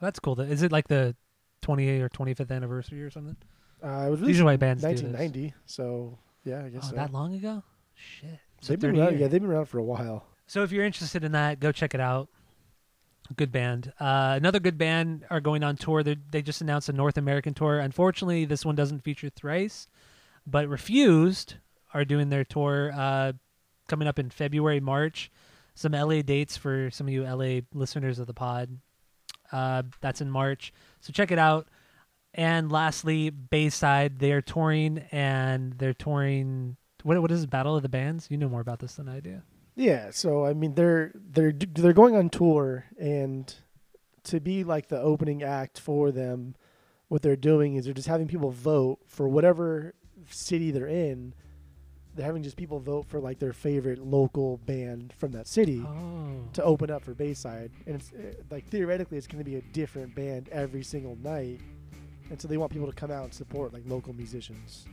That's 0.00 0.18
cool. 0.18 0.40
Is 0.40 0.62
it 0.62 0.72
like 0.72 0.88
the 0.88 1.14
28th 1.62 2.00
or 2.00 2.08
25th 2.08 2.50
anniversary 2.50 3.02
or 3.02 3.10
something? 3.10 3.36
Uh, 3.84 4.04
it 4.06 4.10
was 4.10 4.20
These 4.20 4.26
released 4.26 4.40
are 4.40 4.44
why 4.46 4.56
bands 4.56 4.82
do 4.82 4.88
this. 4.88 5.02
1990. 5.02 5.54
So 5.66 6.18
yeah, 6.44 6.64
I 6.64 6.68
guess 6.70 6.84
Oh, 6.86 6.90
so. 6.90 6.96
that 6.96 7.12
long 7.12 7.34
ago? 7.34 7.62
Shit. 7.94 8.38
So 8.62 8.72
they've 8.72 8.80
been 8.80 8.98
around, 8.98 9.18
yeah, 9.18 9.28
they've 9.28 9.40
been 9.42 9.50
around 9.50 9.66
for 9.66 9.78
a 9.78 9.84
while. 9.84 10.24
So 10.46 10.62
if 10.62 10.72
you're 10.72 10.84
interested 10.84 11.22
in 11.22 11.32
that, 11.32 11.60
go 11.60 11.70
check 11.72 11.94
it 11.94 12.00
out. 12.00 12.28
Good 13.36 13.52
band. 13.52 13.92
Uh, 14.00 14.34
another 14.36 14.58
good 14.58 14.76
band 14.76 15.24
are 15.30 15.40
going 15.40 15.62
on 15.62 15.76
tour. 15.76 16.02
They 16.02 16.16
they 16.30 16.42
just 16.42 16.60
announced 16.60 16.88
a 16.88 16.92
North 16.92 17.16
American 17.16 17.54
tour. 17.54 17.78
Unfortunately, 17.78 18.44
this 18.44 18.64
one 18.64 18.74
doesn't 18.74 19.04
feature 19.04 19.30
Thrice, 19.30 19.86
but 20.46 20.68
Refused 20.68 21.54
are 21.94 22.04
doing 22.04 22.28
their 22.28 22.44
tour 22.44 22.92
uh, 22.94 23.32
coming 23.88 24.08
up 24.08 24.18
in 24.18 24.30
February, 24.30 24.80
March. 24.80 25.30
Some 25.74 25.92
LA 25.92 26.22
dates 26.22 26.56
for 26.56 26.90
some 26.90 27.06
of 27.06 27.12
you 27.12 27.22
LA 27.22 27.60
listeners 27.72 28.18
of 28.18 28.26
the 28.26 28.34
pod. 28.34 28.78
Uh, 29.52 29.82
that's 30.00 30.20
in 30.20 30.30
March. 30.30 30.72
So 31.00 31.12
check 31.12 31.30
it 31.30 31.38
out. 31.38 31.68
And 32.34 32.70
lastly, 32.70 33.30
Bayside. 33.30 34.18
They 34.18 34.32
are 34.32 34.42
touring 34.42 34.98
and 35.10 35.74
they're 35.74 35.94
touring. 35.94 36.76
What 37.02 37.20
what 37.22 37.30
is 37.30 37.46
Battle 37.46 37.76
of 37.76 37.82
the 37.82 37.88
Bands? 37.88 38.28
You 38.30 38.36
know 38.36 38.48
more 38.48 38.60
about 38.60 38.80
this 38.80 38.94
than 38.94 39.08
I 39.08 39.20
do. 39.20 39.40
Yeah, 39.80 40.10
so 40.10 40.44
I 40.44 40.52
mean 40.52 40.74
they're 40.74 41.10
they're 41.14 41.52
they're 41.52 41.94
going 41.94 42.14
on 42.14 42.28
tour 42.28 42.84
and 42.98 43.52
to 44.24 44.38
be 44.38 44.62
like 44.62 44.88
the 44.88 45.00
opening 45.00 45.42
act 45.42 45.80
for 45.80 46.10
them 46.10 46.54
what 47.08 47.22
they're 47.22 47.34
doing 47.34 47.76
is 47.76 47.86
they're 47.86 47.94
just 47.94 48.06
having 48.06 48.28
people 48.28 48.50
vote 48.50 48.98
for 49.06 49.26
whatever 49.26 49.94
city 50.28 50.70
they're 50.70 50.86
in. 50.86 51.32
They're 52.14 52.26
having 52.26 52.42
just 52.42 52.56
people 52.58 52.78
vote 52.78 53.06
for 53.06 53.20
like 53.20 53.38
their 53.38 53.52
favorite 53.54 53.98
local 54.04 54.58
band 54.58 55.14
from 55.16 55.32
that 55.32 55.46
city 55.48 55.80
Oh. 55.80 56.44
to 56.52 56.62
open 56.62 56.90
up 56.90 57.02
for 57.02 57.14
Bayside. 57.14 57.70
And 57.86 57.96
it's 57.96 58.12
uh, 58.12 58.34
like 58.50 58.66
theoretically 58.66 59.16
it's 59.16 59.26
going 59.26 59.42
to 59.42 59.50
be 59.50 59.56
a 59.56 59.62
different 59.72 60.14
band 60.14 60.48
every 60.50 60.82
single 60.82 61.16
night. 61.16 61.60
And 62.30 62.40
so 62.40 62.46
they 62.46 62.58
want 62.58 62.70
people 62.70 62.86
to 62.86 62.94
come 62.94 63.10
out 63.10 63.24
and 63.24 63.34
support 63.34 63.72
like 63.72 63.82
local 63.86 64.12
musicians. 64.12 64.84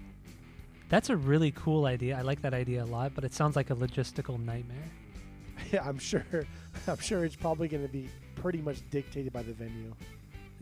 That's 0.90 1.10
a 1.10 1.16
really 1.16 1.52
cool 1.52 1.86
idea. 1.86 2.18
I 2.18 2.22
like 2.22 2.42
that 2.42 2.54
idea 2.54 2.84
a 2.84 2.86
lot, 2.86 3.14
but 3.14 3.24
it 3.24 3.34
sounds 3.34 3.56
like 3.56 3.70
a 3.70 3.76
logistical 3.76 4.40
nightmare. 4.44 4.78
Yeah, 5.72 5.84
I'm 5.84 5.98
sure 5.98 6.24
I'm 6.88 7.00
sure 7.00 7.26
it's 7.26 7.36
probably 7.36 7.68
going 7.68 7.82
to 7.82 7.92
be 7.92 8.10
pretty 8.36 8.62
much 8.62 8.78
dictated 8.92 9.34
by 9.34 9.42
the 9.42 9.54
venue. 9.54 9.92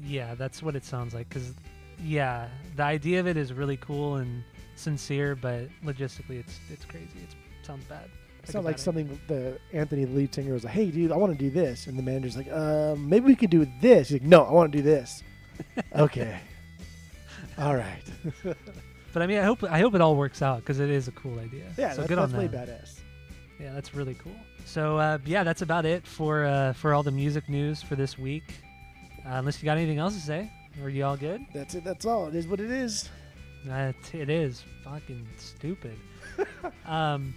Yeah, 0.02 0.36
that's 0.36 0.64
what 0.64 0.76
it 0.76 0.86
sounds 0.86 1.14
like. 1.14 1.28
Because 1.28 1.54
yeah, 2.02 2.48
the 2.78 2.84
idea 2.84 3.20
of 3.20 3.28
it 3.28 3.36
is 3.36 3.52
really 3.52 3.76
cool 3.78 4.16
and 4.16 4.42
sincere, 4.76 5.36
but 5.36 5.68
logistically, 5.84 6.40
it's 6.40 6.60
it's 6.72 6.86
crazy. 6.86 7.10
It 7.18 7.36
sounds 7.66 7.84
bad. 7.86 8.10
It's 8.42 8.54
a 8.54 8.58
not 8.58 8.64
like 8.66 8.76
bad 8.78 8.84
something 8.84 9.20
the 9.28 9.60
Anthony 9.74 10.06
lead 10.06 10.34
singer 10.34 10.54
was 10.54 10.64
like, 10.64 10.74
"Hey, 10.74 10.90
dude, 10.90 11.12
I 11.12 11.18
want 11.18 11.34
to 11.34 11.38
do 11.38 11.50
this," 11.50 11.88
and 11.88 12.00
the 12.00 12.04
manager's 12.04 12.38
like, 12.38 12.52
"Um, 12.52 13.10
maybe 13.10 13.26
we 13.26 13.36
could 13.36 13.50
do 13.50 13.68
this." 13.82 14.10
He's 14.10 14.22
like, 14.22 14.28
"No, 14.28 14.44
I 14.44 14.52
want 14.52 14.72
to 14.72 14.78
do 14.78 14.84
this." 14.84 15.24
okay. 15.96 16.40
All 17.58 17.76
right. 17.76 18.04
But 19.16 19.22
I 19.22 19.28
mean, 19.28 19.38
I 19.38 19.44
hope 19.44 19.64
I 19.64 19.80
hope 19.80 19.96
it 19.96 20.02
all 20.02 20.18
works 20.18 20.42
out 20.42 20.58
because 20.60 20.82
it 20.82 20.90
is 20.90 21.08
a 21.08 21.12
cool 21.14 21.40
idea. 21.40 21.64
Yeah, 21.78 21.92
so 21.92 22.02
that's, 22.02 22.10
good 22.10 22.18
that's 22.18 22.34
on 22.34 22.38
way 22.38 22.48
them. 22.48 22.68
badass. 22.68 23.00
Yeah, 23.62 23.72
that's 23.72 23.96
really 23.96 24.16
cool. 24.16 24.36
So 24.66 24.98
uh, 24.98 25.20
yeah, 25.26 25.46
that's 25.46 25.62
about 25.62 25.86
it 25.86 26.06
for 26.06 26.44
uh, 26.44 26.74
for 26.74 26.94
all 26.94 27.02
the 27.02 27.12
music 27.12 27.48
news 27.48 27.82
for 27.82 27.96
this 27.96 28.18
week. 28.20 28.44
Uh, 29.26 29.36
unless 29.36 29.64
you 29.64 29.68
got 29.68 29.78
anything 29.78 30.00
else 30.00 30.16
to 30.16 30.20
say, 30.20 30.52
are 30.84 30.90
you 30.90 31.06
all 31.06 31.16
good? 31.16 31.46
That's 31.54 31.76
it. 31.76 31.86
That's 31.86 32.06
all. 32.06 32.28
It 32.28 32.36
is 32.36 32.46
what 32.46 32.60
it 32.60 32.70
is. 32.70 33.10
Uh, 33.72 33.94
t- 34.04 34.20
it 34.20 34.30
is 34.30 34.66
fucking 34.84 35.26
stupid. 35.38 35.98
um, 36.86 37.34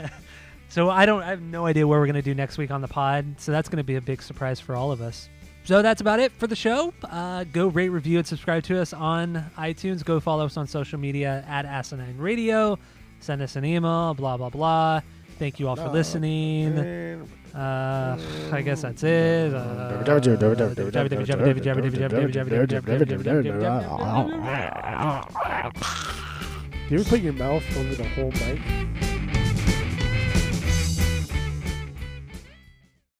so 0.68 0.90
I 0.90 1.06
don't. 1.06 1.22
I 1.22 1.30
have 1.30 1.40
no 1.40 1.64
idea 1.64 1.86
what 1.86 1.98
we're 1.98 2.06
gonna 2.06 2.20
do 2.20 2.34
next 2.34 2.58
week 2.58 2.70
on 2.70 2.82
the 2.82 2.88
pod. 2.88 3.36
So 3.38 3.52
that's 3.52 3.70
gonna 3.70 3.82
be 3.82 3.96
a 3.96 4.02
big 4.02 4.20
surprise 4.20 4.60
for 4.60 4.76
all 4.76 4.92
of 4.92 5.00
us. 5.00 5.30
So 5.66 5.82
that's 5.82 6.00
about 6.00 6.20
it 6.20 6.30
for 6.30 6.46
the 6.46 6.54
show. 6.54 6.94
Uh, 7.02 7.42
go 7.42 7.66
rate, 7.66 7.88
review, 7.88 8.18
and 8.18 8.26
subscribe 8.26 8.62
to 8.64 8.80
us 8.80 8.92
on 8.92 9.44
iTunes. 9.58 10.04
Go 10.04 10.20
follow 10.20 10.46
us 10.46 10.56
on 10.56 10.68
social 10.68 10.96
media 10.96 11.44
at 11.48 11.66
Asinine 11.66 12.16
Radio. 12.18 12.78
Send 13.18 13.42
us 13.42 13.56
an 13.56 13.64
email. 13.64 14.14
Blah 14.14 14.36
blah 14.36 14.50
blah. 14.50 15.00
Thank 15.40 15.58
you 15.58 15.66
all 15.66 15.74
for 15.74 15.88
listening. 15.88 16.78
Uh, 17.52 18.16
I 18.52 18.62
guess 18.62 18.82
that's 18.82 19.02
it. 19.02 19.52
Uh, 19.52 20.02
Do 26.88 26.94
you 26.94 27.00
ever 27.00 27.08
put 27.10 27.20
your 27.20 27.32
mouth 27.32 27.64
over 27.76 27.94
the 27.96 28.08
whole 28.10 28.30
mic? 28.30 29.15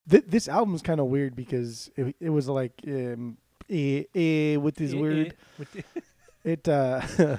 Th- 0.08 0.24
this 0.26 0.48
is 0.48 0.82
kind 0.82 1.00
of 1.00 1.06
weird 1.06 1.34
because 1.34 1.90
it, 1.96 2.14
it 2.20 2.30
was 2.30 2.48
like 2.48 2.72
um, 2.86 3.38
eh, 3.70 4.04
eh, 4.14 4.56
with 4.56 4.76
this 4.76 4.94
weird. 4.94 5.34
It 6.44 6.68
uh, 6.68 7.00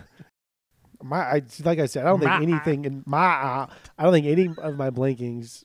my 1.01 1.19
I, 1.19 1.41
like 1.63 1.79
I 1.79 1.85
said, 1.85 2.05
I 2.05 2.09
don't 2.09 2.19
think 2.19 2.29
anything 2.29 2.83
in 2.83 3.03
my 3.05 3.17
I 3.17 3.69
don't 4.03 4.11
think 4.11 4.25
any 4.25 4.49
of 4.57 4.75
my 4.75 4.89
blankings 4.89 5.63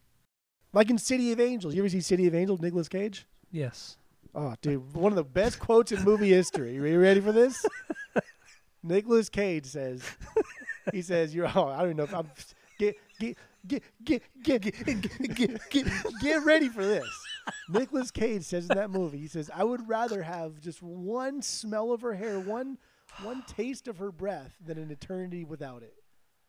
like 0.72 0.90
in 0.90 0.97
City 0.97 1.32
of 1.32 1.40
Angels. 1.40 1.74
You 1.74 1.82
ever 1.82 1.89
see 1.89 2.00
City 2.00 2.28
of 2.28 2.36
Angels? 2.36 2.60
Nicolas 2.60 2.89
Cage. 2.89 3.26
Yes. 3.50 3.97
Oh, 4.32 4.55
dude, 4.62 4.94
one 4.94 5.10
of 5.10 5.16
the 5.16 5.24
best 5.24 5.58
quotes 5.58 5.90
in 5.90 6.02
movie 6.05 6.31
history. 6.31 6.78
Are 6.78 6.86
you 6.86 7.00
ready 7.00 7.20
for 7.20 7.32
this? 7.32 7.66
Nicolas 8.84 9.28
Cage 9.28 9.66
says, 9.66 10.02
he 10.92 11.02
says, 11.02 11.34
"You're 11.34 11.50
oh, 11.55 11.66
I 11.66 11.78
don't 11.78 11.86
even 11.86 11.97
know 11.97 12.05
if 12.05 12.14
I'm 12.14 12.31
get 12.78 12.97
get 13.18 13.36
get 13.66 13.82
get 14.05 14.23
get 14.42 14.62
get 14.62 15.70
get 15.70 15.92
get, 16.20 16.44
ready 16.44 16.68
for 16.68 16.84
this." 16.84 17.08
Nicolas 17.68 18.10
Cage 18.10 18.44
says 18.44 18.68
in 18.68 18.76
that 18.76 18.91
movie, 18.91 19.18
he 19.18 19.28
says, 19.28 19.50
"I 19.52 19.65
would 19.65 19.89
rather 19.89 20.23
have 20.23 20.60
just 20.60 20.82
one 20.82 21.42
smell 21.42 21.92
of 21.92 22.00
her 22.02 22.15
hair, 22.15 22.39
one 22.39 22.78
one 23.23 23.42
taste 23.47 23.89
of 23.89 23.99
her 23.99 24.12
breath, 24.12 24.57
than 24.65 24.78
an 24.78 24.91
eternity 24.91 25.44
without 25.44 25.82
it." 25.82 25.94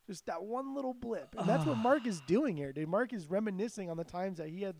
Just 0.06 0.26
that 0.26 0.44
one 0.44 0.74
little 0.74 0.92
blip, 0.92 1.34
and 1.38 1.48
that's 1.48 1.64
what 1.64 1.78
Mark 1.78 2.06
is 2.06 2.20
doing 2.22 2.56
here, 2.56 2.72
dude. 2.72 2.88
Mark 2.88 3.12
is 3.12 3.30
reminiscing 3.30 3.88
on 3.90 3.96
the 3.96 4.04
times 4.04 4.36
that 4.36 4.50
he 4.50 4.60
had 4.60 4.76